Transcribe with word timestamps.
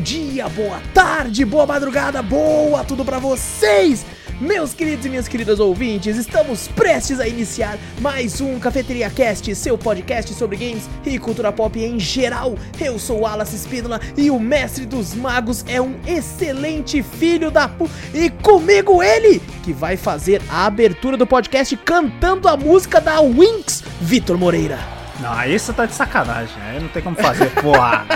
dia, 0.00 0.48
boa 0.48 0.80
tarde, 0.92 1.44
boa 1.44 1.66
madrugada, 1.66 2.22
boa 2.22 2.84
tudo 2.84 3.04
pra 3.04 3.18
vocês! 3.18 4.04
Meus 4.40 4.74
queridos 4.74 5.06
e 5.06 5.08
minhas 5.08 5.28
queridas 5.28 5.58
ouvintes, 5.58 6.16
estamos 6.18 6.68
prestes 6.68 7.18
a 7.20 7.26
iniciar 7.26 7.78
mais 8.02 8.38
um 8.40 8.58
Cafeteria 8.58 9.08
Cast, 9.08 9.54
seu 9.54 9.78
podcast 9.78 10.34
sobre 10.34 10.58
games 10.58 10.90
e 11.06 11.18
cultura 11.18 11.50
pop 11.50 11.78
em 11.82 11.98
geral. 11.98 12.54
Eu 12.78 12.98
sou 12.98 13.20
Wallace 13.20 13.56
Espínola 13.56 13.98
e 14.14 14.30
o 14.30 14.38
mestre 14.38 14.84
dos 14.84 15.14
magos 15.14 15.64
é 15.66 15.80
um 15.80 15.94
excelente 16.06 17.02
filho 17.02 17.50
da 17.50 17.66
pu... 17.66 17.88
E 18.12 18.28
comigo 18.28 19.02
ele, 19.02 19.40
que 19.64 19.72
vai 19.72 19.96
fazer 19.96 20.42
a 20.50 20.66
abertura 20.66 21.16
do 21.16 21.26
podcast 21.26 21.74
cantando 21.78 22.46
a 22.46 22.58
música 22.58 23.00
da 23.00 23.20
Winx, 23.22 23.82
Vitor 24.02 24.36
Moreira. 24.36 24.78
Não, 25.18 25.32
aí 25.32 25.58
você 25.58 25.72
tá 25.72 25.86
de 25.86 25.94
sacanagem, 25.94 26.54
aí 26.62 26.78
não 26.78 26.88
tem 26.88 27.02
como 27.02 27.16
fazer, 27.16 27.48
porra. 27.62 28.06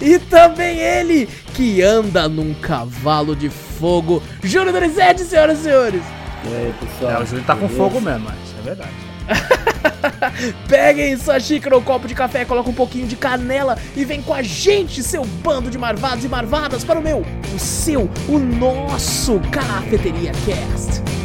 E 0.00 0.18
também 0.18 0.78
ele, 0.78 1.28
que 1.54 1.82
anda 1.82 2.28
num 2.28 2.54
cavalo 2.54 3.34
de 3.34 3.48
fogo, 3.48 4.22
Júlio 4.42 4.72
Donizete, 4.72 5.22
senhoras 5.22 5.60
e 5.60 5.62
senhores. 5.64 6.02
E 6.44 6.54
aí, 6.54 6.74
pessoal? 6.80 7.12
É, 7.12 7.22
o 7.22 7.26
Júlio 7.26 7.44
tá 7.44 7.56
com 7.56 7.68
fogo 7.68 8.00
mesmo, 8.00 8.20
mas 8.20 8.36
isso 8.44 8.54
é 8.58 8.62
verdade. 8.62 9.06
Peguem 10.68 11.16
sua 11.16 11.40
xícara 11.40 11.74
ou 11.74 11.82
copo 11.82 12.06
de 12.06 12.14
café, 12.14 12.44
coloca 12.44 12.70
um 12.70 12.74
pouquinho 12.74 13.06
de 13.06 13.16
canela 13.16 13.76
e 13.96 14.04
vem 14.04 14.22
com 14.22 14.32
a 14.32 14.42
gente, 14.42 15.02
seu 15.02 15.24
bando 15.24 15.70
de 15.70 15.78
marvados 15.78 16.24
e 16.24 16.28
marvadas, 16.28 16.84
para 16.84 16.98
o 16.98 17.02
meu, 17.02 17.24
o 17.54 17.58
seu, 17.58 18.08
o 18.28 18.38
nosso 18.38 19.40
Cafeteria 19.50 20.32
Cast. 20.44 21.15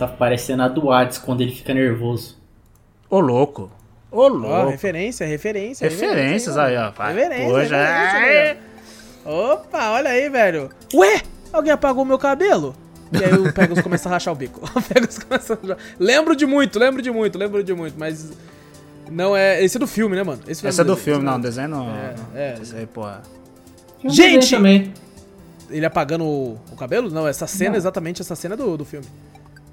Tá 0.00 0.08
parecendo 0.08 0.62
a 0.62 0.68
do 0.68 0.90
Hades 0.90 1.18
quando 1.18 1.40
ele 1.40 1.52
fica 1.52 1.72
nervoso. 1.72 2.36
Ô, 3.08 3.20
louco. 3.20 3.70
Ô, 4.10 4.26
louco. 4.28 4.70
referência, 4.70 5.26
referência. 5.26 5.88
Referências 5.88 6.56
aí, 6.56 6.76
ó. 6.76 6.90
Vai. 6.90 7.14
Referência, 7.14 7.48
Hoje 7.48 7.74
é... 7.74 8.56
Opa, 9.24 9.90
olha 9.90 10.10
aí, 10.10 10.28
velho. 10.28 10.70
Ué, 10.94 11.22
alguém 11.52 11.72
apagou 11.72 12.04
meu 12.04 12.18
cabelo? 12.18 12.74
E 13.12 13.22
aí 13.22 13.34
o 13.34 13.52
Pegasus 13.52 13.82
começa 13.82 14.08
a 14.08 14.12
rachar 14.12 14.32
o 14.32 14.36
bico. 14.36 14.60
O 14.74 14.82
Pegasus 14.82 15.18
começa 15.18 15.54
a 15.54 15.56
rachar. 15.56 15.76
Lembro 15.98 16.34
de 16.34 16.46
muito, 16.46 16.78
lembro 16.78 17.02
de 17.02 17.10
muito, 17.10 17.38
lembro 17.38 17.62
de 17.62 17.74
muito, 17.74 17.94
mas... 17.98 18.32
Não 19.10 19.36
é... 19.36 19.62
Esse 19.62 19.76
é 19.76 19.80
do 19.80 19.86
filme, 19.86 20.16
né, 20.16 20.22
mano? 20.22 20.40
Esse 20.46 20.66
é 20.66 20.70
do 20.70 20.76
desenho, 20.76 20.96
filme, 20.96 21.24
não. 21.24 21.32
esse 21.34 21.42
Desenho 21.42 21.68
não. 21.68 21.90
É, 21.90 22.14
é. 22.34 22.58
Esse 22.60 22.76
aí, 22.76 22.86
porra. 22.86 23.22
Um 24.04 24.10
Gente! 24.10 24.50
Também. 24.50 24.94
Ele 25.68 25.84
apagando 25.84 26.24
o, 26.24 26.58
o 26.72 26.76
cabelo? 26.76 27.10
Não, 27.10 27.28
essa 27.28 27.46
cena, 27.46 27.70
Não. 27.70 27.76
exatamente 27.76 28.22
essa 28.22 28.34
cena 28.34 28.56
do, 28.56 28.76
do 28.76 28.84
filme. 28.84 29.06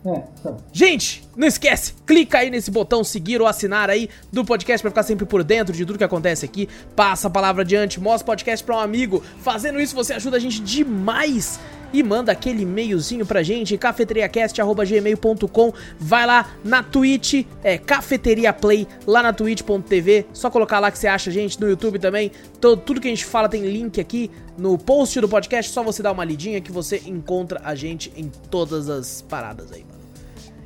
É, 0.05 0.23
tá. 0.41 0.55
Gente, 0.71 1.27
não 1.35 1.47
esquece, 1.47 1.93
clica 2.05 2.37
aí 2.39 2.49
nesse 2.49 2.71
botão 2.71 3.03
seguir 3.03 3.41
ou 3.41 3.47
assinar 3.47 3.89
aí 3.89 4.09
do 4.31 4.45
podcast 4.45 4.81
pra 4.81 4.91
ficar 4.91 5.03
sempre 5.03 5.25
por 5.25 5.43
dentro 5.43 5.73
de 5.75 5.85
tudo 5.85 5.97
que 5.97 6.03
acontece 6.03 6.45
aqui. 6.45 6.69
Passa 6.95 7.27
a 7.27 7.31
palavra 7.31 7.63
adiante, 7.63 7.99
mostra 7.99 8.23
o 8.23 8.25
podcast 8.25 8.63
pra 8.63 8.77
um 8.77 8.79
amigo. 8.79 9.23
Fazendo 9.41 9.79
isso 9.79 9.95
você 9.95 10.13
ajuda 10.13 10.37
a 10.37 10.39
gente 10.39 10.61
demais. 10.61 11.59
E 11.93 12.03
manda 12.03 12.31
aquele 12.31 12.63
e-mailzinho 12.63 13.25
pra 13.25 13.43
gente, 13.43 13.77
cafeteriacast.gmail.com 13.77 15.73
Vai 15.99 16.25
lá 16.25 16.49
na 16.63 16.83
Twitch, 16.83 17.45
é 17.63 17.77
Cafeteria 17.77 18.51
Play, 18.53 18.87
lá 19.05 19.23
na 19.23 19.33
twitch.tv 19.33 20.25
Só 20.33 20.49
colocar 20.49 20.79
lá 20.79 20.91
que 20.91 20.99
você 20.99 21.07
acha 21.07 21.29
a 21.29 21.33
gente, 21.33 21.59
no 21.59 21.69
YouTube 21.69 21.99
também. 21.99 22.31
Todo, 22.59 22.81
Tudo 22.81 23.01
que 23.01 23.07
a 23.07 23.11
gente 23.11 23.25
fala 23.25 23.47
tem 23.49 23.61
link 23.61 23.99
aqui 23.99 24.31
no 24.57 24.77
post 24.77 25.19
do 25.21 25.29
podcast. 25.29 25.71
Só 25.71 25.83
você 25.83 26.01
dar 26.03 26.11
uma 26.11 26.25
lidinha 26.25 26.59
que 26.61 26.71
você 26.71 27.01
encontra 27.05 27.61
a 27.63 27.75
gente 27.75 28.11
em 28.15 28.31
todas 28.49 28.89
as 28.89 29.21
paradas 29.21 29.71
aí, 29.71 29.83
mano. 29.83 29.97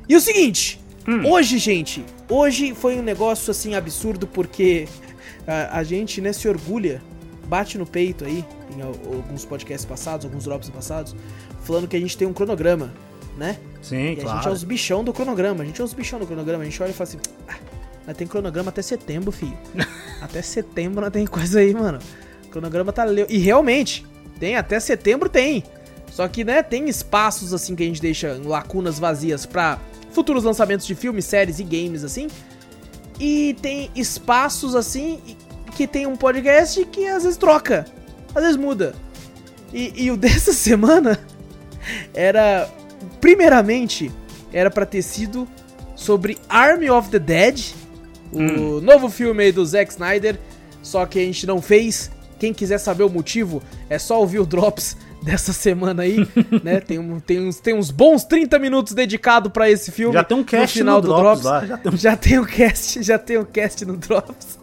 E 0.08 0.16
o 0.16 0.20
seguinte, 0.20 0.80
hoje, 1.24 1.58
gente, 1.58 2.04
hoje 2.28 2.74
foi 2.74 2.98
um 2.98 3.02
negócio 3.02 3.50
assim 3.50 3.74
absurdo 3.74 4.26
porque 4.26 4.88
a, 5.46 5.78
a 5.78 5.84
gente, 5.84 6.20
né, 6.20 6.32
se 6.32 6.48
orgulha, 6.48 7.02
bate 7.52 7.76
no 7.76 7.84
peito 7.84 8.24
aí, 8.24 8.42
em 8.74 8.80
al- 8.80 8.94
alguns 9.14 9.44
podcasts 9.44 9.84
passados, 9.84 10.24
alguns 10.24 10.44
drops 10.44 10.70
passados, 10.70 11.14
falando 11.62 11.86
que 11.86 11.94
a 11.94 12.00
gente 12.00 12.16
tem 12.16 12.26
um 12.26 12.32
cronograma, 12.32 12.90
né? 13.36 13.58
Sim, 13.82 13.96
E 13.96 14.00
a 14.00 14.08
gente 14.08 14.20
é 14.20 14.24
claro. 14.24 14.52
os 14.52 14.64
bichão 14.64 15.04
do 15.04 15.12
cronograma, 15.12 15.62
a 15.62 15.66
gente 15.66 15.78
é 15.78 15.84
os 15.84 15.92
bichão 15.92 16.18
do 16.18 16.26
cronograma, 16.26 16.62
a 16.62 16.64
gente 16.64 16.82
olha 16.82 16.90
e 16.90 16.94
fala 16.94 17.10
assim, 17.10 17.18
ah, 17.46 17.56
nós 18.06 18.16
tem 18.16 18.26
cronograma 18.26 18.70
até 18.70 18.80
setembro, 18.80 19.30
filho. 19.30 19.56
até 20.22 20.40
setembro 20.40 21.02
nós 21.02 21.12
tem 21.12 21.26
coisa 21.26 21.60
aí, 21.60 21.74
mano. 21.74 21.98
O 22.46 22.48
cronograma 22.48 22.90
tá 22.90 23.04
leu. 23.04 23.26
E 23.28 23.36
realmente, 23.36 24.06
tem, 24.40 24.56
até 24.56 24.80
setembro 24.80 25.28
tem. 25.28 25.62
Só 26.10 26.26
que, 26.28 26.44
né, 26.44 26.62
tem 26.62 26.88
espaços 26.88 27.52
assim 27.52 27.74
que 27.76 27.82
a 27.82 27.86
gente 27.86 28.00
deixa 28.00 28.40
lacunas 28.44 28.98
vazias 28.98 29.44
pra 29.44 29.78
futuros 30.10 30.42
lançamentos 30.44 30.86
de 30.86 30.94
filmes, 30.94 31.26
séries 31.26 31.58
e 31.58 31.64
games, 31.64 32.02
assim. 32.02 32.28
E 33.20 33.54
tem 33.62 33.90
espaços 33.94 34.74
assim 34.74 35.20
que 35.74 35.86
tem 35.86 36.06
um 36.06 36.16
podcast 36.16 36.84
que 36.86 37.06
às 37.06 37.22
vezes 37.24 37.36
troca, 37.38 37.86
às 38.34 38.42
vezes 38.42 38.56
muda. 38.56 38.94
E, 39.72 40.04
e 40.04 40.10
o 40.10 40.16
dessa 40.18 40.52
semana 40.52 41.18
era. 42.14 42.68
Primeiramente, 43.20 44.10
era 44.52 44.70
pra 44.70 44.84
ter 44.86 45.02
sido 45.02 45.46
sobre 45.94 46.38
Army 46.48 46.90
of 46.90 47.08
the 47.10 47.18
Dead, 47.18 47.72
o 48.32 48.80
novo 48.80 49.08
filme 49.08 49.44
aí 49.44 49.52
do 49.52 49.64
Zack 49.64 49.92
Snyder. 49.92 50.38
Só 50.82 51.06
que 51.06 51.18
a 51.18 51.22
gente 51.22 51.46
não 51.46 51.60
fez. 51.62 52.10
Quem 52.38 52.52
quiser 52.52 52.78
saber 52.78 53.04
o 53.04 53.08
motivo, 53.08 53.62
é 53.88 54.00
só 54.00 54.18
ouvir 54.18 54.40
o 54.40 54.44
Drops 54.46 54.96
dessa 55.22 55.52
semana 55.52 56.02
aí, 56.02 56.16
né? 56.64 56.80
Tem, 56.80 56.98
um, 56.98 57.20
tem, 57.20 57.38
uns, 57.40 57.60
tem 57.60 57.72
uns 57.72 57.92
bons 57.92 58.24
30 58.24 58.58
minutos 58.58 58.92
dedicado 58.94 59.48
pra 59.48 59.70
esse 59.70 59.92
filme. 59.92 60.12
Já 60.14 60.24
tem 60.24 60.36
um 60.36 60.42
cast 60.42 60.76
no 60.76 60.84
final 60.84 60.96
no 60.96 61.02
do 61.02 61.14
Drops 61.14 61.42
Drops. 61.42 61.44
lá, 61.44 61.66
já 61.66 61.78
tem 61.78 61.92
um- 61.92 61.96
Já 61.96 62.16
tem 62.16 62.38
o 62.40 62.44
cast, 62.46 63.02
já 63.04 63.18
tem 63.18 63.38
o 63.38 63.46
cast 63.46 63.84
no 63.84 63.96
Drops. 63.96 64.58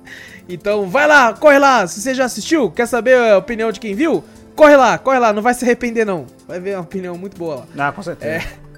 Então 0.49 0.89
vai 0.89 1.07
lá, 1.07 1.33
corre 1.33 1.59
lá. 1.59 1.85
Se 1.85 2.01
você 2.01 2.15
já 2.15 2.25
assistiu, 2.25 2.71
quer 2.71 2.87
saber 2.87 3.15
a 3.15 3.37
opinião 3.37 3.71
de 3.71 3.79
quem 3.79 3.93
viu? 3.93 4.23
Corre 4.55 4.75
lá, 4.75 4.97
corre 4.97 5.19
lá, 5.19 5.31
não 5.31 5.43
vai 5.43 5.53
se 5.53 5.63
arrepender 5.63 6.05
não. 6.05 6.25
Vai 6.47 6.59
ver 6.59 6.75
uma 6.75 6.81
opinião 6.81 7.15
muito 7.17 7.37
boa 7.37 7.67
lá. 7.75 7.87
Ah, 7.87 7.91
com 7.91 8.01
certeza. 8.01 8.31
É. 8.31 8.69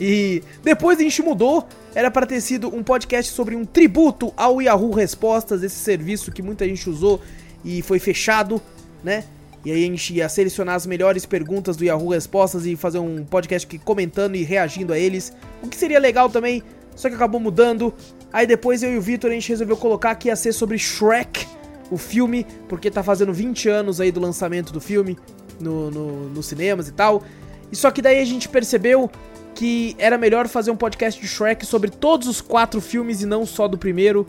E 0.00 0.42
depois 0.64 0.98
a 0.98 1.02
gente 1.02 1.22
mudou, 1.22 1.68
era 1.94 2.10
para 2.10 2.26
ter 2.26 2.40
sido 2.40 2.74
um 2.74 2.82
podcast 2.82 3.30
sobre 3.32 3.54
um 3.54 3.66
tributo 3.66 4.32
ao 4.34 4.62
Yahoo 4.62 4.92
Respostas, 4.92 5.62
esse 5.62 5.76
serviço 5.76 6.32
que 6.32 6.40
muita 6.40 6.66
gente 6.66 6.88
usou 6.88 7.20
e 7.62 7.82
foi 7.82 7.98
fechado, 7.98 8.60
né? 9.04 9.24
E 9.62 9.70
aí 9.70 9.84
a 9.84 9.86
gente 9.86 10.14
ia 10.14 10.26
selecionar 10.26 10.74
as 10.74 10.86
melhores 10.86 11.26
perguntas 11.26 11.76
do 11.76 11.84
Yahoo 11.84 12.08
Respostas 12.08 12.64
e 12.64 12.76
fazer 12.76 12.98
um 12.98 13.22
podcast 13.26 13.68
que 13.68 13.78
comentando 13.78 14.36
e 14.36 14.42
reagindo 14.42 14.94
a 14.94 14.98
eles. 14.98 15.34
O 15.62 15.68
que 15.68 15.76
seria 15.76 15.98
legal 15.98 16.30
também, 16.30 16.62
só 16.96 17.10
que 17.10 17.14
acabou 17.14 17.38
mudando. 17.38 17.92
Aí 18.32 18.46
depois 18.46 18.82
eu 18.82 18.92
e 18.92 18.98
o 18.98 19.00
Vitor 19.00 19.30
a 19.30 19.34
gente 19.34 19.48
resolveu 19.48 19.76
colocar 19.76 20.14
que 20.14 20.28
ia 20.28 20.36
ser 20.36 20.52
sobre 20.52 20.78
Shrek, 20.78 21.46
o 21.90 21.98
filme, 21.98 22.46
porque 22.68 22.90
tá 22.90 23.02
fazendo 23.02 23.32
20 23.32 23.68
anos 23.68 24.00
aí 24.00 24.12
do 24.12 24.20
lançamento 24.20 24.72
do 24.72 24.80
filme 24.80 25.18
no, 25.58 25.90
no, 25.90 26.28
nos 26.28 26.46
cinemas 26.46 26.88
e 26.88 26.92
tal. 26.92 27.22
E 27.70 27.76
só 27.76 27.90
que 27.90 28.00
daí 28.00 28.20
a 28.20 28.24
gente 28.24 28.48
percebeu 28.48 29.10
que 29.54 29.94
era 29.98 30.16
melhor 30.16 30.48
fazer 30.48 30.70
um 30.70 30.76
podcast 30.76 31.20
de 31.20 31.26
Shrek 31.26 31.66
sobre 31.66 31.90
todos 31.90 32.28
os 32.28 32.40
quatro 32.40 32.80
filmes 32.80 33.22
e 33.22 33.26
não 33.26 33.44
só 33.44 33.66
do 33.66 33.76
primeiro. 33.76 34.26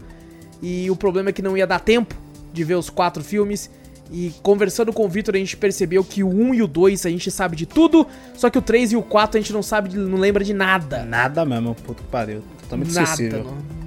E 0.61 0.89
o 0.89 0.95
problema 0.95 1.29
é 1.29 1.33
que 1.33 1.41
não 1.41 1.57
ia 1.57 1.65
dar 1.65 1.79
tempo 1.79 2.15
de 2.51 2.63
ver 2.63 2.75
os 2.75 2.89
quatro 2.89 3.23
filmes. 3.23 3.69
E 4.11 4.33
conversando 4.43 4.91
com 4.91 5.05
o 5.05 5.09
Victor, 5.09 5.35
a 5.35 5.37
gente 5.37 5.55
percebeu 5.55 6.03
que 6.03 6.21
o 6.21 6.27
1 6.27 6.55
e 6.55 6.61
o 6.61 6.67
2 6.67 7.05
a 7.05 7.09
gente 7.09 7.31
sabe 7.31 7.55
de 7.55 7.65
tudo, 7.65 8.05
só 8.35 8.49
que 8.49 8.57
o 8.57 8.61
3 8.61 8.91
e 8.91 8.95
o 8.97 9.01
4 9.01 9.37
a 9.37 9.41
gente 9.41 9.53
não 9.53 9.63
sabe, 9.63 9.95
não 9.95 10.17
lembra 10.17 10.43
de 10.43 10.53
nada. 10.53 11.05
Nada 11.05 11.45
mesmo, 11.45 11.73
puto 11.75 12.03
que 12.03 12.09
pariu. 12.09 12.41
Totalmente 12.63 12.93
nada. 12.93 13.80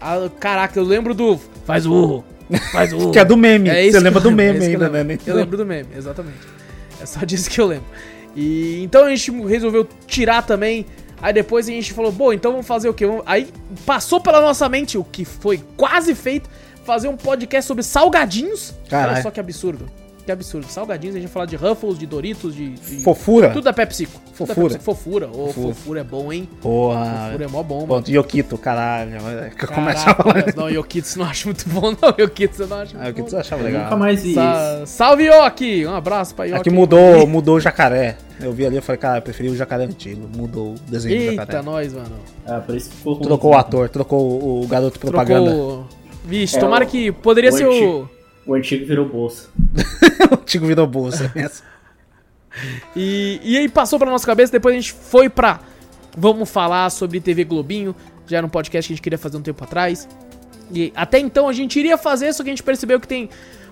Ah, 0.00 0.28
caraca, 0.38 0.78
eu 0.78 0.84
lembro 0.84 1.14
do. 1.14 1.38
Faz 1.64 1.84
o 1.86 1.92
urro. 1.92 2.24
Faz 2.72 2.92
o 2.92 2.96
urro. 2.98 3.10
Que 3.12 3.18
é 3.18 3.24
do 3.24 3.36
meme. 3.36 3.68
É 3.68 3.82
isso 3.84 3.98
Você 3.98 4.04
lembra 4.04 4.20
do 4.20 4.30
é 4.30 4.32
meme 4.32 4.58
eu 4.58 4.64
ainda, 4.64 4.88
lembro. 4.88 5.04
né? 5.14 5.18
Eu 5.26 5.34
lembro 5.36 5.56
do 5.56 5.66
meme, 5.66 5.88
exatamente. 5.96 6.38
É 7.00 7.06
só 7.06 7.20
disso 7.26 7.50
que 7.50 7.60
eu 7.60 7.66
lembro. 7.66 7.86
E 8.34 8.82
então 8.82 9.04
a 9.04 9.10
gente 9.14 9.30
resolveu 9.46 9.86
tirar 10.06 10.42
também. 10.42 10.86
Aí 11.22 11.32
depois 11.34 11.68
a 11.68 11.70
gente 11.72 11.92
falou, 11.92 12.10
bom, 12.10 12.32
então 12.32 12.52
vamos 12.52 12.66
fazer 12.66 12.88
o 12.88 12.94
quê? 12.94 13.04
Vamos- 13.06 13.22
Aí 13.26 13.48
passou 13.84 14.20
pela 14.20 14.40
nossa 14.40 14.66
mente, 14.70 14.96
o 14.96 15.04
que 15.04 15.24
foi 15.26 15.62
quase 15.76 16.14
feito, 16.14 16.48
fazer 16.84 17.08
um 17.08 17.16
podcast 17.16 17.68
sobre 17.68 17.82
salgadinhos. 17.82 18.70
Olha 18.84 18.88
Caralho. 18.90 19.22
só 19.22 19.30
que 19.30 19.38
absurdo. 19.38 19.86
Que 20.24 20.30
absurdo. 20.32 20.66
Salgadinhos, 20.68 21.16
a 21.16 21.18
gente 21.18 21.28
vai 21.28 21.32
falar 21.32 21.46
de 21.46 21.56
Ruffles, 21.56 21.98
de 21.98 22.06
Doritos, 22.06 22.54
de. 22.54 22.70
de- 22.70 23.02
Fofura. 23.02 23.50
Tudo 23.50 23.64
da 23.64 23.72
PepsiCo. 23.72 24.20
Tudo 24.36 24.46
da 24.48 24.54
Fofura. 24.54 24.68
PepsiCo. 24.74 24.84
Fofura. 24.84 25.28
Ô, 25.28 25.46
Fofura. 25.46 25.74
fofura 25.74 26.00
é 26.00 26.04
bom, 26.04 26.32
hein? 26.32 26.48
Porra. 26.60 27.24
Fofura 27.26 27.44
é 27.44 27.48
mó 27.48 27.62
bom, 27.62 27.74
mano. 27.76 27.86
Ponto. 27.88 28.10
Yokito, 28.10 28.58
caralho. 28.58 29.12
Que 29.56 29.64
eu 29.64 29.68
começo 29.68 30.08
a 30.08 30.14
falar. 30.14 30.44
Não, 30.54 30.68
Yokitsu 30.68 31.18
não 31.18 31.26
acho 31.26 31.48
muito 31.48 31.68
bom, 31.68 31.90
não. 32.00 32.14
Yokitsu 32.18 32.62
eu 32.62 32.68
não 32.68 32.76
acho 32.78 32.96
Ah, 32.96 32.98
muito 33.04 33.08
Yokito 33.18 33.30
bom. 33.30 33.36
eu 33.36 33.40
achava 33.40 33.62
Eu 33.62 33.66
legal. 33.66 33.82
Nunca 33.84 33.96
mais 33.96 34.22
vi 34.22 34.34
Sa- 34.34 34.82
salve, 34.86 35.24
Yoki! 35.26 35.86
Um 35.86 35.94
abraço 35.94 36.34
pra 36.34 36.44
Yoki. 36.44 36.56
Aqui 36.60 36.70
mudou, 36.70 37.26
mudou 37.26 37.56
o 37.56 37.60
jacaré. 37.60 38.16
Eu 38.40 38.52
vi 38.52 38.64
ali 38.64 38.78
e 38.78 38.80
falei, 38.80 38.98
cara, 38.98 39.18
eu 39.18 39.22
preferi 39.22 39.48
o 39.50 39.56
jacaré 39.56 39.84
antigo. 39.84 40.28
Mudou 40.36 40.74
o 40.74 40.74
desenho 40.90 41.16
do 41.16 41.22
Eita, 41.22 41.34
jacaré. 41.42 41.62
nós, 41.62 41.92
mano. 41.92 42.16
Ah, 42.46 42.58
por 42.60 42.74
isso 42.76 42.90
que 42.90 42.96
ficou. 42.96 43.16
Trocou 43.20 43.50
o 43.52 43.56
ator, 43.56 43.88
trocou 43.88 44.62
o, 44.62 44.66
garoto 44.66 44.98
propaganda. 44.98 45.50
Trocou. 45.50 45.86
Vixe, 46.24 46.56
É, 46.56 46.60
tomara 46.60 46.84
o- 46.84 46.88
que 46.88 47.10
poderia 47.12 47.50
o 47.50 47.52
ser 47.52 47.66
o. 47.66 48.08
antigo. 48.54 48.82
O 48.82 48.84
antigo 48.84 48.86
virou 48.86 49.08
bolsa. 49.08 49.48
o 50.30 50.34
antigo 50.34 50.66
virou 50.66 50.86
bolsa. 50.86 51.32
Essa. 51.34 51.62
E, 52.96 53.40
e 53.42 53.56
aí 53.56 53.68
passou 53.68 53.98
pra 53.98 54.10
nossa 54.10 54.26
cabeça, 54.26 54.52
depois 54.52 54.74
a 54.74 54.78
gente 54.78 54.92
foi 54.92 55.28
pra. 55.28 55.60
Vamos 56.16 56.50
falar 56.50 56.90
sobre 56.90 57.20
TV 57.20 57.44
Globinho. 57.44 57.94
Já 58.26 58.38
era 58.38 58.46
um 58.46 58.50
podcast 58.50 58.88
que 58.88 58.92
a 58.92 58.96
gente 58.96 59.02
queria 59.02 59.18
fazer 59.18 59.36
um 59.36 59.42
tempo 59.42 59.62
atrás. 59.62 60.08
E 60.72 60.92
até 60.94 61.18
então 61.18 61.48
a 61.48 61.52
gente 61.52 61.78
iria 61.78 61.96
fazer, 61.96 62.32
só 62.32 62.42
que 62.42 62.50
a 62.50 62.52
gente 62.52 62.62
percebeu 62.62 63.00
que 63.00 63.08
tem 63.08 63.28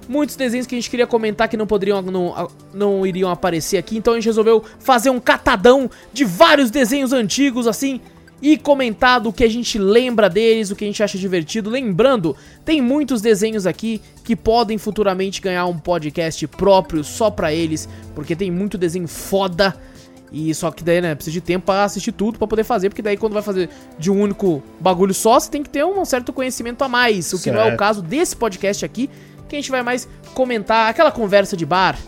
muitos 0.08 0.36
desenhos 0.36 0.66
que 0.66 0.74
a 0.74 0.78
gente 0.78 0.88
queria 0.88 1.06
comentar 1.06 1.48
que 1.48 1.56
não 1.56 1.66
poderiam 1.66 2.00
não, 2.02 2.48
não 2.72 3.06
iriam 3.06 3.30
aparecer 3.30 3.76
aqui. 3.76 3.96
Então 3.96 4.14
a 4.14 4.16
gente 4.16 4.26
resolveu 4.26 4.64
fazer 4.78 5.10
um 5.10 5.20
catadão 5.20 5.90
de 6.12 6.24
vários 6.24 6.70
desenhos 6.70 7.12
antigos 7.12 7.66
assim 7.66 8.00
e 8.40 8.56
comentar 8.56 9.20
do 9.20 9.32
que 9.32 9.44
a 9.44 9.50
gente 9.50 9.78
lembra 9.78 10.28
deles, 10.28 10.70
o 10.70 10.76
que 10.76 10.84
a 10.84 10.86
gente 10.86 11.02
acha 11.02 11.18
divertido. 11.18 11.70
Lembrando, 11.70 12.36
tem 12.64 12.80
muitos 12.80 13.20
desenhos 13.20 13.66
aqui 13.66 14.00
que 14.24 14.36
podem 14.36 14.78
futuramente 14.78 15.40
ganhar 15.40 15.66
um 15.66 15.78
podcast 15.78 16.46
próprio 16.46 17.02
só 17.02 17.30
pra 17.30 17.52
eles, 17.52 17.88
porque 18.14 18.36
tem 18.36 18.50
muito 18.50 18.78
desenho 18.78 19.08
foda. 19.08 19.74
E 20.30 20.54
só 20.54 20.70
que 20.70 20.84
daí, 20.84 21.00
né, 21.00 21.14
precisa 21.14 21.32
de 21.32 21.40
tempo 21.40 21.66
pra 21.66 21.84
assistir 21.84 22.12
tudo 22.12 22.38
pra 22.38 22.46
poder 22.46 22.64
fazer, 22.64 22.90
porque 22.90 23.00
daí 23.00 23.16
quando 23.16 23.32
vai 23.32 23.42
fazer 23.42 23.70
de 23.98 24.10
um 24.10 24.20
único 24.20 24.62
bagulho 24.78 25.14
só, 25.14 25.40
você 25.40 25.50
tem 25.50 25.62
que 25.62 25.70
ter 25.70 25.84
um 25.84 26.04
certo 26.04 26.32
conhecimento 26.32 26.82
a 26.82 26.88
mais, 26.88 27.32
o 27.32 27.42
que 27.42 27.50
não 27.50 27.60
é 27.60 27.72
o 27.72 27.76
caso 27.76 28.02
desse 28.02 28.36
podcast 28.36 28.84
aqui, 28.84 29.08
que 29.48 29.56
a 29.56 29.58
gente 29.58 29.70
vai 29.70 29.82
mais 29.82 30.06
comentar 30.34 30.90
aquela 30.90 31.10
conversa 31.10 31.56
de 31.56 31.64
bar, 31.64 31.98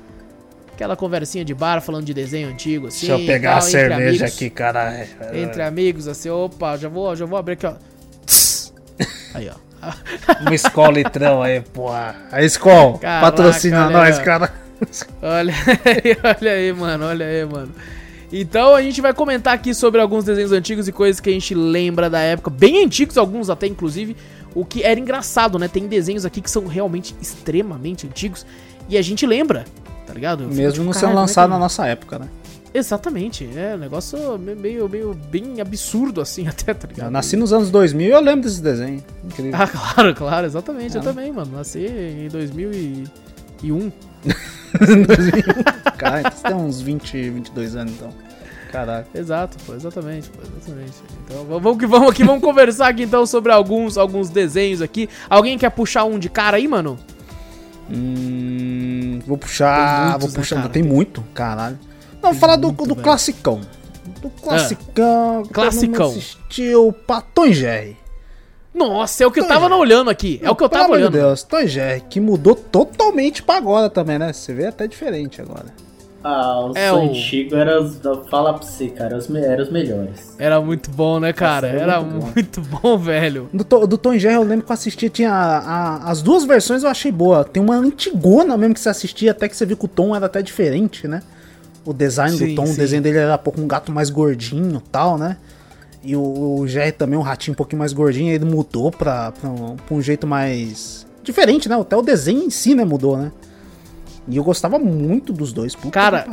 aquela 0.80 0.96
conversinha 0.96 1.44
de 1.44 1.52
bar 1.52 1.82
falando 1.82 2.06
de 2.06 2.14
desenho 2.14 2.48
antigo 2.48 2.86
assim. 2.86 3.06
Deixa 3.06 3.22
eu 3.22 3.26
pegar 3.26 3.50
tal, 3.50 3.58
a 3.58 3.60
cerveja 3.60 4.00
amigos. 4.00 4.22
aqui, 4.22 4.48
caralho. 4.48 5.08
Entre 5.34 5.62
amigos, 5.62 6.08
assim, 6.08 6.30
opa, 6.30 6.78
já 6.78 6.88
vou, 6.88 7.14
já 7.14 7.26
vou 7.26 7.38
abrir 7.38 7.52
aqui, 7.52 7.66
ó. 7.66 7.74
Aí, 9.34 9.50
ó. 9.50 9.70
Uma 10.40 10.54
escola 10.54 10.92
litrão 10.92 11.42
aí, 11.42 11.60
porra. 11.60 12.14
A 12.30 12.42
escola, 12.42 12.98
Caraca, 12.98 13.30
patrocina 13.30 13.88
nós, 13.88 14.18
aí, 14.18 14.24
cara. 14.24 14.52
Olha 15.22 15.54
aí, 15.54 16.16
olha 16.22 16.52
aí, 16.52 16.72
mano, 16.72 17.06
olha 17.06 17.26
aí, 17.26 17.44
mano. 17.46 17.72
Então 18.30 18.74
a 18.74 18.82
gente 18.82 19.00
vai 19.00 19.14
comentar 19.14 19.54
aqui 19.54 19.72
sobre 19.72 20.00
alguns 20.00 20.24
desenhos 20.24 20.52
antigos 20.52 20.86
e 20.86 20.92
coisas 20.92 21.18
que 21.18 21.30
a 21.30 21.32
gente 21.32 21.54
lembra 21.54 22.10
da 22.10 22.20
época, 22.20 22.50
bem 22.50 22.84
antigos, 22.84 23.16
alguns 23.16 23.48
até 23.48 23.66
inclusive, 23.66 24.14
o 24.54 24.66
que 24.66 24.82
era 24.82 25.00
engraçado, 25.00 25.58
né? 25.58 25.66
Tem 25.66 25.86
desenhos 25.86 26.26
aqui 26.26 26.42
que 26.42 26.50
são 26.50 26.66
realmente 26.66 27.14
extremamente 27.20 28.06
antigos 28.06 28.44
e 28.86 28.98
a 28.98 29.02
gente 29.02 29.26
lembra, 29.26 29.64
tá 30.10 30.14
ligado? 30.14 30.42
Eu 30.44 30.48
Mesmo 30.48 30.84
não 30.84 30.92
sendo 30.92 31.12
é 31.12 31.14
lançado 31.14 31.46
que- 31.46 31.52
na 31.54 31.58
nossa 31.58 31.86
época, 31.86 32.18
né? 32.18 32.26
Exatamente, 32.72 33.48
é 33.56 33.74
um 33.74 33.78
negócio 33.78 34.38
me- 34.38 34.54
meio, 34.54 34.88
meio 34.88 35.12
bem 35.30 35.60
absurdo 35.60 36.20
assim 36.20 36.46
até, 36.48 36.72
tá 36.74 36.86
ligado? 36.86 37.06
Eu 37.06 37.10
nasci 37.10 37.36
nos 37.36 37.52
anos 37.52 37.70
2000 37.70 38.08
e 38.08 38.10
eu 38.12 38.20
lembro 38.20 38.42
desse 38.48 38.62
desenho. 38.62 39.02
Incrível. 39.24 39.54
Ah, 39.60 39.66
claro, 39.66 40.14
claro, 40.14 40.46
exatamente, 40.46 40.94
eu 40.94 41.00
Ah. 41.00 41.04
também, 41.04 41.32
mano. 41.32 41.50
Nasci 41.56 41.80
em 41.86 42.28
2001. 42.28 43.90
Cara, 45.98 46.20
então 46.20 46.30
você 46.32 46.42
tem 46.48 46.54
uns 46.56 46.80
20, 46.80 47.30
22 47.30 47.76
anos, 47.76 47.92
então. 47.94 48.10
Caraca. 48.70 49.06
Exato, 49.18 49.56
pô, 49.66 49.74
exatamente, 49.74 50.30
pô, 50.30 50.38
exatamente. 50.42 50.92
Então 51.24 51.44
vamos 51.44 51.76
que 51.78 51.86
vamos 51.86 52.10
aqui, 52.10 52.22
vamos 52.22 52.40
conversar 52.46 52.88
aqui 52.88 53.02
então 53.02 53.26
sobre 53.26 53.50
alguns, 53.50 53.98
alguns 53.98 54.30
desenhos 54.30 54.80
aqui. 54.80 55.08
Alguém 55.28 55.58
quer 55.58 55.70
puxar 55.70 56.04
um 56.04 56.18
de 56.20 56.28
cara 56.28 56.56
aí, 56.56 56.68
mano? 56.68 56.96
Hum, 57.90 59.18
vou 59.26 59.36
puxar. 59.38 60.10
Muitos, 60.10 60.20
vou 60.20 60.30
né, 60.30 60.34
puxar. 60.36 60.56
cara? 60.56 60.68
Tem 60.68 60.82
muito, 60.82 61.22
caralho. 61.34 61.78
Não, 62.22 62.34
falar 62.34 62.56
do, 62.56 62.68
muito, 62.68 62.84
do 62.86 62.94
velho. 62.94 63.02
classicão. 63.02 63.60
Do 64.20 64.30
classicão. 64.30 65.42
todo 65.42 65.52
Classicão. 65.52 66.08
Assistiu 66.10 66.92
pra 67.06 67.20
Tom 67.20 67.50
Jerry. 67.52 67.96
Nossa, 68.72 69.24
é 69.24 69.26
o 69.26 69.30
que 69.32 69.40
eu 69.40 69.44
Tom 69.44 69.48
tava 69.48 69.66
Jerry. 69.68 69.80
olhando 69.80 70.10
aqui. 70.10 70.40
É 70.42 70.50
o 70.50 70.54
que 70.54 70.62
eu 70.62 70.68
tava 70.68 70.92
olhando. 70.92 71.12
Deus, 71.12 71.42
Tom 71.42 71.66
Jerry, 71.66 72.02
que 72.08 72.20
mudou 72.20 72.54
totalmente 72.54 73.42
pra 73.42 73.56
agora 73.56 73.90
também, 73.90 74.18
né? 74.18 74.32
Você 74.32 74.52
vê 74.54 74.66
até 74.66 74.86
diferente 74.86 75.40
agora. 75.40 75.66
Ah, 76.22 76.66
os 76.66 76.76
É 76.76 76.92
o- 76.92 76.96
antigos 76.96 77.52
eram 77.54 77.82
os. 77.82 77.98
Fala 78.28 78.52
pra 78.52 78.62
você, 78.66 78.88
cara, 78.88 79.16
os, 79.16 79.30
eram 79.34 79.62
os 79.64 79.70
melhores. 79.70 80.34
Era 80.38 80.60
muito 80.60 80.90
bom, 80.90 81.18
né, 81.18 81.32
cara? 81.32 81.68
Nossa, 81.68 81.82
Era 81.82 81.92
era 81.94 82.02
muito 82.02 82.20
bom. 82.26 82.32
muito 82.34 82.60
bom, 82.60 82.98
velho. 82.98 83.48
Do, 83.54 83.64
To- 83.64 83.86
do 83.86 83.96
Tom 83.96 84.16
Jerry 84.18 84.34
eu 84.34 84.42
lembro 84.42 84.66
que 84.66 84.70
eu 84.70 84.74
assistia, 84.74 85.08
tinha 85.08 85.32
a- 85.32 85.58
a- 85.58 86.10
as 86.10 86.20
duas 86.20 86.44
versões 86.44 86.82
eu 86.82 86.90
achei 86.90 87.10
boa. 87.10 87.42
Tem 87.44 87.62
uma 87.62 87.76
antigona 87.76 88.56
mesmo 88.56 88.74
que 88.74 88.80
você 88.80 88.90
assistia, 88.90 89.30
até 89.30 89.48
que 89.48 89.56
você 89.56 89.64
viu 89.64 89.76
que 89.78 89.84
o 89.86 89.88
Tom 89.88 90.14
era 90.14 90.26
até 90.26 90.42
diferente, 90.42 91.08
né? 91.08 91.22
O 91.86 91.94
design 91.94 92.36
Sim, 92.36 92.48
do 92.48 92.54
Tom, 92.54 92.66
sim. 92.66 92.74
o 92.74 92.76
desenho 92.76 93.02
dele 93.02 93.16
era 93.18 93.34
um 93.34 93.38
pouco 93.38 93.58
um 93.60 93.66
gato 93.66 93.90
mais 93.90 94.10
gordinho 94.10 94.76
e 94.84 94.88
tal, 94.90 95.16
né? 95.16 95.38
E 96.04 96.14
o, 96.14 96.58
o 96.60 96.68
Jerry 96.68 96.92
também, 96.92 97.18
um 97.18 97.22
ratinho 97.22 97.52
um 97.52 97.56
pouquinho 97.56 97.78
mais 97.78 97.92
gordinho, 97.94 98.30
ele 98.34 98.44
mudou 98.44 98.90
pra, 98.90 99.32
pra, 99.32 99.48
um, 99.48 99.76
pra 99.76 99.94
um 99.96 100.02
jeito 100.02 100.26
mais 100.26 101.06
diferente, 101.22 101.66
né? 101.68 101.78
Até 101.80 101.96
o 101.96 102.02
desenho 102.02 102.42
em 102.42 102.50
si, 102.50 102.74
né, 102.74 102.84
mudou, 102.84 103.16
né? 103.16 103.32
E 104.28 104.36
eu 104.36 104.44
gostava 104.44 104.78
muito 104.78 105.32
dos 105.32 105.52
dois. 105.52 105.74
Puta 105.74 105.90
Cara. 105.90 106.26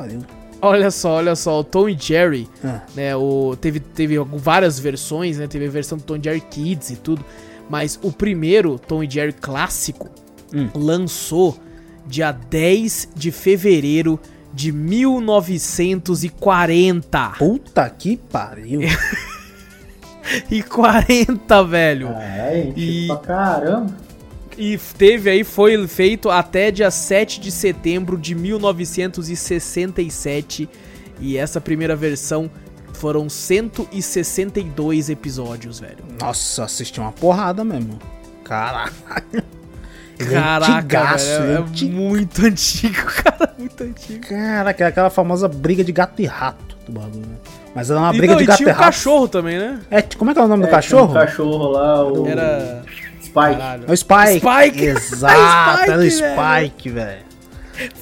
Olha 0.61 0.89
só, 0.89 1.17
olha 1.17 1.35
só, 1.35 1.59
o 1.59 1.63
Tom 1.63 1.87
e 1.87 1.95
Jerry, 1.97 2.47
Ah. 2.63 2.81
né, 2.95 3.15
o, 3.15 3.55
teve, 3.61 3.79
teve 3.79 4.17
várias 4.17 4.79
versões, 4.79 5.37
né, 5.37 5.45
teve 5.47 5.67
a 5.67 5.69
versão 5.69 5.99
do 5.99 6.03
Tom 6.03 6.15
e 6.17 6.23
Jerry 6.23 6.41
Kids 6.41 6.89
e 6.89 6.95
tudo, 6.95 7.23
mas 7.69 7.99
o 8.01 8.11
primeiro 8.11 8.79
Tom 8.79 9.03
e 9.03 9.09
Jerry 9.09 9.33
clássico 9.33 10.09
Hum. 10.51 10.67
lançou 10.73 11.55
dia 12.07 12.31
10 12.31 13.09
de 13.15 13.31
fevereiro 13.31 14.19
de 14.51 14.71
1940. 14.71 17.33
Puta 17.37 17.87
que 17.89 18.17
pariu. 18.17 18.81
E 20.51 20.61
40, 20.61 21.63
velho. 21.63 22.09
E- 22.75 23.05
e... 23.05 23.07
pra 23.07 23.15
caramba. 23.15 23.95
E 24.57 24.77
teve 24.97 25.29
aí, 25.29 25.43
foi 25.43 25.87
feito 25.87 26.29
até 26.31 26.71
dia 26.71 26.89
7 26.89 27.39
de 27.39 27.51
setembro 27.51 28.17
de 28.17 28.33
1967. 28.33 30.67
E 31.19 31.37
essa 31.37 31.59
primeira 31.61 31.95
versão 31.95 32.49
foram 32.93 33.29
162 33.29 35.09
episódios, 35.09 35.79
velho. 35.79 36.03
Nossa, 36.19 36.63
assisti 36.63 36.99
uma 36.99 37.11
porrada 37.11 37.63
mesmo. 37.63 37.99
É 40.19 40.25
Caraca, 40.25 40.73
antigaço, 40.77 41.25
velho, 41.27 41.43
é 41.43 41.53
é, 41.53 41.57
anti- 41.57 41.85
muito 41.85 42.43
antigo, 42.45 43.05
cara, 43.23 43.53
muito 43.59 43.83
antigo. 43.83 44.27
Caraca, 44.27 44.83
é 44.83 44.87
aquela 44.87 45.09
famosa 45.11 45.47
briga 45.47 45.83
de 45.83 45.91
gato 45.91 46.19
e 46.19 46.25
rato 46.25 46.75
do 46.87 46.91
bagulho, 46.93 47.27
né? 47.27 47.35
Mas 47.75 47.91
era 47.91 47.99
uma 47.99 48.11
E, 48.15 48.17
briga 48.17 48.33
não, 48.33 48.37
de 48.39 48.45
e 48.45 48.47
gato 48.47 48.57
tinha 48.57 48.69
e 48.69 48.71
um 48.71 48.75
rato. 48.75 48.85
cachorro 48.85 49.27
também, 49.27 49.59
né? 49.59 49.79
É, 49.91 50.01
como 50.01 50.31
é 50.31 50.33
que 50.33 50.39
é 50.39 50.43
o 50.43 50.47
nome 50.47 50.63
do 50.63 50.69
É, 50.69 50.71
cachorro? 50.71 51.09
tinha 51.09 51.21
Um 51.21 51.25
cachorro 51.25 51.67
lá, 51.69 52.03
o. 52.03 52.25
Era. 52.27 52.83
Spike. 53.41 53.57
Caralho. 53.59 53.83
É 53.87 53.91
o 53.91 53.97
Spike. 53.97 54.39
Spike. 54.39 54.85
Exato, 54.85 55.77
Spike, 55.83 55.91
era 55.91 55.99
o. 56.01 56.11
Spike, 56.11 56.89
velho. 56.89 57.27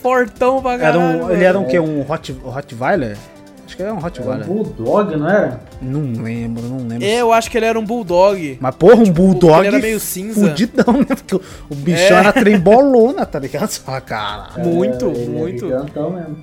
Fortão 0.01 0.61
pra 0.61 0.73
Era 0.73 0.81
caralho. 0.93 1.25
um, 1.25 1.31
ele 1.31 1.43
era 1.43 1.59
um 1.59 1.65
quê? 1.65 1.79
Um 1.79 2.09
Hot, 2.09 2.31
Rottweiler? 2.43 3.17
Acho 3.65 3.75
que 3.75 3.81
era 3.81 3.91
um 3.93 3.95
Era 3.95 3.99
um 3.99 4.03
Rottweiler. 4.03 4.45
Bulldog, 4.47 5.15
não 5.17 5.29
era? 5.29 5.59
Não 5.81 6.23
lembro, 6.23 6.63
não 6.63 6.87
lembro. 6.87 7.03
É, 7.05 7.19
eu 7.21 7.33
acho 7.33 7.49
que 7.49 7.57
ele 7.57 7.65
era 7.65 7.79
um 7.79 7.83
bulldog. 7.83 8.57
Mas 8.61 8.75
porra, 8.75 8.95
um 8.95 9.11
bulldog 9.11 9.59
ele 9.65 9.67
era 9.75 9.79
meio 9.79 9.99
cinza. 9.99 10.47
fudidão, 10.47 10.93
né? 10.99 11.07
Porque 11.15 11.35
o, 11.35 11.75
bichão 11.75 12.17
É. 12.17 12.19
era 12.19 12.31
trembolona, 12.31 13.25
tá 13.27 13.39
ligado? 13.39 13.69
Só, 13.69 13.99
cara. 13.99 14.63
Muito, 14.63 15.05
É, 15.07 15.23
é 15.23 15.27
muito. 15.27 15.65
gigantão 15.65 16.11
mesmo. 16.11 16.37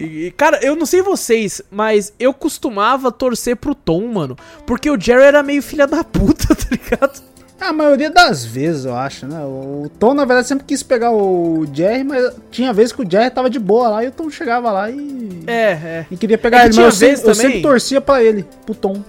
E, 0.00 0.26
e, 0.26 0.30
cara, 0.30 0.58
eu 0.64 0.74
não 0.74 0.86
sei 0.86 1.02
vocês, 1.02 1.60
mas 1.70 2.10
eu 2.18 2.32
costumava 2.32 3.12
torcer 3.12 3.54
pro 3.54 3.74
Tom, 3.74 4.06
mano. 4.06 4.34
Porque 4.66 4.90
o 4.90 4.98
Jerry 4.98 5.24
era 5.24 5.42
meio 5.42 5.62
filha 5.62 5.86
da 5.86 6.02
puta, 6.02 6.48
tá 6.56 6.64
ligado? 6.70 7.22
A 7.60 7.72
maioria 7.72 8.10
das 8.10 8.44
vezes, 8.44 8.84
eu 8.86 8.94
acho, 8.96 9.26
né? 9.26 9.38
O 9.44 9.90
Tom, 9.98 10.14
na 10.14 10.24
verdade, 10.24 10.48
sempre 10.48 10.64
quis 10.64 10.82
pegar 10.82 11.12
o 11.12 11.66
Jerry, 11.72 12.02
mas 12.04 12.32
tinha 12.50 12.72
vezes 12.72 12.92
que 12.92 13.02
o 13.02 13.10
Jerry 13.10 13.30
tava 13.30 13.50
de 13.50 13.58
boa 13.58 13.88
lá 13.88 14.04
e 14.04 14.08
o 14.08 14.12
Tom 14.12 14.30
chegava 14.30 14.70
lá 14.72 14.90
e. 14.90 15.42
É, 15.46 15.52
é. 15.72 16.06
E 16.10 16.16
queria 16.16 16.38
pegar 16.38 16.58
É 16.58 16.60
que 16.62 16.66
ele, 16.76 16.76
mas 16.76 16.84
eu 16.86 16.92
sempre, 16.92 17.08
vezes 17.08 17.24
eu 17.24 17.32
também- 17.34 17.46
sempre 17.48 17.62
torcia 17.62 18.00
pra 18.00 18.22
ele, 18.22 18.46
pro 18.64 18.74
Tom. 18.74 19.02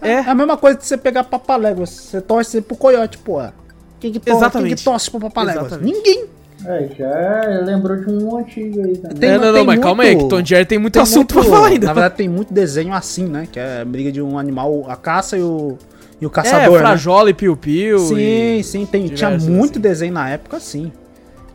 É. 0.00 0.12
É 0.12 0.18
a 0.20 0.34
mesma 0.34 0.56
coisa 0.56 0.78
de 0.78 0.84
você 0.86 0.96
pegar 0.96 1.24
Papaléguas. 1.24 1.90
Você 1.90 2.20
torce 2.20 2.60
pro 2.60 2.76
Coiote, 2.76 3.18
porra. 3.18 3.52
Quem 3.98 4.12
que, 4.12 4.18
torce, 4.20 4.30
quem 4.30 4.36
Exatamente. 4.36 4.76
que 4.76 4.84
torce 4.84 5.10
pro 5.10 5.18
Papaléguas? 5.20 5.66
Exatamente. 5.66 5.94
Ninguém. 5.96 6.24
É, 6.66 6.88
já 6.96 7.60
lembrou 7.64 7.96
de 7.96 8.10
um 8.10 8.38
antigo 8.38 8.82
aí 8.84 8.96
também. 8.96 9.16
Tem- 9.18 9.30
é, 9.30 9.38
não, 9.38 9.46
não, 9.46 9.54
tem 9.54 9.66
mas 9.66 9.80
calma 9.80 10.02
aí, 10.04 10.10
que 10.10 10.16
muito- 10.22 10.36
Tom 10.36 10.44
Jerry 10.44 10.64
tem 10.64 10.78
muito 10.78 10.92
Tem 10.94 11.02
assunto 11.02 11.34
muito- 11.34 11.48
pra 11.48 11.56
falar 11.56 11.68
ainda. 11.68 11.86
Na 11.88 11.92
verdade, 11.92 12.14
tem 12.14 12.28
muito 12.28 12.54
desenho 12.54 12.94
assim, 12.94 13.24
né? 13.26 13.48
Que 13.50 13.58
é 13.58 13.80
a 13.80 13.84
briga 13.84 14.12
de 14.12 14.22
um 14.22 14.38
animal, 14.38 14.84
a 14.88 14.96
caça 14.96 15.36
e 15.36 15.42
o, 15.42 15.76
e 16.24 16.26
o 16.26 16.28
é, 16.28 16.30
caçador, 16.30 16.72
né? 16.72 16.78
Frajola 16.78 17.30
e 17.30 17.34
Piu 17.34 17.56
Piu. 17.56 17.98
Sim, 17.98 18.62
sim, 18.62 18.86
tem, 18.86 19.06
tinha 19.08 19.30
muito 19.30 19.72
assim. 19.72 19.80
desenho 19.80 20.12
na 20.14 20.28
época, 20.30 20.58
sim. 20.58 20.90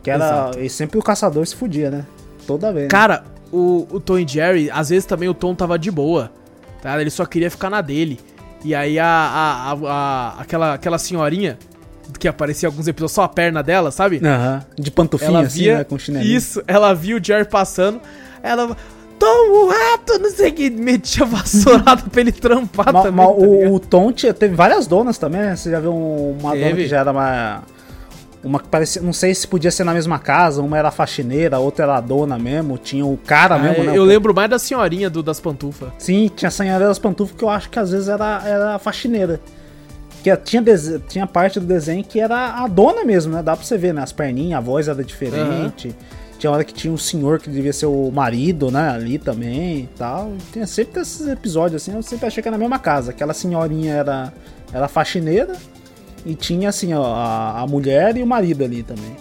Que 0.04 0.12
era. 0.12 0.24
Exato. 0.26 0.60
E 0.60 0.70
sempre 0.70 0.98
o 1.00 1.02
caçador 1.02 1.46
se 1.46 1.56
fudia, 1.56 1.90
né? 1.90 2.06
Toda 2.48 2.72
vez. 2.72 2.84
né? 2.86 2.90
Cara, 2.90 3.24
o, 3.52 3.88
o 3.92 4.00
Tom 4.00 4.18
e 4.20 4.28
Jerry, 4.28 4.70
às 4.72 4.90
vezes 4.90 5.06
também 5.06 5.28
o 5.28 5.34
Tom 5.34 5.54
tava 5.56 5.78
de 5.78 5.90
boa, 5.92 6.32
tá? 6.82 7.00
Ele 7.02 7.10
só 7.10 7.26
queria 7.26 7.50
ficar 7.52 7.70
na 7.70 7.82
dele. 7.82 8.20
E 8.64 8.76
aí 8.76 9.00
a, 9.00 9.06
a, 9.06 9.72
a- 9.72 9.78
a- 9.92 10.42
aquela, 10.42 10.74
aquela 10.76 10.98
senhorinha 10.98 11.58
que 12.20 12.28
aparecia 12.28 12.68
em 12.68 12.72
alguns 12.72 12.88
episódios, 12.88 13.12
só 13.14 13.24
a 13.24 13.30
perna 13.30 13.62
dela, 13.64 13.92
sabe? 13.92 14.20
Aham. 14.24 14.64
De 14.78 14.92
pantufinha 14.92 15.30
ela 15.30 15.42
assim, 15.42 15.60
via 15.60 15.78
né? 15.80 15.84
Com 15.84 15.98
chinelinho. 15.98 16.36
isso, 16.36 16.62
ela 16.68 16.94
via 16.94 17.16
o 17.18 17.24
Jerry 17.24 17.46
passando, 17.48 18.02
ela 18.44 18.76
Tom, 19.20 19.52
o 19.66 19.68
rato, 19.70 20.18
não 20.20 20.30
sei 20.32 20.50
o 20.50 20.54
que, 20.54 20.70
metia 20.70 21.26
vassourada 21.28 22.04
pra 22.10 22.22
ele 22.22 22.32
trampar 22.32 22.94
Ma- 22.94 23.02
também. 23.04 23.26
ma- 23.26 23.26
tá 23.26 23.32
o, 23.32 23.76
o 23.76 23.80
Tom 23.80 24.12
tinha- 24.12 24.34
teve 24.34 24.56
várias 24.56 24.88
donas 24.88 25.18
também, 25.18 25.42
né? 25.42 25.56
Você 25.56 25.70
já 25.72 25.80
viu 25.80 25.94
um- 25.94 26.38
uma 26.40 26.52
dona 26.54 26.66
Teve. 26.68 26.84
que 26.84 26.88
já 26.88 27.00
era 27.00 27.12
uma. 27.12 27.64
Uma 28.42 28.58
que 28.60 28.70
parecia. 28.70 29.02
Não 29.02 29.12
sei 29.12 29.36
se 29.36 29.46
podia 29.46 29.70
ser 29.70 29.84
na 29.84 29.94
mesma 29.94 30.18
casa, 30.18 30.62
uma 30.62 30.78
era 30.78 30.90
faxineira, 30.92 31.58
a 31.58 31.60
outra 31.60 31.84
era 31.84 31.98
a 31.98 32.00
dona 32.02 32.40
mesmo, 32.40 32.78
tinha 32.78 33.06
o 33.06 33.18
cara 33.18 33.56
Ah, 33.56 33.60
mesmo, 33.60 33.84
né? 33.84 33.98
eu 33.98 34.04
lembro 34.06 34.34
mais 34.34 34.50
da 34.50 34.58
senhorinha 34.58 35.10
do, 35.10 35.22
das 35.22 35.42
pantufas. 35.42 35.90
Sim, 35.98 36.32
tinha 36.34 36.48
a 36.48 36.52
senhora 36.52 36.88
das 36.88 36.98
pantufas 36.98 37.36
que 37.38 37.44
eu 37.44 37.50
acho 37.50 37.70
que 37.70 37.78
às 37.78 37.92
vezes 37.92 38.08
era, 38.08 38.42
era 38.48 38.80
faxineira. 38.80 39.42
Que 40.24 40.34
tinha, 40.38 40.64
tinha 41.08 41.28
parte 41.28 41.60
do 41.60 41.66
desenho 41.66 42.04
que 42.04 42.20
era 42.20 42.64
a 42.64 42.68
dona 42.68 43.04
mesmo, 43.04 43.34
né? 43.34 43.44
Dá 43.44 43.56
pra 43.58 43.66
você 43.66 43.78
ver, 43.78 43.94
né? 43.94 44.02
As 44.04 44.14
perninhas, 44.14 44.58
a 44.58 44.62
voz 44.62 44.88
era 44.88 45.04
diferente. 45.04 45.94
Tinha 46.40 46.50
hora 46.52 46.64
que 46.64 46.74
tinha 46.74 46.92
um 46.92 46.98
senhor 46.98 47.40
que 47.40 47.50
devia 47.50 47.74
ser 47.74 47.86
o 47.86 48.10
marido, 48.10 48.72
né? 48.72 48.90
Ali 48.90 49.20
também 49.20 49.82
e 49.82 49.90
tal. 49.98 50.34
Tinha 50.52 50.66
sempre 50.66 51.02
esses 51.02 51.28
episódios 51.28 51.82
assim, 51.82 51.96
eu 51.96 52.02
sempre 52.02 52.28
achei 52.28 52.42
que 52.42 52.48
era 52.48 52.58
na 52.58 52.62
mesma 52.62 52.80
casa. 52.80 53.12
Aquela 53.12 53.34
senhorinha 53.34 53.94
era, 53.94 54.34
era 54.74 54.88
faxineira 54.88 55.56
e 56.26 56.34
tinha 56.36 56.70
assim, 56.70 56.94
ó, 56.94 57.04
a, 57.04 57.60
a 57.60 57.68
mulher 57.68 58.16
e 58.16 58.24
o 58.24 58.28
marido 58.28 58.64
ali 58.64 58.84
também. 58.84 59.16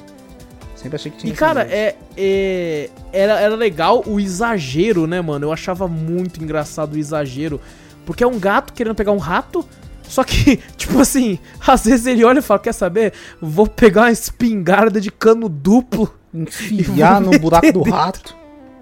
Sempre 0.76 0.94
achei 0.94 1.10
que 1.10 1.18
tinha 1.18 1.32
E 1.32 1.36
cara, 1.36 1.62
é, 1.62 1.96
é- 2.16 2.88
era, 3.12 3.40
era 3.40 3.56
legal 3.56 4.04
o 4.06 4.20
exagero, 4.20 5.08
né, 5.08 5.20
mano? 5.20 5.46
Eu 5.46 5.52
achava 5.52 5.88
muito 5.88 6.42
engraçado 6.42 6.94
o 6.94 6.98
exagero. 6.98 7.60
Porque 8.06 8.22
é 8.22 8.26
um 8.26 8.38
gato 8.38 8.72
querendo 8.72 8.94
pegar 8.94 9.10
um 9.10 9.18
rato. 9.18 9.66
Só 10.04 10.22
que, 10.22 10.60
tipo 10.78 11.00
assim, 11.00 11.38
às 11.66 11.84
vezes 11.84 12.06
ele 12.06 12.24
olha 12.24 12.38
e 12.38 12.42
fala: 12.42 12.60
Quer 12.60 12.72
saber? 12.72 13.12
Vou 13.42 13.66
pegar 13.66 14.02
uma 14.02 14.12
espingarda 14.12 15.00
de 15.00 15.10
cano 15.10 15.48
duplo. 15.48 16.14
Enfiar 16.42 17.20
no 17.20 17.38
buraco 17.38 17.72
do 17.72 17.82
rato 17.82 18.36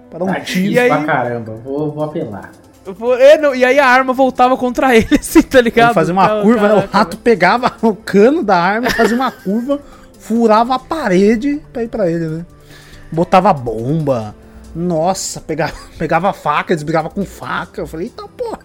para 0.09 0.23
um 0.23 0.27
Tá 0.27 0.39
tiro. 0.41 0.67
E 0.73 0.79
aí- 0.79 0.89
pra 0.89 1.03
caramba. 1.03 1.55
Vou, 1.63 1.91
vou 1.91 2.03
apelar. 2.03 2.51
Eu 2.85 2.93
vou- 2.93 3.17
é, 3.17 3.37
não, 3.37 3.53
e 3.53 3.65
aí 3.65 3.77
a 3.79 3.85
arma 3.85 4.13
voltava 4.13 4.55
contra 4.55 4.95
ele, 4.95 5.07
assim, 5.19 5.41
tá 5.41 5.59
ligado? 5.61 5.87
Ele 5.89 5.93
fazia 5.95 6.13
uma 6.13 6.27
Cara, 6.27 6.41
curva, 6.41 6.61
né? 6.67 6.73
o 6.73 6.75
caraca, 6.77 6.97
rato 6.97 7.17
pegava 7.17 7.73
o 7.81 7.95
cano 7.95 8.43
da 8.43 8.57
arma, 8.57 8.89
fazia 8.89 9.15
uma 9.15 9.31
curva, 9.31 9.79
furava 10.19 10.75
a 10.75 10.79
parede 10.79 11.61
pra 11.73 11.83
ir 11.83 11.89
pra 11.89 12.09
ele, 12.09 12.27
né? 12.27 12.45
Botava 13.11 13.51
bomba. 13.53 14.33
Nossa, 14.75 15.41
pegava, 15.41 15.73
pegava 15.97 16.31
faca, 16.33 16.73
desbrigava 16.75 17.09
com 17.09 17.25
faca. 17.25 17.81
Eu 17.81 17.87
falei, 17.87 18.07
eita 18.07 18.23
porra. 18.27 18.59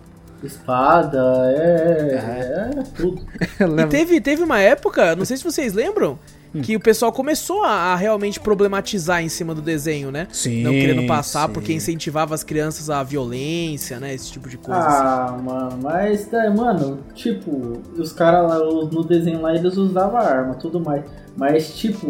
Espada, 0.45 1.19
é, 1.57 2.71
é, 2.77 2.81
é 2.81 2.83
tudo. 2.97 3.23
Eu 3.61 3.79
E 3.79 3.87
teve, 3.87 4.21
teve 4.21 4.43
uma 4.43 4.59
época, 4.61 5.15
não 5.15 5.25
sei 5.25 5.37
se 5.37 5.45
vocês 5.45 5.73
lembram. 5.73 6.19
Que 6.61 6.77
o 6.77 6.81
pessoal 6.81 7.13
começou 7.13 7.63
a, 7.65 7.71
a 7.93 7.97
realmente 7.97 8.39
problematizar 8.41 9.23
em 9.23 9.29
cima 9.29 9.55
do 9.55 9.63
desenho, 9.63 10.11
né? 10.11 10.27
Sim, 10.33 10.63
Não 10.63 10.73
querendo 10.73 11.07
passar 11.07 11.47
sim. 11.47 11.55
porque 11.55 11.73
incentivava 11.73 12.35
as 12.35 12.43
crianças 12.45 12.91
à 12.91 13.03
violência, 13.03 13.99
né? 13.99 14.13
Esse 14.15 14.31
tipo 14.31 14.49
de 14.49 14.59
coisa. 14.59 14.81
assim. 14.81 15.03
Ah, 15.03 15.39
mano, 15.43 15.79
mas, 15.83 16.33
é, 16.33 16.51
mano, 16.51 16.99
tipo, 17.15 17.81
os 17.97 18.13
caras 18.13 18.49
lá 18.49 18.59
no 18.59 19.05
desenho 19.05 19.41
lá, 19.41 19.55
eles 19.55 19.77
usavam 19.77 20.19
arma, 20.19 20.55
tudo 20.55 20.79
mais. 20.81 21.05
Mas, 21.37 21.75
tipo, 21.75 22.07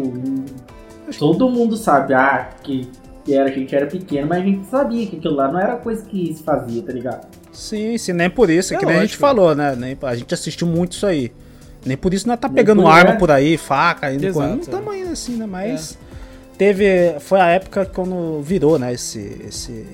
todo 1.17 1.49
mundo 1.49 1.77
sabe, 1.77 2.13
ah, 2.13 2.49
que, 2.63 2.89
que 3.23 3.33
era, 3.33 3.49
a 3.49 3.53
gente 3.53 3.75
era 3.75 3.85
pequeno, 3.87 4.27
mas 4.27 4.41
a 4.41 4.45
gente 4.45 4.65
sabia 4.67 5.07
que 5.07 5.17
aquilo 5.17 5.35
lá 5.35 5.51
não 5.51 5.59
era 5.59 5.77
coisa 5.77 6.03
que 6.05 6.33
se 6.33 6.43
fazia, 6.43 6.81
tá 6.83 6.91
ligado? 6.91 7.27
Sim, 7.51 7.97
sim, 7.97 8.13
nem 8.13 8.29
por 8.29 8.49
isso, 8.49 8.73
é 8.73 8.77
É 8.77 8.79
que 8.79 8.85
nem 8.85 8.95
a 8.95 9.01
gente 9.01 9.11
lógico. 9.11 9.21
falou, 9.21 9.55
né? 9.55 9.75
Nem, 9.75 9.97
a 10.01 10.15
gente 10.15 10.33
assistiu 10.33 10.67
muito 10.67 10.93
isso 10.93 11.05
aí. 11.05 11.31
Nem 11.85 11.97
por 11.97 12.13
isso 12.13 12.27
nós 12.27 12.39
tá 12.39 12.47
Nem 12.47 12.55
pegando 12.55 12.87
arma 12.87 13.11
é. 13.11 13.15
por 13.15 13.31
aí, 13.31 13.57
faca, 13.57 14.11
indo 14.13 14.25
Exato. 14.25 14.47
Não 14.47 14.57
é. 14.57 14.59
estamos 14.59 14.95
indo 14.95 15.11
assim, 15.11 15.35
né? 15.35 15.45
Mas 15.45 15.97
teve. 16.57 17.15
Foi 17.19 17.39
a 17.39 17.47
época 17.47 17.85
quando 17.85 18.41
virou, 18.41 18.79
né? 18.79 18.93
Esse. 18.93 19.41
esse 19.47 19.85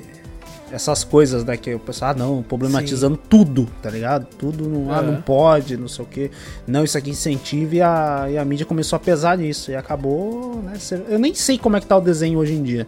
essas 0.72 1.03
coisas, 1.03 1.43
né? 1.43 1.58
Que 1.58 1.74
o 1.74 1.79
pessoal, 1.79 2.12
ah, 2.12 2.13
não, 2.13 2.43
problematizando 2.43 3.17
tudo, 3.17 3.67
tá 3.81 3.89
ligado? 3.89 4.27
Tudo, 4.38 4.69
não, 4.69 4.93
ah, 4.93 5.00
É. 5.00 5.01
não 5.01 5.19
pode, 5.19 5.75
não 5.75 5.88
sei 5.88 6.05
o 6.05 6.08
quê. 6.08 6.29
Não, 6.67 6.84
isso 6.84 6.96
aqui 6.96 7.10
incentiva 7.10 7.75
e 7.75 7.81
a, 7.81 8.27
e 8.29 8.38
a 8.38 8.46
mídia 8.46 8.67
começou 8.67 8.98
a 8.98 9.00
pesar 9.00 9.36
nisso. 9.36 9.72
E 9.72 9.75
acabou, 9.75 10.62
né? 10.62 10.74
Eu 11.08 11.17
nem 11.17 11.34
sei 11.34 11.58
como 11.58 11.75
é 11.75 11.79
que 11.79 11.88
tá 11.88 11.98
o 11.98 12.01
desenho 12.01 12.38
hoje 12.38 12.53
em 12.53 12.62
dia. 12.62 12.86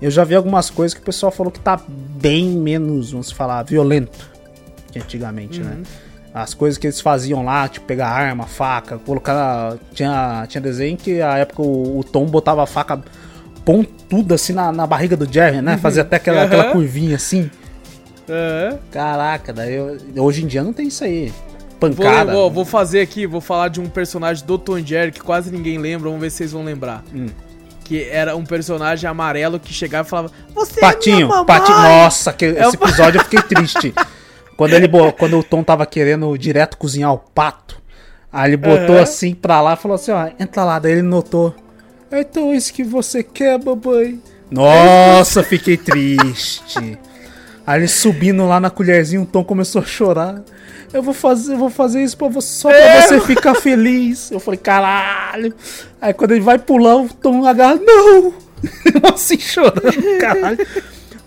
Eu 0.00 0.10
já 0.10 0.24
vi 0.24 0.34
algumas 0.34 0.68
coisas 0.68 0.94
que 0.94 1.00
o 1.00 1.04
pessoal 1.04 1.30
falou 1.30 1.52
que 1.52 1.60
tá 1.60 1.80
bem 2.20 2.50
menos, 2.50 3.12
vamos 3.12 3.30
falar, 3.30 3.62
violento 3.62 4.32
que 4.92 4.98
antigamente, 4.98 5.60
né? 5.60 5.82
As 6.34 6.54
coisas 6.54 6.78
que 6.78 6.86
eles 6.86 7.00
faziam 7.00 7.44
lá, 7.44 7.68
tipo 7.68 7.84
pegar 7.86 8.08
arma, 8.08 8.46
faca, 8.46 8.96
colocar. 8.98 9.74
Tinha, 9.92 10.46
tinha 10.48 10.60
desenho 10.60 10.96
que 10.96 11.20
a 11.20 11.36
época 11.38 11.60
o, 11.62 11.98
o 11.98 12.04
Tom 12.04 12.24
botava 12.26 12.62
a 12.62 12.66
faca 12.66 13.02
pontuda 13.64 14.34
assim 14.34 14.52
na, 14.52 14.72
na 14.72 14.86
barriga 14.86 15.16
do 15.16 15.30
Jerry, 15.30 15.60
né? 15.60 15.76
Fazia 15.76 16.02
até 16.02 16.16
aquela, 16.16 16.38
Aham. 16.38 16.46
aquela 16.46 16.64
curvinha 16.72 17.16
assim. 17.16 17.50
É. 18.28 18.76
Caraca, 18.90 19.52
daí 19.52 19.74
eu- 19.74 19.98
hoje 20.24 20.42
em 20.42 20.46
dia 20.46 20.62
não 20.62 20.72
tem 20.72 20.88
isso 20.88 21.04
aí. 21.04 21.32
Vou, 21.80 21.90
Pancada. 21.90 22.32
vou, 22.32 22.50
vou 22.50 22.64
fazer 22.64 23.00
aqui, 23.00 23.26
vou 23.26 23.40
falar 23.40 23.68
de 23.68 23.80
um 23.80 23.86
personagem 23.88 24.44
do 24.46 24.56
Tom 24.56 24.78
Jerry 24.78 25.10
que 25.12 25.20
quase 25.20 25.50
ninguém 25.50 25.78
lembra, 25.78 26.08
vamos 26.08 26.20
ver 26.22 26.30
se 26.30 26.38
vocês 26.38 26.52
vão 26.52 26.64
lembrar. 26.64 27.02
Hum. 27.14 27.26
Que 27.84 28.04
era 28.08 28.36
um 28.36 28.44
personagem 28.44 29.10
amarelo 29.10 29.58
que 29.60 29.72
chegava 29.74 30.06
e 30.06 30.10
falava: 30.10 30.30
Você 30.54 30.78
é 30.78 30.80
Patinho, 30.80 31.16
minha 31.16 31.28
mamãe! 31.28 31.44
patinho. 31.46 31.76
Nossa, 31.78 32.32
que, 32.32 32.44
É 32.46 32.66
esse 32.66 32.76
episódio 32.76 33.18
eu 33.20 33.24
fiquei 33.24 33.42
triste. 33.56 33.92
Quando, 34.62 34.74
ele, 34.74 34.88
quando 35.18 35.38
o 35.40 35.42
Tom 35.42 35.64
tava 35.64 35.84
querendo 35.84 36.38
direto 36.38 36.76
cozinhar 36.76 37.12
o 37.12 37.18
pato, 37.18 37.82
aí 38.32 38.50
ele 38.50 38.56
botou 38.56 38.94
Aham. 38.94 39.02
assim 39.02 39.34
pra 39.34 39.60
lá 39.60 39.74
e 39.74 39.76
falou 39.76 39.96
assim: 39.96 40.12
ó, 40.12 40.28
entra 40.38 40.62
lá. 40.62 40.78
Daí 40.78 40.92
ele 40.92 41.02
notou: 41.02 41.52
Então, 42.12 42.54
isso 42.54 42.72
que 42.72 42.84
você 42.84 43.24
quer, 43.24 43.58
babai? 43.58 44.20
Nossa, 44.48 45.42
fiquei 45.42 45.76
triste. 45.76 46.96
Aí 47.66 47.80
ele 47.80 47.88
subindo 47.88 48.46
lá 48.46 48.60
na 48.60 48.70
colherzinha, 48.70 49.20
o 49.20 49.26
Tom 49.26 49.42
começou 49.42 49.82
a 49.82 49.84
chorar. 49.84 50.40
Eu 50.92 51.02
vou 51.02 51.14
fazer, 51.14 51.54
eu 51.54 51.58
vou 51.58 51.70
fazer 51.70 52.04
isso 52.04 52.16
pra 52.16 52.28
você, 52.28 52.48
só 52.48 52.68
pra 52.68 53.00
você 53.02 53.20
ficar 53.20 53.56
feliz. 53.56 54.30
Eu 54.30 54.38
falei, 54.38 54.60
caralho. 54.60 55.52
Aí 56.00 56.14
quando 56.14 56.30
ele 56.30 56.40
vai 56.40 56.58
pular, 56.58 56.98
o 56.98 57.08
Tom 57.08 57.44
agarra, 57.46 57.80
não! 57.82 58.32
assim 59.12 59.38
chorando, 59.40 60.18
caralho. 60.20 60.64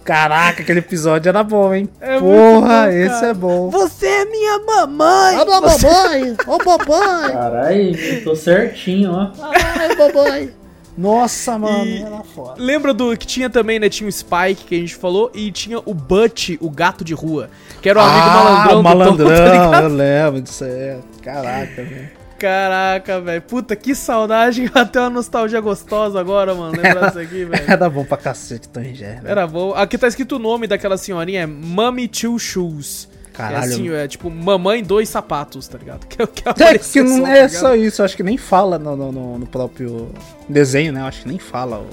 Caraca, 0.05 0.61
aquele 0.61 0.79
episódio 0.79 1.27
era 1.29 1.43
bom, 1.43 1.73
hein? 1.73 1.89
É 1.99 2.19
Porra, 2.19 2.83
bom, 2.85 2.91
esse 2.91 3.25
é 3.25 3.33
bom. 3.33 3.69
Você 3.71 4.05
é 4.05 4.25
minha 4.25 4.59
mamãe! 4.59 5.37
Ô, 5.39 5.45
babai! 5.45 6.35
Ô, 6.45 6.57
babai! 6.63 7.31
Caralho, 7.31 8.23
tô 8.23 8.35
certinho, 8.35 9.11
ó. 9.11 9.31
Ai, 9.41 9.95
babai! 9.95 10.49
Nossa, 10.95 11.57
mano, 11.57 11.85
E- 11.85 12.03
era 12.03 12.23
foda. 12.23 12.53
Lembra 12.57 12.93
do 12.93 13.17
que 13.17 13.25
tinha 13.27 13.49
também, 13.49 13.79
né? 13.79 13.89
Tinha 13.89 14.07
o 14.07 14.11
Spike 14.11 14.63
que 14.65 14.75
a 14.75 14.77
gente 14.77 14.95
falou 14.95 15.29
e 15.33 15.51
tinha 15.51 15.79
o 15.83 15.93
Butch, 15.93 16.51
o 16.61 16.69
gato 16.69 17.03
de 17.03 17.13
rua, 17.13 17.49
que 17.81 17.89
era 17.89 17.99
o 17.99 18.01
amigo 18.01 18.27
malandrão 18.27 18.79
o 18.79 19.17
do 19.17 19.23
Tom, 19.25 19.27
tá 19.27 19.33
malandrão, 19.33 19.51
ligado? 19.51 19.83
eu 19.83 19.89
lembro 19.89 20.41
disso 20.41 20.63
aí. 20.63 20.97
Caraca, 21.23 21.83
velho. 21.83 22.09
Caraca, 22.39 23.19
velho. 23.21 23.41
Puta, 23.41 23.75
que 23.75 23.95
saudade. 23.95 24.69
Até 24.75 24.99
uma 24.99 25.09
nostalgia 25.09 25.59
gostosa 25.61 26.19
agora, 26.19 26.53
mano. 26.53 26.73
Lembrar 26.79 27.07
disso 27.07 27.19
aqui, 27.19 27.45
velho. 27.45 27.63
Era 27.67 27.89
bom 27.89 28.03
pra 28.05 28.17
cacete, 28.17 28.67
Tom 28.69 28.81
e 28.81 28.93
Jerry. 28.93 29.21
né? 29.21 29.31
Era 29.31 29.47
bom. 29.47 29.73
Aqui 29.73 29.97
tá 29.97 30.07
escrito 30.07 30.35
o 30.35 30.39
nome 30.39 30.67
daquela 30.67 30.97
senhorinha, 30.97 31.41
é 31.41 31.45
Mummy 31.45 32.07
Two 32.07 32.37
Shoes. 32.39 33.07
Caralho. 33.33 33.55
É 33.57 33.59
assim, 33.67 33.89
é 33.91 34.07
tipo, 34.07 34.29
mamãe 34.31 34.81
dois 34.81 35.09
sapatos, 35.09 35.67
tá 35.67 35.77
ligado? 35.77 36.05
Que 36.07 36.21
é 36.21 36.27
que 36.27 36.43
É 36.47 36.51
aparece 36.51 36.93
que 36.93 37.01
não 37.03 37.19
só, 37.21 37.27
é 37.27 37.41
tá 37.43 37.49
só 37.49 37.75
isso, 37.75 38.01
acho 38.03 38.15
que 38.15 38.23
nem 38.23 38.37
fala 38.37 38.79
no, 38.79 38.95
no- 38.95 39.37
no- 39.39 39.45
próprio 39.47 40.09
desenho, 40.47 40.93
né? 40.93 41.01
Eu 41.01 41.05
acho 41.05 41.21
que 41.23 41.27
nem 41.27 41.37
fala 41.39 41.85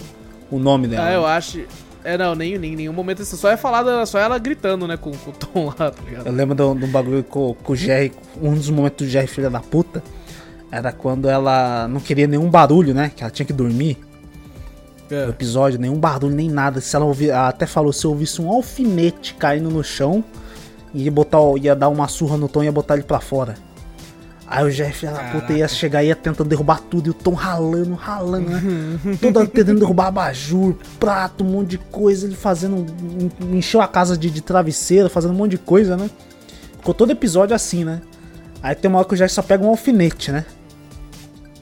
o, 0.50 0.56
o 0.56 0.58
nome 0.60 0.86
dela. 0.86 1.06
Ah, 1.08 1.12
eu 1.12 1.26
acho. 1.26 1.64
É, 2.04 2.16
não, 2.18 2.34
nem, 2.34 2.58
nem, 2.58 2.74
nenhum 2.76 2.92
momento. 2.92 3.24
Só 3.24 3.48
é 3.50 3.56
falada, 3.56 4.04
só 4.06 4.18
ela 4.18 4.36
gritando, 4.38 4.86
né, 4.88 4.96
com, 4.96 5.10
com 5.12 5.30
o 5.30 5.32
Tom 5.32 5.66
lá, 5.66 5.90
tá 5.90 6.02
ligado? 6.04 6.26
Eu 6.26 6.32
lembro 6.32 6.54
de 6.54 6.62
um 6.62 6.76
de 6.76 6.84
um 6.84 6.88
bagulho 6.88 7.22
com, 7.24 7.54
com 7.54 7.72
o 7.72 7.76
Jerry, 7.76 8.12
um 8.40 8.54
dos 8.54 8.68
momentos 8.70 9.06
do 9.06 9.10
Jerry, 9.10 9.26
filha 9.28 9.48
da 9.50 9.60
puta, 9.60 10.02
era 10.72 10.90
quando 10.90 11.28
ela 11.28 11.86
não 11.86 12.00
queria 12.00 12.26
nenhum 12.26 12.48
barulho, 12.50 12.94
né? 12.94 13.12
Que 13.14 13.22
ela 13.22 13.30
tinha 13.30 13.44
que 13.46 13.52
dormir 13.52 13.98
no 15.10 15.16
É. 15.16 15.28
episódio, 15.28 15.78
nenhum 15.78 15.98
barulho, 16.00 16.34
nem 16.34 16.48
nada. 16.48 16.80
Se 16.80 16.96
ela 16.96 17.04
ouvir, 17.04 17.28
ela 17.28 17.48
até 17.48 17.66
falou, 17.66 17.92
se 17.92 18.04
eu 18.06 18.10
ouvisse 18.10 18.40
um 18.40 18.50
alfinete 18.50 19.34
caindo 19.34 19.68
no 19.68 19.84
chão, 19.84 20.24
ia 20.94 21.12
botar, 21.12 21.38
ia 21.60 21.76
dar 21.76 21.90
uma 21.90 22.08
surra 22.08 22.38
no 22.38 22.48
Tom 22.48 22.62
e 22.62 22.66
ia 22.66 22.72
botar 22.72 22.94
ele 22.94 23.02
pra 23.02 23.20
fora. 23.20 23.54
Aí 24.46 24.64
o 24.64 24.70
Jerry, 24.70 24.92
filha 24.92 25.12
da 25.12 25.18
puta, 25.18 25.32
Caraca. 25.40 25.52
ia 25.54 25.68
chegar 25.68 26.02
e 26.04 26.08
ia 26.08 26.16
tentando 26.16 26.46
derrubar 26.48 26.80
tudo, 26.80 27.06
e 27.06 27.10
o 27.10 27.14
Tom 27.14 27.32
ralando, 27.32 27.94
ralando, 27.94 28.50
né? 28.50 28.98
Toda 29.20 29.46
tentando 29.46 29.78
derrubar 29.80 30.08
abajur, 30.08 30.74
prato, 31.00 31.42
um 31.44 31.48
monte 31.48 31.70
de 31.70 31.78
coisa, 31.78 32.26
ele 32.26 32.34
fazendo. 32.34 32.84
encheu 33.50 33.80
a 33.80 33.88
casa 33.88 34.16
de, 34.16 34.28
de 34.30 34.40
travesseiro, 34.42 35.08
fazendo 35.08 35.30
um 35.32 35.36
monte 35.36 35.52
de 35.52 35.58
coisa, 35.58 35.96
né? 35.96 36.10
Ficou 36.78 36.92
todo 36.92 37.10
episódio 37.12 37.54
assim, 37.56 37.82
né? 37.84 38.02
Aí 38.62 38.74
tem 38.74 38.88
uma 38.90 38.98
hora 38.98 39.08
que 39.08 39.14
o 39.14 39.16
Jack 39.16 39.32
só 39.32 39.40
pega 39.42 39.64
um 39.64 39.68
alfinete, 39.68 40.30
né? 40.30 40.44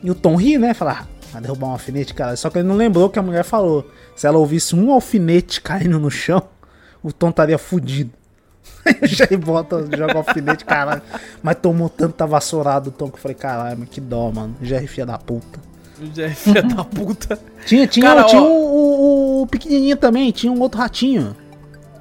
E 0.03 0.11
o 0.11 0.15
Tom 0.15 0.37
ri, 0.37 0.57
né? 0.59 0.73
Fala, 0.75 1.01
ah, 1.03 1.07
vai 1.33 1.43
derrubar 1.43 1.69
um 1.69 1.73
alfinete, 1.73 2.15
cara. 2.15 2.35
Só 2.37 2.49
que 2.51 2.59
ele 2.59 2.69
não 2.69 2.77
lembrou 2.77 3.09
que 3.11 3.19
a 3.19 3.23
mulher 3.23 3.45
falou. 3.45 3.89
Se 4.17 4.27
ela 4.27 4.39
ouvisse 4.39 4.75
um 4.75 4.91
alfinete 4.93 5.61
caindo 5.63 5.99
no 5.99 6.11
chão, 6.11 6.43
o 7.03 7.13
Tom 7.13 7.31
estaria 7.31 7.59
fudido. 7.59 8.11
Aí 8.85 8.97
o 9.03 9.07
Jack 9.09 9.37
bota, 9.37 9.81
joga 9.97 10.15
o 10.15 10.19
alfinete, 10.19 10.65
caralho. 10.65 11.03
Mas 11.43 11.57
tomou 11.61 11.89
tanta 11.89 12.27
vassourada 12.27 12.89
o 12.89 12.93
Tom 12.93 13.09
que 13.11 13.17
eu 13.17 13.21
falei, 13.21 13.35
caralho, 13.35 13.77
mas 13.81 13.89
que 13.89 14.01
dó, 14.01 14.31
mano. 14.31 14.55
Jerry 14.63 14.87
filha 14.87 15.07
da 15.07 15.19
puta. 15.19 15.59
Já 16.15 16.25
é 16.25 16.31
filha 16.31 16.63
da 16.65 16.83
puta. 16.85 17.39
Tinha, 17.67 17.87
tinha, 17.87 18.07
Cara, 18.07 18.25
tinha 18.25 18.41
ó. 18.41 18.47
o, 18.47 19.41
o- 19.41 19.43
o 19.43 19.47
pequenininho 19.47 19.97
também, 19.99 20.31
tinha 20.31 20.51
um 20.51 20.59
outro 20.61 20.79
ratinho. 20.81 21.37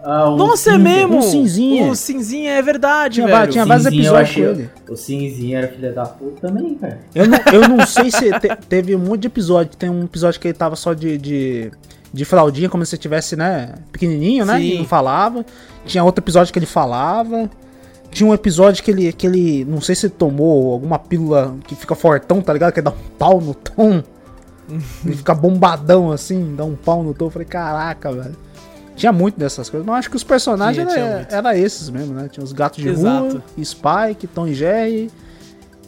Ah, 0.04 0.30
o 0.30 0.38
Nossa, 0.38 0.70
é 0.70 0.74
cinza. 0.74 0.78
mesmo! 0.84 1.18
O 1.20 1.22
cinzinha. 1.22 1.92
O 1.92 1.96
cinzinha 1.96 2.52
é 2.54 2.62
verdade, 2.62 3.16
Tinha 3.16 3.28
velho. 3.28 3.52
tinha 3.52 3.66
vários 3.66 3.84
Cinzinha 3.86 4.02
eu 4.10 4.16
episódios 4.16 4.30
achei- 4.30 4.44
com 4.46 4.50
ele. 4.52 4.70
O 4.90 4.96
cinzinho 4.96 5.58
era 5.58 5.68
filha 5.68 5.92
da 5.94 6.06
puta 6.06 6.48
também, 6.48 6.76
cara. 6.76 7.00
Eu 7.14 7.28
não, 7.28 7.38
eu 7.54 7.68
não 7.68 7.86
sei 7.88 8.10
se 8.10 8.32
te- 8.40 8.56
teve 8.68 8.96
um 8.96 9.00
monte 9.00 9.22
de 9.22 9.28
episódio. 9.28 9.76
Tem 9.78 9.90
um 9.90 10.04
episódio 10.06 10.40
que 10.40 10.48
ele 10.48 10.54
tava 10.54 10.76
só 10.78 10.94
de, 10.94 11.18
de, 11.18 11.72
de 12.14 12.26
fraldinha, 12.26 12.70
como 12.70 12.86
se 12.86 12.98
tivesse, 12.98 13.36
né, 13.36 13.74
pequenininho, 13.92 14.46
né? 14.46 14.58
Sim. 14.58 14.64
E 14.64 14.78
não 14.80 14.86
falava. 14.86 15.46
Tinha 15.86 16.04
outro 16.04 16.24
episódio 16.24 16.54
que 16.54 16.60
ele 16.60 16.66
falava. 16.66 17.50
Tinha 18.10 18.28
um 18.28 18.34
episódio 18.34 18.84
que 18.84 18.90
ele, 18.92 19.12
que 19.14 19.28
ele, 19.28 19.66
não 19.66 19.82
sei 19.82 19.94
se 19.96 20.06
ele 20.08 20.14
tomou 20.18 20.72
alguma 20.74 20.98
pílula 20.98 21.56
que 21.68 21.76
fica 21.76 21.94
fortão, 21.94 22.42
tá 22.42 22.52
ligado? 22.54 22.72
Que 22.74 22.82
dá 22.82 22.90
um 22.92 22.96
pau 23.18 23.40
no 23.42 23.54
tom. 23.54 24.02
ele 25.06 25.16
fica 25.16 25.34
bombadão 25.36 26.12
assim, 26.12 26.56
dá 26.56 26.64
um 26.64 26.76
pau 26.76 27.04
no 27.04 27.14
tom. 27.14 27.26
Eu 27.26 27.30
falei, 27.30 27.48
caraca, 27.48 28.12
velho. 28.12 28.36
Tinha 29.00 29.12
muito 29.14 29.40
dessas 29.40 29.70
coisas. 29.70 29.86
Mas 29.88 30.00
acho 30.00 30.10
que 30.10 30.16
os 30.16 30.24
personagens 30.24 30.88
Tinha, 30.88 30.94
tinha 31.04 31.16
era, 31.22 31.28
era 31.50 31.58
esses 31.58 31.90
mesmo, 31.90 32.14
né? 32.14 32.28
Tinha 32.30 32.44
os 32.44 32.52
gatos 32.52 32.82
de 32.84 32.90
Exato. 32.90 33.42
rua, 33.58 33.64
Spike, 33.64 34.28
Tom 34.28 34.46
e 34.48 34.54
Jerry 34.54 35.10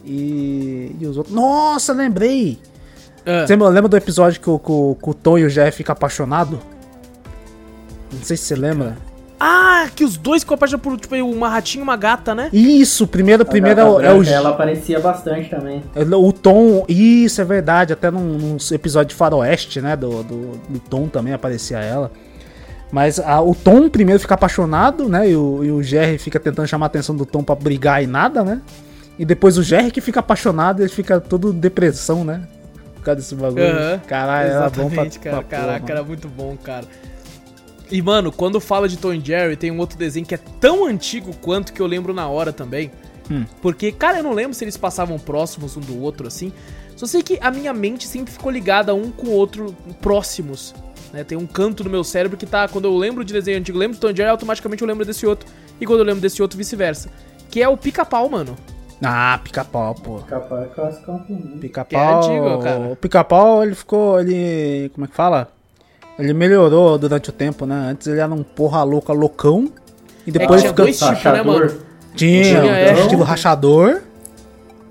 e, 0.04 0.96
e 1.00 1.06
os 1.06 1.16
outros. 1.16 1.34
Nossa, 1.34 1.92
lembrei! 1.92 2.58
Ah, 3.24 3.46
Você 3.46 3.54
lembra 3.54 3.88
do 3.88 3.96
episódio 3.96 4.40
que 4.40 4.50
o, 4.50 4.58
que 4.58 4.72
o- 4.72 4.96
que 5.00 5.10
o 5.10 5.14
Tom 5.14 5.38
e 5.38 5.44
o 5.44 5.50
Jerry 5.50 5.70
ficam 5.72 5.92
apaixonados? 5.92 6.58
Não 8.12 8.22
sei 8.22 8.36
se 8.36 8.44
você 8.44 8.56
lembra. 8.56 8.96
Ah, 9.38 9.88
que 9.94 10.04
os 10.04 10.16
dois 10.16 10.42
ficam 10.42 10.54
apaixonados 10.54 10.84
por, 10.84 10.98
tipo, 11.00 11.14
uma 11.16 11.48
ratinha 11.48 11.80
e 11.80 11.84
uma 11.84 11.96
gata, 11.96 12.34
né? 12.34 12.48
Isso, 12.52 13.06
primeiro, 13.06 13.44
primeiro 13.44 13.80
é 14.00 14.06
é 14.06 14.12
o, 14.12 14.22
Ela 14.22 14.50
aparecia 14.50 15.00
bastante 15.00 15.50
também. 15.50 15.82
é 15.94 16.02
o 16.04 16.32
Tom. 16.32 16.84
Isso, 16.88 17.40
é 17.40 17.44
verdade. 17.44 17.92
Até 17.92 18.10
num, 18.10 18.38
num 18.38 18.56
episódio 18.70 19.08
de 19.10 19.14
Faroeste, 19.16 19.80
né? 19.80 19.96
Do, 19.96 20.22
do, 20.22 20.52
do 20.68 20.78
Tom 20.88 21.08
também 21.08 21.32
aparecia 21.32 21.78
ela. 21.78 22.12
Mas 22.92 23.18
a- 23.18 23.40
o 23.40 23.54
Tom 23.54 23.88
primeiro 23.88 24.20
fica 24.20 24.34
apaixonado, 24.34 25.08
né? 25.08 25.30
E 25.30 25.34
o, 25.34 25.64
e 25.64 25.70
o 25.72 25.82
Jerry 25.82 26.18
fica 26.18 26.38
tentando 26.38 26.68
chamar 26.68 26.86
a 26.86 26.88
atenção 26.88 27.16
do 27.16 27.24
Tom 27.24 27.42
pra 27.42 27.54
brigar 27.54 28.02
e 28.04 28.06
nada, 28.06 28.44
né? 28.44 28.60
E 29.18 29.24
depois 29.24 29.56
o 29.56 29.62
Jerry 29.62 29.90
que 29.90 30.00
fica 30.00 30.20
apaixonado, 30.20 30.80
ele 30.80 30.88
fica 30.90 31.18
todo 31.20 31.52
depressão, 31.52 32.22
né? 32.24 32.46
Por 32.96 33.02
causa 33.02 33.20
desse 33.20 33.34
bagulho. 33.34 33.64
Aham. 33.66 34.00
Caralho, 34.06 34.50
era 34.50 34.70
bom 34.70 34.90
pra, 34.90 35.06
cara. 35.06 35.36
pra 35.36 35.42
Caraca, 35.44 35.80
porra, 35.80 35.92
era 35.92 36.02
muito 36.04 36.28
bom, 36.28 36.56
cara. 36.62 36.84
E, 37.90 38.00
mano, 38.00 38.30
quando 38.30 38.60
fala 38.60 38.88
de 38.88 38.96
Tom 38.96 39.12
e 39.12 39.20
Jerry, 39.20 39.56
tem 39.56 39.70
um 39.70 39.78
outro 39.78 39.98
desenho 39.98 40.24
que 40.24 40.34
é 40.34 40.38
tão 40.60 40.86
antigo 40.86 41.32
quanto 41.42 41.72
que 41.72 41.80
eu 41.80 41.86
lembro 41.86 42.14
na 42.14 42.28
hora 42.28 42.52
também. 42.52 42.90
Hum. 43.30 43.44
Porque, 43.60 43.90
cara, 43.92 44.18
eu 44.18 44.22
não 44.22 44.32
lembro 44.32 44.54
se 44.54 44.64
eles 44.64 44.76
passavam 44.76 45.18
próximos 45.18 45.76
um 45.76 45.80
do 45.80 46.00
outro, 46.00 46.26
assim. 46.26 46.52
Só 46.96 47.06
sei 47.06 47.22
que 47.22 47.38
a 47.40 47.50
minha 47.50 47.72
mente 47.74 48.06
sempre 48.06 48.32
ficou 48.32 48.50
ligada 48.50 48.94
um 48.94 49.10
com 49.10 49.26
o 49.28 49.32
outro 49.32 49.74
próximos. 50.00 50.74
Né? 51.12 51.24
Tem 51.24 51.36
um 51.36 51.46
canto 51.46 51.84
do 51.84 51.90
meu 51.90 52.02
cérebro 52.02 52.36
que 52.38 52.46
tá. 52.46 52.66
Quando 52.68 52.86
eu 52.86 52.96
lembro 52.96 53.24
de 53.24 53.32
desenho 53.32 53.58
antigo, 53.58 53.78
lembro 53.78 53.94
de 53.94 54.00
Tom 54.00 54.14
Jerry, 54.14 54.30
automaticamente 54.30 54.82
eu 54.82 54.88
lembro 54.88 55.04
desse 55.04 55.26
outro. 55.26 55.46
E 55.80 55.86
quando 55.86 56.00
eu 56.00 56.04
lembro 56.06 56.20
desse 56.20 56.40
outro, 56.40 56.56
vice-versa. 56.56 57.10
Que 57.50 57.62
é 57.62 57.68
o 57.68 57.76
pica-pau, 57.76 58.28
mano. 58.30 58.56
Ah, 59.04 59.38
pica-pau, 59.42 59.94
pô. 59.96 60.18
De 60.18 60.24
classificar 60.74 61.14
um 61.16 61.18
também. 61.18 61.58
Pica-pau. 61.58 61.88
Que 61.88 61.96
é 61.96 62.14
antigo, 62.36 62.62
cara. 62.62 62.80
O 62.92 62.96
pica-pau, 62.96 63.62
ele 63.64 63.74
ficou. 63.74 64.20
Ele. 64.20 64.90
Como 64.94 65.04
é 65.04 65.08
que 65.08 65.14
fala? 65.14 65.48
Ele 66.18 66.32
melhorou 66.32 66.96
durante 66.98 67.30
o 67.30 67.32
tempo, 67.32 67.66
né? 67.66 67.88
Antes 67.90 68.06
ele 68.06 68.20
era 68.20 68.32
um 68.32 68.42
porra 68.42 68.82
louca, 68.84 69.12
loucão. 69.12 69.70
E 70.26 70.30
depois 70.30 70.60
tinha 70.60 70.70
fica. 70.72 70.82
dois 70.82 70.98
tipos, 70.98 71.24
né, 71.24 71.42
mano? 71.42 71.72
Tinha, 72.14 72.44
Tinha, 72.44 72.62
um 72.62 72.66
é. 72.66 72.92
estilo 73.00 73.22
rachador. 73.24 74.00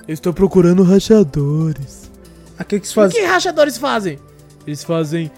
Eu 0.08 0.14
estou 0.14 0.34
procurando 0.34 0.84
rachadores. 0.84 2.12
Aquele 2.58 2.82
que 2.82 2.88
se 2.88 2.94
O 2.94 2.96
faz. 2.96 3.14
que 3.14 3.22
rachadores 3.22 3.78
fazem? 3.78 4.20
Eles 4.68 4.84
fazem. 4.84 5.32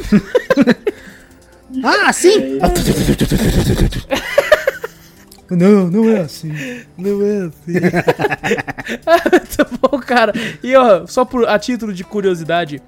Ah, 1.84 2.12
sim! 2.12 2.58
Não, 5.50 5.88
não 5.88 6.08
é 6.08 6.20
assim. 6.20 6.52
Não 6.96 7.22
é 7.22 7.48
assim. 7.48 7.72
Muito 9.32 9.78
bom, 9.80 9.98
cara. 9.98 10.32
E 10.62 10.76
ó, 10.76 11.04
só 11.08 11.24
por, 11.24 11.48
a 11.48 11.58
título 11.58 11.92
de 11.92 12.04
curiosidade, 12.04 12.80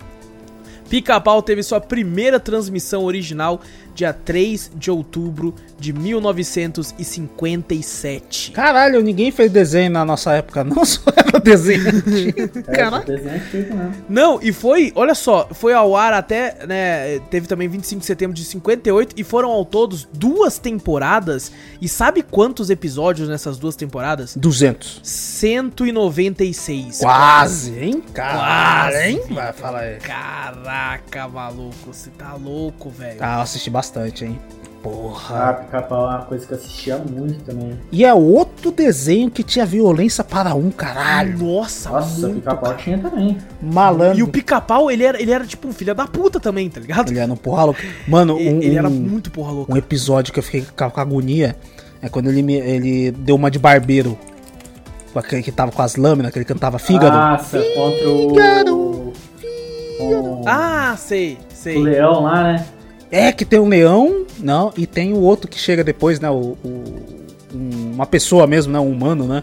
Pica-Pau 0.88 1.42
teve 1.42 1.64
sua 1.64 1.80
primeira 1.80 2.38
transmissão 2.38 3.02
original 3.02 3.60
dia 3.94 4.12
3 4.12 4.72
de 4.74 4.90
outubro 4.90 5.54
de 5.78 5.92
1957. 5.92 8.52
Caralho, 8.52 9.00
ninguém 9.02 9.30
fez 9.30 9.50
desenho 9.50 9.90
na 9.90 10.04
nossa 10.04 10.32
época, 10.32 10.62
não 10.64 10.84
só 10.92 11.02
era 11.14 11.38
desenho. 11.40 11.82
É, 12.68 12.72
Caralho. 12.76 13.04
desenho 13.04 13.34
antigo. 13.34 13.74
Não, 14.08 14.38
e 14.42 14.52
foi, 14.52 14.92
olha 14.94 15.14
só, 15.14 15.48
foi 15.52 15.72
ao 15.74 15.96
ar 15.96 16.12
até, 16.12 16.66
né, 16.66 17.18
teve 17.30 17.46
também 17.46 17.68
25 17.68 18.00
de 18.00 18.06
setembro 18.06 18.34
de 18.36 18.44
58 18.44 19.14
e 19.18 19.24
foram 19.24 19.50
ao 19.50 19.64
todos 19.64 20.06
duas 20.12 20.58
temporadas. 20.58 21.50
E 21.80 21.88
sabe 21.88 22.22
quantos 22.22 22.70
episódios 22.70 23.28
nessas 23.28 23.58
duas 23.58 23.74
temporadas? 23.76 24.36
200. 24.36 25.00
196. 25.02 26.98
Quase, 27.00 27.78
hein? 27.78 28.02
Caralho, 28.12 28.92
Quase, 28.92 29.08
hein? 29.08 29.20
Vai, 29.30 29.52
fala 29.52 29.78
aí. 29.80 29.96
Caraca, 29.96 31.28
maluco, 31.28 31.92
você 31.92 32.10
tá 32.10 32.34
louco, 32.34 32.90
velho. 32.90 33.18
Ah, 33.20 33.36
eu 33.36 33.40
assisti 33.42 33.70
bastante, 33.70 33.81
hein? 34.24 34.38
Ah, 34.42 34.82
Porra. 34.82 35.52
pica-pau 35.64 36.06
é 36.06 36.16
uma 36.16 36.22
coisa 36.24 36.44
que 36.44 36.52
eu 36.54 36.58
assistia 36.58 36.96
muito 36.98 37.44
também. 37.44 37.78
E 37.92 38.04
é 38.04 38.12
outro 38.12 38.72
desenho 38.72 39.30
que 39.30 39.44
tinha 39.44 39.64
violência 39.64 40.24
para 40.24 40.54
um 40.56 40.72
caralho. 40.72 41.38
Nossa, 41.38 41.88
Nossa, 41.90 42.26
muito, 42.26 42.40
pica-pau 42.40 42.76
tinha 42.76 42.98
também. 42.98 43.38
Malandro. 43.62 44.18
E 44.18 44.22
o 44.24 44.28
pica-pau, 44.28 44.90
ele 44.90 45.04
era, 45.04 45.22
ele 45.22 45.30
era 45.30 45.46
tipo 45.46 45.68
um 45.68 45.72
filho 45.72 45.94
da 45.94 46.04
puta 46.08 46.40
também, 46.40 46.68
tá 46.68 46.80
ligado? 46.80 47.10
Ele 47.12 47.20
era 47.20 47.32
um 47.32 47.36
porra 47.36 47.64
louca. 47.66 47.80
Mano, 48.08 48.34
um, 48.34 48.38
ele, 48.60 48.76
era 48.76 48.90
muito 48.90 49.30
porra 49.30 49.52
louca. 49.52 49.72
um 49.72 49.76
episódio 49.76 50.32
que 50.32 50.40
eu 50.40 50.42
fiquei 50.42 50.66
com 50.76 51.00
agonia 51.00 51.54
é 52.02 52.08
quando 52.08 52.28
ele, 52.28 52.42
me- 52.42 52.54
ele 52.58 53.12
deu 53.12 53.36
uma 53.36 53.50
de 53.52 53.60
barbeiro. 53.60 54.18
Com 55.12 55.18
aquele 55.20 55.42
que 55.44 55.52
tava 55.52 55.70
com 55.70 55.82
as 55.82 55.94
lâminas, 55.94 56.32
que 56.32 56.38
ele 56.38 56.44
cantava 56.44 56.78
fígado. 56.80 57.16
Nossa, 57.16 57.60
contra 57.76 58.08
o. 58.10 58.30
Fígado, 58.30 59.12
Com 59.98 60.42
Ah, 60.46 60.96
sei, 60.98 61.38
sei. 61.54 61.76
o 61.76 61.82
leão 61.82 62.22
lá, 62.24 62.42
né? 62.42 62.66
É 63.12 63.30
que 63.30 63.44
tem 63.44 63.60
um 63.60 63.68
leão, 63.68 64.24
não, 64.38 64.72
e 64.76 64.86
tem 64.86 65.12
o 65.12 65.18
outro 65.20 65.46
que 65.46 65.58
chega 65.58 65.84
depois, 65.84 66.18
né? 66.18 66.30
O, 66.30 66.56
o- 66.64 67.02
um- 67.54 67.92
uma 67.94 68.06
pessoa 68.06 68.46
mesmo, 68.46 68.72
né? 68.72 68.80
Um 68.80 68.90
humano, 68.90 69.26
né? 69.26 69.42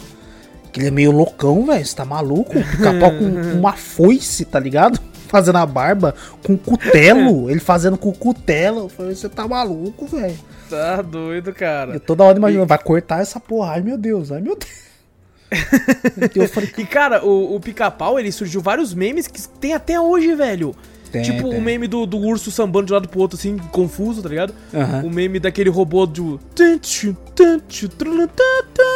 Que 0.74 0.80
ele 0.80 0.88
é 0.88 0.92
meio 0.92 1.12
loucão, 1.12 1.66
velho. 1.68 1.86
Você 1.86 1.96
tá 1.96 2.04
maluco? 2.04 2.54
Pica-pau 2.54 3.12
com 3.12 3.26
uma 3.60 3.74
foice, 3.74 4.44
tá 4.46 4.60
ligado? 4.60 5.00
Fazendo 5.28 5.58
a 5.60 5.66
barba 5.68 6.16
com 6.44 6.58
cutelo. 6.58 7.48
ele 7.52 7.60
fazendo 7.60 7.96
com 7.98 8.12
cutelo. 8.12 8.82
Eu 8.82 8.90
falei, 8.90 9.14
você 9.16 9.30
tá 9.30 9.48
maluco, 9.48 10.08
velho. 10.08 10.38
Tá 10.68 11.02
doido, 11.04 11.50
Eu 11.50 11.54
cara. 11.54 12.00
toda 12.00 12.24
hora 12.24 12.38
imaginando, 12.38 12.68
vai 12.68 12.78
cortar 12.80 13.22
essa 13.22 13.40
porra. 13.40 13.74
Ai, 13.74 13.82
meu 13.82 13.98
Deus, 13.98 14.32
ai, 14.32 14.42
meu 14.42 14.56
Deus. 14.58 14.90
eu 16.36 16.48
falei, 16.48 16.72
E, 16.78 16.86
cara, 16.86 17.26
o, 17.26 17.56
o 17.56 17.60
pica-pau, 17.60 18.20
ele 18.20 18.32
surgiu 18.32 18.62
vários 18.62 18.94
memes 18.94 19.28
que 19.28 19.48
tem 19.48 19.74
até 19.74 20.00
hoje, 20.00 20.34
velho. 20.36 20.76
Tem, 21.12 21.22
tipo 21.24 21.50
tem. 21.50 21.58
o 21.58 21.62
meme 21.62 21.88
do, 21.88 22.06
do 22.06 22.18
urso 22.20 22.52
sambando 22.52 22.86
de 22.88 22.94
um 22.94 22.96
lado 22.96 23.10
pro 23.10 23.20
outro, 23.20 23.38
assim, 23.38 23.58
confuso, 23.72 24.22
tá 24.22 24.30
ligado? 24.30 24.54
O 25.04 25.10
meme 25.10 25.40
daquele 25.40 25.70
robô 25.70 26.06
do. 26.06 26.40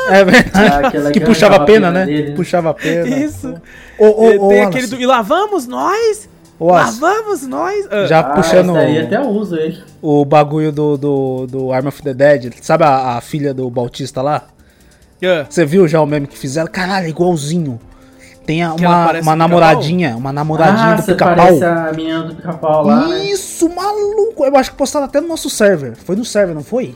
É 0.09 0.23
verdade. 0.23 0.87
Ah, 0.97 1.11
que 1.11 1.19
que 1.19 1.25
puxava 1.25 1.55
a 1.55 1.59
pena, 1.61 1.87
pena 1.87 1.91
né? 1.91 2.05
dele? 2.05 2.35
Puxava 2.35 2.69
a 2.69 2.73
pena. 2.73 3.07
Isso. 3.17 3.55
Ô, 3.97 4.31
E 4.31 4.37
ô, 4.37 4.47
tem 4.49 4.61
aquele 4.63 4.87
do. 4.87 4.99
E 5.01 5.05
lá 5.05 5.21
vamos 5.21 5.65
nós! 5.67 6.29
Lá 6.59 6.91
vamos 6.91 7.47
nós! 7.47 7.87
Ah, 7.89 8.05
já 8.05 8.19
Ah, 8.19 8.23
puxando 8.35 8.73
daí 8.73 8.99
até 8.99 9.19
uso 9.19 9.55
ele. 9.55 9.81
o 10.01 10.23
bagulho 10.23 10.71
do, 10.71 10.97
do, 10.97 11.47
do 11.47 11.71
Arm 11.73 11.87
of 11.87 12.01
the 12.03 12.13
Dead. 12.13 12.53
Sabe 12.61 12.83
a, 12.83 13.17
a 13.17 13.21
filha 13.21 13.53
do 13.53 13.69
Bautista 13.69 14.21
lá? 14.21 14.43
ah. 15.25 15.45
Você 15.49 15.65
viu 15.65 15.87
já 15.87 15.99
o 15.99 16.05
meme 16.05 16.27
que 16.27 16.37
fizeram? 16.37 16.71
Caralho, 16.71 17.07
é 17.07 17.09
igualzinho. 17.09 17.79
Tem 18.45 18.65
uma, 18.65 19.19
uma 19.21 19.35
namoradinha, 19.35 20.15
uma 20.17 20.33
namoradinha 20.33 20.87
ah, 20.91 20.95
do 20.95 21.01
você 21.01 21.13
pica-pau. 21.13 21.35
parece 21.35 21.63
a 21.63 21.91
menina 21.93 22.23
do 22.23 22.35
pica-pau 22.35 22.85
lá, 22.85 23.07
né? 23.07 23.23
Isso, 23.25 23.69
maluco! 23.73 24.43
Eu 24.45 24.55
acho 24.57 24.71
que 24.71 24.77
postaram 24.77 25.05
até 25.05 25.21
no 25.21 25.27
nosso 25.29 25.49
server. 25.49 25.95
Foi 25.95 26.15
no 26.15 26.25
server, 26.25 26.53
não 26.53 26.63
foi? 26.63 26.95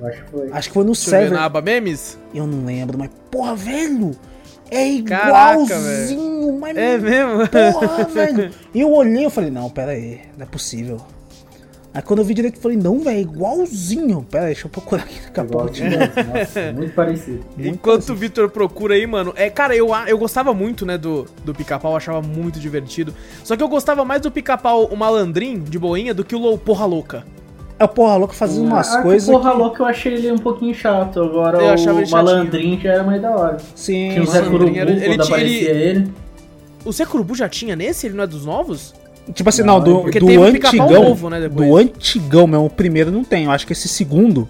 Eu 0.00 0.06
acho 0.08 0.24
que 0.24 0.30
foi. 0.30 0.50
Acho 0.52 0.68
que 0.68 0.74
foi 0.74 0.84
no 0.84 0.92
Deixa 0.92 1.08
eu 1.08 1.12
ver 1.12 1.18
server. 1.20 1.38
na 1.38 1.44
aba 1.44 1.60
memes? 1.62 2.18
Eu 2.34 2.46
não 2.46 2.64
lembro, 2.64 2.98
mas 2.98 3.10
porra, 3.30 3.54
velho! 3.54 4.10
É 4.72 5.02
Caraca, 5.02 5.62
igualzinho, 5.64 6.58
mas 6.60 6.76
É 6.76 6.96
mesmo? 6.98 7.48
porra, 7.48 8.04
velho! 8.12 8.50
E 8.74 8.80
eu 8.80 8.92
olhei 8.92 9.26
e 9.26 9.30
falei, 9.30 9.50
não, 9.50 9.68
pera 9.70 9.92
aí, 9.92 10.20
não 10.36 10.44
é 10.44 10.46
possível. 10.48 10.98
Aí 11.92 12.00
quando 12.02 12.20
eu 12.20 12.24
vi 12.24 12.34
direito, 12.34 12.54
eu 12.56 12.62
falei, 12.62 12.76
não, 12.76 13.00
velho, 13.00 13.16
é 13.16 13.20
igualzinho. 13.20 14.24
Pera 14.30 14.44
aí, 14.44 14.52
deixa 14.52 14.66
eu 14.66 14.70
procurar 14.70 15.02
aqui 15.02 15.20
daqui 15.22 15.40
a 15.40 15.44
pouco. 15.44 15.66
eu 15.66 15.72
te 15.72 15.82
Igualzinho 15.82 16.00
mostro. 16.00 16.24
mesmo, 16.24 16.38
Nossa, 16.38 16.72
muito 16.78 16.94
parecido. 16.94 17.40
Enquanto 17.58 18.10
o 18.10 18.14
Vitor 18.14 18.48
procura 18.48 18.94
aí, 18.94 19.06
mano, 19.08 19.32
é, 19.36 19.50
cara, 19.50 19.74
eu, 19.74 19.88
eu 20.06 20.16
gostava 20.16 20.54
muito, 20.54 20.86
né, 20.86 20.96
do, 20.96 21.26
do 21.44 21.52
pica-pau, 21.52 21.96
achava 21.96 22.22
muito 22.22 22.60
divertido. 22.60 23.12
Só 23.42 23.56
que 23.56 23.62
eu 23.62 23.68
gostava 23.68 24.04
mais 24.04 24.22
do 24.22 24.30
pica-pau, 24.30 24.84
o 24.84 24.96
malandrinho, 24.96 25.60
de 25.62 25.78
boinha, 25.80 26.14
do 26.14 26.22
que 26.24 26.34
o 26.34 26.38
Lou 26.38 26.56
Porra 26.56 26.86
Louca. 26.86 27.24
É 27.76 27.84
o 27.84 27.88
porra 27.88 28.14
louco 28.16 28.34
fazendo 28.34 28.66
umas 28.66 28.94
Ah, 28.94 29.00
coisas. 29.00 29.26
Porra 29.26 29.52
que- 29.52 29.56
louca, 29.58 29.82
eu 29.82 29.86
achei 29.86 30.12
ele 30.12 30.30
um 30.30 30.36
pouquinho 30.38 30.74
chato. 30.74 31.18
Agora 31.22 31.58
Eu 31.62 31.70
achava 31.70 31.98
o 31.98 32.02
ele 32.02 32.10
malandrinho 32.10 32.78
já 32.78 32.92
era 32.92 33.02
mais 33.02 33.22
da 33.22 33.30
hora. 33.30 33.56
Sim, 33.74 34.10
Tinha 34.10 34.22
o 34.22 34.26
Zé. 34.26 34.42
Curubu 34.42 34.64
Ele- 34.68 34.78
ele 34.92 35.00
tinha- 35.00 35.24
aparecia 35.24 35.70
ele. 35.70 36.12
O 36.84 36.92
Zé 36.92 37.06
Curubu 37.06 37.34
já 37.34 37.48
tinha 37.48 37.74
nesse? 37.74 38.06
Ele 38.06 38.16
não 38.16 38.24
é 38.24 38.26
dos 38.26 38.44
novos? 38.44 38.94
Tipo 39.34 39.48
assim, 39.48 39.62
não, 39.62 39.80
do, 39.80 40.00
Porque 40.02 40.18
do 40.20 40.26
tem 40.26 40.38
um 40.38 40.52
pica-pau 40.52 40.86
antigão. 40.86 41.04
novo, 41.04 41.30
né, 41.30 41.48
do 41.48 41.76
antigão 41.76 42.46
mesmo, 42.46 42.66
o 42.66 42.70
primeiro 42.70 43.10
não 43.10 43.22
tem. 43.24 43.44
Eu 43.44 43.50
acho 43.50 43.66
que 43.66 43.72
esse 43.72 43.88
segundo, 43.88 44.48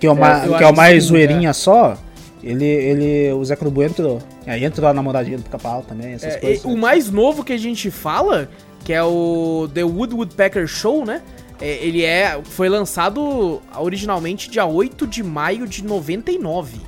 que 0.00 0.06
é 0.06 0.10
o, 0.12 0.24
É, 0.24 0.58
que 0.58 0.64
é 0.64 0.66
o 0.68 0.74
mais 0.76 1.02
sim, 1.04 1.08
zoeirinha 1.10 1.52
só, 1.52 1.96
ele, 2.42 2.64
ele. 2.64 3.32
O 3.32 3.44
Zé 3.44 3.56
Crubu 3.56 3.82
entrou. 3.82 4.20
Aí 4.46 4.64
entrou 4.64 4.88
a 4.88 4.94
namoradinha 4.94 5.36
do 5.38 5.42
pica-pau 5.44 5.82
também, 5.86 6.12
essas 6.14 6.34
É, 6.34 6.38
coisas. 6.38 6.64
e 6.64 6.66
o 6.66 6.76
mais 6.76 7.10
novo 7.10 7.42
que 7.44 7.52
a 7.52 7.58
gente 7.58 7.90
fala, 7.90 8.48
que 8.84 8.92
é 8.92 9.02
o 9.02 9.68
The 9.74 9.82
Wood 9.84 10.14
Woodpecker 10.14 10.66
Show, 10.66 11.04
né? 11.04 11.20
É, 11.60 11.78
ele 11.84 12.04
é 12.04 12.38
foi 12.44 12.68
lançado 12.68 13.60
originalmente 13.78 14.50
dia 14.50 14.66
8 14.66 15.06
de 15.06 15.22
maio 15.22 15.66
de 15.66 15.82
99. 15.82 16.78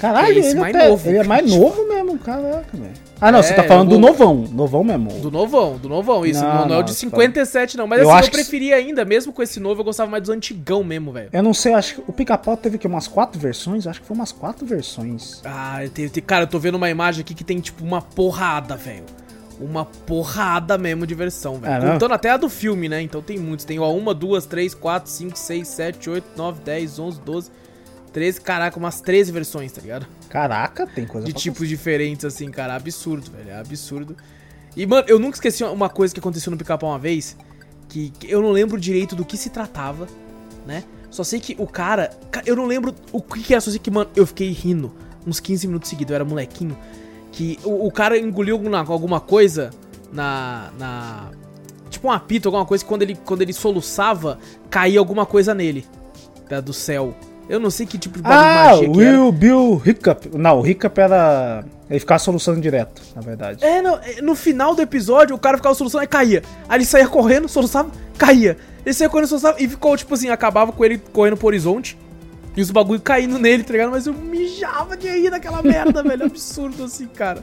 Caralho, 0.00 0.26
é 0.42 0.46
ele, 0.48 0.54
mais 0.54 0.74
até- 0.74 0.88
novo 0.88 1.08
ele 1.08 1.18
é 1.18 1.24
mais 1.24 1.50
novo 1.54 1.86
mesmo, 1.88 2.18
caraca, 2.18 2.66
velho. 2.76 2.90
Ah, 3.22 3.30
não, 3.32 3.38
É, 3.38 3.42
você 3.42 3.54
tá 3.54 3.62
falando 3.62 3.92
eu 3.92 3.98
do 3.98 4.02
vou- 4.02 4.10
novão, 4.10 4.44
novão 4.52 4.82
mesmo. 4.84 5.10
Do 5.20 5.30
novão, 5.30 5.78
do 5.78 5.88
novão, 5.88 6.26
isso. 6.26 6.42
Não, 6.42 6.66
Não, 6.66 6.74
é 6.74 6.78
o 6.78 6.82
de 6.82 6.92
tá. 6.92 6.98
57, 6.98 7.76
não. 7.76 7.86
Mas 7.86 8.00
Eu 8.00 8.10
assim, 8.10 8.18
acho 8.18 8.28
eu 8.28 8.30
que- 8.32 8.36
preferia 8.38 8.74
ainda, 8.76 9.04
mesmo 9.04 9.32
com 9.32 9.42
esse 9.42 9.60
novo, 9.60 9.80
eu 9.80 9.84
gostava 9.84 10.10
mais 10.10 10.24
dos 10.24 10.30
antigão 10.34 10.82
mesmo, 10.82 11.12
velho. 11.12 11.28
Eu 11.32 11.42
não 11.42 11.54
sei, 11.54 11.72
acho 11.72 11.94
que 11.94 12.02
o 12.08 12.12
pica-pau 12.12 12.56
teve 12.56 12.76
que 12.78 12.86
umas 12.86 13.06
quatro 13.06 13.38
versões? 13.40 13.86
Acho 13.86 14.00
que 14.00 14.06
foi 14.08 14.16
umas 14.16 14.32
quatro 14.32 14.66
versões. 14.66 15.40
Ah, 15.44 15.78
tem- 15.94 16.08
cara, 16.08 16.42
eu 16.42 16.48
tô 16.48 16.58
vendo 16.58 16.74
uma 16.74 16.90
imagem 16.90 17.20
aqui 17.22 17.32
que 17.32 17.44
tem, 17.44 17.60
tipo, 17.60 17.84
uma 17.84 18.02
porrada, 18.02 18.74
velho. 18.76 19.04
Uma 19.60 19.84
porrada 19.84 20.76
mesmo 20.76 21.06
de 21.06 21.14
versão, 21.14 21.58
velho. 21.60 21.86
É? 21.86 21.92
Contando 21.92 22.14
até 22.14 22.30
a 22.30 22.36
do 22.36 22.48
filme, 22.48 22.88
né? 22.88 23.00
Então 23.00 23.22
tem 23.22 23.38
muitos. 23.38 23.64
Tem, 23.64 23.78
ó, 23.78 23.92
uma, 23.92 24.12
duas, 24.12 24.44
três, 24.46 24.74
quatro, 24.74 25.08
cinco, 25.08 25.38
seis, 25.38 25.68
sete, 25.68 26.10
oito, 26.10 26.26
nove, 26.36 26.60
dez, 26.64 26.98
onze, 26.98 27.20
doze, 27.20 27.50
treze, 28.12 28.40
caraca, 28.40 28.78
umas 28.78 29.00
13 29.00 29.32
versões, 29.32 29.72
tá 29.72 29.80
ligado? 29.80 30.06
Caraca, 30.28 30.86
tem 30.86 31.06
coisa 31.06 31.26
De 31.26 31.32
tipos 31.32 31.68
diferentes, 31.68 32.24
assim, 32.24 32.50
cara. 32.50 32.74
Absurdo, 32.76 33.30
velho. 33.30 33.50
É 33.50 33.58
absurdo. 33.58 34.16
E, 34.76 34.86
mano, 34.86 35.04
eu 35.08 35.18
nunca 35.18 35.36
esqueci 35.36 35.62
uma 35.64 35.88
coisa 35.88 36.12
que 36.14 36.20
aconteceu 36.20 36.50
no 36.50 36.56
Pica-Pau 36.56 36.90
uma 36.90 36.98
vez. 36.98 37.36
Que, 37.88 38.10
que 38.10 38.30
eu 38.30 38.40
não 38.40 38.50
lembro 38.50 38.80
direito 38.80 39.14
do 39.14 39.24
que 39.24 39.36
se 39.36 39.50
tratava, 39.50 40.06
né? 40.66 40.84
Só 41.10 41.22
sei 41.22 41.40
que 41.40 41.54
o 41.58 41.66
cara. 41.66 42.10
ca- 42.30 42.42
Eu 42.46 42.56
não 42.56 42.64
lembro 42.66 42.94
o 43.12 43.20
que, 43.20 43.42
que 43.42 43.52
era, 43.52 43.60
só 43.60 43.70
sei 43.70 43.78
que, 43.78 43.90
mano, 43.90 44.08
eu 44.16 44.26
fiquei 44.26 44.50
rindo 44.50 44.90
uns 45.26 45.38
15 45.40 45.66
minutos 45.66 45.90
seguidos. 45.90 46.10
Eu 46.10 46.14
era 46.16 46.24
molequinho. 46.24 46.76
Que 47.30 47.58
o, 47.64 47.86
o 47.86 47.90
cara 47.92 48.18
engoliu 48.18 48.54
alguma, 48.56 48.78
alguma 48.78 49.20
coisa 49.20 49.70
na. 50.10 50.70
na. 50.78 51.30
Tipo 51.90 52.08
um 52.08 52.10
apito, 52.10 52.48
alguma 52.48 52.64
coisa, 52.64 52.82
que 52.82 52.88
quando 52.88 53.02
ele, 53.02 53.14
quando 53.14 53.42
ele 53.42 53.52
soluçava, 53.52 54.38
caía 54.70 54.98
alguma 54.98 55.26
coisa 55.26 55.54
nele. 55.54 55.86
Da, 56.48 56.60
do 56.60 56.72
céu. 56.72 57.14
Eu 57.48 57.58
não 57.60 57.70
sei 57.70 57.84
que 57.86 57.98
tipo 57.98 58.18
de 58.20 58.24
Ah, 58.26 58.70
magia. 58.72 58.90
Will 58.90 59.32
Bill 59.32 59.82
Hiccup. 59.84 60.30
Não, 60.36 60.60
o 60.60 60.66
Hiccup 60.66 60.98
era. 61.00 61.64
Ele 61.90 62.00
ficava 62.00 62.18
soluçando 62.18 62.60
direto, 62.60 63.02
na 63.14 63.20
verdade. 63.20 63.62
É, 63.64 63.82
no, 63.82 63.96
é, 63.96 64.22
no 64.22 64.34
final 64.34 64.74
do 64.74 64.80
episódio, 64.80 65.36
o 65.36 65.38
cara 65.38 65.58
ficava 65.58 65.74
solucionando 65.74 66.06
e 66.06 66.08
caía. 66.08 66.42
Aí 66.68 66.78
ele 66.78 66.84
saía 66.86 67.06
correndo, 67.08 67.48
soluçava, 67.48 67.90
caía. 68.16 68.56
Ele 68.86 68.94
saía 68.94 69.10
correndo, 69.10 69.28
soluçava 69.28 69.60
e 69.60 69.68
ficou, 69.68 69.94
tipo 69.96 70.14
assim, 70.14 70.30
acabava 70.30 70.72
com 70.72 70.82
ele 70.84 70.98
correndo 71.12 71.36
pro 71.36 71.48
horizonte. 71.48 71.98
E 72.56 72.62
os 72.62 72.70
bagulho 72.70 73.00
caindo 73.00 73.38
nele, 73.38 73.62
tá 73.62 73.72
ligado? 73.72 73.90
Mas 73.90 74.06
eu 74.06 74.14
mijava 74.14 74.96
de 74.96 75.08
rir 75.08 75.30
daquela 75.30 75.60
merda, 75.64 76.02
velho. 76.02 76.24
Absurdo, 76.26 76.84
assim, 76.84 77.06
cara. 77.06 77.42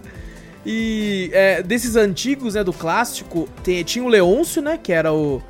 E 0.65 1.29
é, 1.33 1.61
desses 1.63 1.95
antigos, 1.95 2.55
né, 2.55 2.63
do 2.63 2.73
clássico, 2.73 3.47
tem- 3.63 3.83
tinha 3.83 4.03
o 4.03 4.07
Leôncio, 4.07 4.61
né, 4.61 4.79
que 4.81 4.91
era 4.91 5.13
o... 5.13 5.41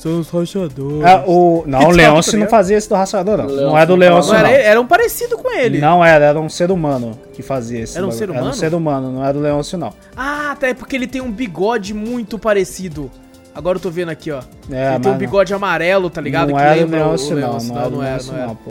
São 0.00 0.18
os 0.18 0.30
rachadores. 0.30 1.04
Ah, 1.04 1.24
o... 1.26 1.62
Não, 1.66 1.78
o 1.78 1.82
Tá 1.82 1.88
Leôncio 1.90 2.38
não 2.38 2.48
fazia 2.48 2.78
esse 2.78 2.88
do 2.88 2.94
rastreador, 2.94 3.36
não. 3.36 3.46
Não 3.48 3.76
é 3.78 3.84
do 3.84 3.92
não 3.92 3.98
Leôncio, 3.98 4.32
Não 4.32 4.40
não. 4.40 4.48
era, 4.48 4.58
era 4.62 4.80
um 4.80 4.86
parecido 4.86 5.36
com 5.36 5.54
ele. 5.54 5.78
Não 5.78 6.02
era, 6.02 6.24
era 6.24 6.40
um 6.40 6.48
ser 6.48 6.70
humano 6.70 7.18
que 7.34 7.42
fazia 7.42 7.80
esse. 7.80 7.98
Era 7.98 8.06
um 8.06 8.08
bagulho. 8.08 8.18
ser 8.18 8.24
Era 8.24 8.32
um 8.32 8.40
humano? 8.40 8.54
ser 8.56 8.74
humano, 8.74 9.12
não 9.12 9.22
era 9.22 9.34
do 9.34 9.40
Leôncio, 9.40 9.76
não. 9.76 9.92
Ah, 10.16 10.52
até 10.52 10.72
porque 10.72 10.96
ele 10.96 11.06
tem 11.06 11.20
um 11.20 11.30
bigode 11.30 11.92
muito 11.92 12.38
parecido. 12.38 13.10
Agora 13.54 13.76
eu 13.76 13.82
tô 13.82 13.90
vendo 13.90 14.08
aqui, 14.08 14.30
ó. 14.30 14.40
É, 14.70 14.94
ele 14.94 15.00
tem 15.00 15.10
um 15.10 15.12
não. 15.12 15.18
bigode 15.18 15.52
amarelo, 15.52 16.08
tá 16.08 16.22
ligado? 16.22 16.48
Não 16.48 16.56
que 16.56 16.62
era 16.62 16.72
o 16.72 16.76
lembra 16.76 16.98
Leôncio, 17.04 17.36
não. 17.36 17.58
Não 17.58 17.78
era 17.78 17.88
o 17.88 17.90
não 17.90 18.02
era, 18.02 18.22
não 18.22 18.34
era. 18.34 18.46
não, 18.46 18.56
pô. 18.56 18.70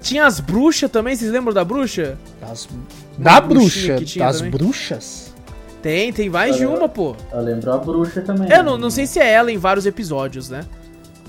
Tinha 0.00 0.24
as 0.24 0.40
bruxas 0.40 0.90
também, 0.90 1.14
vocês 1.14 1.30
lembram 1.30 1.52
da 1.52 1.64
bruxa? 1.64 2.16
Das... 2.40 2.66
Da 3.18 3.42
bruxa, 3.42 3.98
das 4.18 4.36
também. 4.38 4.50
bruxas? 4.50 5.34
Tem, 5.86 6.12
tem 6.12 6.28
mais 6.28 6.56
de 6.56 6.66
Olha, 6.66 6.78
uma, 6.78 6.88
pô. 6.88 7.14
Eu 7.32 7.40
lembro 7.40 7.72
a 7.72 7.78
bruxa 7.78 8.20
também. 8.20 8.50
Eu 8.50 8.64
não, 8.64 8.76
não 8.76 8.90
sei 8.90 9.06
se 9.06 9.20
é 9.20 9.30
ela 9.32 9.52
em 9.52 9.56
vários 9.56 9.86
episódios, 9.86 10.50
né? 10.50 10.64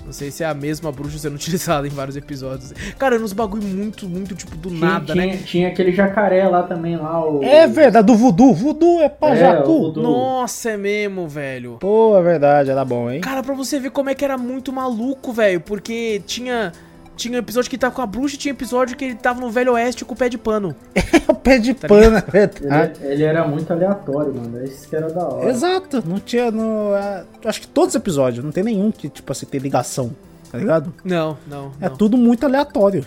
Não 0.03 0.11
sei 0.11 0.31
se 0.31 0.41
é 0.43 0.47
a 0.47 0.53
mesma 0.55 0.91
bruxa 0.91 1.19
sendo 1.19 1.35
utilizada 1.37 1.85
em 1.85 1.91
vários 1.91 2.15
episódios. 2.17 2.73
Cara, 2.97 3.13
era 3.15 3.23
uns 3.23 3.33
bagulho 3.33 3.61
muito, 3.61 4.09
muito, 4.09 4.33
tipo, 4.33 4.55
do 4.57 4.69
Tinha, 4.69 4.79
nada, 4.79 5.13
tinha, 5.13 5.25
né? 5.27 5.37
tinha 5.45 5.67
aquele 5.67 5.91
jacaré 5.91 6.47
lá 6.47 6.63
também, 6.63 6.95
lá. 6.97 7.23
O... 7.23 7.43
É 7.43 7.67
verdade, 7.67 8.07
do 8.07 8.15
voodoo. 8.15 8.51
Voodoo 8.51 8.99
é 8.99 9.05
É, 9.05 9.09
pajacu. 9.09 9.69
o 9.69 9.79
voodoo. 9.83 10.01
Nossa, 10.01 10.71
é 10.71 10.77
mesmo, 10.77 11.27
velho. 11.27 11.77
Pô, 11.79 12.17
é 12.17 12.21
verdade, 12.23 12.71
era 12.71 12.83
bom, 12.83 13.11
hein? 13.11 13.21
Cara, 13.21 13.43
pra 13.43 13.53
você 13.53 13.79
ver 13.79 13.91
como 13.91 14.09
é 14.09 14.15
que 14.15 14.25
era 14.25 14.39
muito 14.39 14.73
maluco, 14.73 15.31
velho. 15.31 15.61
Porque 15.61 16.19
tinha. 16.25 16.71
Tinha 17.17 17.39
episódio 17.39 17.69
que 17.69 17.75
ele 17.75 17.81
tava 17.81 17.93
com 17.95 18.01
a 18.01 18.05
bruxa 18.05 18.35
e 18.35 18.37
tinha 18.37 18.51
episódio 18.51 18.95
que 18.95 19.03
ele 19.03 19.15
tava 19.15 19.41
no 19.41 19.49
Velho 19.49 19.73
Oeste 19.73 20.05
com 20.05 20.13
o 20.13 20.17
pé 20.17 20.29
de 20.29 20.37
pano. 20.37 20.73
É 20.95 21.01
o 21.29 21.33
pé 21.35 21.57
de 21.57 21.73
Tá 21.73 21.87
pano, 21.87 22.15
é 22.15 22.19
Ele, 22.19 22.29
verdade. 22.31 22.99
ele 23.03 23.23
era 23.23 23.45
muito 23.47 23.71
aleatório, 23.73 24.33
mano. 24.33 24.63
Isso 24.63 24.87
que 24.87 24.95
era 24.95 25.09
da 25.09 25.27
hora. 25.27 25.49
Exato, 25.49 26.03
não 26.07 26.19
tinha 26.19 26.51
no. 26.51 26.95
é, 26.95 27.25
acho 27.45 27.61
que 27.61 27.67
todos 27.67 27.89
os 27.89 27.95
episódios, 27.95 28.45
não 28.45 28.51
tem 28.51 28.63
nenhum 28.63 28.91
que, 28.91 29.09
tipo 29.09 29.31
assim, 29.31 29.45
tem 29.47 29.59
ligação, 29.59 30.15
tá 30.51 30.57
ligado? 30.57 30.93
Não, 31.03 31.37
não. 31.47 31.71
É 31.81 31.89
não. 31.89 31.97
tudo 31.97 32.15
muito 32.15 32.45
aleatório. 32.45 33.05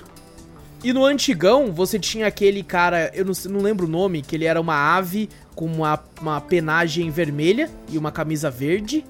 E 0.82 0.92
no 0.92 1.04
antigão, 1.04 1.72
você 1.72 1.98
tinha 1.98 2.26
aquele 2.26 2.62
cara, 2.62 3.10
eu 3.14 3.24
não, 3.24 3.32
não 3.50 3.60
lembro 3.60 3.86
o 3.86 3.88
nome, 3.88 4.22
que 4.22 4.34
ele 4.34 4.46
era 4.46 4.60
uma 4.60 4.74
ave 4.96 5.28
com 5.54 5.66
uma, 5.66 5.98
uma 6.20 6.40
penagem 6.40 7.10
vermelha 7.10 7.68
e 7.88 7.98
uma 7.98 8.10
camisa 8.10 8.50
verde. 8.50 9.04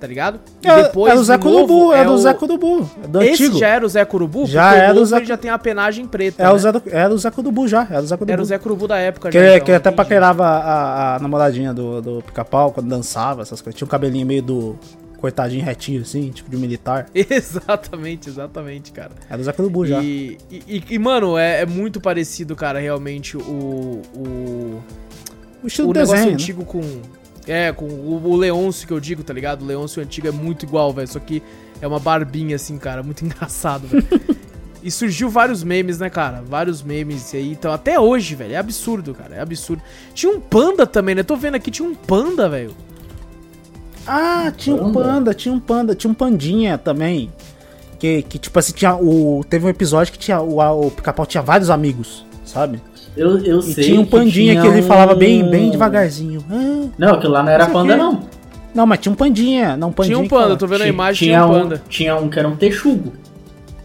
Tá 0.00 0.06
ligado? 0.06 0.40
E 0.62 0.66
É, 0.66 0.90
é 1.10 1.14
o 1.14 1.22
Zé 1.22 1.36
Curubu, 1.36 1.92
é, 1.92 2.02
do 2.06 2.12
o- 2.14 2.18
Zé 2.18 2.32
Curubu. 2.32 2.90
É 3.04 3.06
do 3.06 3.22
Esse 3.22 3.44
antigo. 3.44 3.58
já 3.58 3.68
era 3.68 3.84
o 3.84 3.88
Zé 3.88 4.02
Curubu? 4.06 4.46
Já 4.46 4.70
Porque 4.70 4.80
era 4.84 4.98
o 4.98 5.04
Zé 5.04 5.16
ele 5.18 5.26
já 5.26 5.36
tem 5.36 5.50
a 5.50 5.58
penagem 5.58 6.06
preta. 6.06 6.42
É 6.42 6.46
né? 6.46 6.52
o 6.52 6.58
Zé, 6.58 6.72
do- 6.72 6.82
era 6.86 7.12
o 7.14 7.18
Zé 7.18 7.30
Curubu 7.30 7.68
já, 7.68 7.86
era 7.90 8.00
o 8.00 8.06
Zé 8.06 8.16
Curubu. 8.16 8.32
Era 8.32 8.40
o 8.42 8.44
Zé 8.46 8.58
Curubu 8.58 8.88
da 8.88 8.96
época 8.96 9.28
Que, 9.28 9.38
já. 9.38 9.54
então, 9.56 9.66
que 9.66 9.72
até 9.72 9.90
entendi. 9.90 9.96
paquerava 9.96 10.46
a, 10.46 11.16
a 11.16 11.18
namoradinha 11.18 11.74
do, 11.74 12.00
do 12.00 12.22
pica-pau 12.22 12.72
quando 12.72 12.88
dançava, 12.88 13.42
essas 13.42 13.60
coisas. 13.60 13.76
Tinha 13.76 13.84
um 13.86 13.90
cabelinho 13.90 14.26
meio 14.26 14.42
do 14.42 14.78
cortadinho 15.18 15.62
retinho, 15.62 16.00
assim, 16.00 16.30
tipo 16.30 16.50
de 16.50 16.56
militar. 16.56 17.06
Exatamente, 17.14 18.30
exatamente, 18.30 18.92
cara. 18.92 19.10
Era 19.28 19.38
o 19.38 19.44
Zé 19.44 19.52
Curubu 19.52 19.84
já. 19.84 20.00
E, 20.02 20.38
e, 20.50 20.82
e, 20.88 20.98
mano, 20.98 21.36
é, 21.36 21.60
é 21.60 21.66
muito 21.66 22.00
parecido, 22.00 22.56
cara, 22.56 22.78
realmente, 22.78 23.36
o. 23.36 24.00
O, 24.16 24.80
O 25.62 25.66
estilo 25.66 25.90
o 25.90 25.92
do 25.92 25.98
negócio 25.98 26.14
desenho, 26.16 26.30
né? 26.30 26.42
antigo 26.42 26.64
com. 26.64 26.80
É, 27.46 27.72
com 27.72 27.86
o, 27.86 28.30
o 28.30 28.36
Leôncio 28.36 28.86
que 28.86 28.92
eu 28.92 29.00
digo, 29.00 29.22
tá 29.22 29.32
ligado? 29.32 29.62
O 29.62 29.66
Leôncio 29.66 30.02
antigo 30.02 30.28
é 30.28 30.30
muito 30.30 30.64
igual, 30.64 30.92
velho. 30.92 31.08
Só 31.08 31.18
que 31.18 31.42
é 31.80 31.86
uma 31.86 31.98
barbinha 31.98 32.56
assim, 32.56 32.78
cara. 32.78 33.02
Muito 33.02 33.24
engraçado, 33.24 33.86
velho. 33.86 34.06
e 34.82 34.90
surgiu 34.90 35.28
vários 35.28 35.64
memes, 35.64 35.98
né, 35.98 36.10
cara? 36.10 36.42
Vários 36.42 36.82
memes 36.82 37.34
aí. 37.34 37.50
Então, 37.52 37.72
até 37.72 37.98
hoje, 37.98 38.34
velho. 38.34 38.54
É 38.54 38.56
absurdo, 38.56 39.14
cara. 39.14 39.36
É 39.36 39.40
absurdo. 39.40 39.82
Tinha 40.14 40.32
um 40.32 40.40
panda 40.40 40.86
também, 40.86 41.14
né? 41.14 41.22
Tô 41.22 41.36
vendo 41.36 41.54
aqui, 41.54 41.70
tinha 41.70 41.88
um 41.88 41.94
panda, 41.94 42.48
velho. 42.48 42.74
Ah, 44.06 44.52
tinha 44.56 44.74
um 44.74 44.92
Panda? 44.92 45.34
tinha 45.34 45.54
um 45.54 45.60
panda, 45.60 45.94
tinha 45.94 46.10
um 46.10 46.14
pandinha 46.14 46.78
também. 46.78 47.32
Que, 47.98 48.22
que 48.22 48.38
tipo 48.38 48.58
assim, 48.58 48.72
tinha 48.72 48.96
o. 48.96 49.44
Teve 49.48 49.66
um 49.66 49.68
episódio 49.68 50.12
que 50.12 50.18
tinha 50.18 50.40
o, 50.40 50.58
o 50.58 50.90
pica-pau 50.90 51.26
tinha 51.26 51.42
vários 51.42 51.68
amigos, 51.68 52.24
sabe? 52.44 52.80
Eu, 53.16 53.38
eu 53.44 53.58
E 53.58 53.62
sei. 53.74 53.84
tinha 53.84 54.00
um 54.00 54.04
pandinha 54.06 54.54
que, 54.54 54.60
tinha 54.62 54.72
ele 54.72 54.82
falava 54.82 55.14
bem, 55.14 55.44
bem 55.48 55.70
devagarzinho. 55.70 56.44
Ah, 56.50 56.86
Não, 56.96 57.14
aquilo 57.14 57.32
lá 57.32 57.42
não 57.42 57.50
era 57.50 57.66
panda, 57.66 57.94
aqui- 57.94 58.02
não. 58.02 58.20
não, 58.74 58.86
mas 58.86 58.98
tinha 59.00 59.12
um 59.12 59.16
pandinha, 59.16 59.76
não 59.76 59.88
um 59.88 59.92
pandinha. 59.92 60.14
Tinha 60.16 60.24
um 60.24 60.28
que 60.28 60.34
panda, 60.34 60.56
tô 60.56 60.66
vendo 60.66 60.82
a 60.82 60.86
imagem, 60.88 61.28
tinha 61.28 61.38
tinha 61.40 61.46
um 61.46 61.50
um, 61.56 61.60
panda. 61.62 61.82
tinha 61.88 62.16
um 62.16 62.28
que 62.28 62.38
era 62.38 62.48
um 62.48 62.56
texugo. 62.56 63.12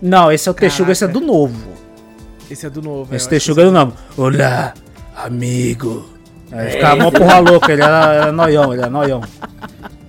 Não, 0.02 0.32
esse 0.32 0.48
é 0.48 0.52
o 0.52 0.54
Texuga, 0.54 0.92
esse 0.92 1.04
é 1.04 1.08
Caraca. 1.08 1.20
do 1.20 1.26
novo. 1.26 1.70
Esse 2.52 2.66
é 2.68 2.70
do 2.70 2.82
novo, 2.82 3.06
velho. 3.06 3.16
Esse 3.18 3.28
que 3.28 3.52
é 3.52 3.54
do 3.66 3.72
novo. 3.72 3.94
Olá, 4.16 4.74
amigo. 5.26 6.06
Aí 6.52 6.70
ficava 6.72 7.04
mó 7.04 7.10
porra 7.12 7.40
louca, 7.40 7.72
ele 7.74 7.82
era, 7.82 8.14
era 8.14 8.32
noião, 8.32 8.72
ele 8.74 8.82
era 8.84 8.92
noião. 8.92 9.22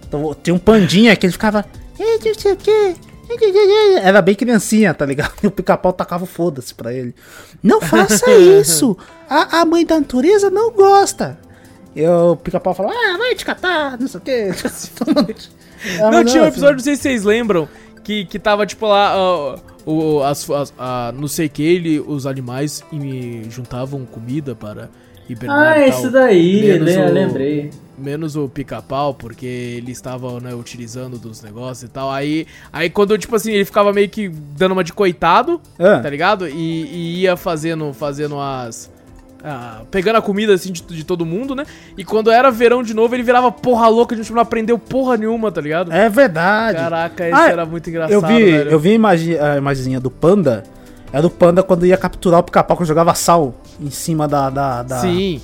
Então, 0.06 0.36
tinha 0.42 0.54
um 0.54 0.58
pandinha 0.58 1.16
que 1.16 1.24
ele 1.26 1.32
ficava. 1.32 1.64
"Ei, 1.98 2.18
não 2.24 2.34
sei 2.34 2.52
o 2.52 2.56
quê, 2.56 2.94
Era 4.02 4.22
bem 4.22 4.34
criancinha, 4.34 4.94
tá 4.94 5.04
ligado? 5.04 5.32
E 5.42 5.46
o 5.46 5.50
pica-pau 5.50 5.92
tacava 5.92 6.26
foda-se 6.26 6.74
pra 6.74 6.92
ele. 6.92 7.14
Não 7.62 7.80
faça 7.80 8.30
isso! 8.36 8.96
A, 9.28 9.60
a 9.60 9.64
mãe 9.64 9.84
da 9.84 9.98
natureza 9.98 10.50
não 10.50 10.70
gosta! 10.70 11.38
E 11.94 12.06
o 12.06 12.36
pica-pau 12.36 12.74
falava, 12.74 12.94
ah, 12.94 13.16
vai 13.16 13.34
te 13.34 13.44
catar, 13.44 13.98
não 13.98 14.06
sei 14.06 14.18
o 14.18 14.22
quê. 14.22 14.50
Não, 16.00 16.10
mas 16.10 16.30
tinha 16.30 16.42
um 16.42 16.46
assim, 16.46 16.54
episódio, 16.54 16.76
não 16.76 16.82
sei 16.82 16.96
se 16.96 17.02
vocês 17.02 17.22
lembram, 17.22 17.68
que, 18.02 18.24
que 18.24 18.38
tava 18.38 18.66
tipo 18.66 18.86
lá, 18.86 19.12
ó, 19.16 19.58
o, 19.84 20.22
as, 20.22 20.48
as- 20.50 20.72
a, 20.78 21.12
não 21.14 21.28
sei 21.28 21.48
que 21.48 21.62
ele, 21.62 22.00
os 22.00 22.26
animais 22.26 22.82
e 22.90 23.42
juntavam 23.50 24.04
comida 24.06 24.54
para 24.54 24.88
hibernar 25.28 25.78
Ah, 25.78 25.90
tal. 25.90 26.10
daí, 26.10 26.62
Menos 26.62 26.94
le- 26.94 27.00
o- 27.02 27.12
lembrei. 27.12 27.70
Menos 27.98 28.36
o 28.36 28.46
pica-pau, 28.46 29.14
porque 29.14 29.46
ele 29.46 29.90
estava, 29.90 30.38
né, 30.38 30.54
utilizando 30.54 31.18
dos 31.18 31.40
negócios 31.42 31.84
e 31.84 31.88
tal. 31.88 32.10
Aí, 32.10 32.46
aí 32.72 32.90
quando, 32.90 33.16
tipo 33.16 33.34
assim, 33.34 33.52
ele 33.52 33.64
ficava 33.64 33.90
meio 33.92 34.08
que 34.08 34.28
dando 34.28 34.72
uma 34.72 34.84
de 34.84 34.92
coitado, 34.92 35.60
Ah. 35.78 36.00
tá 36.00 36.10
ligado? 36.10 36.46
E, 36.46 36.52
e 36.52 37.20
ia 37.22 37.38
fazendo, 37.38 37.94
fazendo 37.94 38.38
as... 38.38 38.90
ah, 39.42 39.80
pegando 39.90 40.16
a 40.16 40.22
comida 40.22 40.52
assim 40.52 40.70
de, 40.72 40.82
de 40.82 41.04
todo 41.04 41.24
mundo, 41.24 41.54
né? 41.54 41.64
E 41.96 42.04
quando 42.04 42.30
era 42.30 42.50
verão 42.50 42.82
de 42.82 42.92
novo, 42.92 43.14
ele 43.14 43.22
virava 43.22 43.50
porra 43.50 43.88
louca, 43.88 44.14
a 44.14 44.18
gente 44.18 44.30
não 44.30 44.42
aprendeu 44.42 44.78
porra 44.78 45.16
nenhuma, 45.16 45.50
tá 45.50 45.62
ligado? 45.62 45.90
É 45.90 46.06
verdade. 46.10 46.76
Caraca, 46.76 47.24
esse 47.26 47.34
Ah, 47.34 47.48
era 47.48 47.64
muito 47.64 47.88
engraçado, 47.88 48.12
Eu 48.12 48.20
vi, 48.20 48.44
velho. 48.52 48.70
eu 48.72 48.78
vi 48.78 48.90
a 48.90 48.94
imagem, 48.94 49.38
a 49.38 49.56
imagenzinha 49.56 49.98
do 50.00 50.10
panda. 50.10 50.64
Era 51.12 51.26
o 51.26 51.30
panda 51.30 51.62
quando 51.62 51.86
ia 51.86 51.96
capturar 51.96 52.40
o 52.40 52.42
pica-pau 52.42 52.76
que 52.76 52.84
jogava 52.84 53.14
sal 53.14 53.54
em 53.80 53.90
cima 53.90 54.26
da, 54.28 54.48
da, 54.50 54.82
da- 54.82 54.98
Sim. 55.00 55.40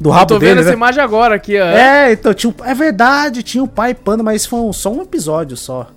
do 0.00 0.08
Eu 0.08 0.12
rabo 0.12 0.26
tô 0.26 0.34
vendo 0.38 0.48
dele. 0.48 0.60
essa 0.60 0.70
né? 0.70 0.74
imagem 0.76 1.02
agora 1.02 1.34
aqui, 1.34 1.58
ó. 1.60 1.64
É, 1.64 2.12
então 2.12 2.32
tinha, 2.34 2.50
um- 2.52 2.64
é 2.64 2.74
verdade, 2.74 3.42
tinha 3.42 3.62
o 3.64 3.68
pai 3.68 3.94
panda, 3.94 4.22
mas 4.22 4.44
foi 4.46 4.60
um- 4.60 4.72
só 4.72 4.90
um 4.92 5.02
episódio 5.02 5.56
só. 5.56 5.88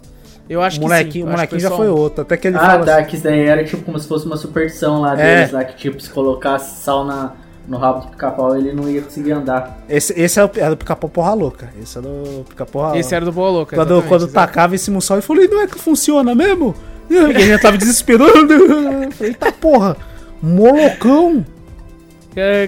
Eu 0.50 0.62
acho 0.63 0.78
o 0.78 0.80
que 0.82 0.88
sim. 0.88 1.22
o 1.24 1.28
eu 1.28 1.32
molequinho 1.32 1.62
já 1.62 1.70
foi 1.70 1.88
outro. 1.89 2.24
Até 2.24 2.36
que 2.36 2.48
ele 2.48 2.58
Ah, 2.58 2.80
tá, 2.80 2.96
assim, 2.98 3.06
que 3.06 3.15
isso 3.15 3.24
daí 3.24 3.39
era 3.42 3.63
tipo 3.63 3.84
como 3.84 4.00
se 4.00 4.08
fosse 4.08 4.26
uma 4.26 4.36
superstição 4.36 5.02
lá 5.02 5.13
É. 5.20 5.36
deles, 5.38 5.52
lá 5.52 5.63
que 5.63 5.76
tipo, 5.78 6.02
se 6.02 6.10
colocasse 6.10 6.82
sal 6.84 7.06
na, 7.06 7.34
no 7.68 7.78
rabo 7.78 8.00
do 8.02 8.08
pica-pau 8.08 8.56
ele 8.58 8.74
não 8.74 8.89
ia 8.89 9.00
conseguir 9.04 9.34
andar. 9.34 9.78
Esse, 9.88 10.12
esse 10.20 10.39
era 10.39 10.48
o- 10.48 10.60
era 10.60 10.74
o 10.74 10.78
pica-pau 10.78 11.08
porra 11.08 11.36
louca. 11.36 11.70
Esse 11.80 12.00
era 12.00 12.08
o 12.08 12.44
pica-pau 12.50 12.82
porra 12.86 12.98
Esse 12.98 13.13
era 13.13 13.24
do 13.24 13.32
Boa 13.32 13.52
Louca. 13.52 13.76
Quando, 13.76 14.02
quando 14.08 14.28
tacava 14.28 14.74
esse 14.74 14.89
sal, 15.02 15.18
eu 15.18 15.22
falei, 15.24 15.48
não 15.48 15.62
é 15.62 15.68
que 15.68 15.78
funciona 15.78 16.34
mesmo? 16.34 16.74
E 17.12 17.15
ele 17.15 17.48
já 17.48 17.58
tava 17.60 17.76
desesperando. 17.78 18.54
Eu 19.04 19.12
falei, 19.12 19.32
eita 19.32 19.52
porra, 19.52 19.98
molocão. 20.42 21.46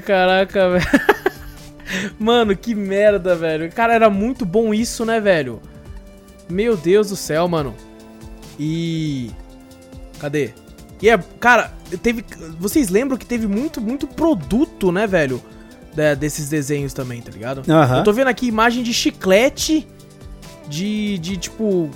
Caraca, 0.05 0.69
velho. 0.77 0.85
Mano, 2.19 2.55
que 2.55 2.73
merda, 2.73 3.35
velho. 3.35 3.71
Cara, 3.71 3.93
era 3.93 4.09
muito 4.09 4.45
bom 4.45 4.73
isso, 4.73 5.05
né, 5.05 5.19
velho? 5.19 5.61
Meu 6.49 6.75
Deus 6.75 7.09
do 7.09 7.15
céu, 7.15 7.47
mano. 7.47 7.75
E. 8.59 9.31
Cadê? 10.19 10.51
E 11.01 11.09
é, 11.09 11.17
cara, 11.39 11.71
teve. 12.01 12.23
Vocês 12.59 12.89
lembram 12.89 13.17
que 13.17 13.25
teve 13.25 13.47
muito, 13.47 13.81
muito 13.81 14.07
produto, 14.07 14.91
né, 14.91 15.07
velho? 15.07 15.41
Da- 15.93 16.13
desses 16.13 16.47
desenhos 16.47 16.93
também, 16.93 17.21
tá 17.21 17.31
ligado? 17.31 17.63
Aham. 17.69 17.97
Eu 17.97 18.03
tô 18.03 18.13
vendo 18.13 18.27
aqui 18.27 18.47
imagem 18.47 18.83
de 18.83 18.93
chiclete. 18.93 19.87
De, 20.67 21.17
de 21.17 21.35
tipo. 21.37 21.89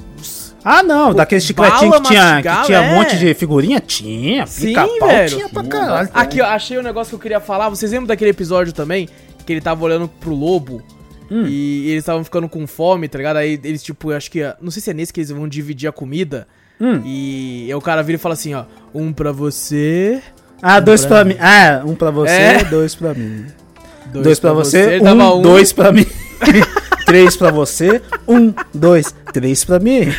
Ah, 0.68 0.82
não, 0.82 1.10
Pô, 1.10 1.14
daquele 1.14 1.42
chicletinho 1.42 1.92
que 1.92 2.02
tinha, 2.08 2.42
que 2.42 2.66
tinha 2.66 2.80
é. 2.80 2.82
um 2.92 2.96
monte 2.96 3.16
de 3.20 3.34
figurinha? 3.36 3.80
Tinha, 3.80 4.48
Sim, 4.48 4.68
pica-pau 4.70 5.08
velho. 5.08 5.30
tinha 5.30 5.48
pra 5.48 5.64
caralho. 5.64 6.10
Aqui, 6.12 6.42
ó, 6.42 6.46
achei 6.48 6.80
um 6.80 6.82
negócio 6.82 7.12
que 7.12 7.16
eu 7.16 7.20
queria 7.20 7.40
falar. 7.40 7.70
Vocês 7.70 7.92
lembram 7.92 8.08
daquele 8.08 8.32
episódio 8.32 8.74
também? 8.74 9.08
Que 9.46 9.54
ele 9.54 9.62
tava 9.62 9.86
olhando 9.86 10.08
pro 10.08 10.34
lobo. 10.34 10.82
Hum. 11.30 11.46
E 11.48 11.90
eles 11.92 12.00
estavam 12.02 12.24
ficando 12.24 12.50
com 12.50 12.66
fome, 12.66 13.08
tá 13.08 13.18
ligado? 13.20 13.38
Aí 13.38 13.60
eles, 13.64 13.84
tipo, 13.84 14.12
acho 14.12 14.32
que. 14.32 14.42
Não 14.60 14.72
sei 14.72 14.82
se 14.82 14.90
é 14.90 14.94
nesse 14.94 15.14
que 15.14 15.20
eles 15.20 15.30
vão 15.30 15.48
dividir 15.48 15.88
a 15.88 15.92
comida. 15.92 16.48
Hum. 16.82 17.00
E 17.06 17.70
o 17.74 17.80
cara 17.80 18.02
vira 18.02 18.16
e 18.16 18.20
fala 18.20 18.34
assim, 18.34 18.56
ó. 18.56 18.66
Um 18.94 19.14
pra 19.14 19.32
você. 19.32 20.20
Ah, 20.62 20.80
dois 20.80 21.06
pra 21.06 21.18
pra 21.18 21.26
mim. 21.26 21.38
Ah, 21.40 21.84
um 21.86 21.94
pra 21.94 22.10
você, 22.10 22.32
É. 22.32 22.64
dois 22.64 22.96
pra 22.96 23.14
mim. 23.14 23.46
Dois, 24.08 24.40
pra 24.40 24.54
você, 24.54 24.94
Ele 24.94 25.04
dava 25.04 25.36
um, 25.36 25.42
dois 25.42 25.72
pra 25.74 25.92
mim. 25.92 26.06
três 27.06 27.36
pra 27.36 27.52
você, 27.52 28.02
um, 28.28 28.54
dois, 28.74 29.14
três 29.34 29.64
pra 29.66 29.78
mim. 29.80 30.12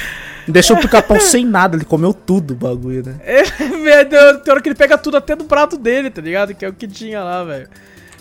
Deixou 0.48 0.76
o 0.76 0.80
pica-pau 0.80 1.20
sem 1.20 1.44
nada, 1.44 1.76
ele 1.76 1.84
comeu 1.84 2.14
tudo 2.14 2.52
o 2.52 2.56
bagulho, 2.56 3.04
né? 3.04 3.16
É, 3.24 3.42
tem 4.04 4.52
hora 4.52 4.60
que 4.62 4.68
ele 4.68 4.74
pega 4.76 4.96
tudo 4.96 5.16
até 5.16 5.34
do 5.34 5.44
prato 5.44 5.76
dele, 5.76 6.10
tá 6.10 6.20
ligado? 6.22 6.54
Que 6.54 6.64
é 6.64 6.68
o 6.68 6.72
que 6.72 6.86
tinha 6.86 7.22
lá, 7.22 7.42
velho. 7.44 7.68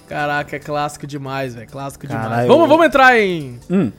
Caraca, 0.07 0.55
é 0.55 0.59
clássico 0.59 1.05
demais, 1.07 1.55
velho. 1.55 1.67
Clássico 1.67 2.05
demais. 2.07 2.27
Caralho, 2.27 2.47
Vamos, 2.47 2.63
eu- 2.63 2.67
vamos 2.69 2.85
entrar 2.85 3.19
em. 3.19 3.59
Hum. 3.69 3.91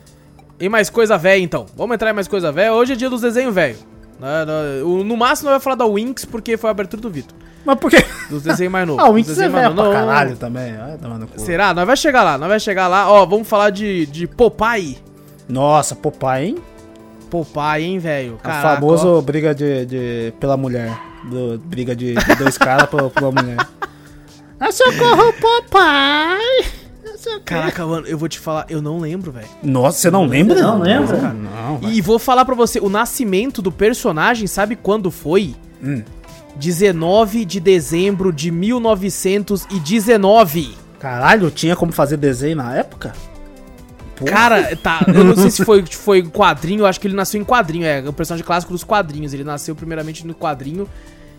Em 0.59 0.69
mais 0.69 0.89
coisa 0.89 1.17
velha, 1.17 1.41
então. 1.41 1.65
Vamos 1.75 1.93
entrar 1.95 2.09
em 2.09 2.13
mais 2.13 2.27
coisa 2.27 2.51
velha. 2.51 2.73
Hoje 2.73 2.93
é 2.93 2.95
dia 2.95 3.09
dos 3.09 3.21
desenhos 3.21 3.53
velho. 3.53 3.77
Né, 4.19 4.45
No 5.05 5.15
máximo, 5.15 5.49
nós 5.49 5.57
vai 5.57 5.63
falar 5.63 5.75
da 5.75 5.85
Winx, 5.85 6.25
porque 6.25 6.57
foi 6.57 6.69
a 6.69 6.71
abertura 6.71 7.01
do 7.01 7.09
Vitor. 7.09 7.35
Mas 7.63 7.77
por 7.77 7.91
quê? 7.91 8.03
Dos 8.29 8.41
desenhos 8.43 8.71
mais 8.71 8.87
novos. 8.87 9.03
Ah, 9.03 9.09
o 9.09 9.13
Winx 9.13 9.29
é 9.37 9.49
velho 9.49 9.75
pra 9.75 9.91
caralho 9.91 10.35
também. 10.37 10.73
No 11.19 11.27
cu. 11.27 11.39
Será? 11.39 11.73
Nós 11.73 11.85
vai 11.85 11.95
chegar 11.97 12.23
lá, 12.23 12.37
nós 12.37 12.47
vai 12.49 12.59
chegar 12.59 12.87
lá. 12.87 13.09
Ó, 13.11 13.25
vamos 13.25 13.47
falar 13.47 13.69
de, 13.69 14.05
de 14.07 14.25
Popeye. 14.25 14.97
Nossa, 15.47 15.95
Popeye, 15.95 16.47
hein? 16.47 16.55
Popeye, 17.27 17.83
hein, 17.85 17.99
velho? 17.99 18.39
O 18.43 18.47
famoso 18.47 19.17
ó. 19.17 19.21
briga 19.21 19.53
de, 19.53 19.85
de- 19.85 20.33
pela 20.39 20.57
mulher. 20.57 20.97
Do, 21.29 21.59
briga 21.59 21.95
de, 21.95 22.15
de 22.15 22.35
dois 22.35 22.57
caras 22.57 22.89
pela, 22.89 23.09
pela 23.09 23.31
mulher. 23.31 23.57
Ah, 24.59 24.71
socorro, 24.71 25.31
papai! 25.33 26.39
Não 27.05 27.13
quê. 27.15 27.39
Caraca, 27.45 27.85
mano, 27.85 28.07
eu 28.07 28.17
vou 28.17 28.27
te 28.27 28.39
falar, 28.39 28.65
eu 28.69 28.81
não 28.81 28.97
lembro, 28.99 29.31
velho. 29.31 29.45
Nossa, 29.61 29.99
você 29.99 30.09
não 30.09 30.25
lembra? 30.25 30.59
Não 30.59 30.79
lembra? 30.79 31.15
Cara, 31.19 31.31
não. 31.33 31.79
E 31.83 32.01
vou 32.01 32.17
falar 32.17 32.43
pra 32.43 32.55
você, 32.55 32.79
o 32.79 32.89
nascimento 32.89 33.61
do 33.61 33.71
personagem, 33.71 34.47
sabe 34.47 34.75
quando 34.75 35.11
foi? 35.11 35.53
Hum. 35.79 36.01
19 36.55 37.45
de 37.45 37.59
dezembro 37.59 38.33
de 38.33 38.49
1919. 38.49 40.75
Caralho, 40.99 41.51
tinha 41.51 41.75
como 41.75 41.91
fazer 41.91 42.17
desenho 42.17 42.55
na 42.57 42.75
época? 42.75 43.13
Porra. 44.17 44.31
Cara, 44.31 44.75
tá, 44.75 45.05
eu 45.07 45.23
não 45.23 45.35
sei 45.35 45.51
se 45.51 45.63
foi, 45.63 45.85
foi 45.85 46.23
quadrinho, 46.23 46.81
eu 46.81 46.85
acho 46.87 46.99
que 46.99 47.07
ele 47.07 47.15
nasceu 47.15 47.39
em 47.39 47.43
quadrinho, 47.43 47.85
é, 47.85 47.99
o 47.99 48.11
personagem 48.11 48.45
clássico 48.45 48.73
dos 48.73 48.83
quadrinhos. 48.83 49.33
Ele 49.33 49.43
nasceu 49.43 49.75
primeiramente 49.75 50.25
no 50.25 50.33
quadrinho 50.33 50.89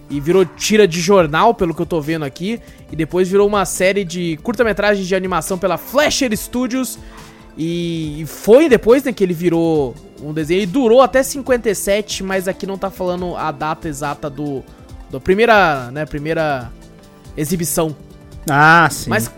e 0.09 0.21
virou 0.21 0.45
tira 0.45 0.87
de 0.87 1.01
jornal, 1.01 1.53
pelo 1.55 1.75
que 1.75 1.83
eu 1.83 1.87
tô 1.87 2.01
vendo 2.01 2.25
aqui, 2.25 2.61
e 2.91 2.97
depois 2.97 3.29
virou 3.29 3.47
uma 3.47 3.65
série 3.65 4.05
de 4.05 4.39
curta-metragens 4.43 5.07
de 5.07 5.15
animação 5.15 5.59
pela 5.59 5.77
Flasher 5.77 6.35
Studios. 6.37 6.99
E 7.57 8.25
foi 8.29 8.69
depois, 8.69 9.03
né, 9.03 9.13
que 9.13 9.25
ele 9.25 9.35
virou 9.35 9.95
um 10.23 10.33
desenho. 10.33 10.63
E 10.63 10.67
durou 10.67 11.03
até 11.03 11.23
57, 11.25 12.23
mas 12.23 12.47
aqui 12.47 12.65
não 12.65 12.79
tá 12.79 12.89
falando 12.89 13.37
a 13.37 13.51
data 13.51 13.89
exata 13.89 14.31
do. 14.31 14.63
Da 15.11 15.19
primeira, 15.19 15.91
né, 15.91 16.07
primeira 16.07 16.71
exibição. 17.37 17.97
Ah, 18.49 18.89
sim. 18.91 19.11
Mas, 19.11 19.31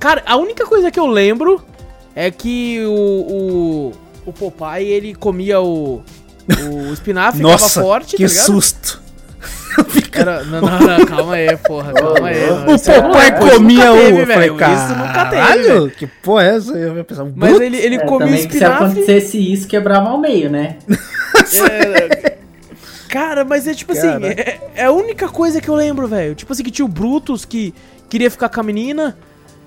cara, 0.00 0.22
a 0.26 0.36
única 0.36 0.66
coisa 0.66 0.90
que 0.90 0.98
eu 0.98 1.06
lembro 1.06 1.62
é 2.14 2.30
que 2.30 2.80
o, 2.84 2.90
o, 2.90 3.92
o 4.26 4.32
Popeye, 4.32 4.88
ele 4.88 5.14
comia 5.14 5.60
o, 5.60 6.02
o 6.70 6.92
espinafre, 6.92 7.38
ficava 7.38 7.52
Nossa, 7.52 7.80
forte, 7.82 8.16
que 8.16 8.22
tá 8.24 8.28
susto. 8.28 9.00
Era, 10.12 10.44
não, 10.44 10.60
não, 10.60 10.78
não, 10.80 11.06
calma 11.06 11.34
aí, 11.34 11.56
porra, 11.56 11.94
calma 11.94 12.28
aí. 12.28 12.46
não, 12.46 12.66
O 12.66 12.74
é- 12.74 13.00
Popeye 13.00 13.50
comia 13.56 13.92
o... 13.92 13.96
teve, 13.96 14.20
eu 14.20 14.26
falei, 14.26 14.50
velho, 14.50 14.74
Isso 14.74 14.88
nunca 14.94 15.24
teve, 15.24 15.42
caralho, 15.42 15.62
velho. 15.62 15.90
que 15.90 16.06
porra 16.06 16.44
é 16.44 16.56
essa? 16.56 16.72
Eu 16.72 16.96
ia 16.96 17.04
pensar, 17.04 17.24
um 17.24 17.32
Mas 17.34 17.58
ele, 17.58 17.76
ele 17.78 17.94
É, 17.96 17.98
comia 18.06 18.26
que 18.28 18.38
se 18.38 18.46
espinafre... 18.48 18.84
acontecesse 18.84 19.52
isso, 19.52 19.66
quebrava 19.66 20.10
ao 20.10 20.18
meio, 20.18 20.50
né? 20.50 20.76
é, 21.70 22.36
Cara, 23.08 23.44
mas 23.44 23.66
é 23.66 23.74
tipo 23.74 23.92
assim, 23.92 24.08
é, 24.24 24.58
é 24.74 24.84
a 24.84 24.92
única 24.92 25.28
coisa 25.28 25.60
que 25.60 25.68
eu 25.68 25.74
lembro, 25.74 26.06
velho. 26.06 26.34
Tipo 26.34 26.52
assim, 26.52 26.62
que 26.62 26.70
tinha 26.70 26.84
o 26.84 26.88
Brutus 26.88 27.44
que 27.44 27.74
queria 28.08 28.30
ficar 28.30 28.48
com 28.48 28.60
a 28.60 28.62
menina 28.62 29.16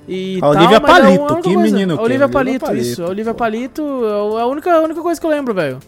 e 0.08 0.38
A 0.38 0.42
tal, 0.42 0.50
Olivia 0.52 0.80
mas 0.80 0.90
é 0.90 0.92
a 0.92 1.02
Palito, 1.04 1.36
que 1.38 1.42
coisa. 1.54 1.60
menino 1.60 1.94
que 1.96 2.02
é? 2.02 2.04
Olivia 2.06 2.26
Olivia 2.26 2.30
Palito, 2.30 2.66
Palito, 2.66 2.86
isso. 2.88 3.04
A 3.04 3.08
Olivia 3.10 3.34
pô. 3.34 3.38
Palito 3.40 3.82
é 4.38 4.42
a 4.42 4.46
única, 4.46 4.72
a 4.74 4.80
única 4.82 5.02
coisa 5.02 5.20
que 5.20 5.26
eu 5.26 5.30
lembro, 5.32 5.54
velho. 5.54 5.80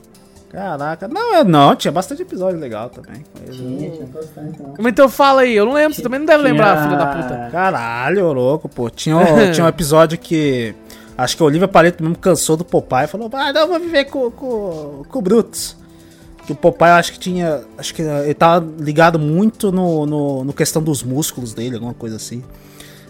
Caraca, 0.52 1.08
não, 1.10 1.36
é, 1.36 1.44
não, 1.44 1.76
tinha 1.76 1.92
bastante 1.92 2.22
episódio 2.22 2.58
legal 2.60 2.90
também. 2.90 3.24
Tinha, 3.52 3.92
tinha 3.92 4.06
bastante. 4.08 4.62
Não. 4.62 4.76
Mas 4.80 4.88
então 4.94 5.10
fala 5.10 5.42
aí, 5.42 5.54
eu 5.54 5.66
não 5.66 5.74
lembro, 5.74 5.94
você 5.94 6.02
também 6.02 6.20
não 6.20 6.26
deve 6.26 6.42
lembrar, 6.42 6.84
filha 6.84 6.98
da 6.98 7.06
puta. 7.08 7.50
Caralho, 7.52 8.32
louco, 8.32 8.70
pô. 8.70 8.90
Tinha, 8.90 9.18
um- 9.18 9.52
tinha 9.52 9.66
um 9.66 9.68
episódio 9.70 10.18
que. 10.18 10.74
Acho 11.18 11.36
que 11.36 11.44
a 11.44 11.46
Olivia 11.48 11.68
Palito 11.68 12.02
mesmo 12.02 12.18
cansou 12.18 12.56
do 12.56 12.64
Popeye 12.64 13.04
e 13.04 13.08
falou: 13.08 13.30
Ah, 13.34 13.52
não, 13.52 13.62
eu 13.62 13.68
vou 13.68 13.80
viver 13.80 14.06
com, 14.06 14.32
com, 14.32 15.04
com 15.10 15.20
o 15.20 15.22
Brutus. 15.22 15.76
Que 16.46 16.54
o 16.54 16.56
Popeye 16.56 16.92
acho 16.92 17.12
que 17.12 17.20
tinha. 17.20 17.62
Acho 17.78 17.94
que 17.94 18.02
ele 18.02 18.34
tava 18.34 18.66
ligado 18.80 19.20
muito 19.20 19.70
no, 19.70 20.06
no, 20.06 20.44
no 20.46 20.54
questão 20.54 20.82
dos 20.82 21.04
músculos 21.04 21.54
dele, 21.54 21.76
alguma 21.76 21.94
coisa 21.94 22.16
assim. 22.16 22.42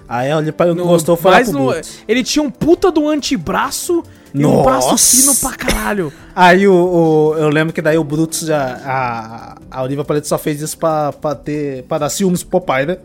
Aí 0.08 0.52
Palito 0.54 0.78
não 0.78 0.86
gostou 0.88 1.18
foi 1.18 1.32
lá 1.32 1.38
mas 1.38 1.50
pro 1.50 1.60
no- 1.60 1.74
ele 2.08 2.24
tinha 2.24 2.42
um 2.44 2.50
puta 2.50 2.90
do 2.92 3.08
antebraço 3.10 4.04
e 4.34 4.46
um 4.46 4.64
braço 4.64 4.90
Nossa! 4.92 5.18
fino 5.18 5.36
pra 5.36 5.58
caralho. 5.58 6.14
Aí 6.36 6.68
o, 6.68 6.74
o- 6.74 7.36
eu 7.38 7.50
lembro 7.50 7.74
que 7.74 7.82
daí 7.82 7.98
o 7.98 8.04
Brutus 8.04 8.42
já. 8.42 8.80
A, 8.86 9.58
a 9.72 9.84
Olivia 9.84 10.04
Palito 10.04 10.28
só 10.28 10.38
fez 10.38 10.62
isso 10.62 10.78
pra, 10.78 11.12
pra 11.14 11.36
ter. 11.36 11.84
pra 11.84 11.98
dar 11.98 12.10
ciúmes 12.10 12.44
pro 12.44 12.62
Popeye, 12.62 12.86
né? 12.86 12.98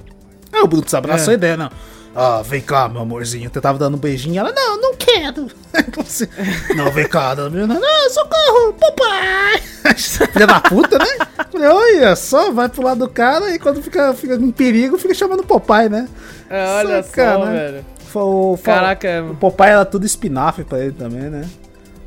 Aí 0.52 0.60
o 0.62 0.66
Brutus 0.66 0.92
abraçou 0.94 1.30
É. 1.30 1.34
a 1.34 1.34
ideia, 1.38 1.56
não. 1.56 1.70
Ah, 2.14 2.42
vem 2.44 2.60
cá, 2.60 2.88
meu 2.88 3.00
amorzinho. 3.00 3.50
Eu 3.52 3.62
tava 3.62 3.78
dando 3.78 3.94
um 3.96 4.00
beijinho. 4.00 4.38
Ela, 4.38 4.52
não, 4.52 4.80
não 4.80 4.94
quero. 4.94 5.48
Não, 6.76 6.90
vem 6.90 7.08
cá, 7.08 7.34
menina. 7.34 7.78
Não, 7.80 8.10
socorro, 8.10 8.74
papai. 8.74 9.62
Filha 10.32 10.46
da 10.46 10.60
puta, 10.60 10.98
né? 10.98 11.26
Falei, 11.50 11.68
olha 11.68 12.14
só, 12.14 12.52
vai 12.52 12.68
pro 12.68 12.82
lado 12.82 12.98
do 12.98 13.08
cara 13.08 13.54
e 13.54 13.58
quando 13.58 13.82
fica, 13.82 14.12
fica 14.12 14.34
em 14.34 14.50
perigo, 14.50 14.98
fica 14.98 15.14
chamando 15.14 15.40
o 15.40 15.46
papai, 15.46 15.88
né? 15.88 16.08
É, 16.50 16.64
olha 16.76 17.02
Saca, 17.02 17.32
só, 17.32 17.44
né? 17.46 17.52
velho. 17.52 17.84
O, 18.14 18.58
Caraca, 18.58 19.24
o 19.30 19.36
papai 19.36 19.70
era 19.70 19.84
tudo 19.86 20.04
espinafre 20.04 20.64
pra 20.64 20.78
ele 20.80 20.92
também, 20.92 21.30
né? 21.30 21.48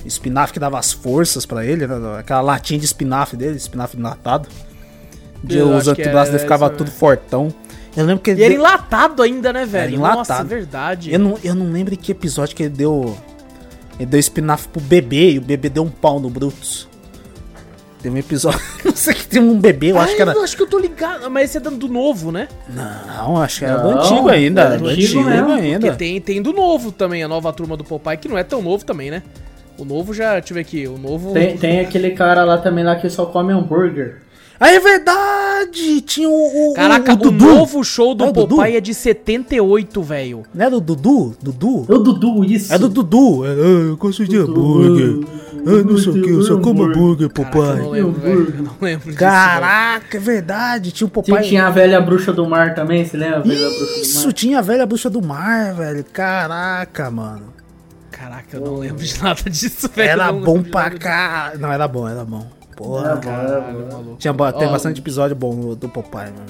Espinafre 0.06 0.54
que 0.54 0.60
dava 0.60 0.78
as 0.78 0.94
forças 0.94 1.46
pra 1.46 1.66
ele, 1.66 1.88
né? 1.88 1.96
Aquela 2.20 2.42
latinha 2.42 2.80
de 2.80 2.86
espinafre 2.86 3.36
dele, 3.36 3.58
espinafre 3.58 3.98
enlatado. 3.98 4.48
De 5.44 5.60
os 5.62 5.88
antebraços 5.88 6.32
dele 6.32 6.44
ficava 6.44 6.70
tudo 6.70 6.92
fortão. 6.92 7.54
Eu 7.96 8.06
lembro 8.06 8.22
que 8.24 8.32
ele 8.32 8.42
E 8.42 8.44
era 8.44 8.54
deu- 8.54 8.60
enlatado 8.60 9.22
ainda, 9.24 9.54
né, 9.54 9.66
velho? 9.66 9.84
Era 9.84 9.92
enlatado. 9.96 10.18
Nossa, 10.18 10.44
verdade. 10.44 11.14
eu, 11.14 11.20
não, 11.20 11.38
eu 11.44 11.56
não 11.56 11.72
lembro 11.72 11.94
em 11.94 11.98
que 11.98 12.12
episódio 12.12 12.56
que 12.56 12.64
ele 12.64 12.70
deu. 12.76 13.18
Ele 13.98 14.06
deu 14.08 14.20
espinafre 14.20 14.68
pro 14.70 14.82
bebê 14.82 15.32
e 15.32 15.38
o 15.38 15.42
bebê 15.42 15.70
deu 15.70 15.84
um 15.84 15.90
pau 15.90 16.20
no 16.20 16.30
Brutus. 16.30 16.88
Teve 18.02 18.16
um 18.18 18.20
episódio. 18.20 18.60
Não 18.86 18.96
sei 18.96 19.16
que 19.16 19.26
tem 19.26 19.42
um 19.42 19.60
bebê, 19.60 19.92
eu 19.92 19.98
acho 20.00 20.16
que 20.16 20.22
era. 20.22 20.32
Eu 20.34 20.44
acho 20.44 20.56
que 20.56 20.62
eu 20.62 20.68
tô 20.68 20.78
ligado, 20.78 21.28
mas 21.32 21.50
esse 21.50 21.58
é 21.58 21.62
do 21.72 21.88
novo, 21.88 22.32
né? 22.32 22.48
Não, 22.70 23.38
acho 23.42 23.60
que 23.60 23.66
era 23.66 23.78
do 23.80 23.90
Não, 23.90 24.00
antigo 24.00 24.30
ainda. 24.30 24.62
era 24.62 24.78
do 24.78 24.86
antigo 24.88 25.02
antigo 25.20 25.24
mesmo, 25.24 25.52
ainda. 25.54 25.80
Porque 25.88 25.98
tem, 25.98 26.22
tem 26.22 26.40
do 26.42 26.54
novo 26.54 26.92
também, 26.92 27.24
a 27.24 27.28
nova 27.28 27.52
turma 27.52 27.76
do 27.76 27.84
Popeye, 27.84 28.18
que 28.18 28.28
não 28.28 28.38
é 28.38 28.44
tão 28.44 28.62
novo 28.62 28.86
também, 28.86 29.10
né? 29.10 29.24
O 29.76 29.84
novo 29.84 30.14
já, 30.14 30.34
deixa 30.34 30.52
eu 30.52 30.56
ver 30.56 30.62
aqui, 30.62 30.88
o 30.88 31.00
novo... 31.00 31.34
Tem, 31.34 31.58
tem 31.58 31.80
aquele 31.80 32.12
cara 32.12 32.44
lá 32.44 32.60
também 32.60 32.84
lá 32.84 32.96
que 32.96 33.10
só 33.10 33.26
come 33.26 33.52
hambúrguer. 33.52 34.22
Ah, 34.60 34.72
é 34.72 34.80
verdade! 34.80 36.02
Tinha 36.02 36.30
o. 36.30 36.72
o 36.72 36.74
Caraca, 36.74 37.14
o, 37.14 37.28
o, 37.28 37.32
novo 37.32 37.84
show 37.84 38.16
do 38.16 38.24
É? 38.24 38.32
Popeye 38.34 38.78
é 38.78 38.82
de 38.82 38.94
78, 38.94 40.02
velho. 40.02 40.44
Não 40.54 40.66
é 40.66 40.70
do 40.70 40.80
Dudu? 40.80 41.36
Dudu? 41.42 41.86
É 41.90 41.94
o 41.94 42.00
Dudu, 42.00 42.44
isso. 42.46 42.74
É 42.74 42.78
do 42.78 42.88
Dudu. 42.88 43.46
É, 43.46 43.50
ah, 43.50 43.54
eu 43.54 43.98
gosto 43.98 44.26
de 44.26 44.38
hambúrguer. 44.38 45.26
Ah, 45.68 45.84
não 45.84 45.98
sei 45.98 46.12
o 46.12 46.22
que, 46.22 46.30
eu 46.30 46.42
só 46.44 46.60
como 46.60 46.84
hambúrguer, 46.84 47.28
eu 47.28 47.44
não 47.44 47.52
papai. 47.52 47.82
lembro, 47.90 48.12
velho. 48.22 48.54
Eu 48.58 48.64
não 48.64 48.76
lembro 48.80 49.06
disso, 49.08 49.18
Caraca, 49.18 50.16
é 50.18 50.20
verdade. 50.20 50.92
Tinha 50.92 51.08
o 51.08 51.10
papai. 51.10 51.44
tinha 51.44 51.66
a 51.68 51.70
velha 51.72 52.00
bruxa 52.00 52.32
do 52.32 52.46
mar 52.48 52.76
também, 52.76 53.04
você 53.04 53.18
lembra? 53.18 53.40
A 53.40 53.42
velha 53.42 53.68
bruxa 53.70 53.86
do 53.96 54.02
Isso, 54.02 54.26
mar? 54.26 54.34
tinha 54.34 54.60
a 54.60 54.62
velha 54.62 54.86
bruxa 54.86 55.10
do 55.10 55.22
mar, 55.22 55.74
velho. 55.74 56.06
Caraca, 56.14 57.10
mano. 57.12 57.54
Caraca, 58.12 58.56
eu 58.56 58.62
não 58.62 58.76
lembro 58.78 59.04
de 59.04 59.22
nada 59.22 59.50
disso, 59.50 59.90
velho. 59.94 60.10
Era 60.10 60.28
Eu 60.28 60.40
bom 60.40 60.64
pra 60.64 60.92
cá. 60.92 61.54
Não, 61.60 61.72
era 61.72 61.88
bom, 61.88 62.08
era 62.08 62.24
bom. 62.24 62.48
Porra. 62.76 63.18
Caralho. 63.18 64.16
Tinha, 64.20 64.34
tem 64.34 64.68
Ó, 64.68 64.72
bastante 64.72 65.00
episódio 65.00 65.36
bom 65.36 65.56
do, 65.56 65.76
do 65.76 65.90
Popeye, 65.90 66.26
mano. 66.32 66.46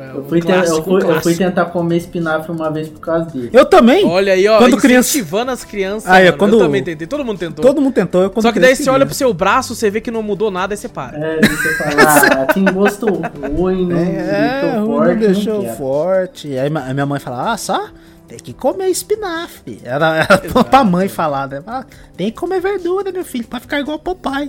é, 0.00 0.16
Eu 0.16 0.20
um 0.22 0.24
fui, 0.28 0.40
ten- 0.40 0.50
eu, 0.50 0.56
clássico, 0.62 0.82
fui, 0.82 0.94
eu 0.94 1.00
fui 1.00 1.08
clássico. 1.12 1.38
tentar 1.38 1.64
comer 1.66 1.96
espinafre 1.98 2.50
uma 2.50 2.70
vez 2.70 2.88
por 2.88 3.00
causa 3.00 3.26
dele. 3.26 3.50
Eu 3.52 3.64
também. 3.66 4.04
Olha 4.06 4.32
aí, 4.32 4.48
ó, 4.48 4.58
Quando 4.58 4.76
criança- 4.78 5.10
incentivando 5.10 5.50
as 5.52 5.64
crianças, 5.64 6.10
Ah, 6.10 6.20
é, 6.20 6.26
mano. 6.26 6.38
quando- 6.38 6.52
Eu 6.54 6.58
também 6.60 6.82
tentei, 6.82 7.06
todo 7.06 7.24
mundo 7.24 7.38
tentou. 7.38 7.64
Todo 7.64 7.80
mundo 7.80 7.92
tentou. 7.94 8.22
Eu, 8.22 8.32
Só 8.42 8.50
que 8.50 8.58
daí 8.58 8.70
criança, 8.70 8.82
você 8.84 8.90
olha 8.90 9.06
pro 9.06 9.14
seu 9.14 9.32
braço, 9.34 9.74
você 9.74 9.90
vê 9.90 10.00
que 10.00 10.10
não 10.10 10.22
mudou 10.22 10.50
nada, 10.50 10.72
aí 10.74 10.76
você 10.78 10.88
para. 10.88 11.16
É, 11.18 11.40
você 11.40 11.74
fala, 11.76 12.42
ah, 12.42 12.46
tem 12.54 12.64
gosto 12.64 13.06
ruim, 13.56 13.86
não 13.86 13.96
É, 13.98 14.82
forte, 14.84 15.10
não 15.12 15.16
deixou 15.20 15.60
quero. 15.62 15.76
forte. 15.76 16.58
Aí 16.58 16.70
minha 16.70 17.06
mãe 17.06 17.20
fala, 17.20 17.52
ah, 17.52 17.56
só 17.56 17.88
tem 18.26 18.38
que 18.38 18.52
comer 18.52 18.88
espinafre. 18.88 19.80
Era, 19.84 20.16
era 20.18 20.38
pra- 20.38 20.64
pra 20.64 20.84
mãe 20.84 21.08
falar, 21.08 21.48
né? 21.48 21.62
Tem 22.16 22.30
que 22.30 22.36
comer 22.38 22.60
verdura, 22.60 23.12
meu 23.12 23.24
filho, 23.24 23.46
pra 23.46 23.60
ficar 23.60 23.78
igual 23.80 23.98
papai. 23.98 24.48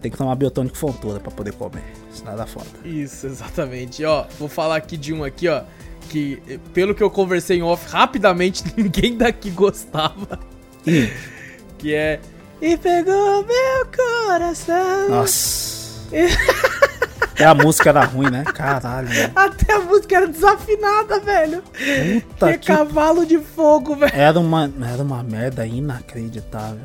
Tem 0.00 0.10
que 0.10 0.16
tomar 0.16 0.34
biotônico 0.34 0.76
fontura 0.76 1.20
pra 1.20 1.30
poder 1.30 1.52
comer. 1.52 1.84
Senão 2.12 2.36
dá 2.36 2.46
foda. 2.46 2.66
Isso, 2.84 3.26
exatamente. 3.26 4.04
Ó, 4.04 4.24
vou 4.38 4.48
falar 4.48 4.76
aqui 4.76 4.96
de 4.96 5.12
um 5.14 5.22
aqui, 5.22 5.48
ó, 5.48 5.62
que 6.08 6.42
pelo 6.74 6.94
que 6.94 7.02
eu 7.02 7.10
conversei 7.10 7.58
em 7.58 7.62
off, 7.62 7.88
rapidamente 7.88 8.64
ninguém 8.76 9.16
daqui 9.16 9.50
gostava. 9.50 10.38
Ih, 10.86 11.12
Que 11.78 11.94
é 11.94 12.20
E 12.60 12.76
pegou 12.76 13.44
meu 13.44 13.86
coração. 13.94 15.08
nossa. 15.10 15.76
Até 17.36 17.44
a 17.44 17.54
música 17.54 17.90
era 17.90 18.02
ruim, 18.02 18.30
né? 18.30 18.44
Caralho. 18.44 19.08
velho. 19.08 19.32
Até 19.36 19.74
a 19.74 19.80
música 19.80 20.16
era 20.16 20.26
desafinada, 20.26 21.20
velho. 21.20 21.62
Puta 21.62 22.52
que 22.52 22.58
que... 22.58 22.66
cavalo 22.66 23.26
de 23.26 23.38
fogo, 23.38 23.94
velho. 23.94 24.10
Era 24.14 24.40
uma, 24.40 24.72
era 24.90 25.02
uma 25.02 25.22
merda 25.22 25.66
inacreditável. 25.66 26.80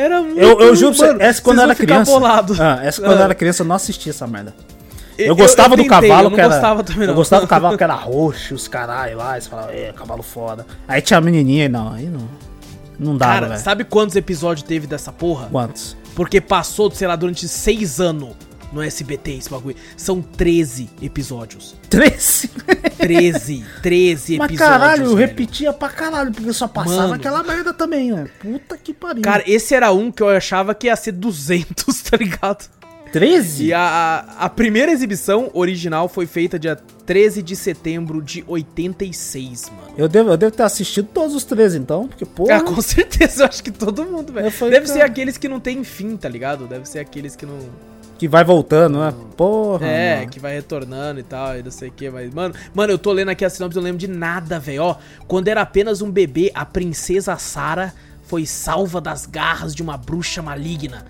Era 0.00 0.22
muito 0.22 0.38
Eu, 0.38 0.60
eu 0.60 0.76
juro 0.76 0.96
pra 0.96 1.08
você, 1.08 1.22
essa 1.22 1.42
quando 1.42 1.58
eu 1.58 1.64
era 1.64 1.74
criança. 1.74 2.12
Ah, 2.60 2.80
essa 2.84 3.02
quando 3.02 3.12
eu 3.12 3.18
Ah. 3.18 3.24
era 3.24 3.34
criança 3.34 3.62
eu 3.62 3.66
não 3.66 3.74
assistia 3.76 4.10
essa 4.10 4.26
merda. 4.26 4.54
Eu- 5.18 5.26
Eu 5.26 5.36
gostava 5.36 5.74
eu 5.74 5.78
do 5.78 5.82
tentei, 5.82 6.08
cavalo 6.08 6.28
eu 6.28 6.34
que 6.34 6.40
era. 6.40 6.48
gostava 6.48 6.84
também, 6.84 7.00
não. 7.06 7.08
Eu 7.08 7.14
gostava 7.16 7.42
do 7.44 7.48
cavalo 7.48 7.76
que 7.76 7.82
era 7.82 7.94
roxo, 7.94 8.54
os 8.54 8.68
caralho 8.68 9.16
lá, 9.18 9.36
e 9.36 9.40
você 9.40 9.48
falava, 9.48 9.72
é, 9.74 9.92
cavalo 9.92 10.22
foda. 10.22 10.64
Aí 10.86 11.00
tinha 11.02 11.18
a 11.18 11.20
menininha 11.20 11.64
e 11.64 11.68
não, 11.68 11.92
aí 11.92 12.06
não. 12.06 12.28
Não 12.96 13.16
dava, 13.16 13.32
Cara, 13.34 13.46
velho. 13.48 13.60
sabe 13.60 13.82
quantos 13.84 14.14
episódios 14.14 14.62
teve 14.66 14.86
dessa 14.86 15.10
porra? 15.12 15.48
Quantos? 15.50 15.96
Porque 16.14 16.40
passou, 16.40 16.88
sei 16.92 17.08
lá, 17.08 17.16
durante 17.16 17.48
seis 17.48 18.00
anos 18.00 18.30
no 18.72 18.82
SBT 18.82 19.32
esse 19.32 19.50
bagulho. 19.50 19.76
São 19.96 20.20
13 20.20 20.88
episódios. 21.02 21.74
13? 21.88 22.50
13, 22.98 23.64
13 23.82 24.38
Mas 24.38 24.50
episódios. 24.50 24.58
caralho, 24.58 25.04
eu 25.04 25.16
velho. 25.16 25.28
repetia 25.28 25.72
pra 25.72 25.88
caralho, 25.88 26.32
porque 26.32 26.52
só 26.52 26.68
passava 26.68 27.02
Mano. 27.02 27.14
aquela 27.14 27.42
merda 27.42 27.72
também, 27.72 28.12
né? 28.12 28.28
Puta 28.40 28.76
que 28.76 28.92
pariu. 28.92 29.22
Cara, 29.22 29.42
esse 29.46 29.74
era 29.74 29.92
um 29.92 30.10
que 30.10 30.22
eu 30.22 30.28
achava 30.28 30.74
que 30.74 30.86
ia 30.86 30.96
ser 30.96 31.12
200, 31.12 32.02
tá 32.02 32.16
ligado? 32.16 32.68
13? 33.12 33.66
E 33.66 33.72
a, 33.72 34.24
a, 34.38 34.48
primeira 34.48 34.92
exibição 34.92 35.50
original 35.54 36.08
foi 36.08 36.26
feita 36.26 36.58
dia 36.58 36.76
13 37.06 37.42
de 37.42 37.56
setembro 37.56 38.22
de 38.22 38.44
86, 38.46 39.70
mano. 39.70 39.94
Eu 39.96 40.08
devo, 40.08 40.30
eu 40.30 40.36
devo 40.36 40.54
ter 40.54 40.62
assistido 40.62 41.08
todos 41.12 41.34
os 41.34 41.44
13 41.44 41.78
então, 41.78 42.06
porque, 42.06 42.24
porra. 42.24 42.56
Ah, 42.56 42.60
com 42.60 42.80
certeza, 42.82 43.42
eu 43.42 43.48
acho 43.48 43.62
que 43.62 43.70
todo 43.70 44.04
mundo, 44.04 44.32
velho. 44.32 44.52
Eu 44.60 44.70
Deve 44.70 44.86
ser 44.86 45.00
aqueles 45.00 45.38
que 45.38 45.48
não 45.48 45.60
tem 45.60 45.82
fim, 45.84 46.16
tá 46.16 46.28
ligado? 46.28 46.66
Deve 46.66 46.86
ser 46.88 46.98
aqueles 46.98 47.34
que 47.34 47.46
não. 47.46 47.58
Que 48.18 48.26
vai 48.26 48.42
voltando, 48.44 48.98
né? 48.98 49.14
Porra. 49.36 49.86
É, 49.86 50.16
mano. 50.18 50.30
que 50.30 50.40
vai 50.40 50.54
retornando 50.54 51.20
e 51.20 51.22
tal, 51.22 51.56
e 51.56 51.62
não 51.62 51.70
sei 51.70 51.88
o 51.88 51.92
que, 51.92 52.10
mas, 52.10 52.34
mano, 52.34 52.52
mano, 52.74 52.92
eu 52.92 52.98
tô 52.98 53.12
lendo 53.12 53.28
aqui 53.28 53.44
a 53.44 53.50
sinopse, 53.50 53.76
eu 53.76 53.80
não 53.80 53.86
lembro 53.86 54.00
de 54.00 54.08
nada, 54.08 54.58
velho. 54.58 54.82
Ó, 54.82 54.96
quando 55.28 55.46
era 55.46 55.62
apenas 55.62 56.02
um 56.02 56.10
bebê, 56.10 56.50
a 56.52 56.64
princesa 56.66 57.36
Sara 57.36 57.94
foi 58.24 58.44
salva 58.44 59.00
das 59.00 59.24
garras 59.24 59.74
de 59.74 59.82
uma 59.82 59.96
bruxa 59.96 60.42
maligna, 60.42 61.06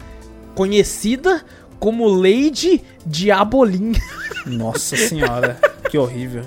conhecida 0.54 1.42
como 1.80 2.06
Lady 2.06 2.84
Diabolim, 3.06 3.92
Nossa 4.46 4.96
senhora, 4.96 5.58
que 5.90 5.96
horrível. 5.96 6.44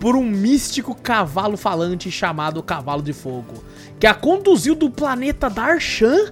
por 0.00 0.16
um 0.16 0.24
místico 0.24 0.94
cavalo 0.94 1.56
falante 1.56 2.10
chamado 2.10 2.62
Cavalo 2.62 3.02
de 3.02 3.12
Fogo, 3.12 3.62
que 4.00 4.06
a 4.06 4.14
conduziu 4.14 4.74
do 4.74 4.90
planeta 4.90 5.48
Darshan 5.48 6.30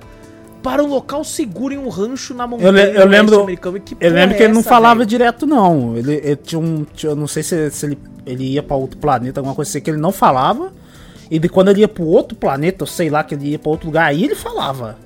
para 0.63 0.83
um 0.83 0.87
local 0.89 1.23
seguro 1.25 1.73
em 1.75 1.79
um 1.79 1.89
rancho 1.89 2.35
na 2.35 2.47
montanha 2.47 2.69
Eu, 2.69 2.73
le- 2.73 2.99
eu 3.01 3.07
lembro, 3.07 3.41
americana. 3.43 3.77
E 3.79 3.81
que 3.81 3.97
eu 4.01 4.11
lembro 4.13 4.35
é 4.35 4.37
que 4.39 4.43
ele 4.45 4.53
não 4.53 4.61
essa, 4.61 4.69
falava 4.69 4.97
velho? 4.99 5.07
direto, 5.09 5.47
não. 5.47 5.97
Ele, 5.97 6.15
ele 6.15 6.37
tinha 6.37 6.59
um. 6.59 6.85
tinha- 6.95 7.13
eu 7.13 7.17
não 7.17 7.27
sei 7.27 7.43
se, 7.43 7.71
se 7.71 7.87
ele, 7.87 7.99
ele 8.27 8.45
ia 8.53 8.63
pra 8.63 8.77
outro 8.77 8.99
planeta, 8.99 9.41
alguma 9.41 9.55
coisa 9.55 9.71
assim, 9.71 9.81
que 9.81 9.91
ele 9.91 9.99
não 9.99 10.13
falava. 10.13 10.73
E 11.31 11.39
de 11.39 11.49
quando 11.49 11.69
ele 11.69 11.81
ia 11.81 11.89
pro 11.89 12.05
outro 12.05 12.37
planeta, 12.37 12.83
eu 12.83 12.87
sei 12.87 13.11
lá 13.11 13.23
que 13.23 13.35
ele 13.35 13.51
ia 13.51 13.59
pra 13.59 13.71
outro 13.71 13.87
lugar, 13.87 14.07
aí 14.07 14.25
ele 14.25 14.35
falava. 14.35 14.97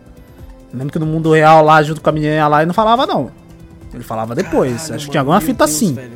Eu 0.72 0.78
lembro 0.78 0.92
que 0.92 0.98
no 0.98 1.06
mundo 1.06 1.32
real 1.32 1.64
lá, 1.64 1.82
junto 1.82 2.00
com 2.00 2.08
a 2.08 2.12
menina 2.12 2.46
lá, 2.48 2.58
ele 2.60 2.66
não 2.66 2.74
falava, 2.74 3.06
não. 3.06 3.30
Ele 3.92 4.02
falava 4.02 4.34
depois. 4.34 4.74
Caralho, 4.82 4.94
Acho 4.94 5.04
que 5.06 5.10
tinha 5.10 5.20
alguma 5.20 5.40
fita 5.40 5.64
Deus, 5.66 5.76
assim. 5.76 5.94
velho. 5.94 6.10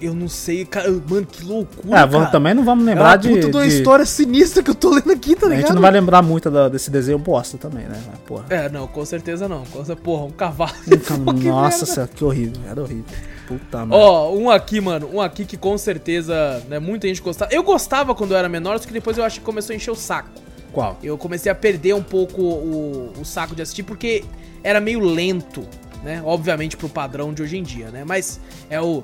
Eu 0.00 0.14
não 0.14 0.28
sei, 0.28 0.64
cara. 0.64 0.90
Mano, 0.90 1.26
que 1.26 1.44
loucura. 1.44 2.00
É, 2.00 2.06
vamos, 2.06 2.30
também 2.30 2.54
não 2.54 2.64
vamos 2.64 2.86
É 2.86 2.90
lembrar 2.90 3.08
uma 3.10 3.16
de. 3.16 3.28
puta 3.28 3.48
de 3.50 3.56
uma 3.56 3.66
história 3.66 4.04
sinistra 4.06 4.62
que 4.62 4.70
eu 4.70 4.74
tô 4.74 4.90
lendo 4.90 5.10
aqui, 5.12 5.34
tá 5.34 5.46
a 5.46 5.48
ligado? 5.48 5.66
gente 5.66 5.74
não 5.74 5.82
vai 5.82 5.90
lembrar 5.90 6.22
muito 6.22 6.50
da- 6.50 6.68
desse 6.68 6.90
desenho 6.90 7.18
bosta 7.18 7.56
também, 7.58 7.84
né? 7.86 8.00
Porra. 8.26 8.44
É, 8.50 8.68
não, 8.68 8.86
com 8.86 9.04
certeza 9.04 9.48
não. 9.48 9.60
Com 9.66 9.84
certeza, 9.84 9.96
porra, 9.96 10.24
um 10.24 10.30
cavalo. 10.30 10.72
Então, 10.86 11.24
Que 11.34 11.48
Nossa 11.48 11.86
senhora, 11.86 12.10
que 12.14 12.24
horrível. 12.24 12.60
Era 12.68 12.80
horrível. 12.82 13.04
Puta 13.48 13.78
merda. 13.86 13.96
Ó, 13.96 14.34
um 14.34 14.50
aqui, 14.50 14.80
mano. 14.80 15.08
Um 15.12 15.20
aqui 15.20 15.44
que 15.44 15.56
com 15.56 15.76
certeza, 15.78 16.62
né, 16.68 16.78
muita 16.78 17.08
gente 17.08 17.20
gostava. 17.22 17.52
Eu 17.52 17.62
gostava 17.62 18.14
quando 18.14 18.32
eu 18.32 18.36
era 18.36 18.48
menor, 18.48 18.78
só 18.78 18.86
que 18.86 18.92
depois 18.92 19.18
eu 19.18 19.24
acho 19.24 19.40
que 19.40 19.44
começou 19.44 19.72
a 19.72 19.76
encher 19.76 19.90
o 19.90 19.96
saco. 19.96 20.30
Qual? 20.72 20.96
Eu 21.02 21.18
comecei 21.18 21.50
a 21.50 21.54
perder 21.54 21.94
um 21.94 22.02
pouco 22.02 22.40
o, 22.42 23.12
o 23.20 23.24
saco 23.24 23.56
de 23.56 23.62
assistir 23.62 23.82
porque 23.82 24.22
era 24.62 24.80
meio 24.80 25.00
lento, 25.00 25.66
né? 26.04 26.22
Obviamente 26.24 26.76
pro 26.76 26.88
padrão 26.88 27.34
de 27.34 27.42
hoje 27.42 27.56
em 27.58 27.62
dia, 27.64 27.90
né? 27.90 28.04
Mas 28.06 28.38
é 28.70 28.80
o 28.80 29.02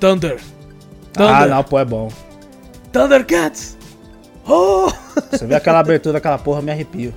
Thunder. 0.00 0.40
Thunder. 1.12 1.34
Ah, 1.34 1.46
não, 1.46 1.64
pô, 1.64 1.78
é 1.78 1.84
bom. 1.84 2.08
Thundercats. 2.92 3.76
Oh! 4.46 4.90
Você 5.30 5.46
vê 5.46 5.54
aquela 5.54 5.80
abertura 5.80 6.14
daquela 6.14 6.38
porra, 6.38 6.62
me 6.62 6.70
arrepio. 6.70 7.12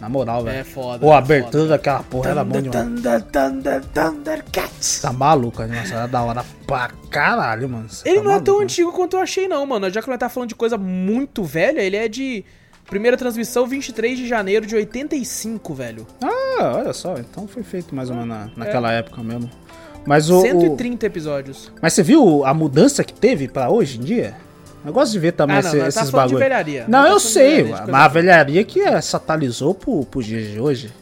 Na 0.00 0.10
moral, 0.10 0.44
velho. 0.44 0.58
É 0.58 0.64
foda. 0.64 0.98
Pô, 0.98 1.10
é 1.10 1.14
a 1.14 1.18
abertura 1.18 1.62
foda. 1.62 1.68
daquela 1.68 2.02
porra 2.02 2.30
era 2.30 2.44
bom 2.44 2.60
Thunder, 2.60 2.70
demais. 2.70 3.24
Thunder, 3.32 3.82
Thunder, 3.82 3.84
Thundercats. 3.86 5.00
Tá 5.00 5.10
maluco, 5.12 5.62
a 5.62 5.64
animação 5.64 5.96
era 5.96 6.06
da 6.06 6.22
hora 6.22 6.44
pra 6.66 6.90
caralho, 7.10 7.68
mano. 7.68 7.88
Você 7.88 8.06
Ele 8.06 8.18
tá 8.18 8.24
não 8.24 8.30
é 8.32 8.34
tão 8.34 8.54
maluco, 8.54 8.58
né? 8.58 8.64
antigo 8.64 8.92
quanto 8.92 9.16
eu 9.16 9.20
achei, 9.20 9.48
não, 9.48 9.64
mano. 9.64 9.88
Já 9.90 10.02
que 10.02 10.08
nós 10.08 10.18
tá 10.18 10.28
falando 10.28 10.50
de 10.50 10.54
coisa 10.54 10.76
muito 10.76 11.42
velha, 11.44 11.80
ele 11.80 11.96
é 11.96 12.08
de. 12.08 12.44
Primeira 12.86 13.16
transmissão, 13.16 13.66
23 13.66 14.16
de 14.16 14.28
janeiro 14.28 14.64
de 14.64 14.76
85, 14.76 15.74
velho. 15.74 16.06
Ah, 16.22 16.74
olha 16.76 16.92
só, 16.92 17.16
então 17.18 17.48
foi 17.48 17.64
feito 17.64 17.92
mais 17.96 18.10
ou 18.10 18.14
menos 18.14 18.28
na, 18.28 18.50
naquela 18.56 18.92
época 18.92 19.24
mesmo. 19.24 19.50
Mas 20.06 20.30
o, 20.30 20.38
o- 20.38 20.42
130 20.42 21.06
episódios. 21.06 21.70
Mas 21.82 21.92
você 21.92 22.02
viu 22.02 22.44
a 22.44 22.54
mudança 22.54 23.02
que 23.04 23.12
teve 23.12 23.48
pra 23.48 23.68
hoje 23.70 23.98
em 23.98 24.02
dia? 24.02 24.36
Eu 24.84 24.92
gosto 24.92 25.12
de 25.12 25.18
ver 25.18 25.32
também 25.32 25.56
Ah, 25.56 25.62
não, 25.62 25.68
esse- 25.68 25.78
nós 25.78 25.94
tá 25.94 26.00
esses 26.02 26.10
falando 26.10 26.28
de 26.28 26.34
bagulho. 26.34 26.48
velharia. 26.48 26.84
Não, 26.88 27.02
tá 27.04 27.08
eu 27.10 27.18
sei, 27.20 27.62
velharia, 27.64 27.72
mas 27.92 28.02
a 28.04 28.08
velha. 28.08 28.08
velharia 28.08 28.64
que 28.64 28.80
é, 28.80 29.00
satalizou 29.00 29.74
pro, 29.74 30.04
pro 30.06 30.22
dia 30.22 30.40
de 30.40 30.60
hoje. 30.60 30.92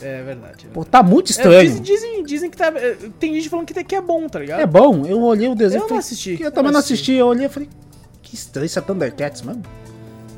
É 0.00 0.22
verdade. 0.22 0.66
Pô, 0.72 0.84
tá 0.84 1.02
muito 1.02 1.28
É, 1.28 1.32
estranho. 1.32 1.68
dizem, 1.70 1.82
dizem, 1.82 2.22
dizem 2.24 2.50
que 2.50 2.56
tá. 2.56 2.66
é, 2.76 2.96
Tem 3.18 3.34
gente 3.34 3.48
falando 3.48 3.66
que, 3.66 3.82
que 3.84 3.94
é 3.96 4.00
bom, 4.00 4.28
tá 4.28 4.38
ligado? 4.38 4.60
É 4.60 4.66
bom, 4.66 5.04
eu 5.06 5.20
olhei 5.22 5.48
o 5.48 5.54
desenho 5.54 5.80
Eu 5.80 5.86
e 5.86 5.88
falei, 5.88 5.92
não 5.94 5.98
assisti. 5.98 6.38
Eu 6.40 6.52
também 6.52 6.70
não 6.72 6.80
assisti, 6.80 7.12
eu 7.14 7.26
olhei 7.26 7.46
e 7.46 7.48
falei, 7.48 7.68
que 8.22 8.34
estranho, 8.34 8.66
isso 8.66 8.78
é 8.78 8.82
Thundercats 8.82 9.42
mesmo? 9.42 9.62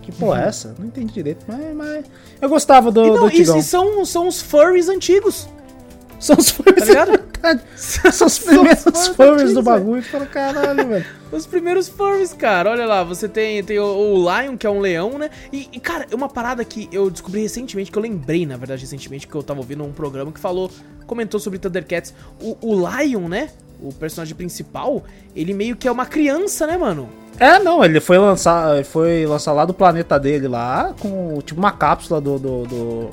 Que 0.02 0.12
porra 0.12 0.44
é 0.44 0.46
essa? 0.48 0.72
Não 0.78 0.86
entendi 0.86 1.12
direito, 1.12 1.44
mas, 1.48 1.74
mas 1.74 2.04
eu 2.40 2.48
gostava 2.48 2.92
do, 2.92 3.04
E 3.04 3.10
do 3.10 3.16
não, 3.16 3.24
e, 3.24 3.26
antigão. 3.26 3.58
e 3.58 3.62
são, 3.62 4.04
são 4.04 4.28
os 4.28 4.40
furries 4.40 4.88
antigos, 4.88 5.48
São 6.18 6.36
os 6.36 6.52
tá 6.52 6.70
ligado? 6.70 7.26
verdade. 7.46 7.62
São 7.76 8.26
os 8.26 8.38
primeiros 8.38 9.08
furries 9.14 9.52
do 9.52 9.62
bagulho. 9.62 10.02
Tu 10.02 10.08
fala, 10.08 10.26
caralho, 10.26 10.88
velho. 10.88 11.06
Os 11.30 11.46
primeiros 11.46 11.88
furries, 11.88 12.32
cara. 12.32 12.70
Olha 12.70 12.86
lá, 12.86 13.02
você 13.04 13.28
tem, 13.28 13.62
tem 13.62 13.78
o, 13.78 13.84
o 13.84 14.16
Lion, 14.16 14.56
que 14.56 14.66
é 14.66 14.70
um 14.70 14.80
leão, 14.80 15.18
né? 15.18 15.30
E, 15.52 15.68
e, 15.72 15.80
cara, 15.80 16.06
uma 16.12 16.28
parada 16.28 16.64
que 16.64 16.88
eu 16.92 17.10
descobri 17.10 17.42
recentemente, 17.42 17.90
que 17.90 17.98
eu 17.98 18.02
lembrei, 18.02 18.46
na 18.46 18.56
verdade, 18.56 18.82
recentemente, 18.82 19.26
que 19.26 19.34
eu 19.34 19.42
tava 19.42 19.60
ouvindo 19.60 19.84
um 19.84 19.92
programa 19.92 20.32
que 20.32 20.40
falou, 20.40 20.70
comentou 21.06 21.38
sobre 21.38 21.58
Thundercats. 21.58 22.14
O, 22.40 22.56
o 22.60 22.88
Lion, 22.88 23.28
né? 23.28 23.50
O 23.80 23.92
personagem 23.92 24.34
principal, 24.34 25.04
ele 25.34 25.52
meio 25.52 25.76
que 25.76 25.86
é 25.86 25.92
uma 25.92 26.06
criança, 26.06 26.66
né, 26.66 26.78
mano? 26.78 27.08
É, 27.38 27.58
não, 27.58 27.84
ele 27.84 28.00
foi 28.00 28.16
lançar, 28.16 28.82
foi 28.84 29.26
lançar 29.26 29.52
lá 29.52 29.66
do 29.66 29.74
planeta 29.74 30.18
dele 30.18 30.48
lá, 30.48 30.94
com 30.98 31.38
tipo 31.44 31.60
uma 31.60 31.70
cápsula 31.70 32.18
do, 32.18 32.38
do, 32.38 32.62
do 32.62 33.10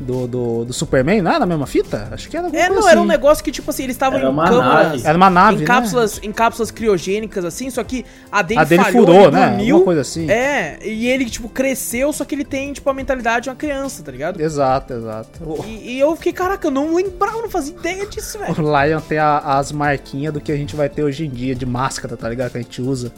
do, 0.00 0.26
do, 0.26 0.64
do, 0.64 0.72
Superman, 0.72 1.20
não 1.22 1.32
era 1.32 1.44
a 1.44 1.46
mesma 1.46 1.66
fita? 1.66 2.08
Acho 2.12 2.28
que 2.28 2.36
era 2.36 2.48
É, 2.48 2.68
não, 2.68 2.78
assim. 2.78 2.88
era 2.90 3.00
um 3.00 3.04
negócio 3.04 3.42
que, 3.42 3.50
tipo 3.50 3.70
assim, 3.70 3.84
eles 3.84 3.96
estavam 3.96 4.18
em 4.18 4.22
câmaras. 4.22 5.04
Era 5.04 5.16
uma 5.16 5.28
nave. 5.28 5.62
Em 5.62 5.66
cápsulas, 5.66 6.14
né? 6.14 6.20
em 6.24 6.32
cápsulas 6.32 6.70
criogênicas, 6.70 7.44
assim, 7.44 7.68
só 7.70 7.82
que 7.82 8.04
a 8.30 8.42
dele, 8.42 8.60
a 8.60 8.64
dele 8.64 8.84
falhou, 8.84 9.06
furou, 9.06 9.30
né? 9.30 9.48
Dormiu, 9.48 9.76
Alguma 9.76 9.84
coisa 9.84 10.00
assim. 10.02 10.30
É, 10.30 10.78
e 10.86 11.08
ele, 11.08 11.28
tipo, 11.28 11.48
cresceu, 11.48 12.12
só 12.12 12.24
que 12.24 12.34
ele 12.34 12.44
tem, 12.44 12.72
tipo, 12.72 12.88
a 12.88 12.94
mentalidade 12.94 13.44
de 13.44 13.50
uma 13.50 13.56
criança, 13.56 14.02
tá 14.02 14.12
ligado? 14.12 14.40
Exato, 14.40 14.92
exato. 14.92 15.64
E, 15.66 15.96
e 15.96 16.00
eu 16.00 16.14
fiquei, 16.16 16.32
caraca, 16.32 16.66
eu 16.66 16.70
não 16.70 16.94
lembrava, 16.94 17.42
não 17.42 17.50
fazia 17.50 17.74
ideia 17.74 18.06
disso, 18.06 18.38
velho. 18.40 18.54
O 18.58 18.84
Lion 18.84 19.00
tem 19.00 19.18
a, 19.18 19.38
as 19.38 19.72
marquinhas 19.72 20.32
do 20.32 20.40
que 20.40 20.52
a 20.52 20.56
gente 20.56 20.76
vai 20.76 20.88
ter 20.88 21.02
hoje 21.02 21.26
em 21.26 21.30
dia, 21.30 21.54
de 21.54 21.66
máscara, 21.66 22.16
tá 22.16 22.28
ligado? 22.28 22.52
Que 22.52 22.58
a 22.58 22.62
gente 22.62 22.80
usa. 22.80 23.12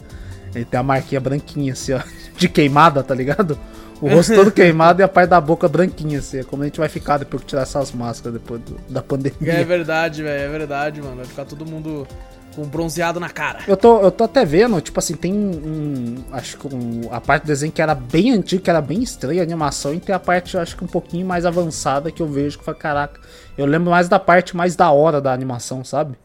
Ele 0.53 0.65
tem 0.65 0.79
a 0.79 0.83
marquinha 0.83 1.21
branquinha, 1.21 1.73
assim, 1.73 1.93
ó, 1.93 2.01
de 2.35 2.49
queimada, 2.49 3.03
tá 3.03 3.13
ligado? 3.13 3.57
O 4.01 4.09
rosto 4.09 4.33
todo 4.33 4.51
queimado 4.51 5.01
e 5.01 5.03
a 5.03 5.07
parte 5.07 5.29
da 5.29 5.39
boca 5.39 5.67
branquinha, 5.67 6.19
assim. 6.19 6.39
É 6.39 6.43
como 6.43 6.63
a 6.63 6.65
gente 6.65 6.79
vai 6.79 6.89
ficar 6.89 7.17
depois 7.17 7.43
que 7.43 7.49
tirar 7.49 7.61
essas 7.61 7.91
máscaras 7.91 8.33
depois 8.33 8.59
do, 8.61 8.75
da 8.89 9.01
pandemia. 9.01 9.53
É 9.53 9.63
verdade, 9.63 10.23
velho. 10.23 10.43
É 10.43 10.49
verdade, 10.49 11.01
mano. 11.01 11.17
Vai 11.17 11.25
ficar 11.25 11.45
todo 11.45 11.65
mundo 11.65 12.07
com 12.55 12.65
bronzeado 12.65 13.19
na 13.19 13.29
cara. 13.29 13.59
Eu 13.67 13.77
tô, 13.77 14.01
eu 14.01 14.11
tô 14.11 14.23
até 14.23 14.43
vendo, 14.43 14.79
tipo 14.81 14.99
assim, 14.99 15.13
tem 15.15 15.33
um. 15.33 16.15
Acho 16.31 16.57
que 16.57 16.73
um, 16.73 17.01
a 17.11 17.21
parte 17.21 17.43
do 17.43 17.47
desenho 17.47 17.71
que 17.71 17.81
era 17.81 17.95
bem 17.95 18.31
antiga, 18.31 18.61
que 18.61 18.69
era 18.69 18.81
bem 18.81 19.01
estranha 19.01 19.41
a 19.41 19.43
animação, 19.43 19.93
e 19.93 19.99
tem 19.99 20.13
a 20.13 20.19
parte, 20.19 20.57
acho 20.57 20.75
que 20.75 20.83
um 20.83 20.87
pouquinho 20.87 21.25
mais 21.25 21.45
avançada 21.45 22.11
que 22.11 22.21
eu 22.21 22.27
vejo 22.27 22.59
que 22.59 22.65
foi, 22.65 22.73
caraca. 22.73 23.19
Eu 23.57 23.65
lembro 23.65 23.91
mais 23.91 24.09
da 24.09 24.19
parte 24.19 24.55
mais 24.55 24.75
da 24.75 24.91
hora 24.91 25.21
da 25.21 25.31
animação, 25.31 25.83
sabe? 25.83 26.17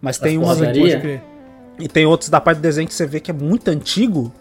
Mas 0.00 0.18
tem 0.18 0.38
umas. 0.38 0.58
E 1.78 1.88
tem 1.88 2.06
outros 2.06 2.30
da 2.30 2.40
parte 2.40 2.58
do 2.58 2.62
desenho 2.62 2.86
que 2.86 2.94
você 2.94 3.06
vê 3.06 3.18
que 3.18 3.30
é 3.30 3.34
muito 3.34 3.68
antigo 3.68 4.32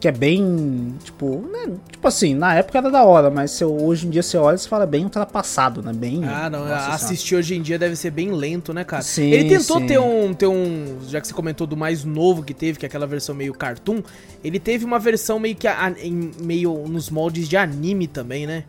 que 0.00 0.06
é 0.06 0.12
bem, 0.12 0.94
tipo, 1.02 1.44
né, 1.52 1.74
tipo 1.90 2.06
assim, 2.06 2.34
na 2.34 2.54
época 2.54 2.78
era 2.78 2.90
da 2.90 3.02
hora, 3.04 3.30
mas 3.30 3.50
se 3.50 3.64
hoje 3.64 4.06
em 4.06 4.10
dia 4.10 4.22
você 4.22 4.36
olha, 4.36 4.56
você 4.56 4.68
fala 4.68 4.86
bem 4.86 5.04
ultrapassado, 5.04 5.82
né, 5.82 5.92
bem... 5.92 6.22
Ah, 6.24 6.48
não, 6.48 6.64
assistir 6.64 7.34
hoje 7.34 7.56
em 7.56 7.62
dia 7.62 7.78
deve 7.78 7.96
ser 7.96 8.10
bem 8.10 8.30
lento, 8.30 8.72
né, 8.72 8.84
cara? 8.84 9.02
Sim, 9.02 9.30
Ele 9.30 9.48
tentou 9.48 9.78
sim. 9.78 9.86
ter 9.86 9.98
um, 9.98 10.32
ter 10.32 10.46
um, 10.46 10.98
já 11.08 11.20
que 11.20 11.26
você 11.26 11.34
comentou 11.34 11.66
do 11.66 11.76
mais 11.76 12.04
novo 12.04 12.42
que 12.42 12.54
teve, 12.54 12.78
que 12.78 12.86
é 12.86 12.88
aquela 12.88 13.06
versão 13.06 13.34
meio 13.34 13.52
cartoon, 13.52 14.02
ele 14.42 14.60
teve 14.60 14.84
uma 14.84 14.98
versão 14.98 15.38
meio 15.38 15.56
que, 15.56 15.66
a, 15.66 15.92
em, 16.00 16.30
meio 16.40 16.86
nos 16.86 17.10
moldes 17.10 17.48
de 17.48 17.56
anime 17.56 18.06
também, 18.06 18.46
né? 18.46 18.64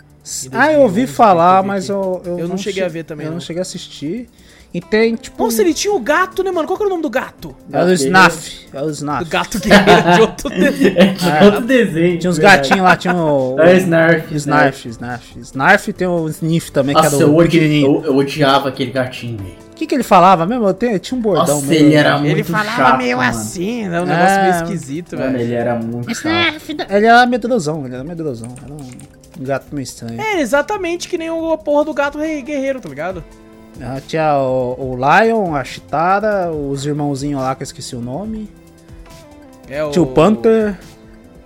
Ah, 0.51 0.71
eu 0.71 0.81
ouvi 0.81 1.07
falar, 1.07 1.63
mas 1.63 1.89
eu, 1.89 2.21
eu, 2.25 2.39
eu, 2.39 2.47
não, 2.47 2.57
cheguei 2.57 2.83
che 2.83 2.85
a 2.85 2.87
ver 2.87 3.03
também, 3.03 3.25
Eu 3.25 3.31
não. 3.31 3.37
não 3.37 3.41
cheguei 3.41 3.61
a 3.61 3.63
assistir. 3.63 4.29
E 4.71 4.79
tem, 4.79 5.15
tipo. 5.15 5.43
Nossa, 5.43 5.61
ele 5.63 5.73
tinha 5.73 5.91
o 5.91 5.99
gato, 5.99 6.43
né, 6.43 6.51
mano? 6.51 6.67
Qual 6.67 6.77
que 6.77 6.83
era 6.83 6.87
o 6.87 6.91
nome 6.91 7.01
do 7.01 7.09
gato? 7.09 7.55
É 7.73 7.83
o 7.83 7.91
Snaf. 7.91 8.67
É 8.71 8.81
o 8.83 8.89
Snaf. 8.91 9.23
O 9.23 9.27
gato 9.27 9.59
que 9.59 9.71
era 9.73 10.11
de 10.13 10.21
outro 10.21 10.47
desenho. 10.53 10.95
É 10.99 11.05
de 11.07 11.45
outro 11.45 11.61
desenho. 11.61 12.19
Tinha 12.19 12.29
uns 12.29 12.37
verdade. 12.37 12.61
gatinhos 12.69 12.83
lá, 12.83 12.95
tinha 12.95 13.15
o. 13.15 13.59
É 13.59 13.77
Snarf. 13.77 14.35
Snarf, 14.35 14.85
Snarf. 14.89 15.39
Snarf 15.39 15.93
tem 15.93 16.07
o 16.07 16.29
Sniff 16.29 16.71
também, 16.71 16.93
Nossa, 16.93 17.09
que 17.09 17.15
era 17.15 17.23
eu, 17.23 17.29
o 17.33 17.35
odi 17.37 17.49
pequenininho. 17.57 17.95
eu, 17.97 18.05
eu 18.05 18.15
odiava 18.17 18.69
aquele 18.69 18.91
gatinho, 18.91 19.37
velho. 19.39 19.55
O 19.71 19.75
que, 19.79 19.87
que 19.87 19.95
ele 19.95 20.03
falava 20.03 20.45
mesmo? 20.45 20.67
Eu 20.67 20.73
tinha, 20.73 20.99
tinha 20.99 21.17
um 21.17 21.21
bordão 21.21 21.55
Nossa, 21.55 21.65
mesmo. 21.67 21.85
ele 21.87 21.95
era 21.95 22.17
muito 22.19 22.31
Ele 22.31 22.43
falava 22.43 22.75
chato, 22.75 22.97
meio 22.97 23.17
mano. 23.17 23.29
assim, 23.29 23.87
né? 23.87 24.01
Um 24.01 24.05
negócio 24.05 24.35
É. 24.35 24.41
meio 24.51 24.53
esquisito, 24.63 25.17
Mano, 25.17 25.31
velho. 25.31 25.43
ele 25.45 25.53
era 25.53 25.75
muito 25.75 26.13
chato. 26.13 26.75
Ele 26.89 27.05
era 27.07 27.25
medrosão, 27.25 27.85
ele 27.85 27.95
era 27.95 28.03
medrosão. 28.03 28.53
Era 28.63 28.73
um 28.73 29.43
gato 29.45 29.67
meio 29.71 29.83
estranho. 29.83 30.19
É, 30.21 30.41
exatamente 30.41 31.07
que 31.07 31.17
nem 31.17 31.29
o 31.31 31.57
porra 31.57 31.85
do 31.85 31.93
gato 31.93 32.19
rei 32.19 32.41
guerreiro, 32.41 32.81
tá 32.81 32.89
ligado? 32.89 33.23
Ah, 33.81 33.99
Tinha 34.05 34.37
o, 34.37 34.75
o 34.77 34.95
Lion, 34.95 35.55
a 35.55 35.63
Chitara, 35.63 36.51
os 36.51 36.85
irmãozinhos 36.85 37.41
lá 37.41 37.55
que 37.55 37.63
eu 37.63 37.65
esqueci 37.65 37.95
o 37.95 38.01
nome. 38.01 38.49
É 39.69 39.83
o... 39.83 39.91
Tinha 39.91 40.03
o 40.03 40.07
Panther 40.07 40.77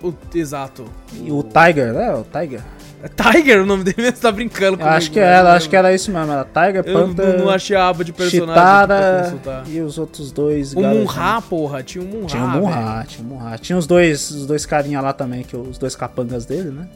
O, 0.02 0.12
exato. 0.34 0.84
e 1.22 1.30
o 1.30 1.42
Tiger, 1.42 1.92
né? 1.92 2.12
O 2.14 2.24
Tiger. 2.24 2.60
É 3.02 3.08
Tiger 3.08 3.62
o 3.62 3.66
nome 3.66 3.84
dele, 3.84 4.10
você 4.10 4.12
tá 4.22 4.32
brincando 4.32 4.72
Eu 4.74 4.78
comigo. 4.78 4.96
acho 4.96 5.10
que 5.10 5.20
né? 5.20 5.26
era, 5.26 5.52
acho 5.54 5.68
que 5.68 5.76
era 5.76 5.94
isso 5.94 6.10
mesmo. 6.10 6.32
Era 6.32 6.44
Tiger, 6.44 6.82
Eu 6.86 7.06
Panther, 7.06 7.36
não, 7.38 7.44
não 7.44 7.50
achei 7.50 7.76
a 7.76 7.86
aba 7.88 8.02
de 8.02 8.12
personagem 8.14 8.54
Chitara 8.54 9.34
e 9.68 9.80
os 9.80 9.98
outros 9.98 10.32
dois. 10.32 10.72
O. 10.72 10.80
Munra, 10.80 11.42
porra, 11.42 11.82
tinha 11.82 12.02
o 12.02 12.06
Munra. 12.08 12.26
Tinha 12.28 12.44
o 12.44 12.48
Munra, 12.48 13.04
tinha 13.06 13.26
o 13.26 13.30
Munra. 13.30 13.58
Tinha 13.58 13.76
os 13.78 13.86
dois, 13.86 14.30
os 14.30 14.46
dois 14.46 14.64
carinha 14.64 15.02
lá 15.02 15.12
também, 15.12 15.42
que 15.42 15.54
os 15.54 15.76
dois 15.76 15.94
capangas 15.94 16.46
dele, 16.46 16.70
né? 16.70 16.88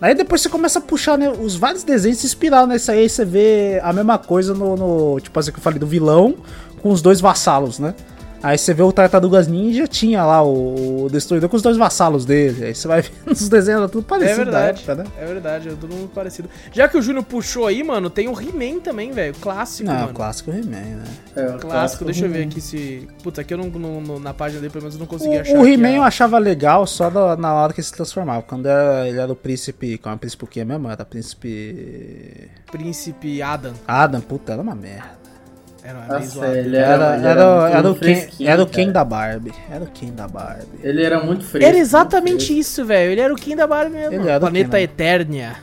Aí 0.00 0.14
depois 0.14 0.40
você 0.40 0.48
começa 0.48 0.78
a 0.78 0.82
puxar, 0.82 1.18
né? 1.18 1.28
Os 1.30 1.56
vários 1.56 1.82
desenhos 1.84 2.18
se 2.18 2.26
inspiraram 2.26 2.66
nesse 2.66 2.90
aí, 2.90 3.08
você 3.08 3.24
vê 3.24 3.80
a 3.82 3.92
mesma 3.92 4.16
coisa 4.18 4.54
no, 4.54 4.76
no- 4.76 5.20
Tipo 5.20 5.38
assim 5.38 5.52
que 5.52 5.58
eu 5.58 5.62
falei 5.62 5.78
do 5.78 5.86
vilão 5.86 6.36
com 6.82 6.90
os 6.90 7.02
dois 7.02 7.20
vassalos, 7.20 7.78
né? 7.78 7.94
Aí 8.42 8.56
você 8.56 8.72
vê 8.72 8.82
o 8.82 8.90
Tartarugas 8.92 9.46
Ninja, 9.46 9.86
tinha 9.86 10.24
lá 10.24 10.42
o, 10.42 11.04
o 11.04 11.10
Destruidor 11.10 11.48
com 11.50 11.56
os 11.56 11.62
dois 11.62 11.76
vassalos 11.76 12.24
dele. 12.24 12.64
Aí 12.66 12.74
você 12.74 12.88
vai 12.88 13.02
vendo 13.02 13.32
os 13.32 13.48
desenhos, 13.48 13.80
era 13.80 13.88
tudo 13.88 14.04
É 14.04 14.08
parecido 14.08 14.38
da 14.38 14.44
verdade, 14.60 14.78
época, 14.78 14.94
né? 14.94 15.04
é 15.18 15.26
verdade, 15.26 15.68
é 15.68 15.72
mundo 15.72 16.10
parecido. 16.14 16.48
Já 16.72 16.88
que 16.88 16.96
o 16.96 17.02
Júnior 17.02 17.24
puxou 17.24 17.66
aí, 17.66 17.82
mano, 17.82 18.08
tem 18.08 18.28
o 18.28 18.40
He-Man 18.40 18.80
também, 18.80 19.12
velho, 19.12 19.34
clássico, 19.40 19.86
Não, 19.88 19.94
mano. 19.94 20.10
o 20.10 20.14
clássico 20.14 20.50
He-Man, 20.50 20.70
né? 20.70 21.04
É, 21.36 21.46
o 21.50 21.58
Clássico, 21.58 22.04
deixa 22.04 22.26
eu 22.26 22.30
ver 22.30 22.44
aqui 22.44 22.60
se... 22.60 23.06
Puta, 23.22 23.40
aqui 23.42 23.54
eu 23.54 23.58
não, 23.58 24.18
na 24.18 24.32
página 24.34 24.60
dele 24.60 24.72
pelo 24.72 24.82
menos 24.82 24.94
eu 24.94 25.00
não 25.00 25.06
consegui 25.06 25.36
achar. 25.36 25.54
O, 25.54 25.58
o 25.58 25.62
aqui 25.62 25.72
He-Man 25.72 25.90
eu 25.96 26.02
a- 26.02 26.06
achava 26.06 26.38
legal 26.38 26.86
só 26.86 27.08
da- 27.10 27.36
na 27.36 27.52
hora 27.54 27.72
que 27.72 27.80
ele 27.80 27.86
se 27.86 27.92
transformava. 27.92 28.42
Quando 28.42 28.66
era- 28.66 29.06
ele 29.08 29.18
era 29.18 29.30
o 29.30 29.36
príncipe. 29.36 29.98
Qual 29.98 30.12
é 30.12 30.16
o 30.16 30.18
príncipe 30.18 30.44
o 30.44 30.46
quê 30.46 30.64
mesmo? 30.64 30.88
Era 30.88 31.04
príncipe. 31.04 32.48
Príncipe 32.70 33.42
Adam. 33.42 33.72
Adam, 33.86 34.20
puta, 34.20 34.52
era 34.54 34.62
uma 34.62 34.74
merda. 34.74 35.19
Era 35.82 35.98
Nossa, 36.06 36.46
ele 36.48 36.76
Era, 36.76 36.92
era, 36.92 37.04
era, 37.16 37.70
era, 37.70 37.90
o 37.90 37.94
Ken, 37.94 38.28
era 38.40 38.62
o. 38.62 38.66
Ken 38.66 38.92
da 38.92 39.04
Barbie. 39.04 39.52
Era 39.70 39.84
o 39.84 39.86
Ken 39.86 40.12
da 40.12 40.28
Barbie. 40.28 40.66
Ele 40.82 41.02
era 41.02 41.22
muito 41.22 41.44
fresco. 41.44 41.68
Era 41.68 41.78
exatamente 41.78 42.46
fresco. 42.46 42.52
isso, 42.60 42.84
velho. 42.84 43.12
Ele 43.12 43.20
era 43.20 43.32
o 43.32 43.36
King 43.36 43.56
da 43.56 43.66
Barbie 43.66 43.92
mesmo. 43.96 44.14
Ele 44.14 44.28
era 44.28 44.38
Planeta 44.40 44.70
Ken, 44.70 44.76
né? 44.76 44.82
Eternia. 44.82 45.56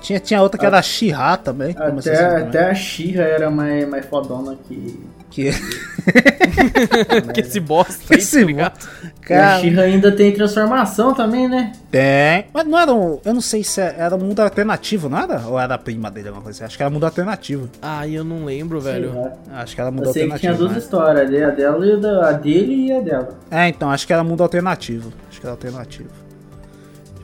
Tinha, 0.00 0.20
tinha 0.20 0.40
outra 0.40 0.58
que 0.58 0.64
era 0.64 0.78
a 0.78 0.82
She-Ra 0.82 1.36
também. 1.36 1.74
que 1.74 1.82
começou 1.82 2.12
Até, 2.12 2.28
também. 2.28 2.44
até 2.48 2.70
a 2.70 2.74
Xirra 2.74 3.22
era 3.24 3.50
mais, 3.50 3.88
mais 3.88 4.06
fodona 4.06 4.56
que. 4.68 5.00
Que... 5.36 5.50
Que 7.34 7.40
esse 7.40 7.60
bosta 7.60 8.14
aí, 8.14 8.18
Esse 8.18 8.40
tá 8.40 8.46
ligado? 8.46 8.88
A 9.04 9.26
Cara, 9.26 9.60
Xirra 9.60 9.82
ainda 9.82 10.10
tem 10.12 10.32
transformação 10.32 11.12
também, 11.12 11.46
né? 11.46 11.72
tem. 11.90 12.46
Mas 12.54 12.64
não 12.66 12.78
era 12.78 12.94
um. 12.94 13.20
Eu 13.22 13.34
não 13.34 13.40
sei 13.40 13.62
se 13.62 13.80
era, 13.80 13.96
era 13.96 14.16
um 14.16 14.18
mundo 14.18 14.40
alternativo, 14.40 15.08
não 15.08 15.18
era? 15.18 15.46
Ou 15.46 15.58
era 15.58 15.74
a 15.74 15.78
prima 15.78 16.10
dele, 16.10 16.28
alguma 16.28 16.42
coisa 16.42 16.56
assim? 16.58 16.64
Acho 16.64 16.76
que 16.76 16.82
era 16.82 16.90
mundo 16.90 17.04
alternativo. 17.04 17.68
Ah, 17.82 18.08
eu 18.08 18.24
não 18.24 18.44
lembro, 18.44 18.80
velho. 18.80 19.12
Sei 19.12 19.20
lá. 19.20 19.32
Acho 19.60 19.74
que 19.74 19.80
era 19.80 19.90
mundo 19.90 20.06
Eu 20.06 20.12
sei 20.12 20.26
que 20.26 20.32
alternativo. 20.32 20.54
tinha 20.54 20.54
duas 20.54 20.72
né? 20.72 20.78
histórias, 20.78 21.26
a 21.26 21.50
dela 21.50 21.86
e 21.86 21.92
a, 21.92 21.96
da, 21.96 22.28
a 22.28 22.32
dele 22.32 22.86
e 22.86 22.92
a 22.92 23.00
dela. 23.00 23.28
É, 23.50 23.68
então, 23.68 23.90
acho 23.90 24.06
que 24.06 24.12
era 24.12 24.24
mundo 24.24 24.42
alternativo. 24.42 25.12
Acho 25.28 25.40
que 25.40 25.46
era 25.46 25.52
alternativo. 25.52 26.10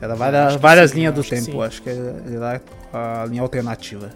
Era 0.01 0.15
várias, 0.15 0.55
que 0.55 0.61
várias 0.61 0.91
sim, 0.91 0.97
linhas 0.97 1.13
do 1.13 1.21
acho 1.21 1.29
que 1.29 1.35
tempo, 1.35 1.51
sim. 1.51 1.63
acho 1.63 1.81
que 1.81 1.89
era 1.89 2.61
a 2.93 3.25
linha 3.25 3.41
alternativa. 3.41 4.09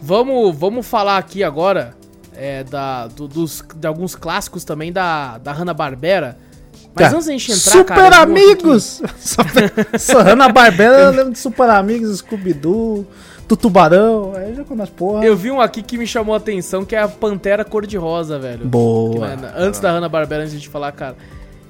Vamos, 0.00 0.56
vamos 0.56 0.86
falar 0.86 1.18
aqui 1.18 1.42
agora 1.42 1.94
é, 2.36 2.64
da, 2.64 3.06
do- 3.08 3.28
dos, 3.28 3.64
de 3.76 3.86
alguns 3.86 4.14
clássicos 4.14 4.64
também 4.64 4.92
da, 4.92 5.38
da 5.38 5.52
Hanna-Barbera. 5.52 6.36
Mas 6.94 7.08
Tá. 7.10 7.14
antes 7.16 7.26
da 7.26 7.32
gente 7.32 7.52
entrar, 7.52 7.72
Super 7.72 7.94
cara... 7.96 8.16
Amigos! 8.18 9.00
Só 9.98 10.20
Hanna-Barbera, 10.22 10.98
eu 10.98 11.10
lembro 11.10 11.32
de 11.32 11.38
Super 11.38 11.70
Amigos, 11.70 12.18
Scooby-Doo, 12.18 13.06
do 13.48 13.56
Tubarão, 13.56 14.32
aí 14.36 14.54
já 14.54 14.62
começa, 14.64 14.92
porra. 14.92 15.20
Que, 15.20 15.26
eu 15.26 15.36
vi 15.36 15.50
um 15.50 15.60
aqui 15.60 15.82
que 15.82 15.96
me 15.96 16.06
chamou 16.06 16.34
a 16.34 16.38
atenção, 16.38 16.84
que 16.84 16.94
é 16.94 17.00
a 17.00 17.08
Pantera 17.08 17.64
Cor-de-Rosa, 17.64 18.38
velho. 18.38 18.60
Que, 18.60 18.66
Boa. 18.66 19.36
né, 19.36 19.52
antes 19.56 19.80
da 19.80 19.90
Hanna-Barbera, 19.90 20.42
antes 20.44 20.60
de 20.60 20.68
falar, 20.68 20.92
cara... 20.92 21.16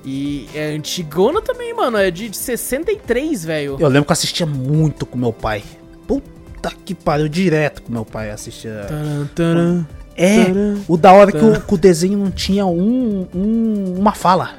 E 0.05 0.49
é 0.53 0.75
antigona 0.75 1.41
também, 1.41 1.73
mano. 1.73 1.97
É 1.97 2.11
de, 2.11 2.29
de 2.29 2.37
63, 2.37 3.45
velho. 3.45 3.77
Eu 3.79 3.87
lembro 3.87 4.05
que 4.07 4.11
eu 4.11 4.15
assistia 4.15 4.45
muito 4.45 5.07
com 5.07 5.17
meu 5.17 5.33
pai. 5.33 5.63
Puta 6.09 6.73
que 6.85 6.93
pariu, 6.93 7.29
direto 7.29 7.83
com 7.83 7.93
meu 7.93 8.05
pai 8.05 8.31
assistia. 8.33 8.85
Taran, 8.89 9.27
taran. 9.33 9.87
É, 10.17 10.45
Taran. 10.45 10.77
o 10.89 10.97
da 10.97 11.13
hora 11.13 11.33
que 11.33 11.39
o, 11.45 11.61
que 11.61 11.75
o 11.75 11.79
desenho 11.79 12.19
não 12.19 12.31
tinha 12.31 12.67
um, 12.67 13.27
um- 13.35 13.95
uma 13.99 14.13
fala, 14.13 14.51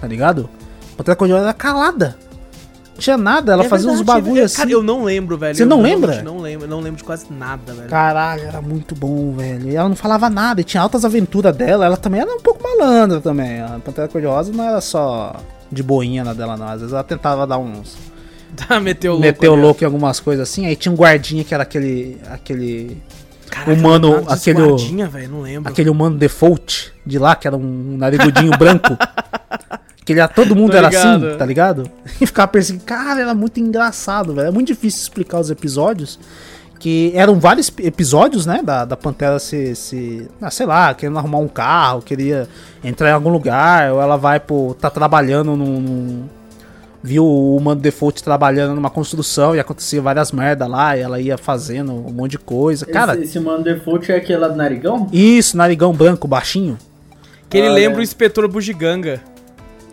tá 0.00 0.06
ligado? 0.06 0.48
Pantera 0.96 1.16
Cor-de-Rosa 1.16 1.44
era 1.44 1.52
calada. 1.54 2.16
Não 2.94 3.00
tinha 3.00 3.16
nada, 3.18 3.52
ela 3.52 3.64
É 3.64 3.68
fazia 3.68 3.90
uns 3.90 3.96
verdade, 3.96 4.10
é 4.18 4.20
bagulho 4.22 4.34
verdade. 4.34 4.52
assim. 4.52 4.56
Cara, 4.62 4.70
eu 4.70 4.82
não 4.82 5.02
lembro, 5.02 5.36
velho. 5.36 5.54
Você 5.56 5.64
não 5.64 5.82
lembra? 5.82 6.22
Não 6.22 6.38
lembro, 6.38 6.68
não 6.68 6.78
lembro 6.78 6.98
de 6.98 7.02
quase 7.04 7.26
nada, 7.28 7.74
velho. 7.74 7.88
Caralho, 7.88 8.42
era 8.44 8.62
muito 8.62 8.94
bom, 8.94 9.32
velho. 9.32 9.68
E 9.68 9.74
ela 9.74 9.88
não 9.88 9.96
falava 9.96 10.30
nada, 10.30 10.60
e 10.60 10.64
tinha 10.64 10.80
altas 10.80 11.04
aventuras 11.04 11.56
dela. 11.56 11.84
Ela 11.84 11.96
também 11.96 12.20
era 12.20 12.32
um 12.32 12.38
pouco 12.40 12.62
malandra 12.62 13.20
também. 13.20 13.60
A 13.60 13.80
Pantera 13.84 14.06
Cor-de-Rosa 14.06 14.52
não 14.52 14.62
era 14.62 14.80
só 14.80 15.34
de 15.72 15.82
boinha 15.82 16.22
na 16.22 16.32
dela, 16.34 16.56
não. 16.56 16.68
Às 16.68 16.80
vezes 16.82 16.92
ela 16.92 17.02
tentava 17.04 17.46
dar 17.46 17.58
uns. 17.58 17.96
Tá, 18.54 18.78
meteu 18.78 19.14
louco. 19.14 19.46
ó. 19.50 19.54
louco 19.56 19.82
em 19.82 19.86
algumas 19.86 20.20
coisas 20.20 20.48
assim. 20.48 20.64
Aí 20.64 20.76
tinha 20.76 20.92
um 20.92 20.94
guardinha 20.94 21.42
que 21.42 21.52
era 21.52 21.64
aquele. 21.64 22.18
aquele. 22.30 23.02
Humano, 23.66 24.10
nada 24.22 24.36
de 24.36 24.50
aquele, 24.50 25.06
velho, 25.06 25.28
não 25.30 25.40
lembro. 25.42 25.70
aquele 25.70 25.90
humano 25.90 26.16
default 26.16 26.92
de 27.06 27.18
lá, 27.18 27.34
que 27.36 27.46
era 27.46 27.56
um 27.56 27.96
narigudinho 27.96 28.50
branco. 28.58 28.96
Que 30.04 30.12
ele, 30.12 30.20
era- 30.20 30.28
todo 30.28 30.54
mundo 30.54 30.72
Tô 30.72 30.76
era 30.76 30.88
ligado. 30.88 31.26
assim, 31.28 31.38
tá 31.38 31.46
ligado? 31.46 31.90
E 32.20 32.26
ficava 32.26 32.48
perseguindo. 32.48 32.84
Cara, 32.84 33.20
era 33.20 33.34
muito 33.34 33.58
engraçado, 33.58 34.34
velho. 34.34 34.48
É 34.48 34.50
muito 34.50 34.66
difícil 34.68 35.00
explicar 35.02 35.40
os 35.40 35.50
episódios. 35.50 36.18
Que 36.78 37.12
eram 37.14 37.40
vários 37.40 37.68
ep- 37.68 37.80
episódios, 37.86 38.44
né? 38.44 38.60
Da, 38.62 38.84
da 38.84 38.96
Pantera 38.96 39.38
se, 39.38 39.74
se. 39.74 40.28
Ah, 40.42 40.50
sei 40.50 40.66
lá, 40.66 40.92
querendo 40.92 41.18
arrumar 41.18 41.38
um 41.38 41.48
carro, 41.48 42.02
queria 42.02 42.46
entrar 42.82 43.08
em 43.08 43.12
algum 43.12 43.30
lugar, 43.30 43.92
ou 43.92 44.02
ela 44.02 44.16
vai, 44.18 44.38
pô, 44.38 44.76
tá 44.78 44.90
trabalhando 44.90 45.56
num. 45.56 46.24
Viu 47.06 47.22
o 47.22 47.54
humano 47.54 47.78
default 47.82 48.24
trabalhando 48.24 48.74
numa 48.74 48.88
construção 48.88 49.54
e 49.54 49.60
acontecia 49.60 50.00
várias 50.00 50.32
merdas 50.32 50.66
lá, 50.66 50.96
e 50.96 51.00
ela 51.00 51.20
ia 51.20 51.36
fazendo 51.36 51.92
um 51.92 52.10
monte 52.10 52.30
de 52.32 52.38
coisa. 52.38 52.86
Cara, 52.86 53.12
esse, 53.12 53.24
esse 53.24 53.40
mano 53.40 53.62
default 53.62 54.10
é 54.10 54.16
aquele 54.16 54.38
lá 54.38 54.48
do 54.48 54.56
narigão? 54.56 55.06
isso, 55.12 55.54
narigão 55.54 55.92
branco, 55.92 56.26
baixinho. 56.26 56.78
Que 57.50 57.58
ele 57.58 57.66
Ah, 57.68 57.72
lembra 57.72 57.98
é. 57.98 58.00
o 58.00 58.02
inspetor 58.02 58.48
Bugiganga. 58.48 59.20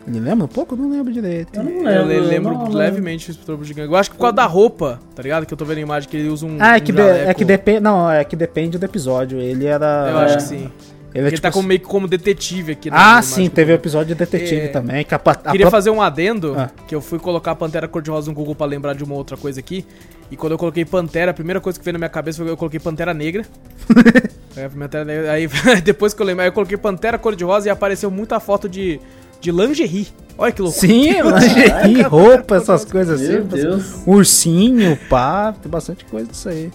Ele 0.07 0.20
lembra 0.20 0.45
um 0.45 0.47
pouco? 0.47 0.74
Eu 0.74 0.80
não 0.80 0.89
lembro 0.89 1.12
direito. 1.14 1.49
Eu 1.53 1.64
não 1.64 1.84
lembro. 1.84 2.07
le- 2.07 2.20
lembro 2.22 2.53
não, 2.53 2.64
não. 2.64 2.72
levemente 2.72 3.30
o 3.30 3.32
inspetor 3.32 3.57
Bugiganga. 3.57 3.91
Eu 3.91 3.95
acho 3.97 4.09
que 4.09 4.16
por 4.16 4.22
causa 4.22 4.36
da 4.38 4.45
roupa, 4.45 4.99
tá 5.14 5.22
ligado? 5.22 5.45
Que 5.45 5.53
eu 5.53 5.57
tô 5.57 5.64
vendo 5.66 5.78
a 5.78 5.82
imagem 5.82 6.09
que 6.09 6.18
ele 6.18 6.30
usa 6.30 6.45
um. 6.45 6.57
Ah, 6.59 6.76
é 6.78 6.80
um 6.80 6.84
que, 6.84 6.91
de- 6.91 7.01
é 7.01 7.34
que 7.36 7.45
depende. 7.45 7.82
Não, 7.82 8.09
é 8.09 8.24
que 8.24 8.36
depende 8.36 8.78
do 8.80 8.86
episódio. 8.86 9.39
Ele 9.39 9.66
era. 9.66 10.07
Eu 10.09 10.18
acho 10.18 10.38
que 10.38 10.43
sim. 10.43 10.72
Ele, 11.14 11.26
é 11.26 11.28
Ele 11.28 11.36
tipo 11.36 11.41
tá 11.41 11.51
como, 11.51 11.59
assim- 11.62 11.68
meio 11.68 11.80
que 11.82 11.86
como 11.86 12.07
detetive 12.07 12.72
aqui. 12.72 12.89
na 12.89 12.97
Ah, 12.97 13.12
imagem 13.14 13.30
sim, 13.45 13.49
teve 13.49 13.74
o 13.74 13.76
tô 13.76 13.82
episódio 13.82 14.07
de 14.07 14.16
detetive 14.16 14.62
É. 14.62 14.68
também. 14.70 15.03
Que 15.03 15.14
a, 15.14 15.18
a 15.18 15.36
Queria 15.51 15.66
pró- 15.66 15.72
fazer 15.72 15.89
um 15.89 16.01
adendo, 16.01 16.55
Ah. 16.57 16.70
que 16.88 16.95
eu 16.95 17.01
fui 17.01 17.20
colocar 17.20 17.53
Pantera 17.55 17.88
Cor-de-Rosa 17.88 18.30
no 18.30 18.36
Google 18.36 18.55
pra 18.55 18.66
lembrar 18.66 18.93
de 18.95 19.03
uma 19.03 19.16
outra 19.16 19.36
coisa 19.36 19.59
aqui. 19.59 19.86
E 20.32 20.38
quando 20.38 20.53
eu 20.53 20.57
coloquei 20.57 20.86
Pantera, 20.86 21.32
a 21.32 21.34
primeira 21.34 21.59
coisa 21.59 21.78
que 21.78 21.84
veio 21.84 21.93
na 21.93 21.99
minha 21.99 22.09
cabeça 22.09 22.38
foi 22.38 22.45
que 22.45 22.51
eu 22.53 22.57
coloquei 22.57 22.80
Pantera 22.80 23.14
Negra. 23.14 23.43
é, 24.55 24.70
Pantera 24.70 25.03
Negra. 25.05 25.32
Aí 25.34 25.47
depois 25.84 26.14
que 26.14 26.22
eu 26.22 26.26
lembrei, 26.26 26.45
aí 26.45 26.49
eu 26.49 26.53
coloquei 26.53 26.78
Pantera 26.78 27.18
Cor-de-Rosa 27.18 27.68
e 27.68 27.70
apareceu 27.70 28.09
muita 28.09 28.39
foto 28.39 28.70
de, 28.70 28.99
de 29.41 29.51
lingerie. 29.51 30.07
Olha 30.38 30.51
que 30.53 30.62
loucura. 30.62 30.88
Sim, 30.88 31.12
lingerie, 31.22 32.01
roupa, 32.03 32.55
essas 32.55 32.86
coisas 32.86 33.20
Meu 33.20 33.39
assim. 33.39 33.47
Deus. 33.47 33.95
Ursinho, 34.07 34.97
pá, 35.09 35.53
tem 35.62 35.70
bastante 35.70 36.05
coisa 36.05 36.28
disso 36.32 36.47
aí. 36.47 36.72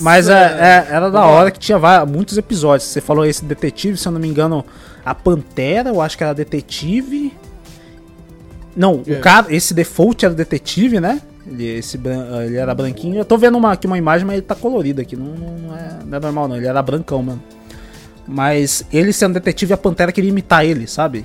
Mas 0.00 0.28
é, 0.28 0.32
é- 0.88 0.94
era 0.94 1.10
da 1.10 1.24
hora 1.26 1.50
que 1.50 1.58
tinha 1.58 1.78
va- 1.78 2.04
muitos 2.06 2.36
episódios. 2.38 2.88
Você 2.88 3.00
falou 3.00 3.24
esse 3.24 3.44
detetive, 3.44 3.96
se 3.96 4.06
eu 4.08 4.12
não 4.12 4.20
me 4.20 4.28
engano, 4.28 4.64
a 5.04 5.14
Pantera, 5.14 5.90
eu 5.90 6.00
acho 6.00 6.16
que 6.16 6.24
era 6.24 6.34
detetive. 6.34 7.32
Não, 8.76 9.02
É. 9.06 9.12
o 9.14 9.20
cara, 9.20 9.46
esse 9.50 9.74
default 9.74 10.24
era 10.24 10.34
detetive, 10.34 11.00
né? 11.00 11.20
Ele, 11.46 11.64
esse, 11.66 11.98
ele 12.46 12.56
era 12.56 12.74
branquinho. 12.74 13.16
Eu 13.16 13.24
tô 13.24 13.36
vendo 13.38 13.56
uma, 13.58 13.72
aqui 13.72 13.86
uma 13.86 13.98
imagem, 13.98 14.26
mas 14.26 14.34
ele 14.36 14.42
tá 14.46 14.54
colorido 14.54 15.00
aqui. 15.00 15.16
Não, 15.16 15.26
não, 15.34 15.76
é, 15.76 15.98
não 16.04 16.16
é 16.18 16.20
normal, 16.20 16.48
não. 16.48 16.56
Ele 16.56 16.66
era 16.66 16.80
brancão, 16.82 17.22
mano. 17.22 17.42
Mas 18.26 18.84
ele 18.92 19.12
sendo 19.12 19.34
detetive, 19.34 19.72
a 19.72 19.76
Pantera 19.76 20.12
queria 20.12 20.28
imitar 20.30 20.64
ele, 20.64 20.86
sabe? 20.86 21.24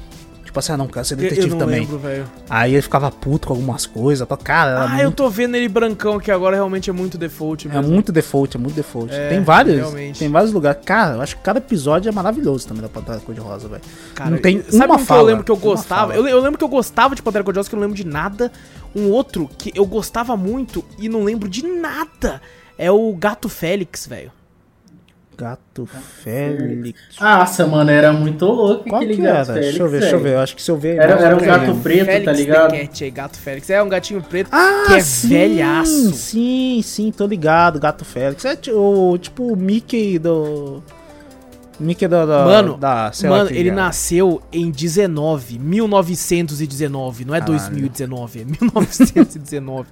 Tipo 0.54 0.60
assim, 0.60 0.72
ah, 0.74 0.78
não, 0.78 0.86
quero 0.88 1.04
ser 1.04 1.16
Eu- 1.16 1.18
detetive 1.18 1.50
eu 1.50 1.58
também. 1.58 1.80
lembro. 1.80 2.00
Aí 2.48 2.74
ele 2.74 2.82
ficava 2.84 3.10
puto 3.10 3.48
com 3.48 3.56
algumas 3.56 3.88
coisas. 3.88 4.28
tá? 4.28 4.38
Cara, 4.38 4.84
Ah, 4.88 4.98
eu 5.00 5.06
muito, 5.06 5.16
tô 5.16 5.28
vendo 5.28 5.56
ele 5.56 5.68
brancão 5.68 6.14
aqui 6.18 6.30
agora, 6.30 6.56
realmente 6.56 6.92
é 6.92 6.94
muito 6.94 7.18
default 7.18 7.68
é 7.68 7.72
mesmo. 7.74 7.92
muito 7.92 8.12
default, 8.12 8.56
é 8.56 8.60
muito 8.60 8.76
default. 8.76 9.12
É, 9.12 9.30
tem 9.30 9.42
vários, 9.44 9.78
realmente. 9.78 10.20
tem 10.20 10.30
vários 10.30 10.54
lugares. 10.54 10.80
Cara, 10.86 11.16
eu 11.16 11.22
acho 11.24 11.38
que 11.38 11.42
cada 11.42 11.58
episódio 11.58 12.08
é 12.08 12.12
maravilhoso 12.12 12.68
também 12.68 12.84
da 12.84 12.88
Pantera 12.90 13.20
Cor-de-Rosa, 13.20 13.68
velho. 13.68 13.82
Não 14.30 14.38
tem 14.38 14.62
sabe 14.62 14.86
uma 14.86 14.94
um 14.94 14.98
que 15.00 15.06
fala, 15.06 15.22
eu 15.22 15.26
lembro 15.26 15.44
que 15.44 15.52
eu 15.52 15.58
gostava? 15.58 16.14
fala. 16.14 16.16
Eu, 16.16 16.28
eu 16.28 16.40
lembro 16.40 16.60
que 16.60 16.64
eu 16.64 16.70
gostava 16.70 17.16
de 17.16 17.24
Pantera 17.24 17.44
Cor-de-Rosa, 17.44 17.68
que 17.68 17.74
eu 17.74 17.80
não 17.80 17.88
lembro 17.88 17.98
de 17.98 18.06
nada. 18.06 18.52
Um 18.96 19.10
outro 19.10 19.50
que 19.58 19.72
eu 19.74 19.88
gostava 19.88 20.38
muito 20.38 20.86
e 21.00 21.10
não 21.10 21.24
lembro 21.24 21.50
de 21.50 21.66
nada 21.66 22.40
é 22.78 22.92
o 22.92 23.12
Gato 23.16 23.50
Félix, 23.50 24.06
velho. 24.06 24.32
Gato 25.38 25.86
Félix. 26.24 27.00
Nossa, 27.20 27.66
mano, 27.68 27.90
era 27.90 28.14
muito 28.14 28.46
louco 28.46 28.84
Qual 28.90 29.02
aquele 29.02 29.16
que 29.16 29.22
gato 29.24 29.36
era? 29.36 29.46
Félix, 29.46 29.66
Deixa 29.70 29.84
eu 29.84 29.90
ver, 29.90 30.00
deixa 30.00 30.16
eu 30.16 30.20
ver. 30.20 30.34
Eu 30.34 30.40
acho 30.40 30.56
que 30.56 30.62
se 30.62 30.72
eu 30.72 30.78
ver. 30.78 30.96
Era- 30.98 31.14
era 31.14 31.36
um 31.36 31.40
lembro. 31.40 31.46
gato 31.46 31.76
preto, 31.82 32.06
Félix 32.06 32.26
tá 32.26 32.32
ligado? 32.32 32.72
Cat 32.72 33.10
Gato 33.12 33.38
Félix. 33.40 33.70
É 33.70 33.84
um 33.84 33.90
gatinho 33.90 34.22
preto 34.22 34.50
Ah, 34.52 34.84
que 34.88 34.94
é 34.94 35.00
sim, 35.02 35.28
velhaço. 35.30 36.14
Sim, 36.14 36.82
sim, 36.84 37.12
tô 37.12 37.26
ligado. 37.26 37.80
Gato 37.80 38.06
Félix. 38.06 38.46
É 38.46 38.58
o, 38.72 39.18
tipo 39.18 39.52
o 39.54 39.56
Mickey 39.56 40.20
do. 40.20 40.82
Mickey 41.80 42.08
da. 42.08 42.26
da 42.26 42.46
Mano, 42.46 42.78
da, 42.78 43.12
Mano, 43.24 43.50
ele 43.50 43.70
era. 43.70 43.76
nasceu 43.76 44.42
em 44.52 44.70
19, 44.70 45.58
1919, 45.60 47.26
não 47.26 47.34
é 47.36 47.40
Caralho. 47.40 47.58
2019, 47.60 48.42
é 48.42 48.46
1919. 48.46 49.88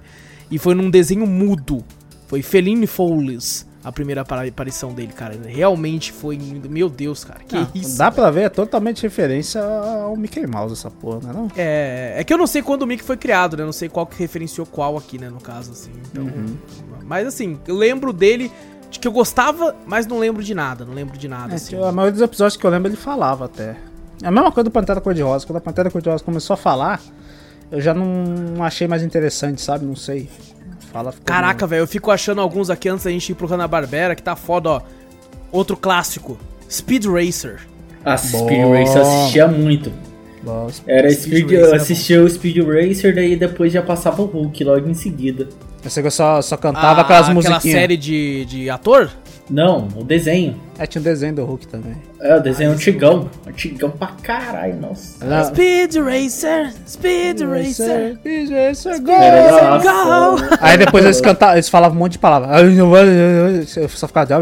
e 0.50 0.58
foi 0.58 0.74
num 0.74 0.88
desenho 0.90 1.26
mudo. 1.26 1.84
Foi 2.28 2.40
Feline 2.40 2.86
Fowles 2.86 3.66
a 3.84 3.90
primeira 3.92 4.20
apari- 4.22 4.48
aparição 4.48 4.92
dele, 4.92 5.12
cara. 5.12 5.34
Realmente 5.46 6.12
foi. 6.12 6.38
Meu 6.68 6.88
Deus, 6.88 7.24
cara, 7.24 7.40
que 7.46 7.56
Ah, 7.56 7.66
isso. 7.74 7.98
Dá 7.98 8.10
pra 8.10 8.30
ver, 8.30 8.42
é 8.42 8.48
totalmente 8.48 9.02
referência 9.02 9.60
ao 9.62 10.16
Mickey 10.16 10.46
Mouse 10.46 10.72
essa 10.74 10.90
porra, 10.90 11.20
né? 11.28 11.32
Não? 11.34 11.48
É, 11.56 12.14
é 12.18 12.24
que 12.24 12.32
eu 12.32 12.38
não 12.38 12.46
sei 12.46 12.62
quando 12.62 12.82
o 12.82 12.86
Mickey 12.86 13.02
foi 13.04 13.16
criado, 13.16 13.56
né? 13.56 13.64
Não 13.64 13.72
sei 13.72 13.88
qual 13.88 14.06
que 14.06 14.18
referenciou 14.18 14.66
qual 14.66 14.96
aqui, 14.96 15.18
né? 15.18 15.28
No 15.28 15.40
caso, 15.40 15.72
assim. 15.72 15.90
Então, 16.10 16.24
Uhum. 16.24 16.56
Mas 17.04 17.26
assim, 17.26 17.58
eu 17.66 17.76
lembro 17.76 18.12
dele 18.12 18.50
de 18.90 18.98
que 19.00 19.08
eu 19.08 19.12
gostava, 19.12 19.74
mas 19.86 20.06
não 20.06 20.18
lembro 20.18 20.42
de 20.42 20.54
nada. 20.54 20.84
Não 20.84 20.94
lembro 20.94 21.18
de 21.18 21.26
nada, 21.28 21.52
É, 21.52 21.56
assim. 21.56 21.74
a 21.76 21.90
maioria 21.92 22.12
dos 22.12 22.20
episódios 22.22 22.56
que 22.56 22.64
eu 22.64 22.70
lembro 22.70 22.88
ele 22.88 22.96
falava 22.96 23.46
até. 23.46 23.76
É 24.22 24.28
a 24.28 24.30
mesma 24.30 24.52
coisa 24.52 24.64
do 24.64 24.70
Pantera 24.70 25.00
Cor-de-Rosa. 25.00 25.44
Quando 25.46 25.56
a 25.56 25.60
Pantera 25.60 25.90
Cor-de-Rosa 25.90 26.22
começou 26.22 26.54
a 26.54 26.56
falar, 26.56 27.00
eu 27.70 27.80
já 27.80 27.92
não 27.92 28.62
achei 28.62 28.86
mais 28.86 29.02
interessante, 29.02 29.60
sabe? 29.60 29.84
Não 29.84 29.96
sei. 29.96 30.30
Fala, 30.92 31.14
Caraca, 31.24 31.66
velho, 31.66 31.80
eu 31.80 31.86
fico 31.86 32.10
achando 32.10 32.40
alguns 32.40 32.68
aqui 32.68 32.88
antes 32.88 33.04
da 33.04 33.10
gente 33.10 33.30
ir 33.30 33.34
pro 33.34 33.46
Hanna-Barbera 33.46 34.14
que 34.14 34.22
tá 34.22 34.36
foda, 34.36 34.68
ó. 34.68 34.82
Outro 35.50 35.76
clássico, 35.76 36.38
Speed 36.70 37.06
Racer. 37.06 37.60
A 38.04 38.16
Speed. 38.16 38.42
Racer 38.42 38.96
eu 38.96 39.02
assistia 39.02 39.48
muito. 39.48 39.92
Bom, 40.42 40.68
Era 40.86 41.08
Speed 41.10 41.22
Speed, 41.24 41.44
Racer 41.44 41.58
eu 41.68 41.72
é 41.72 41.76
assistia 41.76 42.22
o 42.22 42.28
Speed 42.28 42.56
Racer, 42.66 43.14
daí 43.14 43.36
depois 43.36 43.72
já 43.72 43.80
passava 43.80 44.22
o 44.22 44.26
Hulk 44.26 44.64
logo 44.64 44.88
em 44.88 44.94
seguida. 44.94 45.48
Você 45.82 46.10
só, 46.10 46.40
só 46.42 46.56
cantava 46.56 47.00
Ah, 47.00 47.04
aquelas 47.04 47.22
aquela 47.28 47.34
musiquinhas. 47.34 47.78
série 47.78 47.96
de, 47.96 48.44
de 48.44 48.70
ator? 48.70 49.10
Não, 49.50 49.88
o 49.96 50.04
desenho. 50.04 50.58
É, 50.78 50.86
tinha 50.86 51.00
um 51.00 51.04
desenho 51.04 51.34
do 51.34 51.44
Hulk 51.44 51.66
também. 51.66 51.94
É, 52.20 52.36
o 52.36 52.40
desenho 52.40 52.70
antigão. 52.72 53.28
Antigão 53.46 53.90
pra 53.90 54.08
caralho, 54.22 54.80
nossa. 54.80 55.22
Era- 55.24 55.44
Speed 55.44 55.96
Racer, 55.96 56.72
Speed 56.88 57.40
Racer. 57.42 58.14
Speed 58.16 58.50
Racer, 58.50 59.02
go! 59.02 59.12
Nossa. 59.12 60.58
Aí 60.60 60.78
depois 60.78 61.04
eles 61.04 61.20
cantavam, 61.20 61.56
eles 61.56 61.68
falavam 61.68 61.96
um 61.96 62.00
monte 62.00 62.12
de 62.12 62.18
palavras. 62.18 62.62
Eu 63.76 63.88
só 63.88 64.06
ficava. 64.06 64.32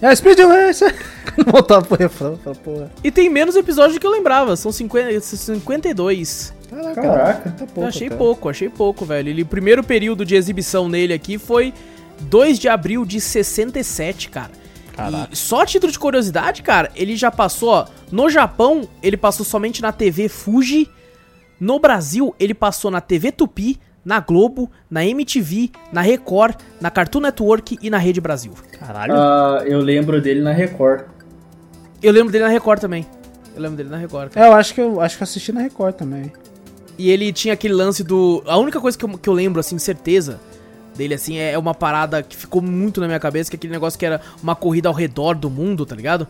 É 0.00 0.14
Speed 0.16 0.38
Racer! 0.40 0.94
Voltava 1.46 1.84
pro 1.86 1.96
refrão, 1.96 2.38
porra. 2.64 2.90
E 3.04 3.10
tem 3.10 3.28
menos 3.30 3.54
episódios 3.56 3.94
do 3.94 4.00
que 4.00 4.06
eu 4.06 4.10
lembrava, 4.10 4.56
são 4.56 4.72
50, 4.72 5.20
52. 5.20 6.52
Caraca, 6.68 7.00
Caraca. 7.02 7.50
tá 7.50 7.64
Eu 7.64 7.66
pouco. 7.68 7.88
achei 7.88 8.06
até. 8.08 8.16
pouco, 8.16 8.48
achei 8.48 8.68
pouco, 8.68 9.04
velho. 9.04 9.28
Ele, 9.28 9.42
o 9.42 9.46
primeiro 9.46 9.84
período 9.84 10.24
de 10.24 10.34
exibição 10.34 10.88
nele 10.88 11.12
aqui 11.12 11.38
foi 11.38 11.72
2 12.20 12.58
de 12.58 12.68
abril 12.68 13.04
de 13.04 13.20
67, 13.20 14.28
cara. 14.28 14.50
Caraca. 14.94 15.28
E 15.32 15.36
só 15.36 15.62
a 15.62 15.66
título 15.66 15.90
de 15.90 15.98
curiosidade, 15.98 16.62
cara, 16.62 16.90
ele 16.94 17.16
já 17.16 17.30
passou, 17.30 17.70
ó, 17.70 17.86
no 18.10 18.28
Japão, 18.28 18.88
ele 19.02 19.16
passou 19.16 19.44
somente 19.44 19.80
na 19.80 19.90
TV 19.92 20.28
Fuji. 20.28 20.88
No 21.58 21.78
Brasil, 21.78 22.34
ele 22.38 22.54
passou 22.54 22.90
na 22.90 23.00
TV 23.00 23.32
Tupi, 23.32 23.78
na 24.04 24.20
Globo, 24.20 24.70
na 24.90 25.04
MTV, 25.04 25.70
na 25.92 26.00
Record, 26.00 26.56
na 26.80 26.90
Cartoon 26.90 27.20
Network 27.20 27.78
e 27.80 27.88
na 27.88 27.98
Rede 27.98 28.20
Brasil. 28.20 28.52
Caralho. 28.78 29.14
Ah, 29.14 29.62
eu 29.64 29.78
lembro 29.80 30.20
dele 30.20 30.40
na 30.40 30.52
Record. 30.52 31.04
Eu 32.02 32.12
lembro 32.12 32.32
dele 32.32 32.44
na 32.44 32.50
Record 32.50 32.80
também. 32.80 33.06
Eu 33.54 33.62
lembro 33.62 33.76
dele 33.76 33.88
na 33.88 33.96
Record. 33.96 34.32
cara. 34.32 34.46
É, 34.46 34.48
eu 34.48 34.54
acho 34.54 34.74
que 34.74 34.80
eu 34.80 35.00
acho 35.00 35.16
que 35.16 35.22
eu 35.22 35.24
assisti 35.24 35.52
na 35.52 35.60
Record 35.60 35.94
também. 35.94 36.32
E 36.98 37.10
ele 37.10 37.32
tinha 37.32 37.54
aquele 37.54 37.74
lance 37.74 38.02
do. 38.02 38.42
A 38.46 38.58
única 38.58 38.80
coisa 38.80 38.98
que 38.98 39.04
eu, 39.04 39.08
que 39.16 39.28
eu 39.28 39.32
lembro, 39.32 39.60
assim, 39.60 39.78
certeza 39.78 40.40
dele, 41.02 41.14
assim, 41.14 41.36
é 41.36 41.58
uma 41.58 41.74
parada 41.74 42.22
que 42.22 42.36
ficou 42.36 42.62
muito 42.62 43.00
na 43.00 43.06
minha 43.06 43.18
cabeça, 43.20 43.50
que 43.50 43.56
é 43.56 43.58
aquele 43.58 43.72
negócio 43.72 43.98
que 43.98 44.06
era 44.06 44.20
uma 44.42 44.54
corrida 44.54 44.88
ao 44.88 44.94
redor 44.94 45.34
do 45.34 45.50
mundo, 45.50 45.84
tá 45.84 45.94
ligado? 45.96 46.26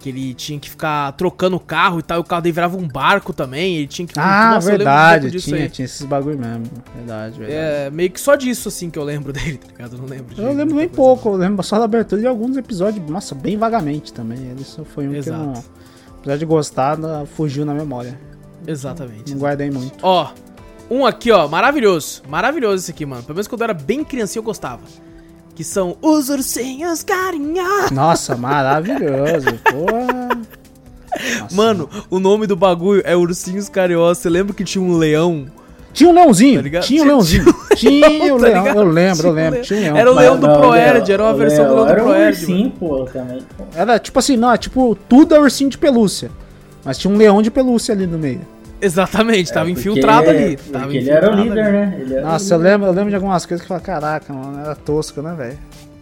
Que 0.00 0.08
ele 0.10 0.34
tinha 0.34 0.58
que 0.58 0.68
ficar 0.70 1.12
trocando 1.12 1.56
o 1.56 1.60
carro 1.60 1.98
e 1.98 2.02
tal, 2.02 2.18
e 2.18 2.20
o 2.20 2.24
carro 2.24 2.42
daí 2.42 2.52
virava 2.52 2.76
um 2.76 2.86
barco 2.86 3.32
também, 3.32 3.76
ele 3.76 3.86
tinha 3.86 4.06
que. 4.06 4.18
Ah, 4.18 4.52
Nossa, 4.54 4.66
um 4.68 4.70
verdade, 4.70 5.30
disso 5.30 5.48
tinha, 5.48 5.62
aí. 5.62 5.68
tinha 5.70 5.84
esses 5.84 6.04
bagulho 6.06 6.38
mesmo. 6.38 6.64
Verdade, 6.94 7.38
verdade. 7.38 7.58
É, 7.58 7.90
meio 7.90 8.10
que 8.10 8.20
só 8.20 8.34
disso, 8.36 8.68
assim, 8.68 8.88
que 8.90 8.98
eu 8.98 9.04
lembro 9.04 9.32
dele, 9.34 9.58
tá 9.58 9.66
ligado? 9.68 9.94
Eu 9.96 9.98
não 10.02 10.06
lembro 10.08 10.40
Eu 10.40 10.52
lembro 10.52 10.76
bem 10.76 10.88
pouco, 10.88 11.28
eu 11.30 11.34
lembro 11.36 11.62
só 11.62 11.78
da 11.78 11.84
abertura 11.86 12.20
de 12.20 12.26
alguns 12.26 12.56
episódios, 12.56 13.08
nossa, 13.08 13.34
bem 13.34 13.56
vagamente 13.56 14.12
também. 14.12 14.38
Ele 14.38 14.62
só 14.64 14.84
foi 14.84 15.08
um 15.08 15.14
Exato. 15.14 15.40
que 15.40 15.46
não. 15.46 15.64
Apesar 16.20 16.36
de 16.38 16.44
gostar, 16.44 16.98
não- 16.98 17.24
fugiu 17.26 17.64
na 17.64 17.72
memória. 17.74 18.18
Exatamente. 18.66 19.32
Não 19.32 19.38
guardei 19.40 19.70
muito. 19.70 19.94
Ó, 20.02 20.28
um 20.90 21.04
aqui, 21.06 21.30
ó, 21.32 21.48
maravilhoso. 21.48 22.22
Maravilhoso 22.28 22.76
esse 22.84 22.90
aqui, 22.90 23.04
mano. 23.06 23.22
Pelo 23.22 23.34
menos 23.34 23.48
quando 23.48 23.60
eu 23.62 23.64
era 23.66 23.74
bem 23.74 24.04
criancinha 24.04 24.40
eu 24.40 24.44
gostava. 24.44 24.82
Que 25.54 25.64
são 25.64 25.96
os 26.02 26.28
ursinhos 26.28 27.02
carinha. 27.02 27.88
Nossa, 27.90 28.36
maravilhoso. 28.36 29.46
Porra. 29.70 30.28
Nossa, 31.40 31.54
Mano, 31.56 31.88
o 32.10 32.18
nome 32.18 32.46
do 32.46 32.54
bagulho 32.54 33.00
é 33.04 33.16
Ursinhos 33.16 33.68
Carinhosos. 33.70 34.18
Você 34.22 34.28
lembra 34.28 34.52
que 34.54 34.62
tinha 34.64 34.84
um 34.84 34.98
leão 34.98 35.46
Tinha 35.94 36.10
um 36.10 36.12
leãozinho. 36.12 36.56
Tá 36.56 36.62
ligado? 36.62 36.82
tinha 36.84 37.02
um 37.02 37.06
leãozinho. 37.06 37.44
Tinha 37.74 38.06
o 38.34 38.38
tá 38.38 38.46
leão. 38.48 38.64
ligado? 38.64 38.78
Eu 38.80 38.84
lembro, 38.84 39.16
Tinha 39.16 39.28
eu 39.28 39.32
um 39.32 39.34
lembro. 39.34 39.52
leão. 39.54 39.62
Tinha 39.64 39.78
um 39.78 39.82
leão. 39.82 39.96
Era 39.96 40.10
o 40.12 40.14
leão 40.14 40.38
do 40.38 40.46
Proerd, 40.46 41.10
era 41.12 41.22
uma 41.22 41.32
o 41.32 41.36
versão 41.38 41.66
do 41.68 41.74
leão 41.74 41.86
do 41.86 41.90
Era 41.90 42.02
um 42.02 42.04
Proerd. 42.04 42.38
ursinho, 42.38 42.70
pô, 42.72 43.04
também. 43.06 43.38
Era 43.74 43.98
tipo 43.98 44.18
assim, 44.18 44.36
não, 44.36 44.52
é 44.52 44.58
tipo, 44.58 44.94
tudo 45.08 45.34
é 45.34 45.40
ursinho 45.40 45.70
de 45.70 45.78
pelúcia. 45.78 46.30
Mas 46.84 46.98
tinha 46.98 47.12
um 47.12 47.16
leão 47.16 47.40
de 47.40 47.50
pelúcia 47.50 47.94
ali 47.94 48.06
no 48.06 48.18
meio. 48.18 48.42
Exatamente, 48.80 49.52
tava 49.52 49.68
É, 49.68 49.72
infiltrado 49.72 50.26
é- 50.26 50.30
ali. 50.30 50.56
porque 50.56 50.70
Tava 50.72 50.94
ele 50.94 51.10
era 51.10 51.30
o 51.32 51.34
líder, 51.34 51.60
ali. 51.64 51.72
né? 51.72 51.96
Ele 52.00 52.20
Nossa, 52.20 52.54
eu 52.54 52.58
líder. 52.58 52.70
lembro, 52.70 52.86
eu 52.88 52.92
lembro 52.92 53.10
de 53.10 53.16
algumas 53.16 53.46
coisas 53.46 53.66
que 53.66 53.72
eu 53.72 53.78
falei, 53.80 54.00
caraca, 54.00 54.32
mano, 54.32 54.60
era 54.60 54.74
tosco, 54.74 55.22
né, 55.22 55.34
velho? 55.36 55.58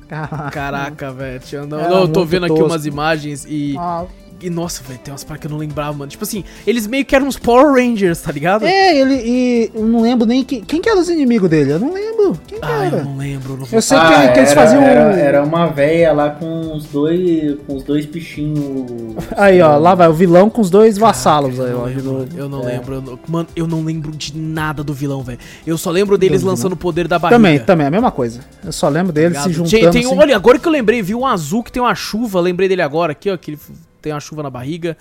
Caraca. 0.09 0.51
Caraca, 0.51 1.12
velho. 1.12 1.41
Não, 1.66 1.66
não, 1.66 2.01
eu 2.03 2.09
tô 2.09 2.25
vendo 2.25 2.45
aqui 2.47 2.55
tosco. 2.55 2.70
umas 2.70 2.85
imagens 2.87 3.47
e. 3.49 3.75
Ah, 3.79 4.05
E 4.41 4.51
nossa, 4.51 4.82
velho, 4.82 4.99
tem 5.03 5.12
umas 5.12 5.24
paradas 5.24 5.41
que 5.41 5.47
eu 5.47 5.51
não 5.51 5.59
lembrava, 5.59 5.97
mano. 5.97 6.11
Tipo 6.11 6.24
assim, 6.24 6.45
eles 6.66 6.87
meio 6.87 7.05
que 7.05 7.14
eram 7.16 7.26
uns 7.26 7.39
Power 7.39 7.72
Rangers, 7.72 8.20
tá 8.20 8.30
ligado? 8.30 8.66
É, 8.66 8.97
ele. 8.99 9.14
E 9.24 9.70
eu 9.74 9.87
não 9.87 10.03
lembro 10.03 10.26
nem 10.26 10.45
quem, 10.45 10.62
quem 10.62 10.80
que 10.82 10.89
era 10.89 10.99
os 11.01 11.09
inimigos 11.09 11.49
dele. 11.49 11.72
Eu 11.72 11.78
não 11.78 11.93
lembro. 11.95 12.39
Quem 12.47 12.59
que 12.59 12.64
Ah, 12.64 12.85
era? 12.85 12.97
eu 12.99 13.05
não 13.05 13.16
lembro. 13.16 13.57
Não 13.57 13.66
Eu 13.72 13.80
sei 13.80 13.97
Ah, 13.97 14.07
que, 14.26 14.32
que 14.32 14.39
eles 14.41 14.51
era- 14.51 14.61
faziam. 14.62 14.82
Era, 14.82 15.16
era 15.16 15.43
uma 15.45 15.66
véia 15.66 16.12
lá 16.12 16.30
com 16.30 16.74
os 16.76 16.85
dois. 16.87 17.57
Com 17.66 17.76
os 17.76 17.82
dois 17.85 18.05
bichinhos. 18.05 19.24
Aí, 19.37 19.61
ó, 19.62 19.78
lá 19.78 19.95
vai 19.95 20.09
o 20.09 20.12
vilão 20.12 20.51
com 20.51 20.61
os 20.61 20.68
dois 20.68 20.99
vassalos 20.99 21.57
Caraca, 21.57 21.70
aí, 21.70 21.72
eu 21.72 21.80
ó. 21.80 21.87
não 21.87 22.24
de 22.24 22.30
lembro. 22.35 22.39
Eu 22.39 22.49
não 22.49 22.61
É. 22.68 22.72
lembro. 22.72 22.95
eu 22.97 23.01
não- 23.03 23.18
mano, 23.28 23.49
eu 23.57 23.66
não 23.66 23.82
lembro 23.85 24.11
de 24.12 24.37
nada 24.37 24.82
do 24.85 24.93
vilão, 24.93 25.22
velho. 25.22 25.39
Eu 25.66 25.78
só 25.78 25.91
lembro 25.91 26.18
deles 26.18 26.43
Do 26.43 26.49
lançando 26.49 26.72
o 26.72 26.76
poder 26.76 27.09
da 27.09 27.18
barriga. 27.18 27.37
Também, 27.39 27.59
também, 27.61 27.87
a 27.87 27.91
mesma 27.91 28.11
coisa. 28.11 28.41
Eu 28.64 28.72
só 28.72 28.89
lembro 28.89 29.12
tá 29.12 29.20
se 29.20 29.26
ligado? 29.28 29.53
juntando. 29.53 29.70
Tem, 29.70 29.91
tem- 29.91 30.05
assim. 30.07 30.18
Olha, 30.18 30.37
agora 30.37 30.59
que 30.59 30.66
eu 30.68 30.72
lembrei, 30.72 31.01
vi 31.03 31.14
um 31.14 31.24
azul 31.26 31.62
que 31.62 31.72
tem 31.72 31.82
uma 31.82 31.95
chuva, 31.95 32.41
lembrei 32.41 32.68
dele 32.68 32.82
agora 32.82 33.12
aqui, 33.12 33.30
ó, 33.30 33.37
que 33.37 33.53
ele 33.53 33.59
tem 34.05 34.13
uma 34.13 34.21
chuva 34.21 34.43
na 34.43 34.51
barriga. 34.51 34.97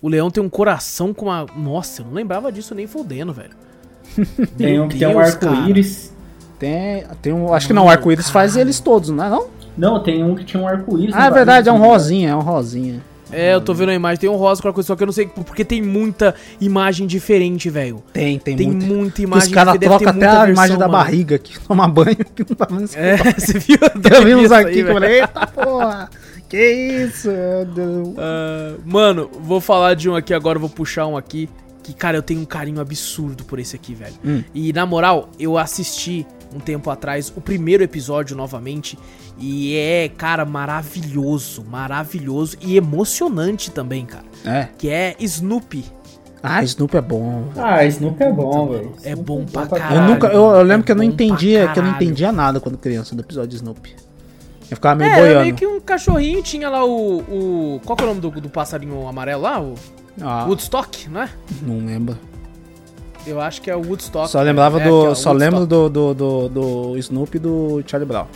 O 0.00 0.08
leão 0.08 0.30
tem 0.30 0.42
um 0.42 0.48
coração 0.48 1.12
com 1.12 1.26
uma. 1.26 1.46
Nossa, 1.56 2.00
eu 2.02 2.06
não 2.06 2.14
lembrava 2.14 2.50
disso 2.50 2.74
nem 2.74 2.86
fodendo, 2.86 3.32
velho. 3.32 3.50
Tem 4.56 4.80
um 4.80 4.88
que 4.88 4.98
tem 4.98 5.06
um 5.06 5.18
arco-íris. 5.18 6.14
Tem, 6.58 7.04
tem 7.20 7.32
um. 7.32 7.52
Acho 7.52 7.66
que 7.66 7.72
não, 7.74 7.84
o 7.84 7.90
arco-íris 7.90 8.30
faz 8.30 8.56
eles 8.56 8.80
todos, 8.80 9.10
não 9.10 9.22
é 9.24 9.28
não? 9.28 9.46
Não, 9.76 10.02
tem 10.02 10.24
um 10.24 10.34
que 10.34 10.44
tinha 10.44 10.62
um 10.62 10.66
arco-íris. 10.66 11.14
Ah, 11.14 11.26
é 11.26 11.30
verdade, 11.30 11.68
é 11.68 11.72
um 11.72 11.78
rosinha, 11.78 12.30
é 12.30 12.34
um 12.34 12.40
rosinha. 12.40 13.00
É, 13.30 13.54
eu 13.54 13.60
tô 13.60 13.74
vendo 13.74 13.90
a 13.90 13.94
imagem, 13.94 14.20
tem 14.20 14.30
um 14.30 14.36
rosa 14.36 14.62
com 14.62 14.68
a 14.68 14.72
coisa, 14.72 14.86
só 14.86 14.96
que 14.96 15.02
eu 15.02 15.06
não 15.06 15.12
sei 15.12 15.26
porque 15.26 15.64
tem 15.64 15.82
muita 15.82 16.34
imagem 16.60 17.06
diferente, 17.06 17.68
velho. 17.68 18.02
Tem, 18.12 18.38
tem, 18.38 18.56
Tem 18.56 18.70
muita 18.70 19.16
Que 19.16 19.22
imagem 19.22 19.48
os 19.48 19.54
caras 19.54 19.78
trocam 19.78 20.08
até 20.08 20.12
muita 20.12 20.30
a 20.30 20.50
imagem 20.50 20.54
versão, 20.54 20.78
da 20.78 20.88
mano. 20.88 21.04
barriga 21.04 21.38
que 21.38 21.60
toma 21.68 21.86
banho, 21.86 22.16
que 22.16 22.46
não 22.48 22.56
tá 22.56 22.66
vendo 22.70 22.88
É, 22.96 23.16
você 23.38 23.58
viu? 23.58 23.76
Eu 24.10 24.24
vi 24.24 24.34
uns 24.34 24.50
aqui 24.50 24.72
que 24.72 24.80
eu 24.80 24.92
falei, 24.94 25.20
eita 25.20 25.46
porra, 25.46 26.08
que 26.48 26.56
isso? 27.04 27.28
Ah, 28.16 28.76
mano, 28.84 29.30
vou 29.40 29.60
falar 29.60 29.94
de 29.94 30.08
um 30.08 30.14
aqui 30.14 30.32
agora, 30.32 30.58
vou 30.58 30.68
puxar 30.70 31.06
um 31.06 31.16
aqui. 31.16 31.48
Que, 31.82 31.94
cara, 31.94 32.18
eu 32.18 32.22
tenho 32.22 32.40
um 32.40 32.44
carinho 32.44 32.80
absurdo 32.80 33.44
por 33.44 33.58
esse 33.58 33.74
aqui, 33.74 33.94
velho. 33.94 34.14
Hum. 34.24 34.42
E, 34.54 34.72
na 34.74 34.84
moral, 34.84 35.30
eu 35.38 35.56
assisti 35.56 36.26
um 36.54 36.58
tempo 36.58 36.90
atrás 36.90 37.32
o 37.34 37.40
primeiro 37.40 37.82
episódio 37.82 38.36
novamente. 38.36 38.98
E 39.38 39.74
é, 39.76 40.08
cara, 40.08 40.44
maravilhoso. 40.44 41.64
Maravilhoso 41.64 42.56
e 42.60 42.76
emocionante 42.76 43.70
também, 43.70 44.04
cara. 44.04 44.24
É. 44.44 44.68
Que 44.76 44.90
é 44.90 45.16
Snoopy. 45.20 45.84
Ah, 46.42 46.62
Snoop 46.62 46.96
é 46.96 47.00
bom. 47.00 47.44
Ah, 47.56 47.84
Snoop 47.86 48.22
é 48.22 48.32
bom, 48.32 48.68
velho. 48.68 48.92
É 49.02 49.12
Snoop 49.12 49.24
bom 49.26 49.44
pra 49.46 49.62
Eu 49.62 49.68
caralho. 49.68 50.12
nunca, 50.12 50.26
eu, 50.28 50.44
eu 50.44 50.62
lembro 50.62 50.82
É 50.82 50.86
que 50.86 50.92
eu 50.92 50.96
não 50.96 51.02
entendia, 51.04 51.68
que 51.68 51.78
eu 51.78 51.82
não 51.82 51.90
entendia 51.90 52.30
nada 52.30 52.60
quando 52.60 52.78
criança 52.78 53.14
do 53.14 53.22
episódio 53.22 53.48
de 53.50 53.56
Snoop. 53.56 53.96
Eu 54.70 54.76
ficava 54.76 54.94
meio 54.96 55.08
É, 55.10 55.12
era 55.12 55.20
boiando. 55.22 55.40
meio 55.42 55.54
que 55.54 55.66
um 55.66 55.80
cachorrinho, 55.80 56.42
tinha 56.42 56.68
lá 56.68 56.84
o. 56.84 57.18
o 57.20 57.80
qual 57.84 57.96
que 57.96 58.02
é 58.02 58.06
o 58.06 58.08
nome 58.10 58.20
do, 58.20 58.30
do 58.30 58.48
passarinho 58.50 59.06
amarelo 59.08 59.42
lá? 59.42 59.60
O 59.60 59.74
Ah, 60.20 60.44
Woodstock, 60.46 61.08
não 61.08 61.22
é? 61.22 61.28
não 61.62 61.78
lembro. 61.86 62.18
Eu 63.26 63.40
acho 63.40 63.60
que 63.60 63.70
é 63.70 63.76
o 63.76 63.80
Woodstock. 63.80 64.30
Só 64.30 64.40
lembrava 64.42 64.80
É, 64.80 64.84
do. 64.84 65.00
aqui, 65.00 65.08
ó, 65.10 65.14
só 65.14 65.30
Woodstock. 65.30 65.36
lembro 65.38 65.66
do, 65.66 65.88
do, 65.88 66.14
do, 66.14 66.48
do 66.48 66.98
Snoop 66.98 67.36
e 67.36 67.38
do 67.40 67.82
Charlie 67.86 68.06
Brown. 68.08 68.26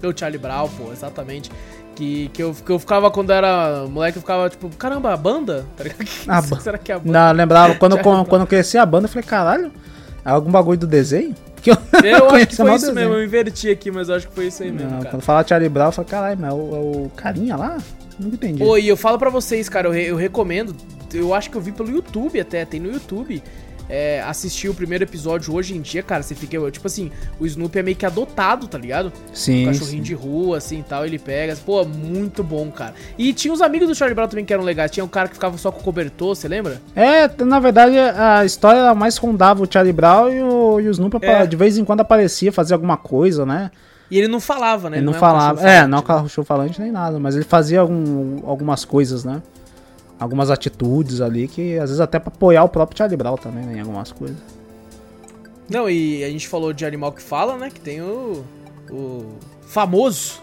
Do 0.00 0.18
Charlie 0.18 0.38
Brown, 0.38 0.68
pô, 0.68 0.92
exatamente. 0.92 1.50
Que, 1.94 2.28
que, 2.32 2.42
eu, 2.42 2.54
que 2.54 2.70
eu 2.70 2.78
ficava, 2.78 3.10
quando 3.10 3.32
era 3.32 3.84
moleque, 3.90 4.18
eu 4.18 4.22
ficava 4.22 4.48
tipo, 4.48 4.68
caramba, 4.76 5.12
a 5.12 5.16
banda? 5.16 5.66
Tá 5.76 5.82
ligado? 5.84 6.04
Que 6.04 6.30
A 6.30 6.40
Será 6.60 6.78
que 6.78 6.92
é 6.92 6.94
a 6.94 6.98
banda? 7.00 7.10
Não, 7.26 7.32
lembrava, 7.32 7.74
quando, 7.74 7.98
quando, 8.02 8.24
quando 8.24 8.42
eu 8.42 8.46
conheci 8.46 8.78
a 8.78 8.86
banda, 8.86 9.06
eu 9.06 9.08
falei, 9.08 9.24
caralho, 9.26 9.72
é 10.24 10.30
algum 10.30 10.50
bagulho 10.50 10.78
do 10.78 10.86
desenho? 10.86 11.34
Que 11.62 11.70
eu, 11.70 11.76
Eu 12.04 12.30
acho 12.30 12.46
que 12.48 12.56
foi 12.56 12.74
isso 12.74 12.86
desenho. 12.86 12.94
mesmo, 12.94 13.14
eu 13.14 13.24
inverti 13.24 13.70
aqui, 13.70 13.90
mas 13.90 14.08
eu 14.08 14.14
acho 14.16 14.28
que 14.28 14.34
foi 14.34 14.46
isso 14.46 14.62
aí 14.62 14.70
mesmo, 14.72 14.90
Não, 14.90 14.98
cara. 14.98 15.10
quando 15.10 15.22
falava 15.22 15.48
Charlie 15.48 15.68
Brown, 15.68 15.86
eu 15.88 15.92
falei, 15.92 16.10
caralho, 16.10 16.38
mas 16.40 16.50
é 16.50 16.54
o, 16.54 16.58
é 16.58 16.78
o 17.06 17.10
carinha 17.16 17.56
lá? 17.56 17.78
Nunca 18.18 18.34
entendi. 18.36 18.62
E 18.64 18.88
eu 18.88 18.96
falo 18.96 19.18
pra 19.18 19.30
vocês, 19.30 19.68
cara, 19.68 19.88
eu, 19.88 19.92
re- 19.92 20.06
eu 20.10 20.16
recomendo, 20.16 20.74
eu 21.12 21.32
acho 21.34 21.50
que 21.50 21.56
eu 21.56 21.60
vi 21.60 21.72
pelo 21.72 21.90
YouTube 21.90 22.40
até, 22.40 22.64
tem 22.64 22.80
no 22.80 22.90
YouTube, 22.92 23.42
é, 23.88 24.20
assistir 24.22 24.68
o 24.68 24.74
primeiro 24.74 25.04
episódio 25.04 25.54
hoje 25.54 25.76
em 25.76 25.80
dia, 25.80 26.02
cara, 26.02 26.22
você 26.22 26.34
fica, 26.34 26.58
tipo 26.70 26.86
assim, 26.86 27.10
o 27.40 27.46
Snoopy 27.46 27.78
é 27.78 27.82
meio 27.82 27.96
que 27.96 28.04
adotado, 28.06 28.66
tá 28.68 28.76
ligado? 28.78 29.12
sim, 29.32 29.64
Um 29.66 29.72
cachorrinho 29.72 30.02
de 30.02 30.14
rua, 30.14 30.58
assim, 30.58 30.84
tal, 30.86 31.06
ele 31.06 31.18
pega, 31.18 31.56
pô, 31.64 31.84
muito 31.84 32.42
bom, 32.42 32.70
cara. 32.70 32.94
E 33.16 33.32
tinha 33.32 33.52
os 33.52 33.62
amigos 33.62 33.88
do 33.88 33.94
Charlie 33.94 34.14
Brown 34.14 34.28
também 34.28 34.44
que 34.44 34.52
eram 34.52 34.62
legais, 34.64 34.90
tinha 34.90 35.04
um 35.04 35.08
cara 35.08 35.28
que 35.28 35.34
ficava 35.34 35.56
só 35.58 35.70
com 35.72 35.80
cobertor, 35.82 36.34
você 36.36 36.48
lembra? 36.48 36.80
É, 36.94 37.28
na 37.44 37.58
verdade, 37.60 37.96
a 37.98 38.44
história 38.44 38.78
ela 38.80 38.94
mais 38.94 39.16
rondava 39.16 39.62
o 39.62 39.68
Charlie 39.70 39.92
Brown 39.92 40.28
e 40.32 40.42
o, 40.42 40.80
e 40.80 40.88
o 40.88 40.90
Snoop 40.90 41.18
É. 41.22 41.46
de 41.46 41.56
vez 41.56 41.78
em 41.78 41.84
quando 41.84 42.00
aparecia, 42.00 42.52
fazia 42.52 42.74
alguma 42.76 42.96
coisa, 42.96 43.46
né? 43.46 43.70
E 44.10 44.16
ele 44.18 44.28
não 44.28 44.40
falava, 44.40 44.88
né? 44.88 44.96
ele 44.98 45.04
não, 45.06 45.12
é 45.12 45.16
um 45.16 45.20
falava. 45.20 45.60
É, 45.60 45.62
falante, 45.64 45.90
não 45.90 45.98
é 45.98 46.00
um 46.00 46.04
cachorro 46.04 46.46
falante 46.46 46.80
nem 46.80 46.90
nada, 46.90 47.18
mas 47.18 47.34
ele 47.34 47.44
fazia 47.44 47.80
algum- 47.80 48.40
algumas 48.46 48.82
coisas, 48.84 49.22
né? 49.24 49.42
Algumas 50.18 50.50
atitudes 50.50 51.20
ali 51.20 51.46
que 51.46 51.74
às 51.78 51.90
vezes 51.90 52.00
até 52.00 52.18
pra 52.18 52.28
apoiar 52.34 52.64
o 52.64 52.68
próprio 52.68 52.98
Charlie 52.98 53.16
Brown 53.16 53.36
também, 53.36 53.64
né? 53.64 53.76
Em 53.76 53.80
algumas 53.80 54.10
coisas. 54.12 54.36
Não, 55.68 55.88
e 55.88 56.24
a 56.24 56.28
gente 56.30 56.48
falou 56.48 56.72
de 56.72 56.84
animal 56.84 57.12
que 57.12 57.22
fala, 57.22 57.56
né? 57.56 57.70
Que 57.70 57.80
tem 57.80 58.00
o. 58.02 58.42
O. 58.90 59.24
Famoso. 59.62 60.40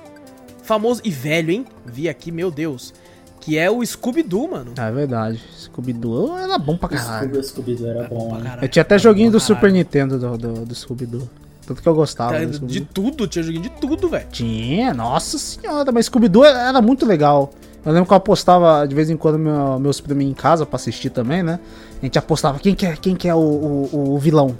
Famoso 0.63 1.01
e 1.03 1.09
velho, 1.09 1.51
hein? 1.51 1.65
Vi 1.85 2.07
aqui, 2.07 2.31
meu 2.31 2.49
Deus. 2.51 2.93
Que 3.41 3.57
é 3.57 3.69
o 3.69 3.85
Scooby-Doo, 3.85 4.49
mano. 4.49 4.71
É 4.77 4.91
verdade. 4.91 5.43
Scooby-Doo 5.59 6.37
era 6.37 6.57
bom 6.57 6.77
pra 6.77 6.89
caralho. 6.89 7.39
O 7.39 7.43
Scooby 7.43 7.77
era 7.85 8.07
bom, 8.07 8.29
Pra 8.29 8.37
né? 8.39 8.43
caralho. 8.45 8.65
Eu 8.65 8.69
tinha 8.69 8.81
até 8.81 8.95
Era 8.95 9.03
joguinho 9.03 9.27
bom 9.29 9.33
do 9.37 9.39
Super. 9.39 9.71
Nintendo 9.71 10.17
do, 10.17 10.37
do, 10.37 10.65
do 10.65 10.73
Scooby-Doo. 10.75 11.29
Tanto 11.67 11.81
que 11.81 11.87
eu 11.89 11.93
gostava 11.95 12.33
Tá, 12.33 12.39
do 12.39 12.45
de 12.47 12.55
Scooby-Doo. 12.57 12.87
tudo, 12.93 13.27
tinha 13.27 13.43
joguinho 13.43 13.63
de 13.63 13.69
tudo, 13.71 14.07
velho. 14.09 14.27
Tinha, 14.31 14.93
nossa 14.93 15.37
senhora, 15.37 15.91
mas 15.91 16.05
Scooby-Doo 16.07 16.43
era 16.45 16.81
muito 16.81 17.05
legal. 17.05 17.51
Eu 17.85 17.91
lembro 17.91 18.07
que 18.07 18.13
eu 18.13 18.17
apostava 18.17 18.87
de 18.87 18.95
vez 18.95 19.09
em 19.09 19.17
quando 19.17 19.37
meu- 19.37 19.79
meus 19.79 20.01
primos 20.01 20.23
em 20.23 20.33
casa 20.33 20.65
pra 20.65 20.75
assistir 20.77 21.09
também, 21.11 21.43
né? 21.43 21.59
A 22.01 22.05
gente 22.05 22.17
apostava 22.17 22.57
quem 22.59 22.73
que 22.73 22.85
é, 22.85 22.95
quem 22.95 23.15
que 23.15 23.27
é 23.27 23.35
o, 23.35 23.37
o, 23.37 24.13
o 24.15 24.19
vilão. 24.19 24.55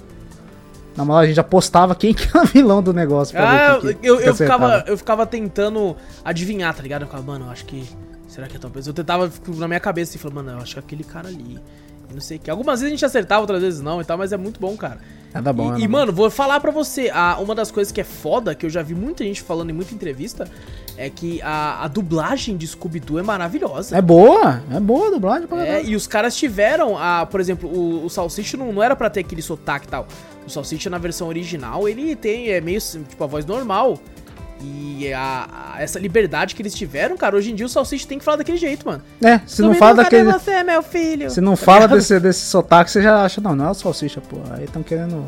Na 0.95 1.03
moral, 1.03 1.23
a 1.23 1.28
gente 1.28 1.39
apostava 1.39 1.93
quem 1.95 2.13
que 2.13 2.26
é 2.38 2.41
o 2.41 2.45
vilão 2.45 2.82
do 2.82 2.93
negócio. 2.93 3.38
Ah, 3.38 3.80
quem 3.82 3.93
que- 3.95 4.07
eu, 4.07 4.17
que 4.17 4.30
eu, 4.30 4.36
ficava, 4.36 4.84
eu 4.88 4.97
ficava 4.97 5.26
tentando 5.26 5.95
adivinhar, 6.23 6.73
tá 6.73 6.82
ligado? 6.82 7.01
Eu 7.01 7.07
ficava, 7.07 7.23
mano, 7.23 7.45
eu 7.45 7.51
acho 7.51 7.65
que. 7.65 7.84
Será 8.28 8.47
que 8.47 8.55
é 8.57 8.59
tal 8.59 8.69
pessoa? 8.69 8.91
Eu 8.91 8.95
tentava 8.95 9.30
fico 9.30 9.51
na 9.55 9.67
minha 9.67 9.80
cabeça 9.80 10.11
assim, 10.11 10.19
falando, 10.19 10.36
mano, 10.38 10.51
eu 10.51 10.57
acho 10.61 10.73
que 10.73 10.80
é 10.80 10.84
aquele 10.84 11.03
cara 11.03 11.28
ali. 11.28 11.59
E 12.09 12.13
Não 12.13 12.21
sei 12.21 12.38
o 12.38 12.39
que. 12.39 12.49
Algumas 12.51 12.80
vezes 12.80 12.91
a 12.93 12.95
gente 12.95 13.05
acertava, 13.05 13.41
outras 13.41 13.61
vezes 13.61 13.82
não 13.82 13.99
e 14.01 14.05
tal, 14.05 14.17
mas 14.17 14.32
é 14.32 14.38
muito 14.38 14.59
bom, 14.59 14.76
cara. 14.78 14.99
Era 15.34 15.51
bom, 15.51 15.65
e, 15.65 15.69
era 15.71 15.80
e, 15.80 15.88
bom. 15.88 15.91
mano, 15.91 16.13
vou 16.13 16.30
falar 16.30 16.59
pra 16.59 16.71
você, 16.71 17.09
a, 17.13 17.38
uma 17.39 17.53
das 17.55 17.71
coisas 17.71 17.91
que 17.91 17.99
é 17.99 18.03
foda, 18.03 18.53
que 18.55 18.65
eu 18.65 18.69
já 18.69 18.82
vi 18.82 18.93
muita 18.95 19.23
gente 19.23 19.41
falando 19.41 19.69
em 19.69 19.73
muita 19.73 19.93
entrevista, 19.93 20.47
é 20.97 21.09
que 21.09 21.41
a, 21.41 21.83
a 21.83 21.87
dublagem 21.87 22.55
de 22.55 22.65
Scooby-Doo 22.67 23.19
é 23.19 23.21
maravilhosa. 23.23 23.97
É 23.97 24.01
boa, 24.01 24.61
é 24.71 24.79
boa 24.79 25.07
a 25.07 25.11
dublagem 25.11 25.47
pra 25.47 25.65
É, 25.65 25.83
e 25.83 25.95
os 25.95 26.07
caras 26.07 26.35
tiveram, 26.35 26.97
a, 26.97 27.25
por 27.25 27.39
exemplo, 27.41 27.69
o, 27.69 28.05
o 28.05 28.09
Salsicha 28.09 28.55
não, 28.57 28.71
não 28.71 28.81
era 28.81 28.95
pra 28.95 29.09
ter 29.09 29.19
aquele 29.21 29.41
sotaque 29.41 29.87
e 29.87 29.89
tal. 29.89 30.07
O 30.47 30.49
Salsicha 30.49 30.89
na 30.89 30.97
versão 30.97 31.27
original, 31.27 31.87
ele 31.89 32.15
tem, 32.15 32.49
é 32.49 32.61
meio, 32.61 32.79
tipo, 32.79 33.23
a 33.23 33.27
voz 33.27 33.45
normal. 33.45 33.97
E 34.61 35.11
a, 35.11 35.73
a- 35.75 35.81
essa 35.83 35.99
liberdade 35.99 36.55
que 36.55 36.61
eles 36.61 36.73
tiveram, 36.73 37.17
cara, 37.17 37.35
hoje 37.35 37.51
em 37.51 37.55
dia 37.55 37.65
o 37.65 37.69
Salsicha 37.69 38.07
tem 38.07 38.17
que 38.17 38.23
falar 38.23 38.37
daquele 38.37 38.57
jeito, 38.57 38.85
mano. 38.87 39.01
É, 39.21 39.39
se 39.45 39.61
não 39.61 39.73
Scooby-Doo, 39.73 39.75
fala 39.79 39.93
daquele. 39.95 40.31
você, 40.31 40.63
meu 40.63 40.81
filho? 40.81 41.29
Se 41.29 41.41
não 41.41 41.55
Tá 41.55 41.63
fala 41.65 41.87
desse, 41.89 42.17
desse 42.21 42.45
sotaque, 42.45 42.89
você 42.89 43.01
já 43.01 43.21
acha, 43.23 43.41
não, 43.41 43.53
não 43.53 43.67
é 43.67 43.71
o 43.71 43.73
salsicha, 43.73 44.21
pô. 44.21 44.37
Aí 44.51 44.63
estão 44.63 44.81
querendo 44.81 45.25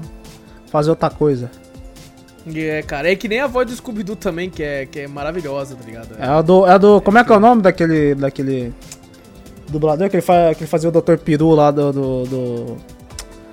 fazer 0.72 0.90
outra 0.92 1.10
coisa. 1.10 1.52
É, 2.56 2.82
cara, 2.82 3.12
é 3.12 3.16
que 3.16 3.28
nem 3.28 3.40
a 3.40 3.48
voz 3.48 3.68
do 3.68 3.76
Scooby-Doo 3.76 4.16
também, 4.16 4.50
que 4.50 4.62
é, 4.64 4.86
que 4.86 5.00
é 5.02 5.08
maravilhosa, 5.08 5.76
tá 5.76 5.86
ligado? 5.86 6.16
É 6.20 6.26
a 6.26 6.42
do. 6.42 6.66
É 6.66 6.72
a 6.72 6.78
do 6.78 7.02
como 7.02 7.18
é 7.18 7.24
que 7.24 7.32
é 7.32 7.36
o 7.36 7.40
nome 7.40 7.62
daquele. 7.62 8.16
daquele. 8.16 8.74
Dublador 9.70 10.10
que 10.10 10.16
ele, 10.16 10.22
fa, 10.22 10.54
que 10.56 10.64
ele 10.64 10.70
fazia 10.70 10.88
o 10.90 10.92
Dr. 10.92 11.18
Peru 11.18 11.50
lá 11.50 11.72
do. 11.72 11.92
do, 11.92 12.24
do- 12.24 12.78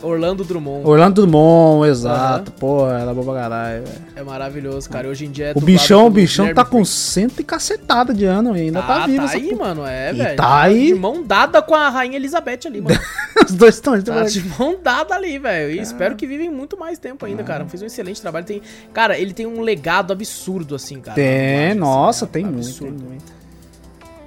Orlando 0.05 0.45
Drummond. 0.45 0.87
Orlando 0.87 1.21
Drummond, 1.23 1.89
exato. 1.91 2.53
Pô, 2.53 2.89
era 2.89 3.13
bom 3.15 3.25
pra 3.25 3.35
caralho, 3.35 3.85
velho. 3.85 3.99
É 4.17 4.23
maravilhoso, 4.23 4.89
cara. 4.91 5.09
Hoje 5.09 5.25
em 5.27 5.31
dia 5.31 5.47
é 5.47 5.53
O 5.55 5.61
bichão, 5.61 6.07
o 6.07 6.11
bichão 6.11 6.45
Guilherme 6.47 6.55
tá 6.63 6.65
com 6.69 6.85
cento 6.85 7.41
e 7.41 7.45
cacetada 7.45 8.13
de 8.13 8.25
ano 8.25 8.57
e 8.57 8.63
ainda 8.63 8.81
tá, 8.83 9.01
Tá, 9.01 9.07
vivo. 9.07 9.27
tá 9.27 9.33
aí, 9.33 9.49
porra. 9.51 9.65
mano, 9.69 9.87
é, 9.87 10.13
velho. 10.13 10.37
tá 10.37 10.61
aí. 10.63 10.87
De 10.89 10.95
mão 10.95 11.23
dada 11.23 11.61
com 11.63 11.75
a 11.75 11.89
Rainha 11.89 12.17
Elizabeth 12.17 12.61
ali, 12.67 12.81
mano. 12.81 12.99
Os 13.45 13.53
dois 13.53 13.75
estão. 13.75 14.01
Tá 14.01 14.23
de 14.23 14.43
mão 14.59 14.77
dada 14.83 15.15
ali, 15.15 15.39
velho. 15.39 15.73
E 15.73 15.81
espero 15.81 16.15
que 16.17 16.27
vivem 16.27 16.51
muito 16.51 16.79
mais 16.79 16.99
tempo 16.99 17.25
ainda, 17.27 17.43
cara. 17.43 17.65
Fez 17.67 17.83
um 17.83 17.87
excelente 17.87 18.21
trabalho. 18.21 18.45
Tem... 18.45 18.63
Cara, 18.93 19.19
ele 19.19 19.33
tem 19.33 19.47
um 19.47 19.61
legado 19.61 20.13
absurdo, 20.13 20.75
assim, 20.75 21.01
cara. 21.01 21.15
Tem, 21.15 21.75
dublagem, 21.75 21.75
nossa, 21.79 22.25
assim, 22.25 22.33
tem 22.33 22.45
muito, 22.45 22.57
tem 22.61 22.69
absurdo. 22.89 23.05
muito. 23.05 23.45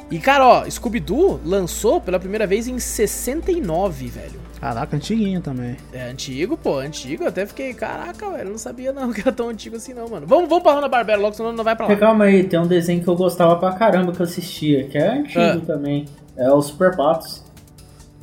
E, 0.09 0.19
cara, 0.19 0.47
ó, 0.47 0.69
Scooby-Doo 0.69 1.39
lançou 1.45 1.99
pela 1.99 2.17
primeira 2.17 2.47
vez 2.47 2.65
em 2.67 2.80
69, 2.80 4.07
velho. 4.07 4.39
Caraca, 4.60 4.95
antiguinho 4.97 5.39
também. 5.39 5.78
É 5.93 6.10
antigo, 6.10 6.58
pô, 6.58 6.80
antigo. 6.80 7.24
Eu 7.24 7.28
até 7.30 7.45
fiquei, 7.45 7.74
caraca, 7.74 8.30
velho, 8.32 8.45
eu 8.47 8.51
não 8.51 8.58
sabia 8.58 8.91
não 8.91 9.12
que 9.14 9.22
era 9.22 9.32
tão 9.32 9.49
antigo 9.49 9.76
assim 9.76 9.93
não, 9.93 10.08
mano. 10.10 10.26
Vamos, 10.26 10.49
vamos 10.49 10.64
pra 10.64 10.74
Hanna-Barbera 10.74 11.20
logo, 11.22 11.36
senão 11.36 11.53
não 11.53 11.64
vai 11.64 11.76
pra 11.76 11.88
lá. 11.88 11.95
Calma 11.95 12.26
aí, 12.26 12.43
tem 12.43 12.60
um 12.60 12.66
desenho 12.68 13.01
que 13.03 13.08
eu 13.08 13.16
gostava 13.16 13.55
pra 13.58 13.74
caramba 13.74 14.12
que 14.12 14.20
eu 14.20 14.26
assistia, 14.26 14.86
que 14.86 14.97
é 14.97 15.10
antigo 15.10 15.39
Ah. 15.39 15.62
também. 15.66 16.05
É 16.36 16.51
o 16.51 16.62
Super 16.62 16.95
Patos. 16.95 17.45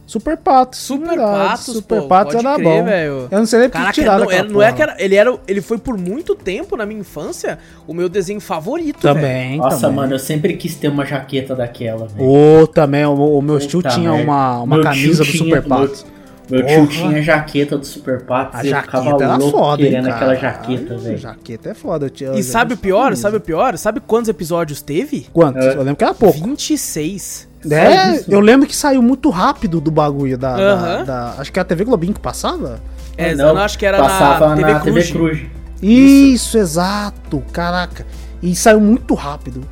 Super 0.06 0.36
Patos. 0.36 0.78
Super 0.80 1.08
verdade, 1.08 1.48
Patos, 1.48 1.64
Super 1.74 2.02
pô, 2.02 2.08
Patos 2.08 2.34
era 2.34 2.54
crer, 2.56 2.64
bom. 2.64 2.84
velho. 2.84 3.28
Eu 3.30 3.38
não 3.38 3.46
sei 3.46 3.58
nem 3.60 3.68
porque 3.68 3.78
Caraca, 3.78 3.94
tiraram 3.94 4.24
não, 4.26 4.30
era, 4.30 4.48
não 4.48 4.62
é 4.62 4.72
que 4.72 4.82
era, 4.82 4.96
ele 5.02 5.14
era, 5.16 5.38
ele 5.48 5.60
foi 5.62 5.78
por 5.78 5.96
muito 5.96 6.34
tempo 6.34 6.76
na 6.76 6.84
minha 6.84 7.00
infância 7.00 7.58
o 7.86 7.94
meu 7.94 8.08
desenho 8.08 8.38
favorito. 8.40 9.00
Também, 9.00 9.56
Nossa, 9.56 9.80
também. 9.80 9.96
mano, 9.96 10.14
eu 10.14 10.18
sempre 10.18 10.56
quis 10.56 10.74
ter 10.76 10.88
uma 10.88 11.06
jaqueta 11.06 11.54
daquela, 11.56 12.06
velho. 12.06 12.28
Ô, 12.28 12.66
também, 12.66 13.04
o, 13.06 13.14
o 13.14 13.40
meu 13.40 13.58
tio 13.58 13.82
tinha 13.82 14.12
uma, 14.12 14.60
uma 14.60 14.76
Meu 14.76 14.84
camisa 14.84 15.24
tio 15.24 15.32
do 15.32 15.38
tinha- 15.38 15.56
Super 15.56 15.62
Patos. 15.68 16.04
Meu 16.04 16.13
Porra. 16.48 16.62
tio 16.64 16.86
tinha 16.86 17.22
jaqueta 17.22 17.78
do 17.78 17.86
Super 17.86 18.22
Patos 18.24 18.60
A 18.60 18.64
e 18.64 18.66
eu 18.66 18.70
jaqueta 18.70 18.98
ficava 19.02 19.24
era 19.24 19.36
louco 19.36 19.58
foda, 19.58 19.82
hein, 19.82 19.88
querendo 19.90 20.04
cara. 20.08 20.16
aquela 20.16 20.34
jaqueta, 20.34 20.96
velho. 20.98 21.18
Jaqueta 21.18 21.70
é 21.70 21.74
foda. 21.74 22.10
Tinha, 22.10 22.32
E 22.34 22.42
sabe 22.42 22.74
o 22.74 22.76
pior? 22.76 23.04
camisa. 23.04 23.22
Sabe 23.22 23.36
o 23.36 23.40
pior? 23.40 23.78
Sabe 23.78 24.00
quantos 24.00 24.28
episódios 24.28 24.82
teve? 24.82 25.26
Quantos? 25.32 25.64
É. 25.64 25.72
Eu 25.74 25.78
lembro 25.78 25.96
que 25.96 26.04
era 26.04 26.14
pouco. 26.14 26.38
26. 26.38 27.48
É, 27.70 28.16
isso? 28.16 28.30
eu 28.30 28.40
lembro 28.40 28.66
que 28.66 28.76
saiu 28.76 29.00
muito 29.00 29.30
rápido 29.30 29.80
do 29.80 29.90
bagulho 29.90 30.36
da, 30.36 30.54
da- 30.54 30.62
Aham. 30.62 31.04
da- 31.04 31.34
Acho 31.38 31.50
que 31.50 31.58
era 31.58 31.64
a 31.64 31.68
TV 31.68 31.84
Globinho 31.84 32.12
que 32.12 32.20
passava. 32.20 32.78
É, 33.16 33.30
Ah, 33.30 33.32
eu 33.32 33.58
acho 33.58 33.78
que 33.78 33.86
era 33.86 33.98
passava 33.98 34.48
na 34.50 34.56
TV 34.56 34.72
na 34.74 34.80
TV 34.80 34.92
Cruz. 35.02 35.10
Cruz. 35.12 35.40
Isso, 35.82 36.58
exato. 36.58 37.42
Caraca. 37.52 38.06
E 38.42 38.54
saiu 38.54 38.80
muito 38.80 39.14
rápido. 39.14 39.62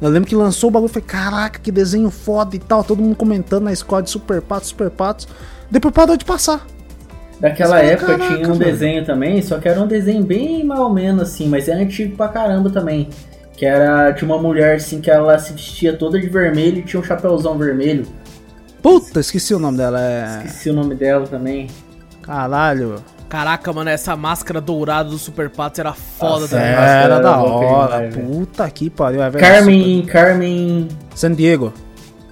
Eu 0.00 0.08
lembro 0.08 0.26
que 0.28 0.34
lançou 0.34 0.68
o 0.68 0.70
bagulho 0.70 0.88
e 0.90 0.92
falei, 0.94 1.06
caraca, 1.06 1.58
que 1.60 1.70
desenho 1.70 2.08
foda 2.10 2.56
e 2.56 2.58
tal. 2.58 2.82
Todo 2.82 3.02
mundo 3.02 3.14
comentando 3.16 3.64
na 3.64 3.72
escola 3.72 4.02
de 4.02 4.08
Super 4.08 4.40
Patos, 4.40 4.70
Super 4.70 4.90
Patos. 4.90 5.28
Depois 5.70 5.94
parou 5.94 6.16
de 6.16 6.24
passar. 6.24 6.66
Daquela 7.38 7.76
Mas, 7.76 7.90
época 7.92 8.18
caraca, 8.18 8.34
tinha 8.36 8.48
um 8.48 8.54
velho. 8.58 8.70
desenho 8.72 9.04
também, 9.06 9.40
só 9.40 9.58
que 9.58 9.68
era 9.68 9.80
um 9.80 9.86
desenho 9.86 10.22
bem 10.22 10.62
mal 10.64 10.82
ou 10.82 10.90
menos 10.92 11.22
assim, 11.22 11.48
mas 11.48 11.68
é 11.68 11.72
antigo 11.72 12.16
pra 12.16 12.28
caramba 12.28 12.68
também. 12.70 13.08
Que 13.56 13.64
era 13.64 14.10
de 14.10 14.24
uma 14.24 14.36
mulher 14.38 14.76
assim 14.76 15.00
que 15.00 15.10
ela 15.10 15.38
se 15.38 15.52
vestia 15.52 15.94
toda 15.96 16.18
de 16.20 16.28
vermelho 16.28 16.78
e 16.78 16.82
tinha 16.82 17.00
um 17.00 17.04
chapéuzão 17.04 17.56
vermelho. 17.56 18.06
Puta, 18.82 19.20
esqueci 19.20 19.54
o 19.54 19.58
nome 19.58 19.76
dela. 19.78 20.00
É. 20.00 20.42
Esqueci 20.46 20.70
o 20.70 20.72
nome 20.74 20.94
dela 20.94 21.26
também. 21.26 21.66
Caralho. 22.22 22.96
Caraca, 23.28 23.72
mano, 23.72 23.90
essa 23.90 24.16
máscara 24.16 24.60
dourada 24.60 25.08
do 25.10 25.16
Super 25.18 25.48
Patos 25.50 25.78
era 25.78 25.92
foda 25.92 26.40
Nossa, 26.40 26.48
também. 26.56 26.66
é. 26.68 26.72
Era 26.72 26.84
era 27.04 27.20
da 27.20 27.36
hora. 27.38 27.86
demais, 28.08 28.14
velho. 28.14 28.26
Puta 28.28 28.70
que 28.70 28.90
pariu. 28.90 29.22
É 29.22 29.30
verdade. 29.30 29.54
Carmen, 29.54 30.02
Carmen 30.06 30.88
Super- 30.90 31.16
San 31.18 31.32
Diego. 31.34 31.72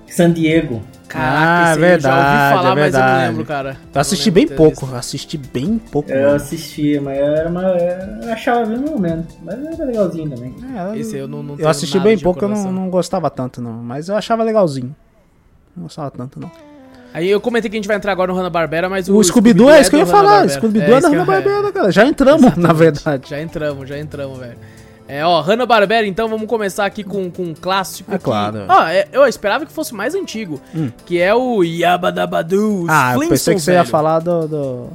San 0.08 0.32
Diego. 0.32 0.82
Caraca, 1.08 1.38
Ah, 1.40 1.72
esse 1.74 1.84
aí 1.84 1.92
eu 1.94 2.00
já 2.00 2.08
ouvi 2.10 2.20
verdade, 2.22 2.54
falar, 2.54 2.70
é 2.70 2.74
mas 2.74 2.94
eu 2.94 3.00
não 3.00 3.06
verdade. 3.06 3.28
lembro, 3.28 3.44
cara. 3.46 3.76
Eu 3.94 4.00
assisti 4.00 4.30
lembro 4.30 4.48
bem 4.48 4.56
pouco. 4.56 4.80
visto. 4.86 4.96
Assisti 4.96 5.38
bem 5.38 5.78
pouco. 5.90 6.10
Eu 6.10 6.22
mano. 6.22 6.36
assistia, 6.36 7.00
mas 7.00 7.18
era 7.18 7.48
uma. 7.48 7.62
Eu 7.62 8.32
achava 8.32 8.66
bem 8.66 8.78
no 8.78 8.90
momento. 8.92 9.34
Mas 9.42 9.54
era 9.64 9.84
legalzinho 9.86 10.30
também. 10.30 10.54
É, 10.94 10.98
Esse 10.98 11.16
eu 11.16 11.26
não, 11.26 11.42
não 11.42 11.56
Eu 11.58 11.68
assisti 11.68 11.98
bem 11.98 12.18
pouco, 12.18 12.44
eu 12.44 12.48
não, 12.48 12.70
não 12.72 12.90
gostava 12.90 13.30
tanto, 13.30 13.60
não. 13.62 13.72
Mas 13.72 14.08
eu 14.08 14.16
achava 14.16 14.42
legalzinho. 14.44 14.94
Não 15.76 15.84
gostava 15.84 16.10
tanto, 16.10 16.38
não. 16.38 16.50
Aí 17.14 17.28
eu 17.30 17.40
comentei 17.40 17.70
que 17.70 17.76
a 17.76 17.78
gente 17.78 17.88
vai 17.88 17.96
entrar 17.96 18.12
agora 18.12 18.30
no 18.30 18.38
Hanna-Barbera, 18.38 18.86
mas 18.88 19.08
o, 19.08 19.16
O 19.16 19.24
Scooby-Doo 19.24 19.70
é 19.70 19.80
isso 19.80 19.88
que 19.88 19.96
eu 19.96 20.00
ia 20.00 20.06
falar. 20.06 20.46
Scooby-Doo 20.48 20.94
é, 20.94 21.00
da 21.00 21.08
que 21.08 21.16
eu- 21.16 21.20
Hanna-Barbera, 21.20 21.72
cara. 21.72 21.90
Já 21.90 22.04
entramos, 22.06 22.42
na 22.44 22.48
Exatamente. 22.48 22.74
verdade. 22.76 23.30
Já 23.30 23.40
entramos, 23.40 23.88
já 23.88 23.98
entramos, 23.98 24.38
velho. 24.38 24.58
É, 25.08 25.24
ó, 25.24 25.40
Hanna-Barbera, 25.40 26.06
então 26.06 26.28
vamos 26.28 26.46
começar 26.46 26.84
aqui 26.84 27.02
com, 27.02 27.30
com 27.30 27.42
um 27.44 27.54
clássico. 27.54 28.12
É 28.14 28.18
que- 28.18 28.24
claro. 28.24 28.64
Ó, 28.68 28.82
é, 28.86 29.08
eu 29.10 29.26
esperava 29.26 29.64
que 29.64 29.72
fosse 29.72 29.94
mais 29.94 30.14
antigo, 30.14 30.60
Hum. 30.74 30.90
que 31.06 31.18
é 31.18 31.34
o 31.34 31.62
Yabadabadu, 31.64 32.84
Ah, 32.88 33.14
eu 33.14 33.20
pensei 33.28 33.54
que 33.54 33.60
você 33.60 33.72
ia 33.72 33.78
velho. 33.78 33.88
falar 33.90 34.18
do. 34.20 34.46
do... 34.46 34.86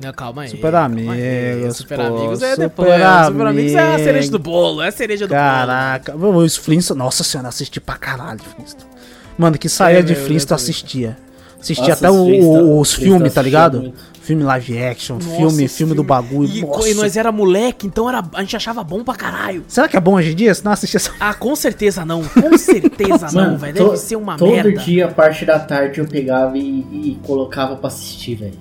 Não, 0.00 0.12
calma 0.12 0.42
aí. 0.42 0.48
Super 0.48 0.74
Amigos, 0.74 1.14
aí. 1.14 1.72
Super 1.72 1.96
pô, 1.98 2.02
Amigos 2.06 2.42
é 2.42 2.50
Super 2.50 2.58
depois. 2.68 2.90
é, 2.90 3.24
Super 3.24 3.46
Amigos 3.46 3.72
é 3.74 3.94
a 3.94 3.98
cereja 3.98 4.30
do 4.32 4.38
bolo, 4.40 4.82
é 4.82 4.88
a 4.88 4.92
cereja 4.92 5.26
do 5.28 5.30
Caraca, 5.30 6.16
os 6.16 6.56
Flintstones. 6.56 6.98
Nossa 6.98 7.22
senhora, 7.22 7.48
assisti 7.48 7.80
pra 7.80 7.94
caralho 7.94 8.40
Flintstones. 8.40 8.92
Mano, 9.38 9.56
que 9.56 9.68
saía 9.68 10.00
É, 10.00 10.02
de 10.02 10.16
Flintstones 10.16 10.62
assistia. 10.64 11.16
Assistia 11.60 11.90
Nossa, 11.90 12.08
até 12.08 12.10
o- 12.10 12.80
os 12.80 12.88
os 12.88 12.94
filmes, 12.94 13.32
tá 13.32 13.40
ligado? 13.40 13.80
muito. 13.80 13.94
Filme 14.32 14.44
live 14.44 14.82
action, 14.82 15.14
Nossa, 15.16 15.28
filme, 15.36 15.64
os 15.66 15.76
filme 15.76 15.92
do 15.94 15.96
filme- 16.02 16.08
bagulho. 16.08 16.48
E, 16.50 16.62
Nossa. 16.62 16.88
e 16.88 16.94
nós 16.94 17.16
era 17.16 17.30
moleque, 17.30 17.86
então 17.86 18.08
era, 18.08 18.24
a 18.34 18.40
gente 18.40 18.56
achava 18.56 18.82
bom 18.82 19.04
pra 19.04 19.14
caralho. 19.14 19.62
Será 19.68 19.86
que 19.88 19.96
é 19.96 20.00
bom 20.00 20.14
hoje 20.14 20.32
em 20.32 20.34
dia? 20.34 20.54
Se 20.54 20.64
não 20.64 20.72
assistir 20.72 20.96
essa. 20.96 21.10
Ah, 21.20 21.34
com 21.34 21.54
certeza 21.54 22.04
não. 22.04 22.22
Com 22.24 22.56
certeza 22.56 23.26
não, 23.32 23.42
Mano, 23.44 23.58
velho. 23.58 23.74
Deve 23.74 23.96
ser 23.98 24.16
uma 24.16 24.36
todo 24.36 24.50
merda. 24.50 24.72
dia, 24.80 25.04
a 25.06 25.10
parte 25.10 25.44
da 25.44 25.58
tarde, 25.58 25.98
eu 26.00 26.06
pegava 26.06 26.56
e, 26.56 26.62
e 26.62 27.18
colocava 27.26 27.76
pra 27.76 27.88
assistir, 27.88 28.36
velho. 28.36 28.58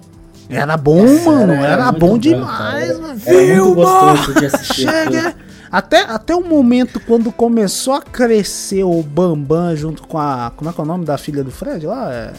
Era 0.50 0.76
bom, 0.76 1.06
mano. 1.24 1.54
Era, 1.54 1.86
muito 1.86 2.00
bom 2.00 2.08
bom, 2.10 2.18
demais, 2.18 3.00
mano. 3.00 3.22
Era 3.26 3.38
muito 3.38 3.54
Viu, 3.54 3.74
gostoso 3.76 4.34
de 4.40 4.46
assistir. 4.48 4.82
Chega! 4.90 5.36
Até, 5.72 6.02
até 6.02 6.36
o 6.36 6.44
momento 6.44 7.00
quando 7.00 7.32
começou 7.32 7.94
a 7.94 8.02
crescer 8.02 8.84
o 8.84 9.02
Bambam 9.02 9.74
junto 9.78 10.06
com 10.06 10.18
a. 10.18 10.52
Como 10.58 10.70
é 10.70 10.74
que 10.74 10.82
é 10.82 10.84
o 10.84 10.86
nome 10.86 11.06
da 11.06 11.18
filha 11.18 11.42
do 11.46 11.52
Fred 11.52 11.88
lá? 11.88 12.14
É... 12.14 12.34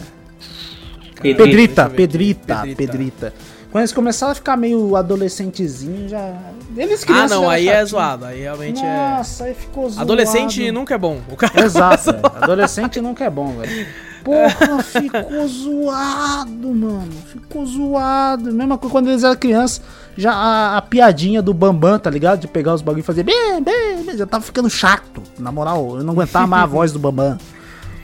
Pedrita, 1.23 1.83
aqui. 1.85 1.95
Pedrita, 1.95 2.55
Pedrita. 2.55 2.75
Pedrita. 2.75 3.33
Quando 3.71 3.81
eles 3.81 3.91
começaram 3.91 4.31
a 4.33 4.35
ficar 4.35 4.55
meio 4.55 4.95
adolescentezinho, 4.95 6.07
já. 6.07 6.33
Eles 6.77 7.03
Ah, 7.09 7.27
não, 7.27 7.49
aí 7.49 7.67
é 7.67 7.83
zoado. 7.83 8.25
Aí 8.25 8.41
realmente 8.41 8.79
é. 8.79 9.15
Nossa, 9.17 9.45
aí 9.45 9.55
ficou 9.55 9.89
zoado. 9.89 10.01
Adolescente 10.03 10.71
nunca 10.71 10.93
é 10.93 10.97
bom. 10.97 11.19
O 11.27 11.35
cara 11.35 11.65
Exato, 11.65 12.11
adolescente 12.39 13.01
nunca 13.01 13.25
é 13.25 13.29
bom, 13.31 13.47
velho. 13.53 13.87
Porra, 14.23 14.83
ficou 14.83 15.47
zoado, 15.47 16.67
mano. 16.73 17.11
Ficou 17.27 17.65
zoado. 17.65 18.53
Mesma 18.53 18.77
coisa 18.77 18.91
quando 18.91 19.09
eles 19.09 19.23
eram 19.23 19.35
crianças, 19.35 19.81
já 20.15 20.31
a, 20.31 20.77
a 20.77 20.81
piadinha 20.83 21.41
do 21.41 21.53
Bambam, 21.53 21.97
tá 21.97 22.09
ligado? 22.09 22.41
De 22.41 22.47
pegar 22.47 22.75
os 22.75 22.81
bagulhos 22.83 23.03
e 23.03 23.07
fazer 23.07 23.23
bem, 23.23 23.61
bem, 23.61 24.03
bem, 24.03 24.17
já 24.17 24.27
tava 24.27 24.43
ficando 24.43 24.69
chato. 24.69 25.21
Na 25.39 25.51
moral, 25.51 25.97
eu 25.97 26.03
não 26.03 26.13
aguentava 26.13 26.45
mais 26.45 26.63
a 26.63 26.67
voz 26.67 26.91
do 26.91 26.99
Bambam. 26.99 27.37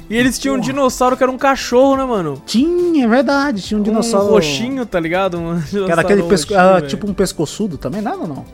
E 0.10 0.18
eles 0.18 0.40
tinham 0.40 0.56
um 0.56 0.60
dinossauro 0.60 1.16
que 1.16 1.22
era 1.24 1.32
um 1.32 1.38
cachorro, 1.38 1.96
né, 1.96 2.04
mano? 2.04 2.42
Tinha, 2.46 3.06
é 3.06 3.08
verdade, 3.08 3.62
tinha 3.62 3.80
um 3.80 3.84
dinossauro. 3.84 4.28
Um 4.28 4.32
roxinho, 4.32 4.86
tá 4.86 5.00
ligado? 5.00 5.38
Um 5.38 5.62
Que 5.62 5.92
era 5.92 6.02
aquele 6.02 6.24
pesco... 6.24 6.54
roxinho, 6.54 6.60
era 6.70 6.76
velho. 6.78 6.88
tipo 6.88 7.08
um 7.10 7.14
pescoçudo 7.14 7.78
também, 7.78 8.02
nada 8.02 8.18
ou 8.18 8.28
não? 8.28 8.46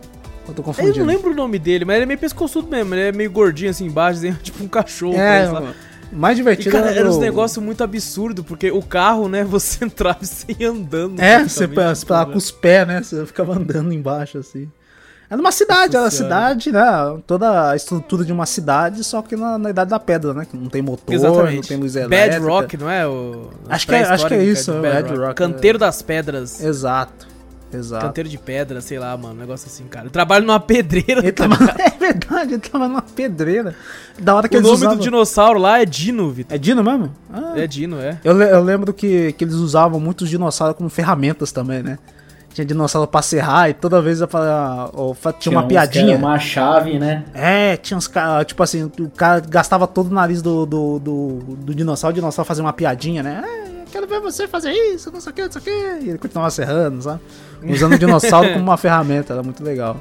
Eu 0.48 0.54
tô 0.54 0.62
Eu 0.62 0.66
confundindo. 0.66 1.00
não 1.00 1.06
lembro 1.06 1.32
o 1.32 1.36
nome 1.36 1.58
dele, 1.58 1.86
mas 1.86 1.96
ele 1.96 2.04
é 2.04 2.06
meio 2.08 2.20
pescoçudo 2.20 2.68
mesmo. 2.70 2.94
Ele 2.94 3.02
é 3.04 3.12
meio 3.12 3.32
gordinho 3.32 3.72
assim 3.72 3.86
embaixo, 3.86 4.20
assim, 4.20 4.34
tipo 4.44 4.64
um 4.64 4.68
cachorro. 4.68 5.16
É, 5.18 5.50
mais 6.12 6.38
E, 6.38 6.42
divertido 6.42 6.72
cara, 6.72 6.88
era 6.92 7.00
era 7.00 7.10
uns 7.10 7.16
o- 7.16 7.20
negócios 7.22 7.64
muito 7.64 7.84
absurdos, 7.84 8.46
porque 8.46 8.70
o 8.70 8.82
carro, 8.82 9.28
né, 9.28 9.44
você 9.48 9.86
entrava 9.86 10.20
e 10.22 10.26
você 10.28 10.46
ia 10.60 10.70
andando. 10.70 11.20
É, 11.20 11.40
você 11.48 11.68
praticamente, 11.68 12.00
você 12.00 12.32
com 12.32 12.38
os 12.38 12.52
pés, 12.52 12.88
né? 12.88 13.02
Você 13.02 13.26
ficava 13.26 13.54
andando 13.58 13.92
embaixo 13.94 14.38
assim. 14.38 14.70
Era 15.30 15.42
uma 15.42 15.52
cidade, 15.52 15.96
era 15.96 16.06
Nossa 16.06 16.18
cidade, 16.18 16.72
né? 16.72 16.82
Toda 17.26 17.72
a 17.72 17.76
estrutura 17.76 18.24
de 18.24 18.32
uma 18.32 18.46
cidade, 18.46 19.04
só 19.04 19.22
que 19.22 19.36
na, 19.36 19.58
na 19.58 19.70
idade 19.72 19.90
da 19.90 20.00
pedra, 20.00 20.34
né? 20.34 20.46
Que 20.50 20.56
não 20.56 20.70
tem 20.70 20.82
motor, 20.82 21.14
Exatamente. 21.14 21.56
não 21.56 21.62
tem 21.64 21.78
luz 21.78 21.96
elétrica. 21.96 22.40
Bedrock, 22.40 22.78
não 22.78 22.90
é? 22.90 23.08
O, 23.08 23.50
Acho 23.68 23.88
que 23.88 23.96
é- 23.96 24.04
acho 24.04 24.28
que 24.28 24.34
é 24.34 24.44
isso, 24.44 24.72
é 24.72 24.80
Bedrock, 25.02 25.34
Canteiro 25.36 25.78
das 25.80 26.02
pedras. 26.02 26.64
Exato. 26.64 27.34
Exato. 27.74 28.06
Canteiro 28.06 28.30
de 28.30 28.38
pedra, 28.38 28.80
sei 28.80 28.98
lá, 29.00 29.18
mano. 29.18 29.34
Um 29.34 29.38
negócio 29.38 29.68
assim, 29.68 29.84
cara. 29.86 30.06
Eu 30.06 30.12
trabalho 30.12 30.46
numa 30.46 30.60
pedreira. 30.60 31.20
Ele 31.20 31.32
tava, 31.32 31.56
é 31.82 31.90
verdade, 31.90 32.54
ele 32.54 32.62
tava 32.62 32.88
numa 32.88 33.02
pedreira. 33.02 33.76
Da 34.22 34.36
hora 34.36 34.48
que 34.48 34.56
O 34.56 34.60
eles 34.60 34.66
nome 34.68 34.78
usavam... 34.78 34.98
do 34.98 35.02
dinossauro 35.04 35.60
lá 35.60 35.82
é 35.82 35.86
Dino, 35.86 36.30
Vitor. 36.32 36.56
É 36.56 36.58
Dino 36.60 36.82
mesmo? 36.84 37.12
Ah, 37.34 37.54
É 37.58 37.68
Dino, 37.68 38.00
é. 38.00 38.18
eu, 38.24 38.40
eu 38.42 38.64
lembro 38.64 38.94
que, 38.94 39.34
que 39.34 39.44
eles 39.44 39.56
usavam 39.56 40.00
muitos 40.00 40.30
dinossauros 40.30 40.78
como 40.78 40.90
ferramentas 40.90 41.52
também, 41.52 41.84
né? 41.84 41.98
Tinha 42.56 42.64
dinossauro 42.66 43.06
pra 43.06 43.22
serrar 43.22 43.70
e 43.70 43.74
toda 43.74 44.02
vez 44.02 44.22
eu 44.22 44.30
falava, 44.30 44.90
ó, 44.96 45.14
fa- 45.14 45.34
tinha 45.34 45.52
uma 45.52 45.68
piadinha. 45.68 46.18
Uma 46.18 46.40
chave, 46.40 46.98
né? 46.98 47.26
É, 47.34 47.76
tinha 47.76 47.98
uns 47.98 48.08
caras, 48.08 48.46
tipo 48.48 48.64
assim, 48.64 48.84
o 48.98 49.10
cara 49.10 49.42
gastava 49.42 49.86
todo 49.86 50.10
o 50.10 50.14
nariz 50.14 50.42
do, 50.42 50.66
do, 50.66 50.98
do, 51.00 51.30
do 51.58 51.76
dinossauro, 51.76 52.14
o 52.14 52.16
dinossauro 52.16 52.48
fazia 52.48 52.64
uma 52.64 52.72
piadinha, 52.72 53.22
né? 53.22 53.44
É, 53.46 53.82
eu 53.82 53.86
quero 53.92 54.08
ver 54.08 54.22
você 54.22 54.48
fazer 54.48 54.72
isso, 54.72 55.12
não 55.12 55.20
sei 55.20 55.32
o 55.32 55.36
que, 55.36 55.42
não 55.44 55.52
sei 55.52 55.62
o 55.62 55.64
que. 55.66 55.70
E 56.06 56.10
ele 56.12 56.18
continuava 56.18 56.50
serrando, 56.50 57.02
sabe? 57.02 57.20
Usando 57.62 57.94
o 57.96 58.00
dinossauro 58.00 58.48
como 58.54 58.64
uma 58.64 58.78
ferramenta, 58.78 59.34
era 59.34 59.44
muito 59.44 59.62
legal. 59.62 59.98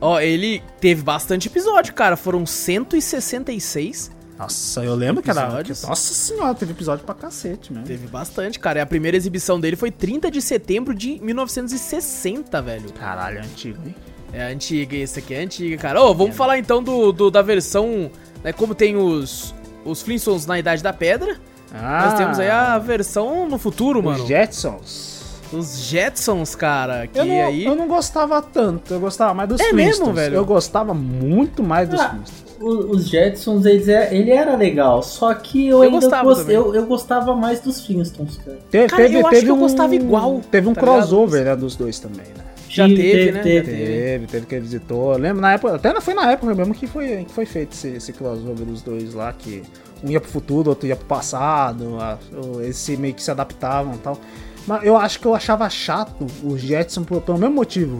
Ó, 0.00 0.18
ele 0.18 0.60
teve 0.80 1.02
bastante 1.02 1.46
episódio, 1.46 1.94
cara. 1.94 2.16
Foram 2.16 2.44
166. 2.44 4.10
Nossa, 4.38 4.82
eu 4.84 4.94
lembro 4.94 5.22
que 5.22 5.30
era. 5.30 5.48
Nossa 5.48 6.14
senhora, 6.14 6.54
teve 6.54 6.72
episódio 6.72 7.04
pra 7.04 7.14
cacete, 7.14 7.72
mesmo. 7.72 7.86
Teve 7.86 8.06
bastante, 8.08 8.58
cara. 8.58 8.80
E 8.80 8.82
a 8.82 8.86
primeira 8.86 9.16
exibição 9.16 9.60
dele 9.60 9.76
foi 9.76 9.90
30 9.92 10.30
de 10.30 10.42
setembro 10.42 10.92
de 10.94 11.20
1960, 11.22 12.60
velho. 12.62 12.92
Caralho, 12.92 13.38
é 13.38 13.42
antigo, 13.42 13.78
hein? 13.86 13.94
É 14.32 14.42
antiga, 14.52 14.96
esse 14.96 15.20
aqui 15.20 15.34
é 15.34 15.42
antiga, 15.42 15.76
cara. 15.76 16.02
Ô, 16.02 16.12
vamos 16.14 16.34
falar 16.34 16.58
então 16.58 16.82
do, 16.82 17.12
do- 17.12 17.30
da 17.30 17.40
versão, 17.42 18.10
né, 18.42 18.52
como 18.52 18.74
tem 18.74 18.96
os, 18.96 19.54
os 19.84 20.02
Flintstones 20.02 20.46
na 20.46 20.58
Idade 20.58 20.82
da 20.82 20.92
Pedra. 20.92 21.36
Ah, 21.72 22.06
Nós 22.06 22.14
temos 22.18 22.38
aí 22.40 22.50
a 22.50 22.76
versão 22.78 23.48
no 23.48 23.58
futuro, 23.58 24.00
os 24.00 24.04
mano. 24.04 24.26
Jetsons. 24.26 25.14
Os 25.52 25.78
Jetsons, 25.78 26.54
cara. 26.56 27.06
Que 27.06 27.18
Eu 27.20 27.24
não, 27.24 27.46
aí... 27.46 27.64
eu 27.64 27.74
não 27.76 27.86
gostava 27.86 28.42
tanto, 28.42 28.92
eu 28.94 28.98
gostava 29.00 29.32
mais 29.34 29.48
dos 29.48 29.60
É 29.60 29.68
Flintstones. 29.70 29.98
mesmo, 30.00 30.12
velho? 30.12 30.34
Eu 30.34 30.44
gostava 30.44 30.92
muito 30.92 31.62
mais 31.62 31.88
dos 31.88 32.00
Ah. 32.00 32.10
Flintstones. 32.10 32.43
Os 32.60 33.08
Jetsons, 33.08 33.64
eles 33.66 33.88
é, 33.88 34.14
ele 34.14 34.30
era 34.30 34.56
legal, 34.56 35.02
só 35.02 35.34
que 35.34 35.66
eu, 35.68 35.78
Eu 35.78 35.82
ainda 35.82 36.00
gostava 36.00 36.34
gost- 36.34 36.48
eu, 36.48 36.74
eu 36.74 36.86
gostava 36.86 37.34
mais 37.36 37.60
dos 37.60 37.84
Flintstones, 37.84 38.36
cara. 38.38 38.58
Te- 38.70 38.86
Cara, 38.86 39.08
eu 39.08 39.26
acho 39.26 39.40
que 39.42 39.50
eu 39.50 39.56
gostava 39.56 39.94
igual, 39.94 40.40
Teve 40.50 40.68
um 40.68 40.74
tá 40.74 40.80
ligado? 40.80 40.98
crossover 41.00 41.44
né, 41.44 41.56
dos 41.56 41.76
dois 41.76 41.98
também, 41.98 42.26
né? 42.36 42.44
Já 42.68 42.88
Sim, 42.88 42.96
teve, 42.96 43.32
né? 43.32 43.42
teve, 43.42 43.70
Já 43.70 43.72
Teve, 43.86 44.26
teve 44.26 44.46
que 44.46 44.60
visitou. 44.60 45.16
Lembro 45.16 45.40
na 45.40 45.52
época, 45.52 45.76
até 45.76 46.00
foi 46.00 46.12
na 46.14 46.32
época 46.32 46.54
mesmo 46.54 46.74
que 46.74 46.86
foi, 46.88 47.24
que 47.24 47.32
foi 47.32 47.46
feito 47.46 47.72
esse, 47.72 47.88
esse 47.88 48.12
crossover 48.12 48.66
dos 48.66 48.82
dois 48.82 49.14
lá, 49.14 49.32
que 49.32 49.62
um 50.02 50.10
ia 50.10 50.20
pro 50.20 50.28
futuro, 50.30 50.70
outro 50.70 50.86
ia 50.88 50.96
pro 50.96 51.06
passado, 51.06 51.96
a- 52.00 52.18
o- 52.32 52.60
eles 52.60 52.76
se 52.76 52.96
meio 52.96 53.14
que 53.14 53.22
se 53.22 53.30
adaptavam 53.30 53.94
e 53.94 53.98
tal. 53.98 54.18
Mas 54.66 54.82
eu 54.84 54.96
acho 54.96 55.20
que 55.20 55.26
eu 55.26 55.34
achava 55.34 55.68
chato 55.70 56.26
os 56.42 56.60
Jetson 56.60 57.04
pelo 57.04 57.38
mesmo 57.38 57.54
motivo 57.54 57.98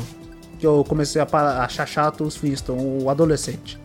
que 0.59 0.67
eu 0.67 0.85
comecei 0.89 1.21
a 1.21 1.27
achar 1.65 1.87
chato 1.87 2.25
os 2.25 2.37
Flintstones, 2.37 3.03
o 3.05 3.11
adolescente. 3.11 3.79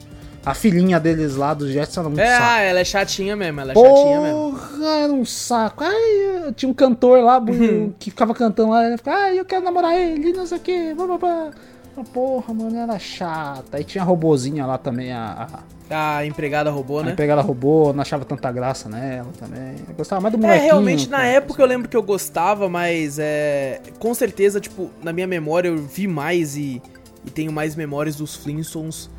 A 0.45 0.53
filhinha 0.53 0.99
deles 0.99 1.35
lá 1.35 1.53
dos 1.53 1.69
Jetson 1.71 1.99
era 2.01 2.09
muito 2.09 2.21
É, 2.21 2.31
saco. 2.37 2.43
ah, 2.45 2.59
ela 2.61 2.79
é 2.79 2.85
chatinha 2.85 3.35
mesmo, 3.35 3.59
ela 3.61 3.71
é 3.73 3.75
chatinha 3.75 4.21
mesmo. 4.21 4.51
Porra, 4.51 4.85
era 5.03 5.13
um 5.13 5.25
saco. 5.25 5.83
Ai, 5.83 6.53
tinha 6.55 6.69
um 6.69 6.73
cantor 6.73 7.21
lá 7.23 7.41
que 7.99 8.09
ficava 8.09 8.33
cantando 8.33 8.71
lá, 8.71 8.85
ele 8.85 8.97
ficava, 8.97 9.17
ai, 9.17 9.39
eu 9.39 9.45
quero 9.45 9.63
namorar 9.63 9.95
ele, 9.95 10.33
não 10.33 10.45
sei 10.47 10.57
o 10.57 10.61
que, 10.61 10.93
bababá. 10.93 11.51
Ah, 11.97 12.03
Porra, 12.13 12.53
mano, 12.53 12.77
era 12.77 12.97
chata. 12.97 13.75
Aí 13.77 13.83
tinha 13.83 14.01
a 14.01 14.07
robozinha 14.07 14.65
lá 14.65 14.77
também, 14.77 15.11
a, 15.11 15.47
a, 15.89 16.17
A 16.17 16.25
empregada 16.25 16.71
robô, 16.71 16.99
a 16.99 17.03
né? 17.03 17.11
empregada 17.11 17.41
robô, 17.41 17.91
não 17.91 18.01
achava 18.01 18.23
tanta 18.23 18.49
graça 18.51 18.87
nela 18.87 19.27
também. 19.37 19.75
Eu 19.89 19.93
gostava 19.95 20.21
mais 20.21 20.33
do 20.33 20.37
É, 20.39 20.41
molequinho. 20.41 20.65
realmente, 20.65 21.09
na 21.09 21.17
cara. 21.17 21.29
época 21.29 21.61
eu 21.61 21.67
lembro 21.67 21.89
que 21.89 21.97
eu 21.97 22.03
gostava, 22.03 22.69
mas 22.69 23.19
é. 23.19 23.81
Com 23.99 24.13
certeza, 24.13 24.61
tipo, 24.61 24.89
na 25.03 25.11
minha 25.11 25.27
memória 25.27 25.67
eu 25.67 25.77
vi 25.77 26.07
mais 26.07 26.55
e, 26.55 26.81
e 27.25 27.29
tenho 27.29 27.51
mais 27.51 27.75
memórias 27.75 28.15
dos 28.15 28.35
Flintstones 28.37 29.09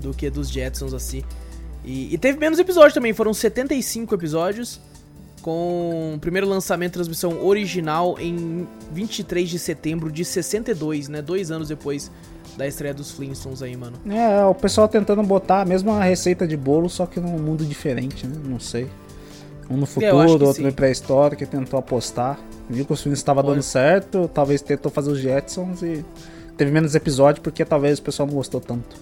do 0.00 0.12
que 0.14 0.28
dos 0.30 0.48
Jetsons, 0.50 0.94
assim. 0.94 1.22
E, 1.84 2.12
e 2.14 2.18
teve 2.18 2.38
menos 2.38 2.58
episódios 2.58 2.94
também, 2.94 3.12
foram 3.12 3.32
75 3.34 4.14
episódios. 4.14 4.80
Com 5.42 6.14
o 6.16 6.18
primeiro 6.18 6.48
lançamento, 6.48 6.94
transmissão 6.94 7.44
original 7.46 8.16
em 8.18 8.66
23 8.92 9.48
de 9.48 9.58
setembro 9.58 10.10
de 10.10 10.24
62, 10.24 11.08
né? 11.08 11.22
Dois 11.22 11.50
anos 11.50 11.68
depois 11.68 12.10
da 12.56 12.66
estreia 12.66 12.92
dos 12.92 13.12
Flintstones 13.12 13.62
aí, 13.62 13.76
mano. 13.76 13.96
É, 14.10 14.44
o 14.44 14.54
pessoal 14.54 14.88
tentando 14.88 15.22
botar 15.22 15.60
a 15.62 15.64
mesma 15.64 16.02
receita 16.02 16.46
de 16.46 16.56
bolo, 16.56 16.88
só 16.90 17.06
que 17.06 17.20
num 17.20 17.38
mundo 17.38 17.64
diferente, 17.64 18.26
né? 18.26 18.34
Não 18.44 18.58
sei. 18.58 18.88
Um 19.70 19.76
no 19.76 19.84
É, 19.84 19.86
futuro, 19.86 20.16
outro 20.16 20.52
sim. 20.54 20.62
no 20.64 20.72
pré-histórico, 20.72 21.36
que 21.44 21.46
tentou 21.46 21.78
apostar. 21.78 22.38
Viu 22.68 22.84
que 22.84 22.92
os 22.92 23.00
filmes 23.00 23.20
estavam 23.20 23.42
Pode. 23.44 23.54
dando 23.54 23.62
certo, 23.62 24.28
talvez 24.34 24.60
tentou 24.60 24.90
fazer 24.90 25.10
os 25.10 25.20
Jetsons 25.20 25.82
e 25.82 26.04
teve 26.56 26.72
menos 26.72 26.94
episódio 26.96 27.40
porque 27.42 27.64
talvez 27.64 28.00
o 28.00 28.02
pessoal 28.02 28.26
não 28.26 28.34
gostou 28.34 28.60
tanto. 28.60 28.96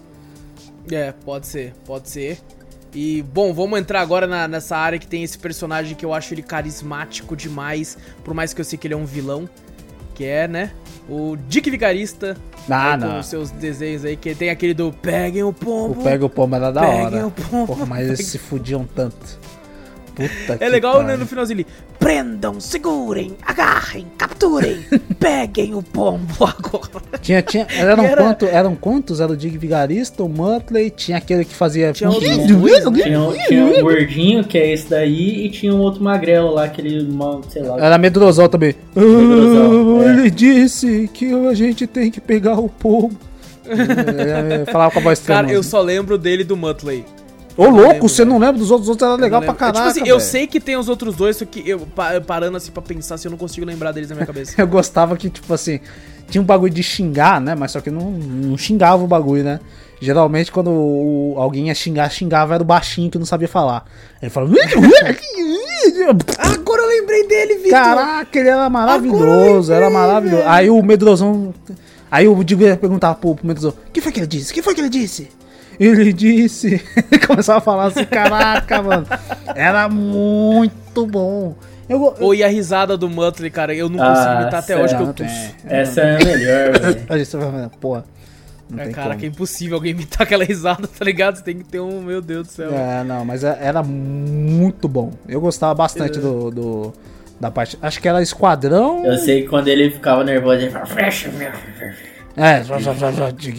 É, 0.91 1.12
pode 1.24 1.47
ser, 1.47 1.72
pode 1.84 2.09
ser. 2.09 2.39
E, 2.95 3.22
bom, 3.22 3.53
vamos 3.53 3.78
entrar 3.78 4.01
agora 4.01 4.26
na- 4.26 4.49
nessa 4.49 4.76
área 4.76 4.99
que 4.99 5.07
tem 5.07 5.22
esse 5.22 5.39
personagem 5.39 5.95
que 5.95 6.05
eu 6.05 6.14
acho 6.14 6.32
ele 6.32 6.43
carismático 6.43 7.37
demais, 7.37 7.99
por 8.24 8.32
mais 8.32 8.55
que 8.55 8.61
eu 8.61 8.64
sei 8.64 8.78
que 8.78 8.87
ele 8.87 8.95
é 8.95 8.97
um 8.97 9.05
vilão, 9.05 9.49
que 10.14 10.24
é, 10.24 10.49
né, 10.49 10.70
o 11.09 11.37
Dick 11.49 11.70
Vigarista, 11.70 12.37
Ah, 12.70 12.97
com 12.99 13.18
os 13.20 13.26
seus 13.26 13.51
desenhos 13.51 14.05
aí, 14.05 14.16
que 14.16 14.34
tem 14.34 14.49
aquele 14.51 14.72
do 14.74 14.93
Peguem 14.93 15.43
o 15.43 15.49
O 15.49 15.53
Pombo. 15.53 16.03
Pega 16.03 16.24
o 16.24 16.30
Pombo 16.30 16.57
era 16.57 16.70
da 16.72 16.80
Peguem 16.80 17.05
hora. 17.05 17.26
o 17.26 17.30
pombo. 17.30 17.66
Porra, 17.66 17.87
mas 17.87 18.07
eles 18.07 18.26
se 18.26 18.39
fudiam 18.39 18.84
tanto. 18.95 19.39
Puta 20.17 20.57
que 20.57 20.64
É 20.64 20.69
legal, 20.69 21.03
né, 21.03 21.14
no 21.17 21.27
finalzinho 21.27 21.59
ali, 21.61 21.67
prendam, 21.99 22.59
segurem, 22.59 23.37
agarrem, 23.47 24.07
capturem, 24.17 24.79
peguem 25.21 25.75
o 25.75 25.83
pombo 25.83 26.33
agora. 26.41 27.19
Tinha, 27.21 27.43
tinha, 27.43 27.67
eram, 27.77 28.03
era- 28.03 28.23
quanto, 28.23 28.47
eram 28.47 28.75
quantos? 28.75 29.21
Era 29.21 29.31
o 29.31 29.37
Dig 29.37 29.59
Vigarista, 29.59 30.23
o 30.23 30.29
Muttley, 30.29 30.89
tinha 30.91 31.19
aquele 31.19 31.45
que 31.45 31.55
fazia... 31.55 31.93
Tinha? 31.93 32.09
Tinha, 32.11 33.21
um- 33.21 33.33
tinha 33.47 33.64
um 33.67 33.81
gordinho, 33.83 34.43
que 34.45 34.57
é 34.57 34.73
esse 34.73 34.89
daí, 34.89 35.45
e 35.47 35.51
tinha 35.51 35.75
um 35.75 35.81
outro 35.81 36.03
magrelo 36.03 36.51
lá, 36.53 36.64
aquele, 36.64 37.03
mal- 37.07 37.43
sei 37.51 37.62
lá. 37.62 37.79
Era 37.79 37.99
Medrosol 37.99 38.49
também. 38.49 38.75
Medrosol, 38.95 40.01
Ah, 40.01 40.05
é. 40.05 40.09
Ele 40.11 40.31
disse 40.31 41.11
que 41.12 41.31
a 41.33 41.53
gente 41.55 41.87
tem 41.87 42.11
que 42.11 42.21
pegar 42.21 42.59
o 42.59 42.69
pombo. 42.69 43.14
É, 43.69 44.64
falava 44.71 44.93
com 44.93 45.01
a 45.01 45.03
voz 45.03 45.19
Cara, 45.21 45.51
eu 45.51 45.61
só 45.62 45.81
lembro 45.81 46.17
dele 46.17 46.45
do 46.45 46.57
Muttley. 46.57 47.05
Ô, 47.57 47.65
louco, 47.71 47.89
lembro, 47.93 48.09
você 48.09 48.25
não 48.25 48.39
lembra 48.39 48.59
dos 48.59 48.71
outros? 48.71 48.87
Os 48.87 48.91
outros 48.91 49.09
eram 49.09 49.19
legal 49.21 49.41
pra 49.41 49.53
lembro. 49.53 49.65
É, 49.65 49.73
Tipo 49.73 49.89
assim, 49.89 50.01
eu 50.11 50.21
sei 50.21 50.47
que 50.47 50.61
tem 50.61 50.77
os 50.77 50.89
outros 50.89 51.17
dois, 51.17 51.37
só 51.37 51.45
que 51.47 51.63
eu 51.69 51.81
pa- 51.81 52.21
parando 52.21 52.57
assim 52.57 52.71
pra 52.71 52.83
pensar, 52.83 53.15
assim, 53.15 53.29
eu 53.29 53.31
não 53.31 53.39
consigo 53.39 53.65
lembrar 53.67 53.93
deles 53.93 54.11
na 54.11 54.15
minha 54.15 54.27
cabeça. 54.27 54.53
Eu 54.61 54.67
gostava 54.67 55.17
que, 55.17 55.31
tipo 55.31 55.53
assim, 55.55 55.81
tinha 56.29 56.43
um 56.43 56.45
bagulho 56.45 56.73
de 56.73 56.83
xingar, 56.83 57.41
né? 57.41 57.55
Mas 57.55 57.71
só 57.73 57.81
que 57.81 57.91
não, 57.91 58.11
não 58.11 58.59
xingava 58.59 59.03
o 59.03 59.07
bagulho, 59.07 59.43
né? 59.43 59.61
Geralmente, 59.99 60.53
quando 60.53 60.69
o- 60.71 61.35
alguém 61.39 61.69
ia 61.69 61.75
xingar, 61.75 62.11
xingava 62.11 62.53
era 62.55 62.63
o 62.63 62.67
baixinho 62.67 63.11
que 63.11 63.17
não 63.19 63.25
sabia 63.25 63.49
falar. 63.49 63.87
Ele 64.21 64.31
falava. 64.31 64.53
Agora 66.39 66.83
eu 66.83 66.89
lembrei 66.89 67.27
dele, 67.27 67.55
Vitor! 67.57 67.71
Caraca, 67.71 68.39
ele 68.39 68.49
era 68.49 68.69
maravilhoso, 68.69 69.71
lembrei, 69.71 69.77
era 69.77 69.91
maravilhoso. 69.91 70.37
velho. 70.43 70.51
Aí 70.51 70.71
o 70.71 70.83
Medrosão. 70.83 71.55
Aí 72.11 72.29
o 72.29 72.45
Digo 72.45 72.63
ia 72.63 72.77
perguntar 72.77 73.15
pro, 73.15 73.35
pro 73.35 73.47
Medrosão: 73.47 73.71
O 73.89 73.91
que 73.93 74.01
foi 74.01 74.13
que 74.13 74.21
ele 74.21 74.27
disse? 74.27 74.51
O 74.53 74.55
que 74.55 74.63
foi 74.63 74.75
que 74.75 74.81
ele 74.81 74.89
disse? 74.89 75.29
Ele 75.79 76.12
disse. 76.12 76.83
Ele 77.12 77.20
começava 77.27 77.59
a 77.59 77.61
falar 77.62 77.87
assim: 77.87 78.05
Caraca, 78.05 78.83
mano. 78.83 79.07
Era 79.55 79.89
muito 79.89 81.07
bom. 81.07 81.55
Eu, 81.89 82.03
eu, 82.18 82.24
Ou 82.27 82.35
e 82.35 82.43
a 82.43 82.49
risada 82.49 82.97
do 82.97 83.09
Muttley, 83.09 83.51
cara, 83.51 83.72
eu 83.74 83.89
não 83.89 84.03
Ah, 84.03 84.09
consigo 84.09 84.41
imitar 84.43 84.61
até 84.61 84.77
hoje 84.83 84.97
que 84.97 85.03
eu 85.03 85.12
tuço. 85.12 85.29
tem. 85.29 85.55
Essa 85.79 86.01
é 86.01 86.16
a 86.16 86.24
melhor, 86.24 86.79
velho. 86.81 87.07
Olha, 87.09 87.24
você 87.24 87.37
vai 87.37 87.51
falar, 87.51 87.68
porra. 87.81 88.05
Não 88.68 88.81
É, 88.81 88.85
tem 88.87 88.93
cara, 88.93 89.09
como. 89.11 89.20
que 89.20 89.27
é 89.27 89.29
impossível 89.29 89.77
alguém 89.77 89.93
imitar 89.95 90.22
aquela 90.22 90.43
risada, 90.45 90.89
tá 90.89 91.05
ligado? 91.05 91.37
Você 91.37 91.45
tem 91.45 91.59
que 91.59 91.64
ter 91.64 91.79
um, 91.79 92.01
meu 92.01 92.20
Deus 92.20 92.49
do 92.49 92.53
céu. 92.53 92.70
É, 92.74 93.05
não, 93.05 93.24
mas 93.24 93.45
é- 93.45 93.57
era 93.61 93.83
muito 93.85 94.89
bom. 94.89 95.12
Eu 95.29 95.41
gostava 95.41 95.72
É. 95.72 95.77
bastante 95.77 96.18
do, 96.18 96.51
do- 96.51 96.93
da 97.41 97.49
parte. 97.53 97.79
Acho 97.81 98.01
que 98.01 98.09
era 98.09 98.20
Esquadrão. 98.20 99.07
Eu 99.07 99.18
sei 99.18 99.43
que 99.43 99.49
quando 99.49 99.68
ele 99.68 99.91
ficava 99.91 100.24
nervoso, 100.24 100.62
ele 100.62 100.70
falava, 100.70 100.93
fecha, 100.93 101.29
meu. 101.29 101.53
É, 102.37 102.62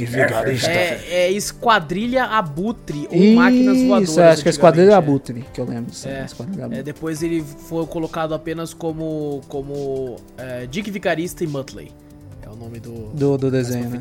Vigarista. 0.06 0.70
É, 0.70 1.04
é 1.10 1.32
Esquadrilha 1.32 2.26
Abutre, 2.26 3.08
ou 3.12 3.34
Máquinas 3.34 3.78
Voadoras. 3.78 4.10
Isso, 4.10 4.20
é, 4.20 4.30
acho 4.30 4.42
que 4.44 4.50
é 4.50 4.52
Esquadrilha 4.52 4.98
antigamente, 4.98 5.10
Abutre, 5.10 5.46
que 5.52 5.62
eu 5.62 5.66
lembro. 5.66 5.94
sim, 5.94 6.10
É. 6.10 6.24
Esquadrilha 6.24 6.70
É, 6.72 6.84
depois 6.84 7.24
ele 7.24 7.44
foi 7.44 7.86
colocado 7.88 8.36
apenas 8.36 8.74
como, 8.74 9.42
como 9.48 10.18
é, 10.38 10.68
Dick 10.68 10.92
Vicarista 10.92 11.44
e 11.44 11.48
Muttley. 11.48 11.92
É 12.44 12.50
o 12.50 12.56
nome 12.56 12.80
do, 12.80 13.08
Do, 13.14 13.38
do 13.38 13.52
desenho, 13.52 13.90
né? 13.90 13.98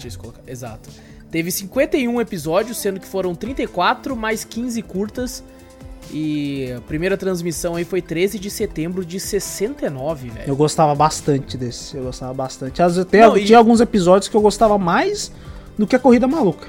Exato. 0.47 0.91
Teve 1.31 1.51
51 1.51 2.21
episódios, 2.21 2.79
sendo 2.79 3.01
que 3.01 3.07
foram 3.07 3.35
34 3.35 4.15
mais 4.15 4.45
15 4.45 4.83
curtas. 4.83 5.43
E 6.13 6.73
a 6.77 6.81
primeira 6.83 7.17
transmissão 7.17 7.75
aí 7.75 7.85
foi 7.85 8.01
13 8.01 8.39
de 8.39 8.49
setembro 8.51 9.05
de 9.05 9.19
69, 9.19 10.31
velho. 10.31 10.49
Eu 10.49 10.57
gostava 10.57 10.95
bastante 10.95 11.57
desse, 11.57 11.97
eu 11.97 12.05
gostava 12.05 12.33
bastante. 12.33 12.81
Às 12.83 12.97
vezes, 12.97 13.11
tem, 13.11 13.21
Não, 13.23 13.37
e- 13.37 13.45
tinha 13.45 13.59
alguns 13.59 13.81
episódios 13.81 14.29
que 14.29 14.37
eu 14.37 14.41
gostava 14.41 14.79
mais 14.79 15.33
do 15.77 15.87
que 15.87 15.97
a 15.97 15.99
Corrida 15.99 16.27
Maluca. 16.27 16.69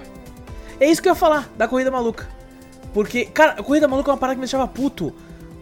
É 0.80 0.90
isso 0.90 1.02
que 1.02 1.08
eu 1.08 1.12
ia 1.12 1.16
falar, 1.16 1.52
da 1.58 1.68
Corrida 1.68 1.92
Maluca. 1.92 2.28
Porque, 2.94 3.26
cara, 3.26 3.54
a 3.54 3.64
Corrida 3.64 3.88
Maluca 3.88 4.10
é 4.10 4.14
uma 4.14 4.18
parada 4.18 4.36
que 4.36 4.40
me 4.40 4.46
deixava 4.46 4.68
puto. 4.68 5.14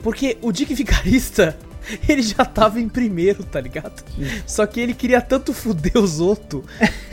Porque 0.01 0.37
o 0.41 0.51
Dick 0.51 0.73
Vicarista, 0.73 1.57
ele 2.07 2.21
já 2.21 2.43
tava 2.45 2.79
em 2.79 2.87
primeiro, 2.89 3.43
tá 3.43 3.59
ligado? 3.61 4.03
Só 4.45 4.65
que 4.65 4.79
ele 4.79 4.93
queria 4.93 5.21
tanto 5.21 5.53
fuder 5.53 5.97
os 5.97 6.19
outros, 6.19 6.63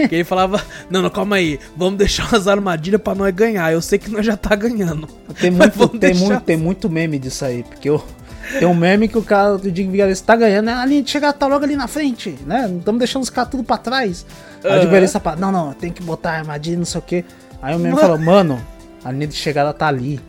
que 0.08 0.14
ele 0.14 0.24
falava, 0.24 0.62
não, 0.90 1.02
não, 1.02 1.10
calma 1.10 1.36
aí, 1.36 1.58
vamos 1.76 1.98
deixar 1.98 2.28
umas 2.28 2.48
armadilhas 2.48 3.00
pra 3.00 3.14
nós 3.14 3.34
ganhar. 3.34 3.72
Eu 3.72 3.82
sei 3.82 3.98
que 3.98 4.10
nós 4.10 4.24
já 4.24 4.36
tá 4.36 4.54
ganhando. 4.54 5.08
Tem 5.40 5.50
muito, 5.50 5.88
tem, 5.88 5.98
deixar- 6.00 6.24
muito, 6.26 6.40
tem 6.42 6.56
muito 6.56 6.90
meme 6.90 7.18
disso 7.18 7.44
aí, 7.44 7.62
porque 7.62 7.88
eu, 7.90 8.02
tem 8.58 8.66
um 8.66 8.74
meme 8.74 9.08
que 9.08 9.16
o 9.18 9.22
cara 9.22 9.56
do 9.56 9.70
Dig 9.70 9.88
Vigarista 9.90 10.26
tá 10.26 10.36
ganhando, 10.36 10.66
né? 10.66 10.74
A 10.74 10.84
linha 10.84 11.02
de 11.02 11.10
chegada 11.10 11.32
tá 11.32 11.46
logo 11.46 11.64
ali 11.64 11.76
na 11.76 11.86
frente, 11.86 12.36
né? 12.46 12.66
Não 12.68 12.78
estamos 12.78 12.98
deixando 12.98 13.22
os 13.22 13.30
caras 13.30 13.50
tudo 13.50 13.62
pra 13.64 13.78
trás. 13.78 14.26
Aí 14.64 14.70
o. 14.70 14.74
Dig 14.80 14.86
Vigarista 14.86 15.20
fala, 15.20 15.36
não, 15.36 15.52
não, 15.52 15.72
tem 15.72 15.92
que 15.92 16.02
botar 16.02 16.32
armadilha, 16.32 16.76
não 16.76 16.84
sei 16.84 16.98
o 16.98 17.02
quê. 17.02 17.24
Aí 17.60 17.74
o 17.74 17.78
meme 17.78 17.96
falou, 18.00 18.18
mano, 18.18 18.60
a 19.04 19.12
linha 19.12 19.26
de 19.26 19.34
chegada 19.36 19.72
tá 19.72 19.86
ali. 19.86 20.20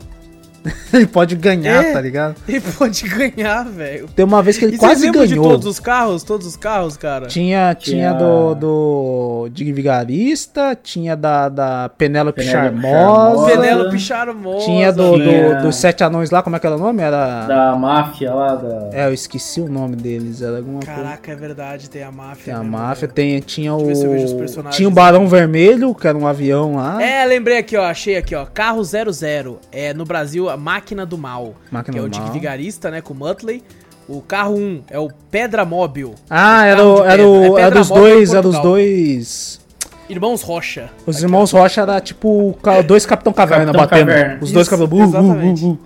ele 0.94 1.06
pode 1.08 1.36
ganhar, 1.36 1.84
É. 1.84 1.92
tá 1.94 2.02
ligado? 2.02 2.36
Ele 2.48 2.62
pode 2.62 3.08
ganhar, 3.08 3.64
velho. 3.66 4.08
Tem 4.16 4.24
uma 4.26 4.42
vez 4.42 4.58
que 4.58 4.66
ele 4.66 4.76
E 4.76 4.78
quase 4.78 5.06
lembram 5.06 5.26
de 5.26 5.36
ganhou. 5.36 5.50
todos 5.52 5.66
os 5.68 5.80
carros? 5.80 6.24
Todos 6.24 6.48
os 6.48 6.56
carros, 6.56 6.96
cara? 6.98 7.28
Tinha, 7.28 7.74
tinha, 7.76 8.10
Tinha- 8.10 8.14
do, 8.14 8.56
do 8.56 9.50
Dig 9.52 9.72
Vigarista, 9.72 10.78
tinha 10.82 11.16
da, 11.16 11.50
da 11.50 11.90
Penélope 11.98 12.42
Charmosa. 12.44 13.46
Penélope 13.52 14.00
Charmosa. 14.00 14.66
tinha 14.66 14.92
do, 14.92 15.14
Tinha- 15.16 15.56
do- 15.56 15.62
dos 15.64 15.76
Sete 15.76 16.04
Anões 16.04 16.30
lá, 16.32 16.42
como 16.42 16.56
é 16.56 16.60
que 16.60 16.66
era 16.68 16.76
o 16.76 16.80
nome? 16.80 17.02
Era... 17.02 17.46
Da 17.46 17.76
máfia 17.76 18.34
lá, 18.34 18.56
da... 18.56 18.90
É, 18.94 19.08
eu 19.08 19.14
esqueci 19.14 19.62
o 19.62 19.70
nome 19.70 19.96
deles, 19.96 20.42
era 20.42 20.58
alguma 20.58 20.80
coisa... 20.80 21.02
Caraca, 21.02 21.32
é 21.32 21.36
verdade, 21.36 21.90
tem 21.90 22.04
a 22.04 22.12
máfia. 22.12 22.46
Tem 22.46 22.54
a 22.54 22.58
mesmo, 22.60 22.72
máfia, 22.72 23.08
tem, 23.08 23.40
tinha 23.40 23.72
Deixa 23.72 23.84
eu 23.84 23.88
ver 23.88 23.96
se 23.96 24.06
eu 24.06 24.12
vejo 24.12 24.26
os 24.26 24.32
o... 24.32 24.38
personagens. 24.38 24.76
Tinha 24.76 24.88
o 24.88 24.92
Barão 24.92 25.28
Vermelho, 25.28 25.94
que 25.96 26.08
era 26.08 26.18
um 26.18 26.28
avião 26.28 26.76
lá. 26.76 27.02
É, 27.04 27.26
lembrei 27.26 27.58
aqui, 27.58 27.76
ó, 27.78 27.84
achei 27.84 28.18
aqui, 28.18 28.36
ó. 28.36 28.46
Carro 28.46 28.84
00. 28.84 29.60
É 29.72 29.94
no 29.94 30.06
Brasil 30.06 30.50
a 30.54 30.58
Máquina 30.58 31.06
do 31.06 31.18
Mal. 31.18 31.56
Máquina 31.72 31.94
que 31.94 32.00
é 32.00 32.02
o 32.06 32.10
Dick 32.10 32.24
Mal. 32.24 32.34
Vigarista, 32.34 32.92
né, 32.92 33.02
com 33.02 33.14
o 33.14 33.18
Muttley. 33.18 33.64
O 34.08 34.22
carro 34.22 34.56
1 34.56 34.84
é 34.90 35.00
o 35.00 35.10
Pedra 35.32 35.64
Móvel. 35.64 36.16
Ah, 36.30 36.66
era, 36.66 36.86
o, 36.86 37.04
era, 37.04 37.28
o, 37.28 37.58
É 37.58 37.62
era 37.62 37.72
Pedra 37.72 37.82
os 37.82 37.90
Móvel 37.90 38.08
em 38.08 38.14
dois, 38.16 38.34
era 38.34 38.48
os 38.48 38.60
dois... 38.60 39.64
Irmãos 40.10 40.42
Rocha. 40.42 40.90
Os 41.08 41.24
irmãos 41.24 41.52
Rocha 41.52 41.82
era 41.82 42.00
tipo 42.02 42.58
dois 42.86 43.06
Capitão 43.06 43.32
Caverna 43.32 43.72
Capitão 43.72 43.82
batendo. 43.86 44.08
Caverna. 44.08 44.40
Os 44.44 44.52
dois 44.52 44.68
Capitão. 44.68 44.98
Uh, 44.98 45.02
uh, 45.02 45.04
exatamente. 45.04 45.64
uh, 45.64 45.70
uh. 45.72 45.80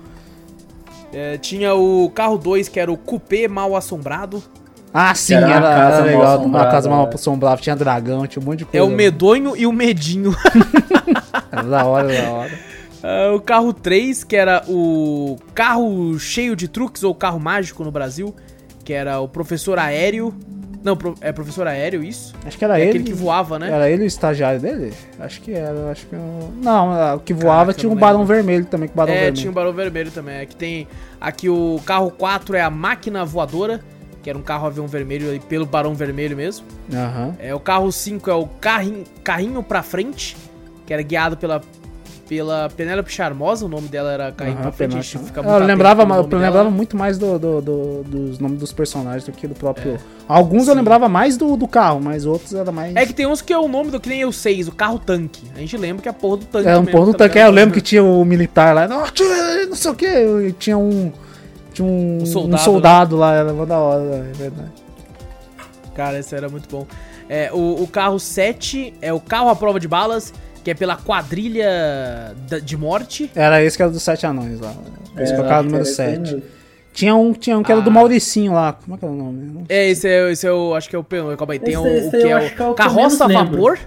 É, 1.13 1.37
tinha 1.37 1.73
o 1.73 2.09
carro 2.09 2.37
2, 2.37 2.67
que 2.67 2.79
era 2.79 2.91
o 2.91 2.97
Coupé 2.97 3.47
Mal 3.47 3.75
Assombrado. 3.75 4.43
Ah, 4.93 5.13
sim, 5.13 5.35
Era 5.35 5.47
era, 5.47 5.59
uma 5.59 5.61
casa 5.61 5.95
era 5.95 5.97
mal 5.97 6.05
legal. 6.05 6.21
Uma 6.21 6.33
assombrada, 6.35 6.71
casa 6.71 6.89
mal 6.89 7.09
é. 7.09 7.13
assombrada, 7.13 7.61
tinha 7.61 7.75
dragão, 7.75 8.27
tinha 8.27 8.41
um 8.41 8.45
monte 8.45 8.59
de 8.59 8.63
É 8.65 8.67
coisa. 8.67 8.85
o 8.85 8.89
Medonho 8.89 9.55
e 9.55 9.67
o 9.67 9.71
Medinho. 9.71 10.35
Era 11.51 11.63
da 11.69 11.85
hora, 11.85 12.07
da 12.07 12.29
hora. 12.29 12.51
Ah, 13.09 13.33
o 13.33 13.39
carro 13.39 13.71
3, 13.71 14.23
que 14.25 14.35
era 14.35 14.63
o 14.67 15.37
carro 15.53 16.19
cheio 16.19 16.55
de 16.57 16.67
truques, 16.67 17.03
ou 17.03 17.15
carro 17.15 17.39
mágico 17.39 17.83
no 17.85 17.91
Brasil, 17.91 18.35
que 18.83 18.91
era 18.91 19.19
o 19.21 19.29
Professor 19.29 19.79
Aéreo. 19.79 20.33
Não, 20.83 20.97
é 21.21 21.31
Professor 21.31 21.67
Aéreo 21.67 22.03
isso? 22.03 22.33
Acho 22.45 22.57
que 22.57 22.63
era 22.65 22.77
É 22.77 22.81
ele. 22.81 22.89
aquele 22.89 23.03
que 23.05 23.13
voava, 23.13 23.57
né? 23.57 23.69
Era 23.71 23.89
ele 23.89 24.03
o 24.03 24.05
estagiário 24.05 24.59
dele? 24.59 24.93
Acho 25.19 25.41
que 25.41 25.51
era, 25.53 25.89
acho 25.91 26.05
que 26.05 26.13
eu... 26.15 26.51
Não, 26.61 27.15
o 27.15 27.19
que 27.19 27.33
voava 27.33 27.59
Caraca, 27.67 27.79
tinha 27.79 27.91
um 27.91 27.95
Barão. 27.95 28.25
Vermelho 28.25 28.65
também, 28.65 28.87
que 28.89 28.95
Barão 28.95 29.11
É, 29.13 29.15
Vermelho. 29.15 29.35
tinha 29.37 29.51
o 29.51 29.53
Barão 29.53 29.73
Vermelho 29.73 30.11
também. 30.11 30.35
É 30.35 30.45
que 30.45 30.55
tem. 30.55 30.87
Aqui 31.19 31.49
o 31.49 31.79
carro 31.85 32.11
4 32.11 32.55
é 32.55 32.61
a 32.61 32.69
máquina 32.69 33.25
voadora, 33.25 33.81
que 34.21 34.29
era 34.29 34.37
um 34.37 34.41
carro 34.41 34.67
avião 34.67 34.85
vermelho 34.87 35.29
aí 35.31 35.39
pelo 35.39 35.65
Barão 35.65 35.93
Vermelho 35.93 36.37
mesmo. 36.37 36.65
Aham. 36.93 37.35
É, 37.39 37.53
o 37.55 37.59
carro 37.59 37.91
5 37.91 38.29
é 38.29 38.33
o 38.35 38.45
carrinho, 38.45 39.03
carrinho 39.23 39.63
pra 39.63 39.81
frente, 39.81 40.37
que 40.85 40.93
era 40.93 41.01
guiado 41.01 41.35
pela, 41.37 41.61
pela 42.27 42.69
Penélope 42.69 43.11
Charmosa, 43.11 43.65
o 43.65 43.69
nome 43.69 43.87
dela 43.87 44.11
era 44.11 44.27
a 44.37 44.87
gente 44.89 45.17
fica 45.17 45.39
Eu 45.39 45.43
muito 45.43 45.55
atento 45.55 45.65
lembrava, 45.67 46.01
eu 46.03 46.23
dela. 46.23 46.43
lembrava 46.43 46.69
muito 46.69 46.97
mais 46.97 47.17
do, 47.17 47.39
do- 47.39 47.61
do- 47.61 48.03
dos 48.03 48.39
nomes 48.39 48.59
dos 48.59 48.73
personagens 48.73 49.23
do 49.23 49.31
que 49.31 49.47
do 49.47 49.55
próprio. 49.55 49.93
É. 49.93 49.97
Alguns 50.27 50.67
eu 50.67 50.73
Sim. 50.73 50.79
lembrava 50.79 51.07
mais 51.07 51.37
do, 51.37 51.55
do 51.55 51.67
carro, 51.67 51.99
mas 52.01 52.25
outros 52.25 52.53
era 52.53 52.71
mais. 52.71 52.95
É 52.95 53.05
que 53.05 53.13
tem 53.13 53.25
uns 53.25 53.41
que 53.41 53.53
é 53.53 53.57
o 53.57 53.67
nome 53.67 53.91
do 53.91 53.99
que 53.99 54.09
nem 54.09 54.25
o 54.25 54.31
6, 54.33 54.67
o 54.67 54.71
carro 54.73 54.99
tanque. 54.99 55.43
A 55.55 55.59
gente 55.59 55.77
lembra 55.77 56.01
que 56.01 56.07
é 56.09 56.11
a 56.11 56.13
porra 56.13 56.37
do 56.37 56.45
tanque. 56.45 56.67
É 56.67 56.77
um 56.77 56.81
mesmo, 56.81 56.91
ponto 56.91 57.05
do 57.11 57.17
tá 57.17 57.25
tanque. 57.25 57.39
É, 57.39 57.45
eu 57.47 57.51
lembro 57.51 57.73
que 57.73 57.81
tinha 57.81 58.03
o 58.03 58.23
militar 58.25 58.75
lá, 58.75 58.87
não, 58.87 58.99
não 59.69 59.75
sei 59.75 59.91
o 59.91 59.95
que, 59.95 60.53
tinha 60.59 60.77
um. 60.77 61.11
Tinha 61.73 61.87
um, 61.87 62.17
Um 62.19 62.23
um 62.23 62.25
soldado, 62.25 62.63
soldado, 62.63 63.15
lá, 63.15 63.33
era 63.35 63.53
mó 63.53 63.63
da 63.63 63.77
hora, 63.77 64.01
é 64.29 64.33
verdade. 64.33 64.71
Cara, 65.95 66.19
esse 66.19 66.35
era 66.35 66.49
muito 66.49 66.67
bom. 66.69 66.85
É, 67.29 67.51
o, 67.53 67.83
o 67.83 67.87
carro 67.87 68.19
7 68.19 68.93
é 69.01 69.11
o 69.13 69.19
carro 69.19 69.49
à 69.49 69.55
prova 69.55 69.79
de 69.79 69.87
balas, 69.87 70.33
que 70.67 70.71
é 70.71 70.73
pela 70.73 70.97
quadrilha 70.97 72.35
da- 72.49 72.59
de 72.59 72.75
morte. 72.75 73.31
Era 73.33 73.63
esse 73.63 73.77
que 73.77 73.81
era 73.83 73.89
dos 73.89 74.03
sete 74.03 74.25
anões 74.25 74.59
lá. 74.59 74.73
Esse 75.17 75.33
que 75.33 75.39
é 75.39 75.41
o 75.41 75.47
carro 75.47 75.63
número 75.63 75.83
era 75.83 75.89
esse 75.89 76.01
aí 76.01 76.09
7. 76.17 76.19
mesmo. 76.19 76.43
Tinha 76.91 77.15
um, 77.15 77.31
tinha 77.31 77.57
um 77.57 77.63
que 77.63 77.71
era 77.71 77.79
do 77.79 77.89
Ah. 77.89 77.93
Mauricinho 77.93 78.51
lá. 78.51 78.73
Como 78.73 78.95
é 78.95 78.99
que 78.99 79.05
era 79.05 79.13
o 79.13 79.17
nome? 79.17 79.63
É, 79.69 79.87
esse 79.89 80.05
é, 80.09 80.29
esse 80.29 80.45
é 80.45 80.51
o. 80.51 80.75
Acho 80.75 80.89
que 80.89 80.95
é 80.97 80.99
o. 80.99 81.05
Calma 81.05 81.53
aí, 81.53 81.59
tem 81.59 81.73
Esse- 81.73 81.81
o, 81.81 81.83
o 81.85 81.87
esse 81.87 82.09
que 82.09 82.17
é 82.17 82.33
acho 82.33 82.53
que 82.53 82.61
é 82.61 82.65
o. 82.65 82.71
o 82.71 82.73
Carroça 82.73 83.23
a 83.23 83.27
lembro. 83.27 83.45
vapor. 83.45 83.79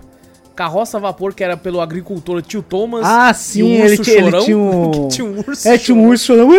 Carroça 0.56 0.96
a 0.96 1.00
vapor, 1.00 1.34
que 1.34 1.44
era 1.44 1.54
pelo 1.54 1.82
agricultor 1.82 2.40
Tio 2.40 2.62
Thomas. 2.62 3.02
Ah, 3.04 3.30
e 3.30 3.34
sim, 3.34 3.62
o 3.62 3.66
ele, 3.66 3.82
urso 3.90 4.02
tinha, 4.02 4.16
ele 4.16 4.30
chorão, 4.30 4.44
tinha 4.46 4.56
um. 4.58 4.90
que 4.90 5.08
tinha 5.16 5.26
um 5.26 5.38
urso. 5.46 5.68
É, 5.68 5.76
tinha 5.76 5.94
um 5.94 5.98
chorão. 5.98 6.10
urso 6.10 6.24
chorando. 6.24 6.50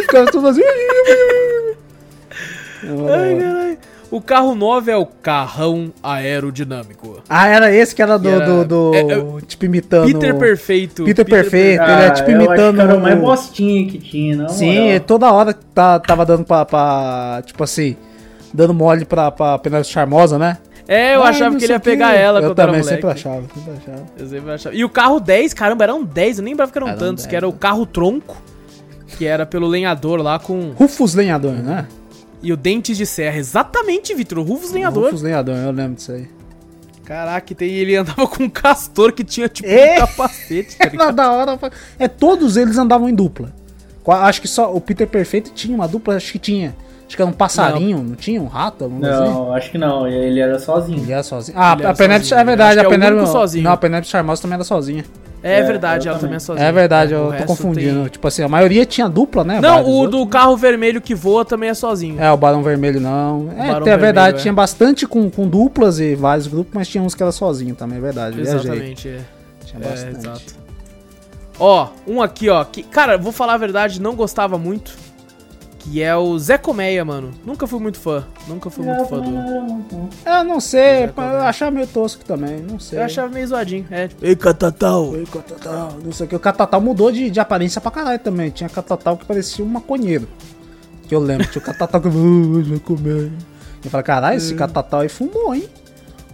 Os 0.00 0.06
caras 0.06 0.30
todos 0.32 0.50
assim. 0.50 0.62
Ai, 2.84 3.38
caralho. 3.38 3.71
O 4.12 4.20
carro 4.20 4.54
9 4.54 4.92
é 4.92 4.96
o 4.96 5.06
carrão 5.06 5.90
aerodinâmico. 6.02 7.22
Ah, 7.28 7.48
era 7.48 7.74
esse 7.74 7.94
que 7.94 8.02
era 8.02 8.18
do. 8.18 8.28
Que 8.28 8.34
era- 8.34 8.46
do, 8.46 8.64
do- 8.64 8.94
é, 8.94 9.00
é- 9.00 9.40
tipo 9.46 9.64
imitando. 9.64 10.06
Peter 10.06 10.34
Perfeito. 10.38 11.04
Peter 11.04 11.24
Perfeito. 11.24 11.82
Ele 11.82 11.92
é 12.02 12.10
tipo 12.10 12.30
eu 12.30 12.36
acho 12.36 12.44
imitando 12.46 12.74
que 12.76 12.80
era 12.82 12.94
o 12.96 13.00
mais 13.00 13.18
o- 13.18 13.22
bostinha 13.22 13.88
que 13.90 13.98
tinha, 13.98 14.36
não? 14.36 14.48
Sim, 14.50 15.00
toda 15.06 15.32
hora 15.32 15.54
tá, 15.74 15.98
tava 15.98 16.26
dando 16.26 16.44
pra, 16.44 16.64
pra. 16.64 17.42
Tipo 17.46 17.64
assim. 17.64 17.96
Dando 18.54 18.74
mole 18.74 19.06
pra, 19.06 19.30
pra 19.30 19.58
Penélope 19.58 19.88
Charmosa, 19.88 20.38
né? 20.38 20.58
É, 20.86 21.16
eu 21.16 21.22
Ah, 21.22 21.30
achava 21.30 21.56
que 21.56 21.64
ele 21.64 21.72
ia 21.72 21.78
o 21.78 21.80
pegar 21.80 22.12
ela 22.12 22.40
Eu 22.40 22.50
quando 22.50 22.58
era 22.58 22.66
também 22.68 22.82
moleque. 22.82 23.00
sempre 23.02 23.10
achava, 23.18 23.42
sempre 23.54 23.72
achava. 23.78 24.06
Eu 24.18 24.26
sempre 24.26 24.50
achava. 24.52 24.74
E 24.76 24.84
o 24.84 24.90
carro 24.90 25.18
10, 25.20 25.54
caramba, 25.54 25.84
eram 25.84 26.04
10, 26.04 26.36
eu 26.36 26.44
nem 26.44 26.52
lembrava 26.52 26.70
que 26.70 26.76
eram 26.76 26.88
Eram 26.88 26.98
tantos, 26.98 27.22
10, 27.24 27.30
que 27.30 27.36
era 27.36 27.48
o 27.48 27.52
né? 27.52 27.56
carro 27.58 27.86
tronco, 27.86 28.36
que 29.16 29.24
era 29.24 29.46
pelo 29.46 29.66
lenhador 29.66 30.20
lá 30.20 30.38
com. 30.38 30.72
Rufus 30.76 31.14
Lenhador, 31.14 31.52
né? 31.52 31.86
E 32.42 32.52
o 32.52 32.56
Dentes 32.56 32.96
de 32.96 33.06
Serra. 33.06 33.36
Exatamente, 33.38 34.14
Vitor, 34.14 34.38
o 34.38 34.42
Rufus 34.42 34.72
Lenhador. 34.72 35.04
Rufus 35.04 35.22
Lenhador, 35.22 35.54
eu 35.56 35.70
lembro 35.70 35.94
disso 35.94 36.12
aí. 36.12 36.28
Caraca, 37.04 37.54
tem, 37.54 37.70
ele 37.70 37.96
andava 37.96 38.26
com 38.26 38.44
um 38.44 38.48
castor 38.50 39.12
que 39.12 39.24
tinha 39.24 39.48
tipo 39.48 39.68
É. 39.68 39.96
um 39.96 40.00
capacete, 40.06 40.76
tá 40.78 41.10
da 41.10 41.32
hora. 41.32 41.58
É, 41.98 42.06
todos 42.08 42.56
eles 42.56 42.78
andavam 42.78 43.08
em 43.08 43.14
dupla. 43.14 43.52
Acho 44.06 44.40
que 44.40 44.48
só 44.48 44.74
o 44.74 44.80
Peter 44.80 45.06
Perfeito 45.06 45.52
tinha 45.52 45.74
uma 45.74 45.86
dupla, 45.86 46.16
acho 46.16 46.32
que 46.32 46.38
tinha. 46.38 46.74
Acho 47.06 47.16
que 47.16 47.22
era 47.22 47.30
um 47.30 47.34
passarinho, 47.34 48.02
não, 48.02 48.14
tinha? 48.16 48.40
Um 48.40 48.46
rato? 48.46 48.88
Coisa 48.88 49.24
assim? 49.24 49.32
Não, 49.32 49.52
acho 49.52 49.70
que 49.70 49.78
não. 49.78 50.08
Ele 50.08 50.40
era 50.40 50.58
sozinho. 50.58 51.02
Ele 51.02 51.12
era 51.12 51.22
sozinho. 51.22 51.58
Ah, 51.60 51.74
Ele 51.78 51.86
a 51.86 51.92
Penélope 51.94 52.32
é 52.34 52.44
verdade, 52.44 52.80
a 52.80 52.82
é 52.82 52.86
o 52.86 52.90
Penélope. 52.90 53.28
sozinho. 53.28 53.64
Não, 53.64 53.72
a 53.72 53.76
Penélope 53.76 54.08
Charmosa 54.08 54.42
também 54.42 54.54
era 54.54 54.64
sozinha. 54.64 55.04
É, 55.42 55.58
É, 55.58 55.62
verdade, 55.62 56.06
ela 56.08 56.16
também 56.18 56.28
também. 56.28 56.36
é 56.36 56.40
sozinha. 56.40 56.66
É 56.68 56.72
verdade, 56.72 57.14
O 57.14 57.32
eu 57.32 57.38
tô 57.38 57.44
confundindo. 57.46 58.00
tem- 58.02 58.08
Tipo 58.10 58.28
assim, 58.28 58.42
a 58.42 58.48
maioria 58.48 58.86
tinha 58.86 59.08
dupla, 59.08 59.42
né? 59.42 59.60
Não, 59.60 59.82
o 59.82 59.88
outros. 59.90 60.20
do 60.20 60.26
carro 60.26 60.56
vermelho 60.56 61.00
que 61.00 61.14
voa 61.14 61.44
também 61.44 61.68
é 61.70 61.74
sozinho. 61.74 62.20
É, 62.20 62.30
o 62.30 62.36
Barão 62.36 62.62
Vermelho 62.62 63.00
não. 63.00 63.48
É, 63.56 63.66
Barão 63.72 63.76
a 63.78 63.80
verdade, 63.80 64.00
Vermelho, 64.00 64.36
é. 64.36 64.40
tinha 64.40 64.54
bastante 64.54 65.06
com, 65.06 65.28
com 65.28 65.48
duplas 65.48 65.98
e 65.98 66.14
vários 66.14 66.46
grupos, 66.46 66.72
mas 66.74 66.86
tinha 66.88 67.02
uns 67.02 67.14
que 67.14 67.22
era 67.22 67.32
sozinho 67.32 67.74
também, 67.74 67.98
é 67.98 68.00
verdade. 68.00 68.36
viajei. 68.36 68.54
Exatamente, 68.60 69.08
é. 69.08 69.20
Tinha 69.64 69.82
É, 69.84 69.88
bastante. 69.88 70.16
exato. 70.18 70.62
Ó, 71.58 71.88
um 72.06 72.20
aqui, 72.22 72.48
ó. 72.48 72.64
Que, 72.64 72.82
cara, 72.82 73.16
vou 73.18 73.32
falar 73.32 73.54
a 73.54 73.58
verdade, 73.58 74.00
não 74.00 74.14
gostava 74.14 74.56
muito. 74.58 74.94
Que 75.82 76.00
é 76.00 76.14
o 76.14 76.38
Zé 76.38 76.56
Colmeia, 76.56 77.04
mano. 77.04 77.32
Nunca 77.44 77.66
fui 77.66 77.80
muito 77.80 77.98
fã. 77.98 78.24
Nunca 78.46 78.70
fui 78.70 78.84
muito 78.86 79.04
fã 79.06 79.18
do. 79.18 80.08
Eu 80.24 80.44
não 80.44 80.60
sei, 80.60 81.06
eu 81.06 81.40
achava 81.42 81.72
meio 81.72 81.88
tosco 81.88 82.24
também, 82.24 82.60
não 82.60 82.78
sei. 82.78 83.00
Eu 83.00 83.04
achava 83.04 83.28
meio 83.28 83.46
zoadinho. 83.48 83.84
É, 83.90 84.06
tipo, 84.06 84.24
Ei, 84.24 84.36
Catatal. 84.36 85.08
Oi, 85.10 85.26
Catatal, 85.26 85.98
não 86.04 86.12
sei 86.12 86.26
o 86.26 86.28
que. 86.28 86.36
O 86.36 86.40
Catatal 86.40 86.80
mudou 86.80 87.10
de, 87.10 87.28
de 87.30 87.40
aparência 87.40 87.80
pra 87.80 87.90
caralho 87.90 88.18
também. 88.20 88.50
Tinha 88.50 88.68
Catatal 88.68 89.16
que 89.16 89.24
parecia 89.24 89.64
um 89.64 89.68
maconheiro. 89.68 90.28
Que 91.08 91.14
eu 91.16 91.20
lembro, 91.20 91.46
tinha 91.48 91.60
o 91.60 91.64
Catatal 91.64 92.00
que. 92.00 92.08
"Ah, 92.08 92.10
vai 92.12 92.78
comer. 92.78 93.32
Eu 93.84 93.90
falei, 93.90 94.04
caralho, 94.04 94.36
esse 94.36 94.54
Catatal 94.54 95.00
aí 95.00 95.08
fumou, 95.08 95.52
hein? 95.52 95.68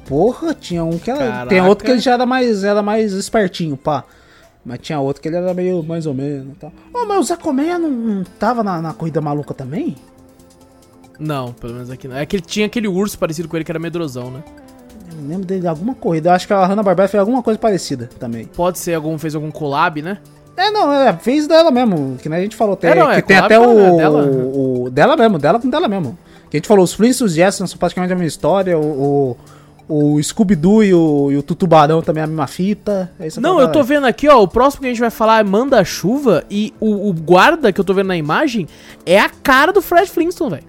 Porra, 0.07 0.55
tinha 0.55 0.85
um 0.85 0.99
que 0.99 1.11
era. 1.11 1.21
Caraca. 1.21 1.47
Tem 1.49 1.63
outro 1.63 1.87
que 1.87 1.91
ele 1.91 2.01
já 2.01 2.13
era 2.13 2.27
mais, 2.27 2.65
era 2.65 2.83
mais 2.83 3.13
espertinho, 3.15 3.79
pá. 3.79 4.05
Mas 4.69 4.81
tinha 4.81 5.01
outro 5.01 5.23
que 5.23 5.29
ele 5.29 5.37
era 5.37 5.55
meio 5.55 5.83
mais 5.83 6.05
ou 6.05 6.13
menos 6.13 6.49
e 6.53 6.59
tal. 6.59 6.71
Ô, 6.93 7.07
mas 7.07 7.19
o 7.21 7.23
Zé 7.23 7.37
Colmeia 7.37 7.79
não, 7.79 7.91
não 7.91 8.25
tava 8.39 8.63
na, 8.63 8.83
na 8.83 8.93
corrida 8.93 9.19
maluca 9.21 9.55
também? 9.55 9.97
Não, 11.19 11.53
pelo 11.53 11.73
menos 11.75 11.91
aqui 11.91 12.07
não. 12.07 12.17
É 12.17 12.25
que 12.27 12.37
ele 12.37 12.43
tinha 12.45 12.67
aquele 12.67 12.87
urso 12.87 13.19
parecido 13.19 13.49
com 13.49 13.57
ele 13.57 13.65
que 13.65 13.73
era 13.73 13.79
medrosão, 13.79 14.31
né? 14.31 14.43
Eu 15.21 15.27
lembro 15.29 15.47
dele 15.47 15.63
de 15.63 15.67
alguma 15.67 15.95
corrida. 15.95 16.29
Eu 16.31 16.35
acho 16.35 16.47
que 16.47 16.53
a 16.53 16.65
Hanna-Barbera 16.67 17.09
fez 17.09 17.19
alguma 17.21 17.43
coisa 17.43 17.59
parecida 17.59 18.09
também. 18.19 18.45
Pode 18.45 18.79
ser 18.79 18.95
algum, 18.95 19.19
fez 19.19 19.35
algum 19.35 19.51
collab, 19.51 20.01
né? 20.03 20.19
É, 20.57 20.71
não, 20.71 20.93
é, 20.93 21.13
fez 21.15 21.47
dela 21.47 21.71
mesmo, 21.71 22.17
que 22.21 22.29
nem 22.29 22.39
a 22.39 22.43
gente 22.43 22.57
falou. 22.57 22.77
Tem, 22.77 22.91
É, 22.91 22.95
não, 22.95 23.11
é, 23.11 23.21
que 23.23 23.29
tem 23.29 23.37
até 23.37 23.59
o, 23.59 23.75
dela, 23.75 23.97
dela. 23.97 24.27
o, 24.27 24.85
o- 24.85 24.91
Dela 24.91 25.17
mesmo, 25.17 25.39
dela 25.39 25.59
com 25.61 25.71
dela 25.71 25.89
mesmo. 25.89 26.19
Que 26.51 26.57
a 26.57 26.59
gente 26.59 26.69
falou, 26.69 26.85
os 26.85 26.93
Flintstones 26.93 27.33
e 27.35 27.37
Jetsons 27.37 27.71
são 27.71 27.79
praticamente 27.79 28.13
a 28.13 28.17
mesma 28.17 28.27
história, 28.29 28.77
o, 28.79 28.83
o, 28.83 29.37
o 29.89 30.23
Scooby-Doo 30.23 30.85
e 30.85 30.93
o, 30.93 31.33
e 31.33 31.37
o 31.37 31.43
Tutubarão 31.43 32.03
também 32.03 32.21
é 32.21 32.25
a 32.25 32.27
mesma 32.27 32.47
fita. 32.47 33.11
É 33.19 33.27
isso 33.27 33.41
Não, 33.41 33.59
eu 33.59 33.73
tô 33.73 33.83
vendo 33.83 34.07
aqui, 34.07 34.29
ó. 34.29 34.43
O 34.43 34.47
próximo 34.47 34.83
que 34.83 34.87
a 34.87 34.91
gente 34.91 35.01
vai 35.01 35.11
falar 35.11 35.41
é 35.41 35.43
Manda-Chuva. 35.43 36.45
E 36.51 36.75
o, 36.79 37.09
o 37.09 37.13
guarda 37.13 37.73
que 37.73 37.81
eu 37.81 37.85
tô 37.85 37.95
vendo 37.95 38.09
na 38.09 38.17
imagem 38.17 38.69
é 39.07 39.19
a 39.19 39.31
cara 39.31 39.73
do 39.73 39.81
Fred 39.81 40.11
Flintstone, 40.11 40.51
velho. 40.51 40.65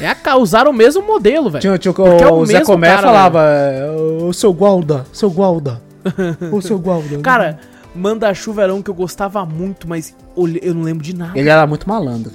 É 0.00 0.08
a 0.08 0.14
cara. 0.14 0.38
Usaram 0.38 0.70
o 0.70 0.74
mesmo 0.74 1.02
modelo, 1.02 1.50
velho. 1.50 1.60
Tinha, 1.60 1.78
tinha, 1.78 1.92
Porque 1.92 2.24
é 2.24 2.26
o, 2.26 2.38
o 2.38 2.46
Zé 2.46 2.62
Comé 2.62 2.88
cara, 2.88 3.02
falava, 3.02 3.42
é, 3.44 3.90
o 4.22 4.32
seu 4.32 4.52
Gualda, 4.52 5.04
seu 5.12 5.30
Gualda, 5.30 5.82
o 6.50 6.60
seu 6.62 6.78
Gualda. 6.78 7.18
Cara, 7.18 7.60
Manda-Chuva 7.94 8.62
era 8.62 8.74
um 8.74 8.82
que 8.82 8.90
eu 8.90 8.94
gostava 8.94 9.44
muito, 9.44 9.86
mas 9.86 10.16
eu 10.36 10.74
não 10.74 10.82
lembro 10.82 11.04
de 11.04 11.14
nada. 11.14 11.38
Ele 11.38 11.48
era 11.48 11.66
muito 11.66 11.88
malandro. 11.88 12.32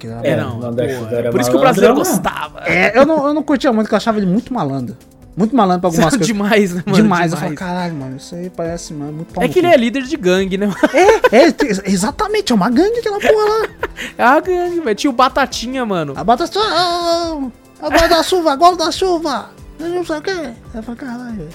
Era 0.00 0.26
É, 0.26 0.36
não. 0.36 0.60
Pô, 0.60 0.80
era 1.10 1.30
por 1.30 1.40
isso 1.40 1.50
que 1.50 1.56
o 1.56 1.60
brasileiro 1.60 1.94
gostava. 1.94 2.62
É, 2.66 2.96
eu 2.96 3.04
não, 3.04 3.26
eu 3.26 3.34
não 3.34 3.42
curtia 3.42 3.72
muito, 3.72 3.86
porque 3.86 3.94
eu 3.94 3.98
achava 3.98 4.18
ele 4.18 4.26
muito 4.26 4.54
malandro. 4.54 4.96
Muito 5.36 5.56
malandro 5.56 5.80
pra 5.80 5.88
algumas 5.88 6.10
coisas. 6.16 6.26
demais, 6.26 6.74
né, 6.74 6.82
mano? 6.84 7.02
demais. 7.02 7.32
Eu 7.32 7.38
falei, 7.38 7.54
caralho, 7.54 7.94
mano, 7.94 8.16
isso 8.16 8.34
aí 8.34 8.50
parece 8.50 8.92
mano, 8.92 9.12
muito 9.12 9.32
pau 9.32 9.42
É 9.42 9.48
que 9.48 9.58
ele 9.58 9.68
é 9.68 9.76
líder 9.76 10.02
de 10.02 10.16
gangue, 10.16 10.58
né? 10.58 10.70
É, 10.92 11.44
é, 11.44 11.54
exatamente, 11.86 12.52
é 12.52 12.54
uma 12.54 12.68
gangue 12.68 12.98
aquela 12.98 13.18
porra 13.18 13.32
lá. 13.32 13.68
É 14.18 14.22
a 14.24 14.40
gangue, 14.40 14.80
velho. 14.80 14.96
Tinha 14.96 15.10
o 15.10 15.14
Batatinha, 15.14 15.84
mano. 15.86 16.14
A 16.16 16.24
bota 16.24 16.44
ah, 16.56 17.38
a 17.80 17.88
guarda-chuva, 17.88 18.52
a 18.52 18.56
guarda-chuva. 18.56 19.50
Não 19.78 20.04
sei 20.04 20.16
o 20.16 20.22
quê. 20.22 20.50
Eu 20.74 20.82
falei, 20.82 21.00
caralho, 21.00 21.36
velho. 21.36 21.48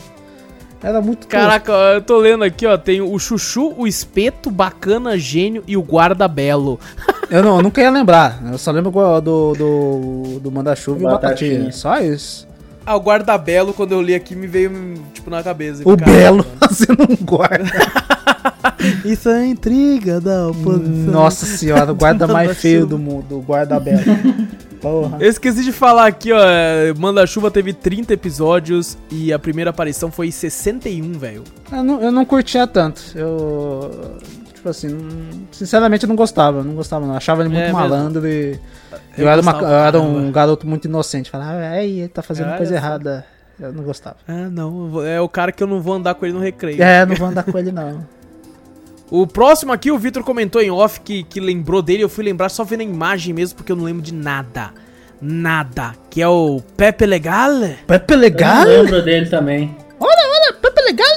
Era 0.82 1.02
muito. 1.02 1.28
Caraca, 1.28 1.74
ó, 1.74 1.94
eu 1.94 2.02
tô 2.02 2.18
lendo 2.18 2.44
aqui, 2.44 2.66
ó. 2.66 2.78
Tem 2.78 3.02
o 3.02 3.18
Chuchu, 3.18 3.74
o 3.76 3.88
Espeto, 3.88 4.52
Bacana, 4.52 5.18
Gênio 5.18 5.64
e 5.68 5.76
o 5.76 5.82
Guarda 5.82 6.28
Belo. 6.28 6.80
Eu, 7.30 7.44
não, 7.44 7.58
eu 7.58 7.62
nunca 7.62 7.82
ia 7.82 7.92
lembrar. 7.92 8.42
Eu 8.50 8.58
só 8.58 8.72
lembro 8.72 8.90
do, 8.90 9.54
do, 9.54 10.40
do 10.40 10.50
Manda-Chuva 10.50 10.98
e 10.98 11.06
o 11.06 11.10
Batatinha. 11.10 11.52
Batatinha. 11.52 11.72
Só 11.74 12.00
isso. 12.00 12.47
Ah, 12.88 12.96
o 12.96 13.02
Guarda 13.02 13.38
Belo, 13.38 13.74
quando 13.74 13.92
eu 13.92 14.02
li 14.02 14.16
aqui, 14.16 14.34
me 14.34 14.48
veio, 14.48 14.72
tipo, 15.14 15.30
na 15.30 15.44
cabeça. 15.44 15.82
O 15.84 15.98
Belo 15.98 16.42
fazendo 16.58 17.04
um 17.04 17.18
guarda. 17.18 17.66
Isso 19.04 19.28
é 19.28 19.46
intriga 19.46 20.22
da 20.22 20.48
oposição. 20.48 21.12
Nossa 21.12 21.46
senhora, 21.46 21.92
o 21.92 21.96
guarda 21.96 22.26
mais 22.26 22.48
Manda-chuva. 22.48 22.62
feio 22.62 22.86
do 22.86 22.98
mundo, 22.98 23.40
o 23.40 23.42
guarda 23.42 23.78
belo. 23.78 24.00
Porra. 24.80 25.18
Eu 25.20 25.30
esqueci 25.30 25.66
de 25.66 25.74
falar 25.74 26.08
aqui, 26.08 26.32
ó. 26.32 26.38
Manda-chuva 26.98 27.52
teve 27.52 27.74
30 27.74 28.14
episódios 28.14 28.98
e 29.12 29.34
a 29.34 29.40
primeira 29.40 29.72
aparição 29.72 30.10
foi 30.10 30.28
em 30.28 30.32
61, 30.32 31.12
velho. 31.14 31.44
Eu 31.70 31.84
não, 31.84 32.02
eu 32.02 32.12
não 32.12 32.24
curtia 32.24 32.66
tanto. 32.66 33.02
Eu. 33.16 34.18
Tipo 34.58 34.70
assim, 34.70 34.88
não- 34.90 35.48
sinceramente 35.52 36.04
eu 36.04 36.10
não 36.10 36.16
gostava. 36.16 36.64
Não 36.64 36.74
gostava, 36.74 37.06
não. 37.06 37.16
Achava 37.16 37.42
ele 37.44 37.50
muito 37.50 37.62
É 37.62 37.66
mesmo. 37.68 37.80
malandro 37.80 38.28
e. 38.28 38.60
Eu, 39.18 39.24
Eu 39.26 39.30
era, 39.30 39.42
uma- 39.42 39.52
eu 39.62 39.68
era 39.68 40.02
um 40.02 40.32
garoto 40.32 40.66
muito 40.68 40.86
inocente. 40.86 41.30
Falava, 41.30 41.60
ai, 41.60 41.86
ele 41.88 42.08
tá 42.08 42.22
fazendo 42.24 42.48
Olha 42.50 42.58
coisa 42.58 42.74
errada. 42.76 43.26
Eu 43.60 43.72
não 43.74 43.84
gostava. 43.84 44.18
Ah, 44.28 44.50
não. 44.50 45.00
eu 45.00 45.06
É 45.06 45.22
o 45.22 45.30
cara 45.30 45.52
que 45.52 45.62
eu 45.64 45.68
não 45.68 45.80
vou 45.82 45.94
andar 45.94 46.16
com 46.16 46.26
ele 46.26 46.34
no 46.34 46.40
recreio. 46.42 46.82
É, 46.82 47.06
não 47.06 47.16
vou 47.16 47.28
andar 47.28 47.44
com 47.44 47.58
ele, 47.58 47.72
não. 47.72 48.06
O 49.10 49.26
próximo 49.26 49.72
aqui, 49.72 49.90
o 49.90 49.98
Vitor 49.98 50.22
comentou 50.22 50.62
em 50.62 50.70
off 50.70 51.00
que, 51.00 51.24
que 51.24 51.40
lembrou 51.40 51.82
dele. 51.82 52.04
Eu 52.04 52.10
fui 52.10 52.26
lembrar 52.26 52.50
só 52.50 52.66
vendo 52.66 52.82
a 52.82 52.84
imagem 52.84 53.34
mesmo, 53.34 53.56
porque 53.56 53.72
eu 53.72 53.76
não 53.78 53.86
lembro 53.86 54.02
de 54.02 54.14
nada. 54.14 54.72
Nada. 55.22 55.94
Que 56.10 56.22
é 56.22 56.28
o 56.28 56.62
Pepe 56.76 57.06
Legal. 57.06 57.52
Pepe 57.88 58.14
Eu 58.14 58.18
legal? 58.20 58.66
não 58.66 58.82
lembro 58.82 59.02
dele 59.04 59.30
também. 59.30 59.76
Olha, 59.98 60.12
olha, 60.12 60.54
Pepe 60.62 60.82
legal! 60.82 61.08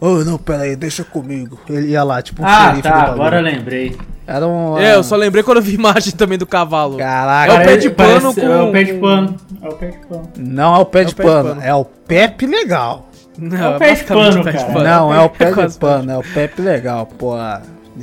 Oh, 0.00 0.08
não, 0.24 0.38
pera 0.38 0.62
aí, 0.64 0.76
deixa 0.76 1.04
comigo. 1.04 1.58
Ele 1.68 1.88
ia 1.88 2.02
lá, 2.04 2.20
tipo 2.22 2.42
um 2.42 2.46
Ah, 2.46 2.68
xerife 2.70 2.82
tá, 2.82 3.02
agora 3.02 3.38
eu 3.38 3.42
lembrei. 3.42 3.96
Era 4.26 4.46
um. 4.46 4.78
É, 4.78 4.94
eu 4.94 5.02
só 5.02 5.16
lembrei 5.16 5.42
quando 5.42 5.56
eu 5.58 5.62
vi 5.62 5.74
imagem 5.76 6.12
também 6.12 6.36
do 6.38 6.46
cavalo. 6.46 6.98
Caraca. 6.98 7.52
É 7.52 7.56
o 7.62 7.64
pé 7.64 7.76
de 7.76 7.90
Parece- 7.90 8.20
pano 8.20 8.34
com- 8.34 8.40
É 8.40 8.62
o 8.62 8.72
pé 8.72 8.82
de 8.84 8.92
pano. 8.94 9.36
É 9.62 9.68
o 9.68 9.72
pé 9.74 9.86
de 9.88 9.98
pano. 10.06 10.28
Não 10.36 10.76
é 10.76 10.78
o 10.78 10.84
pé 10.86 11.00
É 11.00 11.04
de 11.04 11.12
o 11.12 11.16
pé 11.16 11.22
de 11.24 11.28
pano, 11.30 11.48
pano. 11.48 11.62
é 11.62 11.74
o 11.74 11.84
Pepe 11.84 12.46
legal. 12.46 13.08
Não, 13.38 13.56
É 13.56 13.76
o 13.76 13.78
pé 13.78 13.94
de 13.94 14.04
pano, 14.04 14.40
o 14.40 14.44
pé 14.44 14.50
de 14.52 14.58
cara. 14.58 14.72
pano. 14.72 14.84
Não, 14.84 15.14
é 15.14 15.20
o 15.20 15.30
pé 15.30 15.52
de 15.52 15.78
pano, 15.78 16.10
é 16.12 16.18
o 16.18 16.22
Pepe 16.22 16.60
legal, 16.62 17.06
pô. 17.06 17.34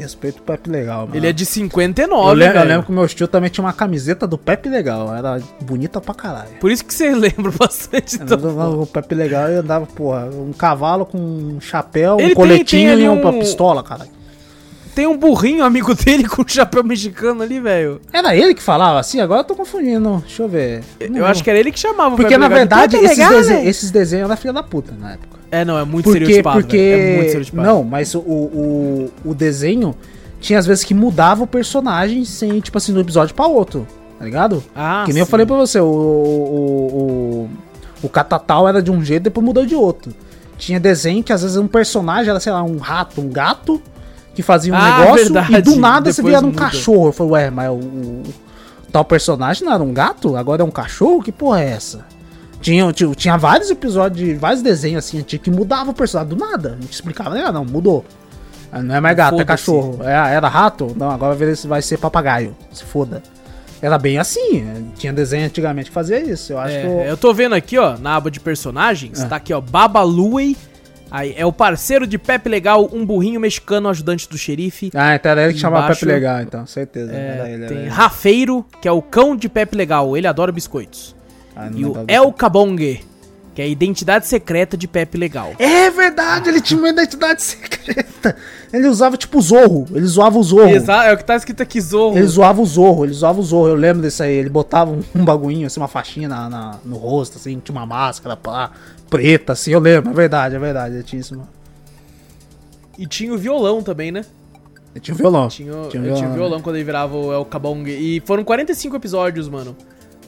Respeito 0.02 0.40
o 0.40 0.42
Pepe 0.42 0.70
legal, 0.70 1.02
mano. 1.02 1.16
Ele 1.16 1.28
é 1.28 1.32
de 1.34 1.44
Eu, 1.44 1.48
59, 1.48 2.34
lembro, 2.36 2.46
eu 2.46 2.54
velho. 2.60 2.68
lembro 2.70 2.86
que 2.86 2.92
o 2.92 2.96
meu 2.96 3.08
tio 3.08 3.28
também 3.28 3.50
tinha 3.50 3.64
uma 3.64 3.74
camiseta 3.74 4.28
do 4.28 4.38
Pepe 4.38 4.70
Legal. 4.70 5.14
Era 5.16 5.40
bonita 5.62 6.00
pra 6.02 6.14
caralho. 6.14 6.50
Por 6.60 6.72
isso 6.72 6.84
que 6.86 6.94
você 6.94 7.14
lembra 7.16 7.52
bastante 7.58 8.18
do... 8.18 8.82
O 8.82 8.88
Pepe 8.88 9.16
Legal 9.16 9.48
ele 9.50 9.58
andava, 9.60 9.86
porra, 9.86 10.26
um 10.26 10.52
cavalo 10.54 11.06
com 11.06 11.18
um 11.18 11.58
chapéu, 11.62 12.16
Ele 12.16 12.24
um 12.26 12.28
tem- 12.28 12.36
coletinho 12.36 12.84
tem 12.88 12.90
ali 12.92 13.04
e 13.04 13.10
uma 13.10 13.30
um- 13.32 13.40
pistola, 13.40 13.82
cara. 13.84 14.08
Tem 14.94 15.06
um 15.08 15.18
burrinho 15.18 15.62
amigo 15.66 15.94
dele 15.94 16.24
com 16.30 16.42
um 16.42 16.48
chapéu 16.48 16.82
mexicano 16.82 17.44
ali, 17.44 17.60
velho. 17.60 18.00
Era 18.14 18.34
ele 18.34 18.54
que 18.56 18.64
falava 18.64 18.98
assim? 18.98 19.20
Agora 19.20 19.42
eu 19.42 19.44
tô 19.44 19.54
confundindo. 19.54 20.24
Deixa 20.26 20.42
eu 20.44 20.48
ver. 20.48 20.84
Eu 21.00 21.26
acho 21.26 21.44
que 21.44 21.50
era 21.50 21.60
ele 21.60 21.70
que 21.72 21.80
chamava 21.80 22.14
o 22.14 22.18
Porque 22.18 22.30
Pepe 22.30 22.40
na 22.40 22.48
verdade 22.48 22.96
esses, 22.96 23.18
Legal, 23.18 23.42
né? 23.42 23.66
esses 23.66 23.92
desenhos 23.92 24.26
eram 24.30 24.38
filha 24.38 24.54
da 24.54 24.64
puta 24.64 24.94
na 24.98 25.12
época. 25.14 25.35
É, 25.62 25.66
não, 25.66 25.78
é 25.78 25.86
muito 25.86 26.06
Porque, 26.06 26.20
estereotipado, 26.20 26.60
porque... 26.62 26.78
É 26.78 27.14
muito 27.14 27.26
estereotipado. 27.28 27.68
Não, 27.68 27.84
mas 27.84 28.14
o, 28.16 28.20
o, 28.20 29.12
o 29.24 29.34
desenho 29.34 29.96
tinha 30.40 30.60
às 30.60 30.66
vezes 30.66 30.84
que 30.84 30.94
mudava 30.94 31.44
o 31.44 31.48
personagem 31.48 32.26
sem, 32.26 32.60
tipo 32.60 32.78
assim, 32.78 32.92
de 32.92 32.98
um 32.98 33.02
episódio 33.02 33.34
pra 33.34 33.48
outro. 33.48 33.88
Tá 34.20 34.26
ligado? 34.26 34.64
Ah, 34.76 35.04
que 35.06 35.12
nem 35.14 35.20
eu 35.20 35.26
sim. 35.26 35.32
falei 35.32 35.46
pra 35.46 35.56
você, 35.56 35.80
o, 35.80 35.86
o, 35.86 37.50
o, 38.02 38.06
o 38.06 38.10
Catatal 38.10 38.68
era 38.68 38.82
de 38.82 38.90
um 38.92 39.04
jeito, 39.04 39.24
depois 39.24 39.46
mudou 39.46 39.66
de 39.66 39.76
outro. 39.76 40.14
Tinha 40.58 40.80
desenho 40.80 41.24
que 41.24 41.34
às 41.34 41.42
vezes 41.42 41.58
um 41.58 41.68
personagem 41.68 42.30
era, 42.30 42.40
sei 42.40 42.52
lá, 42.54 42.64
um 42.64 42.78
rato, 42.78 43.20
um 43.20 43.30
gato, 43.30 43.82
que 44.34 44.42
fazia 44.42 44.74
um 44.74 44.78
Ah, 44.78 45.00
negócio, 45.00 45.34
verdade. 45.34 45.56
e 45.56 45.62
do 45.62 45.76
nada 45.76 46.12
você 46.12 46.22
Depois 46.22 46.40
via 46.40 46.50
um 46.50 46.54
cachorro. 46.54 47.08
Eu 47.08 47.12
falei, 47.12 47.32
ué, 47.34 47.50
mas 47.50 47.70
o, 47.70 47.74
o 47.74 48.24
tal 48.92 49.04
personagem 49.04 49.66
não 49.66 49.74
era 49.74 49.84
um 49.84 49.94
gato? 49.94 50.36
Agora 50.36 50.62
é 50.62 50.66
um 50.66 50.72
cachorro? 50.72 51.22
Que 51.22 51.32
porra 51.32 51.62
é 51.62 51.72
essa? 51.72 52.06
Tinha, 52.66 52.92
tinha, 52.92 53.14
tinha 53.14 53.38
vários 53.38 53.70
episódios, 53.70 54.40
vários 54.40 54.64
desenhos 54.64 55.06
assim, 55.06 55.22
que 55.22 55.52
mudava 55.52 55.92
o 55.92 55.94
personagem 55.94 56.36
do 56.36 56.44
nada. 56.44 56.72
Não 56.82 56.88
te 56.88 56.94
explicava, 56.94 57.30
né? 57.36 57.52
Não, 57.52 57.64
mudou. 57.64 58.04
Ah, 58.72 58.82
Não 58.82 58.96
é 58.96 59.00
mais 59.00 59.16
gato, 59.16 59.40
é 59.40 59.46
cachorro. 59.46 60.00
É, 60.04 60.34
era 60.34 60.48
rato? 60.48 60.92
Não, 60.98 61.12
agora 61.12 61.36
vai 61.36 61.48
ver 61.48 61.56
se 61.56 61.68
vai 61.68 61.84
ser 61.84 62.00
papagaio. 62.00 62.56
Se 62.72 62.84
foda. 62.84 63.22
Era 63.82 64.00
bem 64.00 64.18
assim. 64.18 64.62
é, 64.68 64.82
Tinha 64.98 65.14
desenho 65.14 65.46
antigamente 65.46 65.92
que 65.92 65.94
fazia 65.94 66.20
isso. 66.20 66.54
Eu 66.54 66.60
acho 66.60 66.74
É, 66.76 66.82
que. 66.82 66.88
eu- 66.88 67.02
eu 67.02 67.16
tô 67.18 67.32
vendo 67.36 67.54
aqui, 67.54 67.78
ó, 67.78 67.98
na 68.00 68.16
aba 68.16 68.32
de 68.32 68.40
personagens, 68.40 69.22
Ah. 69.22 69.28
tá 69.28 69.36
aqui, 69.36 69.54
ó, 69.54 69.62
Babaluey. 69.62 70.58
Aí 71.12 71.36
é 71.38 71.46
o 71.46 71.54
parceiro 71.54 72.08
de 72.08 72.18
Pepe 72.18 72.50
Legal, 72.50 72.90
um 72.92 73.06
burrinho 73.06 73.40
mexicano, 73.40 73.88
ajudante 73.90 74.28
do 74.28 74.40
xerife. 74.40 74.90
Ah, 74.96 75.14
então 75.14 75.32
era 75.32 75.44
ele 75.44 75.54
que 75.54 75.60
chamava 75.60 75.88
Pepe 75.94 76.04
Legal, 76.06 76.42
então, 76.42 76.66
certeza. 76.66 77.14
É, 77.14 77.16
era 77.38 77.48
ele, 77.50 77.64
era 77.64 77.68
tem 77.68 77.78
ele. 77.84 77.90
Rafeiro, 77.90 78.66
que 78.82 78.88
é 78.88 78.92
o 78.92 79.04
cão 79.04 79.36
de 79.36 79.48
Pepe 79.48 79.78
Legal, 79.78 80.18
ele 80.18 80.26
adora 80.26 80.52
biscoitos. 80.52 81.15
Ah, 81.56 81.70
E 81.74 81.86
o 81.86 81.94
El 82.08 82.34
Cabongue, 82.34 83.04
que 83.54 83.62
é 83.62 83.66
a 83.66 83.68
identidade 83.68 84.28
secreta 84.28 84.76
de 84.76 84.88
Pepe 84.88 85.18
Legal. 85.18 85.54
É 85.58 85.90
verdade, 85.90 86.50
ele 86.50 86.60
tinha 86.60 86.78
uma 86.80 86.90
identidade 86.90 87.42
secreta. 87.44 88.36
Ele 88.74 88.88
usava 88.88 89.16
tipo 89.16 89.38
o 89.38 89.42
Zorro. 89.42 89.88
Ele 89.94 90.06
zoava 90.06 90.38
o 90.38 90.44
Zorro. 90.44 90.68
Exato, 90.70 91.08
é 91.08 91.14
o 91.14 91.18
que 91.18 91.24
tá 91.24 91.36
escrito 91.38 91.64
aqui, 91.64 91.80
Zorro. 91.80 92.18
Ele 92.18 92.28
zoava 92.28 92.62
o 92.62 92.66
Zorro, 92.66 93.06
ele 93.06 93.14
zoava 93.14 93.40
o 93.40 93.44
Zorro. 93.44 93.70
Eu 93.70 93.76
lembro 93.76 94.02
desse 94.02 94.22
aí. 94.22 94.34
Ele 94.34 94.50
botava 94.50 94.92
um, 94.92 95.02
um 95.16 95.24
bagulhinho, 95.24 95.66
assim, 95.68 95.80
uma 95.80 95.88
faixinha 95.88 96.28
na, 96.28 96.50
na- 96.50 96.80
no 96.84 96.98
rosto, 96.98 97.38
assim, 97.38 97.58
tinha 97.64 97.74
uma 97.78 97.86
máscara 97.86 98.36
pá, 98.36 98.72
preta, 99.10 99.54
assim. 99.54 99.72
Eu 99.72 99.80
lembro, 99.80 100.10
é 100.12 100.14
verdade, 100.14 100.56
é 100.56 100.60
verdade. 100.60 100.96
Ele 100.96 101.04
tinha 101.04 101.22
isso, 101.22 101.36
mano. 101.38 101.48
E 102.98 103.06
tinha 103.08 103.34
o 103.34 103.38
violão 103.38 103.82
também, 103.82 104.12
né? 104.12 104.26
Ele 104.94 105.00
tinha 105.02 105.16
um 105.16 105.18
violão. 105.18 105.48
Tinha, 105.48 105.74
o- 105.74 105.88
Tinha 105.90 106.04
um 106.04 106.06
eu 106.06 106.16
tinha 106.16 106.28
o 106.28 106.34
violão, 106.34 106.34
violão 106.50 106.62
quando 106.62 106.76
ele 106.76 106.86
virava 106.86 107.16
o 107.16 107.32
El 107.32 107.46
Cabong. 107.46 107.88
E 107.90 108.22
foram 108.26 108.44
45 108.44 108.96
episódios, 108.98 109.48
mano. 109.48 109.76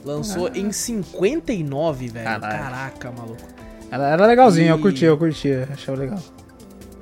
Lançou 0.08 0.48
em 0.54 0.72
59, 0.72 2.08
velho. 2.08 2.24
Caralho. 2.24 2.58
Caraca, 2.62 3.10
maluco. 3.12 3.42
Era, 3.90 4.08
era 4.08 4.26
legalzinho, 4.26 4.68
eu 4.70 4.78
E- 4.78 4.80
curtia, 4.82 5.08
eu 5.08 5.18
curtia. 5.18 5.68
Achava 5.72 5.98
legal. 5.98 6.18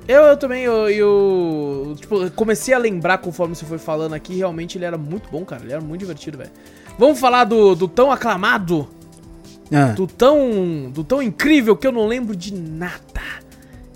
Eu, 0.07 0.21
eu 0.23 0.37
também, 0.37 0.63
eu, 0.63 0.89
eu 0.89 1.95
tipo, 1.99 2.29
comecei 2.31 2.73
a 2.73 2.77
lembrar 2.77 3.17
conforme 3.17 3.55
você 3.55 3.65
foi 3.65 3.77
falando 3.77 4.13
aqui, 4.13 4.35
realmente 4.37 4.77
ele 4.77 4.85
era 4.85 4.97
muito 4.97 5.29
bom, 5.29 5.43
cara. 5.43 5.63
Ele 5.63 5.73
era 5.73 5.81
muito 5.81 5.99
divertido, 5.99 6.37
velho. 6.37 6.51
Vamos 6.97 7.19
falar 7.19 7.43
do, 7.43 7.75
do 7.75 7.87
tão 7.87 8.09
aclamado, 8.11 8.87
Ah, 9.71 9.91
do 9.93 10.07
tão, 10.07 10.89
do 10.91 11.03
tão 11.03 11.21
incrível 11.21 11.75
que 11.75 11.85
eu 11.85 11.91
não 11.91 12.07
lembro 12.07 12.35
de 12.35 12.53
nada. 12.53 13.01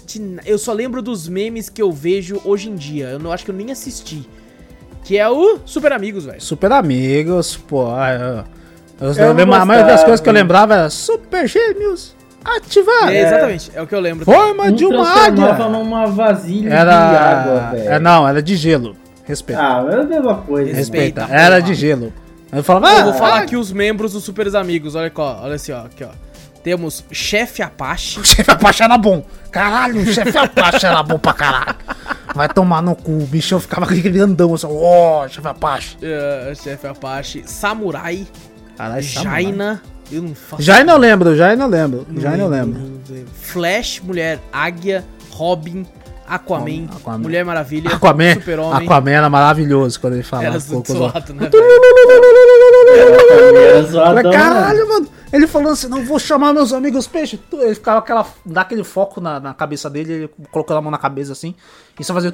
De 0.05 0.21
eu 0.45 0.57
só 0.57 0.73
lembro 0.73 1.01
dos 1.01 1.27
memes 1.29 1.69
que 1.69 1.81
eu 1.81 1.91
vejo 1.91 2.41
hoje 2.43 2.69
em 2.69 2.75
dia. 2.75 3.07
Eu 3.09 3.19
não 3.19 3.31
acho 3.31 3.45
que 3.45 3.51
eu 3.51 3.55
nem 3.55 3.71
assisti. 3.71 4.27
Que 5.05 5.17
é 5.17 5.27
o 5.29 5.59
Super 5.65 5.93
Amigos, 5.93 6.25
velho. 6.25 6.41
Super 6.41 6.71
Amigos, 6.73 7.55
pô. 7.55 7.87
ah, 7.87 8.11
Eu, 8.13 8.60
eu, 9.01 9.13
Eu 9.13 9.33
lembro- 9.33 9.55
a 9.55 9.65
maioria 9.65 9.91
das 9.91 10.03
coisas 10.03 10.21
que 10.21 10.29
eu 10.29 10.33
lembrava 10.33 10.73
era 10.75 10.89
Super 10.89 11.47
Gêmeos, 11.47 12.15
ativar. 12.43 13.09
É, 13.09 13.21
exatamente, 13.21 13.71
é 13.73 13.81
o 13.81 13.87
que 13.87 13.95
eu 13.95 13.99
lembro. 13.99 14.25
Forma 14.25 14.63
Um 14.65 14.71
de 14.71 14.85
uma 14.85 15.09
águia. 15.25 15.53
numa 15.69 16.07
vasilha 16.07 16.69
de 16.69 16.75
Era. 16.75 16.95
água, 16.95 17.59
velho. 17.71 17.89
é, 17.91 17.99
não, 17.99 18.27
era 18.27 18.41
de 18.41 18.55
gelo. 18.55 18.95
Respeita. 19.25 19.61
Ah, 19.61 19.85
é 19.89 19.95
a 19.95 20.03
mesma 20.03 20.35
coisa. 20.35 20.73
Respeita. 20.73 21.21
Respeita. 21.21 21.41
Era 21.43 21.59
de 21.59 21.73
gelo. 21.73 22.11
Eu 22.51 22.63
falava, 22.63 22.87
Eu 22.93 22.99
ah, 22.99 23.03
vou 23.03 23.13
falar 23.13 23.35
ah, 23.35 23.41
aqui 23.43 23.55
os 23.55 23.71
membros 23.71 24.11
dos 24.11 24.23
Super 24.25 24.53
Amigos. 24.55 24.93
Olha 24.95 25.07
aqui, 25.07 25.21
ó. 25.21 25.37
Olha 25.41 25.55
assim, 25.55 25.71
ó. 25.71 25.85
Aqui, 25.85 26.03
ó. 26.03 26.09
Temos 26.63 27.03
Chefe 27.11 27.61
Apache. 27.61 28.19
O 28.19 28.25
chefe 28.25 28.51
Apache 28.51 28.83
era 28.83 28.97
bom. 28.97 29.23
Caralho, 29.49 30.01
o 30.01 30.05
chefe 30.05 30.37
Apache 30.37 30.85
era 30.85 31.01
bom 31.01 31.17
pra 31.17 31.33
caralho. 31.33 31.75
Vai 32.35 32.49
tomar 32.49 32.81
no 32.81 32.93
cu. 32.95 33.11
O 33.11 33.25
bichão 33.25 33.59
ficava 33.59 33.85
grandão 33.87 34.53
assim, 34.53 34.67
ó, 34.69 35.25
chefe 35.29 35.47
Apache. 35.47 35.97
eh, 36.01 36.53
chefe 36.61 36.87
Apache. 36.87 37.43
Samurai. 37.45 38.27
Caralho, 38.81 39.03
Jaina. 39.03 39.81
Eu 40.11 40.23
não 40.23 40.33
faço. 40.33 40.63
Jaina 40.63 40.91
eu 40.91 40.97
lembro, 40.97 41.35
Jaina 41.35 41.63
eu 41.63 41.67
lembro. 41.67 42.07
Não 42.09 42.19
Jaina 42.19 42.43
eu 42.43 42.49
lembro. 42.49 42.81
Flash, 43.33 44.01
mulher, 44.03 44.39
águia, 44.51 45.05
Robin. 45.29 45.85
Aquaman, 46.27 46.87
Aquaman, 46.95 47.17
Mulher 47.17 47.43
Maravilha, 47.43 47.91
Aquaman, 47.93 48.35
Super-Homem. 48.35 48.87
Aquaman 48.87 49.11
era 49.11 49.29
maravilhoso 49.29 49.99
quando 49.99 50.13
ele 50.13 50.23
falava. 50.23 50.47
Era 50.47 50.59
zoado, 50.59 50.93
zoado, 50.93 51.33
né? 51.33 51.49
Era, 53.67 53.83
zoadão, 53.83 54.31
Caralho, 54.31 54.87
mano. 54.87 55.09
Ele 55.33 55.45
falando 55.45 55.73
assim, 55.73 55.87
não 55.87 56.05
vou 56.05 56.17
chamar 56.17 56.53
meus 56.53 56.71
amigos 56.71 57.05
peixes. 57.05 57.37
Ele 57.51 57.75
ficava 57.75 57.99
aquela, 57.99 58.25
dá 58.45 58.61
aquele 58.61 58.83
foco 58.83 59.19
na, 59.19 59.41
na 59.41 59.53
cabeça 59.53 59.89
dele, 59.89 60.13
ele 60.13 60.29
colocando 60.51 60.77
a 60.77 60.81
mão 60.81 60.91
na 60.91 60.97
cabeça 60.97 61.33
assim. 61.33 61.53
E 61.99 62.03
só 62.03 62.13
fazia... 62.13 62.33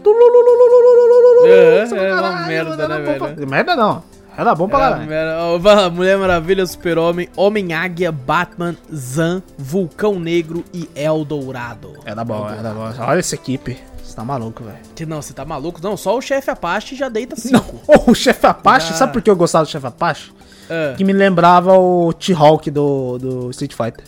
É, 1.45 1.87
é, 1.91 2.09
é 2.09 2.13
uma 2.13 2.47
merda, 2.47 2.87
né, 2.87 2.99
velho? 2.99 3.47
Merda 3.47 3.75
não. 3.75 4.03
Era 4.37 4.53
bom 4.53 4.69
pra 4.69 4.79
caralho. 4.79 5.11
era- 5.11 5.57
vai, 5.57 5.89
Mulher 5.89 6.17
Maravilha, 6.17 6.65
Super-Homem, 6.65 7.27
Homem-Águia, 7.35 8.11
Batman, 8.11 8.75
Zan, 8.93 9.41
Vulcão 9.57 10.19
Negro 10.19 10.63
e 10.71 10.87
Eldorado. 10.95 11.93
Era 12.05 12.23
bom, 12.23 12.47
era 12.47 12.69
bom. 12.71 12.91
Olha 12.99 13.19
essa 13.19 13.33
equipe. 13.35 13.77
Você 14.03 14.15
tá 14.15 14.23
maluco, 14.23 14.63
velho. 14.63 14.77
Que 14.95 15.05
não, 15.05 15.21
você 15.21 15.33
tá 15.33 15.43
maluco? 15.43 15.79
Não, 15.83 15.97
só 15.97 16.15
o 16.17 16.21
chefe 16.21 16.49
Apache 16.51 16.95
já 16.95 17.09
deita 17.09 17.35
Não, 17.51 17.59
cinco. 17.61 17.81
o 18.11 18.13
chefe 18.15 18.45
Apache, 18.45 18.89
Já. 18.89 18.93
sabe 18.95 19.13
por 19.13 19.21
que 19.23 19.29
eu 19.29 19.35
gostava 19.35 19.65
do 19.65 19.71
chefe 19.71 19.87
Apache? 19.87 20.31
É. 20.69 20.93
Que 20.95 21.03
me 21.03 21.13
lembrava 21.13 21.73
o 21.77 22.13
T-Hawk 22.13 22.69
do, 22.69 23.17
do 23.17 23.49
Street 23.51 23.73
Fighter. 23.73 24.03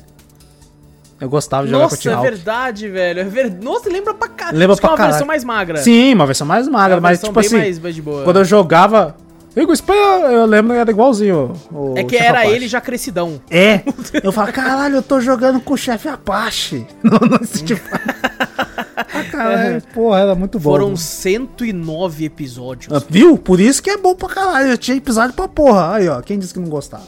Eu 1.19 1.27
gostava 1.29 1.65
de 1.65 1.71
jogar 1.71 1.87
com 1.89 1.95
o 1.95 1.97
Nossa, 1.97 2.07
é 2.07 2.11
T-Hawk. 2.11 2.29
verdade, 2.29 2.87
velho. 2.89 3.19
É 3.19 3.23
ver... 3.25 3.51
Nossa, 3.61 3.89
lembra 3.89 4.13
pra 4.13 4.27
caralho. 4.29 4.57
Lembra 4.57 4.75
é 4.75 4.79
pra 4.79 4.89
uma 4.89 4.95
versão 4.95 5.11
caralho. 5.11 5.27
mais 5.27 5.43
magra. 5.43 5.77
Sim, 5.79 6.13
uma 6.13 6.25
versão 6.25 6.47
mais 6.47 6.67
É 6.67 6.69
magra, 6.69 6.95
uma 6.97 7.01
mas 7.01 7.19
tipo 7.21 7.37
assim, 7.39 7.57
mais, 7.57 7.79
mais 7.79 7.95
de 7.95 8.01
boa. 8.01 8.23
quando 8.23 8.37
eu 8.37 8.45
jogava. 8.45 9.15
Igor 9.61 9.73
Espanha, 9.73 9.99
eu 10.27 10.45
lembro 10.45 10.73
que 10.73 10.79
era 10.79 10.91
igualzinho. 10.91 11.53
o 11.71 11.93
É 11.97 12.03
que 12.03 12.15
era 12.15 12.39
Apache. 12.39 12.55
ele 12.55 12.67
já 12.67 12.79
crescidão. 12.81 13.41
É, 13.49 13.81
eu 14.23 14.31
falo, 14.31 14.51
caralho, 14.53 14.95
eu 14.97 15.01
tô 15.03 15.19
jogando 15.19 15.59
com 15.59 15.73
o 15.73 15.77
chefe 15.77 16.07
Apache. 16.07 16.85
Street 17.43 17.79
Fighter. 17.79 18.29
Ah, 19.11 19.23
caralho. 19.31 19.81
Porra, 19.93 20.19
era 20.19 20.35
muito 20.35 20.59
bom. 20.59 20.69
Foram 20.71 20.95
109 20.95 22.25
episódios. 22.25 22.93
Ah, 22.93 23.03
Viu? 23.09 23.37
Por 23.37 23.59
isso 23.59 23.81
que 23.81 23.89
é 23.89 23.97
bom 23.97 24.13
pra 24.13 24.27
caralho. 24.29 24.69
Eu 24.71 24.77
tinha 24.77 24.95
episódio 24.97 25.33
pra 25.33 25.47
porra. 25.47 25.95
Aí, 25.95 26.07
ó. 26.07 26.21
Quem 26.21 26.37
disse 26.37 26.53
que 26.53 26.59
não 26.59 26.67
gostava? 26.69 27.03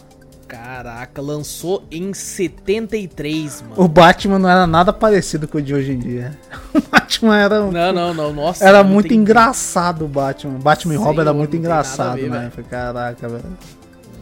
Caraca, 0.51 1.21
lançou 1.21 1.85
em 1.89 2.13
73, 2.13 3.61
mano. 3.61 3.73
O 3.77 3.87
Batman 3.87 4.37
não 4.37 4.49
era 4.49 4.67
nada 4.67 4.91
parecido 4.91 5.47
com 5.47 5.59
o 5.59 5.61
de 5.61 5.73
hoje 5.73 5.93
em 5.93 5.99
dia. 5.99 6.37
O 6.73 6.81
Batman 6.91 7.37
era. 7.37 7.59
Não, 7.71 7.93
não, 7.93 8.13
não. 8.13 8.33
Nossa. 8.33 8.65
Era 8.65 8.83
muito 8.83 9.09
tem- 9.09 9.17
engraçado 9.17 10.05
o 10.05 10.07
Batman. 10.07 10.57
Batman 10.59 10.93
e 10.93 10.97
Robin 10.97 11.19
era 11.21 11.33
muito 11.33 11.55
engraçado, 11.55 12.15
ver, 12.15 12.29
né? 12.29 12.39
velho. 12.39 12.51
Falei, 12.51 12.65
Caraca, 12.69 13.29
velho. 13.29 13.43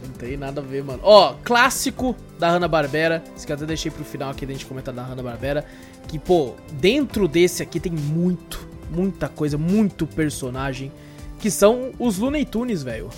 Não 0.04 0.10
tem 0.18 0.36
nada 0.36 0.60
a 0.60 0.64
ver, 0.64 0.82
mano. 0.84 1.00
Ó, 1.02 1.34
clássico 1.44 2.14
da 2.38 2.50
Hanna-Barbera. 2.50 3.22
Isso 3.36 3.46
que 3.46 3.52
eu 3.52 3.56
até 3.56 3.66
deixei 3.66 3.90
pro 3.90 4.04
final 4.04 4.30
aqui 4.30 4.44
da 4.46 4.52
gente 4.52 4.66
comentar 4.66 4.92
da 4.94 5.02
Hanna-Barbera. 5.02 5.64
Que, 6.08 6.18
pô, 6.18 6.54
dentro 6.72 7.26
desse 7.28 7.62
aqui 7.62 7.78
tem 7.78 7.92
muito, 7.92 8.68
muita 8.90 9.28
coisa, 9.28 9.56
muito 9.56 10.06
personagem. 10.06 10.90
Que 11.38 11.50
são 11.50 11.90
os 11.98 12.18
Looney 12.18 12.44
Tunes, 12.44 12.82
velho. 12.82 13.08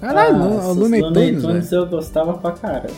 Caralho, 0.00 0.36
Nossa, 0.38 0.66
o 0.68 0.74
Looney 0.74 1.02
Tunes, 1.40 1.72
eu 1.72 1.86
gostava 1.86 2.34
pra 2.34 2.52
caramba. 2.52 2.90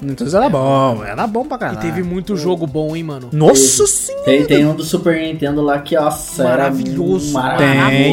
Looney 0.00 0.14
Tunes 0.16 0.34
era 0.34 0.48
bom, 0.48 1.02
era 1.04 1.26
bom 1.26 1.44
pra 1.46 1.56
E 1.56 1.60
caralho. 1.60 1.80
teve 1.80 2.02
muito 2.02 2.36
jogo 2.36 2.66
bom, 2.66 2.94
hein, 2.96 3.02
mano. 3.04 3.28
Nossa 3.32 3.86
senhora! 3.86 4.24
Tem, 4.24 4.44
tem 4.44 4.66
um 4.66 4.74
do 4.74 4.84
Super 4.84 5.20
Nintendo 5.20 5.62
lá 5.62 5.78
que, 5.80 5.94
nossa, 5.96 6.44
Maravilhoso. 6.44 7.38
era 7.38 7.56
Tem, 7.56 7.68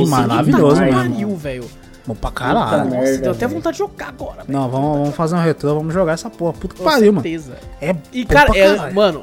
maravilhoso. 0.07 0.09
maravilhoso 0.11 0.75
Puta 0.81 0.91
pariu, 0.91 1.35
velho. 1.35 1.65
Bom 2.07 2.15
pra 2.15 2.31
Puta 2.31 2.43
caralho. 2.43 2.89
merda. 2.89 3.07
Nossa, 3.07 3.21
deu 3.21 3.31
até 3.31 3.47
vontade 3.47 3.73
de 3.75 3.79
jogar 3.79 4.09
agora. 4.09 4.43
Não, 4.47 4.69
vamos, 4.69 4.97
vamos 4.99 5.15
fazer 5.15 5.35
um 5.35 5.39
retrô, 5.43 5.75
vamos 5.75 5.93
jogar 5.93 6.13
essa 6.13 6.29
porra. 6.29 6.53
Puta 6.53 6.73
que 6.75 6.81
pariu, 6.81 7.13
mano. 7.13 7.21
certeza. 7.21 7.53
É 7.81 7.95
E, 8.11 8.25
cara, 8.25 8.49
é, 8.57 8.75
caralho. 8.75 8.95
mano, 8.95 9.21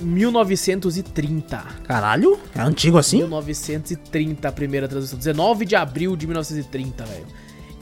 1930. 0.00 1.62
Caralho? 1.86 2.38
É 2.54 2.60
antigo 2.62 2.98
assim? 2.98 3.18
1930, 3.18 4.48
a 4.48 4.52
primeira 4.52 4.88
transmissão. 4.88 5.18
19 5.18 5.64
de 5.64 5.76
abril 5.76 6.16
de 6.16 6.26
1930, 6.26 7.04
velho. 7.04 7.26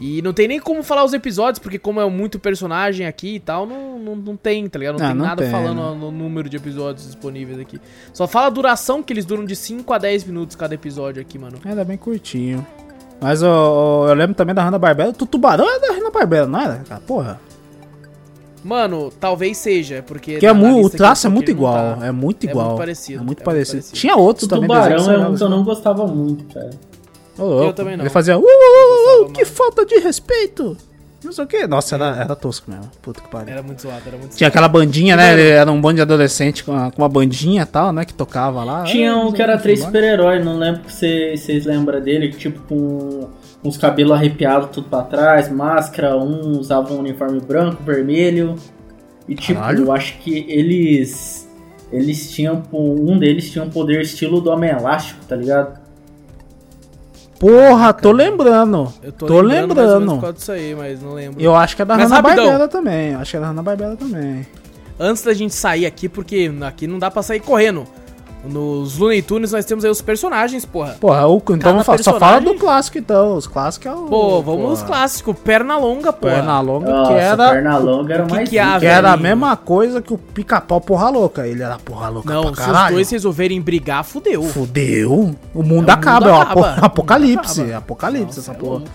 E 0.01 0.23
não 0.23 0.33
tem 0.33 0.47
nem 0.47 0.61
como 0.61 0.83
falar 0.83 1.05
os 1.05 1.13
episódios, 1.13 1.59
porque 1.59 1.79
como 1.79 2.01
é 2.01 2.09
muito 2.09 2.39
personagem 2.39 3.05
aqui 3.07 3.35
e 3.35 3.41
tal, 3.41 3.67
não, 3.67 3.99
não, 3.99 4.15
não 4.17 4.37
tem, 4.37 4.69
tá 4.69 4.79
ligado? 4.79 4.97
Não 4.99 5.05
Ah, 5.05 5.09
tem 5.09 5.19
não 5.19 5.25
nada 5.27 5.43
tem, 5.43 5.51
falando 5.51 5.95
no 5.97 6.11
número 6.13 6.49
de 6.49 6.57
episódios 6.57 7.05
disponíveis 7.07 7.59
aqui. 7.59 7.81
Só 8.13 8.29
fala 8.29 8.47
a 8.47 8.51
duração, 8.51 9.03
que 9.03 9.13
eles 9.13 9.25
duram 9.25 9.45
de 9.45 9.57
5 9.57 9.93
a 9.93 9.99
10 9.99 10.23
minutos 10.25 10.55
cada 10.55 10.73
episódio 10.75 11.21
aqui, 11.21 11.37
mano. 11.39 11.59
Era 11.65 11.85
bem 11.85 11.97
curtinho. 11.97 12.65
Mas 13.21 13.43
ó, 13.43 14.07
eu 14.09 14.15
lembro 14.15 14.37
também 14.37 14.55
da 14.55 14.63
Hanna-Barbera. 14.63 15.11
O 15.11 15.13
Tubarão 15.27 15.69
é 15.69 15.81
da 15.81 15.93
Hanna-Barbera, 15.95 16.47
não 16.47 16.61
era? 16.61 16.77
Cara, 16.89 17.01
porra. 17.05 17.41
Mano, 18.63 19.11
talvez 19.19 19.57
seja, 19.57 20.03
porque... 20.07 20.33
Porque 20.33 20.47
é 20.47 20.53
na- 20.53 20.61
na 20.61 20.69
mu- 20.69 20.85
o 20.85 20.91
traço 20.91 21.27
é 21.27 21.29
eu 21.29 21.33
muito 21.33 21.51
igual. 21.51 21.97
tá. 21.99 22.07
É 22.07 22.13
muito 22.13 22.47
É 22.47 22.51
igual. 22.51 22.67
muito 22.69 22.79
parecido, 22.79 23.13
É 23.15 23.17
muito 23.19 23.23
é 23.23 23.27
muito 23.27 23.45
parecido. 23.45 23.77
parecido. 23.79 23.97
Tinha 23.99 24.17
outros 24.17 24.45
O 24.47 24.49
também. 24.49 24.69
Tubarão 24.69 24.97
desenhos 24.97 25.09
é 25.23 25.29
um 25.29 25.35
que 25.37 25.43
eu 25.43 25.49
não 25.49 25.65
gostava 25.65 26.07
muito, 26.07 26.45
cara. 26.55 26.71
Ô, 27.39 27.45
louco. 27.45 27.65
Eu 27.67 27.73
também 27.73 27.97
não. 27.97 28.05
Ele 28.05 28.11
fazia. 28.11 28.37
Uh, 28.39 28.43
uh, 28.43 28.45
uh, 28.45 29.23
uh, 29.23 29.33
que 29.33 29.39
mais. 29.41 29.49
falta 29.49 29.85
de 29.87 29.99
respeito. 29.99 30.77
Não 31.25 31.33
sei 31.33 31.45
o 31.45 31.47
que. 31.49 31.67
Nossa, 31.67 31.97
era, 31.97 32.17
era 32.17 32.37
tosco 32.37 32.71
mesmo. 32.71 32.91
Puta 33.03 33.21
que 33.21 33.29
pariu. 33.29 33.53
Era 33.53 33.63
muito 33.63 33.83
zoado, 33.83 34.03
era 34.07 34.17
muito 34.17 34.37
Tinha 34.37 34.47
aquela 34.49 34.69
bandinha, 34.69 35.17
né? 35.17 35.33
Ele 35.33 35.49
era 35.49 35.71
um 35.71 35.81
bando 35.81 35.97
de 35.97 36.03
adolescente 36.03 36.63
com 36.63 36.71
uma, 36.73 36.93
com 36.93 37.03
uma 37.03 37.09
bandinha 37.09 37.63
e 37.63 37.67
tal, 37.67 37.93
né? 37.93 38.05
Que 38.05 38.15
tocava 38.15 38.63
lá. 38.63 38.85
Tinha 38.85 39.13
Ah, 39.13 39.17
um 39.17 39.33
que 39.33 39.43
era 39.43 39.59
três 39.59 39.81
super-heróis, 39.81 40.45
não 40.45 40.57
lembro 40.59 40.83
se 40.89 40.99
vocês 40.99 41.41
vocês 41.41 41.67
lembram 41.67 42.01
dele, 42.01 42.29
que 42.29 42.37
tipo 42.39 42.61
com 42.69 43.29
uns 43.65 43.77
cabelos 43.77 44.13
arrepiados 44.13 44.71
tudo 44.71 44.89
pra 44.89 45.03
trás, 45.03 45.51
máscara, 45.51 46.17
um 46.17 46.59
usava 46.59 46.93
um 46.93 47.01
uniforme 47.01 47.41
branco, 47.41 47.83
vermelho. 47.83 48.55
E 49.29 49.35
tipo, 49.35 49.59
Caralho. 49.59 49.87
eu 49.87 49.93
acho 49.93 50.19
que 50.19 50.47
eles. 50.49 51.49
Eles 51.91 52.31
tinham. 52.31 52.63
Um 52.73 53.19
deles 53.19 53.51
tinha 53.51 53.65
um 53.65 53.71
poder 53.71 54.03
estilo 54.03 54.41
do 54.41 54.51
Homem 54.51 54.71
Elástico, 54.71 55.25
tá 55.27 55.35
ligado? 55.35 55.78
Porra, 57.39 57.93
tô 57.93 58.11
lembrando. 58.11 58.93
Eu 59.03 59.13
tô, 59.13 59.27
Tô 59.27 59.41
lembrando, 59.41 60.33
disso 60.33 60.51
aí, 60.51 60.75
mas 60.75 61.01
não 61.01 61.15
lembro. 61.15 61.41
Eu 61.41 61.55
acho 61.55 61.77
que 61.77 61.83
é 61.83 61.85
da 61.85 61.97
Mas 61.97 62.11
Hanna-Barbera 62.11 62.47
rapidão. 62.51 62.69
também. 62.69 63.15
Acho 63.15 63.31
que 63.31 63.37
é 63.37 63.41
da 63.41 63.47
Hanna-Barbera 63.47 63.97
também. 63.97 64.47
Antes 64.99 65.23
da 65.23 65.33
gente 65.33 65.55
sair 65.55 65.87
aqui, 65.87 66.09
porque 66.09 66.51
aqui 66.67 66.87
não 66.89 66.99
dá 66.99 67.11
pra 67.11 67.23
sair 67.23 67.39
correndo. 67.41 67.87
Nos 68.45 68.97
Looney 68.97 69.21
Tunes 69.21 69.53
nós 69.53 69.65
temos 69.65 69.85
aí 69.85 69.91
os 69.91 70.01
personagens, 70.01 70.65
porra. 70.65 70.97
Porra, 71.01 71.27
o, 71.27 71.37
então 71.39 71.59
Cada 71.59 71.71
vamos 71.73 71.87
falar- 71.87 72.03
só 72.03 72.19
fala 72.19 72.41
do 72.41 72.55
clássico 72.55 72.97
então. 72.97 73.37
Os 73.37 73.47
clássicos 73.47 73.87
é 73.87 73.95
o. 73.95 74.03
Pô, 74.05 74.41
vamos 74.43 74.61
porra, 74.61 74.71
nos 74.71 74.83
clássicos. 74.83 75.37
Perna 75.45 75.77
longa, 75.77 76.13
porra. 76.13 76.35
Perna 76.35 76.61
longa, 76.61 76.89
Nossa, 76.91 77.13
que 77.13 77.19
era. 77.19 77.51
perna 77.51 77.79
longa 77.79 78.15
era 78.15 78.25
que 78.27 78.33
mais. 78.35 78.49
que 78.49 78.59
é. 78.59 78.79
Que 78.79 78.87
era 78.87 79.13
a 79.13 79.17
mesma 79.17 79.57
coisa 79.57 80.01
que 80.01 80.15
o 80.15 80.19
pica-pau 80.19 80.81
porra 80.81 81.11
louca. 81.11 81.47
Ele 81.47 81.63
era 81.63 81.79
porra 81.79 82.09
louca 82.09 82.33
Não, 82.33 82.53
pra 82.53 82.65
se 82.65 82.71
os 82.71 82.91
dois 82.93 83.11
resolverem 83.11 83.61
brigar, 83.61 84.05
fudeu. 84.05 84.43
Fudeu. 84.45 85.35
O 85.55 85.63
mundo 85.63 85.89
É, 85.89 85.93
o 85.93 85.95
acaba, 85.95 86.21
mundo 86.21 86.29
é 86.29 86.33
o 86.33 86.41
acaba. 86.41 86.51
apo- 86.53 86.61
O 86.61 86.71
mundo 86.75 86.85
apocalipse. 86.85 87.61
acaba. 87.63 87.77
Apocalipse 87.79 88.25
Nossa, 88.27 88.41
essa 88.41 88.53
é 88.53 88.55
porra. 88.55 88.73
louco, 88.79 88.89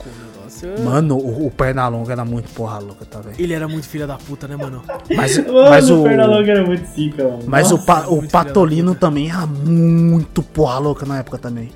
o 0.66 0.82
Mano, 0.86 1.18
o, 1.18 1.48
o 1.48 1.52
perna 1.52 1.88
longa 1.88 2.12
era 2.14 2.24
muito 2.26 2.50
porra 2.54 2.80
louca, 2.80 3.06
tá 3.06 3.20
vendo? 3.20 3.40
Ele 3.40 3.54
era 3.54 3.68
muito 3.68 3.88
filha 3.88 4.08
da 4.08 4.16
puta, 4.18 4.48
né, 4.48 4.56
mano? 4.56 4.82
Mas, 5.16 5.38
Mano, 5.46 5.70
mas 5.70 5.90
o. 5.90 6.04
perna 6.04 6.26
longa 6.26 6.52
era 6.52 6.66
muito 6.66 6.86
zica, 6.96 7.24
mano. 7.24 7.40
Mas 7.46 7.70
o, 7.72 7.76
Nossa. 7.76 7.86
pa- 7.86 8.06
o 8.08 8.16
filha 8.16 8.22
da 8.24 8.28
Patolino 8.30 8.96
também 8.96 9.30
era 9.30 9.46
muito 9.46 10.42
porra 10.42 10.80
louca 10.80 11.06
na 11.06 11.20
época 11.20 11.38
também. 11.38 11.72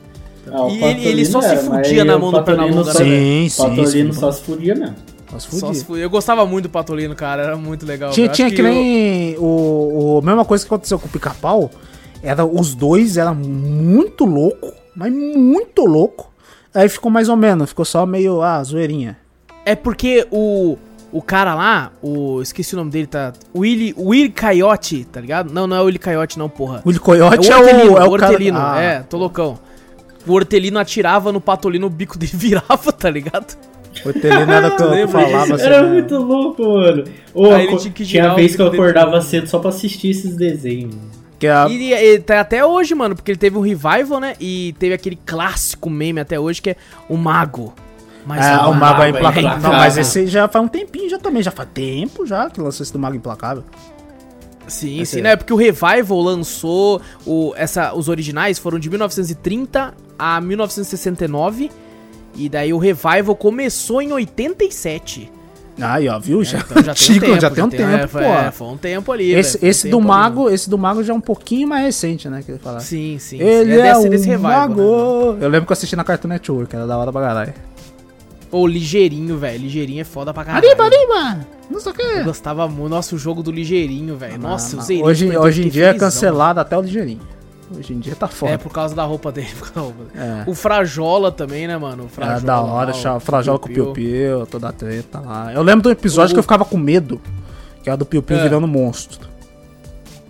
Ah, 0.51 0.63
o 0.65 0.69
E 0.69 0.83
ele- 0.83 1.05
ele 1.07 1.25
só 1.25 1.41
se 1.41 1.47
era, 1.49 1.57
fudia 1.59 2.05
mas 2.05 2.07
na 2.07 2.15
o 2.15 2.19
mão 2.21 2.31
do 2.31 2.43
perna 2.43 2.63
Patolino 2.63 2.79
longa, 2.81 2.93
só- 2.93 2.99
né, 2.99 3.05
Sim, 3.05 3.49
sim. 3.49 3.61
Patolino 3.63 4.13
sim. 4.13 4.19
só 4.19 4.31
se 4.31 4.41
fudia 4.43 4.75
mesmo. 4.75 4.95
Só 5.29 5.39
se 5.39 5.45
Só 5.59 5.65
fudia. 5.67 5.73
se 5.81 5.85
fu- 5.85 5.97
Eu 5.97 6.09
gostava 6.09 6.45
muito 6.45 6.63
do 6.63 6.69
Patolino, 6.69 7.13
cara. 7.15 7.43
Era 7.43 7.57
muito 7.57 7.85
legal. 7.85 8.11
Tinha, 8.11 8.27
Eu 8.27 8.31
tinha 8.31 8.49
que 8.49 8.61
eu- 8.61 8.65
nem 8.65 9.35
o, 9.37 10.17
o. 10.19 10.21
Mesma 10.23 10.45
coisa 10.45 10.63
que 10.63 10.73
aconteceu 10.73 10.97
com 10.97 11.07
o 11.07 11.09
pica-pau. 11.09 11.69
Era, 12.23 12.45
os 12.45 12.73
dois 12.73 13.17
eram 13.17 13.35
muito 13.35 14.23
louco, 14.25 14.71
mas 14.95 15.11
muito 15.13 15.85
louco. 15.85 16.31
Aí 16.73 16.87
ficou 16.89 17.11
mais 17.11 17.29
ou 17.29 17.35
menos, 17.35 17.69
ficou 17.69 17.85
só 17.85 18.05
meio, 18.05 18.41
ah, 18.41 18.63
zoeirinha. 18.63 19.17
É 19.65 19.75
porque 19.75 20.27
o. 20.31 20.77
O 21.09 21.21
cara 21.21 21.55
lá, 21.55 21.91
o. 22.01 22.41
Esqueci 22.41 22.73
o 22.73 22.77
nome 22.77 22.91
dele, 22.91 23.07
tá? 23.07 23.31
Willy, 23.55 23.95
Willy 23.97 24.29
Coyote, 24.29 25.05
tá 25.05 25.21
ligado? 25.21 25.53
Não, 25.53 25.65
não 25.65 25.77
é 25.77 25.81
o 25.81 25.85
Willy 25.85 25.99
Coyote, 25.99 26.37
não, 26.37 26.49
porra. 26.49 26.81
Willy 26.85 26.99
Coyote 26.99 27.49
é, 27.49 27.55
Hortelino, 27.55 27.93
o, 27.93 27.97
é 27.97 28.03
o 28.03 28.11
Hortelino, 28.11 28.57
cara... 28.57 28.77
Ah, 28.77 28.81
é, 28.81 28.99
tô 28.99 29.17
loucão. 29.17 29.57
O 30.27 30.33
Hortelino 30.33 30.77
atirava 30.77 31.31
no 31.31 31.39
Patolino, 31.39 31.87
o 31.87 31.89
bico 31.89 32.17
dele 32.17 32.33
virava, 32.35 32.91
tá 32.91 33.09
ligado? 33.09 33.57
O 34.03 34.09
Hortelino 34.09 34.51
era 34.51 34.67
o 34.67 34.75
que 34.75 34.83
eu 34.83 35.07
falava 35.07 35.55
assim. 35.55 35.65
Era 35.65 35.81
né? 35.83 35.89
muito 35.93 36.17
louco, 36.17 36.63
mano. 36.63 37.05
Ô, 37.33 37.51
Aí 37.51 37.63
ele 37.63 37.71
co- 37.71 37.77
tinha 37.77 37.93
que 37.93 38.05
tinha 38.05 38.35
vez 38.35 38.55
que 38.55 38.61
eu 38.61 38.67
acordava 38.67 39.21
cedo 39.21 39.47
só 39.47 39.59
pra 39.59 39.69
assistir 39.69 40.09
esses 40.09 40.35
desenhos. 40.35 40.95
Que 41.39 41.47
a- 41.47 41.67
E, 41.69 41.93
e 41.93 42.19
tá 42.19 42.39
até 42.39 42.65
hoje, 42.65 42.95
mano, 42.95 43.15
porque 43.15 43.31
ele 43.31 43.37
teve 43.39 43.57
um 43.57 43.61
revival, 43.61 44.19
né? 44.19 44.35
E 44.39 44.73
teve 44.79 44.93
aquele 44.95 45.15
clássico 45.25 45.89
meme 45.89 46.19
até 46.19 46.39
hoje 46.39 46.61
que 46.61 46.71
é 46.71 46.75
o 47.07 47.15
Mago. 47.15 47.73
Mas 48.25 48.45
É, 48.45 48.57
o 48.57 48.73
Mago 48.73 49.01
é 49.03 49.05
é 49.05 49.09
implacável. 49.09 49.41
Não, 49.43 49.49
implacável. 49.57 49.77
mas 49.79 49.97
esse 49.97 50.27
já 50.27 50.47
faz 50.47 50.65
um 50.65 50.67
tempinho 50.67 51.09
já 51.09 51.17
também. 51.17 51.41
Já 51.43 51.51
faz 51.51 51.69
tempo 51.73 52.25
já 52.25 52.49
que 52.49 52.59
lançou 52.59 52.83
esse 52.83 52.91
do 52.91 52.99
Mago 52.99 53.15
Implacável. 53.15 53.63
Sim, 54.67 54.99
Esse 54.99 55.13
sim, 55.13 55.19
é. 55.19 55.23
né? 55.23 55.35
Porque 55.37 55.53
o 55.53 55.55
Revival 55.55 56.19
lançou 56.19 57.01
o, 57.25 57.53
essa, 57.55 57.93
os 57.93 58.09
originais 58.09 58.59
foram 58.59 58.77
de 58.77 58.89
1930 58.89 59.93
a 60.19 60.41
1969 60.41 61.71
e 62.35 62.49
daí 62.49 62.73
o 62.73 62.77
Revival 62.77 63.33
começou 63.35 64.01
em 64.01 64.11
87. 64.11 65.31
Aí, 65.79 66.07
ó, 66.09 66.17
viu? 66.19 66.43
Já, 66.43 66.59
Então 66.59 66.81
já 66.83 66.93
tem 66.95 67.15
um 67.15 67.19
tempo, 67.19 67.39
já 67.41 67.49
tem 67.51 67.63
um 67.63 67.69
tempo, 67.69 67.83
é, 67.93 68.07
pô. 68.07 68.19
é, 68.19 68.51
foi 68.51 68.67
um 68.67 68.77
tempo 68.77 69.11
ali. 69.11 69.33
Esse, 69.33 69.57
velho, 69.57 69.59
foi 69.59 69.67
um 69.67 69.71
esse 69.71 69.87
do 69.87 69.97
tempo 69.97 70.11
ali, 70.11 70.21
Mago, 70.21 70.49
esse 70.49 70.69
do 70.69 70.77
Mago 70.77 71.03
já 71.03 71.13
é 71.13 71.15
um 71.15 71.21
pouquinho 71.21 71.67
mais 71.67 71.85
recente, 71.85 72.27
né? 72.29 72.41
Que 72.43 72.51
ele 72.51 72.59
fala. 72.59 72.79
Sim, 72.79 73.17
sim. 73.19 73.39
Ele 73.39 73.79
é, 73.79 73.93
desse, 73.93 74.27
um 74.27 74.31
Revival, 74.31 74.39
mago. 74.41 75.33
né? 75.33 75.45
Eu 75.45 75.49
lembro 75.49 75.65
que 75.67 75.71
eu 75.71 75.73
assisti 75.75 75.95
na 75.95 76.03
Cartoon 76.03 76.29
Network, 76.29 76.75
era 76.75 76.87
da 76.87 76.97
hora 76.97 77.11
pra 77.11 77.21
caralho. 77.21 77.53
Ô, 78.51 78.65
ligeirinho, 78.65 79.37
velho. 79.37 79.59
Ligeirinho 79.61 80.01
é 80.01 80.05
foda 80.05 80.33
pra 80.33 80.45
caralho. 80.45 80.65
Arriba, 80.65 80.85
arriba! 80.85 81.47
Não 81.69 81.79
sei 81.81 81.91
o 81.91 81.95
Eu 82.01 82.17
que. 82.17 82.23
gostava 82.23 82.67
muito. 82.67 82.89
Nossa, 82.89 83.13
o 83.13 83.17
jogo 83.17 83.43
do 83.43 83.51
ligeirinho, 83.51 84.15
velho. 84.15 84.39
Nossa, 84.39 84.77
eu 84.77 84.81
zerei. 84.81 85.03
hoje, 85.03 85.37
hoje 85.37 85.65
em 85.65 85.69
dia 85.69 85.87
é 85.87 85.93
cancelado 85.93 86.59
até 86.59 86.77
o 86.77 86.81
ligeirinho. 86.81 87.19
Hoje 87.75 87.93
em 87.93 87.99
dia 87.99 88.15
tá 88.15 88.27
foda. 88.27 88.53
É, 88.53 88.57
por 88.59 88.71
causa 88.71 88.95
da 88.95 89.03
roupa 89.03 89.31
dele. 89.31 89.49
É. 90.15 90.43
O 90.49 90.53
Frajola 90.55 91.31
também, 91.31 91.67
né, 91.67 91.77
mano? 91.77 92.03
O 92.03 92.05
Era 92.05 92.11
Frajola. 92.39 92.41
da 92.41 92.61
hora, 92.61 92.93
lá, 93.03 93.15
o 93.15 93.19
Frajola 93.19 93.59
com 93.59 93.65
o 93.65 93.73
Piu 93.73 93.83
Piu 93.85 93.93
Piu. 93.93 94.37
Piu, 94.37 94.45
toda 94.47 94.69
a 94.69 94.71
treta 94.71 95.19
lá. 95.19 95.51
Eu 95.53 95.61
lembro 95.63 95.83
do 95.83 95.91
episódio 95.91 96.31
O- 96.31 96.35
que 96.35 96.39
eu 96.39 96.43
ficava 96.43 96.63
com 96.65 96.77
medo, 96.77 97.19
que 97.83 97.89
era 97.89 97.97
do 97.97 98.05
Piu 98.05 98.21
Piu 98.23 98.37
É. 98.37 98.43
virando 98.43 98.67
monstro. 98.67 99.27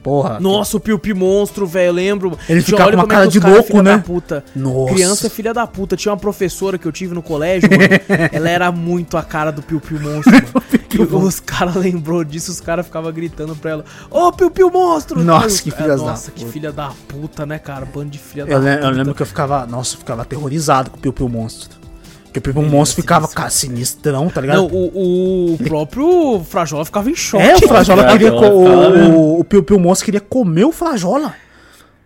Porra. 0.07 0.39
Nossa, 0.39 0.77
o 0.77 0.79
Piu 0.79 0.97
Piu 0.97 1.13
monstro, 1.13 1.67
velho, 1.67 1.89
eu 1.89 1.93
lembro. 1.93 2.39
Ele 2.47 2.61
ficava 2.61 2.91
com 2.91 2.95
uma 2.95 3.03
como 3.03 3.11
é 3.11 3.15
cara 3.15 3.27
que 3.27 3.33
de 3.33 3.39
cara 3.41 3.51
é 3.51 3.55
louco, 3.55 3.67
filha 3.67 3.83
né? 3.83 3.97
Puta. 3.97 4.43
Nossa. 4.55 4.93
Criança 4.93 5.27
é 5.27 5.29
filha 5.29 5.53
da 5.53 5.67
puta. 5.67 5.97
Tinha 5.97 6.13
uma 6.13 6.17
professora 6.17 6.77
que 6.77 6.85
eu 6.85 6.93
tive 6.93 7.13
no 7.13 7.21
colégio, 7.21 7.69
mano. 7.69 7.83
ela 8.31 8.49
era 8.49 8.71
muito 8.71 9.17
a 9.17 9.21
cara 9.21 9.51
do 9.51 9.61
Piu 9.61 9.81
Piu 9.81 9.99
monstro, 9.99 10.31
mano. 10.31 10.65
E 10.97 11.01
os 11.01 11.39
caras 11.41 11.75
lembrou 11.75 12.23
disso, 12.23 12.49
os 12.49 12.61
caras 12.61 12.85
ficavam 12.85 13.11
gritando 13.11 13.55
pra 13.55 13.71
ela: 13.71 13.85
Ô, 14.09 14.31
Piu 14.31 14.49
Piu 14.49 14.71
monstro! 14.71 15.21
Nossa, 15.21 15.61
que 15.61 15.69
filhas 15.69 15.99
da 15.99 16.07
Nossa, 16.07 16.31
que 16.31 16.45
filha 16.45 16.71
da 16.71 16.91
puta, 17.07 17.45
né, 17.45 17.59
cara? 17.59 17.85
Bando 17.85 18.09
de 18.09 18.17
filha 18.17 18.45
Eu, 18.47 18.61
da 18.61 18.75
puta. 18.75 18.85
eu 18.87 18.91
lembro 18.91 19.13
que 19.13 19.21
eu 19.21 19.25
ficava. 19.25 19.67
Nossa, 19.67 19.95
eu 19.95 19.99
ficava 19.99 20.21
aterrorizado 20.21 20.89
com 20.89 20.97
o 20.97 20.99
Piu 21.01 21.11
Piu 21.11 21.27
Monstro. 21.27 21.86
Porque 22.39 22.51
o 22.51 22.53
Piu 22.53 22.61
Piu 22.63 22.69
Ele 22.69 22.77
Monstro 22.77 23.01
ficava, 23.01 23.27
cara, 23.27 23.49
sinistrão, 23.49 24.29
tá 24.29 24.41
ligado? 24.41 24.57
Não, 24.57 24.67
o, 24.67 25.53
o 25.53 25.57
próprio 25.57 26.41
Frajola 26.49 26.85
ficava 26.85 27.09
em 27.09 27.15
choque. 27.15 27.43
é, 27.43 27.55
o 27.55 27.67
Frajola 27.67 28.05
queria. 28.05 28.33
o, 28.33 29.39
o 29.39 29.43
Piu 29.43 29.63
Piu 29.63 29.79
Monstro 29.79 30.05
queria 30.05 30.21
comer 30.21 30.65
o 30.65 30.71
Frajola. 30.71 31.33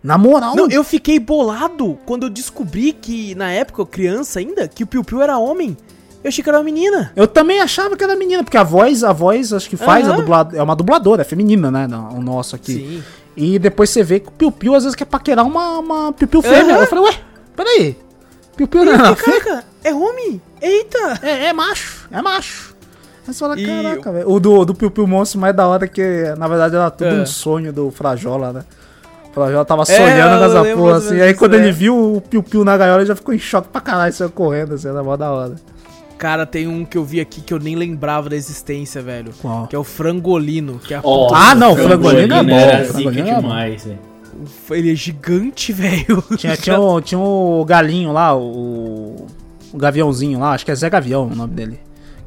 Na 0.04 0.18
moral. 0.18 0.56
Não, 0.56 0.68
eu 0.70 0.84
fiquei 0.84 1.20
bolado 1.20 1.98
quando 2.06 2.24
eu 2.24 2.30
descobri 2.30 2.92
que, 2.92 3.36
na 3.36 3.52
época, 3.52 3.82
eu 3.82 3.86
criança 3.86 4.40
ainda, 4.40 4.68
que 4.68 4.84
o 4.84 4.88
Piu 4.88 5.04
Piu 5.04 5.22
era 5.22 5.38
homem. 5.38 5.78
Eu 6.24 6.28
achei 6.28 6.44
que 6.44 6.50
era 6.50 6.58
uma 6.58 6.64
menina. 6.64 7.12
Eu 7.16 7.28
também 7.28 7.62
achava 7.62 7.96
que 7.98 8.04
era 8.04 8.16
menina, 8.16 8.44
porque 8.44 8.58
a 8.58 8.64
voz, 8.64 9.04
a 9.04 9.12
voz, 9.12 9.54
acho 9.54 9.70
que 9.70 9.78
faz 9.78 10.08
a 10.08 10.12
Aham. 10.12 10.20
dublado, 10.20 10.56
é 10.58 10.62
uma 10.62 10.76
dubladora, 10.76 11.22
é 11.22 11.26
feminina, 11.26 11.72
né? 11.72 11.88
O 12.16 12.22
nosso 12.22 12.56
aqui. 12.56 12.74
Sim. 12.74 13.04
E 13.36 13.58
depois 13.58 13.90
você 13.90 14.04
vê 14.04 14.20
que 14.20 14.28
o 14.28 14.32
Piu 14.32 14.52
Piu 14.52 14.76
às 14.76 14.84
vezes 14.84 14.96
quer 14.96 15.06
paquerar 15.06 15.46
uma, 15.46 15.80
uma 15.80 16.14
Piu 16.14 16.28
Piu 16.28 16.42
fêmea. 16.42 16.76
Aham. 16.76 16.82
Eu 16.82 16.88
falei, 16.88 17.06
ué, 17.06 17.14
peraí. 17.56 17.98
Piu 18.68 18.68
Piu 18.68 18.86
não 18.86 18.94
Eu 19.06 19.06
é, 19.14 19.16
fiquei, 19.16 19.34
fê- 19.34 19.40
caraca, 19.42 19.66
é 19.84 19.94
homem? 19.94 20.42
Eita! 20.62 21.20
é, 21.22 21.46
é 21.48 21.54
macho, 21.54 22.08
é 22.12 22.22
macho. 22.22 22.76
Aí 23.28 23.34
você 23.34 23.40
fala, 23.40 23.60
E 23.60 23.66
caraca, 23.66 24.12
velho. 24.12 24.30
O 24.30 24.40
do, 24.40 24.66
do 24.66 24.74
Piu 24.76 24.90
Piu 24.92 25.08
Monstro 25.08 25.40
mais 25.40 25.56
da 25.56 25.68
hora 25.68 25.88
que, 25.88 26.34
na 26.38 26.48
verdade, 26.48 26.76
era 26.76 26.90
tudo 26.92 27.10
É. 27.10 27.22
um 27.22 27.26
sonho 27.26 27.72
do 27.72 27.90
Frajola, 27.92 28.52
né? 28.54 28.64
O 29.30 29.34
Frajola 29.34 29.64
tava 29.64 29.86
sonhando 29.86 30.36
eu 30.36 30.40
nessa 30.50 30.76
porra 30.76 30.98
assim. 30.98 31.22
Aí 31.22 31.34
quando 31.34 31.54
é. 31.56 31.58
ele 31.58 31.72
viu 31.72 32.16
o 32.18 32.22
Piu 32.22 32.44
Piu 32.44 32.66
na 32.66 32.76
gaiola, 32.78 33.00
ele 33.02 33.08
já 33.08 33.16
ficou 33.16 33.34
em 33.34 33.40
choque 33.40 33.70
pra 33.70 33.80
caralho, 33.80 34.12
saiu 34.14 34.30
correndo, 34.30 34.74
assim, 34.76 34.90
era 34.90 35.02
mó 35.04 35.16
da 35.16 35.32
hora. 35.32 35.56
Cara, 36.18 36.46
tem 36.46 36.68
um 36.68 36.86
que 36.86 36.98
eu 36.98 37.04
vi 37.04 37.20
aqui 37.20 37.42
que 37.42 37.52
eu 37.54 37.58
nem 37.58 37.76
lembrava 37.76 38.30
da 38.30 38.36
existência, 38.36 39.02
velho. 39.02 39.32
Qual? 39.42 39.66
Que 39.68 39.76
é 39.76 39.80
o 39.80 39.84
frangolino. 39.84 40.78
Que 40.78 40.94
é 40.94 40.98
a 40.98 41.02
Ó, 41.04 41.34
Ah, 41.34 41.56
não, 41.56 41.76
frangolino 41.76 42.36
é 42.36 42.44
bom, 42.44 42.52
Era 42.60 42.86
frangolino 42.86 43.28
é 43.28 43.36
demais, 43.36 43.84
velho. 43.86 44.00
Ele 44.72 44.92
é 44.92 44.96
gigante, 44.96 45.72
velho. 45.74 46.24
Tinha, 46.38 46.56
tinha, 46.58 46.80
o, 46.80 47.02
tinha 47.02 47.20
o 47.20 47.64
galinho 47.66 48.12
lá, 48.12 48.36
o, 48.36 49.28
o 49.74 49.78
gaviãozinho 49.78 50.40
lá, 50.40 50.52
acho 50.54 50.66
que 50.66 50.72
é 50.72 50.76
Zé 50.76 50.90
Gavião 50.90 51.28
o 51.32 51.36
nome 51.36 51.54
dele. 51.54 51.80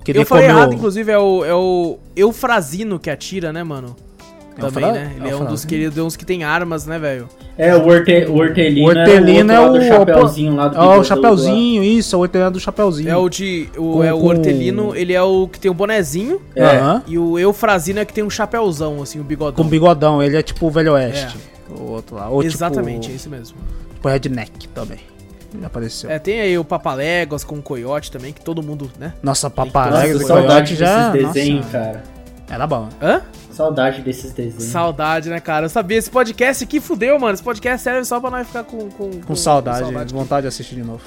Queria 0.04 0.22
Eu 0.22 0.26
falei 0.26 0.46
comer 0.46 0.54
o- 0.54 0.58
errado, 0.58 0.74
inclusive, 0.74 1.10
é 1.10 1.18
o, 1.18 1.44
é 1.44 1.54
o 1.54 1.98
Eufrazino 2.14 2.98
que 2.98 3.08
atira, 3.10 3.52
né, 3.52 3.64
mano? 3.64 3.96
É 4.56 4.64
o 4.64 4.70
Também, 4.70 4.92
né? 4.92 5.12
Ele 5.16 5.26
é 5.26 5.30
é, 5.32 5.34
o 5.34 5.42
um 5.42 5.46
dos 5.46 5.64
queridos 5.64 5.98
uns 5.98 6.14
que 6.14 6.24
tem 6.24 6.44
armas, 6.44 6.86
né, 6.86 6.96
velho? 6.96 7.28
É, 7.58 7.74
o, 7.74 7.88
horte, 7.88 8.12
o 8.28 8.36
hortelino, 8.36 8.86
O 8.86 8.88
hortelino 8.90 9.52
é 9.52 9.58
o. 9.60 9.62
outro 9.72 9.80
lá 9.88 9.98
do 9.98 10.06
chapeuzinho 10.06 10.54
lá 10.54 10.68
do 10.68 10.76
É 10.76 10.98
o 10.98 11.02
chapeuzinho, 11.02 11.82
isso, 11.82 12.14
é 12.14 12.18
o 12.18 12.20
hortelino 12.22 12.50
do 12.52 12.60
chapeuzinho. 12.60 13.08
É 13.10 13.16
o 13.16 13.28
de. 13.28 13.68
O, 13.76 13.94
Com- 13.94 14.04
é 14.04 14.12
o 14.14 14.20
com- 14.20 14.26
hortelino, 14.26 14.94
ele 14.94 15.12
é 15.12 15.20
o 15.22 15.48
que 15.48 15.58
tem 15.58 15.68
o 15.70 15.74
bonezinho. 15.74 16.40
É. 16.54 16.64
Aham. 16.64 17.02
E 17.08 17.18
o 17.18 17.36
Eufrazino 17.36 17.98
é 17.98 18.04
que 18.04 18.12
tem 18.12 18.22
um 18.22 18.30
chapéuzão, 18.30 19.02
assim, 19.02 19.18
o 19.18 19.24
bigodão. 19.24 19.64
Com 19.64 19.68
bigodão, 19.68 20.22
ele 20.22 20.36
é 20.36 20.42
tipo 20.42 20.66
o 20.66 20.70
Velho 20.70 20.92
Oeste. 20.92 21.36
O 21.78 21.82
outro 21.90 22.16
lá. 22.16 22.28
Ou 22.28 22.42
Exatamente, 22.42 22.98
é 22.98 23.00
tipo, 23.02 23.16
isso 23.16 23.30
mesmo. 23.30 23.58
tipo 23.94 24.08
Redneck 24.08 24.68
também. 24.68 25.00
Ele 25.54 25.64
apareceu. 25.64 26.10
É, 26.10 26.18
tem 26.18 26.40
aí 26.40 26.58
o 26.58 26.64
Papaléguas 26.64 27.44
com 27.44 27.56
o 27.56 27.62
Coiote 27.62 28.10
também, 28.10 28.32
que 28.32 28.40
todo 28.44 28.62
mundo, 28.62 28.90
né? 28.98 29.14
Nossa, 29.22 29.48
papaléguas 29.48 30.26
saudade 30.26 30.48
Coyote 30.48 30.76
já. 30.76 31.10
desses 31.10 31.32
desenhos, 31.32 31.64
nossa, 31.66 31.78
cara. 31.78 32.02
Era 32.50 32.66
bom. 32.66 32.88
Hã? 33.00 33.22
Saudade 33.50 34.02
desses 34.02 34.32
desenhos. 34.32 34.64
Saudade, 34.64 35.30
né, 35.30 35.38
cara? 35.38 35.66
Eu 35.66 35.70
sabia, 35.70 35.96
esse 35.96 36.10
podcast 36.10 36.64
aqui 36.64 36.80
fudeu, 36.80 37.18
mano. 37.20 37.34
Esse 37.34 37.42
podcast 37.42 37.82
serve 37.82 38.04
só 38.04 38.20
pra 38.20 38.30
nós 38.30 38.46
ficar 38.46 38.64
com. 38.64 38.90
Com, 38.90 39.10
Com 39.20 39.36
saudade, 39.36 39.92
com 39.92 40.18
vontade 40.18 40.42
de 40.42 40.48
assistir 40.48 40.74
de 40.74 40.82
novo. 40.82 41.02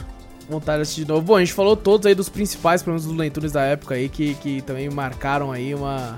vontade 0.49 0.77
de 0.77 0.81
assistir 0.83 1.01
de 1.03 1.09
novo. 1.09 1.21
Bom, 1.21 1.35
a 1.35 1.39
gente 1.39 1.51
falou 1.53 1.75
todos 1.75 2.07
aí 2.07 2.15
dos 2.15 2.29
principais, 2.29 2.81
pelo 2.81 2.93
menos 2.93 3.05
dos 3.05 3.15
leituras 3.17 3.51
da 3.51 3.63
época 3.63 3.95
aí, 3.95 4.07
que, 4.07 4.33
que 4.35 4.61
também 4.61 4.89
marcaram 4.89 5.51
aí 5.51 5.75
uma, 5.75 6.17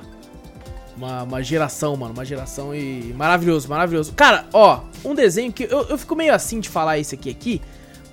uma. 0.99 1.23
Uma 1.23 1.41
geração, 1.43 1.95
mano. 1.95 2.13
Uma 2.13 2.25
geração 2.25 2.75
e. 2.75 3.13
Maravilhoso, 3.17 3.67
maravilhoso. 3.69 4.13
Cara, 4.13 4.45
ó, 4.53 4.81
um 5.03 5.15
desenho 5.15 5.51
que. 5.51 5.63
Eu, 5.63 5.83
eu 5.89 5.97
fico 5.97 6.15
meio 6.15 6.33
assim 6.33 6.59
de 6.59 6.69
falar 6.69 6.97
isso 6.99 7.15
aqui 7.15 7.29
aqui. 7.29 7.61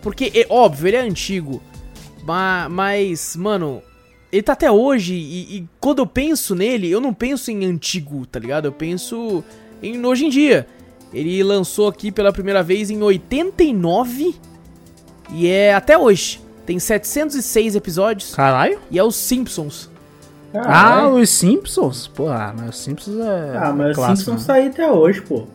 Porque, 0.00 0.30
é 0.34 0.46
óbvio, 0.48 0.86
ele 0.88 0.96
é 0.96 1.00
antigo. 1.00 1.62
ma- 2.24 2.68
Mas, 2.70 3.36
mano. 3.36 3.82
Ele 4.32 4.42
tá 4.42 4.52
até 4.54 4.70
hoje 4.70 5.14
e, 5.14 5.56
e 5.58 5.68
quando 5.80 6.00
eu 6.00 6.06
penso 6.06 6.54
nele, 6.54 6.90
eu 6.90 7.00
não 7.00 7.14
penso 7.14 7.50
em 7.50 7.64
antigo, 7.64 8.26
tá 8.26 8.38
ligado? 8.40 8.64
Eu 8.66 8.72
penso 8.72 9.42
em 9.82 10.04
hoje 10.04 10.26
em 10.26 10.28
dia. 10.28 10.66
Ele 11.14 11.42
lançou 11.44 11.86
aqui 11.88 12.10
pela 12.10 12.32
primeira 12.32 12.60
vez 12.62 12.90
em 12.90 13.00
89 13.00 14.34
e 15.32 15.46
é 15.46 15.72
até 15.74 15.96
hoje. 15.96 16.40
Tem 16.66 16.78
706 16.78 17.76
episódios 17.76 18.34
Caralho? 18.34 18.80
e 18.90 18.98
é 18.98 19.04
os 19.04 19.14
Simpsons. 19.14 19.88
Ah, 20.61 20.65
Caralho. 20.65 21.15
os 21.16 21.31
Simpsons? 21.31 22.07
Pô, 22.09 22.28
ah, 22.28 22.55
mas 22.57 22.70
os 22.70 22.78
Simpsons 22.78 23.16
é. 23.19 23.57
Ah, 23.57 23.73
mas 23.77 23.89
é 23.89 23.91
os 23.91 23.97
clássico, 23.97 24.16
Simpsons 24.31 24.47
né? 24.47 24.55
saem 24.55 24.69
até 24.69 24.91
hoje, 24.91 25.20
pô. 25.23 25.47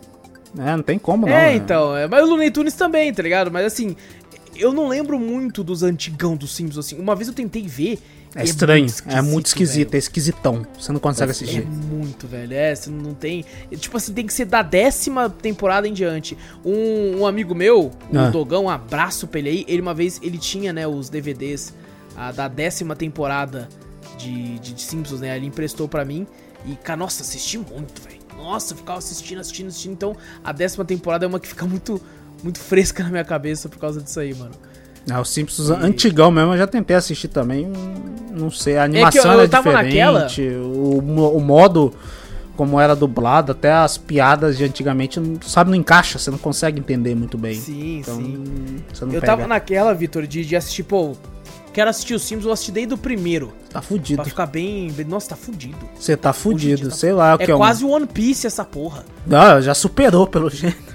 É, 0.57 0.75
não 0.75 0.83
tem 0.83 0.99
como 0.99 1.25
não. 1.25 1.33
é, 1.33 1.47
né? 1.51 1.55
então. 1.55 1.95
É, 1.95 2.07
mas 2.07 2.23
o 2.23 2.29
Looney 2.31 2.51
Tunes 2.51 2.73
também, 2.73 3.13
tá 3.13 3.23
ligado? 3.23 3.49
Mas 3.49 3.65
assim, 3.65 3.95
eu 4.55 4.73
não 4.73 4.87
lembro 4.87 5.17
muito 5.19 5.63
dos 5.63 5.81
antigão 5.83 6.35
dos 6.35 6.53
Simpsons, 6.55 6.85
assim. 6.85 6.99
Uma 6.99 7.15
vez 7.15 7.27
eu 7.27 7.33
tentei 7.33 7.65
ver. 7.67 7.99
É 8.33 8.43
e 8.43 8.45
estranho, 8.45 8.85
é 9.07 9.21
muito 9.21 9.47
esquisito, 9.47 9.89
velho. 9.89 9.95
é 9.95 9.99
esquisitão. 9.99 10.65
Você 10.79 10.91
não 10.93 11.01
consegue 11.01 11.31
É 11.31 11.33
assistir. 11.33 11.65
muito, 11.65 12.25
velho. 12.27 12.53
É, 12.53 12.73
você 12.73 12.89
não 12.89 13.13
tem. 13.13 13.43
é, 13.69 13.75
Tipo 13.75 13.97
assim, 13.97 14.13
tem 14.13 14.25
que 14.25 14.33
ser 14.33 14.45
da 14.45 14.61
décima 14.61 15.29
temporada 15.29 15.85
em 15.85 15.91
diante. 15.91 16.37
Um, 16.63 17.19
um 17.19 17.25
amigo 17.27 17.53
meu, 17.53 17.91
o 18.11 18.17
Ah. 18.17 18.29
Dogão, 18.29 18.65
um 18.65 18.69
abraço 18.69 19.27
pra 19.27 19.39
ele 19.39 19.49
aí. 19.49 19.65
Ele 19.67 19.81
uma 19.81 19.93
vez, 19.93 20.17
ele 20.23 20.37
tinha, 20.37 20.71
né, 20.71 20.87
os 20.87 21.09
DVDs 21.09 21.73
ah, 22.15 22.31
da 22.31 22.47
décima 22.47 22.95
temporada 22.95 23.67
de, 24.21 24.59
de, 24.59 24.73
de 24.73 24.81
Simpsons, 24.81 25.21
né? 25.21 25.35
Ele 25.35 25.45
emprestou 25.47 25.87
pra 25.87 26.03
mim. 26.05 26.25
E, 26.65 26.75
cara, 26.75 26.97
nossa, 26.97 27.23
assisti 27.23 27.57
muito, 27.57 28.01
velho. 28.01 28.19
Nossa, 28.37 28.73
eu 28.73 28.77
ficava 28.77 28.99
assistindo, 28.99 29.39
assistindo, 29.39 29.67
assistindo. 29.67 29.93
Então, 29.93 30.15
a 30.43 30.51
décima 30.51 30.85
temporada 30.85 31.25
é 31.25 31.27
uma 31.27 31.39
que 31.39 31.47
fica 31.47 31.65
muito, 31.65 32.01
muito 32.43 32.59
fresca 32.59 33.03
na 33.03 33.09
minha 33.09 33.25
cabeça 33.25 33.67
por 33.69 33.79
causa 33.79 34.01
disso 34.01 34.19
aí, 34.19 34.33
mano. 34.33 34.51
Ah, 35.09 35.19
os 35.19 35.29
Simpsons 35.29 35.69
antigão 35.71 36.29
mesmo, 36.29 36.53
eu 36.53 36.57
já 36.59 36.67
tentei 36.67 36.95
assistir 36.95 37.27
também. 37.27 37.67
Não 38.31 38.51
sei, 38.51 38.77
a 38.77 38.83
animação 38.83 39.23
É 39.23 39.25
eu- 39.25 39.31
era 39.33 39.43
eu 39.43 39.49
tava 39.49 39.83
diferente. 39.83 40.41
O, 40.41 40.99
o 41.35 41.41
modo 41.41 41.91
como 42.55 42.79
era 42.79 42.95
dublado, 42.95 43.51
até 43.51 43.71
as 43.71 43.97
piadas 43.97 44.55
de 44.55 44.63
antigamente, 44.63 45.19
sabe, 45.47 45.71
não 45.71 45.75
encaixa, 45.77 46.19
você 46.19 46.29
não 46.29 46.37
consegue 46.37 46.79
entender 46.79 47.15
muito 47.15 47.35
bem. 47.35 47.55
Sim, 47.55 47.99
então, 47.99 48.15
sim. 48.17 48.43
Eu 49.01 49.07
pega. 49.07 49.25
tava 49.25 49.47
naquela, 49.47 49.91
Vitor, 49.95 50.27
de, 50.27 50.45
de 50.45 50.55
assistir, 50.55 50.83
pô. 50.83 51.15
Quero 51.73 51.89
assistir 51.89 52.13
os 52.13 52.21
Simpsons, 52.23 52.45
eu 52.47 52.51
assisti 52.51 52.71
desde 52.71 52.93
o 52.93 52.97
primeiro. 52.97 53.53
Tá 53.69 53.81
fudido. 53.81 54.21
Pra 54.21 54.25
ficar 54.29 54.45
bem. 54.45 54.91
Nossa, 55.07 55.29
tá 55.29 55.35
fudido. 55.37 55.77
Você 55.97 56.17
tá 56.17 56.33
fudido, 56.33 56.71
Fudido, 56.71 56.89
tá 56.89 56.95
sei 56.95 57.13
lá 57.13 57.35
o 57.35 57.41
É 57.41 57.45
que 57.45 57.51
é 57.51 57.55
um- 57.55 57.57
quase 57.57 57.85
One 57.85 58.05
Piece 58.05 58.45
essa 58.45 58.65
porra. 58.65 59.05
Não, 59.25 59.61
já 59.61 59.73
superou 59.73 60.27
pelo 60.27 60.49
jeito. 60.49 60.91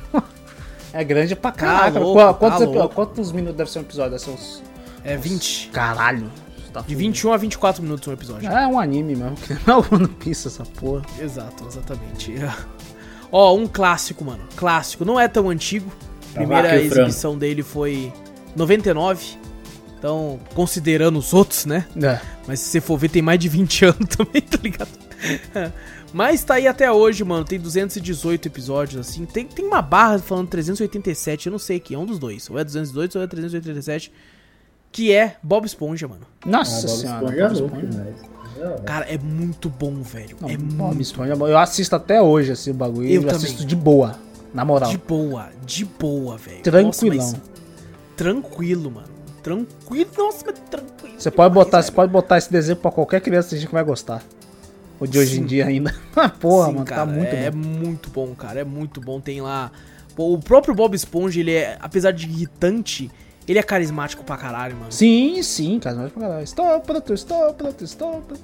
É 0.92 1.02
grande 1.04 1.34
pra 1.36 1.52
caraca. 1.52 1.98
louco, 1.98 2.14
Qua- 2.14 2.26
tá 2.28 2.34
quantos, 2.34 2.60
epi- 2.62 2.74
louco. 2.78 2.94
quantos 2.94 3.32
minutos 3.32 3.56
deve 3.56 3.70
ser 3.70 3.78
um 3.78 3.82
episódio? 3.82 4.10
Deve 4.12 4.22
ser 4.22 4.30
uns. 4.30 4.62
É 5.04 5.16
20. 5.16 5.68
Caralho. 5.72 6.30
Tá 6.72 6.80
De 6.80 6.86
fudido. 6.94 6.98
21 6.98 7.32
a 7.32 7.36
24 7.36 7.82
minutos 7.82 8.08
um 8.08 8.12
episódio. 8.12 8.48
É 8.50 8.66
um 8.66 8.78
anime 8.78 9.14
mesmo. 9.16 9.36
Que 9.36 9.56
não 9.66 9.80
é 9.80 9.94
One 9.94 10.08
Piece 10.08 10.48
essa 10.48 10.64
porra. 10.64 11.02
Exato, 11.18 11.66
exatamente. 11.66 12.34
Ó, 13.32 13.54
um 13.56 13.66
clássico, 13.66 14.24
mano. 14.24 14.40
Clássico. 14.56 15.04
Não 15.04 15.18
é 15.20 15.26
tão 15.28 15.48
antigo. 15.50 15.90
Tá 16.32 16.40
Primeira 16.40 16.76
exibição 16.80 17.36
dele 17.36 17.62
foi 17.62 18.12
99. 18.54 19.36
Então, 19.98 20.38
considerando 20.54 21.18
os 21.18 21.32
outros, 21.32 21.64
né? 21.66 21.86
É. 22.02 22.20
Mas 22.46 22.60
se 22.60 22.70
você 22.70 22.80
for 22.80 22.98
ver, 22.98 23.08
tem 23.08 23.22
mais 23.22 23.38
de 23.38 23.48
20 23.48 23.84
anos 23.86 24.08
também, 24.16 24.42
tá 24.42 24.58
ligado? 24.62 24.90
Mas 26.12 26.44
tá 26.44 26.54
aí 26.54 26.66
até 26.66 26.90
hoje, 26.90 27.24
mano. 27.24 27.44
Tem 27.44 27.58
218 27.58 28.46
episódios, 28.48 29.00
assim. 29.00 29.24
Tem, 29.26 29.44
tem 29.44 29.64
uma 29.64 29.82
barra 29.82 30.18
falando 30.18 30.48
387, 30.48 31.46
eu 31.46 31.52
não 31.52 31.58
sei 31.58 31.76
aqui. 31.78 31.94
É 31.94 31.98
um 31.98 32.06
dos 32.06 32.18
dois. 32.18 32.48
Ou 32.48 32.58
é 32.58 32.64
218 32.64 33.18
ou 33.18 33.24
é 33.24 33.26
387. 33.26 34.12
Que 34.92 35.12
é 35.12 35.36
Bob 35.42 35.66
Esponja, 35.66 36.06
mano. 36.08 36.22
Ah, 36.44 36.48
Nossa 36.48 36.86
Bob 36.86 36.96
senhora. 36.96 37.24
Esponja 37.24 37.42
é 37.42 37.48
Bob 37.48 37.60
louco 37.60 37.76
Esponja. 37.76 38.14
demais. 38.56 38.82
Cara, 38.86 39.04
é 39.06 39.18
muito 39.18 39.68
bom, 39.68 40.00
velho. 40.00 40.36
Não, 40.40 40.48
é 40.48 40.56
Bob 40.56 40.86
muito 40.94 41.02
Esponja 41.02 41.32
é 41.32 41.36
bom. 41.36 41.48
Eu 41.48 41.58
assisto 41.58 41.94
até 41.96 42.22
hoje 42.22 42.52
esse 42.52 42.72
bagulho. 42.72 43.08
Eu 43.08 43.22
Eu, 43.22 43.30
assisto 43.30 43.64
de 43.66 43.76
boa. 43.76 44.14
Na 44.54 44.64
moral. 44.64 44.90
de 44.90 44.96
boa. 44.98 45.50
De 45.66 45.84
boa, 45.84 46.38
velho. 46.38 46.62
Tranquilão. 46.62 47.16
Nossa, 47.18 47.36
mas 47.36 47.50
tranquilo, 48.16 48.90
mano. 48.90 49.08
Tranquilo. 49.46 50.10
Nossa, 50.18 50.44
mas 50.44 50.58
tranquilo. 50.68 51.14
Você 51.16 51.30
pode 51.30 51.54
botar, 51.54 51.80
você 51.80 51.92
pode 51.92 52.10
botar 52.10 52.36
esse 52.36 52.50
desenho 52.50 52.76
pra 52.76 52.90
qualquer 52.90 53.20
criança 53.20 53.56
que 53.56 53.72
vai 53.72 53.84
gostar. 53.84 54.20
O 54.98 55.06
de 55.06 55.18
hoje 55.20 55.36
em 55.36 55.42
Sim. 55.42 55.46
dia 55.46 55.66
ainda. 55.66 55.94
Porra, 56.40 56.66
Sim, 56.66 56.72
mano, 56.72 56.84
cara, 56.84 57.00
tá 57.02 57.06
muito 57.06 57.32
é 57.32 57.50
bom. 57.50 57.56
muito 57.58 58.10
bom, 58.10 58.34
cara. 58.34 58.60
É 58.60 58.64
muito 58.64 59.00
bom. 59.00 59.20
Tem 59.20 59.40
lá. 59.40 59.70
Pô, 60.16 60.32
o 60.32 60.38
próprio 60.40 60.74
Bob 60.74 60.94
Esponja, 60.96 61.38
ele 61.38 61.52
é, 61.54 61.76
apesar 61.80 62.10
de 62.10 62.26
irritante, 62.26 63.08
ele 63.46 63.58
é 63.60 63.62
carismático 63.62 64.24
pra 64.24 64.36
caralho, 64.36 64.74
mano. 64.74 64.90
Sim, 64.90 65.40
sim. 65.44 65.78
Mas 65.84 66.12
pra 66.12 66.20
caralho. 66.22 66.42
Estou 66.42 66.80
pronto, 66.80 67.14
estou 67.14 67.54
pronto. 67.54 68.34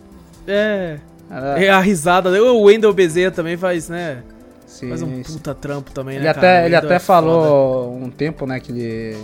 É. 0.47 0.99
Ah, 1.29 1.61
É 1.61 1.69
a 1.69 1.81
risada. 1.81 2.31
O 2.43 2.63
Wendel 2.63 2.93
Bezerra 2.93 3.33
também 3.33 3.57
faz, 3.57 3.89
né? 3.89 4.23
sim, 4.67 4.89
Faz 4.89 5.03
um 5.03 5.23
puta 5.23 5.55
trampo 5.55 5.91
também, 5.91 6.17
Ele 6.17 6.25
né? 6.25 6.31
até, 6.31 6.65
ele 6.67 6.77
até 6.77 6.95
é 6.95 6.99
falou 6.99 7.95
um 7.95 8.09
tempo, 8.11 8.47
né, 8.47 8.59
que 8.61 8.73
ele 8.73 9.17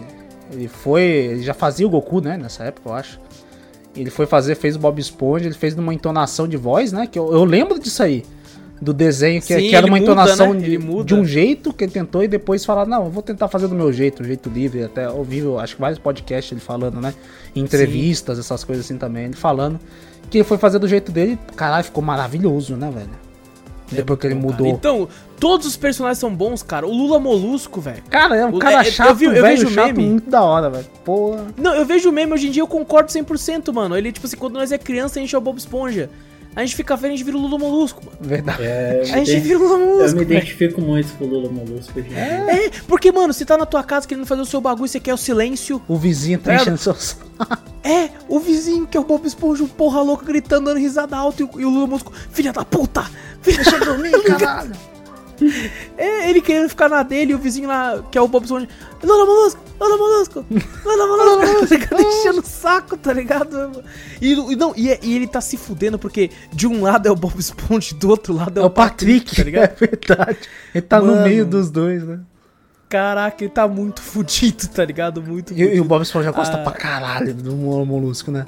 ele 0.52 0.68
foi, 0.68 1.02
ele 1.02 1.42
já 1.42 1.54
fazia 1.54 1.86
o 1.86 1.90
Goku, 1.90 2.20
né, 2.20 2.36
nessa 2.36 2.64
época, 2.64 2.88
eu 2.88 2.94
acho. 2.94 3.20
Ele 3.96 4.10
foi 4.10 4.26
fazer, 4.26 4.54
fez 4.54 4.76
o 4.76 4.78
Bob 4.78 4.98
Esponja, 5.00 5.46
ele 5.46 5.54
fez 5.54 5.74
numa 5.74 5.92
entonação 5.92 6.46
de 6.46 6.56
voz, 6.56 6.92
né, 6.92 7.06
que 7.06 7.18
eu, 7.18 7.32
eu 7.32 7.44
lembro 7.44 7.78
disso 7.78 8.02
aí. 8.02 8.24
Do 8.80 8.92
desenho, 8.92 9.40
que, 9.40 9.48
Sim, 9.48 9.68
que 9.70 9.74
era 9.74 9.84
uma 9.84 9.96
muda, 9.96 10.04
entonação 10.04 10.54
né? 10.54 10.60
de, 10.60 10.78
de 10.78 11.14
um 11.14 11.24
jeito 11.24 11.72
que 11.72 11.82
ele 11.82 11.90
tentou 11.90 12.22
e 12.22 12.28
depois 12.28 12.64
falar, 12.64 12.86
não, 12.86 13.06
eu 13.06 13.10
vou 13.10 13.24
tentar 13.24 13.48
fazer 13.48 13.66
do 13.66 13.74
meu 13.74 13.92
jeito, 13.92 14.22
um 14.22 14.24
jeito 14.24 14.48
livre. 14.48 14.84
Até 14.84 15.10
ouvi, 15.10 15.42
acho 15.58 15.74
que 15.74 15.80
vários 15.80 15.98
podcasts 15.98 16.52
ele 16.52 16.60
falando, 16.60 17.00
né? 17.00 17.12
Em 17.56 17.60
entrevistas, 17.60 18.38
essas 18.38 18.62
coisas 18.62 18.84
assim 18.84 18.96
também, 18.96 19.24
ele 19.24 19.34
falando 19.34 19.80
que 20.30 20.38
ele 20.38 20.44
foi 20.44 20.58
fazer 20.58 20.78
do 20.78 20.86
jeito 20.86 21.10
dele, 21.10 21.38
caralho, 21.56 21.84
ficou 21.84 22.02
maravilhoso, 22.02 22.76
né, 22.76 22.90
velho? 22.90 23.10
Depois 23.90 24.18
que 24.18 24.26
ele 24.26 24.34
Cara, 24.34 24.46
mudou. 24.46 24.66
Então, 24.66 25.08
todos 25.40 25.66
os 25.66 25.76
personagens 25.76 26.18
são 26.18 26.34
bons, 26.34 26.62
cara. 26.62 26.86
O 26.86 26.90
Lula 26.92 27.18
Molusco, 27.18 27.80
velho. 27.80 28.02
Cara, 28.10 28.36
é 28.36 28.44
um 28.44 28.54
O- 28.54 28.58
cara 28.58 28.84
é- 28.84 28.88
eu 28.88 28.92
chato, 28.92 29.14
vi- 29.14 29.24
eu 29.26 29.30
velho, 29.32 29.44
vejo 29.44 29.70
chato 29.70 29.86
meme. 29.94 30.06
muito 30.10 30.30
da 30.30 30.42
hora, 30.42 30.68
velho. 30.70 30.86
Porra. 31.04 31.46
Não, 31.56 31.74
eu 31.74 31.84
vejo 31.86 32.08
o 32.08 32.12
meme 32.12 32.32
hoje 32.32 32.48
em 32.48 32.50
dia, 32.50 32.62
eu 32.62 32.66
concordo 32.66 33.10
100%, 33.12 33.72
mano. 33.72 33.96
Ele, 33.96 34.10
tipo 34.12 34.26
assim, 34.26 34.36
quando 34.36 34.54
nós 34.54 34.72
é 34.72 34.78
criança, 34.78 35.18
a 35.18 35.22
gente 35.22 35.34
é 35.34 35.38
o 35.38 35.40
Bob 35.40 35.56
Esponja. 35.58 36.10
A 36.56 36.62
gente 36.62 36.74
fica 36.74 36.96
velho, 36.96 37.12
a 37.12 37.16
gente 37.16 37.24
vira 37.24 37.36
o 37.36 37.40
Lula 37.40 37.56
Molusco, 37.56 38.02
mano. 38.04 38.16
Verdade. 38.20 38.62
É, 38.62 39.02
eu 39.06 39.14
A 39.14 39.16
me 39.18 39.24
gente 39.26 39.40
vira 39.40 39.58
o 39.58 39.62
Lula 39.62 39.78
eu 39.78 39.86
Molusco, 39.86 40.18
me 40.18 40.24
velho. 40.24 40.38
identifico 40.38 40.80
muito 40.80 41.12
com 41.16 41.24
o 41.24 41.28
Lula 41.28 41.48
Molusco. 41.50 41.92
gente. 42.00 42.14
É, 42.16 42.70
porque, 42.88 43.12
mano, 43.12 43.32
você 43.32 43.44
tá 43.44 43.56
na 43.56 43.66
tua 43.66 43.84
casa 43.84 44.08
querendo 44.08 44.26
fazer 44.26 44.40
o 44.42 44.46
seu 44.46 44.60
bagulho, 44.60 44.88
você 44.88 44.98
quer 44.98 45.14
o 45.14 45.16
silêncio. 45.18 45.80
O 45.86 45.96
vizinho 45.96 46.38
tá 46.40 46.54
É. 46.54 46.56
enchendo 46.56 46.78
seus. 46.78 47.16
É, 47.84 48.08
o 48.28 48.40
vizinho 48.40 48.86
que 48.88 48.96
é 48.96 49.00
o 49.00 49.04
Bob 49.04 49.24
Esponja, 49.24 49.62
o 49.62 49.68
porra 49.68 50.00
louca, 50.02 50.26
gritando, 50.26 50.64
dando 50.64 50.78
risada 50.80 51.16
alta, 51.16 51.42
e 51.42 51.44
o, 51.44 51.50
e 51.60 51.64
o 51.64 51.70
Lula 51.70 51.86
Molusco, 51.86 52.12
filha 52.32 52.52
da 52.52 52.64
puta! 52.64 53.04
Filha 53.40 53.58
Deixa 53.62 53.76
eu 53.76 53.84
dormir, 53.84 54.10
caralho. 54.24 54.72
É, 55.96 56.28
ele 56.30 56.40
querendo 56.40 56.68
ficar 56.68 56.88
na 56.88 57.02
dele 57.02 57.32
e 57.32 57.34
o 57.34 57.38
vizinho 57.38 57.68
lá, 57.68 58.02
que 58.10 58.16
é 58.16 58.20
o 58.20 58.28
Bob 58.28 58.44
Esponja, 58.44 58.68
Lula 59.02 59.24
Molusco, 59.26 59.60
Lula 59.80 59.96
Molusco, 59.96 60.44
Lula 60.84 61.06
Molusco, 61.06 61.68
tá 61.88 62.00
enchendo 62.02 62.40
o 62.40 62.44
saco, 62.46 62.96
tá 62.96 63.12
ligado? 63.12 63.82
E, 64.20 64.32
e 64.32 64.56
não, 64.56 64.72
e, 64.76 64.90
é- 64.90 64.98
e 65.02 65.14
ele 65.16 65.26
tá 65.26 65.40
se 65.40 65.56
fudendo 65.56 65.98
porque 65.98 66.30
de 66.52 66.66
um 66.66 66.82
lado 66.82 67.06
é 67.06 67.10
o 67.10 67.16
Bob 67.16 67.38
Esponja 67.38 67.94
do 67.94 68.08
outro 68.08 68.34
lado 68.34 68.58
é, 68.58 68.62
É 68.62 68.66
o 68.66 68.70
Patrick, 68.70 69.34
tá 69.36 69.42
ligado? 69.44 69.70
É 69.72 69.86
verdade. 69.86 70.38
Ele 70.74 70.82
tá 70.82 71.00
no 71.00 71.06
Mano. 71.12 71.22
meio 71.22 71.44
dos 71.46 71.70
dois, 71.70 72.02
né? 72.04 72.20
Caraca, 72.88 73.44
ele 73.44 73.52
tá 73.52 73.68
muito 73.68 74.00
fudido, 74.00 74.66
tá 74.68 74.84
ligado? 74.84 75.20
Muito, 75.22 75.52
E, 75.52 75.60
e 75.76 75.80
o 75.80 75.84
Bob 75.84 76.02
Esponja 76.02 76.30
gosta 76.30 76.56
Ah. 76.56 76.62
pra 76.62 76.72
caralho 76.72 77.34
do 77.34 77.54
Mol- 77.54 77.84
Molusco, 77.84 78.30
né? 78.30 78.46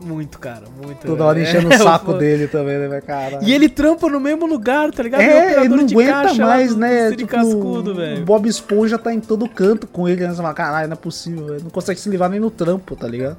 Muito, 0.00 0.38
cara, 0.38 0.64
muito. 0.84 1.06
Toda 1.06 1.24
hora 1.24 1.38
é. 1.38 1.42
enchendo 1.42 1.68
o 1.68 1.72
saco 1.78 2.12
É, 2.12 2.18
dele 2.18 2.46
também, 2.48 2.78
né? 2.88 3.00
Caralho. 3.00 3.42
E 3.46 3.52
ele 3.52 3.68
trampa 3.68 4.08
no 4.08 4.20
mesmo 4.20 4.46
lugar, 4.46 4.90
tá 4.92 5.02
ligado? 5.02 5.20
É, 5.20 5.60
ele 5.64 5.68
não 5.68 5.84
aguenta 5.84 6.34
mais, 6.34 6.74
do- 6.74 6.80
né? 6.80 7.10
do 7.10 7.16
Tipo, 7.16 7.30
Cascudo, 7.30 7.94
o. 7.94 8.24
Bob 8.24 8.48
Esponja 8.48 8.98
tá 8.98 9.12
em 9.12 9.20
todo 9.20 9.48
canto 9.48 9.86
com 9.86 10.08
ele, 10.08 10.22
né? 10.22 10.30
Você 10.30 10.36
fala, 10.36 10.54
caralho, 10.54 10.88
não 10.88 10.94
é 10.94 10.96
possível, 10.96 11.46
velho. 11.46 11.62
Não 11.64 11.70
consegue 11.70 11.98
se 12.00 12.08
livrar 12.08 12.30
nem 12.30 12.40
no 12.40 12.50
trampo, 12.50 12.94
tá 12.96 13.06
ligado? 13.08 13.36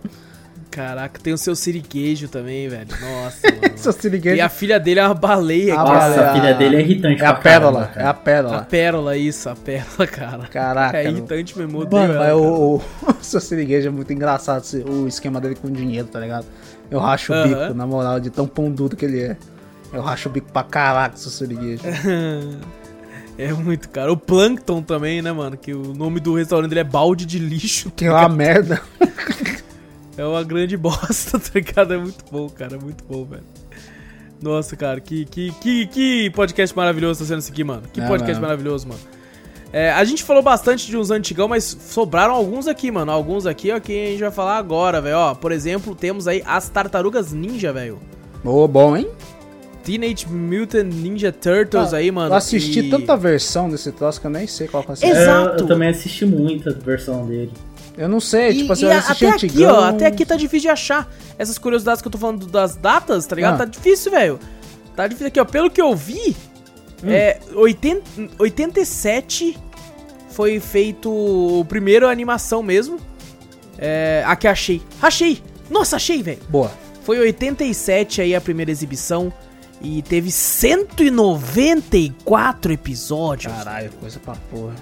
Caraca, 0.80 1.20
tem 1.20 1.34
o 1.34 1.38
seu 1.38 1.56
siriguejo 1.58 2.30
também, 2.30 2.70
velho. 2.70 2.88
Nossa. 3.02 3.40
Seu 3.76 3.92
siriguejo 3.92 4.38
E 4.38 4.42
a 4.42 4.48
filha 4.48 4.80
dele 4.80 5.02
é 5.02 5.06
uma 5.06 5.14
baleia, 5.14 5.74
A 5.74 5.78
cara. 5.78 5.90
Nossa, 5.90 6.10
baleia- 6.10 6.30
a 6.30 6.34
filha 6.36 6.54
dele 6.54 6.76
é 6.78 6.80
irritante 6.80 7.22
é 7.22 7.26
a 7.26 7.34
pra 7.34 7.42
caramba, 7.44 7.66
pérola, 7.72 7.88
cara. 7.88 8.02
é 8.02 8.06
a 8.06 8.10
A 8.10 8.14
pérola. 8.14 8.62
pérola, 8.62 9.18
isso, 9.18 9.50
a 9.50 9.56
pérola, 9.56 10.08
cara. 10.08 10.48
Caraca. 10.48 10.98
é 10.98 11.10
irritante 11.10 11.58
mesmo, 11.58 11.80
odeio 11.80 12.02
Mano, 12.02 12.14
ela, 12.14 12.24
mas 12.24 12.34
o, 12.34 12.42
o, 12.76 13.12
o 13.12 13.16
seu 13.24 13.42
siriguejo 13.42 13.88
é 13.90 13.92
muito 13.92 14.14
engraçado 14.14 14.64
o 14.90 15.06
esquema 15.06 15.42
dele 15.42 15.56
com 15.56 15.70
dinheiro, 15.70 16.08
tá 16.08 16.18
ligado? 16.20 16.46
Eu 16.90 17.00
racho 17.00 17.34
o 17.34 17.44
bico, 17.44 17.74
na 17.74 17.86
moral, 17.86 18.22
de 18.22 18.30
tão 18.30 18.48
pão 18.48 18.72
duro 18.72 18.96
que 18.96 19.04
ele 19.04 19.22
é. 19.22 19.38
Eu 19.92 20.02
racho 20.02 20.30
o 20.30 20.32
bico 20.32 20.50
pra 20.52 20.64
caraca, 20.64 21.18
seu 21.18 21.30
siriguejo. 21.30 21.84
É 23.38 23.54
muito, 23.54 23.88
cara. 23.88 24.12
O 24.12 24.18
Plankton 24.18 24.82
também, 24.82 25.22
né, 25.22 25.32
mano? 25.32 25.56
Que 25.56 25.74
o 25.74 25.94
nome 25.94 26.20
do 26.20 26.36
restaurante 26.36 26.68
dele 26.72 26.82
é 26.82 26.84
balde 26.84 27.26
de 27.26 27.40
lixo. 27.40 27.90
Que 27.96 28.04
é 28.04 28.12
uma 28.12 28.28
merda. 28.28 28.82
É 30.20 30.26
uma 30.26 30.44
grande 30.44 30.76
bosta, 30.78 31.40
tá 31.40 31.50
ligado? 31.56 31.94
É 31.94 31.98
muito 31.98 32.26
bom, 32.30 32.50
cara. 32.50 32.76
É 32.76 32.80
muito 32.80 33.04
bom, 33.06 33.24
velho. 33.24 33.44
Nossa, 34.42 34.76
cara, 34.76 35.00
que, 35.00 35.26
que, 35.26 35.52
que, 35.62 35.88
que 35.88 36.30
podcast 36.32 36.76
maravilhoso 36.76 37.20
tá 37.22 37.26
sendo 37.26 37.40
esse 37.40 37.52
aqui, 37.52 37.64
mano. 37.64 37.84
Que 37.94 38.02
É 38.02 38.06
podcast 38.08 38.32
mesmo. 38.34 38.42
maravilhoso, 38.42 38.88
mano. 38.88 39.00
É, 39.72 39.92
a 39.92 40.04
gente 40.04 40.24
falou 40.24 40.42
bastante 40.42 40.88
de 40.88 40.98
uns 40.98 41.12
antigão, 41.12 41.48
mas 41.48 41.64
sobraram 41.64 42.34
alguns 42.34 42.68
aqui, 42.68 42.90
mano. 42.92 43.12
Alguns 43.12 43.46
aqui, 43.46 43.72
ó, 43.72 43.80
que 43.80 43.94
a 43.94 44.12
gente 44.12 44.20
vai 44.22 44.32
falar 44.32 44.58
agora, 44.58 45.00
velho. 45.00 45.16
Ó, 45.16 45.36
por 45.36 45.52
exemplo, 45.52 45.96
temos 45.96 46.28
aí 46.28 46.44
as 46.46 46.68
Tartarugas 46.70 47.32
Ninja, 47.32 47.72
velho. 47.72 48.00
Ô, 48.44 48.68
bom, 48.68 48.98
hein? 48.98 49.08
Teenage 49.84 50.28
Mutant 50.28 50.92
Ninja 50.94 51.32
Turtles 51.32 51.94
aí, 51.94 52.12
mano. 52.12 52.34
Eu 52.34 52.38
assisti 52.38 52.80
e- 52.80 52.90
tanta 52.90 53.16
versão 53.16 53.70
desse 53.70 53.92
troço 53.92 54.20
que 54.20 54.28
eu 54.28 54.32
nem 54.32 54.48
sei 54.48 54.68
qual 54.68 54.84
que 54.84 54.92
eu 54.92 54.96
É, 55.02 55.10
Exato. 55.10 55.64
Eu, 55.64 55.68
também 55.68 55.90
assisti 55.90 56.26
muita 56.26 56.72
versão 56.72 57.26
dele. 57.26 57.52
Eu 58.00 58.08
não 58.08 58.22
sei, 58.22 58.52
E, 58.52 58.58
tipo 58.60 58.72
assim, 58.72 58.86
eu 58.86 58.92
assisti 58.94 59.26
até 59.26 59.36
aqui, 59.36 59.46
antigão. 59.48 59.76
ó, 59.76 59.84
até 59.90 60.06
aqui 60.06 60.26
tá 60.26 60.38
difícil 60.38 60.62
de 60.62 60.70
achar. 60.70 61.12
Essas 61.38 61.58
curiosidades 61.58 62.02
que 62.02 62.08
eu 62.08 62.12
tô 62.12 62.18
falando 62.18 62.46
das 62.48 62.78
datas, 62.78 63.26
tá 63.28 63.36
ligado? 63.36 63.56
Ah. 63.56 63.58
Tá 63.58 63.66
difícil, 63.66 64.10
velho. 64.12 64.40
Tá 64.96 65.06
difícil 65.06 65.28
aqui, 65.28 65.38
ó. 65.40 65.44
Pelo 65.46 65.70
que 65.70 65.82
eu 65.82 65.94
vi, 65.96 66.36
Hum. 67.04 67.10
é 67.10 67.40
80, 67.54 68.30
87 68.40 69.58
foi 70.30 70.60
feito 70.62 71.10
o 71.12 71.66
primeiro 71.66 72.08
animação 72.08 72.64
mesmo. 72.64 72.98
É, 73.78 74.24
aqui 74.26 74.48
achei. 74.48 74.82
Achei! 75.02 75.44
Nossa, 75.70 75.98
achei, 75.98 76.24
velho. 76.24 76.40
Boa. 76.50 76.72
Foi 77.04 77.20
87 77.20 78.22
aí 78.22 78.34
a 78.36 78.40
primeira 78.42 78.72
exibição 78.72 79.32
e 79.82 80.02
teve 80.02 80.30
194 80.32 82.72
episódios. 82.74 83.54
Caralho, 83.54 83.90
coisa 84.00 84.20
pra 84.20 84.36
porra. 84.52 84.74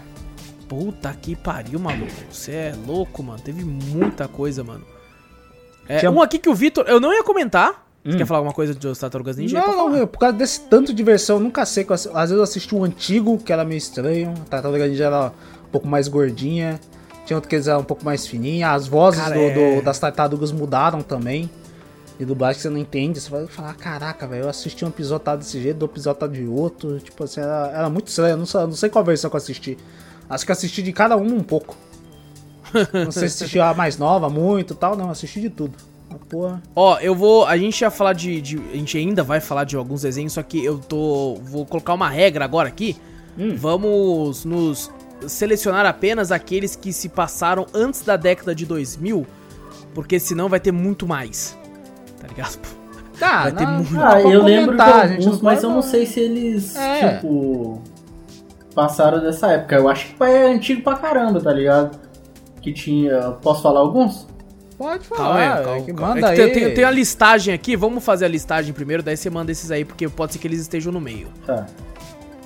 Puta 0.67 1.13
que 1.13 1.35
pariu, 1.35 1.79
maluco. 1.79 2.11
Você 2.29 2.51
é 2.51 2.75
louco, 2.85 3.23
mano. 3.23 3.39
Teve 3.39 3.63
muita 3.63 4.27
coisa, 4.27 4.63
mano. 4.63 4.83
É, 5.87 5.99
Tinha- 5.99 6.11
Um 6.11 6.21
aqui 6.21 6.37
que 6.37 6.49
o 6.49 6.53
Vitor. 6.55 6.85
Eu 6.87 6.99
não 6.99 7.13
ia 7.13 7.23
comentar. 7.23 7.85
Você 8.03 8.15
Hum. 8.15 8.17
quer 8.17 8.25
falar 8.25 8.39
alguma 8.39 8.53
coisa 8.53 8.73
dos 8.73 8.97
Tartarugas 8.99 9.37
Ninja? 9.37 9.59
Não, 9.59 9.75
não, 9.89 9.95
eu- 9.95 10.07
por 10.07 10.19
causa 10.19 10.35
desse 10.37 10.61
tanto 10.61 10.93
de 10.93 11.03
versão, 11.03 11.37
eu 11.37 11.39
nunca 11.41 11.65
sei. 11.65 11.85
Às 11.89 12.05
vezes 12.05 12.31
eu 12.31 12.43
assisti 12.43 12.75
o 12.75 12.83
antigo, 12.83 13.37
que 13.37 13.51
era 13.51 13.63
meio 13.65 13.77
estranho. 13.77 14.33
A 14.41 14.49
Tartaruga 14.49 14.87
Ninja 14.87 15.05
era 15.05 15.27
um 15.27 15.71
pouco 15.71 15.87
mais 15.87 16.07
gordinha. 16.07 16.79
Tinha 17.25 17.35
outro 17.37 17.49
que 17.49 17.55
eles 17.55 17.67
eram 17.67 17.81
um 17.81 17.85
pouco 17.85 18.03
mais 18.05 18.25
fininha. 18.27 18.71
As 18.71 18.87
vozes 18.87 19.21
Cara, 19.21 19.35
do- 19.35 19.41
é. 19.41 19.75
do- 19.77 19.81
das 19.83 19.99
tartarugas 19.99 20.51
mudaram 20.51 21.01
também. 21.01 21.49
E 22.19 22.25
dublagem 22.25 22.55
que 22.57 22.61
você 22.63 22.69
não 22.69 22.77
entende. 22.77 23.19
Você 23.21 23.29
vai 23.29 23.45
falar, 23.47 23.73
caraca, 23.75 24.25
velho, 24.25 24.43
eu 24.45 24.49
assisti 24.49 24.83
um 24.83 24.87
episódio 24.87 25.23
tá 25.25 25.35
desse 25.35 25.61
jeito, 25.61 25.77
do 25.77 25.85
episódio 25.85 26.19
tá 26.21 26.27
de 26.27 26.45
outro. 26.45 26.99
Tipo 26.99 27.25
assim, 27.25 27.41
era, 27.41 27.71
era 27.73 27.89
muito 27.89 28.07
estranho. 28.07 28.31
Eu 28.31 28.37
não, 28.37 28.67
não 28.67 28.75
sei 28.75 28.89
qual 28.89 29.03
versão 29.03 29.29
que 29.29 29.35
eu 29.35 29.39
assisti. 29.39 29.77
Acho 30.29 30.45
que 30.45 30.51
eu 30.51 30.53
assisti 30.53 30.81
de 30.81 30.91
cada 30.91 31.15
um 31.17 31.35
um 31.37 31.43
pouco. 31.43 31.75
Não 32.93 33.11
sei 33.11 33.29
se 33.29 33.43
assisti 33.43 33.59
a 33.59 33.73
mais 33.73 33.97
nova, 33.97 34.29
muito 34.29 34.73
e 34.73 34.77
tal. 34.77 34.95
Não, 34.97 35.09
assisti 35.09 35.39
de 35.41 35.49
tudo. 35.49 35.73
Ó, 36.75 36.97
eu 36.99 37.15
vou. 37.15 37.45
A 37.45 37.57
gente 37.57 37.79
ia 37.81 37.89
falar 37.91 38.13
de, 38.13 38.41
de- 38.41 38.61
A 38.73 38.75
gente 38.75 38.97
ainda 38.97 39.23
vai 39.23 39.39
falar 39.39 39.63
de 39.63 39.75
alguns 39.75 40.01
desenhos, 40.01 40.33
só 40.33 40.43
que 40.43 40.63
eu 40.63 40.77
tô. 40.79 41.35
Vou 41.43 41.65
colocar 41.65 41.93
uma 41.93 42.09
regra 42.09 42.43
agora 42.45 42.67
aqui. 42.67 42.97
Hum. 43.37 43.55
Vamos 43.55 44.43
nos 44.43 44.91
selecionar 45.27 45.85
apenas 45.85 46.31
aqueles 46.31 46.75
que 46.75 46.91
se 46.91 47.09
passaram 47.09 47.65
antes 47.73 48.01
da 48.01 48.17
década 48.17 48.53
de 48.53 48.65
2000, 48.65 49.25
porque 49.93 50.19
senão 50.19 50.49
vai 50.49 50.59
ter 50.59 50.71
muito 50.71 51.07
mais. 51.07 51.57
Tá 52.19 52.27
ligado? 52.27 52.59
Ah, 53.21 53.43
Vai 53.43 53.51
ter 53.53 53.65
não, 53.65 53.73
muito. 53.77 53.93
não 53.93 54.07
Ah, 54.07 54.21
eu 54.21 54.43
lembro 54.43 54.75
de 54.75 54.81
alguns, 54.81 55.41
mas 55.41 55.63
eu 55.63 55.69
não 55.71 55.81
sei 55.81 56.05
se 56.05 56.19
eles, 56.19 56.75
É. 56.75 57.15
tipo, 57.15 57.81
passaram 58.77 59.19
dessa 59.19 59.47
época. 59.51 59.75
Eu 59.75 59.89
acho 59.89 60.13
que 60.13 60.23
é 60.23 60.45
antigo 60.53 60.83
pra 60.83 60.95
caramba, 60.95 61.41
tá 61.41 61.51
ligado? 61.51 61.97
Que 62.61 62.71
tinha... 62.71 63.31
Posso 63.41 63.63
falar 63.63 63.79
alguns? 63.79 64.27
Pode 64.77 65.09
Calma 65.09 65.23
falar, 65.33 65.63
calma, 65.63 65.81
que 65.81 65.93
calma. 65.93 66.13
manda 66.15 66.31
É 66.31 66.35
que 66.35 66.41
aí. 66.43 66.51
tem, 66.51 66.63
tem, 66.65 66.73
tem 66.75 66.83
a 66.83 66.91
listagem 66.91 67.51
aqui, 67.51 67.75
vamos 67.75 68.05
fazer 68.05 68.25
a 68.25 68.27
listagem 68.27 68.71
primeiro, 68.71 69.01
daí 69.01 69.17
você 69.17 69.27
manda 69.27 69.51
esses 69.51 69.71
aí, 69.71 69.83
porque 69.83 70.07
pode 70.07 70.33
ser 70.33 70.39
que 70.39 70.45
eles 70.47 70.59
estejam 70.61 70.91
no 70.93 71.01
meio. 71.01 71.29
Tá. 71.47 71.65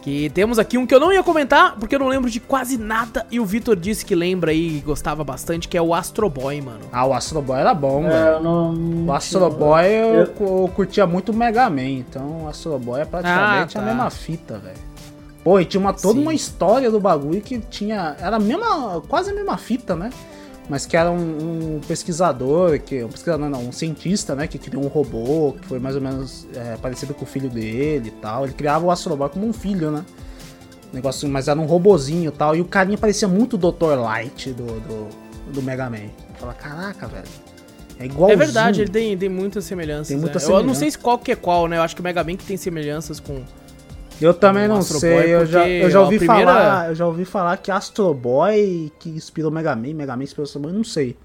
Que 0.02 0.30
temos 0.30 0.58
aqui 0.58 0.78
um 0.78 0.86
que 0.88 0.96
eu 0.96 1.00
não 1.02 1.12
ia 1.12 1.22
comentar, 1.22 1.76
porque 1.78 1.94
eu 1.94 2.00
não 2.00 2.08
lembro 2.08 2.30
de 2.30 2.40
quase 2.40 2.78
nada, 2.78 3.26
e 3.30 3.38
o 3.40 3.46
Vitor 3.46 3.76
disse 3.76 4.06
que 4.06 4.16
lembra 4.16 4.50
aí, 4.52 4.78
e 4.78 4.80
gostava 4.80 5.24
bastante, 5.26 5.68
que 5.68 5.78
é 5.78 5.82
o 5.82 5.94
Astro 5.94 6.30
Boy, 6.30 6.62
mano. 6.62 6.80
Ah, 6.92 7.06
o 7.06 7.14
Astro 7.14 7.42
Boy 7.42 7.60
era 7.60 7.74
bom, 7.74 8.06
É, 8.06 8.10
velho. 8.10 8.26
eu 8.36 8.40
não... 8.44 8.74
O 9.08 9.12
Astro 9.12 9.50
Boy 9.50 9.86
eu, 9.88 10.14
eu- 10.14 10.34
eu 10.40 10.72
curtia 10.74 11.06
muito 11.06 11.34
o 11.34 11.36
Mega 11.36 11.70
Man, 11.70 11.82
então 11.84 12.44
o 12.46 12.48
Astro 12.48 12.80
Boy 12.80 13.02
é 13.02 13.06
praticamente 13.06 13.78
Ah, 13.78 13.82
tá. 13.82 13.86
a 13.86 13.94
mesma 13.94 14.10
fita, 14.10 14.58
velho. 14.58 14.91
Pô, 15.44 15.60
e 15.60 15.66
tinha 15.66 15.82
uma, 15.82 15.94
toda 15.94 16.16
Sim. 16.16 16.22
uma 16.22 16.34
história 16.34 16.92
do 16.92 17.00
bagulho 17.00 17.42
que 17.42 17.60
tinha. 17.60 18.16
Era 18.20 18.36
a 18.36 18.40
mesma. 18.40 19.02
quase 19.08 19.32
a 19.32 19.34
mesma 19.34 19.58
fita, 19.58 19.96
né? 19.96 20.12
Mas 20.70 20.86
que 20.86 20.96
era 20.96 21.12
um, 21.12 21.76
um 21.78 21.82
pesquisador, 21.88 22.80
que. 22.80 23.04
Um 23.04 23.10
pesquisador 23.10 23.50
não, 23.50 23.68
um 23.68 23.72
cientista, 23.72 24.36
né? 24.36 24.48
Que 24.48 24.60
criou 24.60 24.84
um 24.84 24.88
robô, 24.88 25.54
que 25.60 25.68
foi 25.68 25.80
mais 25.80 25.96
ou 25.96 26.02
menos 26.02 26.48
é, 26.56 26.78
parecido 26.78 27.14
com 27.14 27.26
o 27.26 27.28
filho 27.28 27.50
dele 27.50 28.10
e 28.10 28.22
tal. 28.22 28.46
Ele 28.46 28.54
criava 28.54 28.86
o 28.86 28.92
Astro 28.92 29.16
Boy 29.16 29.30
como 29.30 29.48
um 29.48 29.54
filho, 29.54 29.90
né? 29.90 30.06
Negócio, 30.94 31.28
mas 31.28 31.48
era 31.48 31.60
um 31.60 31.66
robozinho 31.66 32.30
e 32.30 32.32
tal. 32.32 32.56
E 32.56 32.62
o 32.62 32.66
carinha 32.66 32.98
parecia 32.98 33.28
muito 33.28 33.54
o 33.54 33.58
Dr. 33.58 34.00
Light 34.00 34.52
do, 34.52 34.66
do, 34.66 35.08
do 35.54 35.62
Mega 35.64 35.90
Man. 35.90 35.98
Eu 35.98 36.36
falava, 36.38 36.58
caraca, 36.60 37.08
velho. 37.08 37.52
É 37.98 38.06
igual 38.06 38.30
É 38.32 38.36
verdade, 38.36 38.82
ele 38.82 38.90
tem, 38.90 39.18
tem 39.18 39.30
muitas 39.30 39.64
semelhanças. 39.64 40.10
Tem 40.10 40.18
muita 40.18 40.40
né? 40.40 40.46
Eu 40.46 40.50
não 40.50 40.58
semelhança. 40.58 40.80
sei 40.80 40.92
se 40.92 40.98
qual 40.98 41.18
que 41.18 41.32
é 41.32 41.36
qual, 41.36 41.68
né? 41.68 41.78
Eu 41.78 41.82
acho 41.82 41.96
que 41.96 42.02
o 42.02 42.04
Mega 42.04 42.24
Man 42.24 42.36
que 42.36 42.46
tem 42.46 42.58
semelhanças 42.58 43.20
com. 43.20 43.42
Eu 44.22 44.34
também 44.34 44.66
o 44.66 44.68
não 44.70 44.78
Astro 44.78 45.00
sei, 45.00 45.14
Boy, 45.18 45.30
eu 45.30 45.46
já, 45.46 45.68
eu 45.68 45.90
já 45.90 46.02
ouvi 46.02 46.18
primeira- 46.20 46.46
falar, 46.54 46.90
eu 46.90 46.96
já 46.96 47.06
ouvi 47.08 47.26
falar 47.26 47.58
que 47.58 47.72
Astro 47.72 48.14
Boy 48.14 48.92
que 49.00 49.10
inspirou 49.10 49.50
Mega 49.52 49.76
Man, 49.76 49.94
Mega 49.94 50.16
Man 50.16 50.24
inspirou 50.24 50.44
Astro 50.44 50.60
Boy, 50.60 50.72
eu 50.72 50.78
não 50.78 50.84
sei. 50.84 51.18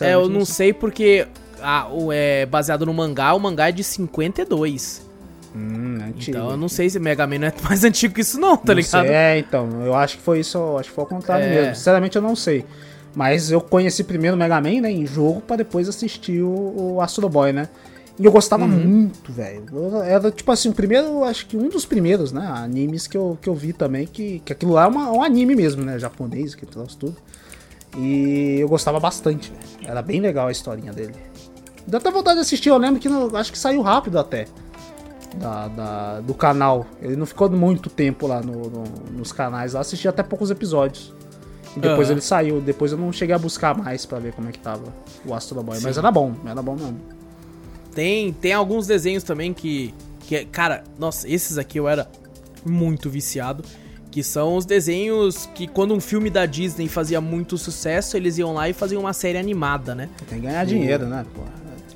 É, 0.00 0.14
eu 0.14 0.28
não 0.28 0.44
sei 0.44 0.72
porque. 0.72 1.26
Ah, 1.62 1.88
o, 1.92 2.10
é 2.12 2.46
baseado 2.46 2.86
no 2.86 2.94
mangá, 2.94 3.34
o 3.34 3.38
mangá 3.40 3.68
é 3.68 3.72
de 3.72 3.82
52. 3.84 5.06
Hum, 5.54 5.98
é 6.00 6.04
antigo. 6.04 6.36
Então 6.38 6.50
eu 6.52 6.56
não 6.56 6.68
sei 6.68 6.88
se 6.88 6.98
Mega 7.00 7.26
Man 7.26 7.38
não 7.40 7.48
é 7.48 7.52
mais 7.64 7.82
antigo 7.84 8.14
que 8.14 8.20
isso, 8.20 8.38
não, 8.40 8.56
tá 8.56 8.72
Não 8.72 8.74
ligado? 8.80 9.06
sei, 9.06 9.14
É, 9.14 9.38
então, 9.38 9.68
eu 9.84 9.94
acho 9.94 10.16
que 10.16 10.22
foi 10.22 10.40
isso, 10.40 10.56
eu 10.56 10.78
acho 10.78 10.88
que 10.88 10.94
foi 10.94 11.02
ao 11.02 11.08
contrário 11.08 11.44
É. 11.44 11.48
mesmo. 11.54 11.74
Sinceramente 11.74 12.16
eu 12.16 12.22
não 12.22 12.36
sei. 12.36 12.64
Mas 13.14 13.50
eu 13.50 13.60
conheci 13.60 14.04
primeiro 14.04 14.36
o 14.36 14.38
Mega 14.38 14.60
Man, 14.60 14.80
né, 14.82 14.92
em 14.92 15.04
jogo, 15.04 15.40
pra 15.40 15.56
depois 15.56 15.88
assistir 15.88 16.40
o, 16.42 16.94
o 16.94 17.00
Astro 17.02 17.28
Boy, 17.28 17.52
né? 17.52 17.68
E 18.20 18.24
eu 18.26 18.30
gostava 18.30 18.64
Uhum. 18.64 18.68
muito, 18.86 19.32
velho. 19.32 19.64
Era 20.04 20.30
tipo 20.30 20.52
assim, 20.52 20.68
o 20.68 20.74
primeiro, 20.74 21.24
acho 21.24 21.46
que 21.46 21.56
um 21.56 21.70
dos 21.70 21.86
primeiros, 21.86 22.32
né? 22.32 22.46
Animes 22.46 23.06
que 23.06 23.16
eu, 23.16 23.38
que 23.40 23.48
eu 23.48 23.54
vi 23.54 23.72
também, 23.72 24.06
que, 24.06 24.40
que 24.44 24.52
aquilo 24.52 24.72
lá 24.72 24.84
é 24.84 24.88
uma- 24.88 25.10
um 25.10 25.22
anime 25.22 25.56
mesmo, 25.56 25.82
né? 25.82 25.98
Japonês, 25.98 26.54
que 26.54 26.66
trouxe 26.66 26.98
tudo. 26.98 27.16
E 27.96 28.58
eu 28.60 28.68
gostava 28.68 29.00
bastante, 29.00 29.50
velho. 29.50 29.90
Era 29.90 30.02
bem 30.02 30.20
legal 30.20 30.48
a 30.48 30.52
historinha 30.52 30.92
dele. 30.92 31.14
Deu 31.86 31.98
até 31.98 32.10
vontade 32.10 32.36
de 32.36 32.42
assistir, 32.42 32.68
eu 32.68 32.76
lembro 32.76 33.00
que 33.00 33.08
no- 33.08 33.34
acho 33.34 33.50
que 33.50 33.58
saiu 33.58 33.80
rápido 33.80 34.18
até. 34.18 34.46
Da, 35.36 35.68
da- 35.68 36.20
do 36.20 36.34
canal. 36.34 36.84
Ele 37.00 37.16
não 37.16 37.24
ficou 37.24 37.48
muito 37.48 37.88
tempo 37.88 38.26
lá 38.26 38.42
no- 38.42 38.68
no- 38.68 38.84
nos 39.16 39.32
canais. 39.32 39.74
Eu 39.74 39.80
assisti 39.80 40.06
até 40.08 40.22
poucos 40.22 40.50
episódios. 40.50 41.12
E 41.76 41.80
depois 41.80 42.08
Aham. 42.08 42.12
ele 42.12 42.20
saiu. 42.20 42.60
Depois 42.60 42.92
eu 42.92 42.98
não 42.98 43.12
cheguei 43.12 43.34
a 43.34 43.38
buscar 43.38 43.74
mais 43.78 44.04
pra 44.04 44.18
ver 44.18 44.32
como 44.34 44.48
é 44.48 44.52
que 44.52 44.58
tava 44.58 44.82
o 45.24 45.32
Astro 45.32 45.62
Boy. 45.62 45.78
Mas 45.80 45.94
Sim. 45.94 46.00
era 46.00 46.10
bom, 46.10 46.34
era 46.44 46.60
bom 46.60 46.74
mesmo. 46.74 46.98
Tem, 47.94 48.32
tem 48.32 48.52
alguns 48.52 48.86
desenhos 48.86 49.22
também 49.22 49.52
que, 49.52 49.94
que. 50.20 50.36
é- 50.36 50.44
Cara, 50.44 50.84
nossa, 50.98 51.28
esses 51.28 51.58
aqui 51.58 51.78
eu 51.78 51.88
era 51.88 52.08
muito 52.64 53.08
viciado. 53.10 53.64
Que 54.10 54.24
são 54.24 54.56
os 54.56 54.64
desenhos 54.64 55.48
que, 55.54 55.68
quando 55.68 55.94
um 55.94 56.00
filme 56.00 56.30
da 56.30 56.44
Disney 56.44 56.88
fazia 56.88 57.20
muito 57.20 57.56
sucesso, 57.56 58.16
eles 58.16 58.38
iam 58.38 58.52
lá 58.52 58.68
e 58.68 58.72
faziam 58.72 59.02
uma 59.02 59.12
série 59.12 59.38
animada, 59.38 59.94
né? 59.94 60.08
Tem 60.28 60.40
que 60.40 60.46
ganhar 60.46 60.66
dinheiro, 60.66 61.06
né, 61.06 61.24
pô? 61.32 61.42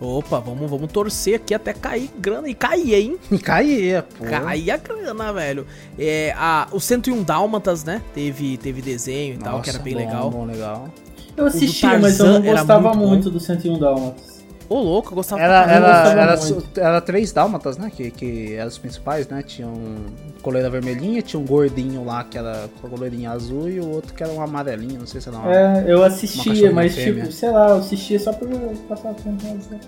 Opa, 0.00 0.38
vamos, 0.38 0.68
vamos 0.70 0.92
torcer 0.92 1.36
aqui 1.36 1.54
até 1.54 1.72
cair 1.72 2.10
grana. 2.18 2.48
E 2.48 2.54
cair, 2.54 2.94
hein? 2.94 3.18
E 3.32 3.38
caía, 3.38 4.04
pô. 4.16 4.24
Cair 4.24 4.70
a 4.70 4.76
grana, 4.76 5.32
velho. 5.32 5.66
É, 5.98 6.32
a, 6.36 6.68
o 6.70 6.78
101 6.78 7.22
Dálmatas, 7.22 7.82
né? 7.84 8.00
Teve, 8.14 8.56
teve 8.58 8.80
desenho 8.80 9.34
e 9.34 9.38
tal, 9.38 9.60
que 9.60 9.70
era 9.70 9.78
Nossa, 9.78 9.84
bem 9.84 9.94
bom, 9.94 10.00
legal. 10.00 10.30
Bom, 10.30 10.44
legal. 10.44 10.88
Eu 11.36 11.46
assistia, 11.46 11.98
mas 11.98 12.18
eu 12.20 12.26
não 12.26 12.42
gostava 12.42 12.94
muito 12.94 12.98
bom. 13.00 13.08
muito, 13.08 13.30
do 13.30 13.40
101 13.40 13.78
Dálmatas. 13.78 14.33
Ô, 14.68 14.80
louco, 14.80 15.10
eu 15.12 15.16
gostava 15.16 15.42
Era, 15.42 15.62
pra 15.62 15.72
era, 15.72 16.10
era, 16.22 16.36
muito. 16.38 16.80
era 16.80 17.00
três 17.00 17.32
dálmatas, 17.32 17.76
né? 17.76 17.90
Que, 17.94 18.10
que 18.10 18.54
eram 18.54 18.68
os 18.68 18.78
principais, 18.78 19.28
né? 19.28 19.42
Tinha 19.42 19.68
um 19.68 20.06
coleira 20.42 20.70
vermelhinha, 20.70 21.20
tinha 21.20 21.38
um 21.38 21.44
gordinho 21.44 22.02
lá 22.04 22.24
que 22.24 22.38
era 22.38 22.68
com 22.80 22.86
a 22.86 22.90
coleirinha 22.90 23.30
azul 23.30 23.68
e 23.68 23.78
o 23.78 23.88
outro 23.90 24.14
que 24.14 24.22
era 24.22 24.32
um 24.32 24.40
amarelinho, 24.40 25.00
não 25.00 25.06
sei 25.06 25.20
se 25.20 25.28
era 25.28 25.36
uma. 25.38 25.54
É, 25.54 25.84
eu 25.86 26.02
assistia, 26.02 26.72
mas 26.72 26.94
fêmea. 26.94 27.24
tipo, 27.24 27.34
sei 27.34 27.50
lá, 27.50 27.68
eu 27.70 27.76
assistia 27.76 28.18
só 28.18 28.32
pra 28.32 28.48
passar 28.88 29.10
o 29.10 29.14
tempo. 29.14 29.36
assim. 29.46 29.78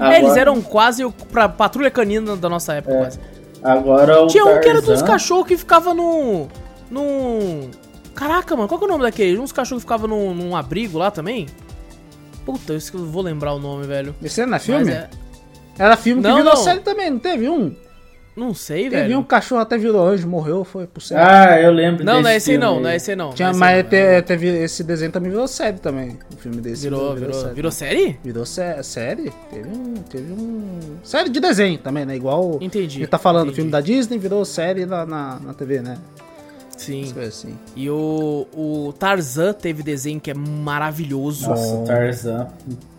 É, 0.00 0.18
eles 0.18 0.36
eram 0.36 0.60
quase 0.62 1.04
o, 1.04 1.10
pra 1.12 1.48
patrulha 1.48 1.90
canina 1.90 2.36
da 2.36 2.48
nossa 2.48 2.74
época, 2.74 2.94
É. 2.94 2.98
quase. 2.98 3.18
Agora 3.62 4.22
o 4.22 4.26
Tinha 4.28 4.44
um 4.44 4.60
que 4.60 4.68
era 4.68 4.78
dos 4.80 4.88
Tarzan- 4.88 5.06
cachorros 5.06 5.46
que 5.46 5.56
ficava 5.56 5.92
num. 5.92 6.46
num. 6.90 7.70
Caraca, 8.14 8.56
mano, 8.56 8.68
qual 8.68 8.78
que 8.78 8.84
é 8.84 8.88
o 8.88 8.90
nome 8.90 9.02
daquele? 9.04 9.38
Uns 9.38 9.52
cachorros 9.52 9.82
que 9.82 9.86
ficavam 9.86 10.08
num, 10.08 10.34
num 10.34 10.56
abrigo 10.56 10.98
lá 10.98 11.10
também? 11.10 11.46
Puta, 12.52 12.72
eu 12.72 13.04
vou 13.06 13.22
lembrar 13.22 13.52
o 13.52 13.58
nome, 13.58 13.86
velho. 13.86 14.14
Esse 14.22 14.44
não 14.46 14.56
é 14.56 14.58
filme? 14.58 14.90
É- 14.90 15.08
Era 15.78 15.96
filme 15.96 16.22
que 16.22 16.28
Não, 16.28 16.36
virou 16.36 16.54
não. 16.54 16.62
série 16.62 16.80
também, 16.80 17.10
não 17.10 17.18
teve 17.18 17.48
um? 17.48 17.74
Não 18.34 18.54
sei, 18.54 18.84
Teve 18.88 19.02
velho. 19.02 19.18
um 19.18 19.22
cachorro 19.24 19.60
até 19.60 19.76
virou 19.76 20.06
anjo, 20.06 20.28
morreu, 20.28 20.62
foi 20.64 20.86
pro 20.86 21.00
céu. 21.00 21.18
Ah, 21.20 21.60
eu 21.60 21.72
lembro 21.72 22.04
Não, 22.04 22.20
não 22.22 22.30
é 22.30 22.34
desse 22.34 22.36
esse 22.36 22.50
aí 22.52 22.58
não, 22.58 22.68
filme 22.68 22.82
não 22.82 22.88
é 22.88 22.92
aí. 22.92 22.96
esse 22.96 23.10
aí 23.10 23.16
não. 23.16 23.32
Tinha, 23.32 23.48
não 23.48 23.56
é 23.56 23.58
mas 23.58 23.70
esse 23.86 23.96
aí 23.96 24.12
não. 24.14 24.20
te- 24.20 24.26
teve, 24.26 24.46
esse 24.46 24.84
desenho 24.84 25.10
também 25.12 25.30
virou 25.30 25.48
série 25.48 25.78
também. 25.78 26.18
O 26.32 26.36
filme 26.36 26.60
desse 26.60 26.82
Virou, 26.84 27.14
virou, 27.16 27.32
série. 27.34 27.54
virou 27.54 27.70
série? 27.72 28.20
Virou 28.22 28.46
sé- 28.46 28.82
série? 28.84 29.32
Teve 29.50 29.68
um, 29.68 29.94
teve 30.08 30.32
um. 30.32 30.78
Série 31.02 31.28
de 31.30 31.40
desenho 31.40 31.78
também, 31.78 32.06
né? 32.06 32.14
Igual. 32.14 32.58
Entendi. 32.60 33.00
Ele 33.00 33.06
tá 33.08 33.18
falando, 33.18 33.46
entendi. 33.48 33.56
filme 33.56 33.70
da 33.72 33.80
Disney 33.80 34.18
virou 34.18 34.44
série 34.44 34.86
na, 34.86 35.04
na, 35.04 35.40
na 35.40 35.52
TV, 35.52 35.80
né? 35.80 35.98
Sim. 36.78 37.12
Assim. 37.20 37.58
E 37.76 37.90
o, 37.90 38.46
o 38.54 38.92
Tarzan 38.98 39.52
teve 39.52 39.82
desenho 39.82 40.20
que 40.20 40.30
é 40.30 40.34
maravilhoso. 40.34 41.48
Nossa. 41.50 41.78
Tarzan. 41.84 42.48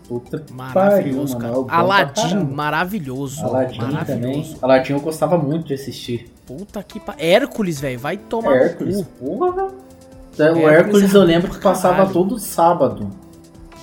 Puta 0.08 0.44
Maravilhoso, 0.52 1.38
pariu, 1.38 1.64
cara. 1.64 1.76
é 1.76 1.80
Aladdin, 1.80 2.44
maravilhoso. 2.44 3.44
Aladdin 3.44 3.78
maravilhoso. 3.78 4.06
também. 4.06 4.56
Aladdin 4.60 4.92
eu 4.94 5.00
gostava 5.00 5.38
muito 5.38 5.68
de 5.68 5.74
assistir. 5.74 6.32
Puta 6.44 6.82
que 6.82 6.98
pa... 6.98 7.14
Hércules, 7.16 7.78
velho, 7.78 7.98
vai 7.98 8.16
tomar 8.16 8.56
Hércules, 8.56 8.96
cu. 8.96 9.04
porra, 9.24 9.68
velho. 10.36 10.56
O 10.56 10.68
Hércules 10.68 11.14
é 11.14 11.16
eu 11.16 11.22
lembro 11.22 11.48
que 11.52 11.60
passava 11.60 11.94
caralho. 11.98 12.12
todo 12.12 12.38
sábado 12.40 13.08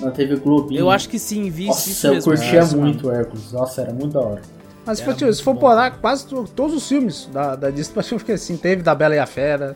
na 0.01 0.11
TV 0.11 0.35
Globinho. 0.35 0.77
Eu 0.79 0.89
acho 0.91 1.07
que 1.07 1.17
sim, 1.17 1.49
vi 1.49 1.69
isso 1.69 1.89
Nossa, 1.89 2.07
eu 2.07 2.13
mesmo. 2.15 2.31
curtia 2.33 2.59
Nossa, 2.59 2.77
muito 2.77 3.07
o 3.07 3.11
Hércules. 3.13 3.51
Nossa, 3.53 3.81
era 3.81 3.93
muito 3.93 4.11
da 4.13 4.19
hora. 4.19 4.41
Mas 4.87 4.99
Era 5.01 5.13
se 5.13 5.43
for, 5.43 5.55
se 5.55 5.61
parar, 5.61 5.91
quase 5.99 6.25
to- 6.25 6.47
todos 6.55 6.75
os 6.75 6.87
filmes 6.87 7.29
da, 7.31 7.55
da 7.55 7.69
Disney, 7.69 7.99
acho 7.99 8.17
que 8.19 8.31
assim, 8.31 8.55
teve 8.57 8.81
da 8.81 8.95
Bela 8.95 9.15
e 9.15 9.19
a 9.19 9.25
Fera. 9.25 9.75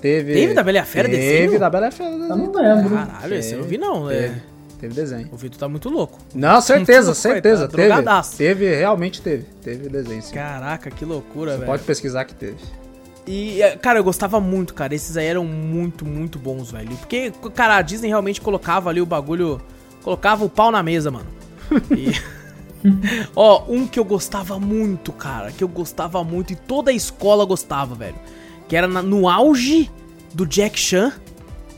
Teve. 0.00 0.34
Teve 0.34 0.52
da 0.54 0.62
Bela 0.64 0.78
e 0.78 0.80
a 0.80 0.84
Fera 0.84 1.08
Teve 1.08 1.20
desenho? 1.20 1.60
da 1.60 1.70
Bela 1.70 1.86
e 1.86 1.88
a 1.88 1.92
Fera. 1.92 2.10
Eu 2.10 2.18
desenho. 2.18 2.36
não 2.36 2.52
lembro. 2.52 2.96
Caralho, 2.96 3.34
esse 3.36 3.52
eu 3.54 3.58
não 3.60 3.66
vi 3.66 3.78
não. 3.78 4.10
É... 4.10 4.14
Teve, 4.20 4.42
teve 4.80 4.94
desenho. 4.94 5.28
O 5.32 5.36
Vitor 5.36 5.58
tá 5.60 5.68
muito 5.68 5.88
louco. 5.88 6.18
Não, 6.34 6.58
certeza, 6.60 7.12
Coitado, 7.12 7.14
certeza. 7.14 7.68
Teve, 7.68 7.86
drogadaço. 7.88 8.36
teve, 8.36 8.74
realmente 8.74 9.22
teve. 9.22 9.44
Teve 9.62 9.88
desenho, 9.88 10.20
sim. 10.20 10.34
Caraca, 10.34 10.90
que 10.90 11.04
loucura, 11.04 11.52
Você 11.52 11.58
velho. 11.58 11.70
pode 11.70 11.82
pesquisar 11.84 12.24
que 12.24 12.34
teve. 12.34 12.56
E, 13.28 13.62
é, 13.62 13.76
cara, 13.76 14.00
eu 14.00 14.04
gostava 14.04 14.40
muito, 14.40 14.74
cara. 14.74 14.92
Esses 14.92 15.16
aí 15.16 15.26
eram 15.26 15.44
muito, 15.44 16.04
muito 16.04 16.36
bons, 16.36 16.72
velho. 16.72 16.88
Porque, 16.96 17.32
cara, 17.54 17.76
a 17.76 17.82
Disney 17.82 18.08
realmente 18.08 18.40
colocava 18.40 18.90
ali 18.90 19.00
o 19.00 19.06
bagulho. 19.06 19.60
Colocava 20.02 20.44
o 20.44 20.48
pau 20.48 20.72
na 20.72 20.82
mesa, 20.82 21.12
mano. 21.12 21.26
E. 21.96 22.12
Ó, 23.36 23.64
um 23.68 23.86
que 23.86 23.98
eu 23.98 24.04
gostava 24.04 24.58
muito, 24.58 25.12
cara. 25.12 25.50
Que 25.52 25.62
eu 25.64 25.68
gostava 25.68 26.22
muito 26.24 26.52
e 26.52 26.56
toda 26.56 26.90
a 26.90 26.94
escola 26.94 27.44
gostava, 27.44 27.94
velho. 27.94 28.16
Que 28.68 28.76
era 28.76 28.86
na- 28.88 29.02
no 29.02 29.28
auge 29.28 29.90
do 30.34 30.46
Jack 30.46 30.78
Chan 30.78 31.12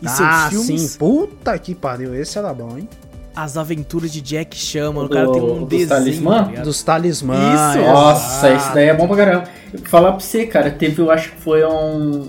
e 0.03 0.07
ah, 0.07 0.49
seus 0.51 0.67
filmes. 0.67 0.83
sim. 0.93 0.99
Puta 0.99 1.59
que 1.59 1.75
pariu. 1.75 2.15
Esse 2.15 2.39
era 2.39 2.53
bom, 2.55 2.79
hein? 2.79 2.89
As 3.37 3.57
aventuras 3.57 4.13
de 4.13 4.21
Jack 4.21 4.57
Chan, 4.57 4.93
mano. 4.93 5.07
O 5.07 5.09
Do- 5.09 5.15
cara 5.15 5.33
tem 5.33 5.43
um 5.43 5.59
dos 5.61 5.69
desenho. 5.69 5.89
talismã? 5.89 6.45
tá? 6.55 6.63
Dos 6.63 6.83
talismãs. 6.85 7.39
Isso. 7.71 7.79
exato. 7.79 7.93
Nossa, 7.93 8.53
esse 8.55 8.75
daí 8.75 8.89
é 8.89 8.95
bom 8.95 9.09
pra 9.09 9.17
caramba. 9.17 9.49
Eu 9.73 9.81
vou 9.81 9.89
falar 9.89 10.13
pra 10.13 10.21
você, 10.21 10.47
cara, 10.47 10.71
teve, 10.71 11.03
eu 11.03 11.11
acho 11.11 11.33
que 11.33 11.41
foi 11.41 11.65
um, 11.67 12.29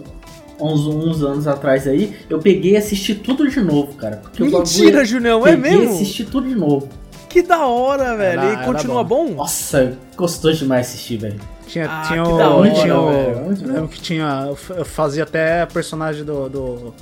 uns, 0.59 0.87
uns 0.87 1.21
anos 1.21 1.47
atrás 1.47 1.87
aí, 1.87 2.15
eu 2.27 2.39
peguei 2.39 2.71
e 2.71 2.77
assisti 2.77 3.13
tudo 3.13 3.47
de 3.47 3.61
novo, 3.61 3.93
cara. 3.93 4.19
Mentira, 4.39 4.59
bagulho- 4.91 5.05
Julião, 5.05 5.45
é 5.45 5.55
peguei 5.55 5.71
e 5.73 5.77
mesmo? 5.81 5.93
assisti 5.93 6.25
tudo 6.25 6.47
de 6.49 6.55
novo. 6.55 6.89
Que 7.35 7.41
da 7.41 7.65
hora, 7.67 8.15
velho. 8.15 8.39
Era- 8.39 8.53
e 8.61 8.65
continua 8.65 9.03
bom. 9.03 9.27
bom? 9.27 9.33
Nossa, 9.35 9.97
gostou 10.15 10.53
demais 10.53 10.87
assistir, 10.87 11.17
velho. 11.17 11.37
Tinha, 11.67 11.85
Ah, 11.89 12.03
tinha 12.07 12.23
que 12.23 12.29
o. 12.31 12.37
da 12.37 12.49
hora, 12.49 12.71
tinha 12.71 12.97
o- 12.97 13.49
lembro 13.49 13.87
que 13.89 13.99
tinha. 13.99 14.47
Eu 14.69 14.85
fazia 14.85 15.23
até 15.23 15.65
personagem 15.65 16.23
do. 16.23 16.47
do, 16.47 16.93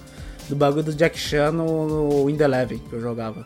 do 0.49 0.55
bagulho 0.55 0.81
do 0.83 0.93
Jack 0.93 1.19
Chan 1.19 1.51
no, 1.51 1.87
no 2.23 2.29
In 2.31 2.35
The 2.35 2.45
Eleven 2.45 2.79
que 2.79 2.93
eu 2.95 2.99
jogava. 2.99 3.45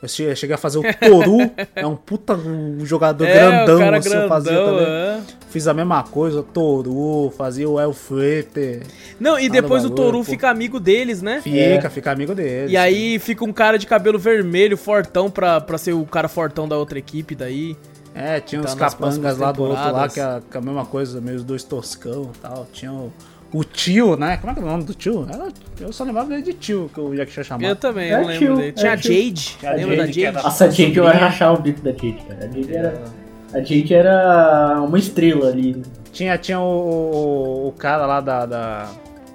Eu 0.00 0.08
che- 0.08 0.34
cheguei 0.36 0.54
a 0.54 0.58
fazer 0.58 0.78
o 0.78 0.82
Toru, 1.00 1.50
é 1.74 1.84
um 1.84 1.96
puta 1.96 2.34
um 2.34 2.86
jogador 2.86 3.26
grandão, 3.26 3.76
o 3.76 3.78
cara 3.80 3.98
assim, 3.98 4.14
eu 4.14 4.28
fazia 4.28 4.52
grandão, 4.52 4.76
também. 4.78 4.86
é. 4.86 5.20
Fiz 5.50 5.66
a 5.66 5.74
mesma 5.74 6.02
coisa, 6.04 6.40
o 6.40 6.42
Toru, 6.42 7.30
fazia 7.36 7.68
o 7.68 7.78
Elfrete. 7.80 8.80
Não, 9.18 9.38
e 9.38 9.48
depois 9.48 9.84
o 9.84 9.90
Toru 9.90 10.22
fica 10.22 10.48
amigo 10.48 10.78
deles, 10.78 11.20
né? 11.22 11.40
Fica, 11.42 11.90
fica 11.90 12.12
amigo 12.12 12.34
dele. 12.34 12.72
E 12.72 12.76
aí 12.76 13.18
fica 13.18 13.44
um 13.44 13.52
cara 13.52 13.76
de 13.78 13.86
cabelo 13.86 14.18
vermelho, 14.18 14.76
fortão, 14.76 15.28
pra, 15.30 15.60
pra 15.60 15.76
ser 15.76 15.92
o 15.92 16.04
cara 16.06 16.28
fortão 16.28 16.68
da 16.68 16.76
outra 16.78 16.98
equipe 16.98 17.34
daí. 17.34 17.76
É, 18.14 18.40
tinha 18.40 18.60
Tá 18.62 18.68
os 18.68 18.74
nas 18.74 18.92
capangas 18.94 19.38
lá 19.38 19.52
do 19.52 19.62
outro 19.62 19.92
lá, 19.92 20.08
que 20.08 20.20
é, 20.20 20.40
que 20.50 20.56
é 20.56 20.60
a 20.60 20.62
mesma 20.62 20.84
coisa, 20.84 21.20
meio 21.20 21.36
os 21.36 21.44
dois 21.44 21.62
toscão 21.64 22.30
e 22.34 22.38
tal. 22.38 22.66
Tinha 22.72 22.92
o, 22.92 23.12
o 23.52 23.62
tio, 23.64 24.16
né? 24.16 24.36
Como 24.36 24.50
é 24.50 24.54
que 24.54 24.60
é 24.60 24.64
o 24.64 24.66
nome 24.66 24.84
do 24.84 24.94
tio? 24.94 25.26
Era- 25.32 25.48
eu 25.80 25.92
só 25.92 26.04
lembrava 26.04 26.28
dele 26.28 26.42
de 26.42 26.52
tio, 26.54 26.90
que 26.92 27.00
o 27.00 27.14
Jack 27.14 27.30
Chan 27.32 27.42
chamava. 27.44 27.70
Eu 27.70 27.76
também, 27.76 28.10
É 28.10 28.20
não 28.20 28.26
lembro 28.26 28.38
tio, 28.46 28.56
dele. 28.56 28.68
é 28.68 28.72
Tinha 28.72 28.92
a 28.92 28.96
tio. 28.96 29.12
Jade, 29.12 29.56
Tinha 29.58 29.70
a 29.72 29.74
lembra 29.74 29.96
da 29.96 30.06
Jade, 30.06 30.32
Nossa, 30.32 30.64
a 30.64 30.70
Jade 30.70 30.96
eu 30.96 31.04
ia 31.04 31.10
rachar 31.12 31.54
o 31.54 31.60
bico 31.60 31.80
da 31.80 31.90
Jade, 31.90 32.18
cara. 32.28 32.44
A 32.44 32.46
Jade 32.48 32.74
era, 32.76 33.04
a 33.52 33.58
Jade 33.58 33.94
era 33.94 34.80
uma 34.82 34.98
estrela 34.98 35.48
ali. 35.48 35.82
Tinha, 36.12 36.36
tinha 36.38 36.60
o, 36.60 36.64
o, 36.64 37.68
o 37.68 37.72
cara 37.72 38.06
lá 38.06 38.20
da, 38.20 38.46
da. 38.46 38.88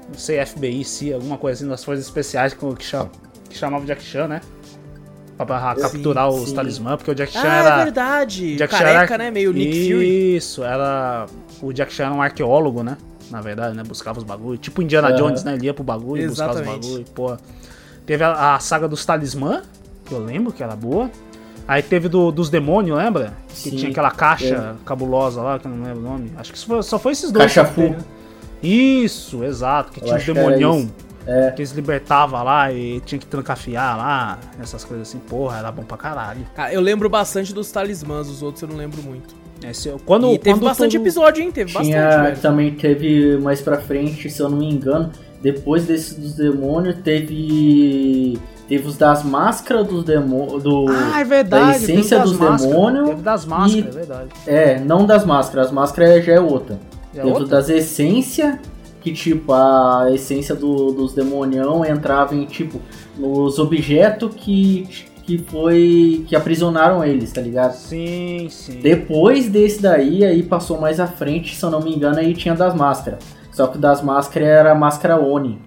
Não 0.10 0.18
sei, 0.18 0.46
FBI, 0.46 0.84
se 0.84 1.14
alguma 1.14 1.38
coisa 1.38 1.60
assim, 1.62 1.70
das 1.70 1.84
forças 1.84 2.06
especiais 2.06 2.54
que, 2.54 2.76
que, 2.76 2.84
chama, 2.84 3.10
que 3.50 3.58
chamava 3.58 3.84
o 3.84 3.88
Jack 3.88 4.04
Chan, 4.04 4.28
né? 4.28 4.42
Pra, 5.36 5.46
pra 5.46 5.76
Sim, 5.76 5.82
capturar 5.82 6.30
os 6.30 6.50
sim. 6.50 6.56
talismãs, 6.56 6.96
porque 6.98 7.12
o 7.12 7.16
Jack 7.16 7.32
Chan 7.34 7.42
Ah, 7.44 7.56
era. 7.58 7.70
é 7.82 7.84
verdade. 7.86 8.56
Jack 8.56 8.72
Careca, 8.72 9.14
era- 9.16 9.24
né? 9.24 9.32
Meio 9.32 9.52
Nick 9.52 9.92
Fury. 9.92 10.36
Isso, 10.38 10.64
era. 10.64 11.26
O 11.62 11.74
Jack 11.74 11.92
Chan 11.94 12.06
era 12.06 12.14
um 12.14 12.22
arqueólogo, 12.22 12.84
né? 12.84 12.98
Na 13.32 13.42
verdade, 13.42 13.76
né? 13.76 13.84
Buscava 13.84 14.20
os 14.20 14.24
bagulhos. 14.24 14.60
Tipo 14.62 14.82
Indiana. 14.82 15.12
Jones, 15.14 15.44
né? 15.44 15.56
Ele 15.56 15.66
ia 15.66 15.74
pro 15.74 15.84
bagulho, 15.84 16.22
e 16.24 16.28
buscava 16.28 16.52
os 16.54 16.58
Exatamente. 16.60 16.88
bagulhos, 16.88 17.10
pô. 17.10 17.38
Teve 18.06 18.24
a, 18.24 18.56
a 18.56 18.60
saga 18.60 18.88
dos 18.88 19.04
talismã, 19.04 19.64
que 20.06 20.14
eu 20.14 20.20
lembro 20.24 20.54
que 20.54 20.62
era 20.62 20.76
boa. 20.76 21.10
Aí 21.68 21.82
teve 21.82 22.08
do, 22.08 22.32
dos 22.32 22.50
demônios, 22.50 22.98
lembra? 22.98 23.34
Que 23.50 23.56
Sim, 23.72 23.76
tinha 23.76 23.92
aquela 23.92 24.12
caixa 24.12 24.76
cabulosa 24.86 25.42
lá, 25.42 25.58
que 25.58 25.66
eu 25.66 25.72
não 25.72 25.84
lembro 25.84 26.00
o 26.00 26.04
nome. 26.04 26.32
Acho 26.38 26.52
que 26.54 26.60
só 26.60 26.68
foi, 26.68 26.84
só 26.84 27.00
foi 27.00 27.12
esses 27.14 27.32
dois. 27.32 27.46
Caixa 27.54 27.66
que 27.70 27.76
teve, 27.76 27.88
full. 27.88 27.98
né? 27.98 28.04
Isso, 28.62 29.44
exato. 29.44 29.92
Que 29.92 30.00
Eu 30.02 30.06
tinha 30.06 30.20
que 30.20 30.32
era 30.32 30.34
demonião. 30.40 30.90
É. 31.28 31.50
Que 31.52 31.62
eles 31.64 31.72
libertavam 31.72 32.44
lá 32.44 32.72
e 32.72 33.00
tinha 33.02 33.18
que 33.18 33.26
trancafiar 33.26 33.98
lá. 33.98 34.40
Essas 34.62 34.84
coisas 34.84 35.08
assim, 35.10 35.18
porra, 35.18 35.58
era 35.58 35.72
bom 35.72 35.84
pra 35.84 35.98
caralho. 35.98 36.46
Cara, 36.56 36.72
eu 36.72 36.80
lembro 36.82 37.10
bastante 37.10 37.52
dos 37.52 37.72
talismãs, 37.72 38.30
os 38.30 38.44
outros 38.44 38.62
eu 38.62 38.68
não 38.70 38.76
lembro 38.76 39.02
muito. 39.02 39.34
Esse, 39.68 39.90
quando, 40.06 40.28
e 40.34 40.38
teve 40.38 40.56
quando 40.60 40.66
bastante 40.66 40.92
todo- 40.98 41.02
episódio, 41.04 41.42
hein? 41.44 41.52
Teve 41.52 41.72
Tinha, 41.72 41.82
bastante, 42.04 42.24
velho. 42.26 42.38
também 42.42 42.72
teve 42.76 43.38
mais 43.38 43.60
pra 43.62 43.78
frente, 43.80 44.30
se 44.30 44.40
eu 44.40 44.50
não 44.50 44.58
me 44.60 44.70
engano, 44.70 45.12
depois 45.42 45.86
desse 45.86 46.20
dos 46.20 46.34
demônios, 46.36 46.98
teve 47.04 48.38
Teve 48.68 48.88
os 48.88 48.98
das 48.98 49.24
máscaras 49.24 49.86
dos 49.88 50.04
demônios. 50.04 50.64
Do, 50.64 50.86
Ah, 50.90 51.20
é 51.20 51.24
verdade. 51.24 51.66
Da 51.66 51.76
essência 51.78 52.20
dos 52.20 52.38
demônios. 52.38 53.10
Teve 53.10 53.22
das 53.22 53.46
máscaras, 53.46 53.86
e- 53.86 53.88
é 53.88 53.92
verdade. 53.92 54.30
É, 54.48 54.80
não 54.80 55.06
das 55.06 55.24
máscaras. 55.26 55.68
As 55.68 55.72
máscaras 55.72 56.26
já 56.26 56.34
é 56.34 56.40
outra. 56.40 56.80
E 57.14 57.20
a 57.20 57.24
Teve 57.24 57.28
o 57.36 57.40
outra? 57.42 57.48
das 57.58 57.70
essências, 57.70 58.56
que 59.02 59.14
tipo, 59.14 59.54
a 59.54 60.08
essência 60.14 60.56
do- 60.56 60.92
dos 60.92 61.14
demonião 61.14 61.86
entrava 61.86 62.34
em, 62.36 62.46
tipo, 62.46 62.82
nos 63.18 63.60
objetos 63.60 64.34
que, 64.36 64.88
que 65.24 65.38
foi. 65.38 66.26
que 66.28 66.36
aprisionaram 66.36 67.04
eles, 67.06 67.32
tá 67.32 67.42
ligado? 67.42 67.74
Sim, 67.74 68.48
sim. 68.50 68.80
Depois 68.82 69.48
desse 69.48 69.80
daí, 69.82 70.26
aí 70.26 70.42
passou 70.42 70.82
mais 70.82 71.00
à 71.00 71.06
frente, 71.06 71.56
se 71.56 71.64
eu 71.64 71.70
não 71.70 71.82
me 71.82 71.96
engano, 71.96 72.18
aí 72.18 72.34
tinha 72.34 72.56
das 72.56 72.74
máscaras. 72.74 73.20
Só 73.52 73.68
que 73.68 73.78
o 73.78 73.80
das 73.80 74.02
máscaras 74.02 74.48
era 74.50 74.72
a 74.72 74.76
máscara 74.76 75.20
Oni. 75.22 75.62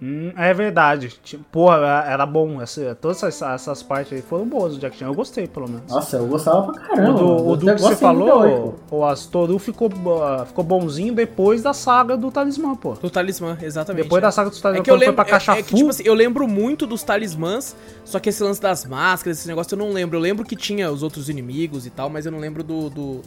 Hum, 0.00 0.30
é 0.36 0.52
verdade. 0.52 1.18
Porra, 1.50 2.04
era- 2.06 2.26
bom. 2.26 2.60
Essa, 2.60 2.94
todas 3.00 3.22
essas, 3.22 3.42
essas 3.54 3.82
partes 3.82 4.12
aí 4.12 4.20
foram 4.20 4.46
boas 4.46 4.74
do 4.74 4.78
Jack 4.80 4.96
Chan. 4.96 5.06
Eu 5.06 5.14
gostei, 5.14 5.46
pelo 5.46 5.68
menos. 5.68 5.90
Nossa, 5.90 6.16
eu 6.18 6.26
gostava 6.26 6.70
pra 6.70 6.72
o 6.72 6.86
caramba. 6.86 7.22
o 7.24 7.50
Eu 7.52 7.56
do 7.56 7.74
que 7.74 7.80
você 7.80 7.96
falou, 7.96 8.74
o 8.90 9.04
Astoru 9.04 9.58
ficou, 9.58 9.90
ah, 10.22 10.44
ficou 10.44 10.62
bonzinho 10.64 11.14
depois 11.14 11.62
da 11.62 11.72
saga 11.72 12.16
do 12.16 12.30
talismã, 12.30 12.74
pô. 12.74 12.92
Do 12.94 13.08
talismã, 13.08 13.56
exatamente. 13.62 14.02
Depois 14.04 14.22
é. 14.22 14.26
da 14.26 14.30
saga 14.32 14.50
do 14.50 14.60
talismã, 14.60 14.80
É 14.80 14.84
que 14.84 14.90
eu 14.90 14.94
quando 14.94 14.98
foi 15.00 15.06
lembro, 15.08 15.14
pra 15.14 15.24
Caixa 15.24 15.54
é, 15.54 15.58
é 15.60 15.62
que, 15.62 15.74
tipo 15.74 15.88
assim, 15.88 16.02
eu 16.04 16.14
lembro 16.14 16.46
muito 16.46 16.86
dos 16.86 17.02
talismãs, 17.02 17.74
só 18.04 18.18
que 18.18 18.28
esse 18.28 18.42
lance 18.42 18.60
das 18.60 18.84
máscaras, 18.84 19.38
esse 19.38 19.48
negócio 19.48 19.74
eu 19.74 19.78
não 19.78 19.90
lembro. 19.92 20.16
Eu 20.18 20.20
lembro 20.20 20.44
que 20.44 20.56
tinha 20.56 20.90
os 20.90 21.02
outros 21.02 21.28
inimigos 21.28 21.86
e 21.86 21.90
tal, 21.90 22.10
mas 22.10 22.26
eu 22.26 22.32
não 22.32 22.38
lembro 22.38 22.62
do, 22.62 22.90
do- 22.90 23.22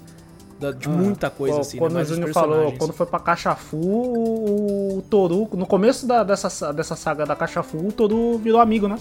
da- 0.60 0.72
de 0.72 0.88
muita 0.90 1.30
coisa 1.30 1.56
Pô, 1.56 1.62
assim. 1.62 1.78
Ah, 1.78 1.80
Quando 1.80 1.94
né, 1.94 2.02
o 2.02 2.06
Júnior 2.06 2.34
falou, 2.34 2.72
quando 2.78 2.94
foi 2.94 3.06
pra 3.06 3.20
Caixa 3.20 3.56
Full, 3.56 4.98
o, 4.98 5.02
Toru, 5.10 5.48
no 5.54 5.66
começo 5.66 6.06
da- 6.06 6.24
dessa, 6.24 6.72
dessa 6.74 6.96
saga 6.96 7.26
da 7.26 7.36
Caixa 7.36 7.64
Full, 7.64 7.88
o 7.88 7.92
Toru 7.92 8.38
virou 8.38 8.60
amigo, 8.60 8.88
né? 8.88 8.98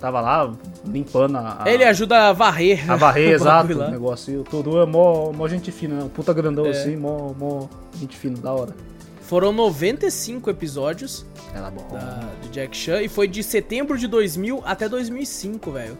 Tava 0.00 0.20
lá 0.20 0.52
limpando 0.86 1.36
a. 1.38 1.64
Ele 1.66 1.82
ajuda 1.84 2.28
a 2.28 2.32
varrer. 2.32 2.88
A 2.90 2.94
varrer, 2.94 3.32
exato, 3.34 3.72
o 3.72 3.90
negócio. 3.90 4.32
E 4.32 4.36
o 4.38 4.44
Toru 4.44 4.80
é 4.80 4.86
mó, 4.86 5.32
mó 5.32 5.48
gente 5.48 5.72
fina, 5.72 5.96
né? 5.96 6.04
Um 6.04 6.08
puta 6.08 6.32
grandão 6.32 6.66
É. 6.66 6.70
assim, 6.70 6.94
mó, 6.96 7.32
mó 7.36 7.66
gente 7.98 8.16
fina, 8.16 8.38
da 8.38 8.52
hora. 8.52 8.74
Foram 9.22 9.52
95 9.52 10.48
episódios 10.48 11.26
Era 11.54 11.70
bom. 11.70 11.84
da, 11.92 12.20
do 12.40 12.48
Jack 12.50 12.74
Chan 12.76 13.02
e 13.02 13.08
foi 13.08 13.26
de 13.28 13.42
setembro 13.42 13.98
de 13.98 14.06
2000 14.06 14.62
até 14.64 14.88
2005, 14.88 15.70
velho. 15.72 15.98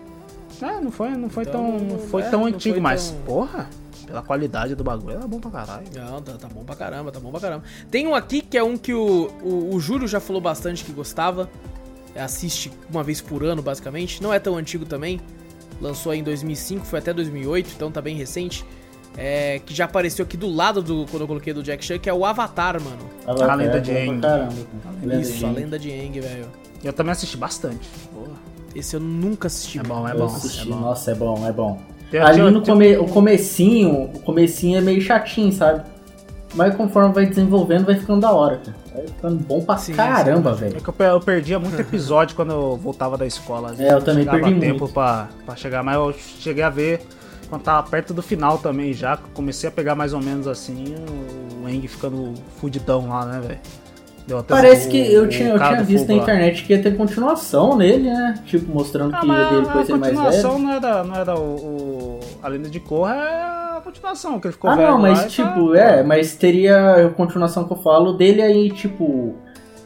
É, 0.62 0.81
não 0.81 0.91
foi, 0.91 1.11
não 1.11 1.29
foi 1.29 1.43
Então, 1.45 1.77
tão, 1.77 1.79
não 1.79 1.99
foi 1.99 2.23
é, 2.23 2.31
tão 2.31 2.41
não 2.41 2.47
antigo, 2.47 2.75
foi 2.77 2.83
mas, 2.83 3.11
tão- 3.11 3.20
porra, 3.23 3.69
pela 4.09 4.22
qualidade 4.22 4.74
do 4.74 4.82
bagulho, 4.82 5.16
era 5.18 5.26
bom 5.28 5.39
pra 5.39 5.51
caralho. 5.51 5.86
Não, 5.94 6.22
tá, 6.22 6.32
tá 6.32 6.48
bom 6.48 6.64
pra 6.64 6.74
caramba, 6.74 7.12
tá 7.12 7.20
bom 7.20 7.30
pra 7.30 7.40
caramba. 7.40 7.62
Tem 7.90 8.06
um 8.06 8.14
aqui 8.14 8.40
que 8.40 8.56
é 8.56 8.64
um 8.64 8.78
que 8.78 8.94
o, 8.94 9.30
o, 9.43 9.74
o 9.74 9.80
Júlio 9.80 10.09
já 10.09 10.18
falou 10.18 10.40
bastante 10.40 10.82
que 10.82 10.93
gostava. 10.93 11.48
Assiste 12.16 12.72
uma 12.90 13.05
vez 13.05 13.20
por 13.20 13.44
ano, 13.44 13.60
basicamente. 13.60 14.22
Não 14.22 14.32
é 14.32 14.39
tão 14.40 14.56
antigo 14.56 14.86
também. 14.86 15.20
Lançou 15.78 16.10
aí 16.10 16.20
em 16.20 16.22
2005, 16.22 16.86
foi 16.86 16.98
até 16.98 17.12
2008, 17.12 17.70
então 17.76 17.93
tá 17.93 18.01
bem 18.01 18.16
recente. 18.16 18.64
É, 19.16 19.60
que 19.64 19.74
já 19.74 19.85
apareceu 19.85 20.24
aqui 20.24 20.36
do 20.36 20.48
lado 20.48 20.80
do 20.82 21.05
quando 21.10 21.22
eu 21.22 21.26
coloquei 21.28 21.52
do 21.52 21.62
Jack 21.62 21.85
Chan, 21.85 21.98
que 21.98 22.09
é 22.09 22.14
o 22.14 22.24
Avatar, 22.24 22.82
mano. 22.82 23.10
Avatar 23.26 23.51
A 23.51 23.55
Lenda 23.56 23.76
é 23.76 23.80
de 23.80 23.90
Aang. 23.90 24.20
pra 24.20 24.30
caramba, 24.30 24.55
cara. 24.55 24.97
A 24.97 25.06
Lenda 25.06 25.20
Isso, 25.20 25.32
de 25.35 25.44
a 25.44 25.51
lenda 25.51 25.78
de 25.78 25.90
Aang, 25.93 26.20
velho. 26.20 26.47
Eu 26.82 26.93
também 26.93 27.12
assisti 27.12 27.36
bastante. 27.36 27.89
Porra. 28.12 28.32
Esse 28.74 28.97
eu 28.97 29.01
nunca 29.01 29.48
assisti. 29.48 29.78
É 29.78 29.82
bom, 29.82 30.09
é 30.09 30.14
bom, 30.14 30.24
assisti, 30.24 30.62
é 30.62 30.64
bom. 30.72 30.80
Nossa, 30.80 31.10
é 31.10 31.14
bom, 31.14 31.47
é 31.47 31.52
bom. 31.52 31.80
Tem- 32.10 32.20
Ali 32.20 32.40
no 32.51 32.62
come, 32.62 32.97
o 32.97 33.05
comecinho, 33.06 34.10
o 34.14 34.20
comecinho 34.20 34.78
é 34.78 34.80
meio 34.80 35.01
chatinho, 35.01 35.52
sabe? 35.52 35.82
Mas 36.55 36.74
conforme 36.74 37.12
vai 37.12 37.26
desenvolvendo, 37.26 37.85
vai 37.85 37.94
ficando 37.97 38.20
da 38.22 38.32
hora, 38.32 38.56
cara. 38.56 38.76
Vai 38.94 39.06
ficando 39.06 39.36
bom 39.44 39.60
pra 39.62 39.76
Sim, 39.76 39.93
caramba, 39.93 40.51
É 40.52 40.55
velho. 40.55 40.80
que 40.80 40.89
eu, 40.89 41.06
eu 41.06 41.20
perdia 41.20 41.59
muito 41.59 41.78
episódio 41.80 42.35
quando 42.35 42.52
eu 42.52 42.76
voltava 42.76 43.18
da 43.18 43.26
escola. 43.26 43.74
É, 43.78 43.93
eu 43.93 44.01
também 44.02 44.24
perdi 44.24 44.55
tempo 44.59 44.78
muito. 44.80 44.94
Pra, 44.94 45.28
pra 45.44 45.55
chegar, 45.55 45.82
mas 45.82 45.94
eu 45.97 46.14
cheguei 46.40 46.62
a 46.62 46.70
ver 46.70 47.02
quando 47.51 47.62
tava 47.62 47.86
perto 47.89 48.14
do 48.14 48.22
final 48.22 48.56
também 48.59 48.94
já. 48.94 49.18
Comecei 49.35 49.68
a 49.68 49.72
pegar 49.72 49.94
mais 49.94 50.14
ou 50.14 50.22
menos 50.22 50.47
assim 50.48 50.94
o 51.62 51.68
Eng 51.68 51.86
ficando 51.86 52.32
fudidão 52.59 53.09
lá, 53.10 53.26
né, 53.26 53.40
velho? 53.47 53.60
Parece 54.46 54.88
o- 54.88 54.90
que 54.90 55.12
eu 55.12 55.28
tinha, 55.28 55.50
eu 55.50 55.59
tinha 55.59 55.82
visto 55.82 56.09
na 56.09 56.14
lá. 56.16 56.22
internet 56.22 56.64
que 56.64 56.72
ia 56.72 56.82
ter 56.82 56.96
continuação 56.96 57.76
nele, 57.76 58.10
né? 58.10 58.34
Tipo, 58.46 58.72
mostrando 58.72 59.14
Ah, 59.14 59.20
que 59.20 59.26
mas 59.26 59.48
dele 59.48 59.60
a 59.60 59.64
depois 59.64 59.86
ser 59.86 59.96
mais 59.96 60.12
continuação 60.14 60.50
velho. 60.52 60.64
não 60.64 60.72
era, 60.72 61.05
não 61.05 61.14
era 61.16 61.34
o, 61.38 61.40
o- 61.56 62.20
A 62.42 62.48
Lenda 62.48 62.68
de 62.68 62.80
Korra, 62.80 63.14
é 63.14 63.76
a 63.78 63.80
continuação, 63.82 64.38
que 64.40 64.46
ele 64.48 64.52
ficou 64.52 64.70
Ah, 64.70 64.74
velho 64.76 64.88
não, 64.88 64.96
lá 65.02 65.09
mas 65.10 65.24
e 65.24 65.28
tipo, 65.28 65.72
tá- 65.72 65.78
é, 65.80 66.02
mas 66.02 66.34
teria 66.36 67.06
a 67.06 67.10
continuação 67.10 67.64
que 67.64 67.72
eu 67.72 67.76
falo 67.78 68.12
dele 68.14 68.42
aí, 68.42 68.70
tipo, 68.70 69.34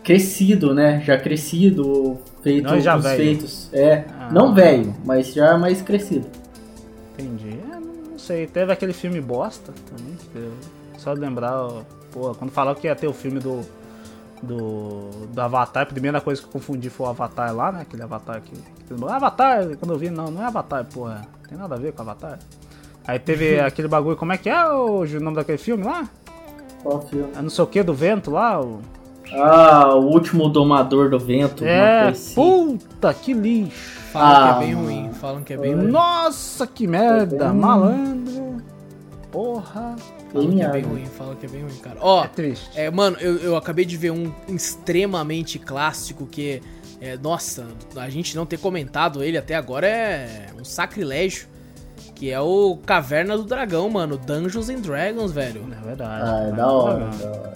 crescido, 0.03 0.75
né? 0.75 1.01
Já 1.05 1.17
crescido, 1.17 2.19
feito 2.43 2.65
Não, 2.69 2.81
já 2.81 2.97
os 2.97 3.05
velho. 3.05 3.17
feitos. 3.17 3.69
É, 3.73 4.05
Ah. 4.19 4.29
não 4.33 4.53
velho, 4.53 4.95
mas 5.05 5.33
já 5.33 5.57
mais 5.57 5.81
crescido. 5.83 6.27
Entendi. 7.19 7.57
É, 7.73 7.77
não 8.11 8.19
sei. 8.19 8.47
Teve 8.47 8.73
aquele 8.73 8.93
filme 8.93 9.21
bosta 9.21 9.73
também. 9.89 10.17
Só 10.99 11.15
de 11.15 11.21
lembrar, 11.21 11.69
pô, 12.13 12.35
quando 12.35 12.51
falaram 12.51 12.79
que 12.81 12.87
ia 12.87 12.95
ter 12.97 13.07
o 13.07 13.13
filme 13.13 13.39
do. 13.41 13.61
Do, 14.43 15.09
do 15.33 15.41
Avatar, 15.41 15.85
a 15.85 15.87
primeira 15.87 16.21
coisa 16.21 16.41
que 16.43 16.49
eu 16.49 16.53
confundi 16.53 16.91
foi 16.91 17.07
o 17.07 17.11
Avatar 17.11 17.55
lá, 17.55 17.71
né? 17.71 17.83
Aquele 17.83 18.03
Avatar 18.03 18.41
que. 18.43 18.53
que 18.53 19.05
Avatar, 19.09 19.65
quando 19.79 19.93
eu 19.93 19.99
vi, 19.99 20.11
não, 20.11 20.27
não 20.33 20.43
é 20.43 20.47
Avatar, 20.47 20.85
porra. 20.85 21.23
Tem 21.49 21.57
nada 21.57 21.77
a 21.77 21.79
ver 21.79 21.93
com 21.93 22.03
Avatar. 22.03 22.39
Aí 23.07 23.19
teve 23.21 23.59
aquele 23.63 23.87
bagulho, 23.87 24.17
como 24.17 24.33
é 24.33 24.39
que 24.39 24.51
é 24.51 24.69
o, 24.69 25.03
o 25.03 25.21
nome 25.21 25.37
daquele 25.37 25.59
filme 25.59 25.85
lá? 25.85 26.09
Qual 26.83 27.01
filme? 27.03 27.31
É 27.37 27.41
não 27.41 27.51
sei 27.51 27.63
o 27.63 27.67
que 27.69 27.83
do 27.85 27.95
vento 27.95 28.33
lá? 28.33 28.61
O... 28.61 28.81
Ah, 29.35 29.95
o 29.95 30.07
último 30.07 30.49
domador 30.49 31.09
do 31.09 31.19
vento. 31.19 31.65
É, 31.65 32.09
assim. 32.09 32.35
puta 32.35 33.15
que 33.15 33.33
lixo. 33.33 34.01
Falam 34.13 34.29
Ah, 34.29 34.43
que 34.43 34.49
é 34.51 34.67
bem 34.67 34.75
mano. 34.75 34.87
ruim, 34.87 35.13
falam 35.13 35.43
que 35.43 35.53
é 35.53 35.57
bem 35.57 35.75
ruim. 35.75 35.87
Nossa, 35.87 36.67
que 36.67 36.87
merda, 36.87 37.51
Hum. 37.51 37.55
malandro. 37.61 38.57
Porra. 39.31 39.97
Falam 40.33 40.51
que 40.51 40.63
é 40.63 40.69
bem 40.69 40.83
ruim, 40.83 41.07
falam 41.07 41.37
que 41.37 41.47
é 41.47 41.49
bem 41.49 41.63
ruim, 41.63 41.77
cara. 41.77 41.99
Ó, 42.01 42.25
É 42.25 42.29
triste. 42.29 42.71
É, 42.75 42.91
mano, 42.91 43.17
eu, 43.21 43.37
eu 43.39 43.57
acabei 43.57 43.85
de 43.85 43.97
ver 43.97 44.11
um 44.11 44.33
extremamente 44.49 45.59
clássico 45.59 46.27
que, 46.27 46.63
é, 47.01 47.17
nossa, 47.17 47.67
a 47.97 48.09
gente 48.09 48.35
não 48.35 48.47
ter 48.47 48.59
comentado 48.59 49.23
ele 49.23 49.37
até 49.37 49.55
agora 49.55 49.87
é 49.87 50.47
um 50.59 50.65
sacrilégio. 50.65 51.53
Que 52.15 52.31
é 52.31 52.41
o 52.41 52.79
Caverna 52.87 53.37
do 53.37 53.43
Dragão, 53.43 53.91
mano. 53.91 54.17
Dungeons 54.17 54.69
and 54.69 54.81
Dragons, 54.81 55.33
velho. 55.33 55.67
É 55.73 55.85
verdade. 55.85 56.23
Ah, 56.25 56.49
é 56.49 56.53
da 56.53 56.71
hora, 56.71 56.99
não. 57.01 57.19
da 57.19 57.27
hora. 57.27 57.53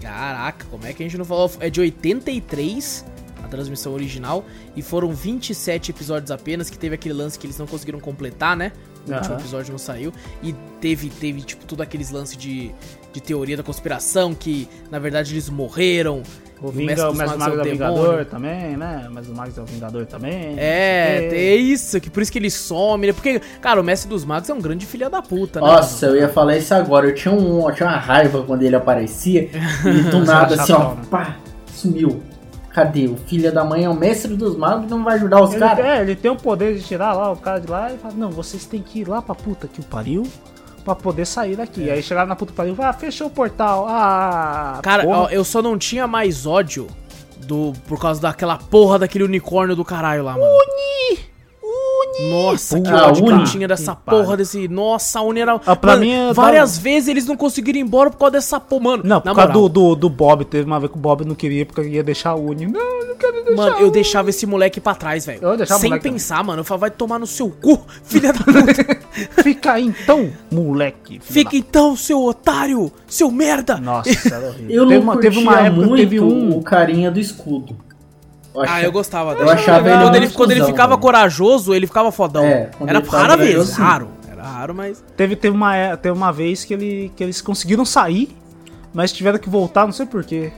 Caraca, 0.00 0.66
como 0.70 0.86
é 0.86 0.92
que 0.92 1.02
a 1.02 1.06
gente 1.06 1.16
não 1.16 1.24
falou? 1.24 1.50
É 1.58 1.70
de 1.70 1.80
83 1.80 3.06
a 3.42 3.48
transmissão 3.48 3.94
original. 3.94 4.44
E 4.76 4.82
foram 4.82 5.12
27 5.14 5.90
episódios 5.92 6.30
apenas. 6.30 6.68
Que 6.68 6.78
teve 6.78 6.94
aquele 6.94 7.14
lance 7.14 7.38
que 7.38 7.46
eles 7.46 7.56
não 7.58 7.66
conseguiram 7.66 7.98
completar, 7.98 8.54
né? 8.54 8.72
O 9.06 9.12
último 9.12 9.34
Aham. 9.34 9.40
episódio 9.40 9.72
não 9.72 9.78
saiu. 9.78 10.12
E 10.42 10.54
teve, 10.80 11.08
teve 11.08 11.40
tipo, 11.42 11.64
tudo 11.64 11.82
aqueles 11.82 12.10
lances 12.10 12.36
de, 12.36 12.70
de 13.12 13.20
teoria 13.20 13.56
da 13.56 13.62
conspiração. 13.62 14.34
Que 14.34 14.68
na 14.90 14.98
verdade 14.98 15.32
eles 15.32 15.48
morreram. 15.48 16.22
O, 16.62 16.68
Vinga, 16.70 16.88
Mestre 16.88 17.06
o 17.06 17.08
dos 17.08 17.18
Mestre 17.18 17.38
Magos 17.38 17.56
Mago 17.56 17.68
é 17.68 17.70
é 17.70 17.72
o 17.72 17.74
o 17.74 17.78
demônio. 17.78 18.02
Vingador 18.02 18.24
também, 18.26 18.76
né? 18.76 19.08
Mas 19.10 19.28
o 19.28 19.34
Mago 19.34 19.52
é 19.56 19.60
o 19.60 19.64
Vingador 19.64 20.04
também. 20.06 20.54
É, 20.58 21.28
o 21.30 21.34
é 21.34 21.54
isso, 21.54 21.98
que 21.98 22.10
por 22.10 22.22
isso 22.22 22.30
que 22.30 22.38
ele 22.38 22.50
some, 22.50 23.06
né? 23.06 23.14
Porque, 23.14 23.40
cara, 23.62 23.80
o 23.80 23.84
Mestre 23.84 24.10
dos 24.10 24.26
Magos 24.26 24.50
é 24.50 24.52
um 24.52 24.60
grande 24.60 24.84
filho 24.84 25.08
da 25.08 25.22
puta, 25.22 25.58
né? 25.58 25.66
Nossa, 25.66 26.06
eu 26.06 26.16
ia 26.16 26.28
falar 26.28 26.58
isso 26.58 26.74
agora. 26.74 27.06
Eu 27.06 27.14
tinha, 27.14 27.32
um, 27.32 27.66
eu 27.66 27.74
tinha 27.74 27.88
uma 27.88 27.96
raiva 27.96 28.42
quando 28.42 28.62
ele 28.62 28.76
aparecia. 28.76 29.48
E 29.86 30.02
do 30.10 30.22
nada, 30.22 30.60
assim, 30.60 30.72
ó, 30.74 30.94
pá, 31.10 31.36
sumiu. 31.74 32.22
Cadê? 32.72 33.06
O 33.06 33.16
filho 33.16 33.52
da 33.52 33.64
mãe 33.64 33.84
é 33.84 33.88
o 33.88 33.94
mestre 33.94 34.34
dos 34.36 34.56
magos 34.56 34.86
e 34.86 34.90
não 34.90 35.02
vai 35.02 35.16
ajudar 35.16 35.42
os 35.42 35.54
caras? 35.54 35.84
é, 35.84 36.00
ele 36.02 36.14
tem 36.14 36.30
o 36.30 36.36
poder 36.36 36.76
de 36.76 36.82
tirar 36.84 37.12
lá 37.12 37.32
o 37.32 37.36
cara 37.36 37.58
de 37.60 37.68
lá 37.68 37.92
e 37.92 37.98
fala, 37.98 38.14
não, 38.16 38.30
vocês 38.30 38.64
têm 38.64 38.80
que 38.80 39.00
ir 39.00 39.08
lá 39.08 39.20
pra 39.20 39.34
puta 39.34 39.66
que 39.66 39.80
o 39.80 39.84
pariu 39.84 40.22
pra 40.84 40.94
poder 40.94 41.26
sair 41.26 41.56
daqui. 41.56 41.90
Aí 41.90 42.02
chegaram 42.02 42.28
na 42.28 42.36
puta 42.36 42.52
que 42.52 42.56
pariu, 42.56 42.76
ah, 42.78 42.92
fechou 42.92 43.26
o 43.26 43.30
portal. 43.30 43.86
Ah, 43.88 44.78
Cara, 44.82 45.02
porra. 45.02 45.32
eu 45.32 45.44
só 45.44 45.60
não 45.60 45.76
tinha 45.76 46.06
mais 46.06 46.46
ódio 46.46 46.86
do 47.46 47.72
por 47.88 47.98
causa 48.00 48.20
daquela 48.20 48.56
porra 48.56 48.98
daquele 49.00 49.24
unicórnio 49.24 49.74
do 49.74 49.84
caralho 49.84 50.22
lá, 50.22 50.32
mano. 50.34 50.44
Nossa, 52.30 52.80
que 52.80 52.90
ódio 52.92 53.24
que 53.24 53.30
eu 53.30 53.34
Uni. 53.36 53.44
tinha 53.44 53.68
dessa 53.68 53.94
Que 53.94 54.02
porra 54.04 54.22
pariu. 54.24 54.36
desse. 54.36 54.68
Nossa, 54.68 55.18
a 55.18 55.22
Uni 55.22 55.40
era. 55.40 55.60
Ah, 55.64 55.76
pra 55.76 55.92
Mano, 55.92 56.04
mim, 56.04 56.12
eu 56.12 56.34
várias 56.34 56.76
vezes 56.76 57.08
eles 57.08 57.26
não 57.26 57.36
conseguiram 57.36 57.78
ir 57.78 57.82
embora 57.82 58.10
por 58.10 58.18
causa 58.18 58.32
dessa 58.32 58.60
porra, 58.60 58.82
mano. 58.82 59.02
Não, 59.06 59.20
por 59.20 59.28
na 59.28 59.34
causa 59.34 59.52
do, 59.52 59.68
do, 59.68 59.94
do 59.94 60.10
Bob, 60.10 60.44
teve 60.44 60.64
uma 60.66 60.78
vez 60.80 60.90
que 60.92 60.98
o 60.98 61.00
Bob 61.00 61.24
não 61.24 61.34
queria 61.34 61.64
porque 61.64 61.82
ia 61.82 62.02
deixar 62.02 62.30
a 62.30 62.34
Uni. 62.34 62.66
Não, 62.66 62.80
eu 62.80 63.06
não 63.08 63.16
quero 63.16 63.44
deixar. 63.44 63.56
Mano, 63.56 63.76
eu 63.78 63.90
deixava 63.90 64.30
esse 64.30 64.44
moleque 64.46 64.80
pra 64.80 64.94
trás, 64.94 65.24
velho. 65.26 65.38
Eu 65.42 65.56
deixava 65.56 65.78
o 65.78 65.80
Sem 65.82 65.98
pensar, 66.00 66.42
mano. 66.44 66.60
Eu 66.60 66.64
falava, 66.64 66.80
vai 66.82 66.90
tomar 66.90 67.18
no 67.18 67.26
seu 67.26 67.48
cu, 67.50 67.80
filha 68.04 68.32
da 68.32 68.38
puta. 68.44 69.00
Fica 69.42 69.72
aí 69.72 69.84
então, 69.86 70.30
moleque. 70.50 71.20
Fica 71.22 71.56
então, 71.56 71.96
seu 71.96 72.22
otário, 72.24 72.90
seu 73.06 73.30
merda. 73.30 73.74
da- 73.74 73.80
Nossa, 73.80 74.10
era 74.34 74.48
horrível. 74.50 74.70
Eu 74.70 74.86
teve, 74.88 74.94
não 74.98 75.02
uma, 75.12 75.20
teve 75.20 75.38
uma 75.38 75.60
época, 75.60 75.86
muito 75.86 75.96
teve 75.96 76.20
um. 76.20 76.56
o 76.56 76.62
carinha 76.62 77.10
do 77.10 77.18
escudo. 77.20 77.76
Eu 78.54 78.62
Ah, 78.66 78.82
eu 78.82 78.90
gostava 78.92 79.32
Eu 79.32 79.38
dele. 79.38 79.50
achava 79.50 79.88
ele 79.88 80.02
quando, 80.02 80.14
ele, 80.16 80.28
quando 80.30 80.50
ele 80.50 80.64
ficava 80.64 80.88
velho. 80.90 81.00
corajoso, 81.00 81.72
ele 81.74 81.86
ficava 81.86 82.10
fodão. 82.10 82.44
É, 82.44 82.70
Era 82.86 82.98
rara 83.00 83.36
vez, 83.36 83.50
corajoso, 83.52 83.74
sim. 83.76 83.80
raro. 83.82 84.08
Era 84.30 84.42
raro, 84.42 84.74
mas. 84.74 85.04
Teve, 85.16 85.36
teve, 85.36 85.54
uma, 85.54 85.76
é- 85.76 85.96
teve 85.96 86.16
uma 86.16 86.32
vez 86.32 86.64
que, 86.64 86.74
ele, 86.74 87.12
que 87.14 87.22
eles 87.22 87.40
conseguiram 87.40 87.84
sair, 87.84 88.36
mas 88.92 89.12
tiveram 89.12 89.38
que 89.38 89.48
voltar, 89.48 89.84
não 89.86 89.92
sei 89.92 90.06
porquê. 90.06 90.52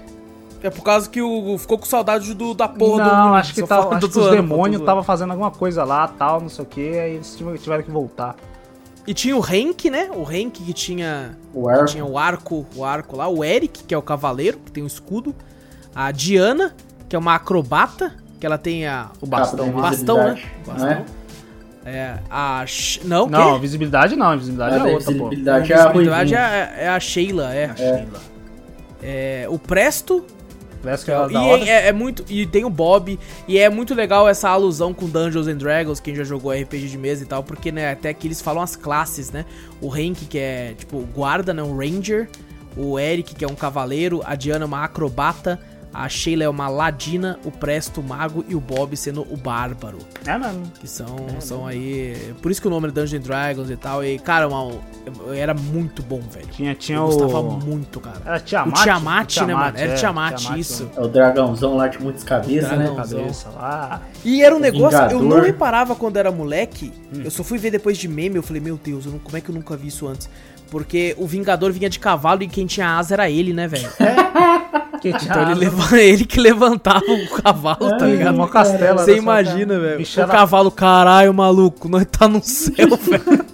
É 0.63 0.71
por 0.71 0.83
causa 0.85 1.11
que 1.11 1.21
o 1.21 1.59
ficou 1.59 1.77
com 1.77 1.85
saudade 1.85 2.33
do, 2.35 2.55
da 2.55 2.69
porra 2.69 3.03
do 3.03 3.11
não, 3.11 3.35
acho 3.35 3.53
que, 3.53 3.63
tava, 3.65 3.97
acho 3.97 4.09
que 4.09 4.17
os 4.19 4.31
demônios 4.31 4.81
estavam 4.81 5.03
fazendo 5.03 5.33
alguma 5.33 5.51
coisa 5.51 5.83
lá, 5.83 6.07
tal, 6.07 6.41
não 6.41 6.49
sei 6.49 6.65
o 6.65 6.69
que, 6.69 6.99
aí 7.01 7.15
eles 7.17 7.35
tiveram, 7.35 7.59
tiveram 7.59 7.83
que 7.83 7.91
voltar. 7.91 8.37
E 9.05 9.13
tinha 9.13 9.37
o 9.37 9.45
Henk, 9.45 9.91
né? 9.91 10.09
O 10.15 10.23
Henk 10.31 10.63
que 10.63 10.73
tinha 10.73 11.37
O 11.53 11.69
arco. 11.69 11.87
tinha 11.87 12.05
o 12.05 12.17
arco, 12.17 12.65
o 12.77 12.85
arco 12.85 13.17
lá, 13.17 13.27
o 13.27 13.43
Eric, 13.45 13.83
que 13.83 13.93
é 13.93 13.99
o 13.99 14.03
cavaleiro, 14.03 14.59
que 14.65 14.71
tem 14.71 14.85
o 14.85 14.87
escudo, 14.87 15.35
a 15.93 16.13
Diana, 16.13 16.73
que 17.13 17.17
é 17.17 17.19
uma 17.19 17.35
acrobata, 17.35 18.15
que 18.41 18.47
ela 18.47 18.57
tem 18.57 18.87
a 18.87 19.11
O 19.21 19.27
bastão 19.27 19.71
da 19.71 19.77
lá. 19.77 19.83
bastão, 19.83 20.17
né? 20.17 20.31
invisibilidade, 20.31 20.53
Bastão. 20.67 20.87
não 20.87 20.93
é? 20.93 21.05
É, 21.85 22.19
a 22.31 22.65
não, 23.05 23.27
Não, 23.29 23.53
quê? 23.55 23.59
visibilidade 23.61 24.17
não, 24.17 24.39
visibilidade 24.39 24.77
é 24.77 24.83
outra, 24.95 25.05
pô. 25.13 25.27
invisibilidade 25.27 25.73
é 25.73 25.77
a 25.77 25.83
Visibilidade 25.89 26.35
é, 26.35 26.39
a- 26.39 26.75
é 26.85 26.89
a 26.89 26.99
Sheila, 27.01 27.55
é. 27.55 27.65
A 27.67 27.77
Sheila. 27.77 28.21
É, 29.03 29.47
o 29.51 29.59
Presto 29.59 30.25
Parece 30.83 31.05
que 31.05 31.11
É, 31.11 31.15
ela 31.15 31.31
e 31.31 31.69
é, 31.69 31.89
é 31.89 31.93
muito 31.93 32.25
e 32.31 32.47
tem 32.47 32.65
o 32.65 32.71
Bob 32.71 33.19
e 33.47 33.59
é 33.59 33.69
muito 33.69 33.95
legal 33.95 34.27
essa 34.27 34.49
alusão 34.49 34.95
com 34.95 35.07
Dungeons 35.07 35.47
and 35.49 35.57
Dragons 35.59 36.01
quem 36.01 36.15
já 36.15 36.25
jogou 36.25 36.51
RPG 36.51 36.89
de 36.89 36.97
mesa 36.97 37.25
e 37.25 37.27
tal 37.27 37.43
porque 37.45 37.71
né 37.71 37.93
até 37.93 38.15
que 38.15 38.27
eles 38.27 38.41
falam 38.41 38.63
as 38.63 38.75
classes 38.75 39.31
né 39.31 39.45
o 39.83 39.93
Hank 39.93 40.25
que 40.25 40.39
é 40.39 40.73
tipo 40.79 41.01
guarda 41.15 41.53
né 41.53 41.63
um 41.63 41.77
ranger 41.77 42.29
o 42.75 42.99
Eric 42.99 43.35
que 43.35 43.45
é 43.45 43.49
um 43.49 43.55
cavaleiro 43.55 44.23
a 44.25 44.35
Diana 44.35 44.65
é 44.65 44.67
uma 44.67 44.83
acrobata 44.83 45.61
a 45.95 46.09
Sheila 46.09 46.45
é 46.45 46.49
uma 46.49 46.69
ladina 46.69 47.39
o 47.45 47.51
Presto 47.51 48.01
o 48.01 48.05
mago 48.05 48.45
e 48.49 48.55
o 48.55 48.61
Bob 48.61 48.97
sendo 48.97 49.23
o 49.31 49.37
bárbaro 49.37 49.99
É 50.27 50.39
mesmo. 50.39 50.63
que 50.81 50.89
são 50.89 51.07
são 51.41 51.67
aí 51.67 52.35
por 52.41 52.51
isso 52.51 52.61
que 52.61 52.67
o 52.67 52.71
nome 52.71 52.89
é 52.89 52.91
Dungeons 52.91 53.15
and 53.23 53.27
Dragons 53.27 53.71
e 53.71 53.77
tal 53.77 54.05
e 54.05 54.19
cara 54.19 54.49
uma- 54.49 54.73
era 55.35 55.53
muito 55.55 56.03
bom 56.03 56.21
velho 56.21 56.47
Tinha, 56.49 56.75
tinha 56.75 56.99
eu 56.99 57.05
o... 57.05 57.07
gostava 57.07 57.43
muito 57.43 58.01
cara 58.01 58.23
Era 58.25 58.41
Tiamat? 58.41 58.79
o 58.79 58.83
Tiamat, 58.83 59.37
né, 59.43 59.55
mano? 59.55 59.79
Era 59.79 59.93
é, 59.93 59.95
Tiamat, 59.97 60.59
isso. 60.59 60.91
É 60.97 61.01
o 61.01 61.09
dragãozão 61.09 61.77
lá 61.77 61.89
de 61.89 62.01
muitas 62.01 62.25
cabeças, 62.25 62.71
né? 62.79 62.93
Cabeça 62.97 63.49
lá. 63.51 64.01
E 64.25 64.43
era 64.43 64.55
um 64.55 64.59
negócio, 64.59 64.99
eu 64.99 65.09
Vingador. 65.21 65.23
não 65.39 65.41
reparava 65.45 65.95
quando 65.95 66.17
era 66.17 66.31
moleque. 66.31 66.93
Hum. 67.15 67.23
Eu 67.25 67.31
só 67.31 67.43
fui 67.45 67.59
ver 67.59 67.71
depois 67.71 67.99
de 67.99 68.09
meme, 68.09 68.37
eu 68.37 68.43
falei, 68.43 68.61
meu 68.63 68.79
Deus, 68.83 69.05
eu 69.07 69.13
não- 69.13 69.19
como 69.19 69.37
é 69.37 69.41
que 69.41 69.49
eu 69.51 69.55
nunca 69.55 69.77
vi 69.77 69.89
isso 69.89 70.07
antes? 70.07 70.29
Porque 70.71 71.15
o 71.19 71.27
Vingador 71.27 71.71
vinha 71.73 71.91
de 71.91 71.99
cavalo 71.99 72.43
e 72.43 72.49
quem 72.49 72.65
tinha 72.67 72.97
asa 72.97 73.15
era 73.15 73.29
ele, 73.29 73.53
né, 73.53 73.67
velho? 73.69 73.89
Que 75.03 75.09
Então 75.09 75.43
ele, 75.51 75.55
leva, 75.57 75.99
ele 76.01 76.25
que 76.25 76.39
levantava 76.41 77.05
o 77.05 77.29
cavalo, 77.43 77.99
tá 77.99 78.05
Ai, 78.05 78.13
ligado? 78.13 78.37
Uma 78.37 78.49
castela. 78.49 78.99
Você 78.99 79.13
sua 79.13 79.19
imagina, 79.19 79.79
velho. 79.79 79.99
O 80.01 80.21
era- 80.21 80.29
cavalo, 80.29 80.71
caralho, 80.71 81.35
maluco, 81.35 81.89
nós 81.89 82.07
tá 82.07 82.29
no 82.29 82.41
céu, 82.43 82.97
velho. 82.97 83.45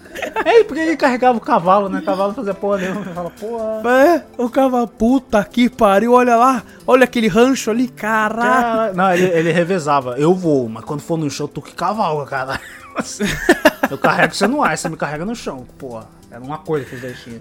É, 0.44 0.62
porque 0.64 0.80
ele 0.80 0.96
carregava 0.96 1.38
o 1.38 1.40
cavalo, 1.40 1.88
né? 1.88 2.00
O 2.00 2.04
cavalo 2.04 2.34
fazia 2.34 2.52
porra 2.52 2.78
nenhuma. 2.78 3.00
Ele 3.00 3.10
fala, 3.14 3.30
porra. 3.30 3.82
É, 3.90 4.22
o 4.36 4.48
cavalo, 4.50 4.86
puta 4.86 5.42
que 5.44 5.70
pariu, 5.70 6.12
olha 6.12 6.36
lá, 6.36 6.62
olha 6.86 7.04
aquele 7.04 7.28
rancho 7.28 7.70
ali, 7.70 7.88
caralho. 7.88 8.42
Cara, 8.42 8.92
não, 8.92 9.12
ele, 9.14 9.24
ele 9.26 9.50
revezava. 9.52 10.16
Eu 10.18 10.34
vou, 10.34 10.68
mas 10.68 10.84
quando 10.84 11.00
for 11.00 11.16
no 11.16 11.30
chão, 11.30 11.48
tu 11.48 11.62
que 11.62 11.72
cavalga, 11.74 12.26
cara. 12.26 12.60
Eu 13.90 13.96
carrego 13.96 14.34
você 14.34 14.46
no 14.46 14.62
ar, 14.62 14.76
você 14.76 14.88
me 14.88 14.96
carrega 14.96 15.24
no 15.24 15.34
chão. 15.34 15.64
Porra, 15.78 16.04
era 16.30 16.42
uma 16.42 16.58
coisa 16.58 16.84
que 16.84 16.94
os 16.96 17.00
dois 17.00 17.18
tinham. 17.22 17.40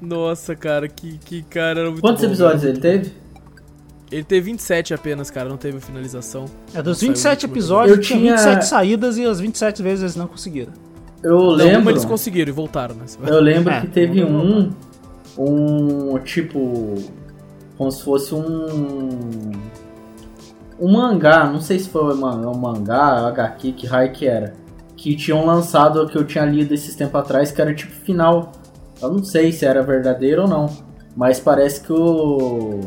Nossa, 0.00 0.54
cara, 0.54 0.88
que, 0.88 1.18
que 1.18 1.42
cara 1.42 1.80
era 1.80 1.90
muito 1.90 2.00
Quantos 2.02 2.22
bom, 2.22 2.28
episódios 2.28 2.62
velho. 2.62 2.74
ele 2.74 2.80
teve? 2.80 3.12
Ele 4.10 4.22
teve 4.22 4.52
27 4.52 4.94
apenas, 4.94 5.30
cara, 5.30 5.48
não 5.48 5.56
teve 5.56 5.80
finalização. 5.80 6.44
É, 6.74 6.80
dos 6.82 6.98
Saiu 6.98 7.10
o 7.10 7.12
27 7.12 7.32
último 7.46 7.52
episódios, 7.54 7.96
Eu 7.96 8.02
tinha 8.02 8.20
tinha- 8.20 8.36
27 8.36 8.66
saídas 8.66 9.18
e 9.18 9.24
as 9.24 9.40
27 9.40 9.82
vezes 9.82 10.02
eles 10.02 10.16
não 10.16 10.26
conseguiram. 10.28 10.72
Eu 11.22 11.36
Não, 11.38 11.46
uma 11.48 11.56
lembro. 11.56 11.90
eles 11.90 12.04
conseguiram 12.04 12.48
e 12.50 12.52
voltaram, 12.52 12.94
né? 12.94 13.04
Eu 13.26 13.40
lembro 13.40 13.72
É, 13.72 13.80
que 13.80 13.88
teve 13.88 14.22
um. 14.22 14.70
Um 15.38 16.18
tipo. 16.20 16.94
Como 17.76 17.90
se 17.90 18.02
fosse 18.04 18.32
um. 18.34 19.50
Um 20.78 20.92
mangá, 20.92 21.44
não 21.50 21.60
sei 21.60 21.78
se 21.78 21.88
foi 21.88 22.14
um 22.14 22.50
um 22.50 22.54
mangá, 22.58 23.26
HQ, 23.28 23.72
que 23.72 23.86
raio 23.86 24.12
que 24.12 24.26
era. 24.26 24.54
Que 24.96 25.16
tinham 25.16 25.44
lançado, 25.44 26.06
que 26.06 26.16
eu 26.16 26.24
tinha 26.24 26.44
lido 26.44 26.72
esses 26.72 26.94
tempos 26.94 27.20
atrás, 27.20 27.50
que 27.50 27.60
era 27.60 27.74
tipo 27.74 27.92
final. 27.92 28.52
Eu 29.02 29.10
não 29.12 29.24
sei 29.24 29.52
se 29.52 29.64
era 29.64 29.82
verdadeiro 29.82 30.42
ou 30.42 30.48
não. 30.48 30.66
Mas 31.16 31.40
parece 31.40 31.80
que 31.80 31.92
o. 31.92 32.80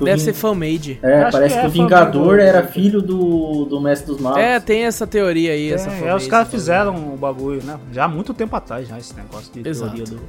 que 0.00 0.04
Deve 0.06 0.16
Vin- 0.18 0.24
ser 0.24 0.32
fan-made. 0.32 0.98
É, 1.02 1.22
Acho 1.22 1.32
parece 1.32 1.54
que 1.54 1.60
que, 1.60 1.66
é 1.66 1.68
o 1.68 1.72
Vingador 1.72 2.38
era 2.38 2.66
filho 2.66 3.00
do, 3.00 3.64
do 3.66 3.80
Mestre 3.80 4.06
dos 4.12 4.20
Magos. 4.20 4.38
É, 4.40 4.58
tem 4.58 4.84
essa 4.84 5.06
teoria 5.06 5.52
aí, 5.52 5.72
essa 5.72 5.88
É, 5.88 5.92
fanbase, 5.92 6.08
é, 6.08 6.14
os 6.16 6.26
caras 6.26 6.48
essa 6.48 6.56
fizeram 6.56 7.14
o 7.14 7.16
bagulho, 7.16 7.62
né? 7.62 7.78
Já 7.92 8.04
há 8.04 8.08
muito 8.08 8.34
tempo 8.34 8.54
atrás, 8.56 8.88
já, 8.88 8.98
esse 8.98 9.14
negócio 9.14 9.52
de 9.52 9.68
Exato. 9.68 9.94
teoria 9.94 10.16
do. 10.16 10.20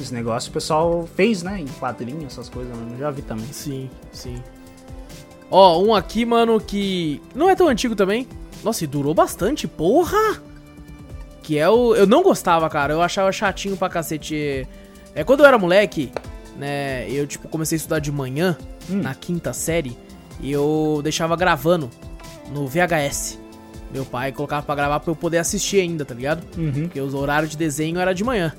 Esse 0.00 0.12
negócio 0.14 0.50
o 0.50 0.52
pessoal 0.52 1.08
fez, 1.14 1.42
né? 1.42 1.60
Em 1.60 1.66
quadrinhos, 1.66 2.24
essas 2.32 2.48
coisas? 2.48 2.72
Eu 2.92 2.98
já 2.98 3.10
vi 3.10 3.22
também. 3.22 3.46
Sim, 3.52 3.90
sim. 4.12 4.42
Ó, 5.50 5.82
um 5.82 5.94
aqui, 5.94 6.24
mano, 6.24 6.58
que 6.60 7.20
não 7.34 7.48
é 7.50 7.54
tão 7.54 7.68
antigo 7.68 7.94
também. 7.94 8.26
Nossa, 8.64 8.84
e 8.84 8.86
durou 8.86 9.12
bastante, 9.12 9.68
porra! 9.68 10.40
Que 11.42 11.58
é 11.58 11.68
o. 11.68 11.94
Eu 11.94 12.06
não 12.06 12.22
gostava, 12.22 12.68
cara. 12.70 12.92
Eu 12.94 13.02
achava 13.02 13.30
chatinho 13.32 13.76
pra 13.76 13.88
cacete. 13.88 14.66
É 15.14 15.22
quando 15.24 15.40
eu 15.40 15.46
era 15.46 15.58
moleque, 15.58 16.10
né? 16.56 17.06
Eu, 17.10 17.26
tipo, 17.26 17.48
comecei 17.48 17.76
a 17.76 17.78
estudar 17.78 17.98
de 17.98 18.10
manhã, 18.10 18.56
Hum. 18.90 19.00
na 19.02 19.14
quinta 19.14 19.52
série, 19.52 19.96
e 20.40 20.50
eu 20.50 21.00
deixava 21.02 21.36
gravando 21.36 21.88
no 22.52 22.66
VHS. 22.66 23.38
Meu 23.92 24.04
pai 24.04 24.32
colocava 24.32 24.62
pra 24.62 24.74
gravar 24.74 25.00
pra 25.00 25.10
eu 25.10 25.16
poder 25.16 25.38
assistir 25.38 25.80
ainda, 25.80 26.04
tá 26.04 26.14
ligado? 26.14 26.42
Uhum. 26.56 26.72
Porque 26.84 27.00
os 27.00 27.12
horários 27.14 27.50
de 27.50 27.56
desenho 27.56 27.98
era 28.00 28.14
de 28.14 28.24
manhã. 28.24 28.52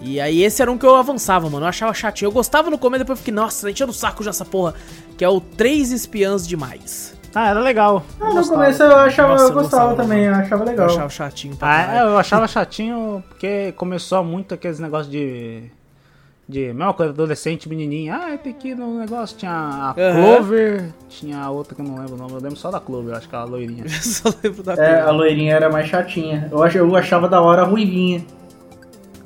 E 0.00 0.20
aí 0.20 0.42
esse 0.42 0.60
era 0.62 0.70
um 0.72 0.76
que 0.78 0.84
eu 0.86 0.94
avançava, 0.94 1.48
mano. 1.48 1.64
Eu 1.64 1.68
achava 1.68 1.92
chatinho. 1.94 2.28
Eu 2.28 2.32
gostava 2.32 2.70
no 2.70 2.78
começo, 2.78 3.00
depois 3.04 3.18
eu 3.18 3.20
fiquei, 3.20 3.34
nossa, 3.34 3.70
enchendo 3.70 3.90
o 3.90 3.94
saco 3.94 4.22
já 4.22 4.30
essa 4.30 4.44
porra. 4.44 4.74
Que 5.16 5.24
é 5.24 5.28
o 5.28 5.40
Três 5.40 5.90
Espiãs 5.92 6.46
Demais. 6.46 7.14
Ah, 7.34 7.50
era 7.50 7.60
legal. 7.60 8.02
Ah, 8.18 8.28
no 8.28 8.34
gostava. 8.34 8.60
começo 8.62 8.82
eu 8.82 8.96
achava, 8.96 9.32
Nossa, 9.32 9.44
eu 9.44 9.48
eu 9.48 9.54
gostava 9.54 9.88
gostava, 9.90 9.96
também, 10.08 10.24
eu 10.24 10.34
achava 10.34 10.62
Eu 10.64 10.68
legal. 10.68 10.86
achava 10.86 11.08
chatinho 11.10 11.56
pra 11.56 11.68
Ah, 11.68 11.96
é, 11.96 12.00
eu 12.02 12.18
achava 12.18 12.48
chatinho 12.48 13.22
porque 13.28 13.72
começou 13.72 14.24
muito 14.24 14.54
aqueles 14.54 14.78
negócios 14.78 15.10
de. 15.12 15.70
De. 16.48 16.66
Mesma 16.68 16.94
coisa, 16.94 17.12
adolescente, 17.12 17.68
menininho. 17.68 18.14
Ah, 18.14 18.38
tem 18.38 18.52
que 18.52 18.68
ir 18.68 18.76
no 18.76 18.98
negócio. 18.98 19.36
Tinha 19.36 19.90
a. 19.90 19.94
Clover, 19.94 20.92
tinha 21.08 21.38
a 21.40 21.50
outra 21.50 21.74
que 21.74 21.80
eu 21.80 21.84
não 21.84 21.96
lembro 21.98 22.14
o 22.14 22.16
nome. 22.16 22.32
Eu 22.34 22.40
lembro 22.40 22.56
só 22.56 22.70
da 22.70 22.78
Clover, 22.78 23.16
acho 23.16 23.28
que 23.28 23.34
era 23.34 23.42
a 23.44 23.46
loirinha. 23.46 23.82
Eu 23.86 23.90
só 23.90 24.32
lembro 24.44 24.62
da 24.62 24.74
É, 24.74 24.94
a 25.00 25.04
coisa. 25.04 25.10
loirinha 25.10 25.54
era 25.54 25.68
mais 25.68 25.88
chatinha. 25.88 26.48
Eu, 26.50 26.62
ach, 26.62 26.74
eu 26.76 26.94
achava 26.94 27.28
da 27.28 27.40
hora 27.40 27.62
a 27.62 27.64
ruivinha. 27.64 28.24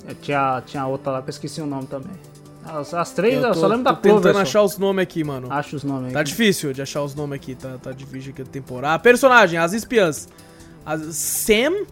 Eu 0.08 0.14
tinha, 0.14 0.62
tinha 0.64 0.86
outra 0.86 1.12
lá 1.12 1.22
que 1.22 1.28
eu 1.28 1.30
esqueci 1.30 1.60
o 1.60 1.66
nome 1.66 1.86
também. 1.86 2.12
As, 2.64 2.92
as 2.94 3.12
três, 3.12 3.34
eu, 3.42 3.48
Eu 3.48 3.54
só 3.54 3.60
tô, 3.62 3.66
lembro 3.68 3.84
da 3.84 3.90
tô 3.94 4.00
tentando 4.00 4.20
Clover. 4.22 4.34
só. 4.34 4.40
achar 4.42 4.62
os 4.62 4.78
nomes 4.78 5.02
aqui, 5.02 5.22
mano. 5.22 5.48
Acho 5.50 5.76
os 5.76 5.84
nomes 5.84 6.06
aí. 6.08 6.12
Tá 6.12 6.22
difícil 6.22 6.72
de 6.72 6.80
achar 6.82 7.02
os 7.02 7.14
nomes 7.14 7.36
aqui, 7.36 7.54
tá, 7.54 7.76
tá 7.82 7.92
difícil 7.92 8.32
aqui 8.32 8.42
a 8.42 8.44
temporada. 8.46 8.98
Personagem, 9.02 9.58
as 9.58 9.72
espiãs. 9.74 10.26
A 10.86 10.96
Sam, 10.98 11.84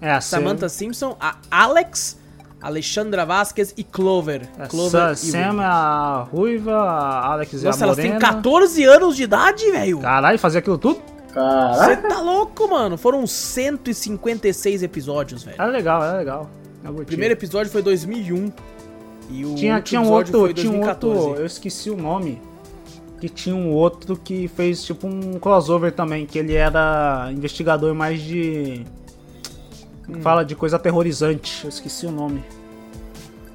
É, 0.00 0.10
a 0.10 0.20
Samantha 0.20 0.68
Simpson, 0.68 1.16
a 1.20 1.36
Alex, 1.50 2.18
Alexandra 2.62 3.26
Vasquez 3.26 3.74
e 3.76 3.82
Clover. 3.82 4.48
Sam, 4.56 4.66
Clover 4.68 5.00
a 5.02 5.12
e 5.12 5.16
Sam 5.16 5.60
é 5.60 5.64
a 5.64 6.26
ruiva, 6.30 6.74
a 6.74 7.32
Alex 7.32 7.62
Nossa, 7.62 7.80
é 7.80 7.82
a 7.82 7.86
elas 7.86 7.96
têm 7.96 8.12
morena. 8.12 8.26
14 8.34 8.84
anos 8.84 9.16
de 9.16 9.22
idade, 9.24 9.70
velho. 9.70 9.98
Caralho, 9.98 10.38
fazia 10.38 10.60
aquilo 10.60 10.78
tudo? 10.78 11.02
Você 11.34 11.96
tá 11.96 12.20
louco, 12.20 12.68
mano. 12.68 12.96
Foram 12.96 13.26
156 13.26 14.82
episódios, 14.82 15.42
velho. 15.42 15.56
Era 15.58 15.70
legal, 15.70 16.04
era 16.04 16.18
legal. 16.18 16.50
O 16.84 17.04
primeiro 17.04 17.32
episódio 17.32 17.72
foi 17.72 17.82
2001. 17.82 18.52
E 19.30 19.44
o 19.46 19.54
tinha, 19.54 19.76
último 19.76 19.82
tinha 19.82 20.00
um 20.00 20.10
outro, 20.10 20.40
foi 20.40 20.54
tinha 20.54 20.70
um 20.70 20.80
2014. 20.80 21.18
outro, 21.18 21.40
eu 21.40 21.46
esqueci 21.46 21.90
o 21.90 21.96
nome. 21.96 22.40
Que 23.20 23.28
tinha 23.28 23.54
um 23.54 23.70
outro 23.70 24.16
que 24.16 24.48
fez 24.48 24.82
tipo 24.84 25.06
um 25.06 25.38
crossover 25.38 25.92
também, 25.92 26.26
que 26.26 26.38
ele 26.38 26.54
era 26.54 27.30
investigador 27.32 27.94
mais 27.94 28.20
de. 28.20 28.84
Hum. 30.08 30.20
Fala 30.20 30.44
de 30.44 30.54
coisa 30.56 30.76
aterrorizante, 30.76 31.60
eu 31.64 31.68
esqueci 31.68 32.06
o 32.06 32.10
nome. 32.10 32.42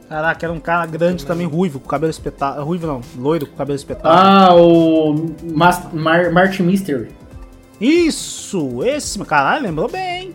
Caraca, 0.10 0.46
era 0.46 0.54
um 0.54 0.60
cara 0.60 0.86
grande 0.86 1.26
também, 1.26 1.46
ruivo, 1.46 1.80
com 1.82 1.88
cabelo 1.90 2.10
espetado. 2.10 2.64
Ruivo 2.64 2.88
não, 2.88 3.02
loiro 3.18 3.46
com 3.46 3.56
cabelo 3.58 3.76
espetado. 3.76 4.08
Ah, 4.18 4.56
o 4.56 5.34
Mas, 5.54 5.82
Mar, 5.94 6.32
Martin 6.32 6.64
Mystery. 6.64 7.10
Isso! 7.80 8.84
Esse, 8.84 9.20
caralho, 9.26 9.64
lembrou 9.64 9.90
bem. 9.90 10.34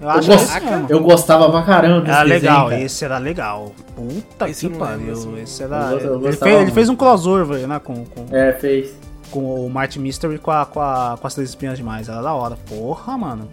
Eu 0.00 0.08
Eu, 0.08 0.10
acho 0.10 0.28
gost- 0.28 0.56
é 0.56 0.86
eu 0.92 1.00
gostava 1.00 1.50
pra 1.50 1.62
caramba 1.62 2.00
desse 2.00 2.10
Era 2.18 2.24
desenho, 2.28 2.42
legal, 2.52 2.68
cara. 2.68 2.80
esse 2.82 3.04
era 3.04 3.18
legal. 3.18 3.72
Puta 3.94 4.48
Esse 4.50 4.66
eu 4.66 4.70
que 4.72 4.76
não 4.78 4.84
lembro, 4.86 4.98
pariu. 5.00 5.12
assim. 5.14 5.40
Esse 5.40 5.62
era. 5.62 5.92
Ele, 5.94 6.32
fez, 6.36 6.60
ele 6.62 6.70
fez 6.72 6.88
um 6.88 6.96
crossover, 6.96 7.66
né? 7.66 7.78
Com, 7.78 8.04
com, 8.04 8.26
É, 8.36 8.52
fez. 8.52 8.92
com 9.30 9.64
o 9.64 9.70
Martin 9.70 10.00
Mystery 10.00 10.38
com, 10.38 10.50
a, 10.50 10.66
com, 10.66 10.80
a, 10.80 11.16
com 11.18 11.26
as 11.26 11.34
três 11.34 11.48
espinhas 11.48 11.78
demais. 11.78 12.08
Era 12.08 12.20
da 12.20 12.34
hora. 12.34 12.56
Porra, 12.68 13.16
mano. 13.16 13.48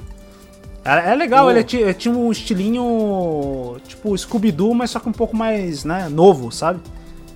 É, 0.83 1.11
é 1.11 1.15
legal, 1.15 1.45
Pô. 1.45 1.51
ele 1.51 1.63
tinha, 1.63 1.93
tinha 1.93 2.13
um 2.13 2.31
estilinho 2.31 3.77
tipo 3.87 4.17
Scooby-Doo, 4.17 4.73
mas 4.73 4.89
só 4.91 4.99
que 4.99 5.07
um 5.07 5.13
pouco 5.13 5.35
mais, 5.35 5.83
né, 5.83 6.09
novo, 6.09 6.51
sabe? 6.51 6.79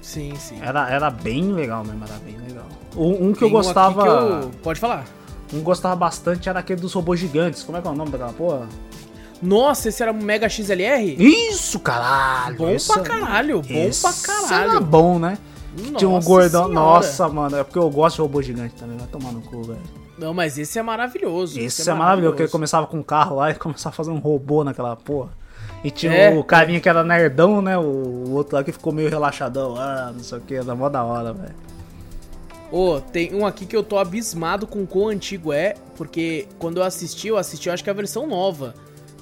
Sim, 0.01 0.33
sim. 0.37 0.57
Era, 0.61 0.89
era 0.89 1.09
bem 1.11 1.51
legal 1.51 1.83
mesmo, 1.83 2.03
era 2.03 2.17
bem 2.19 2.37
legal. 2.47 2.65
Um, 2.95 3.27
um 3.29 3.33
que 3.33 3.39
Tem 3.39 3.47
eu 3.47 3.53
um 3.53 3.57
gostava. 3.57 4.01
que 4.01 4.07
eu- 4.07 4.51
Pode 4.63 4.79
falar. 4.79 5.05
Um 5.47 5.49
que 5.49 5.55
eu 5.57 5.61
gostava 5.61 5.95
bastante 5.95 6.47
era 6.49 6.59
aquele 6.59 6.79
dos 6.81 6.93
robôs 6.93 7.19
gigantes. 7.19 7.61
Como 7.63 7.77
é 7.77 7.81
que 7.81 7.87
é 7.87 7.91
o 7.91 7.95
nome 7.95 8.09
daquela 8.11 8.33
porra? 8.33 8.67
Nossa, 9.41 9.89
esse 9.89 10.01
era 10.01 10.11
um 10.11 10.21
Mega 10.21 10.47
XLR? 10.49 11.15
Isso, 11.19 11.79
caralho! 11.79 12.57
Bom 12.57 12.69
esse 12.69 12.87
pra 12.87 13.01
era- 13.01 13.09
caralho, 13.09 13.61
bom 13.61 13.67
pra 13.67 13.77
Era 13.77 14.21
caralho. 14.67 14.81
bom, 14.81 15.19
né? 15.19 15.37
Tinha 15.97 16.09
um 16.09 16.13
Nossa 16.13 16.27
gordão. 16.27 16.67
senhora. 16.67 16.73
Nossa, 16.73 17.27
mano, 17.27 17.57
é 17.57 17.63
porque 17.63 17.77
eu 17.77 17.89
gosto 17.89 18.15
de 18.15 18.21
robô 18.21 18.41
gigante 18.41 18.73
também. 18.75 18.97
Vai 18.97 19.07
tomar 19.07 19.31
no 19.33 19.41
cu, 19.41 19.61
velho. 19.63 19.79
Não, 20.17 20.33
mas 20.33 20.57
esse 20.57 20.79
é 20.79 20.81
maravilhoso. 20.81 21.59
Esse 21.59 21.89
é 21.89 21.93
maravilhoso, 21.93 22.31
porque 22.33 22.43
ele 22.43 22.51
começava 22.51 22.87
com 22.87 22.97
um 22.97 23.03
carro 23.03 23.35
lá 23.37 23.51
e 23.51 23.55
começava 23.59 23.93
a 23.93 23.97
fazer 23.97 24.11
um 24.11 24.19
robô 24.19 24.63
naquela 24.63 24.95
porra. 24.95 25.29
E 25.83 25.91
tinha 25.91 26.13
É. 26.13 26.29
o 26.37 26.43
carinha 26.43 26.79
que 26.79 26.87
era 26.89 27.03
nerdão, 27.03 27.61
né? 27.61 27.77
O, 27.77 28.31
outro 28.31 28.55
lá 28.55 28.63
que 28.63 28.71
ficou 28.71 28.91
meio 28.93 29.09
relaxadão. 29.09 29.75
Ah, 29.77 30.11
não 30.13 30.23
sei 30.23 30.37
o 30.37 30.41
que, 30.41 30.55
era 30.55 30.73
mó 30.75 30.89
da 30.89 31.03
hora, 31.03 31.33
velho. 31.33 31.53
Ô, 32.71 32.99
tem 32.99 33.33
um 33.35 33.45
aqui 33.45 33.65
que 33.65 33.75
eu 33.75 33.83
tô 33.83 33.97
abismado 33.97 34.65
com 34.65 34.81
o 34.83 34.87
quão 34.87 35.09
antigo 35.09 35.53
é, 35.53 35.75
porque 35.95 36.47
quando 36.57 36.77
eu 36.77 36.83
assisti, 36.83 37.27
eu 37.27 37.37
assisti, 37.37 37.67
eu 37.69 37.73
acho 37.73 37.83
que 37.83 37.89
é 37.89 37.93
a 37.93 37.95
versão 37.95 38.25
nova. 38.25 38.73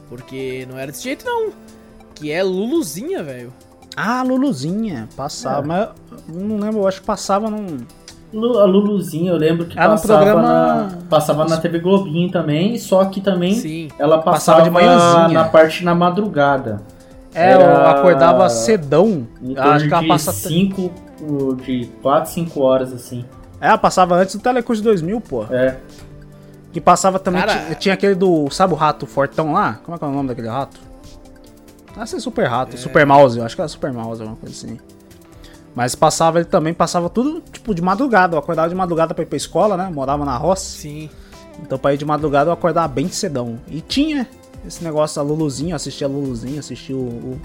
Porque 0.10 0.65
não 0.70 0.78
era 0.78 0.91
desse 0.91 1.03
jeito, 1.03 1.26
não. 1.26 1.52
Que 2.15 2.32
é 2.32 2.41
Luluzinha, 2.44 3.22
velho. 3.24 3.52
Ah, 3.95 4.24
Luluzinha, 4.24 5.10
passava. 5.15 5.61
É. 5.61 5.68
Mas 5.68 5.90
não 6.28 6.57
lembro, 6.57 6.80
eu 6.82 6.88
acho 6.88 7.02
que 7.02 7.06
passava 7.07 7.49
num. 7.49 7.65
Lu- 7.65 7.88
A 8.34 8.66
Luluzinha, 8.66 9.32
eu 9.32 9.38
lembro 9.38 9.66
que 9.68 9.74
um 9.78 9.82
passava, 9.82 10.24
programa- 10.26 10.42
na, 10.42 10.98
passava 11.10 11.46
na 11.46 11.58
TV 11.58 11.78
Globinho 11.80 12.32
também, 12.32 12.78
só 12.80 13.06
que 13.06 13.22
também 13.22 13.54
Sim. 13.54 13.90
ela 14.00 14.18
Passava 14.18 14.32
passava, 14.58 14.62
de 14.64 14.70
manhãzinha. 14.72 15.28
na 15.30 15.44
parte 15.46 15.86
na 15.86 15.94
madrugada. 15.94 16.82
É, 17.34 17.54
eu 17.54 17.62
Era- 17.62 17.92
acordava 17.92 18.50
cedão. 18.50 19.28
Em 19.42 19.58
Acho 19.58 19.88
que 19.88 19.94
ela 19.94 20.08
passa. 20.08 20.32
de 20.32 20.38
5, 20.38 20.92
de 21.64 21.86
4, 22.02 22.32
5 22.32 22.62
horas, 22.62 22.92
assim. 22.94 23.24
É, 23.62 23.68
ela 23.68 23.78
passava 23.78 24.16
antes 24.16 24.36
do 24.36 24.42
Telecurso 24.42 24.82
2000, 24.84 25.22
pô. 25.22 25.46
É. 25.52 25.78
Que 26.72 26.82
passava 26.82 27.20
também. 27.20 27.42
Cara- 27.44 27.76
Tinha, 27.76 27.94
aquele 27.94 28.16
do. 28.16 28.50
Sabe 28.50 28.74
o 28.74 28.76
rato 28.76 29.06
fortão 29.06 29.54
lá? 29.54 29.80
Como 29.84 29.96
é 29.96 30.00
que 30.00 30.04
é 30.06 30.08
o 30.08 30.12
nome 30.12 30.30
daquele 30.30 30.48
rato? 30.50 30.80
Deve 31.96 32.08
ser 32.10 32.20
Super 32.20 32.48
Rato, 32.48 32.76
Super 32.80 33.06
Mouse, 33.06 33.38
eu 33.38 33.46
acho 33.46 33.56
que 33.56 33.62
era 33.62 33.68
Super 33.68 33.94
Mouse, 33.94 34.20
alguma 34.20 34.36
coisa 34.38 34.56
assim. 34.56 34.80
Mas 35.76 35.95
passava, 35.95 36.38
ele 36.40 36.45
também 36.45 36.74
passava 36.74 37.10
tudo, 37.10 37.41
tipo, 37.52 37.74
de 37.74 37.82
madrugada. 37.82 38.36
Eu 38.36 38.40
acordava 38.40 38.70
de 38.70 38.76
madrugada 38.76 39.14
pra 39.14 39.24
ir 39.24 39.28
pra 39.28 39.38
escola, 39.38 39.76
né? 39.76 39.90
Morava 39.91 40.24
na 40.24 40.38
roça. 40.38 40.64
Sim. 40.80 41.10
Então 41.62 41.78
pra 41.78 41.94
ir 41.94 41.98
de 41.98 42.06
madrugada 42.06 42.50
eu 42.50 42.54
acordava 42.54 42.88
bem 42.88 43.08
cedão. 43.10 43.60
E 43.68 43.82
tinha 43.82 44.28
esse 44.68 44.84
negócio 44.84 45.16
da 45.16 45.22
Luluzinho, 45.28 45.72
eu 45.72 45.76
assistia 45.76 46.08
a 46.08 46.10
Luluzinho, 46.10 46.60
assistia 46.60 46.95
o, 46.95 47.00
o, 47.00 47.41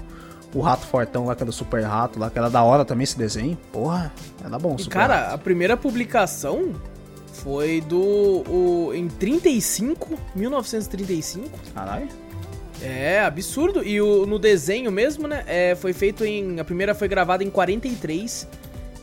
o 0.55 0.61
Rato 0.61 0.85
Fortão 0.85 1.25
lá, 1.25 1.35
que 1.35 1.43
era 1.43 1.49
o 1.49 1.53
Super 1.53 1.83
Rato 1.83 2.19
lá, 2.19 2.29
que 2.29 2.37
era 2.37 2.49
da 2.49 2.63
hora 2.63 2.85
também 2.85 3.03
esse 3.03 3.17
desenho. 3.17 3.57
Porra, 3.71 4.11
era 4.43 4.57
bom, 4.59 4.75
E 4.77 4.83
Super 4.83 4.93
cara, 4.93 5.15
Rato. 5.21 5.35
a 5.35 5.37
primeira 5.37 5.75
publicação 5.75 6.73
foi 7.33 7.81
do. 7.81 7.99
O, 7.99 8.91
em 8.93 9.07
35, 9.07 10.17
1935. 10.35 11.49
Caralho. 11.73 12.07
É, 12.81 13.21
absurdo. 13.21 13.83
E 13.83 14.01
o, 14.01 14.25
no 14.25 14.39
desenho 14.39 14.91
mesmo, 14.91 15.27
né? 15.27 15.43
é, 15.47 15.75
foi 15.75 15.93
feito 15.93 16.23
em. 16.23 16.59
A 16.59 16.63
primeira 16.63 16.95
foi 16.95 17.07
gravada 17.07 17.43
em 17.43 17.49
43. 17.49 18.47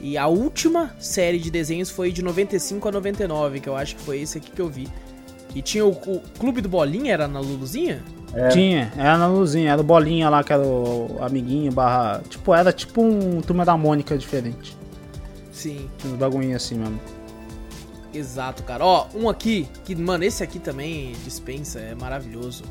E 0.01 0.19
a 0.19 0.27
última 0.27 0.95
série 0.99 1.39
de 1.39 1.51
desenhos 1.51 1.91
foi 1.91 2.13
de 2.13 2.23
95 2.23 2.89
a 2.89 2.93
99, 2.93 3.61
que 3.61 3.69
eu 3.69 3.75
acho 3.75 3.97
que 3.97 4.03
foi 4.03 4.21
esse 4.21 4.39
aqui 4.39 4.51
que 4.51 4.61
eu 4.61 4.69
vi. 4.69 4.89
E 5.55 5.63
tinha 5.63 5.87
o, 5.87 5.91
o 5.91 6.21
Clube 6.39 6.61
do 6.61 6.69
Bolinha, 6.69 7.13
era 7.13 7.27
na 7.27 7.41
Luluzinha? 7.41 8.03
É. 8.35 8.49
Tinha, 8.49 8.93
era 8.97 9.17
na 9.17 9.27
luzinha, 9.27 9.73
era 9.73 9.81
o 9.81 9.85
bolinha 9.85 10.29
lá, 10.29 10.45
que 10.45 10.53
era 10.53 10.63
o 10.63 11.17
amiguinho, 11.21 11.73
barra. 11.73 12.21
Tipo, 12.29 12.53
era 12.53 12.71
tipo 12.73 13.03
um 13.03 13.41
turma 13.41 13.65
da 13.65 13.77
Mônica 13.77 14.19
diferente. 14.19 14.77
Sim, 15.51 15.89
Tinha 15.97 16.13
uns 16.13 16.19
bagulhinhos 16.19 16.63
assim 16.63 16.75
mesmo. 16.75 17.01
exato, 18.13 18.63
cara. 18.65 18.85
Ó, 18.85 19.07
um 19.15 19.29
aqui, 19.31 19.67
que, 19.85 19.95
mano, 19.95 20.25
esse 20.25 20.43
aqui 20.43 20.59
também 20.59 21.13
dispensa, 21.25 21.79
é 21.79 21.95
maravilhoso. 21.95 22.65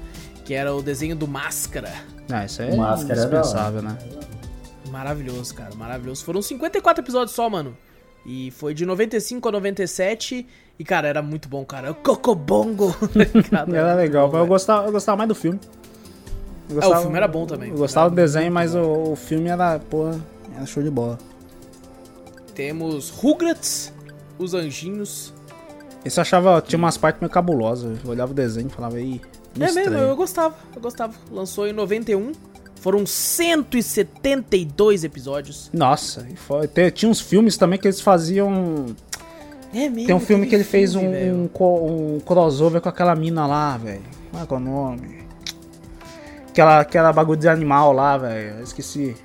Que 0.45 0.53
era 0.53 0.73
o 0.73 0.81
desenho 0.81 1.15
do 1.15 1.27
Máscara. 1.27 1.91
Ah, 2.31 2.45
isso 2.45 2.61
é 2.61 2.76
Máscara 2.76 3.19
é 3.19 3.23
indispensável, 3.23 3.81
né? 3.81 3.97
Maravilhoso, 4.89 5.53
cara, 5.53 5.76
maravilhoso. 5.76 6.23
Foram 6.23 6.41
54 6.41 7.03
episódios 7.03 7.35
só, 7.35 7.49
mano. 7.49 7.76
E 8.26 8.51
foi 8.51 8.73
de 8.73 8.85
95 8.85 9.49
a 9.49 9.51
97. 9.51 10.47
E, 10.80 10.84
cara, 10.84 11.07
era 11.07 11.22
muito 11.22 11.47
bom, 11.47 11.65
cara. 11.65 11.91
O 11.91 11.95
Cocobongo. 11.95 12.95
Cara, 13.49 13.77
Era 13.77 13.93
legal, 13.93 14.27
bom, 14.27 14.34
mas 14.34 14.41
eu 14.41 14.47
gostava, 14.47 14.88
eu 14.88 14.91
gostava 14.91 15.17
mais 15.17 15.27
do 15.30 15.35
filme. 15.35 15.59
É, 16.69 16.88
o 16.88 17.01
filme 17.01 17.15
era 17.15 17.27
bom 17.27 17.45
também. 17.45 17.69
Eu 17.69 17.77
gostava 17.77 18.09
do 18.09 18.15
desenho, 18.15 18.51
mas 18.51 18.76
o, 18.76 19.11
o 19.11 19.15
filme 19.15 19.47
era, 19.47 19.80
pô, 19.80 20.09
era 20.55 20.65
show 20.65 20.81
de 20.84 20.89
bola. 20.89 21.17
Temos 22.53 23.09
Rugrats, 23.09 23.93
Os 24.38 24.53
Anjinhos. 24.53 25.34
Esse 26.03 26.19
eu 26.19 26.22
achava, 26.23 26.61
tinha 26.61 26.77
umas 26.77 26.97
partes 26.97 27.22
meio 27.22 27.31
cabulosas. 27.31 27.99
Eu 28.03 28.11
olhava 28.11 28.31
o 28.31 28.35
desenho 28.35 28.67
e 28.67 28.72
falava, 28.72 28.99
ih, 28.99 29.22
É 29.56 29.72
mesmo, 29.72 29.94
eu 29.95 30.15
gostava, 30.15 30.56
eu 30.76 30.82
gostava. 30.82 31.14
Lançou 31.32 31.68
em 31.68 31.73
91. 31.73 32.32
Foram 32.82 33.06
172 33.06 35.03
episódios. 35.03 35.69
Nossa, 35.73 36.27
e 36.32 36.36
foi- 36.36 36.68
te- 36.68 36.91
tinha 36.91 37.10
uns 37.10 37.19
filmes 37.19 37.57
também 37.57 37.80
que 37.80 37.88
eles 37.88 37.99
faziam. 38.02 38.88
É 39.73 39.90
mesmo. 39.90 40.06
Tem 40.07 40.15
um 40.15 40.19
filme 40.19 40.45
que 40.48 40.53
ele 40.56 40.64
fez 40.64 40.94
um, 40.95 40.99
filme, 40.99 41.32
um, 41.32 41.49
um 42.15 42.19
crossover 42.19 42.80
com 42.82 42.90
aquela 42.90 43.15
mina 43.15 43.48
lá, 43.48 43.76
velho. 43.77 44.03
Como 44.32 44.44
é 44.44 44.45
que 44.45 44.53
é 44.53 44.57
o 44.57 44.60
nome? 44.60 45.26
Aquela, 46.49 46.80
aquela 46.80 47.11
bagulho 47.11 47.40
de 47.40 47.49
animal 47.49 47.91
lá, 47.91 48.18
velho. 48.18 48.61
Esqueci. 48.61 49.15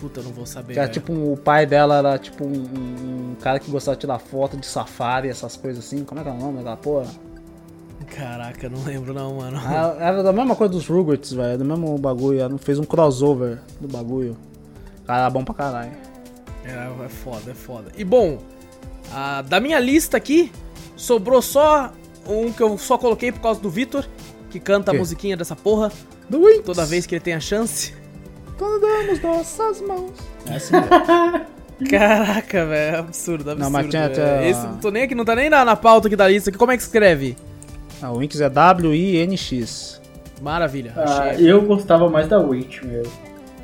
Puta, 0.00 0.20
eu 0.20 0.24
não 0.24 0.32
vou 0.32 0.46
saber. 0.46 0.72
Que 0.74 0.78
era 0.78 0.88
tipo, 0.88 1.12
um- 1.12 1.32
o 1.32 1.36
pai 1.36 1.66
dela 1.66 1.98
era 1.98 2.18
tipo 2.18 2.44
um, 2.44 2.48
um- 2.50 3.30
um 3.30 3.34
cara 3.40 3.58
que 3.60 3.70
gostava 3.70 3.94
de 3.96 4.00
tirar 4.00 4.18
foto 4.18 4.56
de 4.56 4.66
safari, 4.66 5.28
essas 5.28 5.56
coisas 5.56 5.84
assim. 5.84 6.02
Como 6.04 6.20
é 6.20 6.24
que 6.24 6.30
é 6.30 6.32
o 6.32 6.36
nome 6.38 6.56
daquela 6.58 6.76
porra? 6.76 7.10
Caraca, 8.04 8.68
não 8.68 8.82
lembro 8.84 9.12
não, 9.14 9.34
mano. 9.36 9.58
Ah, 9.64 9.96
Era 9.98 10.22
da 10.22 10.32
mesma 10.32 10.54
coisa 10.56 10.72
dos 10.72 10.86
Rugrats, 10.86 11.32
velho. 11.32 11.58
Do 11.58 11.64
mesmo 11.64 11.96
bagulho. 11.98 12.40
Ela 12.40 12.58
fez 12.58 12.78
um 12.78 12.84
crossover 12.84 13.58
do 13.80 13.88
bagulho. 13.88 14.36
Cara, 15.06 15.20
era 15.20 15.30
bom 15.30 15.44
pra 15.44 15.54
caralho. 15.54 15.92
É, 16.64 17.04
é 17.04 17.08
foda, 17.08 17.50
é 17.50 17.54
foda. 17.54 17.90
E 17.96 18.04
bom, 18.04 18.38
a- 19.12 19.42
da 19.42 19.60
minha 19.60 19.78
lista 19.78 20.16
aqui, 20.16 20.50
sobrou 20.96 21.42
só 21.42 21.92
um 22.26 22.50
que 22.52 22.62
eu 22.62 22.76
só 22.78 22.96
coloquei 22.96 23.30
por 23.30 23.40
causa 23.40 23.60
do 23.60 23.68
Vitor, 23.68 24.04
que 24.50 24.58
canta 24.58 24.90
a 24.90 24.94
Que? 24.94 24.98
musiquinha 24.98 25.36
dessa 25.36 25.54
porra 25.54 25.92
Do 26.30 26.62
toda 26.62 26.86
vez 26.86 27.04
que 27.04 27.14
ele 27.14 27.20
tem 27.20 27.34
a 27.34 27.40
chance. 27.40 27.92
Quando 28.56 28.80
damos 28.80 29.20
nossas 29.20 29.80
mãos. 29.82 30.12
É 30.46 30.54
assim. 30.56 30.74
Caraca, 31.90 32.64
velho, 32.66 32.98
absurdo, 33.00 33.50
absurdo. 33.50 33.58
Não, 33.58 33.70
mas 33.70 33.88
tinha- 33.88 34.08
tinha- 34.08 34.48
Esse 34.48 34.64
não 34.66 34.76
tô 34.78 34.90
nem 34.90 35.02
aqui, 35.02 35.14
não 35.14 35.24
tá 35.24 35.34
nem 35.34 35.50
na, 35.50 35.64
na 35.64 35.74
pauta 35.76 36.06
aqui 36.06 36.16
da 36.16 36.28
lista. 36.28 36.50
Como 36.52 36.70
é 36.70 36.76
que 36.76 36.82
escreve? 36.82 37.36
Ah, 38.04 38.12
o 38.12 38.18
Winx 38.18 38.38
é 38.38 38.50
W-I-N-X. 38.50 39.98
Maravilha, 40.42 40.92
Ah, 40.96 41.30
achei. 41.30 41.50
eu 41.50 41.62
gostava 41.62 42.10
mais 42.10 42.28
da 42.28 42.38
Witch 42.38 42.82
mesmo. 42.82 43.10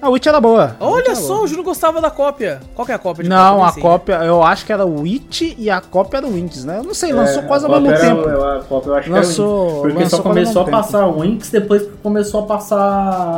A 0.01 0.09
Witch 0.09 0.27
era 0.27 0.41
boa. 0.41 0.77
A 0.81 0.87
Witch 0.87 0.95
Olha 0.95 1.05
era 1.09 1.15
só, 1.15 1.35
boa. 1.35 1.45
o 1.45 1.47
Júlio 1.47 1.63
gostava 1.63 2.01
da 2.01 2.11
cópia. 2.11 2.61
Qual 2.75 2.87
que 2.87 2.93
é 2.93 2.95
a 2.95 2.99
cópia 2.99 3.23
de 3.25 3.29
Não, 3.29 3.57
cópia? 3.57 3.67
a 3.69 3.73
sei. 3.73 3.83
cópia, 3.83 4.15
eu 4.25 4.43
acho 4.43 4.65
que 4.65 4.73
era 4.73 4.87
Witch 4.87 5.43
e 5.59 5.69
a 5.69 5.79
cópia 5.83 6.17
era 6.19 6.27
o 6.27 6.31
Winx, 6.33 6.65
né? 6.65 6.79
Eu 6.79 6.85
não 6.85 6.95
sei, 6.95 7.13
lançou 7.13 7.43
É, 7.43 7.47
quase 7.47 7.67
a 7.67 7.69
ao 7.69 7.75
mesmo 7.83 7.95
era- 7.95 8.01
tempo. 8.17 8.27
eu- 8.31 8.49
a 8.49 8.61
Copa 8.61 8.89
eu 8.89 8.95
acho 8.95 9.05
que 9.09 9.13
Lançou- 9.13 9.57
era 9.57 9.67
Winx. 9.73 9.81
Porque 9.83 10.03
lançou 10.05 10.17
só 10.17 10.23
começou 10.23 10.63
a 10.63 10.65
mesmo 10.65 10.79
passar 10.81 11.07
o 11.07 11.21
Winx 11.21 11.51
depois 11.51 11.83
que 11.83 11.93
começou 12.03 12.41
a 12.41 12.47
passar 12.47 12.81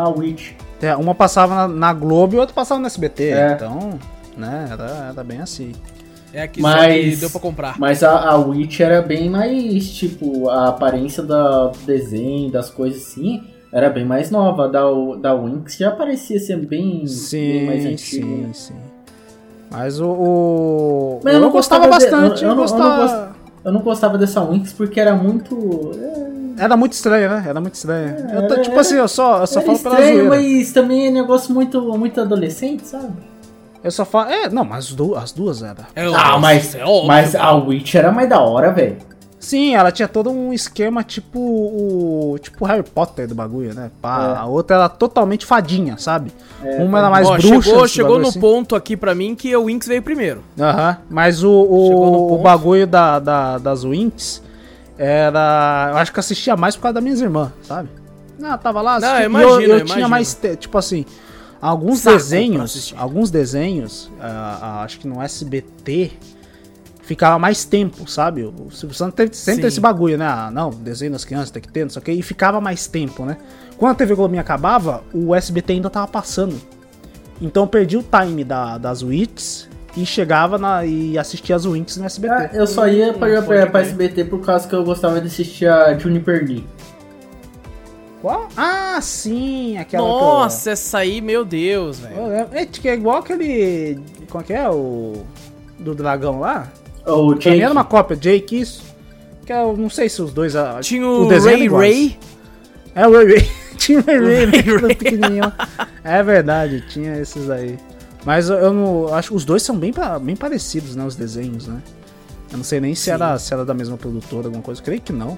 a 0.04 0.08
Witch. 0.10 0.52
É, 0.80 0.94
Uma 0.94 1.16
passava 1.16 1.54
na, 1.56 1.68
na 1.68 1.92
Globo 1.92 2.36
e 2.36 2.38
outra 2.38 2.54
passava 2.54 2.80
no 2.80 2.86
SBT. 2.86 3.24
É. 3.30 3.52
Então, 3.54 3.98
né, 4.36 4.68
era, 4.70 5.08
era 5.12 5.24
bem 5.24 5.40
assim. 5.40 5.72
É 6.32 6.42
aqui 6.42 6.60
Mas- 6.62 7.14
que 7.14 7.16
deu 7.16 7.30
pra 7.30 7.40
comprar. 7.40 7.78
Mas 7.78 8.02
a, 8.02 8.18
a 8.30 8.36
Witch 8.38 8.80
era 8.80 9.02
bem 9.02 9.28
mais, 9.28 9.88
tipo, 9.90 10.48
a 10.48 10.68
aparência 10.68 11.22
da, 11.22 11.66
do 11.68 11.78
desenho, 11.80 12.50
das 12.50 12.70
coisas 12.70 13.02
assim, 13.02 13.42
era 13.70 13.90
bem 13.90 14.04
mais 14.04 14.30
nova. 14.30 14.68
Da, 14.68 14.82
da 15.20 15.34
Winx 15.34 15.76
já 15.76 15.90
parecia 15.90 16.38
ser 16.40 16.56
bem, 16.56 16.98
bem 17.00 17.06
Sim, 17.06 17.66
mais 17.66 17.84
antigo. 17.84 18.26
sim, 18.26 18.36
né? 18.42 18.50
sim. 18.54 18.74
Mas 19.70 20.00
o. 20.00 20.06
o- 20.08 21.20
Mas 21.24 21.34
eu 21.34 21.40
não 21.40 21.50
gostava, 21.50 21.86
gostava 21.86 22.04
de- 22.04 22.10
bastante. 22.28 22.42
eu- 22.44 22.50
eu 22.50 22.56
eu 22.56 22.56
não- 22.56 22.64
eu 22.64 22.78
não 22.78 22.86
gostava... 22.96 23.02
gost- 23.26 23.32
Eu 23.64 23.72
não 23.72 23.80
gostava 23.80 24.18
dessa 24.18 24.40
Winx 24.42 24.72
porque 24.72 24.98
era 25.00 25.14
muito. 25.14 25.92
é, 26.58 26.64
Era 26.64 26.76
muito 26.76 26.92
estranho, 26.94 27.30
né? 27.30 27.44
Era 27.46 27.60
muito 27.60 27.74
estranho. 27.74 28.08
eu 28.34 28.46
tô, 28.48 28.54
era- 28.54 28.62
tipo 28.62 28.78
assim, 28.78 28.96
eu 28.96 29.06
só, 29.08 29.40
eu 29.40 29.46
só 29.46 29.60
era 29.60 29.66
falo 29.66 29.78
pela 29.78 29.94
estranho, 30.00 30.26
zoeira. 30.28 30.28
mas 30.58 30.72
também 30.72 31.06
é 31.06 31.10
negócio 31.10 31.54
muito, 31.54 31.80
muito 31.98 32.20
adolescente, 32.20 32.86
sabe? 32.86 33.12
Eu 33.84 33.90
só 33.90 34.04
falo. 34.04 34.30
É, 34.30 34.48
não, 34.48 34.64
mas 34.64 34.86
as 34.86 34.92
duas, 34.92 35.22
as 35.24 35.32
duas 35.32 35.62
eram. 35.62 35.84
É, 35.94 36.04
Ah, 36.14 36.38
mas, 36.38 36.74
é 36.74 36.84
óbvio. 36.84 37.06
mas 37.08 37.34
a 37.34 37.52
Witch 37.54 37.94
era 37.94 38.12
mais 38.12 38.28
da 38.28 38.40
hora, 38.40 38.70
velho. 38.72 38.96
Sim, 39.40 39.74
ela 39.74 39.90
tinha 39.90 40.06
todo 40.06 40.30
um 40.30 40.52
esquema 40.52 41.02
tipo 41.02 41.40
o. 41.40 42.38
Tipo 42.40 42.64
o 42.64 42.68
Harry 42.68 42.84
Potter 42.84 43.26
do 43.26 43.34
bagulho, 43.34 43.74
né? 43.74 43.90
Pá, 44.00 44.34
É. 44.36 44.38
A 44.40 44.46
outra 44.46 44.76
era 44.76 44.88
totalmente 44.88 45.44
fadinha, 45.44 45.96
sabe? 45.98 46.32
Uma 46.78 46.98
era 47.00 47.10
mais 47.10 47.26
Ó, 47.26 47.32
bruxa. 47.36 47.62
chegou, 47.62 47.88
chegou 47.88 48.08
bagulho 48.10 48.22
no 48.22 48.28
assim. 48.28 48.40
ponto 48.40 48.76
aqui 48.76 48.96
pra 48.96 49.16
mim 49.16 49.34
que 49.34 49.54
o 49.56 49.64
Winx 49.64 49.88
veio 49.88 50.00
primeiro. 50.00 50.44
Aham, 50.60 50.96
mas 51.10 51.42
o, 51.42 51.50
o, 51.50 52.34
o 52.34 52.38
bagulho 52.38 52.86
da, 52.86 53.18
da- 53.18 53.58
das 53.58 53.82
Winx 53.82 54.40
era. 54.96 55.88
Eu 55.90 55.96
acho 55.98 56.12
que 56.12 56.18
eu 56.18 56.20
assistia 56.20 56.56
mais 56.56 56.76
por 56.76 56.82
causa 56.82 56.94
das 56.94 57.02
minhas 57.02 57.20
irmãs, 57.20 57.50
sabe? 57.62 57.88
Não, 58.38 58.56
tava 58.58 58.80
lá. 58.80 59.00
Não, 59.00 59.08
assistindo, 59.08 59.38
eu 59.40 59.60
eu, 59.60 59.78
eu 59.78 59.84
tinha 59.84 60.08
mais. 60.08 60.38
Tipo 60.58 60.78
assim, 60.78 61.04
alguns 61.62 62.00
Saco 62.00 62.16
desenhos. 62.16 62.94
Alguns 62.96 63.30
desenhos, 63.30 64.10
ah, 64.20 64.58
ah, 64.60 64.82
acho 64.82 64.98
que 64.98 65.06
no 65.06 65.22
SBT. 65.22 66.12
Ficava 67.02 67.36
mais 67.36 67.64
tempo, 67.64 68.08
sabe? 68.08 68.44
O 68.44 68.70
Silvio 68.70 68.96
Santos 68.96 69.16
teve 69.16 69.34
sempre 69.34 69.62
Sim. 69.62 69.68
esse 69.68 69.80
bagulho, 69.80 70.16
né? 70.16 70.24
Ah, 70.24 70.50
não, 70.52 70.70
desenho 70.70 71.12
das 71.12 71.24
crianças 71.24 71.50
tem 71.50 71.60
que 71.60 71.70
ter, 71.70 71.82
não 71.82 71.90
sei 71.90 72.00
o 72.00 72.04
quê. 72.04 72.12
E 72.12 72.22
ficava 72.22 72.60
mais 72.60 72.86
tempo, 72.86 73.24
né? 73.24 73.36
Quando 73.76 73.92
a 73.92 73.94
TV 73.96 74.14
Globinho 74.14 74.40
acabava, 74.40 75.02
o 75.12 75.34
SBT 75.34 75.72
ainda 75.74 75.90
tava 75.90 76.06
passando. 76.06 76.60
Então 77.40 77.64
eu 77.64 77.66
perdi 77.66 77.96
o 77.96 78.04
time 78.04 78.44
da, 78.44 78.78
das 78.78 79.02
Wits 79.02 79.68
e 79.96 80.06
chegava 80.06 80.56
na, 80.58 80.86
e 80.86 81.18
assistia 81.18 81.56
as 81.56 81.66
Winx 81.66 81.96
no 81.96 82.06
SBT. 82.06 82.34
Ah, 82.34 82.50
eu 82.54 82.66
só 82.66 82.86
ia 82.86 83.12
pra, 83.12 83.42
pra, 83.42 83.66
pra. 83.66 83.80
SBT 83.82 84.24
por 84.24 84.40
causa 84.40 84.68
que 84.68 84.74
eu 84.74 84.84
gostava 84.84 85.20
de 85.20 85.26
assistir 85.26 85.66
a 85.66 85.98
Juniper 85.98 86.44
Lee. 86.46 86.64
Qual? 88.22 88.48
Ah, 88.56 88.98
sim, 89.02 89.76
aquela 89.76 90.06
que 90.06 90.10
eu- 90.10 90.16
Nossa, 90.20 90.70
essa 90.70 90.98
aí, 90.98 91.20
meu 91.20 91.44
Deus, 91.44 91.98
Eu 92.04 92.28
velho. 92.28 92.48
É, 92.52 92.64
que 92.64 92.88
é 92.88 92.94
igual 92.94 93.18
aquele. 93.18 93.98
Qual 94.30 94.42
que 94.44 94.52
é? 94.54 94.66
O. 94.70 95.24
Do 95.78 95.94
dragão 95.94 96.38
lá? 96.38 96.72
O 97.04 97.30
Também 97.34 97.38
Jake. 97.38 97.60
era 97.62 97.72
uma 97.72 97.84
cópia, 97.84 98.16
Jake, 98.16 98.60
isso. 98.60 98.84
Que 99.44 99.52
eu 99.52 99.76
não 99.76 99.90
sei 99.90 100.08
se 100.08 100.22
os 100.22 100.32
dois. 100.32 100.54
ah, 100.54 100.78
Tinha 100.80 101.04
o, 101.06 101.26
desenho 101.26 101.48
era 101.48 101.56
Ray 101.58 101.66
iguais. 101.66 101.96
Ray. 101.96 102.18
É 102.94 103.08
o 103.08 103.12
Ray 103.12 103.26
Ray. 103.26 103.50
tinha 103.76 103.98
o 103.98 104.02
Ray 104.04 104.18
Ray, 104.20 104.44
Ray 104.46 104.62
né? 104.62 104.76
Ray. 104.80 104.94
pequenininho. 104.94 105.52
É 106.04 106.22
verdade, 106.22 106.84
tinha 106.88 107.16
esses 107.18 107.50
aí. 107.50 107.76
Mas 108.24 108.48
eu, 108.48 108.56
eu 108.58 108.72
não. 108.72 109.12
Acho 109.12 109.30
que 109.30 109.34
os 109.36 109.44
dois 109.44 109.64
são 109.64 109.76
bem, 109.76 109.92
bem 110.20 110.36
parecidos, 110.36 110.94
né? 110.94 111.04
Os 111.04 111.16
desenhos, 111.16 111.66
né? 111.66 111.82
Eu 112.52 112.58
não 112.58 112.64
sei 112.64 112.78
nem 112.78 112.94
se 112.94 113.04
Sim. 113.06 113.10
era, 113.10 113.36
se 113.36 113.52
era 113.52 113.64
da 113.64 113.74
mesma 113.74 113.96
produtora, 113.96 114.46
alguma 114.46 114.62
coisa. 114.62 114.80
Creio 114.80 115.00
que 115.00 115.12
não. 115.12 115.36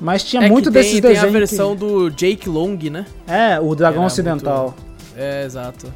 Mas 0.00 0.22
tinha 0.24 0.44
É 0.44 0.48
muito 0.48 0.64
tem, 0.70 0.72
desses 0.82 0.92
tem 0.92 1.00
desenhos. 1.02 1.24
a 1.24 1.30
versão 1.38 1.72
que... 1.74 1.80
do 1.80 2.10
Jake 2.10 2.48
Long, 2.48 2.76
né? 2.90 3.06
É, 3.26 3.58
o 3.60 3.74
Dragão 3.74 4.02
Era 4.02 4.06
Ocidental. 4.08 4.74
É, 5.16 5.44
exato. 5.44 5.86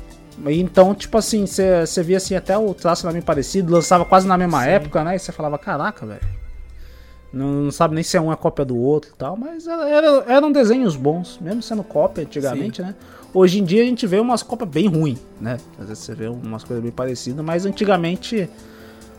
Então, 0.46 0.94
tipo 0.94 1.18
assim, 1.18 1.44
você 1.46 2.02
via 2.02 2.16
assim, 2.18 2.36
até 2.36 2.56
o 2.56 2.72
traço 2.72 3.04
era 3.06 3.12
meio 3.12 3.24
parecido, 3.24 3.72
lançava 3.72 4.04
quase 4.04 4.26
na 4.28 4.38
mesma 4.38 4.62
Sim. 4.62 4.70
época, 4.70 5.02
né? 5.02 5.16
E 5.16 5.18
você 5.18 5.32
falava, 5.32 5.58
caraca, 5.58 6.06
velho. 6.06 6.20
Não, 7.32 7.46
não 7.64 7.70
sabe 7.70 7.94
nem 7.94 8.04
se 8.04 8.16
é 8.16 8.20
um 8.20 8.32
é 8.32 8.36
cópia 8.36 8.64
do 8.64 8.76
outro 8.78 9.10
e 9.12 9.16
tal, 9.18 9.36
mas 9.36 9.66
era- 9.66 9.88
era- 9.90 10.24
eram 10.28 10.50
desenhos 10.50 10.96
bons, 10.96 11.38
mesmo 11.40 11.60
sendo 11.60 11.82
cópia 11.82 12.22
antigamente, 12.24 12.80
né? 12.80 12.94
Hoje 13.34 13.58
em 13.60 13.64
dia 13.64 13.82
a 13.82 13.84
gente 13.84 14.06
vê 14.06 14.18
umas 14.18 14.42
cópias 14.42 14.70
bem 14.70 14.86
ruins, 14.86 15.18
né? 15.40 15.58
Às 15.78 15.88
vezes 15.88 16.04
você 16.04 16.14
vê 16.14 16.26
umas 16.28 16.64
coisas 16.64 16.82
bem 16.82 16.90
parecidas, 16.92 17.44
mas 17.44 17.66
antigamente, 17.66 18.48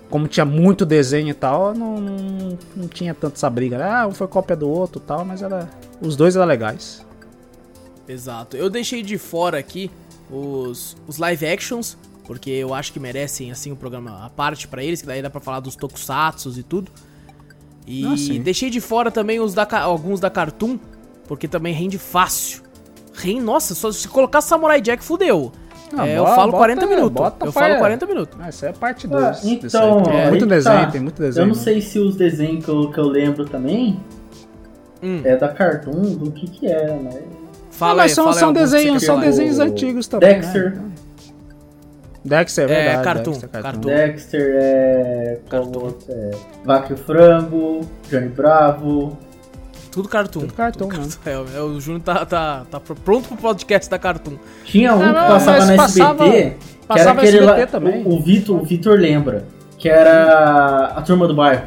como 0.10 0.28
tinha 0.28 0.46
muito 0.46 0.86
desenho 0.86 1.30
e 1.30 1.34
tal, 1.34 1.74
não, 1.74 2.00
não, 2.00 2.58
não 2.76 2.88
tinha 2.88 3.14
tanto 3.14 3.36
essa 3.36 3.50
briga, 3.50 3.78
né? 3.78 3.84
Ah, 3.84 4.08
um 4.08 4.12
foi 4.12 4.28
cópia 4.28 4.56
do 4.56 4.68
outro 4.70 5.02
e 5.04 5.06
tal, 5.06 5.24
mas 5.24 5.42
era, 5.42 5.70
os 6.02 6.16
dois 6.16 6.36
eram 6.36 6.46
legais. 6.48 7.06
Exato. 8.08 8.58
Eu 8.58 8.70
deixei 8.70 9.04
de 9.04 9.18
fora 9.18 9.60
aqui 9.60 9.92
os, 10.32 10.98
os 11.08 11.18
live 11.18 11.46
actions, 11.46 11.96
porque 12.26 12.50
eu 12.50 12.74
acho 12.74 12.92
que 12.92 13.00
merecem, 13.00 13.52
assim, 13.52 13.72
um 13.72 13.76
programa 13.76 14.26
à 14.26 14.30
parte 14.30 14.68
pra 14.68 14.84
eles, 14.84 15.02
que 15.02 15.08
daí 15.08 15.22
dá 15.22 15.30
pra 15.30 15.40
falar 15.40 15.60
dos 15.60 15.76
tokusatsus 15.76 16.58
e 16.58 16.64
tudo. 16.64 16.92
E 17.86 18.06
Ah, 18.06 18.44
deixei 18.44 18.70
de 18.70 18.82
fora 18.82 19.12
também 19.12 19.40
os 19.40 19.54
da, 19.54 19.68
alguns 19.82 20.20
da 20.20 20.30
Cartoon, 20.30 20.80
porque 21.28 21.48
também 21.48 21.74
rende 21.74 21.98
fácil. 21.98 22.64
Rende, 23.14 23.42
nossa, 23.42 23.76
só 23.76 23.92
se 23.92 24.08
colocar 24.08 24.42
Samurai 24.42 24.82
Jack, 24.82 25.04
fudeu. 25.04 25.52
Ah, 25.98 26.08
É, 26.08 26.18
eu 26.18 26.24
bota- 26.24 26.36
falo 26.36 26.52
bota- 26.52 26.58
40 26.58 26.88
minutos. 26.88 27.12
bota 27.14 27.46
eu 27.46 27.52
falo 27.52 27.78
40 27.78 28.06
minutos. 28.06 28.38
Ah, 28.42 28.50
isso 28.50 28.66
é 28.66 28.72
parte 28.72 29.08
Ah, 29.12 29.32
2. 29.32 29.46
então, 29.46 30.04
tem 30.04 30.22
aí 30.22 30.30
muito 30.30 30.46
desenho, 30.46 30.76
tá. 30.86 30.92
tem 30.92 31.02
muito 31.02 31.22
desenho. 31.22 31.44
Eu 31.44 31.48
não 31.48 31.56
sei 31.56 31.82
se 31.82 31.98
os 32.00 32.16
desenhos 32.16 32.64
que 32.64 32.70
eu, 32.72 32.92
que 32.92 32.98
eu 33.00 33.08
lembro 33.08 33.46
também 33.46 34.00
Hum, 35.02 35.22
é 35.24 35.36
da 35.36 35.48
Cartoon, 35.48 36.14
do 36.16 36.32
que 36.32 36.48
que 36.48 36.68
era, 36.68 36.94
né? 36.96 37.22
fala 37.72 37.94
Ah, 37.94 37.96
mas 37.96 38.12
aí, 38.12 38.16
são, 38.16 38.34
são 38.34 38.54
desenhos, 38.54 39.04
são 39.04 39.20
desenhos 39.20 39.58
O 39.58 39.62
antigos 39.64 40.08
também. 40.08 40.30
Dexter. 40.30 40.76
Né? 40.76 40.82
Dexter, 42.26 42.70
é 42.70 42.74
É, 42.74 42.84
verdade. 42.84 43.04
Cartoon, 43.04 43.32
Dexter, 43.32 43.50
Cartoon. 43.64 43.80
Dexter 43.90 44.56
é. 44.62 45.40
Cartoon. 45.50 45.94
é? 46.10 46.32
Vaca 46.66 46.88
e 46.92 46.94
o 46.94 46.98
Frango, 46.98 47.82
Johnny 48.12 48.28
Bravo. 48.28 49.18
Tudo 49.92 50.08
Cartoon. 50.08 50.42
Tudo 50.42 50.54
Cartoon, 50.54 50.88
né? 50.88 51.08
É, 51.26 51.32
é, 51.58 51.62
o 51.62 51.80
Júnior 51.80 52.02
tá, 52.04 52.26
tá, 52.26 52.64
tá 52.70 52.80
pronto 52.80 53.28
pro 53.30 53.38
podcast 53.38 53.90
da 53.90 53.98
Cartoon. 53.98 54.34
Tinha 54.66 54.94
um 54.94 55.00
que 55.00 55.06
não, 55.06 55.14
passava 55.14 55.66
na 55.66 55.76
passava- 55.76 56.26
SBT, 56.26 56.32
que 56.42 56.46
era 56.48 56.56
passava 56.88 57.22
aquele 57.22 57.38
SBT 57.40 57.60
lá. 57.62 57.68
também. 57.68 58.04
O, 58.04 58.16
o 58.16 58.22
Vitor, 58.22 58.62
o 58.62 58.66
Vitor 58.66 59.00
lembra. 59.00 59.46
Que 59.78 59.88
era 59.90 60.94
a 60.96 61.02
turma 61.02 61.28
do 61.28 61.34
bairro. 61.34 61.64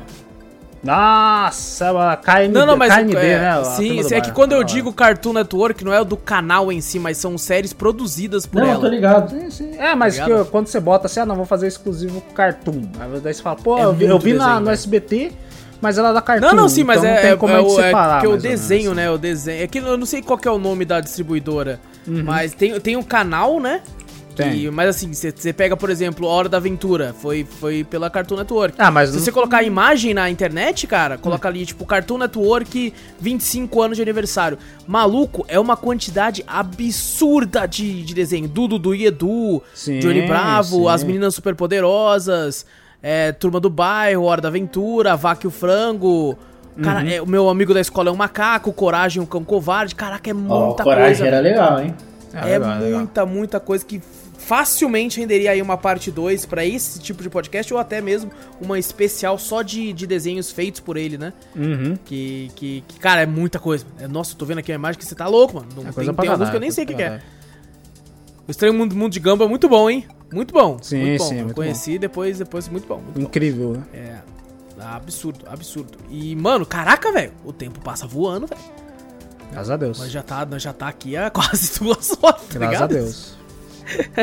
Nossa, 0.85 1.90
a 2.12 2.16
KND, 2.16 2.49
Não, 2.53 2.66
não, 2.66 2.77
mas 2.77 2.93
KND, 2.93 3.16
é, 3.16 3.39
né? 3.39 3.65
sim, 3.77 4.01
é 4.15 4.20
que 4.20 4.32
quando 4.32 4.53
eu 4.53 4.61
Ah, 4.61 4.65
digo 4.65 4.93
Cartoon 4.93 5.32
Network, 5.32 5.85
não 5.85 5.93
é 5.93 6.01
o 6.01 6.05
do 6.05 6.16
canal 6.16 6.73
em 6.73 6.81
si, 6.81 6.99
mas 6.99 7.16
são 7.19 7.39
séries 7.39 7.73
produzidas 7.73 8.47
por 8.47 8.61
Não, 8.62 8.69
ela. 8.69 8.81
tô 8.81 8.89
ligado. 8.89 9.31
Sim, 9.31 9.49
sim. 9.51 9.77
É, 9.78 9.94
mas 9.94 10.16
Tá 10.19 10.27
quando 10.51 10.66
você 10.66 10.81
bota 10.81 11.07
assim, 11.07 11.20
ah, 11.20 11.27
não, 11.27 11.36
vou 11.36 11.47
fazer 11.47 11.69
exclusivo 11.69 12.20
Cartoon. 12.35 12.82
Aí 12.99 13.20
daí 13.20 13.32
você 13.32 13.40
fala, 13.43 13.57
pô, 13.57 13.78
É 13.78 13.85
eu 13.85 13.93
vi, 13.93 14.05
eu 14.07 14.19
vi 14.19 14.32
na, 14.32 14.39
desenho, 14.44 14.59
no 14.61 14.65
velho. 14.66 14.74
SBT, 14.74 15.32
mas 15.82 15.98
ela 15.98 16.09
é 16.10 16.12
da 16.14 16.22
Cartoon. 16.22 16.46
Não, 16.46 16.54
não, 16.54 16.68
sim, 16.70 16.84
mas 16.84 16.98
então 16.98 17.10
é, 17.10 17.14
não 17.14 17.20
tem 17.22 17.30
é, 17.32 17.36
como 17.36 17.52
é, 17.52 17.60
o- 17.60 17.80
é 17.80 17.86
separar. 17.86 18.14
porque 18.22 18.28
o 18.28 18.30
mais 18.30 18.42
ou 18.44 18.48
menos, 18.48 18.60
desenho, 18.62 18.90
assim. 18.92 18.96
né? 18.96 19.10
O 19.10 19.18
desenho. 19.18 19.62
É 19.64 19.66
que 19.66 19.78
eu 19.78 19.98
não 19.98 20.06
sei 20.06 20.22
qual 20.22 20.38
que 20.38 20.48
é 20.48 20.50
o 20.50 20.59
nome 20.59 20.84
da 20.86 21.00
distribuidora. 21.00 21.78
Uhum. 22.06 22.22
Mas 22.24 22.54
tem, 22.54 22.80
tem 22.80 22.96
um 22.96 23.02
canal, 23.02 23.60
né? 23.60 23.82
Que- 24.34 24.70
mas 24.70 24.88
assim, 24.88 25.12
você 25.12 25.52
pega, 25.52 25.76
por 25.76 25.90
exemplo, 25.90 26.26
Hora 26.26 26.48
da 26.48 26.56
Aventura. 26.56 27.14
Foi, 27.20 27.44
foi 27.60 27.84
pela 27.84 28.09
Cartoon 28.09 28.36
Network. 28.36 28.74
Ah, 28.78 28.90
mas 28.90 29.10
Se 29.10 29.16
não- 29.16 29.22
você 29.22 29.30
colocar 29.30 29.59
a 29.59 29.62
imagem 29.62 30.14
na 30.14 30.30
internet, 30.30 30.86
cara, 30.86 31.18
coloca 31.18 31.46
ali, 31.46 31.66
tipo, 31.66 31.84
Cartoon 31.84 32.16
Network 32.16 32.94
25 33.20 33.82
anos 33.82 33.96
de 33.98 34.02
aniversário. 34.02 34.56
Maluco, 34.86 35.44
é 35.48 35.60
uma 35.60 35.76
quantidade 35.76 36.42
absurda 36.46 37.66
de, 37.66 38.02
de 38.02 38.14
desenho. 38.14 38.48
Dudu 38.48 38.78
do 38.78 38.94
Edu, 38.94 39.62
Sim, 39.74 39.98
Johnny 39.98 40.22
Bravo, 40.26 40.84
sim. 40.84 40.88
As 40.88 41.04
Meninas 41.04 41.34
Superpoderosas, 41.34 42.64
é, 43.02 43.32
Turma 43.32 43.58
do 43.60 43.68
Bairro, 43.68 44.24
Hora 44.24 44.40
da 44.40 44.48
Aventura, 44.48 45.16
Vaca 45.16 45.44
e 45.44 45.48
o 45.48 45.50
Frango. 45.50 46.36
Cara, 46.82 47.00
Uhum. 47.00 47.08
é, 47.10 47.20
o 47.22 47.26
meu 47.26 47.48
amigo 47.50 47.74
da 47.74 47.80
escola 47.80 48.08
é 48.08 48.12
um 48.12 48.16
macaco, 48.16 48.72
Coragem, 48.72 49.20
um 49.22 49.26
cão 49.26 49.44
covarde. 49.44 49.94
Caraca, 49.94 50.30
é 50.30 50.32
muita 50.32 50.82
Coragem 50.82 51.06
coisa. 51.16 51.26
era 51.26 51.40
legal, 51.40 51.80
hein? 51.80 51.94
Ah, 52.32 52.48
É 52.48 52.58
legal, 52.58 52.78
legal. 52.78 52.98
muita, 53.00 53.26
muita 53.26 53.60
coisa 53.60 53.84
que 53.84 54.00
facilmente 54.38 55.20
renderia 55.20 55.50
aí 55.52 55.62
uma 55.62 55.76
parte 55.76 56.10
2 56.10 56.46
pra 56.46 56.64
esse 56.64 56.98
tipo 56.98 57.22
de 57.22 57.30
podcast 57.30 57.72
ou 57.72 57.78
até 57.78 58.00
mesmo 58.00 58.30
uma 58.60 58.78
especial 58.78 59.38
só 59.38 59.62
de, 59.62 59.92
de 59.92 60.06
desenhos 60.06 60.50
feitos 60.50 60.80
por 60.80 60.96
ele, 60.96 61.16
né? 61.16 61.32
Uhum. 61.54 61.96
Que, 62.04 62.50
que, 62.56 62.82
que, 62.88 62.98
cara, 62.98 63.20
é 63.22 63.26
muita 63.26 63.58
coisa. 63.58 63.84
É, 64.00 64.08
nossa, 64.08 64.32
eu 64.32 64.38
tô 64.38 64.44
vendo 64.44 64.58
aqui 64.58 64.72
a 64.72 64.74
imagem 64.74 64.98
que 64.98 65.04
você 65.04 65.14
tá 65.14 65.28
louco, 65.28 65.56
mano. 65.56 65.68
Não, 65.76 65.82
É 65.88 65.92
tem 65.92 66.12
tem 66.14 66.28
alguns 66.30 66.50
que 66.50 66.56
eu 66.56 66.60
nem 66.60 66.70
sei 66.70 66.84
o 66.84 66.86
que, 66.86 66.94
que 66.94 67.02
é. 67.02 67.20
O 68.47 68.51
Estranho 68.51 68.74
Mundo, 68.74 68.97
Mundo 68.97 69.12
de 69.12 69.20
Gumball 69.20 69.47
é 69.47 69.51
muito 69.51 69.69
bom, 69.69 69.89
hein? 69.89 70.06
Muito 70.32 70.52
bom. 70.52 70.78
Sim, 70.82 71.01
muito 71.01 71.19
bom. 71.23 71.28
sim, 71.28 71.43
muito 71.43 71.55
Conheci 71.55 71.98
depois, 71.98 72.39
depois, 72.39 72.69
muito 72.69 72.86
bom. 72.86 72.97
Muito 72.98 73.14
bom. 73.14 73.20
Incrível, 73.20 73.73
né? 73.73 73.82
É. 73.93 74.19
Absurdo, 74.85 75.44
absurdo. 75.47 75.98
E, 76.10 76.35
mano, 76.35 76.66
caraca, 76.66 77.12
velho. 77.12 77.32
O 77.44 77.52
tempo 77.52 77.81
passa 77.81 78.06
voando, 78.06 78.48
velho. 78.48 78.60
Graças 79.52 79.70
a 79.70 79.77
Deus. 79.77 79.98
Nós 79.98 80.10
já 80.10 80.23
tá, 80.23 80.44
nós 80.44 80.62
já 80.62 80.73
tá 80.73 80.89
aqui 80.89 81.16
há 81.16 81.28
quase 81.31 81.78
duas 81.78 82.16
horas, 82.20 82.43
tá 82.43 82.59
Graças 82.59 82.59
ligado? 82.59 82.82
a 82.82 82.86
Deus. 82.86 83.36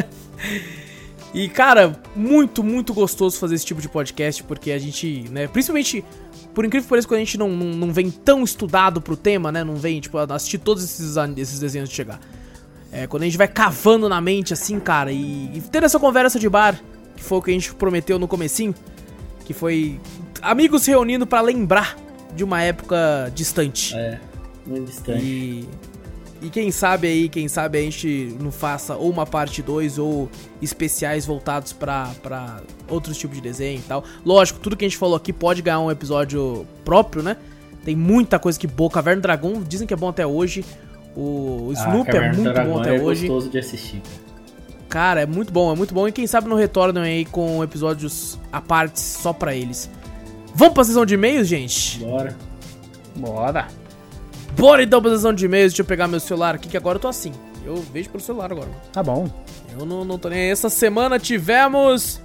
E, 1.33 1.47
cara, 1.47 1.95
muito, 2.15 2.63
muito 2.63 2.91
gostoso 2.91 3.37
fazer 3.37 3.55
esse 3.55 3.65
tipo 3.65 3.79
de 3.81 3.87
podcast, 3.87 4.43
porque 4.43 4.71
a 4.71 4.79
gente, 4.79 5.29
né, 5.29 5.47
principalmente, 5.47 6.03
por 6.55 6.65
incrível 6.65 6.85
que 6.85 6.89
pareça, 6.89 7.07
quando 7.07 7.17
a 7.17 7.23
gente 7.23 7.37
não, 7.37 7.49
não, 7.49 7.67
não 7.67 7.93
vem 7.93 8.09
tão 8.09 8.43
estudado 8.43 8.99
pro 8.99 9.15
tema, 9.15 9.51
né, 9.51 9.63
não 9.63 9.75
vem, 9.75 9.99
tipo, 9.99 10.17
assistir 10.17 10.57
todos 10.57 10.83
esses, 10.83 11.15
esses 11.37 11.59
desenhos 11.59 11.87
de 11.89 11.93
chegar. 11.95 12.19
É, 12.91 13.05
quando 13.07 13.23
a 13.23 13.25
gente 13.25 13.37
vai 13.37 13.47
cavando 13.47 14.09
na 14.09 14.19
mente, 14.19 14.53
assim, 14.53 14.79
cara, 14.79 15.11
e, 15.11 15.51
e 15.53 15.61
ter 15.61 15.83
essa 15.83 15.99
conversa 15.99 16.39
de 16.39 16.49
bar, 16.49 16.79
que 17.15 17.23
foi 17.23 17.37
o 17.37 17.41
que 17.41 17.51
a 17.51 17.53
gente 17.53 17.73
prometeu 17.75 18.17
no 18.17 18.27
comecinho, 18.27 18.73
que 19.45 19.53
foi 19.53 19.99
amigos 20.41 20.83
se 20.83 20.91
reunindo 20.91 21.27
pra 21.27 21.41
lembrar 21.41 21.95
de 22.35 22.43
uma 22.43 22.61
época 22.61 23.31
distante. 23.35 23.95
É, 23.95 24.19
muito 24.65 24.85
distante. 24.85 25.23
E, 25.23 25.69
e 26.41 26.49
quem 26.49 26.71
sabe 26.71 27.07
aí, 27.07 27.29
quem 27.29 27.47
sabe 27.47 27.77
a 27.77 27.81
gente 27.81 28.35
não 28.39 28.51
faça 28.51 28.95
ou 28.95 29.09
uma 29.09 29.25
parte 29.25 29.61
2 29.61 29.97
ou 29.97 30.29
especiais 30.61 31.25
voltados 31.25 31.73
pra, 31.73 32.11
pra 32.23 32.61
outros 32.87 33.17
tipos 33.17 33.35
de 33.35 33.41
desenho 33.41 33.79
e 33.79 33.83
tal. 33.83 34.03
Lógico, 34.25 34.59
tudo 34.59 34.77
que 34.77 34.85
a 34.85 34.87
gente 34.87 34.97
falou 34.97 35.15
aqui 35.15 35.33
pode 35.33 35.61
ganhar 35.61 35.81
um 35.81 35.91
episódio 35.91 36.65
próprio, 36.85 37.21
né? 37.21 37.35
Tem 37.83 37.95
muita 37.95 38.39
coisa 38.39 38.57
que 38.57 38.67
boa. 38.67 38.89
Caverna 38.89 39.19
do 39.19 39.23
Dragão 39.23 39.61
dizem 39.61 39.85
que 39.85 39.93
é 39.93 39.97
bom 39.97 40.09
até 40.09 40.25
hoje. 40.25 40.63
O, 41.15 41.21
o 41.69 41.73
Ah, 41.75 41.79
Snoop 41.79 42.09
é 42.15 42.31
muito 42.31 42.43
Dragão 42.43 42.73
bom 42.73 42.79
até 42.79 42.95
é 42.95 43.01
hoje. 43.01 43.27
gostoso 43.27 43.49
de 43.49 43.57
assistir. 43.59 44.01
Cara, 44.87 45.21
é 45.21 45.25
muito 45.25 45.51
bom, 45.53 45.71
é 45.71 45.75
muito 45.75 45.93
bom. 45.93 46.07
E 46.07 46.11
quem 46.11 46.25
sabe 46.25 46.47
não 46.47 46.55
retornam 46.57 47.01
aí 47.03 47.25
com 47.25 47.63
episódios 47.63 48.39
à 48.51 48.59
parte 48.61 48.99
só 48.99 49.31
pra 49.33 49.53
eles. 49.55 49.89
Vamos 50.55 50.73
pra 50.73 50.83
sessão 50.83 51.05
de 51.05 51.13
e-mails, 51.13 51.47
gente? 51.47 51.99
Bora. 51.99 52.35
Bora. 53.15 53.67
Bora 54.57 54.83
então 54.83 55.01
pra 55.01 55.11
sessão 55.11 55.33
de 55.33 55.45
e-mails. 55.45 55.71
Deixa 55.73 55.81
eu 55.81 55.85
pegar 55.85 56.07
meu 56.07 56.19
celular 56.19 56.55
aqui, 56.55 56.67
que 56.67 56.77
agora 56.77 56.95
eu 56.97 57.01
tô 57.01 57.07
assim. 57.07 57.31
Eu 57.65 57.75
vejo 57.75 58.09
pelo 58.09 58.23
celular 58.23 58.51
agora. 58.51 58.69
Tá 58.91 59.03
bom. 59.03 59.29
Eu 59.77 59.85
não, 59.85 60.03
não 60.03 60.17
tô 60.17 60.27
nem 60.29 60.39
aí. 60.39 60.49
Essa 60.49 60.69
semana 60.69 61.19
tivemos 61.19 62.19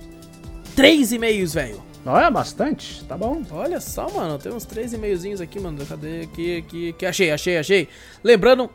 três 0.75 1.13
e-mails, 1.13 1.53
velho. 1.53 1.83
Olha, 2.07 2.31
bastante. 2.31 3.03
Tá 3.05 3.17
bom. 3.17 3.43
Olha 3.51 3.81
só, 3.81 4.09
mano. 4.11 4.39
Tem 4.39 4.53
uns 4.53 4.65
três 4.65 4.93
e-mailzinhos 4.93 5.41
aqui, 5.41 5.59
mano. 5.59 5.85
Cadê? 5.87 6.23
Aqui, 6.23 6.59
aqui, 6.59 6.89
aqui. 6.91 7.07
Achei, 7.07 7.31
achei, 7.31 7.57
achei. 7.59 7.89
Lembrando, 8.23 8.69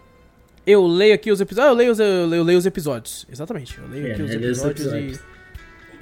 eu 0.65 0.85
leio 0.87 1.13
aqui 1.13 1.31
os 1.31 1.39
episódios. 1.39 1.67
Ah, 1.69 1.71
eu 1.71 1.75
leio 1.75 1.91
os, 1.91 1.99
eu 1.99 2.25
leio, 2.25 2.39
eu 2.39 2.43
leio 2.43 2.57
os 2.57 2.65
episódios. 2.65 3.27
Exatamente. 3.31 3.77
Eu 3.77 3.87
leio 3.87 4.07
É, 4.07 4.11
aqui 4.13 4.21
os 4.23 4.31
episódios, 4.31 4.85
episódios. 4.85 5.19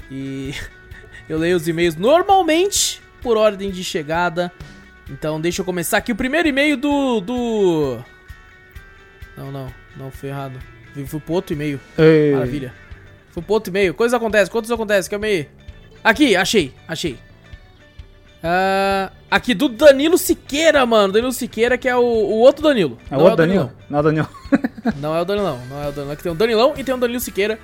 e. 0.09 0.15
E. 0.15 0.53
eu 1.27 1.37
leio 1.37 1.57
os 1.57 1.67
e-mails 1.67 1.95
normalmente 1.97 3.01
por 3.21 3.35
ordem 3.35 3.71
de 3.71 3.83
chegada. 3.83 4.51
Então 5.09 5.39
deixa 5.41 5.61
eu 5.61 5.65
começar 5.65 5.97
aqui. 5.97 6.13
O 6.13 6.15
primeiro 6.15 6.47
e-mail 6.47 6.77
do. 6.77 7.19
do. 7.19 7.97
Não, 9.35 9.51
não. 9.51 9.73
Não, 9.97 10.11
foi 10.11 10.29
errado. 10.29 10.57
Fui 10.93 11.05
fui 11.05 11.19
pro 11.19 11.33
outro 11.33 11.53
e-mail. 11.53 11.79
Ei. 11.97 12.31
Maravilha. 12.33 12.73
Foi 13.31 13.43
pro 13.43 13.53
outro 13.53 13.69
e-mail. 13.69 13.93
Coisas 13.93 14.13
acontecem, 14.13 14.51
coisas 14.51 14.71
acontecem, 14.71 15.11
calma 15.11 15.25
aí. 15.25 15.47
Aqui, 16.07 16.37
achei, 16.37 16.73
achei. 16.87 17.17
Ah, 18.41 19.11
aqui 19.29 19.53
do 19.53 19.67
Danilo 19.67 20.17
Siqueira, 20.17 20.85
mano. 20.85 21.11
Danilo 21.11 21.33
Siqueira, 21.33 21.77
que 21.77 21.85
é 21.85 21.97
o, 21.97 21.99
o 21.99 22.39
outro 22.39 22.63
Danilo. 22.63 22.97
É 23.11 23.17
o 23.17 23.19
outro 23.19 23.35
Danilo? 23.35 23.69
Não 23.89 23.97
é 23.97 23.99
o 23.99 24.03
Danilo. 24.03 24.29
Não 25.01 25.13
é 25.13 25.21
o 25.21 25.25
Danilão, 25.25 25.59
não 25.69 25.83
é 25.83 25.89
o 25.89 25.91
Danilão. 25.91 26.13
Aqui 26.13 26.23
tem 26.23 26.31
o 26.31 26.35
Danilão 26.35 26.73
e 26.77 26.81
tem 26.81 26.95
o 26.95 26.97
Danilo 26.97 27.19
Siqueira. 27.19 27.59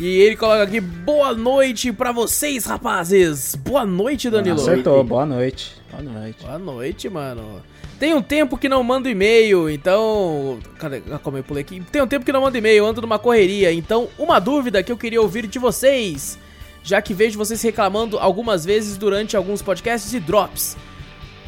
E 0.00 0.06
ele 0.06 0.36
coloca 0.36 0.62
aqui, 0.62 0.80
boa 0.80 1.34
noite 1.34 1.92
pra 1.92 2.12
vocês, 2.12 2.64
rapazes. 2.64 3.54
Boa 3.56 3.84
noite, 3.84 4.30
Danilo. 4.30 4.58
Acertou, 4.58 5.04
boa 5.04 5.26
noite. 5.26 5.76
Boa 5.90 6.02
noite. 6.02 6.42
Boa 6.42 6.58
noite, 6.58 7.08
mano. 7.10 7.62
Tem 7.98 8.14
um 8.14 8.22
tempo 8.22 8.56
que 8.56 8.70
não 8.70 8.82
mando 8.82 9.06
e-mail, 9.06 9.68
então. 9.68 10.58
Cadê? 10.78 11.02
Ah, 11.12 11.18
Como 11.18 11.36
eu 11.36 11.44
pulei 11.44 11.60
aqui? 11.60 11.82
Tem 11.92 12.00
um 12.00 12.06
tempo 12.06 12.24
que 12.24 12.32
não 12.32 12.40
mando 12.40 12.56
e-mail, 12.56 12.86
ando 12.86 13.02
numa 13.02 13.18
correria. 13.18 13.70
Então, 13.70 14.08
uma 14.18 14.38
dúvida 14.38 14.82
que 14.82 14.90
eu 14.90 14.96
queria 14.96 15.20
ouvir 15.20 15.46
de 15.46 15.58
vocês, 15.58 16.38
já 16.82 17.00
que 17.02 17.14
vejo 17.14 17.38
vocês 17.38 17.60
reclamando 17.62 18.18
algumas 18.18 18.64
vezes 18.64 18.96
durante 18.96 19.36
alguns 19.36 19.62
podcasts 19.62 20.12
e 20.12 20.20
drops. 20.20 20.76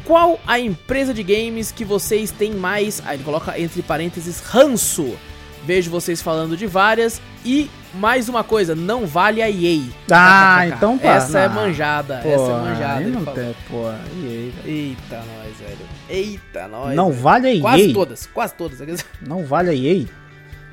Qual 0.05 0.39
a 0.45 0.59
empresa 0.59 1.13
de 1.13 1.23
games 1.23 1.71
que 1.71 1.83
vocês 1.83 2.29
têm 2.31 2.51
mais. 2.53 3.01
Aí 3.05 3.17
ele 3.17 3.23
coloca 3.23 3.59
entre 3.59 3.81
parênteses 3.81 4.39
ranço. 4.39 5.15
Vejo 5.65 5.89
vocês 5.89 6.21
falando 6.21 6.55
de 6.55 6.67
várias. 6.67 7.19
E 7.43 7.69
mais 7.95 8.29
uma 8.29 8.43
coisa, 8.43 8.75
não 8.75 9.07
vale 9.07 9.41
a 9.41 9.49
EA. 9.49 9.81
Ah, 10.11 10.59
KKK. 10.61 10.75
então 10.75 10.97
pá. 10.99 11.07
Essa 11.15 11.39
é 11.39 11.47
Não. 11.47 11.55
manjada, 11.55 12.19
Pô, 12.21 12.29
essa 12.29 12.43
é 12.43 12.47
manjada. 12.61 12.93
aí 12.97 13.03
ele 13.03 13.11
não 13.11 13.25
tem, 13.25 13.55
pô. 13.67 13.83
E 14.21 14.25
aí, 14.27 14.53
velho? 14.63 14.77
Eita, 14.77 15.15
nós, 15.17 15.57
velho. 15.57 15.77
Eita, 16.07 16.67
nós. 16.67 16.95
Não 16.95 17.09
velho. 17.09 17.21
vale 17.23 17.57
a 17.57 17.61
Quase 17.61 17.87
EA. 17.87 17.93
todas, 17.93 18.25
quase 18.27 18.53
todas. 18.53 19.05
Não 19.21 19.43
vale 19.43 19.69
a 19.71 19.73
EA. 19.73 20.05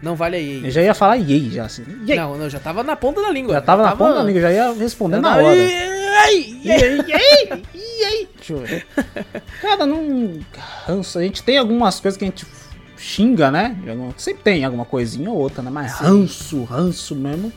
Não 0.03 0.17
vale 0.17 0.37
a 0.37 0.41
EA. 0.41 0.61
Eu 0.67 0.71
já 0.71 0.83
ia 0.83 0.95
falar 0.95 1.17
EA 1.17 1.51
já, 1.51 1.65
assim. 1.65 1.85
EA. 2.07 2.17
Não, 2.17 2.37
não, 2.37 2.51
já 2.51 2.59
tava 2.59 2.83
na 2.83 2.97
ponta 2.97 3.23
da 3.23 3.31
língua. 3.31 3.55
já 3.55 3.61
tava 3.61 3.83
na 3.85 3.95
ponta 3.97 4.15
da 4.15 4.23
língua, 4.25 4.41
já 4.43 4.53
ia 4.53 4.73
responder 4.73 5.17
Já 5.17 5.23
na 5.23 5.37
hora. 5.37 5.55
Ei, 5.55 6.59
E 6.65 6.71
ei, 6.71 6.83
aí, 6.83 7.05
e 7.07 7.13
aí, 7.13 7.63
e 7.75 8.05
aí? 8.05 8.29
Deixa 8.37 8.53
eu 8.53 8.59
ver. 8.59 8.87
Cara, 9.63 9.87
não. 9.87 10.41
Ranço. 10.87 11.19
A 11.19 11.23
gente 11.23 11.43
tem 11.43 11.57
algumas 11.57 12.01
coisas 12.01 12.19
que 12.19 12.25
a 12.25 12.27
gente 12.27 12.45
xinga, 12.97 13.51
né? 13.51 13.77
Sempre 14.17 14.43
tem 14.43 14.65
alguma 14.65 14.85
coisinha 14.85 15.31
ou 15.31 15.37
outra, 15.37 15.63
né? 15.63 15.71
Mas 15.71 15.93
ranço, 15.93 16.65
ranço 16.65 17.15
mesmo. 17.15 17.53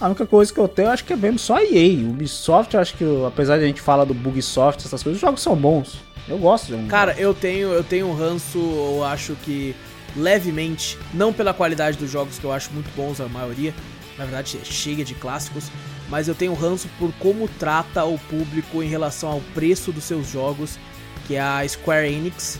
A 0.00 0.06
única 0.06 0.24
coisa 0.26 0.52
que 0.52 0.58
eu 0.58 0.66
tenho, 0.66 0.88
eu 0.88 0.92
acho 0.92 1.04
que 1.04 1.12
é 1.12 1.16
mesmo 1.16 1.38
só 1.38 1.56
a 1.56 1.62
EA. 1.62 2.08
Ubisoft, 2.08 2.74
eu 2.74 2.80
acho 2.80 2.94
que, 2.96 3.04
apesar 3.26 3.58
de 3.58 3.64
a 3.64 3.66
gente 3.66 3.80
falar 3.80 4.04
do 4.04 4.14
Bugsoft, 4.14 4.86
essas 4.86 5.02
coisas, 5.02 5.18
os 5.18 5.20
jogos 5.20 5.42
são 5.42 5.54
bons. 5.54 5.98
Eu 6.26 6.38
gosto 6.38 6.66
de 6.68 6.74
um 6.74 6.86
Cara, 6.86 7.14
eu 7.18 7.34
tenho, 7.34 7.68
eu 7.68 7.84
tenho 7.84 8.06
um 8.06 8.14
ranço, 8.14 8.58
eu 8.58 9.04
acho 9.04 9.34
que 9.44 9.74
levemente, 10.16 10.98
não 11.14 11.32
pela 11.32 11.54
qualidade 11.54 11.96
dos 11.96 12.10
jogos 12.10 12.38
que 12.38 12.44
eu 12.44 12.52
acho 12.52 12.70
muito 12.72 12.90
bons 12.94 13.20
a 13.20 13.28
maioria, 13.28 13.74
na 14.18 14.24
verdade 14.24 14.58
chega 14.64 15.04
de 15.04 15.14
clássicos, 15.14 15.70
mas 16.08 16.28
eu 16.28 16.34
tenho 16.34 16.52
ranço 16.54 16.88
por 16.98 17.12
como 17.14 17.48
trata 17.48 18.04
o 18.04 18.18
público 18.18 18.82
em 18.82 18.88
relação 18.88 19.30
ao 19.30 19.40
preço 19.54 19.92
dos 19.92 20.04
seus 20.04 20.28
jogos, 20.28 20.78
que 21.26 21.36
é 21.36 21.40
a 21.40 21.66
Square 21.66 22.12
Enix. 22.12 22.58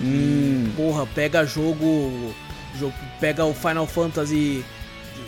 Hum. 0.00 0.72
Porra, 0.76 1.06
pega 1.06 1.44
jogo, 1.46 2.34
jogo 2.78 2.94
pega 3.20 3.44
o 3.44 3.54
Final 3.54 3.86
Fantasy 3.86 4.64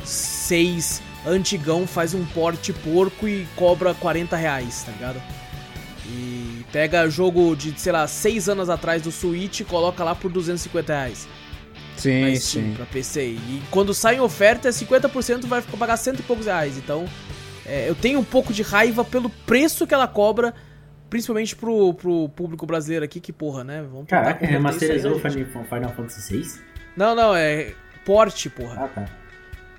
6 0.05 1.03
antigão, 1.27 1.87
faz 1.87 2.15
um 2.15 2.25
porte 2.27 2.73
porco 2.73 3.29
e 3.29 3.47
cobra 3.57 3.95
40 3.95 4.37
reais, 4.37 4.83
tá 4.85 4.93
ligado? 4.93 5.23
E 6.07 6.65
pega 6.73 7.09
jogo 7.09 7.55
de, 7.57 7.79
sei 7.81 7.93
lá, 7.93 8.07
6 8.07 8.49
anos 8.49 8.69
atrás 8.69 9.01
do 9.03 9.11
Switch 9.11 9.61
e 9.61 9.65
coloca 9.65 10.05
lá 10.05 10.15
por 10.15 10.31
250 10.31 10.93
reais. 10.93 11.29
Sim, 12.05 12.21
na 12.31 12.37
Steam, 12.37 12.65
sim. 12.67 12.75
pra 12.75 12.87
PC. 12.87 13.23
E 13.25 13.63
quando 13.71 13.93
sai 13.95 14.17
em 14.17 14.21
oferta, 14.21 14.71
50% 14.71 15.47
vai 15.47 15.61
ficar- 15.61 15.77
pagar 15.77 15.97
cento 15.97 16.21
e 16.21 16.23
poucos 16.23 16.47
reais. 16.47 16.77
Então, 16.79 17.05
é, 17.67 17.89
eu 17.89 17.95
tenho 17.95 18.19
um 18.19 18.25
pouco 18.25 18.53
de 18.53 18.63
raiva 18.63 19.05
pelo 19.05 19.29
preço 19.31 19.87
que 19.87 19.95
ela 19.95 20.07
cobra, 20.07 20.55
principalmente 21.11 21.55
pro, 21.57 21.95
pro 21.95 22.29
público 22.31 22.67
brasileiro 22.67 23.05
aqui, 23.05 23.21
que 23.21 23.33
porra, 23.33 23.65
né? 23.65 23.85
Vamos 23.91 24.07
Caraca, 24.09 24.35
converter 24.35 24.53
remasterizou 24.53 25.13
o 25.13 25.21
né, 25.23 25.31
Final 25.31 25.65
Final 25.65 25.95
Fantasy 25.95 26.37
VI? 26.37 26.61
Não, 26.97 27.15
não, 27.15 27.35
é 27.35 27.73
porte, 28.05 28.49
porra. 28.51 28.85
Ah, 28.85 28.89
tá. 28.89 29.05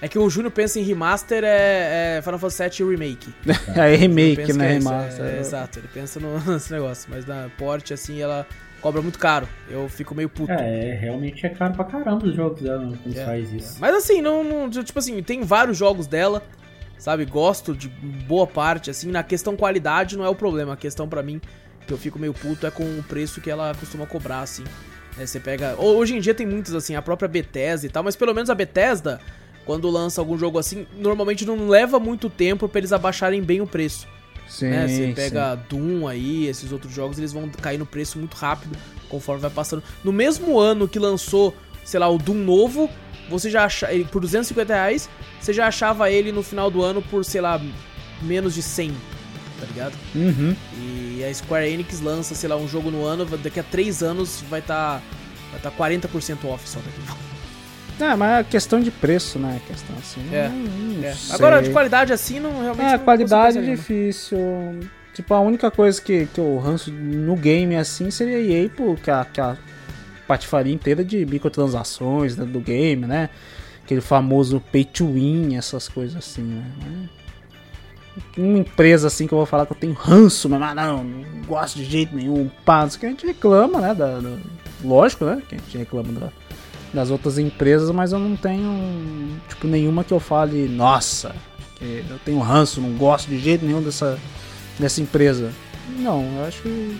É 0.02 0.07
que 0.10 0.19
o 0.19 0.30
Júnior 0.30 0.52
pensa 0.52 0.77
em 0.80 0.84
remaster 0.84 1.43
é, 1.43 2.18
é 2.18 2.22
Final 2.22 2.38
Fantasy 2.39 2.84
VII 2.84 2.89
Remake. 2.91 3.34
É 3.76 3.95
remake, 3.95 4.53
né? 4.53 4.65
é 4.65 4.73
Remaster. 4.73 5.26
é- 5.26 5.38
é, 5.38 5.39
exato, 5.39 5.80
ele 5.80 5.88
pensa 5.93 6.19
no, 6.19 6.38
nesse 6.52 6.72
negócio. 6.72 7.07
Mas 7.10 7.26
na 7.26 7.49
porte, 7.57 7.93
assim, 7.93 8.19
ela 8.22 8.45
cobra 8.86 9.02
muito 9.02 9.18
caro. 9.18 9.48
Eu 9.68 9.90
fico 9.90 10.14
meio 10.14 10.30
puto. 10.30 10.52
É, 10.52 10.94
realmente 10.94 11.44
é 11.44 11.49
caro 11.49 11.74
pra 11.74 11.84
caramba 11.86 12.28
os 12.28 12.36
jogos 12.36 12.62
dela 12.62 12.94
quando 13.02 13.18
É, 13.18 13.26
faz 13.26 13.52
isso. 13.52 13.78
Mas 13.80 13.95
assim, 13.95 14.22
não, 14.22 14.44
não- 14.44 14.70
Tipo 14.70 14.99
assim, 14.99 15.24
tem 15.24 15.41
vários 15.41 15.76
jogos 15.76 16.06
dela, 16.06 16.44
sabe? 16.99 17.26
Gosto 17.26 17.74
de 17.76 17.88
boa 17.90 18.45
parte, 18.45 18.91
assim. 18.91 19.10
Na 19.10 19.24
questão 19.24 19.56
qualidade 19.56 20.16
não 20.16 20.24
é 20.24 20.30
o 20.30 20.36
problema. 20.36 20.74
A 20.74 20.78
questão 20.78 21.10
pra 21.10 21.24
mim, 21.24 21.41
que 21.88 21.91
eu 21.91 21.98
fico 21.98 22.20
meio 22.20 22.32
puto, 22.32 22.68
é 22.68 22.70
com 22.70 22.84
o 22.84 23.02
preço 23.02 23.41
que 23.41 23.49
ela 23.49 23.74
costuma 23.80 24.06
cobrar, 24.06 24.41
assim. 24.41 24.64
É, 25.18 25.26
você 25.26 25.40
pega. 25.40 25.76
ho- 25.80 25.95
Hoje 25.98 26.16
em 26.16 26.20
dia 26.20 26.36
tem 26.36 26.45
muitos, 26.45 26.76
assim, 26.76 26.94
a 26.95 27.02
própria 27.02 27.28
Bethesda 27.28 27.88
e 27.88 27.90
tal, 27.90 28.03
mas 28.03 28.16
pelo 28.16 28.36
menos 28.36 28.52
a 28.52 28.56
Bethesda, 28.56 29.20
quando 29.66 29.90
lança 29.90 30.22
algum 30.22 30.38
jogo 30.38 30.60
assim, 30.60 30.86
normalmente 30.95 31.44
não 31.44 31.68
leva 31.68 31.99
muito 31.99 32.30
tempo 32.30 32.70
pra 32.70 32.78
eles 32.80 32.94
abaixarem 32.94 33.41
bem 33.41 33.62
o 33.62 33.66
preço. 33.68 34.07
Sim, 34.48 34.70
né? 34.70 34.88
Você 34.88 35.08
sim. 35.08 35.14
pega 35.14 35.56
Doom 35.56 36.08
aí, 36.08 36.48
esses 36.48 36.72
outros 36.72 36.94
jogos, 36.94 37.18
eles 37.18 37.34
vão 37.34 37.50
cair 37.50 37.78
no 37.78 37.86
preço 37.86 38.18
muito 38.20 38.36
rápido 38.36 38.78
conforme 39.10 39.42
vai 39.42 39.52
passando. 39.52 39.84
No 40.04 40.12
mesmo 40.12 40.60
ano 40.60 40.88
que 40.88 41.00
lançou, 41.00 41.56
sei 41.84 42.00
lá, 42.00 42.10
o 42.10 42.18
Doom 42.18 42.36
novo, 42.36 42.90
você 43.30 43.50
já 43.50 43.66
acha 43.66 43.92
ele 43.92 44.06
por 44.06 44.22
250 44.22 44.74
reais, 44.74 45.10
você 45.40 45.54
já 45.54 45.68
achava 45.68 46.10
ele 46.10 46.32
no 46.32 46.44
final 46.44 46.70
do 46.70 46.84
ano 46.84 47.02
por, 47.02 47.24
sei 47.26 47.42
lá, 47.42 47.60
menos 48.22 48.54
de 48.54 48.62
100, 48.62 48.92
tá 49.60 49.66
ligado? 49.66 49.94
Uhum. 50.14 50.56
E 50.78 51.24
a 51.24 51.34
Square 51.34 51.70
Enix 51.70 52.02
lança, 52.02 52.36
sei 52.36 52.50
lá, 52.50 52.56
um 52.56 52.68
jogo 52.68 52.92
no 52.92 53.04
ano, 53.04 53.26
daqui 53.38 53.60
a 53.60 53.64
3 53.64 54.04
anos 54.04 54.44
vai 54.50 54.60
estar 54.60 55.02
vai 55.52 55.60
tá 55.62 55.72
40% 55.72 56.46
off 56.46 56.68
só 56.68 56.80
daqui. 56.80 57.24
É, 58.00 58.16
mas 58.16 58.40
é 58.40 58.44
questão 58.44 58.80
de 58.82 58.92
preço, 58.92 59.40
né? 59.40 59.62
Questão 59.68 59.96
assim. 59.98 60.22
É, 60.34 60.50
não- 60.50 61.04
É. 61.04 61.16
Agora, 61.32 61.62
de 61.62 61.70
qualidade 61.72 62.12
assim, 62.14 62.40
não 62.40 62.62
realmente. 62.62 62.86
É, 62.94 62.98
não 62.98 63.06
qualidade 63.06 63.58
é 63.58 63.62
difícil. 63.62 64.38
Tipo, 65.14 65.34
a 65.34 65.40
única 65.40 65.72
coisa 65.72 66.02
que, 66.02 66.26
que 66.26 66.40
eu 66.40 66.58
ranço 66.60 66.92
no 66.92 67.36
game 67.38 67.76
assim 67.78 68.12
seria 68.12 68.38
EA, 68.40 68.70
porque 68.70 69.10
a, 69.10 69.24
que 69.24 69.40
a 69.40 69.56
patifaria 70.28 70.74
inteira 70.74 71.06
de 71.06 71.26
microtransações 71.26 72.36
dentro 72.36 72.52
do 72.52 72.60
game, 72.60 73.06
né? 73.06 73.30
Aquele 73.84 74.02
famoso 74.02 74.62
pay 74.72 74.84
to 74.84 75.14
win, 75.14 75.56
essas 75.56 75.88
coisas 75.88 76.18
assim, 76.18 76.42
né? 76.42 76.66
Uma 78.38 78.58
empresa 78.60 79.08
assim 79.08 79.28
que 79.28 79.34
eu 79.34 79.38
vou 79.38 79.46
falar 79.46 79.66
que 79.66 79.74
eu 79.74 79.78
tenho 79.78 79.94
ranço, 79.94 80.50
mas 80.50 80.60
não, 80.76 81.04
não 81.04 81.42
gosto 81.48 81.78
de 81.78 81.86
jeito 81.86 82.16
nenhum, 82.16 82.50
pá, 82.66 82.86
isso 82.86 82.98
que 83.00 83.06
a 83.06 83.10
gente 83.10 83.26
reclama, 83.26 83.80
né? 83.80 83.94
Da, 83.94 84.20
da- 84.20 84.38
lógico, 84.84 85.26
né? 85.26 85.42
Que 85.48 85.56
a 85.56 85.58
gente 85.58 85.78
reclama 85.78 86.12
da- 86.14 86.32
das 86.96 87.12
outras 87.12 87.38
empresas, 87.38 87.92
mas 87.92 88.12
eu 88.14 88.20
não 88.20 88.36
tenho, 88.36 89.40
tipo, 89.50 89.68
nenhuma 89.68 90.04
que 90.04 90.14
eu 90.14 90.20
fale, 90.20 90.68
nossa, 90.70 91.36
que 91.78 92.04
eu 92.10 92.18
tenho 92.26 92.40
ranço, 92.40 92.80
não 92.82 92.94
gosto 92.94 93.28
de 93.28 93.38
jeito 93.38 93.66
nenhum 93.66 93.82
dessa, 93.84 94.18
dessa 94.80 95.02
empresa. 95.02 95.52
Não, 96.00 96.24
eu 96.38 96.46
acho 96.46 96.62
que 96.64 96.98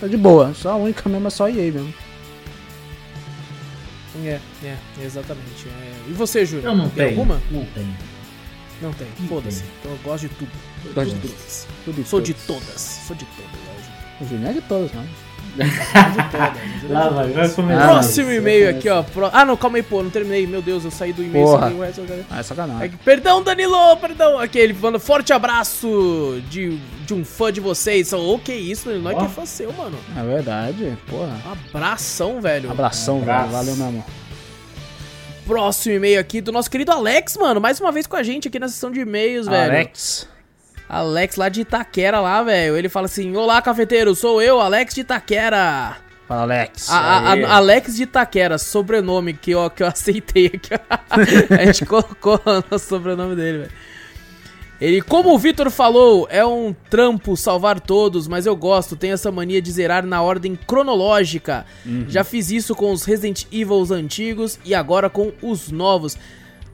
tá 0.00 0.06
de 0.06 0.16
boa. 0.16 0.52
Só 0.54 0.72
a 0.72 0.76
única 0.76 1.08
mesmo 1.08 1.26
é 1.28 1.30
só 1.30 1.46
a 1.46 1.50
EA 1.50 1.72
mesmo. 1.72 1.94
É, 4.24 4.40
é, 4.64 4.76
exatamente. 5.02 5.68
É. 5.68 6.10
E 6.10 6.12
você, 6.12 6.44
Júlio? 6.44 6.66
Eu 6.66 6.74
não 6.74 6.88
Tem 6.88 7.06
tenho. 7.08 7.20
alguma? 7.20 7.40
Não 7.50 7.64
tenho. 7.66 7.96
Não 8.80 8.92
tem. 8.92 9.06
Não 9.20 9.28
Foda-se. 9.28 9.62
tem. 9.62 9.70
Então 9.80 9.92
eu 9.92 9.98
gosto 10.04 10.28
de 10.28 10.34
tudo. 10.34 10.50
Gosto 10.94 11.14
de 11.14 12.00
e 12.00 12.04
Sou 12.04 12.20
de 12.20 12.34
todas. 12.34 13.00
Sou 13.06 13.16
de 13.16 13.24
todas. 13.24 13.50
ó, 14.20 14.24
O 14.24 14.28
Juninho 14.28 14.48
é 14.48 14.52
de 14.54 14.60
todas, 14.62 14.92
mano. 14.92 15.08
Lá 16.88 17.08
vai, 17.08 17.28
vai 17.30 17.48
começar. 17.48 17.88
Próximo 17.88 18.30
isso, 18.30 18.38
e-mail 18.40 18.70
aqui, 18.70 18.88
ó. 18.88 19.02
Pro- 19.02 19.30
Ah, 19.32 19.44
não, 19.44 19.56
calma 19.56 19.78
aí, 19.78 19.82
pô. 19.82 20.02
Não 20.02 20.10
terminei. 20.10 20.46
Meu 20.46 20.60
Deus, 20.62 20.84
eu 20.84 20.90
saí 20.90 21.12
do 21.12 21.22
e-mail. 21.22 21.44
Porra. 21.46 21.68
sem 21.68 21.76
o 21.78 21.80
resto, 21.82 22.02
Ah, 22.30 22.40
é 22.40 22.42
sacanagem. 22.42 22.84
Aqui, 22.84 22.96
Perdão, 22.98 23.42
Danilo, 23.42 23.96
perdão. 23.96 24.38
Aqui, 24.38 24.58
ele 24.58 24.72
manda 24.74 24.98
forte 24.98 25.32
abraço 25.32 26.40
de, 26.48 26.78
de 27.06 27.14
um 27.14 27.24
fã 27.24 27.52
de 27.52 27.60
vocês. 27.60 28.12
Ô, 28.12 28.38
que 28.38 28.52
isso, 28.52 28.86
Danilo. 28.86 29.04
Nós 29.04 29.14
Ó. 29.16 29.18
que 29.20 29.24
é 29.24 29.28
fã 29.28 29.46
seu, 29.46 29.72
mano. 29.72 29.98
É 30.16 30.22
verdade, 30.22 30.96
porra. 31.08 31.36
Abração, 31.72 32.40
velho. 32.40 32.70
Abração, 32.70 33.18
Abraço. 33.18 33.42
velho. 33.48 33.52
Valeu, 33.52 33.76
meu 33.76 33.86
amor. 33.86 34.04
Próximo 35.46 35.94
e-mail 35.94 36.18
aqui 36.18 36.40
do 36.40 36.50
nosso 36.50 36.68
querido 36.70 36.90
Alex, 36.92 37.36
mano. 37.36 37.60
Mais 37.60 37.80
uma 37.80 37.92
vez 37.92 38.06
com 38.06 38.16
a 38.16 38.22
gente 38.22 38.48
aqui 38.48 38.58
na 38.58 38.68
sessão 38.68 38.90
de 38.90 39.00
e-mails, 39.00 39.46
velho. 39.46 39.70
Alex. 39.72 40.28
Alex 40.88 41.36
lá 41.36 41.48
de 41.48 41.62
Itaquera 41.62 42.20
lá, 42.20 42.42
velho. 42.42 42.76
Ele 42.76 42.88
fala 42.88 43.06
assim: 43.06 43.34
Olá, 43.36 43.60
cafeteiro, 43.60 44.14
sou 44.14 44.40
eu, 44.40 44.60
Alex 44.60 44.94
de 44.94 45.00
Itaquera. 45.00 45.96
Fala, 46.28 46.42
Alex. 46.42 46.90
A- 46.90 47.18
a- 47.32 47.56
Alex 47.56 47.96
de 47.96 48.02
Itaquera, 48.04 48.58
sobrenome 48.58 49.32
que 49.34 49.50
eu, 49.52 49.68
que 49.70 49.82
eu 49.82 49.86
aceitei 49.88 50.46
aqui. 50.46 50.70
a 51.54 51.64
gente 51.66 51.86
colocou 51.86 52.40
o 52.70 52.78
sobrenome 52.78 53.34
dele, 53.36 53.58
velho. 53.58 53.70
Ele, 54.78 55.00
como 55.00 55.32
o 55.32 55.38
Vitor 55.38 55.70
falou, 55.70 56.28
é 56.30 56.44
um 56.44 56.74
trampo 56.90 57.34
salvar 57.34 57.80
todos, 57.80 58.28
mas 58.28 58.44
eu 58.44 58.54
gosto, 58.54 58.94
tenho 58.94 59.14
essa 59.14 59.32
mania 59.32 59.62
de 59.62 59.72
zerar 59.72 60.04
na 60.04 60.20
ordem 60.20 60.54
cronológica. 60.54 61.64
Já 62.08 62.22
fiz 62.22 62.50
isso 62.50 62.74
com 62.74 62.92
os 62.92 63.02
Resident 63.02 63.44
Evil 63.50 63.86
antigos 63.90 64.58
e 64.66 64.74
agora 64.74 65.08
com 65.08 65.32
os 65.40 65.70
novos. 65.70 66.18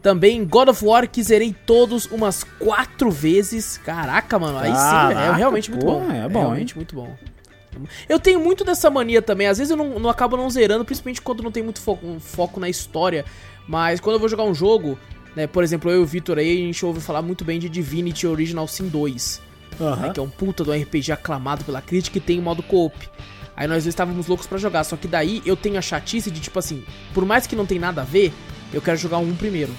Também 0.03 0.45
God 0.45 0.69
of 0.69 0.85
War, 0.85 1.09
que 1.09 1.23
zerei 1.23 1.55
todos 1.65 2.07
umas 2.07 2.43
quatro 2.43 3.11
vezes. 3.11 3.79
Caraca, 3.79 4.39
mano, 4.39 4.59
aí 4.59 4.71
sim, 4.71 4.77
é 4.77 5.15
Caraca, 5.15 5.33
realmente 5.35 5.71
muito 5.71 5.87
pô, 5.87 6.01
bom. 6.01 6.11
é 6.11 6.29
bom, 6.29 6.41
realmente 6.41 6.77
muito 6.77 6.95
bom. 6.95 7.17
Eu 8.09 8.19
tenho 8.19 8.41
muito 8.41 8.65
dessa 8.65 8.91
mania 8.91 9.23
também. 9.23 9.47
Às 9.47 9.59
vezes 9.59 9.71
eu 9.71 9.77
não, 9.77 9.99
não 9.99 10.11
acabo 10.11 10.37
não 10.37 10.51
zerando, 10.51 10.85
principalmente 10.85 11.23
quando 11.23 11.43
não 11.43 11.51
tem 11.51 11.63
muito 11.63 11.81
foco, 11.81 12.07
um 12.07 12.21
foco 12.21 12.59
na 12.59 12.69
história. 12.69 13.25
Mas 13.67 14.01
quando 14.01 14.15
eu 14.15 14.21
vou 14.21 14.29
jogar 14.29 14.43
um 14.43 14.55
jogo, 14.55 14.99
né? 15.37 15.47
Por 15.47 15.63
exemplo, 15.63 15.91
eu 15.91 16.01
e 16.01 16.03
o 16.03 16.07
Vitor 16.07 16.37
aí, 16.37 16.63
a 16.63 16.67
gente 16.67 16.85
ouve 16.85 17.01
falar 17.01 17.23
muito 17.23 17.45
bem 17.45 17.59
de 17.59 17.69
Divinity 17.69 18.27
Original 18.27 18.67
Sin 18.67 18.89
2 18.89 19.53
né, 20.01 20.11
que 20.13 20.21
é 20.21 20.23
um 20.23 20.29
puta 20.29 20.65
do 20.65 20.73
RPG 20.73 21.13
aclamado 21.13 21.65
pela 21.65 21.81
crítica 21.81 22.19
e 22.19 22.21
tem 22.21 22.39
o 22.39 22.43
modo 22.43 22.63
co-op. 22.63 23.09
Aí 23.57 23.67
nós 23.67 23.87
estávamos 23.87 24.27
loucos 24.27 24.47
pra 24.47 24.59
jogar, 24.59 24.85
só 24.85 24.97
que 24.97 25.07
daí 25.07 25.43
eu 25.45 25.57
tenho 25.57 25.79
a 25.79 25.83
chatice 25.83 26.31
de 26.31 26.41
tipo 26.41 26.59
assim, 26.59 26.85
por 27.13 27.25
mais 27.25 27.47
que 27.47 27.55
não 27.55 27.67
tem 27.67 27.79
nada 27.79 28.01
a 28.03 28.05
ver, 28.05 28.33
eu 28.73 28.81
quero 28.81 28.97
jogar 28.97 29.19
um 29.19 29.35
primeiro. 29.35 29.73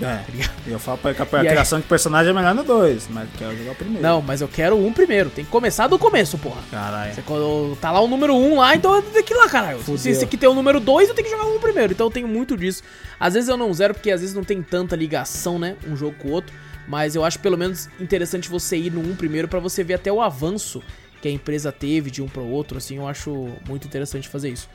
É, 0.00 0.24
ligado? 0.30 0.50
eu 0.66 0.78
falo 0.78 0.98
pra 0.98 1.12
que 1.14 1.22
a 1.22 1.26
E 1.32 1.36
aí- 1.40 1.48
criação 1.48 1.78
de 1.80 1.86
personagem 1.86 2.30
é 2.30 2.34
melhor 2.34 2.54
no 2.54 2.64
2, 2.64 3.08
mas 3.10 3.28
quero 3.38 3.56
jogar 3.56 3.72
o 3.72 3.74
primeiro. 3.74 4.02
Não, 4.02 4.22
mas 4.22 4.40
eu 4.40 4.48
quero 4.48 4.76
um 4.76 4.92
primeiro, 4.92 5.30
tem 5.30 5.44
que 5.44 5.50
começar 5.50 5.86
do 5.86 5.98
começo, 5.98 6.38
porra. 6.38 6.60
Caralho. 6.70 7.14
Você, 7.14 7.22
quando 7.22 7.76
tá 7.80 7.90
lá 7.90 8.00
o 8.00 8.08
número 8.08 8.34
1 8.34 8.52
um 8.52 8.56
lá, 8.58 8.74
então 8.74 9.02
que 9.02 9.32
ir 9.32 9.36
lá, 9.36 9.48
caralho. 9.48 9.78
Se 9.78 9.84
Fudeu. 9.84 10.12
esse 10.12 10.24
aqui 10.24 10.36
tem 10.36 10.48
o 10.48 10.54
número 10.54 10.80
2, 10.80 11.08
eu 11.08 11.14
tenho 11.14 11.28
que 11.28 11.34
jogar 11.36 11.46
um 11.50 11.58
primeiro. 11.58 11.92
Então 11.92 12.06
eu 12.06 12.10
tenho 12.10 12.26
muito 12.28 12.56
disso. 12.56 12.82
Às 13.18 13.34
vezes 13.34 13.48
eu 13.48 13.56
não 13.56 13.72
zero, 13.74 13.94
porque 13.94 14.10
às 14.10 14.20
vezes 14.20 14.34
não 14.34 14.44
tem 14.44 14.62
tanta 14.62 14.96
ligação, 14.96 15.58
né? 15.58 15.76
Um 15.86 15.96
jogo 15.96 16.16
com 16.18 16.28
o 16.28 16.32
outro. 16.32 16.54
Mas 16.88 17.14
eu 17.14 17.24
acho 17.24 17.38
pelo 17.38 17.56
menos 17.56 17.88
interessante 18.00 18.48
você 18.48 18.76
ir 18.76 18.90
no 18.90 19.00
um 19.00 19.14
primeiro 19.14 19.46
pra 19.46 19.60
você 19.60 19.84
ver 19.84 19.94
até 19.94 20.10
o 20.10 20.20
avanço 20.20 20.82
que 21.22 21.28
a 21.28 21.30
empresa 21.30 21.70
teve 21.70 22.10
de 22.10 22.22
um 22.22 22.26
pro 22.26 22.42
outro, 22.44 22.78
assim. 22.78 22.96
Eu 22.96 23.06
acho 23.06 23.48
muito 23.68 23.86
interessante 23.86 24.28
fazer 24.28 24.48
isso. 24.48 24.68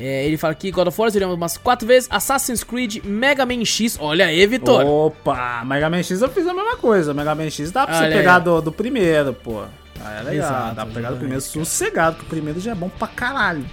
É, 0.00 0.24
ele 0.24 0.38
fala 0.38 0.52
aqui, 0.52 0.70
God 0.70 0.88
of 0.88 0.98
War, 0.98 1.10
zeramos 1.10 1.36
umas 1.36 1.58
quatro 1.58 1.86
vezes. 1.86 2.08
Assassin's 2.10 2.64
Creed, 2.64 3.04
Mega 3.04 3.44
Man 3.44 3.62
X. 3.66 3.98
Olha 4.00 4.26
aí, 4.26 4.46
Vitor. 4.46 4.82
Opa, 4.82 5.62
Mega 5.66 5.90
Man 5.90 6.02
X 6.02 6.22
eu 6.22 6.30
fiz 6.30 6.46
a 6.46 6.54
mesma 6.54 6.76
coisa. 6.78 7.12
Mega 7.12 7.34
Man 7.34 7.50
X 7.50 7.70
dá 7.70 7.86
pra 7.86 7.96
Olha 7.96 8.06
você 8.06 8.12
aí, 8.14 8.18
pegar 8.18 8.38
do, 8.38 8.62
do 8.62 8.72
primeiro, 8.72 9.34
pô. 9.34 9.60
Aí 10.02 10.20
é 10.20 10.22
legal, 10.22 10.48
Exato, 10.48 10.74
dá 10.74 10.84
pra 10.86 10.94
pegar 10.94 11.10
do 11.10 11.18
primeiro 11.18 11.42
sossegado, 11.42 12.16
que 12.16 12.22
o 12.22 12.26
primeiro 12.26 12.58
já 12.58 12.72
é 12.72 12.74
bom 12.74 12.88
pra 12.88 13.06
caralho. 13.06 13.66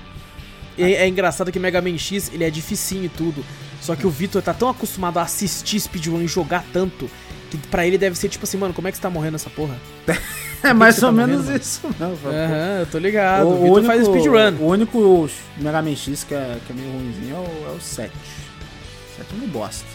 E 0.78 0.84
é 0.84 1.08
engraçado 1.08 1.50
que 1.50 1.58
Mega 1.58 1.82
Man 1.82 1.98
X, 1.98 2.30
ele 2.34 2.44
é 2.44 2.50
dificinho 2.50 3.06
e 3.06 3.10
tudo. 3.10 3.44
Só 3.80 3.96
que 3.96 4.06
o 4.06 4.10
Vitor 4.10 4.42
tá 4.42 4.54
tão 4.54 4.70
acostumado 4.70 5.18
a 5.20 5.22
assistir 5.22 5.80
speedrun 5.80 6.22
e 6.22 6.28
jogar 6.28 6.66
tanto, 6.74 7.10
que 7.50 7.58
pra 7.68 7.86
ele 7.86 7.98
deve 7.98 8.18
ser 8.18 8.30
tipo 8.30 8.44
assim, 8.46 8.58
mano, 8.58 8.74
como 8.74 8.88
é 8.88 8.92
que 8.92 8.98
você 8.98 9.02
tá 9.04 9.10
morrendo 9.10 9.34
nessa 9.34 9.50
porra? 9.50 9.76
É 10.64 10.74
mais 10.74 10.96
você 10.96 11.02
tá 11.02 11.08
ou 11.08 11.14
menos 11.14 11.46
morrendo, 11.46 11.62
isso, 11.62 11.82
não. 12.00 12.14
Aham, 12.14 12.80
eu 12.80 12.86
tô 12.88 12.98
ligado. 12.98 13.46
O, 13.46 13.52
O, 13.52 13.54
Vitor 13.62 13.78
único, 13.78 13.86
faz 13.86 14.06
speedrun. 14.08 14.56
o 14.60 14.68
único 14.72 15.30
Mega 15.58 15.82
Man 15.84 15.96
X 15.96 16.24
que 16.24 16.34
é, 16.34 16.58
que 16.66 16.74
é 16.74 16.76
meio 16.76 16.92
ruimzinho 16.94 17.36
é 17.36 17.40
o, 17.40 17.72
é 17.74 17.76
o 17.76 17.80
7. 17.80 18.10
O 18.12 19.18
7 19.18 19.28
é 19.34 19.36
meio 19.38 19.52
bosta. 19.52 19.86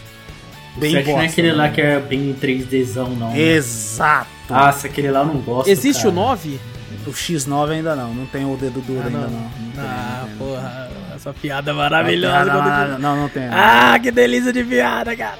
Bem 0.77 0.91
que 0.91 0.95
não 0.95 1.01
é 1.01 1.03
bosta. 1.15 1.25
aquele 1.25 1.51
lá 1.51 1.63
né? 1.63 1.71
que 1.73 1.81
é 1.81 1.99
bem 1.99 2.33
3Dzão, 2.41 3.09
não? 3.09 3.31
né? 3.31 3.39
Exato. 3.41 4.29
Nossa, 4.49 4.87
aquele 4.87 5.11
lá 5.11 5.19
eu 5.19 5.25
não 5.25 5.41
gosto. 5.41 5.67
Existe 5.69 6.03
cara. 6.03 6.13
o 6.13 6.15
9? 6.15 6.59
O 7.07 7.09
X9 7.11 7.69
ainda 7.71 7.93
não, 7.97 8.13
não 8.13 8.25
tem 8.25 8.45
o 8.45 8.55
dedo 8.55 8.79
duro 8.79 9.01
Ah, 9.03 9.07
ainda 9.07 9.19
não. 9.19 9.29
não. 9.29 9.51
Ah, 9.79 10.23
tem, 10.25 10.37
porra, 10.37 10.91
essa 11.13 11.33
piada 11.33 11.71
não. 11.73 11.79
maravilhosa. 11.79 12.45
Não, 12.45 12.55
eu- 12.55 12.87
não, 12.91 12.99
não, 12.99 13.21
não 13.23 13.29
tem. 13.29 13.43
Ah, 13.51 13.99
que 14.01 14.11
delícia 14.11 14.53
de 14.53 14.63
piada, 14.63 15.13
cara. 15.13 15.37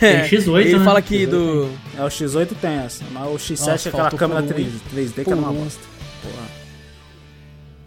Tem 0.00 0.22
X8, 0.22 0.60
Ele 0.60 0.78
né? 0.78 0.84
fala 0.84 0.98
aqui 0.98 1.26
X8. 1.26 1.30
do. 1.30 1.70
É 1.98 2.02
o 2.02 2.08
X8 2.08 2.48
tem 2.60 2.70
essa, 2.78 3.04
mas 3.12 3.26
o 3.28 3.34
X7 3.34 3.66
Nossa, 3.66 3.88
é 3.88 3.92
aquela 3.92 4.10
câmera 4.10 4.42
por 4.42 4.50
um, 4.52 4.54
3, 4.54 4.72
3D 5.12 5.24
que 5.24 5.30
é 5.32 5.34
uma 5.34 5.48
Por 5.48 5.56
um. 5.56 5.64
bosta. 5.64 5.82
Porra. 6.22 6.60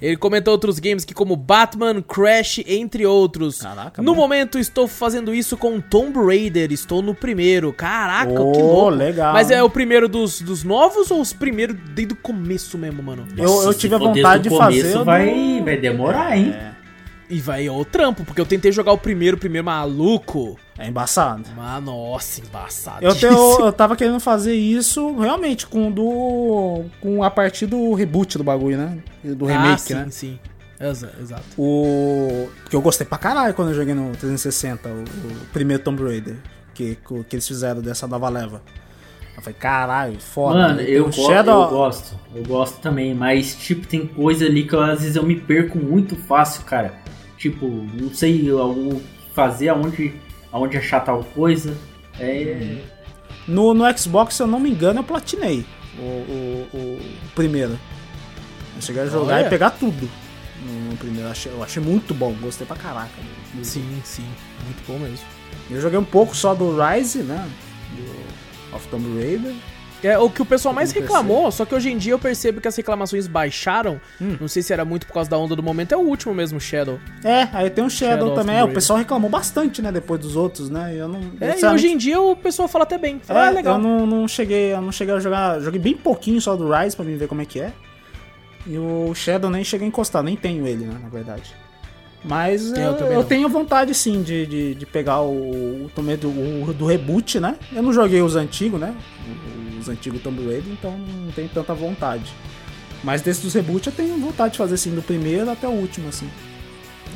Ele 0.01 0.17
comentou 0.17 0.51
outros 0.51 0.79
games 0.79 1.05
que 1.05 1.13
como 1.13 1.33
Batman, 1.37 2.01
Crash, 2.01 2.59
entre 2.67 3.05
outros. 3.05 3.59
Caraca, 3.61 4.01
no 4.01 4.13
bom. 4.13 4.19
momento 4.19 4.59
estou 4.59 4.85
fazendo 4.85 5.33
isso 5.33 5.55
com 5.55 5.79
Tomb 5.79 6.19
Raider, 6.19 6.73
estou 6.73 7.01
no 7.01 7.15
primeiro. 7.15 7.71
Caraca, 7.71 8.33
Ô, 8.41 8.51
que 8.51 8.61
louco. 8.61 8.89
legal. 8.89 9.31
Mas 9.31 9.49
é 9.49 9.63
o 9.63 9.69
primeiro 9.69 10.09
dos, 10.09 10.41
dos 10.41 10.61
novos 10.61 11.09
ou 11.09 11.21
os 11.21 11.31
primeiros 11.31 11.77
desde 11.95 12.13
o 12.13 12.17
começo 12.17 12.77
mesmo, 12.77 13.01
mano? 13.01 13.25
Eu, 13.37 13.45
Nossa, 13.45 13.69
eu 13.69 13.73
tive 13.73 13.95
a 13.95 13.97
vontade 13.97 14.43
de 14.43 14.49
fazer. 14.49 14.81
começo, 14.81 14.97
eu 14.97 15.05
vai, 15.05 15.61
vai 15.63 15.77
demorar, 15.77 16.37
hein? 16.37 16.49
É, 16.53 16.71
E 17.29 17.39
vai 17.39 17.67
ao 17.67 17.83
trampo, 17.85 18.23
porque 18.25 18.39
eu 18.39 18.45
tentei 18.45 18.71
jogar 18.71 18.91
o 18.91 18.97
primeiro, 18.97 19.37
o 19.37 19.39
primeiro 19.39 19.65
maluco. 19.65 20.57
é 20.77 20.87
embaçado. 20.87 21.43
Mas, 21.55 21.83
nossa, 21.83 22.41
embaçado. 22.41 23.03
Eu, 23.03 23.15
tenho, 23.15 23.33
eu 23.65 23.73
tava 23.73 23.95
querendo 23.95 24.19
fazer 24.19 24.53
isso 24.53 25.15
realmente 25.17 25.65
com 25.65 25.89
do. 25.91 26.85
com 27.01 27.23
a 27.23 27.31
partir 27.31 27.65
do 27.65 27.93
reboot 27.93 28.37
do 28.37 28.43
bagulho, 28.43 28.77
né? 28.77 28.97
Do 29.23 29.45
remake, 29.45 29.73
ah, 29.73 29.77
sim, 29.77 29.93
né? 29.93 30.07
sim. 30.09 30.39
Exa- 30.79 31.13
exato. 31.19 31.43
O. 31.57 32.49
Que 32.69 32.75
eu 32.75 32.81
gostei 32.81 33.07
pra 33.07 33.17
caralho 33.17 33.53
quando 33.53 33.69
eu 33.69 33.75
joguei 33.75 33.93
no 33.93 34.11
360, 34.11 34.89
o, 34.89 34.91
o 35.03 35.45
primeiro 35.53 35.81
Tomb 35.81 36.03
Raider. 36.03 36.35
Que, 36.73 36.97
que 37.29 37.35
eles 37.35 37.47
fizeram 37.47 37.81
dessa 37.81 38.07
nova 38.07 38.27
leva. 38.29 38.61
Eu 39.35 39.41
falei, 39.41 39.57
caralho, 39.60 40.19
foda. 40.19 40.60
Mano, 40.60 40.77
Tem 40.77 40.88
eu, 40.89 41.07
o 41.07 41.11
go- 41.11 41.31
eu 41.31 41.68
gosto. 41.69 42.19
Eu 42.35 42.43
gosto 42.43 42.80
também, 42.80 43.14
mas, 43.15 43.55
tipo, 43.55 43.88
tem 43.88 44.05
coisa 44.05 44.45
ali 44.45 44.64
que 44.68 44.73
eu, 44.73 44.81
às 44.81 45.01
vezes 45.01 45.15
eu 45.15 45.23
me 45.23 45.35
perco 45.35 45.77
muito 45.77 46.15
fácil, 46.15 46.64
cara. 46.64 46.93
Tipo, 47.38 47.68
não 47.68 48.14
sei 48.14 48.51
o 48.51 48.95
que 48.95 49.01
fazer, 49.34 49.69
aonde, 49.69 50.14
aonde 50.51 50.77
achar 50.77 50.99
tal 51.01 51.23
coisa. 51.23 51.76
É. 52.19 52.77
No, 53.47 53.73
no 53.73 53.97
Xbox, 53.97 54.35
se 54.35 54.43
eu 54.43 54.47
não 54.47 54.60
me 54.60 54.69
engano, 54.69 54.99
eu 54.99 55.03
platinei 55.03 55.65
o, 55.97 56.01
o, 56.01 56.68
o 56.77 56.99
primeiro. 57.35 57.77
Eu 58.76 58.81
cheguei 58.81 59.01
a 59.01 59.05
jogar 59.07 59.35
Olha. 59.38 59.47
e 59.47 59.49
pegar 59.49 59.72
tudo. 59.72 60.10
No, 60.65 60.91
no 60.91 60.97
primeiro, 60.97 61.27
eu 61.27 61.31
achei, 61.31 61.51
eu 61.51 61.61
achei 61.64 61.84
muito 61.84 62.14
bom, 62.14 62.34
gostei 62.39 62.65
pra 62.65 62.76
caraca. 62.77 63.10
Sim, 63.64 63.99
sim. 64.05 64.26
Muito 64.64 64.81
bom 64.88 64.97
mesmo. 64.99 65.26
Eu 65.69 65.81
joguei 65.81 65.99
um 65.99 66.05
pouco 66.05 66.35
só 66.35 66.53
do 66.53 66.77
Rise, 66.81 67.19
né? 67.23 67.45
Do 67.95 68.32
of 68.75 68.87
Tomb 68.87 69.19
Raider. 69.19 69.53
É 70.03 70.17
o 70.17 70.29
que 70.29 70.41
o 70.41 70.45
pessoal 70.45 70.75
mais 70.75 70.91
reclamou, 70.91 71.49
só 71.49 71.63
que 71.63 71.73
hoje 71.73 71.89
em 71.89 71.97
dia 71.97 72.11
eu 72.11 72.19
percebo 72.19 72.59
que 72.59 72.67
as 72.67 72.75
reclamações 72.75 73.25
baixaram. 73.25 74.01
Hum. 74.21 74.35
Não 74.41 74.49
sei 74.49 74.61
se 74.61 74.73
era 74.73 74.83
muito 74.83 75.07
por 75.07 75.13
causa 75.13 75.29
da 75.29 75.37
onda 75.37 75.55
do 75.55 75.63
momento, 75.63 75.93
é 75.93 75.97
o 75.97 76.01
último 76.01 76.33
mesmo, 76.33 76.59
Shadow. 76.59 76.99
É, 77.23 77.47
aí 77.53 77.69
tem 77.69 77.85
o 77.85 77.89
Shadow, 77.89 78.27
Shadow 78.27 78.35
também. 78.35 78.57
É, 78.57 78.63
o 78.65 78.73
pessoal 78.73 78.99
reclamou 78.99 79.29
bastante, 79.29 79.81
né? 79.81 79.93
Depois 79.93 80.19
dos 80.19 80.35
outros, 80.35 80.69
né? 80.69 80.93
Eu 80.93 81.07
não. 81.07 81.21
É, 81.39 81.57
e 81.57 81.65
hoje 81.65 81.87
em 81.87 81.97
dia 81.97 82.19
o 82.19 82.35
pessoal 82.35 82.67
fala 82.67 82.83
até 82.83 82.97
bem. 82.97 83.21
Fala, 83.23 83.45
É, 83.45 83.47
ah, 83.47 83.51
legal. 83.51 83.77
eu 83.77 83.81
não, 83.81 84.05
não 84.05 84.27
cheguei, 84.27 84.73
eu 84.73 84.81
não 84.81 84.91
cheguei 84.91 85.13
a 85.15 85.19
jogar, 85.21 85.61
joguei 85.61 85.79
bem 85.79 85.95
pouquinho 85.95 86.41
só 86.41 86.53
do 86.57 86.69
Rise 86.69 86.97
pra 86.97 87.05
mim 87.05 87.15
ver 87.15 87.29
como 87.29 87.41
é 87.41 87.45
que 87.45 87.61
é. 87.61 87.71
E 88.67 88.77
o 88.77 89.13
Shadow 89.15 89.49
nem 89.49 89.63
cheguei 89.63 89.85
a 89.85 89.87
encostar, 89.87 90.21
nem 90.21 90.35
tenho 90.35 90.67
ele, 90.67 90.83
né, 90.85 90.97
na 91.01 91.07
verdade. 91.09 91.55
Mas 92.23 92.71
Eu 92.71 92.77
eu, 92.77 93.11
eu 93.11 93.23
tenho 93.23 93.49
vontade 93.49 93.93
sim 93.93 94.21
de, 94.21 94.45
de, 94.45 94.75
de 94.75 94.85
pegar 94.85 95.19
o, 95.21 95.85
o, 95.85 95.91
do, 96.17 96.29
o 96.69 96.73
do 96.73 96.85
reboot, 96.85 97.39
né? 97.39 97.57
Eu 97.73 97.83
não 97.83 97.91
joguei 97.91 98.21
os 98.21 98.35
antigos, 98.35 98.79
né? 98.79 98.95
Os 99.79 99.89
antigos 99.89 100.21
Tomb 100.21 100.41
Raider, 100.45 100.71
então 100.71 100.97
não 100.97 101.31
tenho 101.33 101.49
tanta 101.49 101.73
vontade. 101.73 102.31
Mas 103.03 103.21
desses 103.21 103.43
dos 103.43 103.53
reboot 103.53 103.85
eu 103.87 103.93
tenho 103.93 104.17
vontade 104.17 104.53
de 104.53 104.57
fazer 104.57 104.75
assim, 104.75 104.95
do 104.95 105.01
primeiro 105.01 105.49
até 105.51 105.67
o 105.67 105.71
último, 105.71 106.07
assim. 106.07 106.29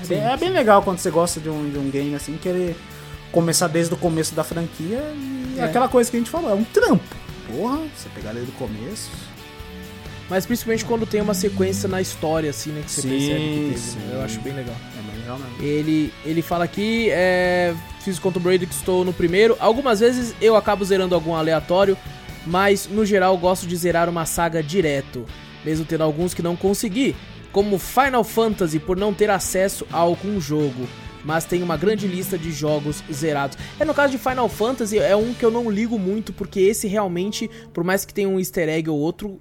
É, 0.02 0.04
Sim, 0.04 0.16
bem, 0.16 0.24
é 0.26 0.38
bem 0.38 0.50
legal 0.50 0.82
quando 0.84 0.98
você 1.00 1.10
gosta 1.10 1.40
de 1.40 1.50
um, 1.50 1.70
de 1.70 1.78
um 1.78 1.90
game 1.90 2.14
assim, 2.14 2.38
querer 2.42 2.76
começar 3.32 3.68
desde 3.68 3.94
o 3.94 3.98
começo 3.98 4.36
da 4.36 4.44
franquia 4.44 5.02
e 5.16 5.56
É. 5.58 5.64
aquela 5.64 5.88
coisa 5.88 6.12
que 6.12 6.18
a 6.18 6.20
gente 6.20 6.30
falou, 6.30 6.52
é 6.52 6.54
um 6.54 6.66
trampo. 6.66 7.04
Porra, 7.50 7.80
você 7.96 8.10
pegar 8.14 8.34
desde 8.34 8.52
o 8.52 8.56
começo. 8.56 9.10
Mas 10.30 10.46
principalmente 10.46 10.84
quando 10.84 11.06
tem 11.06 11.22
uma 11.22 11.34
sequência 11.34 11.88
na 11.88 12.02
história, 12.02 12.50
assim, 12.50 12.72
né? 12.72 12.82
Que 12.86 12.92
você 12.92 13.02
Sim, 13.02 13.10
percebe 13.10 13.40
que 13.40 13.66
teve. 13.70 13.78
sim. 13.78 13.98
né, 14.00 14.16
Eu 14.16 14.22
acho 14.24 14.42
bem 14.42 14.54
legal. 14.54 14.76
Ele, 15.60 16.14
ele 16.26 16.42
fala 16.42 16.64
aqui, 16.66 17.10
é, 17.12 17.74
fiz 18.02 18.18
contra 18.20 18.40
o 18.40 18.42
Brady 18.42 18.66
que 18.66 18.74
estou 18.74 19.04
no 19.04 19.14
primeiro. 19.14 19.56
Algumas 19.60 20.00
vezes 20.00 20.34
eu 20.42 20.56
acabo 20.56 20.86
zerando 20.86 21.14
algum 21.14 21.36
aleatório, 21.36 21.98
mas 22.46 22.88
no 22.88 23.06
geral 23.06 23.38
gosto 23.38 23.68
de 23.68 23.76
zerar 23.76 24.10
uma 24.10 24.26
saga 24.26 24.64
direto, 24.64 25.26
mesmo 25.66 25.86
tendo 25.86 26.04
alguns 26.04 26.34
que 26.34 26.42
não 26.42 26.56
consegui, 26.56 27.16
como 27.52 27.78
Final 27.78 28.24
Fantasy 28.24 28.80
por 28.80 28.96
não 28.98 29.14
ter 29.14 29.30
acesso 29.30 29.86
a 29.92 29.98
algum 29.98 30.40
jogo. 30.40 30.88
Mas 31.28 31.44
tem 31.44 31.62
uma 31.62 31.76
grande 31.76 32.08
lista 32.08 32.38
de 32.38 32.54
jogos 32.54 33.04
zerados. 33.12 33.58
É 33.78 33.84
no 33.84 33.94
caso 33.94 34.14
de 34.14 34.18
Final 34.18 34.48
Fantasy, 34.48 34.98
é 34.98 35.14
um 35.14 35.34
que 35.34 35.44
eu 35.44 35.52
não 35.52 35.70
ligo 35.70 36.00
muito, 36.00 36.32
porque 36.32 36.62
esse 36.62 36.88
realmente, 36.88 37.50
por 37.74 37.84
mais 37.84 38.06
que 38.06 38.14
tenha 38.14 38.30
um 38.30 38.40
easter 38.40 38.70
egg 38.70 38.90
ou 38.90 38.98
outro, 38.98 39.38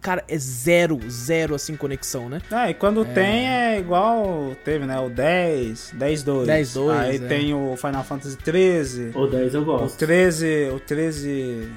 cara, 0.00 0.24
é 0.26 0.36
zero, 0.36 0.98
zero 1.08 1.54
assim 1.54 1.76
conexão, 1.76 2.28
né? 2.28 2.40
Ah, 2.50 2.68
e 2.68 2.74
quando 2.74 3.04
tem 3.04 3.48
é 3.48 3.78
igual 3.78 4.56
teve, 4.64 4.84
né? 4.86 4.98
O 4.98 5.08
10, 5.08 5.92
10 5.94 6.22
2. 6.24 6.46
10, 6.48 6.74
2, 6.74 6.98
Aí 6.98 7.16
é. 7.16 7.18
tem 7.20 7.54
o 7.54 7.76
Final 7.76 8.02
Fantasy 8.02 8.36
13, 8.36 9.12
O 9.14 9.28
10 9.28 9.54
eu 9.54 9.62
o 9.62 9.64
gosto. 9.64 9.98
13, 9.98 10.70
o 10.74 10.80
13 10.80 11.68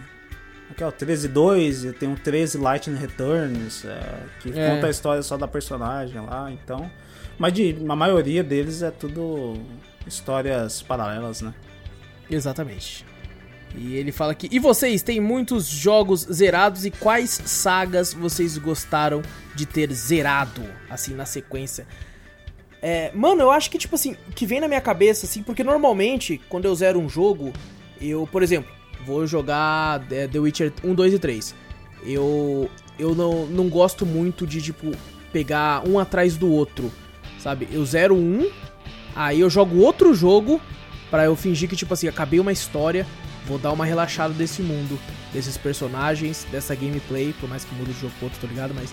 Aqui 0.72 0.82
é 0.84 0.88
o 0.88 0.92
13 0.92 1.28
2, 1.28 1.86
e 1.86 1.92
tem 1.94 2.12
o 2.12 2.16
13 2.16 2.58
Lightning 2.58 2.98
Returns, 2.98 3.86
é, 3.86 4.02
que 4.40 4.58
É. 4.60 4.70
conta 4.72 4.88
a 4.88 4.90
história 4.90 5.22
só 5.22 5.38
da 5.38 5.48
personagem 5.48 6.20
lá, 6.22 6.50
então. 6.52 6.90
Mas 7.38 7.54
de, 7.54 7.76
a 7.88 7.96
maioria 7.96 8.44
deles 8.44 8.82
é 8.82 8.92
tudo 8.92 9.56
histórias 10.06 10.82
paralelas, 10.82 11.42
né? 11.42 11.54
Exatamente. 12.30 13.06
E 13.76 13.96
ele 13.96 14.12
fala 14.12 14.32
aqui: 14.32 14.48
E 14.52 14.60
vocês 14.60 15.02
têm 15.02 15.20
muitos 15.20 15.68
jogos 15.68 16.22
zerados 16.22 16.86
e 16.86 16.92
quais 16.92 17.32
sagas 17.46 18.14
vocês 18.14 18.58
gostaram 18.58 19.22
de 19.56 19.66
ter 19.66 19.92
zerado, 19.92 20.64
assim, 20.90 21.14
na 21.14 21.26
sequência? 21.26 21.88
É, 22.82 23.12
mano, 23.14 23.42
eu 23.42 23.50
acho 23.50 23.72
que, 23.72 23.78
tipo 23.78 23.96
assim, 23.96 24.16
que 24.36 24.46
vem 24.46 24.60
na 24.60 24.68
minha 24.68 24.82
cabeça, 24.82 25.26
assim, 25.26 25.42
porque 25.42 25.64
normalmente, 25.64 26.40
quando 26.50 26.66
eu 26.66 26.76
zero 26.76 27.00
um 27.00 27.08
jogo, 27.08 27.54
eu, 28.00 28.28
por 28.30 28.44
exemplo, 28.44 28.70
vou 29.06 29.26
jogar 29.26 30.06
é, 30.12 30.28
The 30.28 30.40
Witcher 30.40 30.74
1, 30.84 30.94
2 30.94 31.14
e 31.14 31.20
3. 31.20 31.56
Eu, 32.06 32.70
eu 33.00 33.16
não, 33.16 33.46
não 33.46 33.70
gosto 33.70 34.06
muito 34.06 34.46
de, 34.46 34.62
tipo, 34.62 34.92
pegar 35.32 35.88
um 35.88 35.98
atrás 35.98 36.36
do 36.36 36.52
outro, 36.52 36.92
sabe? 37.44 37.68
Eu 37.72 37.86
zero 37.86 38.16
um, 38.16 38.50
aí 39.14 39.42
eu 39.42 39.50
jogo 39.50 39.80
outro 39.80 40.14
jogo 40.14 40.62
para 41.12 41.26
eu 41.26 41.36
fingir 41.36 41.70
que, 41.70 41.76
tipo 41.76 41.94
assim, 41.94 42.08
acabei 42.08 42.40
uma 42.40 42.52
história, 42.52 43.06
vou 43.46 43.60
dar 43.60 43.72
uma 43.72 43.86
relaxada 43.86 44.34
desse 44.34 44.62
mundo, 44.62 44.98
desses 45.34 45.58
personagens, 45.58 46.48
dessa 46.50 46.74
gameplay, 46.74 47.36
por 47.40 47.50
mais 47.50 47.66
que 47.66 47.76
mude 47.76 47.94
de 47.94 48.00
jogo 48.00 48.14
pro 48.18 48.28
outro, 48.28 48.40
tô 48.40 48.48
ligado? 48.48 48.74
Mas 48.74 48.92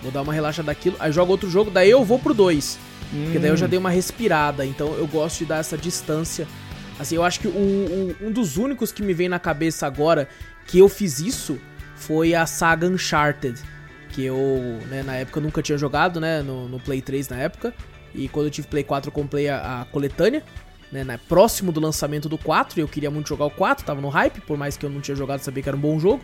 vou 0.00 0.12
dar 0.12 0.22
uma 0.22 0.32
relaxada 0.32 0.66
daquilo, 0.66 0.96
aí 1.00 1.10
jogo 1.10 1.32
outro 1.32 1.50
jogo, 1.50 1.70
daí 1.70 1.90
eu 1.90 2.04
vou 2.04 2.18
pro 2.18 2.32
2. 2.32 2.78
Hum. 3.12 3.24
Porque 3.24 3.38
daí 3.38 3.50
eu 3.50 3.56
já 3.56 3.66
dei 3.66 3.78
uma 3.78 3.90
respirada, 3.90 4.64
então 4.64 4.94
eu 4.94 5.06
gosto 5.06 5.40
de 5.40 5.46
dar 5.46 5.58
essa 5.58 5.76
distância. 5.76 6.46
Assim, 6.98 7.16
eu 7.16 7.24
acho 7.24 7.40
que 7.40 7.48
o, 7.48 7.50
o, 7.50 8.16
um 8.28 8.30
dos 8.30 8.56
únicos 8.56 8.92
que 8.92 9.02
me 9.02 9.12
vem 9.12 9.28
na 9.28 9.38
cabeça 9.38 9.86
agora 9.86 10.28
que 10.66 10.78
eu 10.78 10.88
fiz 10.88 11.18
isso 11.18 11.58
foi 11.96 12.34
a 12.34 12.46
saga 12.46 12.86
Uncharted. 12.86 13.60
Eu, 14.24 14.36
né, 14.88 15.02
na 15.02 15.14
época 15.16 15.38
eu 15.38 15.42
nunca 15.42 15.62
tinha 15.62 15.78
jogado, 15.78 16.20
né, 16.20 16.42
no, 16.42 16.68
no 16.68 16.80
Play 16.80 17.00
3 17.00 17.28
na 17.28 17.36
época. 17.36 17.74
E 18.14 18.28
quando 18.28 18.46
eu 18.46 18.50
tive 18.50 18.66
Play 18.66 18.82
4 18.82 19.08
eu 19.08 19.12
comprei 19.12 19.48
a, 19.48 19.82
a 19.82 19.84
coletânea, 19.86 20.42
né, 20.90 21.04
né, 21.04 21.20
próximo 21.28 21.70
do 21.70 21.80
lançamento 21.80 22.28
do 22.28 22.38
4. 22.38 22.78
E 22.78 22.82
eu 22.82 22.88
queria 22.88 23.10
muito 23.10 23.28
jogar 23.28 23.44
o 23.44 23.50
4, 23.50 23.84
tava 23.84 24.00
no 24.00 24.08
hype, 24.08 24.40
por 24.40 24.56
mais 24.56 24.76
que 24.76 24.84
eu 24.84 24.90
não 24.90 25.00
tinha 25.00 25.16
jogado, 25.16 25.40
sabia 25.40 25.62
que 25.62 25.68
era 25.68 25.76
um 25.76 25.80
bom 25.80 25.98
jogo. 25.98 26.22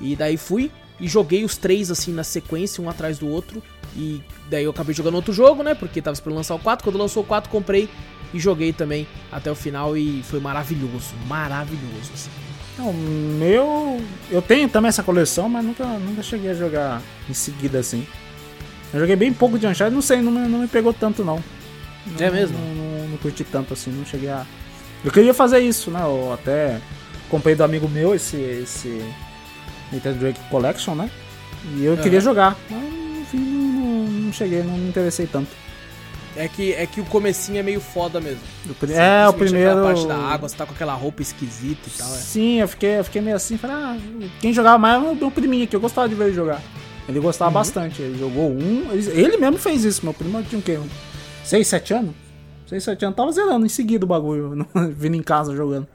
E 0.00 0.16
daí 0.16 0.36
fui 0.36 0.70
e 0.98 1.06
joguei 1.06 1.44
os 1.44 1.56
três 1.56 1.90
assim 1.90 2.12
na 2.12 2.24
sequência, 2.24 2.82
um 2.82 2.88
atrás 2.88 3.18
do 3.18 3.28
outro. 3.28 3.62
E 3.96 4.22
daí 4.48 4.64
eu 4.64 4.70
acabei 4.70 4.94
jogando 4.94 5.14
outro 5.14 5.32
jogo, 5.32 5.62
né? 5.62 5.74
Porque 5.74 6.00
tava 6.00 6.14
esperando 6.14 6.36
lançar 6.36 6.54
o 6.54 6.58
4. 6.58 6.84
Quando 6.84 6.98
lançou 6.98 7.22
o 7.22 7.26
4, 7.26 7.50
comprei 7.50 7.88
e 8.32 8.38
joguei 8.38 8.72
também 8.72 9.06
até 9.30 9.50
o 9.50 9.54
final 9.54 9.96
e 9.96 10.22
foi 10.22 10.40
maravilhoso. 10.40 11.14
Maravilhoso, 11.26 12.10
assim. 12.14 12.49
O 12.82 12.92
meu. 12.92 14.00
Eu 14.30 14.42
tenho 14.42 14.68
também 14.68 14.88
essa 14.88 15.02
coleção, 15.02 15.48
mas 15.48 15.64
nunca, 15.64 15.84
nunca 15.84 16.22
cheguei 16.22 16.50
a 16.50 16.54
jogar 16.54 17.02
em 17.28 17.34
seguida 17.34 17.78
assim. 17.78 18.06
Eu 18.92 19.00
joguei 19.00 19.16
bem 19.16 19.32
pouco 19.32 19.58
de 19.58 19.66
Uncharted, 19.66 19.94
não 19.94 20.02
sei, 20.02 20.20
não 20.20 20.32
me, 20.32 20.48
não 20.48 20.58
me 20.60 20.66
pegou 20.66 20.92
tanto 20.92 21.24
não. 21.24 21.42
não 22.06 22.26
é 22.26 22.30
mesmo? 22.30 22.58
Não, 22.58 22.74
não, 22.74 23.08
não, 23.08 23.18
curti 23.18 23.44
tanto 23.44 23.72
assim, 23.72 23.90
não 23.90 24.04
cheguei 24.04 24.28
a. 24.28 24.44
Eu 25.04 25.10
queria 25.10 25.32
fazer 25.32 25.60
isso, 25.60 25.90
né? 25.90 26.00
Eu 26.02 26.32
até 26.32 26.80
comprei 27.28 27.54
do 27.54 27.62
amigo 27.62 27.88
meu 27.88 28.14
esse, 28.14 28.36
esse 28.36 29.02
Nintendo 29.92 30.18
Drake 30.18 30.40
Collection, 30.50 30.94
né? 30.94 31.10
E 31.76 31.84
eu 31.84 31.96
queria 31.96 32.20
jogar, 32.20 32.56
mas 32.68 32.82
enfim, 33.20 33.38
não, 33.38 34.04
não 34.24 34.32
cheguei, 34.32 34.62
não 34.62 34.76
me 34.76 34.88
interessei 34.88 35.26
tanto. 35.26 35.50
É 36.40 36.48
que, 36.48 36.72
é 36.72 36.86
que 36.86 37.02
o 37.02 37.04
comecinho 37.04 37.58
é 37.58 37.62
meio 37.62 37.82
foda 37.82 38.18
mesmo. 38.18 38.40
é, 38.96 39.28
o 39.28 39.32
primeiro. 39.34 39.82
Parte 39.82 40.06
da 40.06 40.16
água, 40.16 40.48
você 40.48 40.56
tá 40.56 40.64
com 40.64 40.72
aquela 40.72 40.94
roupa 40.94 41.20
esquisita 41.20 41.86
e 41.86 41.98
tal. 41.98 42.08
É. 42.08 42.16
Sim, 42.16 42.60
eu 42.60 42.68
fiquei, 42.68 42.98
eu 42.98 43.04
fiquei 43.04 43.20
meio 43.20 43.36
assim, 43.36 43.58
falei, 43.58 43.76
ah, 43.76 43.96
quem 44.40 44.50
jogava 44.50 44.78
mais 44.78 45.04
é 45.04 45.06
o 45.06 45.14
meu 45.14 45.30
priminho 45.30 45.68
que 45.68 45.76
eu 45.76 45.80
gostava 45.80 46.08
de 46.08 46.14
ver 46.14 46.28
ele 46.28 46.34
jogar. 46.34 46.62
Ele 47.06 47.20
gostava 47.20 47.50
uhum. 47.50 47.54
bastante, 47.54 48.00
ele 48.00 48.18
jogou 48.18 48.50
um. 48.50 48.90
Ele, 48.90 49.20
ele, 49.20 49.36
mesmo 49.36 49.58
fez 49.58 49.84
isso, 49.84 50.02
meu 50.02 50.14
primo 50.14 50.42
tinha 50.44 50.58
o 50.58 50.62
quê? 50.62 50.80
6, 51.44 51.66
7 51.66 51.92
anos? 51.92 52.14
6, 52.68 52.84
7 52.84 53.04
anos, 53.04 53.16
tava 53.16 53.32
zerando 53.32 53.66
em 53.66 53.68
seguida 53.68 54.06
o 54.06 54.08
bagulho, 54.08 54.66
vindo 54.96 55.16
em 55.16 55.22
casa 55.22 55.54
jogando. 55.54 55.86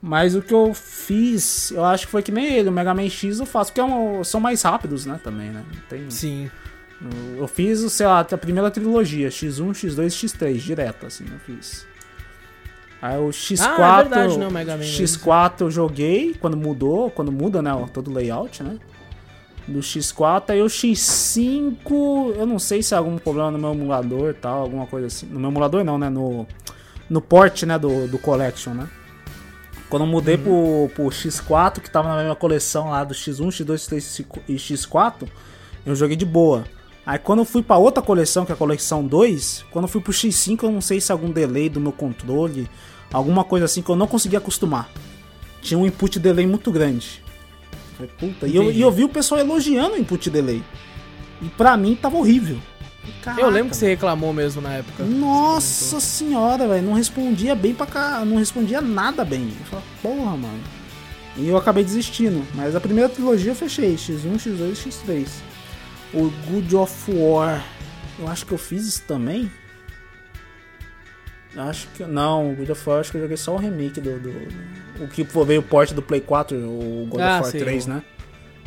Mas 0.00 0.34
o 0.34 0.40
que 0.40 0.54
eu 0.54 0.72
fiz, 0.72 1.72
eu 1.72 1.84
acho 1.84 2.06
que 2.06 2.12
foi 2.12 2.22
que 2.22 2.32
nem 2.32 2.46
ele, 2.46 2.70
o 2.70 2.72
Mega 2.72 2.94
Man 2.94 3.10
X 3.10 3.40
eu 3.40 3.46
faço, 3.46 3.70
porque 3.70 3.80
é 3.80 3.84
um, 3.84 4.24
são 4.24 4.40
mais 4.40 4.62
rápidos, 4.62 5.04
né, 5.04 5.20
também, 5.22 5.50
né? 5.50 5.62
Tem, 5.90 6.08
Sim. 6.08 6.48
Eu 7.36 7.46
fiz, 7.46 7.80
sei 7.92 8.06
lá, 8.06 8.20
a 8.20 8.38
primeira 8.38 8.70
trilogia, 8.70 9.28
X1, 9.28 9.70
X2 9.70 10.06
e 10.06 10.26
X3, 10.26 10.58
direto, 10.58 11.06
assim, 11.06 11.24
eu 11.30 11.38
fiz. 11.38 11.86
Aí 13.00 13.16
o 13.16 13.28
X4, 13.28 13.64
ah, 13.78 14.00
é 14.00 14.02
verdade, 14.02 14.38
né, 14.38 14.50
Mega 14.50 14.76
Man 14.76 14.82
X4 14.82 15.60
eu 15.60 15.70
joguei 15.70 16.34
quando 16.34 16.56
mudou, 16.56 17.10
quando 17.10 17.30
muda, 17.30 17.62
né, 17.62 17.70
todo 17.92 18.10
o 18.10 18.14
layout, 18.14 18.62
né? 18.62 18.78
Do 19.68 19.78
X4, 19.78 20.50
aí 20.50 20.62
o 20.62 20.66
X5, 20.66 22.34
eu 22.36 22.46
não 22.46 22.58
sei 22.58 22.82
se 22.82 22.94
é 22.94 22.96
algum 22.96 23.16
problema 23.16 23.52
no 23.52 23.58
meu 23.58 23.72
emulador 23.72 24.34
tal, 24.34 24.62
alguma 24.62 24.86
coisa 24.86 25.06
assim. 25.06 25.26
No 25.26 25.38
meu 25.38 25.50
emulador 25.50 25.84
não, 25.84 25.96
né, 25.98 26.08
no, 26.08 26.46
no 27.08 27.20
port, 27.20 27.62
né, 27.62 27.78
do, 27.78 28.08
do 28.08 28.18
Collection, 28.18 28.74
né? 28.74 28.88
Quando 29.88 30.02
eu 30.02 30.08
mudei 30.08 30.34
uhum. 30.34 30.88
pro, 30.88 30.90
pro 30.94 31.04
X4, 31.04 31.80
que 31.80 31.90
tava 31.90 32.08
na 32.08 32.16
mesma 32.16 32.36
coleção 32.36 32.90
lá 32.90 33.04
do 33.04 33.14
X1, 33.14 33.48
X2, 33.48 33.74
X3 33.74 34.26
e 34.48 34.56
X4, 34.56 35.28
eu 35.86 35.94
joguei 35.94 36.16
de 36.16 36.26
boa. 36.26 36.64
Aí 37.08 37.18
quando 37.18 37.38
eu 37.38 37.46
fui 37.46 37.62
para 37.62 37.78
outra 37.78 38.02
coleção, 38.02 38.44
que 38.44 38.52
é 38.52 38.54
a 38.54 38.58
coleção 38.58 39.02
2, 39.02 39.64
quando 39.70 39.86
eu 39.86 39.88
fui 39.88 39.98
pro 39.98 40.12
X5, 40.12 40.64
eu 40.64 40.70
não 40.70 40.82
sei 40.82 41.00
se 41.00 41.10
algum 41.10 41.30
delay 41.30 41.70
do 41.70 41.80
meu 41.80 41.90
controle, 41.90 42.68
alguma 43.10 43.44
coisa 43.44 43.64
assim 43.64 43.80
que 43.80 43.88
eu 43.88 43.96
não 43.96 44.06
conseguia 44.06 44.38
acostumar. 44.38 44.90
Tinha 45.62 45.78
um 45.78 45.86
input 45.86 46.18
delay 46.18 46.46
muito 46.46 46.70
grande. 46.70 47.22
falei, 47.96 48.12
puta, 48.18 48.46
e 48.46 48.54
eu, 48.54 48.70
e 48.70 48.78
eu 48.82 48.90
vi 48.90 49.04
o 49.04 49.08
pessoal 49.08 49.40
elogiando 49.40 49.94
o 49.94 49.98
input 49.98 50.28
delay. 50.28 50.62
E 51.40 51.48
pra 51.48 51.78
mim 51.78 51.94
tava 51.94 52.18
horrível. 52.18 52.58
Caraca, 53.22 53.40
eu 53.40 53.48
lembro 53.48 53.70
que 53.70 53.76
você 53.78 53.86
reclamou 53.86 54.34
mesmo 54.34 54.60
na 54.60 54.74
época. 54.74 55.02
Nossa 55.02 56.00
senhora, 56.00 56.68
velho. 56.68 56.86
Não 56.86 56.92
respondia 56.92 57.54
bem 57.54 57.72
pra 57.72 57.86
cá. 57.86 58.22
Não 58.22 58.36
respondia 58.36 58.82
nada 58.82 59.24
bem. 59.24 59.50
Eu 59.58 59.64
falei, 59.64 59.84
porra, 60.02 60.36
mano. 60.36 60.60
E 61.38 61.48
eu 61.48 61.56
acabei 61.56 61.84
desistindo. 61.84 62.46
Mas 62.54 62.76
a 62.76 62.80
primeira 62.80 63.08
trilogia 63.08 63.52
eu 63.52 63.56
fechei: 63.56 63.94
X1, 63.94 64.34
X2 64.34 64.72
e 64.72 64.90
X3 64.90 65.47
o 66.12 66.30
Good 66.46 66.76
of 66.76 67.12
War. 67.12 67.64
Eu 68.18 68.28
acho 68.28 68.46
que 68.46 68.52
eu 68.52 68.58
fiz 68.58 68.86
isso 68.86 69.02
também. 69.06 69.50
Acho 71.56 71.88
que. 71.88 72.04
Não, 72.04 72.52
o 72.52 72.56
God 72.56 72.70
of 72.70 72.88
War 72.88 73.00
acho 73.00 73.10
que 73.10 73.16
eu 73.16 73.22
joguei 73.22 73.36
só 73.36 73.54
o 73.54 73.58
remake 73.58 74.00
do. 74.00 74.18
do, 74.18 74.30
do 74.30 75.04
o 75.04 75.08
que 75.08 75.22
veio 75.22 75.60
o 75.60 75.64
porte 75.64 75.94
do 75.94 76.02
Play 76.02 76.20
4, 76.20 76.56
o 76.56 77.06
God 77.08 77.20
ah, 77.20 77.36
of 77.36 77.42
War 77.42 77.52
sim, 77.52 77.58
3, 77.58 77.86
o... 77.86 77.88
né? 77.90 78.02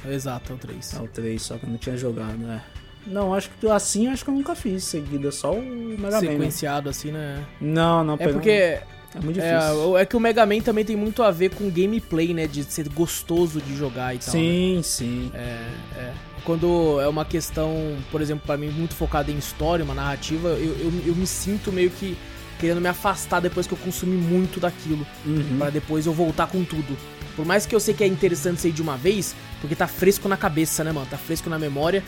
Exato, 0.08 0.54
é 0.54 0.56
o 0.56 0.58
3. 0.58 0.94
É 0.94 1.00
o 1.00 1.08
3, 1.08 1.42
só 1.42 1.58
que 1.58 1.66
eu 1.66 1.70
não 1.70 1.78
tinha 1.78 1.96
jogado, 1.96 2.38
né? 2.38 2.62
Não, 3.06 3.34
acho 3.34 3.50
que 3.50 3.68
assim 3.68 4.08
acho 4.08 4.24
que 4.24 4.30
eu 4.30 4.34
nunca 4.34 4.56
fiz 4.56 4.84
seguida, 4.84 5.32
só 5.32 5.54
o 5.54 5.62
Mega 5.62 6.18
Man. 6.18 6.22
Né? 6.22 6.32
Sequenciado 6.32 6.86
né? 6.86 6.90
assim, 6.90 7.12
né? 7.12 7.46
Não, 7.60 8.04
não, 8.04 8.16
É 8.20 8.28
porque. 8.28 8.80
É 9.14 9.20
muito 9.20 9.36
difícil. 9.36 9.98
É, 9.98 10.02
é, 10.04 10.06
que 10.06 10.16
o 10.16 10.20
Mega 10.22 10.46
Man 10.46 10.62
também 10.62 10.86
tem 10.86 10.96
muito 10.96 11.22
a 11.22 11.32
ver 11.32 11.50
com 11.50 11.70
gameplay, 11.70 12.34
né? 12.34 12.48
De 12.48 12.64
ser 12.64 12.88
gostoso 12.88 13.60
de 13.60 13.76
jogar 13.76 14.16
e 14.16 14.20
tal. 14.20 14.32
Sim, 14.32 14.78
né? 14.78 14.84
sim. 14.84 15.32
É, 15.34 15.68
é 15.98 16.14
quando 16.44 17.00
é 17.00 17.08
uma 17.08 17.26
questão, 17.26 17.98
por 18.12 18.22
exemplo, 18.22 18.44
para 18.46 18.58
mim 18.58 18.70
muito 18.70 18.96
focada 18.96 19.32
em 19.32 19.38
história, 19.38 19.84
uma 19.84 19.94
narrativa, 19.94 20.50
eu, 20.50 20.76
eu, 20.80 20.94
eu, 21.08 21.16
me 21.16 21.28
sinto 21.28 21.72
meio 21.72 21.90
que 21.90 22.18
querendo 22.60 22.82
me 22.82 22.88
afastar 22.88 23.40
depois 23.40 23.66
que 23.66 23.74
eu 23.74 23.78
consumi 23.78 24.16
muito 24.16 24.60
daquilo, 24.60 25.06
uhum. 25.26 25.58
para 25.58 25.70
depois 25.70 26.06
eu 26.06 26.14
voltar 26.14 26.48
com 26.48 26.64
tudo. 26.64 26.98
Por 27.36 27.46
mais 27.46 27.66
que 27.66 27.74
eu 27.74 27.80
sei 27.80 27.94
que 27.94 28.04
é 28.04 28.08
interessante 28.08 28.62
sair 28.62 28.72
de 28.72 28.82
uma 28.82 28.98
vez, 28.98 29.36
porque 29.60 29.76
tá 29.76 29.88
fresco 29.88 30.28
na 30.28 30.38
cabeça, 30.38 30.84
né, 30.84 30.92
mano? 30.92 31.08
Tá 31.10 31.18
fresco 31.18 31.50
na 31.50 31.58
memória. 31.58 32.04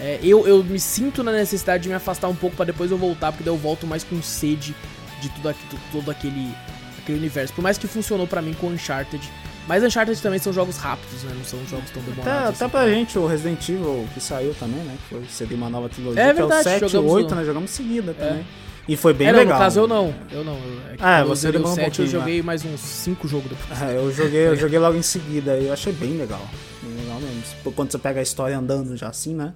É, 0.00 0.18
eu, 0.22 0.46
eu 0.46 0.62
me 0.62 0.78
sinto 0.78 1.22
na 1.22 1.32
necessidade 1.32 1.82
de 1.82 1.88
me 1.88 1.94
afastar 1.94 2.28
um 2.28 2.34
pouco 2.34 2.56
para 2.56 2.66
depois 2.66 2.90
eu 2.90 2.96
voltar, 2.96 3.32
porque 3.32 3.44
daí 3.44 3.52
eu 3.52 3.58
volto 3.58 3.86
mais 3.86 4.04
com 4.04 4.22
sede 4.22 4.74
de 5.20 5.28
tudo, 5.30 5.48
aqui, 5.48 5.60
todo 5.90 6.10
aquele, 6.10 6.54
aquele 6.98 7.18
universo. 7.18 7.52
Por 7.52 7.62
mais 7.62 7.76
que 7.76 7.86
funcionou 7.86 8.26
para 8.26 8.40
mim 8.40 8.54
com 8.54 8.68
Uncharted, 8.68 9.28
mas 9.68 9.84
Uncharted 9.84 10.20
também 10.22 10.38
são 10.38 10.50
jogos 10.50 10.78
rápidos, 10.78 11.22
né? 11.24 11.32
Não 11.36 11.44
são 11.44 11.62
jogos 11.66 11.90
tão 11.90 12.02
demorados. 12.02 12.26
Até, 12.26 12.48
assim. 12.48 12.64
até 12.64 12.68
pra 12.68 12.88
gente, 12.88 13.18
o 13.18 13.26
Resident 13.26 13.68
Evil 13.68 14.08
que 14.14 14.20
saiu 14.20 14.54
também, 14.54 14.82
né? 14.82 14.96
Foi 15.10 15.22
seria 15.28 15.56
uma 15.58 15.68
nova 15.68 15.90
trilogia. 15.90 16.22
É 16.22 16.32
verdade, 16.32 16.62
que 16.62 16.84
é 16.84 16.86
o 16.86 16.88
7 16.88 16.94
e 16.94 16.98
8, 16.98 17.30
no... 17.30 17.36
né? 17.36 17.44
Jogamos 17.44 17.70
seguida 17.70 18.12
é. 18.12 18.14
também. 18.14 18.46
E 18.88 18.96
foi 18.96 19.12
bem 19.12 19.28
é, 19.28 19.32
não, 19.32 19.38
legal. 19.40 19.58
No 19.58 19.64
caso 19.64 19.80
eu 19.80 19.86
não. 19.86 20.14
Eu 20.32 20.42
não. 20.42 20.54
é, 20.54 20.96
ah, 20.98 21.22
você 21.22 21.52
demorou 21.52 21.72
um 21.72 21.76
7, 21.76 22.00
eu 22.00 22.06
joguei 22.06 22.38
né? 22.38 22.42
mais 22.42 22.64
uns 22.64 22.80
5 22.80 23.28
jogos 23.28 23.50
depois. 23.50 23.82
É, 23.82 23.96
eu 23.98 24.10
joguei, 24.10 24.48
eu 24.48 24.56
joguei 24.56 24.78
logo 24.78 24.96
em 24.96 25.02
seguida 25.02 25.58
e 25.58 25.66
eu 25.66 25.72
achei 25.74 25.92
bem 25.92 26.16
legal. 26.16 26.40
Bem 26.82 27.04
legal 27.04 27.20
mesmo. 27.20 27.72
Quando 27.72 27.92
você 27.92 27.98
pega 27.98 28.20
a 28.20 28.22
história 28.22 28.56
andando 28.58 28.96
já 28.96 29.08
assim, 29.08 29.34
né? 29.34 29.52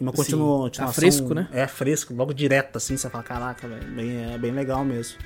E 0.00 0.02
uma 0.04 0.12
continuação. 0.12 0.86
Tá 0.86 0.92
fresco, 0.92 1.34
né? 1.34 1.48
É, 1.50 1.66
fresco, 1.66 2.14
logo 2.14 2.32
direto 2.32 2.76
assim, 2.76 2.96
você 2.96 3.10
fala, 3.10 3.24
caraca, 3.24 3.66
velho, 3.66 4.32
é 4.32 4.38
bem 4.38 4.52
legal 4.52 4.84
mesmo. 4.84 5.18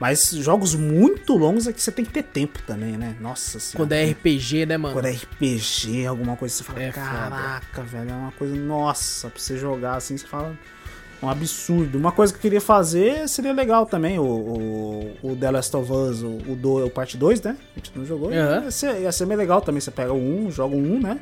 Mas 0.00 0.30
jogos 0.30 0.74
muito 0.74 1.36
longos 1.36 1.66
é 1.66 1.74
que 1.74 1.82
você 1.82 1.92
tem 1.92 2.06
que 2.06 2.10
ter 2.10 2.22
tempo 2.22 2.58
também, 2.66 2.96
né? 2.96 3.14
Nossa 3.20 3.60
senhora. 3.60 3.76
Quando 3.76 3.92
é 3.92 4.10
RPG, 4.10 4.64
né, 4.64 4.78
mano? 4.78 4.94
Quando 4.94 5.04
é 5.04 5.10
RPG, 5.10 6.06
alguma 6.06 6.36
coisa, 6.36 6.54
você 6.54 6.64
fala, 6.64 6.82
é 6.82 6.90
caraca, 6.90 7.66
foda. 7.74 7.86
velho, 7.86 8.10
é 8.10 8.14
uma 8.14 8.32
coisa, 8.32 8.56
nossa, 8.56 9.28
pra 9.28 9.38
você 9.38 9.58
jogar 9.58 9.96
assim, 9.96 10.16
você 10.16 10.26
fala. 10.26 10.56
Um 11.22 11.28
absurdo. 11.28 11.98
Uma 11.98 12.12
coisa 12.12 12.32
que 12.32 12.38
eu 12.38 12.40
queria 12.40 12.62
fazer 12.62 13.28
seria 13.28 13.52
legal 13.52 13.84
também, 13.84 14.18
o, 14.18 14.24
o, 14.24 15.16
o 15.22 15.36
The 15.36 15.50
Last 15.50 15.76
of 15.76 15.92
Us, 15.92 16.22
o, 16.22 16.38
o, 16.48 16.56
do, 16.56 16.86
o 16.86 16.90
parte 16.90 17.18
2, 17.18 17.42
né? 17.42 17.58
A 17.76 17.78
gente 17.78 17.92
não 17.94 18.06
jogou. 18.06 18.30
Uhum. 18.30 18.34
Ia, 18.34 18.70
ser, 18.70 19.02
ia 19.02 19.12
ser 19.12 19.26
meio 19.26 19.38
legal 19.38 19.60
também. 19.60 19.82
Você 19.82 19.90
pega 19.90 20.14
o 20.14 20.46
1, 20.46 20.50
joga 20.50 20.74
o 20.74 20.78
1, 20.78 21.00
né? 21.00 21.20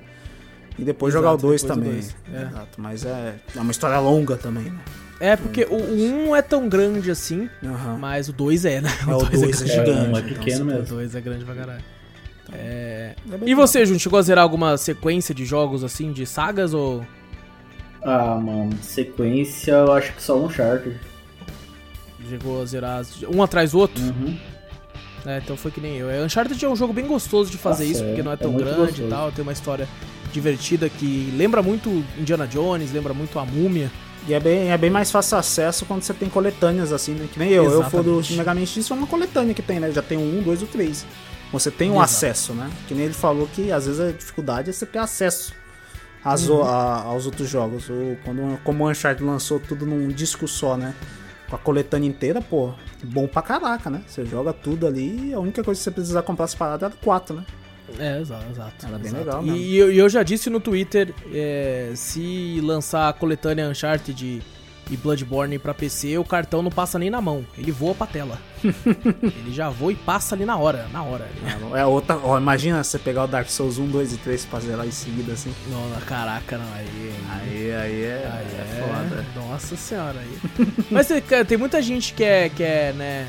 E 0.78 0.84
depois 0.84 1.12
Exato, 1.12 1.24
jogar 1.24 1.34
o 1.34 1.36
2 1.36 1.62
também. 1.64 1.88
O 1.88 1.92
dois. 1.94 2.16
É. 2.32 2.42
Exato. 2.42 2.80
Mas 2.80 3.04
é, 3.04 3.34
é 3.56 3.60
uma 3.60 3.72
história 3.72 3.98
longa 3.98 4.36
também, 4.36 4.66
né? 4.66 4.78
É, 5.20 5.36
porque 5.36 5.64
o 5.64 5.76
1 5.76 6.28
um 6.28 6.36
é 6.36 6.42
tão 6.42 6.68
grande 6.68 7.10
assim, 7.10 7.48
uhum. 7.62 7.98
mas 7.98 8.28
o 8.28 8.32
2 8.32 8.64
é, 8.64 8.80
né? 8.80 8.90
O 9.06 9.24
2 9.24 9.42
é, 9.42 9.46
é, 9.46 9.48
é, 9.48 9.52
gigante. 9.52 10.16
É, 10.16 10.18
é 10.18 10.22
pequeno 10.22 10.64
mesmo. 10.64 10.82
O 10.82 10.86
2 10.86 11.14
é 11.14 11.20
grande 11.20 11.44
pra 11.44 11.54
caralho. 11.54 11.84
É... 12.52 13.14
E 13.44 13.54
você, 13.54 13.84
Jun, 13.84 13.98
chegou 13.98 14.18
a 14.18 14.22
zerar 14.22 14.42
alguma 14.42 14.76
sequência 14.76 15.34
de 15.34 15.44
jogos 15.44 15.84
assim, 15.84 16.12
de 16.12 16.24
sagas 16.24 16.72
ou. 16.72 17.04
Ah, 18.02 18.36
mano, 18.36 18.72
sequência 18.80 19.72
eu 19.72 19.92
acho 19.92 20.12
que 20.14 20.22
só 20.22 20.38
um 20.38 20.46
Uncharted. 20.46 20.96
Chegou 22.28 22.62
a 22.62 22.64
zerar 22.64 23.02
um 23.34 23.42
atrás 23.42 23.72
do 23.72 23.78
outro. 23.78 24.02
Uhum. 24.02 24.38
É, 25.26 25.38
então 25.38 25.56
foi 25.56 25.70
que 25.70 25.80
nem 25.80 25.96
eu. 25.96 26.08
É, 26.08 26.24
Uncharted 26.24 26.64
é 26.64 26.68
um 26.68 26.76
jogo 26.76 26.92
bem 26.92 27.06
gostoso 27.06 27.50
de 27.50 27.58
fazer 27.58 27.84
Nossa, 27.86 27.98
isso, 27.98 28.04
porque 28.04 28.22
não 28.22 28.30
é 28.30 28.34
é 28.34 28.36
tão 28.36 28.52
muito 28.52 28.64
grande 28.64 28.80
gostoso. 28.80 29.06
e 29.06 29.10
tal. 29.10 29.32
Tem 29.32 29.42
uma 29.42 29.52
história 29.52 29.88
divertida 30.32 30.88
que 30.88 31.32
lembra 31.36 31.62
muito 31.62 32.04
Indiana 32.16 32.46
Jones, 32.46 32.92
lembra 32.92 33.12
muito 33.12 33.38
a 33.38 33.44
Múmia. 33.44 33.90
E 34.28 34.34
é 34.34 34.38
bem, 34.40 34.70
é 34.70 34.76
bem 34.76 34.90
mais 34.90 35.10
fácil 35.10 35.38
acesso 35.38 35.86
quando 35.86 36.02
você 36.02 36.12
tem 36.12 36.28
coletâneas 36.28 36.92
assim, 36.92 37.14
né? 37.14 37.26
Que 37.32 37.38
nem 37.38 37.48
eu. 37.50 37.64
Eu 37.64 37.82
for 37.84 38.02
do 38.02 38.10
Exatamente. 38.20 38.26
Shin 38.26 38.36
Megami 38.36 38.66
X, 38.66 38.90
é 38.90 38.94
uma 38.94 39.06
coletânea 39.06 39.54
que 39.54 39.62
tem, 39.62 39.80
né? 39.80 39.90
Já 39.90 40.02
tem 40.02 40.18
um, 40.18 40.42
dois 40.42 40.60
ou 40.60 40.68
três. 40.68 41.06
Você 41.50 41.70
tem 41.70 41.88
um 41.90 41.94
Exato. 41.94 42.04
acesso, 42.04 42.52
né? 42.52 42.70
Que 42.86 42.92
nem 42.94 43.04
ele 43.06 43.14
falou 43.14 43.48
que 43.50 43.72
às 43.72 43.86
vezes 43.86 44.00
a 44.00 44.12
dificuldade 44.12 44.68
é 44.68 44.72
você 44.72 44.84
ter 44.84 44.98
acesso 44.98 45.54
às 46.22 46.46
o- 46.48 46.62
a- 46.62 47.02
aos 47.04 47.24
outros 47.24 47.48
jogos. 47.48 47.88
Ou 47.88 48.18
quando, 48.22 48.58
como 48.62 48.84
o 48.84 48.90
Uncharted 48.90 49.24
lançou 49.24 49.58
tudo 49.58 49.86
num 49.86 50.08
disco 50.08 50.46
só, 50.46 50.76
né? 50.76 50.94
Com 51.48 51.56
a 51.56 51.58
coletânea 51.58 52.06
inteira, 52.06 52.42
pô, 52.42 52.74
bom 53.02 53.26
pra 53.26 53.40
caraca, 53.40 53.88
né? 53.88 54.02
Você 54.06 54.26
joga 54.26 54.52
tudo 54.52 54.86
ali 54.86 55.30
e 55.30 55.32
a 55.32 55.40
única 55.40 55.64
coisa 55.64 55.78
que 55.78 55.84
você 55.84 55.90
precisar 55.90 56.20
comprar 56.20 56.46
separado 56.48 56.84
era 56.84 56.92
quatro, 57.02 57.34
né? 57.36 57.44
É, 57.98 58.20
exato, 58.20 58.44
exato. 58.50 58.86
Era 58.86 58.98
bem 58.98 59.06
exato. 59.08 59.24
legal 59.24 59.42
mesmo. 59.42 59.58
eu, 59.58 59.92
e 59.92 59.98
eu 59.98 60.08
já 60.08 60.22
disse 60.22 60.50
no 60.50 60.60
Twitter, 60.60 61.14
é, 61.32 61.92
se 61.94 62.60
lançar 62.62 63.08
a 63.08 63.12
coletânea 63.12 63.68
Uncharted 63.68 64.42
e 64.90 64.96
Bloodborne 64.96 65.58
pra 65.58 65.74
PC, 65.74 66.16
o 66.18 66.24
cartão 66.24 66.62
não 66.62 66.70
passa 66.70 66.98
nem 66.98 67.10
na 67.10 67.20
mão, 67.20 67.44
ele 67.56 67.70
voa 67.70 67.94
pra 67.94 68.06
tela. 68.06 68.38
ele 68.64 69.52
já 69.52 69.68
voa 69.68 69.92
e 69.92 69.94
passa 69.94 70.34
ali 70.34 70.44
na 70.44 70.56
hora, 70.56 70.88
na 70.92 71.02
hora. 71.02 71.28
É 71.74 71.84
outra. 71.84 72.18
Ó, 72.22 72.38
imagina 72.38 72.82
você 72.82 72.98
pegar 72.98 73.24
o 73.24 73.26
Dark 73.26 73.48
Souls 73.48 73.78
1, 73.78 73.86
2 73.86 74.14
e 74.14 74.16
3 74.16 74.44
pra 74.46 74.60
zerar 74.60 74.86
em 74.86 74.90
seguida 74.90 75.32
assim. 75.32 75.54
Não, 75.68 76.00
caraca, 76.00 76.58
não, 76.58 76.72
aí... 76.74 77.12
Aí, 77.30 77.74
aí 77.74 78.02
é, 78.02 78.30
Aí 78.32 78.46
é 78.46 78.82
foda. 78.82 79.26
Nossa 79.36 79.76
senhora 79.76 80.18
aí. 80.18 80.66
Mas 80.90 81.06
tem, 81.06 81.20
cara, 81.20 81.44
tem 81.44 81.58
muita 81.58 81.80
gente 81.82 82.14
que 82.14 82.24
é, 82.24 82.48
que 82.48 82.62
é, 82.62 82.92
né, 82.92 83.28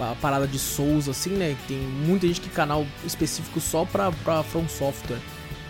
a 0.00 0.14
parada 0.20 0.46
de 0.46 0.58
Souls, 0.58 1.08
assim, 1.08 1.30
né? 1.30 1.56
Tem 1.66 1.76
muita 1.78 2.26
gente 2.26 2.40
que 2.40 2.48
canal 2.48 2.86
específico 3.04 3.60
só 3.60 3.84
pra, 3.84 4.10
pra 4.24 4.42
From 4.42 4.68
Software. 4.68 5.18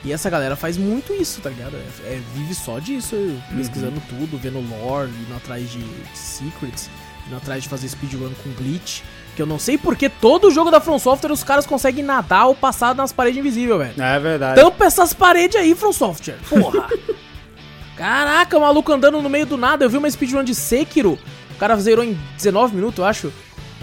E 0.05 0.13
essa 0.13 0.31
galera 0.31 0.55
faz 0.55 0.77
muito 0.77 1.13
isso, 1.13 1.41
tá 1.41 1.51
ligado? 1.51 1.75
É, 1.77 2.15
é- 2.15 2.23
vive 2.35 2.55
só 2.55 2.79
disso, 2.79 3.17
pesquisando 3.57 4.01
tudo, 4.09 4.39
vendo 4.39 4.61
lore, 4.61 5.11
indo 5.11 5.35
atrás 5.37 5.69
de, 5.71 5.79
de 5.81 6.19
secrets, 6.19 6.89
indo 7.27 7.37
atrás 7.37 7.63
de 7.63 7.69
fazer 7.69 7.89
speedrun 7.89 8.31
com 8.43 8.51
glitch. 8.53 9.01
Que 9.35 9.43
eu 9.43 9.47
não 9.47 9.59
sei 9.59 9.77
porque 9.77 10.09
todo 10.09 10.51
jogo 10.51 10.71
da 10.71 10.81
From 10.81 10.99
Software 10.99 11.33
os 11.33 11.43
caras 11.45 11.67
conseguem 11.67 12.03
nadar 12.05 12.47
ou 12.47 12.55
passar 12.55 12.95
nas 12.95 13.13
paredes 13.13 13.39
invisíveis, 13.41 13.79
velho. 13.95 14.03
É 14.03 14.19
verdade. 14.19 14.61
Tampa 14.61 14.85
essas 14.85 15.13
paredes 15.13 15.57
aí, 15.57 15.75
From 15.75 15.93
Software. 15.93 16.39
Porra. 16.49 16.89
Caraca, 17.97 18.57
o 18.57 18.61
maluco 18.61 18.93
andando 18.93 19.21
no 19.21 19.29
meio 19.29 19.47
do 19.47 19.57
nada. 19.57 19.85
Eu 19.85 19.91
vi 19.91 19.97
uma 19.97 20.11
speedrun 20.11 20.45
de 20.45 20.55
Sekiro. 20.55 21.19
O 21.55 21.59
cara 21.59 21.77
zerou 21.77 22.05
em 22.05 22.17
19 22.37 22.75
minutos, 22.77 22.99
eu 22.99 23.05
acho. 23.05 23.33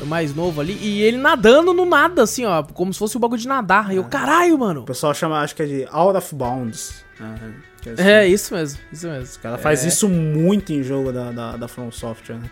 O 0.04 0.08
mais 0.08 0.36
novo 0.36 0.62
ali. 0.62 0.78
E 0.82 1.02
ele 1.02 1.18
nadando 1.18 1.74
no 1.74 1.86
nada, 1.86 2.24
assim, 2.24 2.46
ó. 2.46 2.62
Como 2.64 2.92
se 2.94 3.00
fosse 3.00 3.18
um 3.18 3.22
bagulho 3.22 3.42
de 3.42 3.48
nadar. 3.48 3.92
E 3.94 3.98
eu, 3.98 4.04
caralho, 4.04 4.58
mano. 4.58 4.82
O 4.82 4.86
pessoal 4.86 5.14
chama, 5.14 5.40
acho 5.40 5.56
que 5.56 5.64
é 5.64 5.66
de 5.66 5.88
Out 5.90 6.18
of 6.18 6.36
Bounds. 6.36 7.04
né? 7.20 7.54
Que 7.82 7.90
assim, 7.90 8.02
É, 8.02 8.28
isso 8.28 8.54
mesmo. 8.54 8.80
Isso 8.92 9.08
mesmo. 9.08 9.36
O 9.36 9.40
cara 9.40 9.58
faz 9.58 9.84
isso 9.84 10.08
muito 10.08 10.72
em 10.72 10.84
jogo 10.84 11.12
da, 11.12 11.32
da, 11.32 11.58
da 11.58 11.68
From 11.68 11.92
Software, 11.92 12.36
né? 12.38 12.50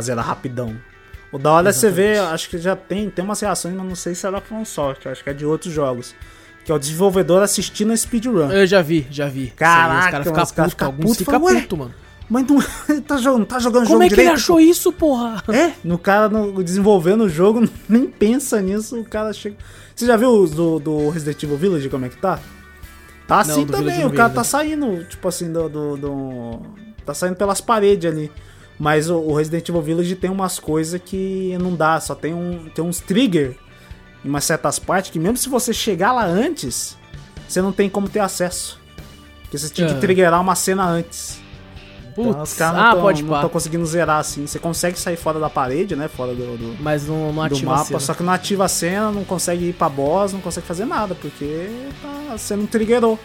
Zerar 0.00 0.26
rapidão. 0.26 0.76
O 1.32 1.38
da 1.38 1.52
hora 1.52 1.68
é 1.70 1.72
você 1.72 1.90
ver, 1.90 2.18
acho 2.20 2.48
que 2.48 2.58
já 2.58 2.74
tem, 2.74 3.10
tem 3.10 3.24
umas 3.24 3.40
reações, 3.40 3.74
mas 3.74 3.86
não 3.86 3.94
sei 3.94 4.14
se 4.14 4.26
é 4.26 4.30
da 4.30 4.40
From 4.40 4.64
Software, 4.64 5.12
acho 5.12 5.22
que 5.22 5.30
é 5.30 5.34
de 5.34 5.44
outros 5.44 5.72
jogos. 5.72 6.14
Que 6.64 6.72
é 6.72 6.74
o 6.74 6.78
desenvolvedor 6.78 7.42
assistindo 7.42 7.92
a 7.92 7.96
speedrun. 7.96 8.50
Eu 8.50 8.66
já 8.66 8.82
vi, 8.82 9.06
já 9.10 9.26
vi. 9.26 9.50
Caraca, 9.56 10.04
os 10.06 10.10
caras 10.10 10.26
ficam 10.26 10.42
os 10.44 10.52
caras 10.52 10.74
putos. 10.74 10.86
Alguns 10.86 11.16
ficam 11.16 11.40
falam, 11.40 11.46
"Ué, 11.54 11.60
putos, 11.62 11.78
mano. 11.78 11.94
Mas 12.28 12.46
não, 12.46 12.62
ele 12.88 13.00
tá 13.06 13.16
jogando, 13.16 13.46
tá 13.46 13.58
jogando 13.58 13.84
Como 13.86 13.94
jogo 13.94 14.02
é 14.04 14.08
que 14.08 14.14
ele 14.14 14.22
direito, 14.22 14.36
achou 14.36 14.60
isso, 14.60 14.92
porra? 14.92 15.42
É, 15.48 15.72
no 15.82 15.98
cara 15.98 16.28
no, 16.28 16.62
desenvolvendo 16.62 17.24
o 17.24 17.28
jogo, 17.28 17.66
nem 17.88 18.06
pensa 18.06 18.60
nisso, 18.60 18.98
o 19.00 19.04
cara 19.04 19.32
chega. 19.32 19.56
Você 19.94 20.04
já 20.06 20.16
viu 20.16 20.46
do, 20.46 20.78
do 20.78 21.08
Resident 21.08 21.42
Evil 21.42 21.56
Village 21.56 21.88
como 21.88 22.04
é 22.04 22.08
que 22.08 22.16
tá? 22.18 22.38
Tá 23.26 23.40
assim 23.40 23.64
Village 23.64 23.72
também, 23.72 24.00
o 24.04 24.08
não 24.08 24.14
cara 24.14 24.30
tá 24.30 24.44
saindo, 24.44 25.04
tipo 25.04 25.26
assim, 25.28 25.52
do. 25.52 25.68
do, 25.68 25.96
do- 25.96 26.60
tá 27.04 27.14
saindo 27.14 27.36
pelas 27.36 27.60
paredes 27.60 28.10
ali. 28.10 28.30
Mas 28.78 29.08
o, 29.10 29.16
o 29.16 29.34
Resident 29.34 29.68
Evil 29.68 29.82
Village 29.82 30.14
tem 30.14 30.30
umas 30.30 30.58
coisas 30.58 31.00
que 31.04 31.56
não 31.60 31.74
dá, 31.74 31.98
só 32.00 32.14
tem, 32.14 32.32
um, 32.34 32.68
tem 32.74 32.84
uns 32.84 33.00
trigger 33.00 33.56
em 34.24 34.28
umas 34.28 34.44
certas 34.44 34.78
partes 34.78 35.10
que 35.10 35.18
mesmo 35.18 35.36
se 35.36 35.48
você 35.48 35.72
chegar 35.72 36.12
lá 36.12 36.24
antes, 36.24 36.96
você 37.48 37.60
não 37.62 37.72
tem 37.72 37.88
como 37.88 38.08
ter 38.08 38.20
acesso. 38.20 38.78
Porque 39.42 39.56
você 39.58 39.68
tinha 39.70 39.88
Ah. 39.90 39.94
que 39.94 40.00
triggerar 40.00 40.40
uma 40.40 40.54
cena 40.54 40.86
antes. 40.86 41.40
Então, 42.18 42.30
os 42.30 42.36
Putz. 42.50 42.54
caras 42.54 42.80
Ah, 42.80 42.94
não 42.94 43.02
pode 43.02 43.20
estão 43.22 43.40
pá. 43.42 43.48
conseguindo 43.48 43.86
zerar 43.86 44.18
assim. 44.20 44.46
Você 44.46 44.58
consegue 44.58 44.98
sair 44.98 45.16
fora 45.16 45.38
da 45.38 45.48
parede, 45.48 45.94
né? 45.96 46.08
Fora 46.08 46.34
do, 46.34 46.56
do, 46.56 46.82
Mas 46.82 47.06
não, 47.06 47.26
não 47.32 47.34
do 47.34 47.54
ativa 47.54 47.70
a 47.72 47.76
mapa, 47.76 47.84
cena. 47.86 48.00
só 48.00 48.14
que 48.14 48.22
não 48.22 48.32
ativa 48.32 48.64
a 48.64 48.68
cena, 48.68 49.10
não 49.12 49.24
consegue 49.24 49.66
ir 49.70 49.72
pra 49.72 49.88
boss, 49.88 50.32
não 50.32 50.40
consegue 50.40 50.66
fazer 50.66 50.84
nada, 50.84 51.14
porque 51.14 51.68
tá, 52.02 52.36
você 52.36 52.56
não 52.56 52.66
triggerou. 52.66 53.18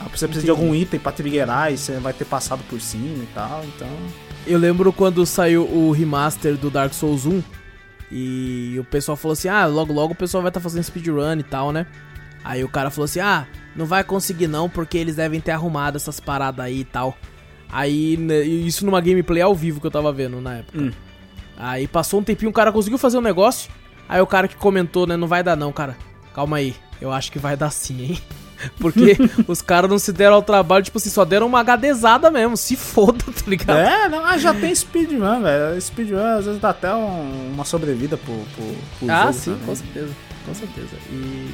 Ah, 0.00 0.04
Você 0.12 0.26
precisa 0.26 0.44
de 0.46 0.50
Entendi. 0.50 0.50
algum 0.50 0.74
item 0.74 0.98
pra 1.00 1.12
triggerar 1.12 1.72
e 1.72 1.78
você 1.78 1.98
vai 1.98 2.12
ter 2.12 2.24
passado 2.24 2.60
por 2.68 2.80
cima 2.80 3.22
e 3.22 3.28
tal, 3.34 3.62
então. 3.64 3.88
Eu 4.46 4.58
lembro 4.58 4.92
quando 4.92 5.24
saiu 5.24 5.62
o 5.64 5.92
remaster 5.92 6.56
do 6.56 6.68
Dark 6.70 6.92
Souls 6.92 7.24
1 7.24 7.42
e 8.10 8.76
o 8.78 8.84
pessoal 8.84 9.16
falou 9.16 9.32
assim: 9.32 9.48
ah, 9.48 9.64
logo 9.66 9.92
logo 9.92 10.12
o 10.12 10.16
pessoal 10.16 10.42
vai 10.42 10.50
estar 10.50 10.60
fazendo 10.60 10.82
speedrun 10.82 11.38
e 11.38 11.42
tal, 11.42 11.72
né? 11.72 11.86
Aí 12.44 12.64
o 12.64 12.68
cara 12.68 12.90
falou 12.90 13.04
assim: 13.04 13.20
ah, 13.20 13.46
não 13.76 13.86
vai 13.86 14.02
conseguir 14.02 14.48
não, 14.48 14.68
porque 14.68 14.98
eles 14.98 15.16
devem 15.16 15.40
ter 15.40 15.52
arrumado 15.52 15.96
essas 15.96 16.18
paradas 16.18 16.64
aí 16.64 16.80
e 16.80 16.84
tal. 16.84 17.16
Aí, 17.72 18.16
né, 18.18 18.42
isso 18.42 18.84
numa 18.84 19.00
gameplay 19.00 19.42
ao 19.42 19.54
vivo 19.54 19.80
que 19.80 19.86
eu 19.86 19.90
tava 19.90 20.12
vendo 20.12 20.40
na 20.40 20.56
época. 20.58 20.78
Hum. 20.78 20.90
Aí 21.56 21.86
passou 21.88 22.20
um 22.20 22.22
tempinho, 22.22 22.50
o 22.50 22.54
cara 22.54 22.70
conseguiu 22.70 22.98
fazer 22.98 23.16
um 23.18 23.22
negócio. 23.22 23.70
Aí 24.08 24.20
o 24.20 24.26
cara 24.26 24.46
que 24.46 24.56
comentou, 24.56 25.06
né, 25.06 25.16
não 25.16 25.26
vai 25.26 25.42
dar 25.42 25.56
não, 25.56 25.72
cara. 25.72 25.96
Calma 26.34 26.58
aí, 26.58 26.74
eu 27.00 27.10
acho 27.10 27.32
que 27.32 27.38
vai 27.38 27.56
dar 27.56 27.70
sim, 27.70 28.02
hein? 28.02 28.18
Porque 28.78 29.16
os 29.48 29.60
caras 29.62 29.90
não 29.90 29.98
se 29.98 30.12
deram 30.12 30.34
ao 30.36 30.42
trabalho, 30.42 30.84
tipo 30.84 30.98
assim, 30.98 31.08
só 31.10 31.24
deram 31.24 31.46
uma 31.46 31.60
HDzada 31.64 32.30
mesmo, 32.30 32.56
se 32.56 32.76
foda, 32.76 33.24
tá 33.24 33.42
ligado? 33.48 33.78
É, 33.78 34.08
não, 34.08 34.24
ah, 34.24 34.36
já 34.38 34.52
tem 34.54 34.72
speedrun, 34.74 35.40
velho. 35.42 35.80
Speedrun 35.80 36.18
às 36.18 36.44
vezes 36.44 36.60
dá 36.60 36.70
até 36.70 36.94
um- 36.94 37.52
uma 37.54 37.64
sobrevida 37.64 38.16
pro, 38.16 38.32
pro, 38.54 38.74
pro 39.00 39.10
Ah, 39.10 39.32
sim, 39.32 39.52
também. 39.52 39.66
com 39.66 39.74
certeza. 39.74 40.12
Com 40.46 40.54
certeza. 40.54 40.96
E. 41.10 41.48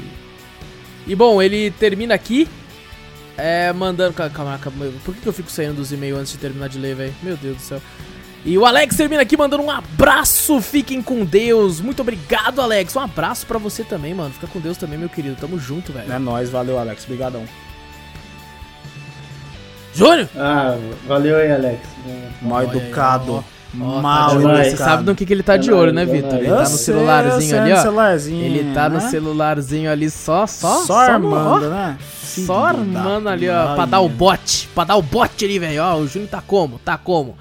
E 1.06 1.14
bom, 1.14 1.40
ele 1.40 1.70
termina 1.70 2.14
aqui. 2.14 2.46
É, 3.38 3.72
mandando. 3.72 4.12
ca- 4.12 4.28
Calma, 4.28 4.58
calma. 4.58 4.86
Por 5.04 5.14
que, 5.14 5.20
que 5.22 5.26
eu 5.26 5.32
fico 5.32 5.50
saindo 5.50 5.74
dos 5.76 5.92
e-mails 5.92 6.18
antes 6.20 6.32
de 6.32 6.38
terminar 6.38 6.68
de 6.68 6.78
ler, 6.78 6.94
velho? 6.96 7.14
Meu 7.22 7.36
Deus 7.36 7.56
do 7.56 7.62
céu. 7.62 7.80
E 8.44 8.56
o 8.58 8.64
Alex 8.66 8.96
termina 8.96 9.22
aqui 9.22 9.36
mandando 9.36 9.62
um 9.62 9.70
abraço. 9.70 10.60
Fiquem 10.60 11.00
com 11.02 11.24
Deus. 11.24 11.80
Muito 11.80 12.00
obrigado, 12.02 12.60
Alex. 12.60 12.94
Um 12.96 13.00
abraço 13.00 13.46
pra 13.46 13.58
você 13.58 13.84
também, 13.84 14.12
mano. 14.14 14.32
Fica 14.34 14.46
com 14.46 14.58
Deus 14.60 14.76
também, 14.76 14.98
meu 14.98 15.08
querido. 15.08 15.36
Tamo 15.36 15.58
junto, 15.58 15.92
velho. 15.92 16.12
É 16.12 16.18
nóis, 16.18 16.50
valeu, 16.50 16.78
Alex. 16.78 17.04
Obrigadão. 17.04 17.44
Júnior! 19.94 20.28
Ah, 20.36 20.76
valeu 21.06 21.36
aí, 21.36 21.50
Alex. 21.50 21.80
Mal 22.42 22.66
Olha 22.66 22.80
aí, 22.82 22.90
Ó, 23.80 24.00
Mal 24.00 24.40
tá. 24.40 24.64
Você 24.64 24.76
sabe 24.76 25.04
no 25.04 25.14
que, 25.14 25.26
que 25.26 25.32
ele 25.32 25.42
tá 25.42 25.56
de 25.56 25.70
olho, 25.72 25.92
né, 25.92 26.04
Vitor? 26.04 26.32
nóis. 26.32 26.44
Ele 26.44 26.48
tá 26.54 26.60
no 26.60 26.66
sei, 26.66 26.78
celularzinho 26.78 27.50
sei, 27.50 27.58
ali, 27.58 27.70
no 27.70 27.76
ó. 27.76 27.82
celularzinho, 27.82 28.44
Ele 28.44 28.74
tá 28.74 28.88
no 28.88 28.94
né? 28.96 29.00
celularzinho 29.10 29.90
ali 29.90 30.10
só, 30.10 30.46
só, 30.46 30.84
Só 30.84 30.98
armando, 30.98 31.68
né? 31.70 31.98
Só 32.22 32.64
armando 32.66 33.28
ali, 33.28 33.48
ó, 33.48 33.74
pra 33.74 33.84
dar 33.84 34.00
o 34.00 34.08
bote. 34.08 34.68
Pra 34.74 34.84
dar 34.84 34.96
o 34.96 35.02
bote 35.02 35.44
ali, 35.44 35.58
velho. 35.58 35.82
Ó, 35.82 35.96
o 35.96 36.06
Júnior 36.06 36.30
tá 36.30 36.40
como? 36.40 36.78
Tá 36.78 36.96
como? 36.96 37.36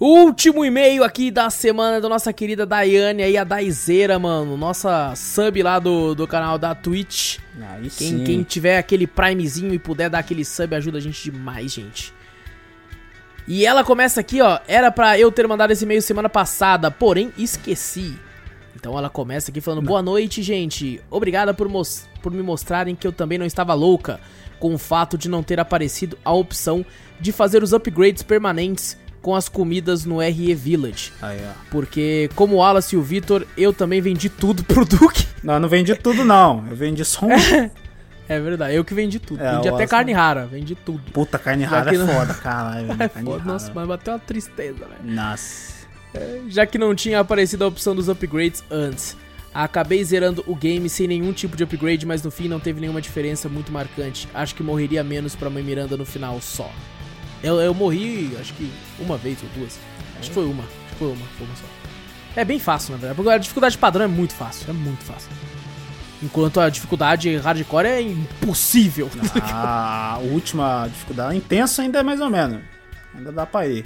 Último 0.00 0.64
e-mail 0.64 1.04
aqui 1.04 1.30
da 1.30 1.48
semana 1.48 2.00
da 2.00 2.08
nossa 2.08 2.32
querida 2.32 2.66
Daiane 2.66 3.22
aí, 3.22 3.36
a 3.38 3.44
Daizeira, 3.44 4.18
mano. 4.18 4.56
Nossa 4.56 5.12
sub 5.14 5.62
lá 5.62 5.78
do, 5.78 6.12
do 6.16 6.26
canal 6.26 6.58
da 6.58 6.74
Twitch. 6.74 7.38
Aí 7.60 7.82
Quem, 7.82 8.08
sim. 8.18 8.24
quem 8.24 8.42
tiver 8.42 8.78
aquele 8.78 9.06
primezinho 9.06 9.72
e 9.72 9.78
puder 9.78 10.10
dar 10.10 10.18
aquele 10.18 10.44
sub 10.44 10.74
ajuda 10.74 10.98
a 10.98 11.00
gente 11.00 11.30
demais, 11.30 11.70
gente. 11.72 12.12
E 13.46 13.66
ela 13.66 13.82
começa 13.84 14.20
aqui, 14.20 14.40
ó. 14.40 14.58
Era 14.68 14.90
pra 14.90 15.18
eu 15.18 15.30
ter 15.32 15.46
mandado 15.48 15.72
esse 15.72 15.84
e-mail 15.84 16.00
semana 16.02 16.28
passada, 16.28 16.90
porém 16.90 17.32
esqueci. 17.36 18.14
Então 18.76 18.96
ela 18.98 19.10
começa 19.10 19.50
aqui 19.50 19.60
falando: 19.60 19.84
Boa 19.84 20.02
noite, 20.02 20.42
gente. 20.42 21.00
Obrigada 21.10 21.52
por, 21.52 21.68
mos- 21.68 22.06
por 22.22 22.32
me 22.32 22.42
mostrarem 22.42 22.94
que 22.94 23.06
eu 23.06 23.12
também 23.12 23.38
não 23.38 23.46
estava 23.46 23.74
louca 23.74 24.20
com 24.58 24.74
o 24.74 24.78
fato 24.78 25.18
de 25.18 25.28
não 25.28 25.42
ter 25.42 25.58
aparecido 25.58 26.16
a 26.24 26.32
opção 26.32 26.84
de 27.20 27.32
fazer 27.32 27.62
os 27.62 27.72
upgrades 27.72 28.22
permanentes 28.22 28.96
com 29.20 29.34
as 29.36 29.48
comidas 29.48 30.04
no 30.04 30.18
RE 30.20 30.52
Village. 30.54 31.12
Aí, 31.22 31.38
ó. 31.44 31.52
Porque, 31.70 32.28
como 32.34 32.54
o 32.56 32.58
Wallace 32.58 32.94
e 32.96 32.98
o 32.98 33.02
Vitor, 33.02 33.46
eu 33.56 33.72
também 33.72 34.00
vendi 34.00 34.28
tudo 34.28 34.62
pro 34.64 34.84
Duque. 34.84 35.26
Não, 35.42 35.54
eu 35.54 35.60
não 35.60 35.68
vendi 35.68 35.94
tudo, 35.94 36.24
não. 36.24 36.64
Eu 36.68 36.74
vendi 36.76 37.04
só 37.04 37.26
um. 37.26 37.30
É 38.28 38.38
verdade, 38.40 38.74
eu 38.74 38.84
que 38.84 38.94
vendi 38.94 39.18
tudo. 39.18 39.42
É, 39.42 39.54
vendi 39.56 39.68
até 39.68 39.86
carne 39.86 40.12
rara, 40.12 40.46
vendi 40.46 40.74
tudo. 40.74 41.10
Puta, 41.12 41.38
carne 41.38 41.64
rara 41.64 41.94
é 41.94 41.98
não- 41.98 42.06
foda, 42.08 42.34
caralho. 42.34 42.88
É 42.98 43.08
foda, 43.08 43.38
rara. 43.38 43.44
nossa, 43.44 43.72
mas 43.74 43.86
bateu 43.88 44.12
uma 44.14 44.18
tristeza, 44.20 44.78
velho. 44.78 45.14
Nossa. 45.14 45.72
Já 46.48 46.66
que 46.66 46.78
não 46.78 46.94
tinha 46.94 47.20
aparecido 47.20 47.64
a 47.64 47.66
opção 47.68 47.94
dos 47.94 48.08
upgrades 48.08 48.62
antes. 48.70 49.16
Acabei 49.54 50.02
zerando 50.02 50.42
o 50.46 50.54
game 50.54 50.88
sem 50.88 51.06
nenhum 51.06 51.30
tipo 51.32 51.56
de 51.56 51.62
upgrade, 51.64 52.06
mas 52.06 52.22
no 52.22 52.30
fim 52.30 52.48
não 52.48 52.58
teve 52.58 52.80
nenhuma 52.80 53.02
diferença 53.02 53.48
muito 53.50 53.70
marcante. 53.70 54.26
Acho 54.32 54.54
que 54.54 54.62
morreria 54.62 55.04
menos 55.04 55.34
pra 55.34 55.50
Mãe 55.50 55.62
Miranda 55.62 55.94
no 55.96 56.06
final 56.06 56.40
só. 56.40 56.70
Eu, 57.42 57.60
eu 57.60 57.74
morri, 57.74 58.34
acho 58.40 58.54
que 58.54 58.70
uma 58.98 59.18
vez 59.18 59.38
ou 59.42 59.48
duas. 59.54 59.78
Acho 60.18 60.28
que 60.30 60.34
foi 60.34 60.44
uma. 60.46 60.62
Acho 60.62 60.92
que 60.92 60.94
foi 60.96 61.08
uma, 61.08 61.26
foi 61.36 61.46
uma 61.46 61.56
só. 61.56 61.64
É 62.34 62.44
bem 62.46 62.58
fácil, 62.58 62.92
na 62.92 62.98
verdade. 62.98 63.16
Porque 63.16 63.30
a 63.30 63.36
dificuldade 63.38 63.76
padrão 63.76 64.04
é 64.06 64.08
muito 64.08 64.32
fácil. 64.32 64.70
É 64.70 64.72
muito 64.72 65.04
fácil. 65.04 65.28
Enquanto 66.22 66.60
a 66.60 66.68
dificuldade 66.68 67.36
hardcore 67.36 67.86
é 67.86 68.00
impossível. 68.00 69.10
Ah, 69.42 70.14
a 70.16 70.18
última 70.18 70.86
dificuldade 70.88 71.36
intensa 71.36 71.82
ainda 71.82 71.98
é 71.98 72.02
mais 72.02 72.20
ou 72.20 72.30
menos. 72.30 72.60
Ainda 73.14 73.32
dá 73.32 73.44
pra 73.44 73.66
ir. 73.66 73.84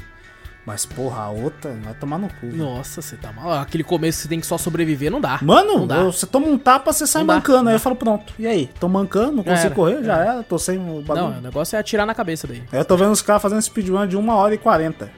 Mas, 0.66 0.84
porra, 0.84 1.22
a 1.22 1.30
outra 1.30 1.72
vai 1.80 1.94
tomar 1.94 2.18
no 2.18 2.28
cu. 2.28 2.46
Nossa, 2.46 3.00
você 3.00 3.16
tá 3.16 3.32
mal. 3.32 3.52
Aquele 3.52 3.84
começo 3.84 4.18
que 4.18 4.22
você 4.24 4.28
tem 4.28 4.40
que 4.40 4.46
só 4.46 4.58
sobreviver, 4.58 5.12
não 5.12 5.20
dá. 5.20 5.38
Mano, 5.40 5.78
Não 5.78 5.86
dá. 5.86 6.02
você 6.02 6.26
toma 6.26 6.48
um 6.48 6.58
tapa, 6.58 6.92
você 6.92 7.06
sai 7.06 7.22
Não 7.22 7.28
dá, 7.28 7.34
mancando. 7.36 7.58
não 7.62 7.68
Aí 7.68 7.74
dá. 7.74 7.76
eu 7.76 7.80
falo, 7.80 7.94
pronto. 7.94 8.34
E 8.36 8.46
aí? 8.48 8.68
Tô 8.80 8.88
mancando, 8.88 9.30
não 9.36 9.44
Já 9.44 9.50
consigo 9.52 9.66
era, 9.66 9.74
correr? 9.76 9.96
Já 10.04 10.16
já 10.16 10.32
era, 10.32 10.42
tô 10.42 10.58
sem 10.58 10.76
o 10.76 11.00
bagulho. 11.02 11.28
Não, 11.30 11.38
o 11.38 11.40
negócio 11.40 11.76
é 11.76 11.78
atirar 11.78 12.04
na 12.04 12.14
cabeça 12.16 12.48
daí. 12.48 12.64
Aí 12.72 12.80
eu 12.80 12.84
tô 12.84 12.96
vendo 12.96 13.12
os 13.12 13.22
caras 13.22 13.40
fazendo 13.42 13.62
speedrun 13.62 14.08
de 14.08 14.16
1 14.16 14.28
hora 14.28 14.54
e 14.54 14.58
40 14.58 15.08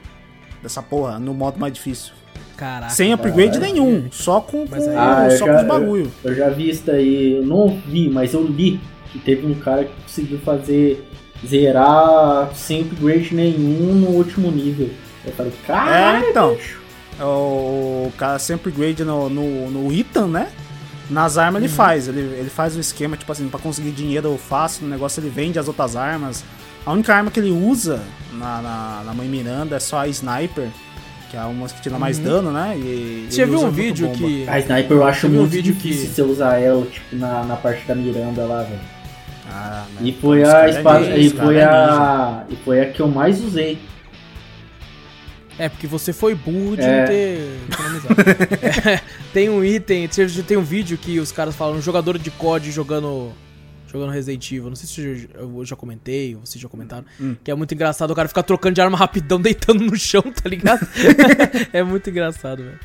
dessa 0.61 0.83
porra, 0.83 1.17
no 1.17 1.33
modo 1.33 1.59
mais 1.59 1.73
difícil. 1.73 2.13
Caraca. 2.59 2.91
Sem 2.93 3.13
upgrade 3.13 3.57
nenhum, 3.57 4.07
só 4.11 4.41
com, 4.41 4.67
com- 4.67 4.75
aí- 4.75 4.95
Ah, 4.97 5.27
eu 5.31 5.37
só 5.37 5.45
já- 5.45 5.53
com 5.53 5.61
os 5.61 5.67
bagulho. 5.67 6.11
Eu 6.23 6.35
já 6.35 6.49
vi 6.49 6.69
isso 6.69 6.83
daí, 6.85 7.37
eu 7.37 7.45
não 7.45 7.69
vi, 7.87 8.09
mas 8.09 8.33
eu 8.33 8.43
li 8.43 8.79
que 9.13 9.17
teve 9.19 9.47
um 9.47 9.55
cara 9.55 9.85
que 9.85 9.91
conseguiu 10.03 10.39
fazer 10.39 11.07
zerar 11.47 12.49
sem 12.53 12.81
upgrade 12.81 13.33
nenhum 13.33 13.93
no 13.95 14.07
último 14.09 14.51
nível. 14.51 14.89
Eu 15.25 15.31
falei, 15.33 15.51
É, 15.63 15.67
caralho, 15.67 16.25
então. 16.29 16.55
bicho. 16.55 16.79
O 17.21 18.11
cara 18.17 18.39
sempre 18.39 18.69
upgrade 18.69 19.03
no, 19.03 19.29
no, 19.29 19.69
no 19.69 19.91
item, 19.91 20.27
né? 20.27 20.47
Nas 21.09 21.37
armas 21.37 21.61
ele 21.63 21.71
faz, 21.71 22.07
ele, 22.07 22.19
ele 22.19 22.49
faz 22.49 22.75
o 22.75 22.79
esquema, 22.79 23.17
tipo 23.17 23.31
assim, 23.31 23.47
pra 23.49 23.59
conseguir 23.59 23.91
dinheiro 23.91 24.37
fácil 24.37 24.83
no 24.85 24.89
negócio, 24.91 25.19
ele 25.19 25.29
vende 25.29 25.57
as 25.57 25.67
outras 25.67 25.95
armas. 25.95 26.43
A 26.85 26.91
única 26.93 27.13
arma 27.13 27.31
que 27.31 27.39
ele 27.39 27.51
usa 27.51 27.99
na, 28.33 28.61
na, 28.61 29.01
na 29.07 29.13
Mãe 29.13 29.27
Miranda 29.27 29.75
é 29.75 29.79
só 29.79 29.99
a 29.99 30.07
Sniper, 30.07 30.69
que 31.29 31.37
é 31.37 31.41
uma 31.43 31.67
que 31.67 31.81
tira 31.81 31.97
mais 31.99 32.17
dano, 32.17 32.51
né? 32.51 32.75
E, 32.77 33.27
Você 33.29 33.45
viu 33.45 33.59
um 33.59 33.61
muito 33.63 33.75
vídeo 33.75 34.09
que. 34.11 34.47
A 34.47 34.59
sniper 34.59 34.91
eu 34.97 35.03
acho 35.05 35.27
vi 35.29 35.35
um 35.37 35.39
muito 35.41 35.51
vídeo 35.51 35.73
difícil 35.73 36.07
que- 36.07 36.15
você 36.15 36.21
usar 36.23 36.57
ela, 36.59 36.85
tipo, 36.85 37.15
na, 37.15 37.43
na 37.43 37.55
parte 37.55 37.85
da 37.87 37.93
Miranda 37.95 38.43
lá, 38.45 38.63
velho. 38.63 38.79
Ah, 39.51 39.85
né? 39.99 40.09
E 40.09 40.11
foi 40.13 40.43
a 40.43 40.67
é 40.67 40.69
espada. 40.71 40.99
ninja, 41.01 41.17
e 41.17 41.29
foi 41.29 41.55
é 41.57 41.63
a. 41.63 42.43
E 42.49 42.55
foi 42.57 42.81
a 42.81 42.85
que 42.91 42.99
eu 43.01 43.07
mais 43.07 43.41
usei. 43.43 43.77
É, 45.57 45.67
porque 45.67 45.87
você 45.87 46.13
foi 46.13 46.33
burro 46.35 46.77
de 46.77 46.83
É. 46.83 46.99
não 46.99 47.07
ter 47.07 47.59
economizado. 47.71 48.15
É, 48.89 49.01
tem 49.33 49.49
um 49.49 49.63
item, 49.63 50.07
tem 50.07 50.57
um 50.57 50.63
vídeo 50.63 50.97
que 50.97 51.19
os 51.19 51.31
caras 51.31 51.55
falam, 51.55 51.75
um 51.77 51.81
jogador 51.81 52.17
de 52.17 52.31
COD 52.31 52.71
jogando. 52.71 53.31
Jogando 53.91 54.11
Resident 54.11 54.51
Evil, 54.51 54.69
não 54.69 54.75
sei 54.75 54.87
se 54.87 55.27
eu 55.33 55.65
já- 55.65 55.75
comentei, 55.75 56.35
ou 56.35 56.45
vocês 56.45 56.61
já 56.61 56.69
comentaram, 56.69 57.05
Hum. 57.19 57.35
que 57.43 57.49
é 57.49 57.55
muito 57.55 57.73
engraçado 57.73 58.11
o 58.11 58.15
cara 58.15 58.27
ficar 58.27 58.43
trocando 58.43 58.75
de 58.75 58.81
arma 58.81 58.97
rapidão, 58.97 59.39
deitando 59.41 59.83
no 59.83 59.95
chão, 59.97 60.21
tá 60.21 60.47
ligado? 60.49 60.85
é 61.73 61.81
muito 61.83 62.09
engraçado, 62.09 62.63
velho. 62.63 62.79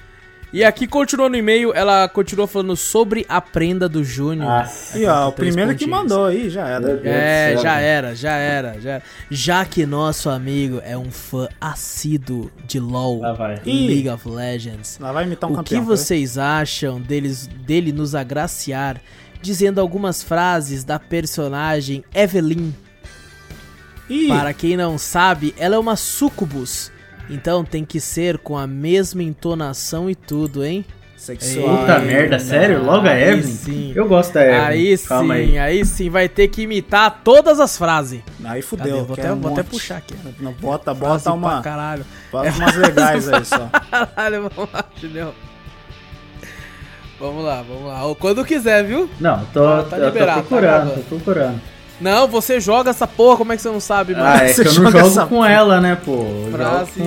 E 0.52 0.62
aqui 0.62 0.86
continuou 0.86 1.28
no 1.28 1.34
e-mail, 1.34 1.72
ela 1.74 2.08
continuou 2.08 2.46
falando 2.46 2.76
sobre 2.76 3.26
a 3.28 3.40
prenda 3.40 3.88
do 3.88 4.04
Júnior. 4.04 4.46
Nossa. 4.46 4.96
E 4.96 5.04
ó, 5.04 5.28
o 5.28 5.32
primeiro 5.32 5.72
que 5.74 5.84
pontinhos. 5.84 6.02
mandou 6.02 6.26
aí, 6.26 6.48
já 6.48 6.68
era. 6.68 7.00
É, 7.04 7.56
já 7.60 7.80
era, 7.80 8.14
já 8.14 8.36
era, 8.36 8.80
já 8.80 8.90
era. 8.92 9.02
Já 9.28 9.64
que 9.64 9.84
nosso 9.84 10.30
amigo 10.30 10.80
é 10.84 10.96
um 10.96 11.10
fã 11.10 11.48
assíduo 11.60 12.52
de 12.68 12.78
LoL. 12.78 13.20
Ih. 13.66 13.86
League 13.88 14.08
of 14.08 14.28
Legends, 14.28 14.96
Lá 15.00 15.10
vai 15.10 15.24
imitar 15.24 15.50
um 15.50 15.54
o 15.54 15.56
que 15.56 15.74
campeão. 15.74 15.80
tá 15.80 15.86
vocês 15.88 16.38
acham 16.38 17.00
deles, 17.00 17.48
dele 17.48 17.90
nos 17.92 18.14
agraciar 18.14 19.00
dizendo 19.44 19.80
algumas 19.80 20.22
frases 20.22 20.82
da 20.84 20.98
personagem 20.98 22.02
Evelyn? 22.14 22.72
Ih, 24.08 24.28
Para 24.28 24.52
quem 24.52 24.76
não 24.76 24.98
sabe, 24.98 25.54
ela 25.58 25.76
é 25.76 25.78
uma 25.78 25.96
sucubus. 25.96 26.90
Então 27.30 27.64
tem 27.64 27.84
que 27.84 28.00
ser 28.00 28.38
com 28.38 28.56
a 28.58 28.66
mesma 28.66 29.22
entonação 29.22 30.10
e 30.10 30.14
tudo, 30.14 30.64
hein? 30.64 30.84
sexual. 31.16 31.78
Puta 31.78 31.98
merda, 32.00 32.38
sério? 32.38 32.84
Logo 32.84 33.06
a 33.06 33.12
Aí 33.12 33.22
Evelyn? 33.22 33.42
sim. 33.54 33.92
Eu 33.96 34.06
gosto 34.06 34.34
da 34.34 34.42
Evelyn. 34.42 34.60
Aí 34.66 34.98
Calma 34.98 35.34
sim, 35.36 35.40
aí. 35.40 35.58
aí. 35.58 35.84
sim, 35.86 36.10
vai 36.10 36.28
ter 36.28 36.48
que 36.48 36.60
imitar 36.62 37.22
todas 37.24 37.60
as 37.60 37.78
frases. 37.78 38.20
Aí 38.40 38.60
Cadê? 38.60 38.62
fudeu. 38.62 39.04
Vou 39.06 39.14
até, 39.14 39.28
é 39.28 39.32
um 39.32 39.40
vou 39.40 39.52
até 39.52 39.62
puxar 39.62 39.96
aqui. 39.98 40.14
Não, 40.38 40.52
bota, 40.52 40.94
Frase 40.94 41.24
bota 41.24 41.32
uma. 41.32 41.50
pra 41.52 41.62
caralho. 41.62 42.04
Bota 42.30 42.50
umas 42.50 42.76
legais 42.76 43.26
aí 43.32 43.44
só. 43.44 43.70
Caralho, 43.90 44.50
vamos 44.54 44.70
lá, 44.70 44.84
Julião. 45.00 45.32
Vamos 47.20 47.44
lá, 47.44 47.62
vamos 47.66 47.86
lá. 47.86 48.04
Ou 48.04 48.14
Quando 48.14 48.44
quiser, 48.44 48.84
viu? 48.84 49.08
Não, 49.20 49.44
tô, 49.52 49.66
Ah, 49.66 49.82
tá 49.88 49.96
eu 49.96 50.00
tô 50.02 50.06
liberado, 50.06 50.42
tá 50.42 50.46
procurando, 50.48 50.62
gravando. 50.84 50.94
tô 51.08 51.16
procurando. 51.16 51.60
Não, 52.00 52.26
você 52.26 52.58
joga 52.60 52.90
essa 52.90 53.06
porra, 53.06 53.36
como 53.36 53.52
é 53.52 53.56
que 53.56 53.62
você 53.62 53.68
não 53.68 53.78
sabe, 53.78 54.14
mano? 54.14 54.26
Ah, 54.26 54.38
é 54.44 54.48
Você 54.52 54.62
que 54.62 54.68
eu 54.68 54.74
não 54.74 54.82
joga 54.84 54.98
jogo 54.98 55.10
essa 55.10 55.26
com 55.26 55.44
ela, 55.44 55.80
né, 55.80 55.96
pô? 56.04 56.10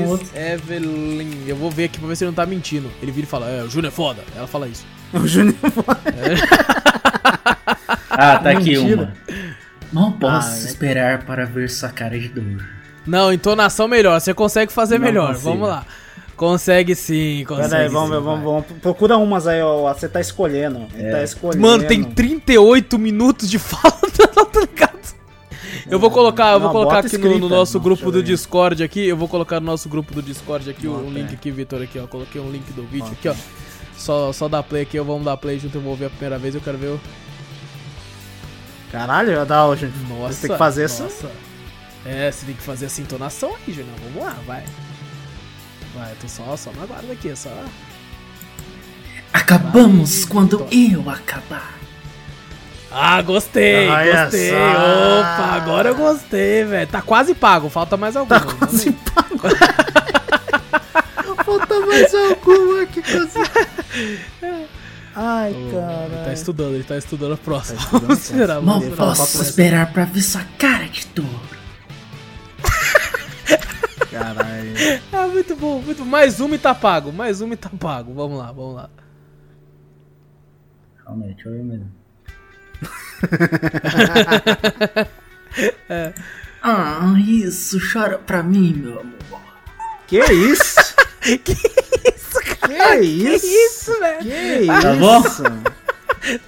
Outro. 0.07 0.27
Evelyn. 0.33 1.43
Eu 1.45 1.57
vou 1.57 1.69
ver 1.69 1.85
aqui 1.85 1.99
pra 1.99 2.07
ver 2.07 2.15
se 2.15 2.23
ele 2.23 2.31
não 2.31 2.35
tá 2.35 2.45
mentindo. 2.45 2.89
Ele 3.01 3.11
vira 3.11 3.27
e 3.27 3.29
fala, 3.29 3.49
é, 3.49 3.63
o 3.63 3.69
Júnior 3.69 3.91
é 3.91 3.95
foda. 3.95 4.21
Ela 4.35 4.47
fala 4.47 4.67
isso. 4.67 4.85
O 5.13 5.27
Júnior. 5.27 5.55
Ah, 8.09 8.39
tá 8.39 8.49
aqui 8.51 8.75
Mentira. 8.77 8.95
uma. 8.95 9.13
Não 9.93 10.11
posso 10.11 10.49
Ah, 10.49 10.51
né? 10.55 10.65
esperar 10.65 11.23
para 11.23 11.45
ver 11.45 11.69
sua 11.69 11.89
cara 11.89 12.17
de 12.19 12.27
dor. 12.29 12.65
Não, 13.05 13.31
entonação 13.31 13.87
melhor. 13.87 14.19
Você 14.19 14.33
consegue 14.33 14.71
fazer 14.73 14.97
Não 14.97 15.05
melhor. 15.05 15.27
consigo. 15.29 15.49
Vamos 15.51 15.67
lá. 15.69 15.85
Consegue 16.37 16.93
sim, 16.95 17.43
consegue 17.47 17.69
Pera 17.69 17.81
aí, 17.83 17.89
vamos 17.89 18.09
sim, 18.09 18.15
ver, 18.15 18.21
vamos, 18.21 18.43
vamos. 18.45 18.65
Procura 18.79 19.17
umas 19.17 19.47
aí, 19.47 19.59
ó. 19.61 19.91
Você 19.93 20.07
tá 20.07 20.21
escolhendo. 20.21 20.85
Ele 20.93 21.07
É. 21.07 21.11
tá 21.11 21.23
escolhendo. 21.23 21.61
Mano, 21.61 21.83
tem 21.87 22.03
38 22.03 22.97
minutos 22.99 23.49
de 23.49 23.57
fala 23.59 23.91
tá 23.91 24.59
ligado? 24.61 24.97
Eu 25.89 25.99
vou 25.99 26.11
colocar, 26.11 26.53
eu 26.53 26.59
vou 26.59 26.67
Não, 26.67 26.73
colocar 26.73 26.99
aqui 26.99 27.17
no, 27.17 27.23
no 27.27 27.33
escrita. 27.35 27.55
nosso 27.55 27.77
Não, 27.77 27.83
grupo 27.83 28.11
do 28.11 28.19
eu. 28.19 28.23
Discord 28.23 28.83
aqui, 28.83 29.07
eu 29.07 29.17
vou 29.17 29.27
colocar 29.27 29.59
no 29.59 29.65
nosso 29.65 29.89
grupo 29.89 30.13
do 30.13 30.21
Discord 30.21 30.69
aqui, 30.69 30.87
o 30.87 30.91
Bota, 30.91 31.05
um 31.05 31.11
link 31.11 31.31
é. 31.31 31.33
aqui, 31.33 31.49
Vitor, 31.49 31.81
aqui, 31.81 31.97
ó. 31.97 32.05
Coloquei 32.07 32.39
um 32.39 32.51
link 32.51 32.71
do 32.73 32.83
vídeo 32.83 33.05
Bota. 33.07 33.13
aqui, 33.13 33.29
ó. 33.29 33.35
Só, 33.97 34.31
só 34.31 34.47
dá 34.47 34.61
play 34.61 34.83
aqui, 34.83 34.99
vamos 34.99 35.25
dar 35.25 35.37
play 35.37 35.57
junto, 35.57 35.75
eu 35.77 35.81
vou 35.81 35.95
ver 35.95 36.05
a 36.05 36.09
primeira 36.11 36.37
vez, 36.37 36.53
eu 36.53 36.61
quero 36.61 36.77
ver 36.77 36.87
o... 36.89 36.99
Caralho, 38.91 39.33
já 39.33 39.43
dá 39.43 39.65
hoje. 39.65 39.91
Nossa, 40.07 40.33
Você 40.33 40.41
tem 40.47 40.51
que 40.51 40.57
fazer 40.59 40.85
isso. 40.85 41.03
nossa. 41.03 41.31
É, 42.05 42.31
você 42.31 42.45
tem 42.45 42.55
que 42.55 42.61
fazer 42.61 42.85
essa 42.85 43.01
entonação 43.01 43.49
aí, 43.67 43.73
Julião. 43.73 43.93
Vamos 44.03 44.23
lá, 44.23 44.37
vai. 44.45 44.63
Vai, 45.97 46.13
tô 46.21 46.27
só, 46.27 46.55
só 46.55 46.71
na 46.71 46.85
guarda 46.85 47.11
aqui, 47.13 47.35
só... 47.35 47.49
Acabamos 49.33 50.19
Vai, 50.23 50.27
quando 50.31 50.65
Vitor. 50.65 51.01
eu 51.03 51.09
acabar. 51.09 51.73
Ah, 52.91 53.21
gostei, 53.21 53.87
Olha 53.89 54.23
gostei. 54.23 54.49
só. 54.51 54.55
Opa, 55.19 55.55
agora 55.55 55.89
eu 55.89 55.95
gostei, 55.95 56.63
velho. 56.63 56.87
Tá 56.87 57.01
quase 57.01 57.35
pago, 57.35 57.69
falta 57.69 57.97
mais 57.97 58.15
alguma. 58.15 58.39
Tá 58.39 58.45
quase 58.45 58.91
pago. 58.91 59.27
Falta 61.45 61.79
mais 61.85 62.13
alguma 62.13 62.85
que 62.87 63.01
coisa. 63.01 63.39
Ai, 65.15 65.51
Ele 65.53 65.71
tá 65.71 65.79
cara. 66.23 66.33
estudando, 66.33 66.73
ele 66.75 66.83
tá 66.83 66.97
estudando 66.97 67.33
a 67.33 67.37
próxima. 67.37 67.77
Tá 67.77 67.83
estudando 67.85 68.07
Vamos 68.07 68.23
esperar, 68.25 68.53
vamos 68.55 68.65
Não 68.67 68.75
Ele 68.81 68.89
esperar. 68.89 68.97
fala, 68.97 69.15
posso 69.15 69.41
esperar 69.43 69.93
para 69.93 70.05
ver 70.05 70.21
sua 70.21 70.43
cara 70.57 70.85
de 70.89 71.07
dor. 71.15 71.25
Caralho. 74.11 74.73
Ah, 75.11 75.27
muito 75.27 75.55
bom, 75.55 75.81
muito 75.81 76.05
Mais 76.05 76.39
uma 76.39 76.55
e 76.55 76.59
tá 76.59 76.73
pago, 76.73 77.11
mais 77.11 77.41
uma 77.41 77.53
e 77.53 77.57
tá 77.57 77.69
pago. 77.69 78.13
Vamos 78.13 78.37
lá, 78.37 78.51
vamos 78.51 78.75
lá. 78.75 78.89
Calma 81.03 81.25
aí, 81.25 81.33
deixa 81.33 81.49
eu 81.49 81.53
ver 81.53 81.63
mesmo. 81.63 81.91
Ah, 86.61 87.13
isso, 87.17 87.79
chora 87.79 88.17
pra 88.17 88.43
mim, 88.43 88.73
meu 88.73 88.99
amor. 88.99 89.41
Que 90.05 90.19
isso? 90.19 90.75
que 91.21 91.53
isso, 91.53 92.39
cara? 92.59 92.97
Que 92.97 93.05
isso? 93.05 93.45
Que 93.45 93.47
isso, 93.47 93.99
velho? 93.99 94.19
Que 94.19 94.67
Tá 94.67 94.93
isso? 94.93 95.43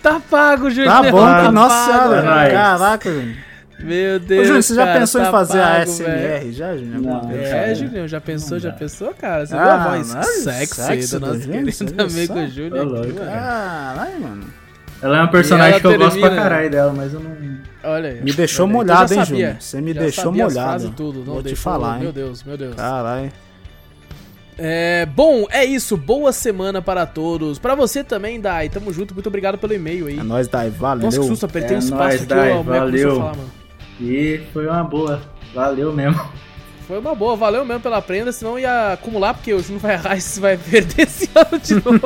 Tá 0.02 0.20
pago, 0.20 0.70
Júnior. 0.70 0.94
Tá 0.94 1.12
bom, 1.12 1.26
Tá 1.26 1.46
que 1.46 1.52
nossa 1.52 1.92
pago, 1.92 2.10
senhora. 2.10 2.52
Caraca, 2.52 3.12
Júnior. 3.12 3.38
Meu 3.82 4.16
Ô, 4.16 4.20
Deus. 4.20 4.48
Júnior, 4.48 4.64
você 4.64 4.76
já 4.76 4.86
cara, 4.86 5.00
pensou 5.00 5.22
tá 5.22 5.28
em 5.28 5.32
fazer 5.32 5.60
a 5.60 5.64
pago, 5.80 5.92
velho. 5.94 6.38
SMR 6.38 6.52
já, 6.54 6.78
Júnior? 6.78 7.32
É, 7.32 7.68
Não. 7.68 7.76
Julião, 7.76 8.08
já 8.08 8.22
pensou, 8.22 8.52
Não 8.52 8.60
já 8.60 8.70
dá. 8.72 8.76
pensou, 8.76 9.14
cara? 9.14 9.46
Você 9.46 9.56
Ah, 9.56 9.58
viu 9.64 9.70
a 9.70 9.78
voz 9.98 10.14
não, 10.14 10.24
sexy, 10.24 10.76
sexy 10.82 11.20
do 11.20 11.26
nosso 11.26 11.42
Júnior, 11.42 11.64
você 11.72 11.86
querido 11.86 12.04
amigo? 12.04 12.48
Júnior. 12.48 12.74
Ô, 12.74 12.82
aqui, 12.82 12.92
louco. 12.92 13.14
velho. 13.14 13.32
Caralho, 13.32 14.20
mano. 14.22 14.44
Ela 15.02 15.18
é 15.18 15.20
uma 15.22 15.32
personagem 15.32 15.80
que 15.80 15.88
eu 15.88 15.98
gosto 15.98 16.20
pra 16.20 16.36
caralho 16.36 16.70
dela, 16.70 16.94
mas 16.94 17.14
eu 17.14 17.20
não. 17.22 17.32
Olha 17.84 18.10
aí. 18.10 18.22
Me 18.22 18.34
deixou 18.34 18.68
molhado, 18.68 19.14
já 19.14 19.22
hein. 19.22 19.26
Júnior? 19.26 19.56
Você 19.60 19.80
me 19.80 19.94
Já 19.94 20.02
deixou 20.02 20.32
molhado. 20.34 20.90
tudo, 20.90 21.20
não 21.20 21.34
Vou 21.36 21.44
te 21.44 21.56
falar, 21.56 22.00
Meu 22.00 22.08
hein? 22.10 22.14
Deus, 22.14 22.44
meu 22.44 22.58
Deus. 22.58 22.76
Caralho. 22.76 23.32
É, 24.58 25.06
bom, 25.06 25.48
é 25.50 25.64
isso. 25.64 25.96
Boa 25.96 26.34
semana 26.34 26.82
para 26.82 27.06
todos. 27.06 27.58
Pra 27.58 27.76
você 27.76 28.04
também, 28.04 28.42
Dai. 28.42 28.68
Tamo 28.68 28.92
junto. 28.92 29.14
Muito 29.14 29.28
obrigado 29.28 29.58
pelo 29.58 29.74
e-mail 29.74 30.08
aí. 30.08 30.20
É 30.20 30.24
nóis, 30.24 30.50
Dai. 30.50 30.70
Valeu. 30.70 31.06
Nossa, 31.06 31.18
que 31.18 31.26
susto. 31.28 31.46
Apertei 31.46 31.76
É 31.78 31.80
o 31.80 31.80
espaço 31.80 32.04
nóis, 32.04 32.16
aqui. 32.16 32.26
Dai, 32.26 32.52
ó, 32.52 32.58
a 32.58 32.60
a 32.60 32.64
valeu. 32.64 33.16
falar, 33.16 33.36
mano. 33.38 33.59
E 34.00 34.42
foi 34.54 34.68
uma 34.68 34.84
boa. 34.84 35.22
Valeu 35.54 35.92
mesmo. 35.94 36.22
Foi 36.88 37.00
uma 37.00 37.14
boa. 37.14 37.36
Valeu 37.36 37.66
mesmo 37.66 37.82
pela 37.82 38.02
prenda. 38.02 38.32
Senão 38.32 38.58
ia 38.58 38.94
acumular, 38.94 39.34
porque 39.34 39.54
o 39.54 39.60
Júnior 39.62 39.82
vai 39.82 39.94
errar 39.96 40.16
e 40.18 40.22
você 40.22 40.40
vai 40.40 40.58
perder 40.58 41.04
esse 41.04 41.30
ano 41.36 41.60
de 41.62 41.74
novo. 41.76 42.00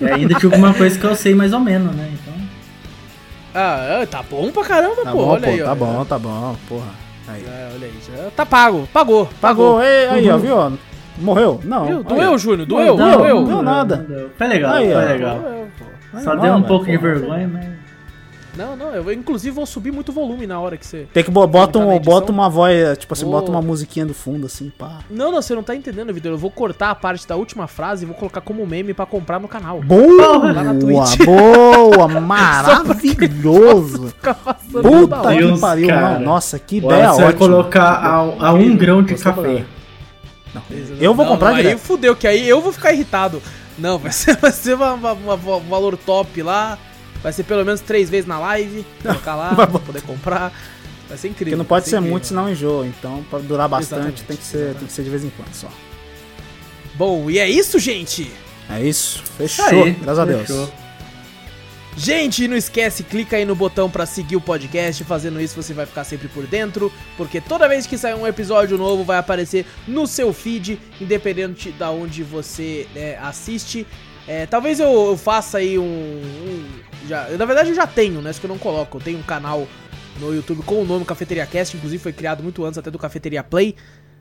E 0.00 0.08
ainda 0.10 0.34
tinha 0.38 0.52
alguma 0.52 0.72
coisa 0.74 0.98
que 0.98 1.04
eu 1.04 1.14
sei 1.14 1.34
mais 1.34 1.52
ou 1.52 1.60
menos, 1.60 1.94
né? 1.94 2.10
Então. 2.12 2.34
ah, 3.54 3.98
é, 4.02 4.06
tá 4.06 4.22
bom 4.22 4.50
pra 4.50 4.64
caramba, 4.64 4.96
Tá 5.02 5.10
pô. 5.12 5.18
bom, 5.18 5.28
Olha 5.28 5.42
pô. 5.42 5.48
aí, 5.50 5.58
tá 5.62 5.72
ó. 5.72 5.74
bom, 5.74 6.04
tá 6.04 6.18
bom. 6.18 6.56
Porra. 6.68 6.88
Aí. 7.28 7.44
É, 7.46 7.70
olha 7.74 7.86
aí, 7.86 7.92
já 8.24 8.30
tá 8.30 8.44
pago, 8.44 8.88
pagou, 8.92 9.28
Pagou, 9.40 9.80
ei, 9.82 10.08
aí, 10.08 10.30
ó, 10.30 10.36
viu? 10.36 10.56
ó? 10.56 10.72
Morreu? 11.18 11.60
Não. 11.62 11.84
Viu? 11.86 12.02
Doeu. 12.02 12.38
Júnior, 12.38 12.66
doeu, 12.66 12.96
Não, 12.96 13.18
doeu. 13.18 13.34
não 13.36 13.44
deu 13.44 13.62
nada. 13.62 13.96
não 13.98 14.04
deu. 14.04 14.30
Foi 14.36 14.46
legal, 14.48 14.72
Aí, 14.74 14.92
foi 14.92 15.04
legal. 15.04 15.38
Doeu, 15.38 15.68
pô. 15.78 16.18
Só 16.20 16.34
Não, 16.34 16.42
deu 16.42 16.54
um 16.54 16.62
pouco 16.62 16.86
de 16.86 16.96
vergonha, 16.96 17.46
mas. 17.46 17.66
Não, 18.60 18.76
não, 18.76 18.94
eu 18.94 19.10
inclusive 19.12 19.54
vou 19.54 19.64
subir 19.64 19.90
muito 19.90 20.12
volume 20.12 20.46
na 20.46 20.60
hora 20.60 20.76
que 20.76 20.86
você. 20.86 21.06
Tem 21.14 21.24
que 21.24 21.30
bo- 21.30 21.46
bota, 21.46 21.78
Tá 21.78 21.84
um, 21.84 21.98
bota 21.98 22.30
uma 22.30 22.48
voz, 22.50 22.98
tipo 22.98 23.14
assim, 23.14 23.24
Ô. 23.24 23.30
bota 23.30 23.50
uma 23.50 23.62
musiquinha 23.62 24.04
do 24.04 24.12
fundo, 24.12 24.44
assim, 24.46 24.70
pá. 24.76 24.98
Não, 25.08 25.32
não, 25.32 25.40
você 25.40 25.54
não 25.54 25.62
tá 25.62 25.74
entendendo, 25.74 26.12
Vitor. 26.12 26.32
Eu 26.32 26.36
vou 26.38 26.50
cortar 26.50 26.90
a 26.90 26.94
parte 26.94 27.26
da 27.26 27.36
última 27.36 27.66
frase 27.66 28.04
e 28.04 28.06
vou 28.06 28.14
colocar 28.14 28.42
como 28.42 28.66
meme 28.66 28.92
pra 28.92 29.06
comprar 29.06 29.40
no 29.40 29.48
canal. 29.48 29.80
Boa, 29.80 30.52
Lá 30.52 30.62
na 30.62 30.74
Twitch. 30.74 31.16
boa, 31.24 32.06
maravilhoso. 32.08 34.12
Puta 34.20 35.16
hora. 35.16 35.34
que 35.34 35.40
Deus, 35.46 35.60
pariu, 35.60 35.88
cara. 35.88 36.18
não, 36.18 36.26
nossa, 36.26 36.58
que 36.58 36.76
ideia 36.78 37.12
você 37.12 37.22
vai 37.24 37.32
colocar 37.32 37.92
a, 37.94 38.16
a 38.48 38.52
um 38.52 38.76
grão 38.76 39.02
de 39.02 39.14
café. 39.14 39.64
Eu 41.00 41.14
vou 41.14 41.24
Não, 41.24 41.32
comprar 41.32 41.50
não, 41.50 41.56
Aí 41.58 41.78
fudeu, 41.78 42.14
que 42.16 42.26
aí 42.26 42.48
eu 42.48 42.60
vou 42.60 42.72
ficar 42.72 42.92
irritado. 42.92 43.40
Não, 43.78 43.96
vai 43.98 44.12
ser, 44.12 44.36
vai 44.36 44.50
ser 44.52 44.74
uma- 44.74 44.92
uma- 44.94 45.12
uma- 45.14 45.56
um 45.56 45.68
valor 45.68 45.96
top 45.96 46.42
lá. 46.42 46.76
Vai 47.22 47.32
ser 47.32 47.44
pelo 47.44 47.64
menos 47.64 47.80
três 47.80 48.08
vezes 48.08 48.26
na 48.26 48.38
live. 48.38 48.84
Colocar 49.02 49.34
lá, 49.36 49.54
pra 49.54 49.66
poder 49.78 50.02
comprar. 50.02 50.52
Vai 51.08 51.18
ser 51.18 51.28
incrível. 51.28 51.52
Porque 51.52 51.56
não 51.56 51.64
pode 51.64 51.84
ser 51.86 51.96
incrível. 51.96 52.10
muito, 52.10 52.26
senão 52.26 52.50
enjoa. 52.50 52.86
Então, 52.86 53.24
pra 53.28 53.38
durar 53.40 53.68
bastante, 53.68 53.94
Exatamente, 54.00 54.22
tem 54.24 54.36
que, 54.36 54.44
ser, 54.44 54.74
tem 54.74 54.86
que 54.86 54.92
ser 54.92 55.02
de 55.02 55.10
vez 55.10 55.24
em 55.24 55.30
quando 55.30 55.52
só. 55.54 55.68
Bom, 56.94 57.30
e 57.30 57.38
é 57.38 57.48
isso, 57.48 57.78
gente. 57.78 58.30
É 58.68 58.80
isso, 58.82 59.22
fechou, 59.36 59.64
Aí, 59.84 59.92
graças 59.92 60.18
a 60.20 60.24
Deus. 60.24 60.40
fechou. 60.42 60.72
Gente, 61.96 62.46
não 62.46 62.56
esquece, 62.56 63.02
clica 63.02 63.36
aí 63.36 63.44
no 63.44 63.54
botão 63.56 63.90
pra 63.90 64.06
seguir 64.06 64.36
o 64.36 64.40
podcast. 64.40 65.02
Fazendo 65.04 65.40
isso, 65.40 65.60
você 65.60 65.74
vai 65.74 65.84
ficar 65.86 66.04
sempre 66.04 66.28
por 66.28 66.46
dentro, 66.46 66.90
porque 67.16 67.40
toda 67.40 67.68
vez 67.68 67.86
que 67.86 67.98
sair 67.98 68.14
um 68.14 68.26
episódio 68.26 68.78
novo, 68.78 69.02
vai 69.04 69.18
aparecer 69.18 69.66
no 69.88 70.06
seu 70.06 70.32
feed, 70.32 70.78
independente 71.00 71.70
da 71.72 71.90
onde 71.90 72.22
você 72.22 72.86
é, 72.94 73.18
assiste. 73.20 73.86
É, 74.28 74.46
talvez 74.46 74.78
eu, 74.78 74.88
eu 75.08 75.16
faça 75.16 75.58
aí 75.58 75.78
um, 75.78 75.82
um- 75.82 76.64
já, 77.06 77.28
na 77.30 77.44
verdade, 77.44 77.70
eu 77.70 77.74
já 77.74 77.86
tenho, 77.86 78.20
né? 78.22 78.30
Isso 78.30 78.40
que 78.40 78.46
eu 78.46 78.50
não 78.50 78.58
coloco. 78.58 78.98
Eu 78.98 79.02
tenho 79.02 79.18
um 79.18 79.22
canal 79.22 79.66
no 80.18 80.34
YouTube 80.34 80.62
com 80.64 80.82
o 80.82 80.84
nome 80.84 81.04
Cafeteria 81.04 81.46
Cast, 81.46 81.76
inclusive 81.76 82.02
foi 82.02 82.12
criado 82.12 82.42
muito 82.42 82.64
antes 82.64 82.78
até 82.78 82.90
do 82.90 82.98
Cafeteria 82.98 83.42
Play. 83.42 83.74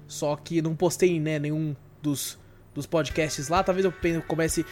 Só 0.07 0.35
que 0.35 0.61
não 0.61 0.76
postei 0.76 1.19
né, 1.19 1.38
nenhum 1.39 1.76
dos, 2.01 2.38
dos 2.73 2.85
podcasts 2.88 3.47
lá. 3.47 3.61
Talvez 3.64 3.85
eu 3.85 3.93
comece 4.27 4.65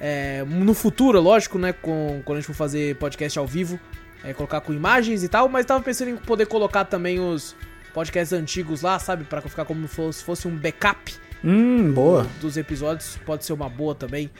é, 0.00 0.44
no 0.44 0.74
futuro, 0.74 1.20
lógico, 1.20 1.58
né? 1.58 1.72
Com, 1.72 2.20
quando 2.24 2.38
a 2.38 2.40
gente 2.40 2.48
for 2.48 2.54
fazer 2.54 2.96
podcast 2.96 3.38
ao 3.38 3.46
vivo, 3.46 3.78
é, 4.24 4.32
colocar 4.34 4.60
com 4.60 4.72
imagens 4.72 5.22
e 5.22 5.28
tal. 5.28 5.48
Mas 5.48 5.64
tava 5.64 5.82
pensando 5.82 6.10
em 6.10 6.16
poder 6.16 6.46
colocar 6.46 6.84
também 6.84 7.20
os 7.20 7.54
podcasts 7.94 8.32
antigos 8.38 8.82
lá, 8.82 8.98
sabe? 8.98 9.24
Pra 9.24 9.40
ficar 9.40 9.64
como 9.64 9.86
se 9.86 9.94
fosse, 9.94 10.24
fosse 10.24 10.48
um 10.48 10.56
backup 10.56 11.14
Hum, 11.44 11.92
boa. 11.92 12.26
dos 12.40 12.56
episódios. 12.56 13.18
Pode 13.24 13.44
ser 13.44 13.52
uma 13.52 13.68
boa 13.68 13.94
também. 13.94 14.30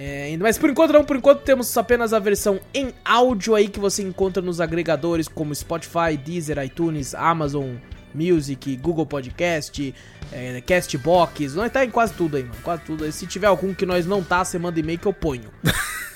É, 0.00 0.36
mas 0.36 0.56
por 0.56 0.70
enquanto 0.70 0.92
não, 0.92 1.04
por 1.04 1.16
enquanto 1.16 1.40
temos 1.40 1.76
apenas 1.76 2.12
a 2.12 2.20
versão 2.20 2.60
em 2.72 2.94
áudio 3.04 3.56
aí 3.56 3.66
que 3.66 3.80
você 3.80 4.00
encontra 4.00 4.40
nos 4.40 4.60
agregadores 4.60 5.26
como 5.26 5.52
Spotify, 5.52 6.16
Deezer, 6.16 6.56
iTunes, 6.64 7.16
Amazon 7.16 7.74
Music, 8.14 8.76
Google 8.76 9.04
Podcast, 9.04 9.92
é, 10.30 10.60
Castbox, 10.60 11.54
nós 11.54 11.72
tá 11.72 11.84
em 11.84 11.90
quase 11.90 12.14
tudo 12.14 12.36
aí, 12.36 12.44
mano, 12.44 12.54
quase 12.62 12.82
tudo. 12.82 13.02
aí. 13.02 13.10
Se 13.10 13.26
tiver 13.26 13.48
algum 13.48 13.74
que 13.74 13.84
nós 13.84 14.06
não 14.06 14.22
tá, 14.22 14.44
você 14.44 14.56
manda 14.56 14.78
e-mail 14.78 15.00
que 15.00 15.06
eu 15.06 15.12
ponho. 15.12 15.50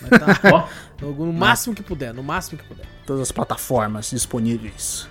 Mas 0.00 0.10
tá 0.10 0.68
no, 1.00 1.26
no 1.26 1.32
máximo 1.32 1.74
que 1.74 1.82
puder, 1.82 2.14
no 2.14 2.22
máximo 2.22 2.58
que 2.58 2.64
puder. 2.64 2.86
Todas 3.04 3.22
as 3.22 3.32
plataformas 3.32 4.10
disponíveis. 4.10 5.08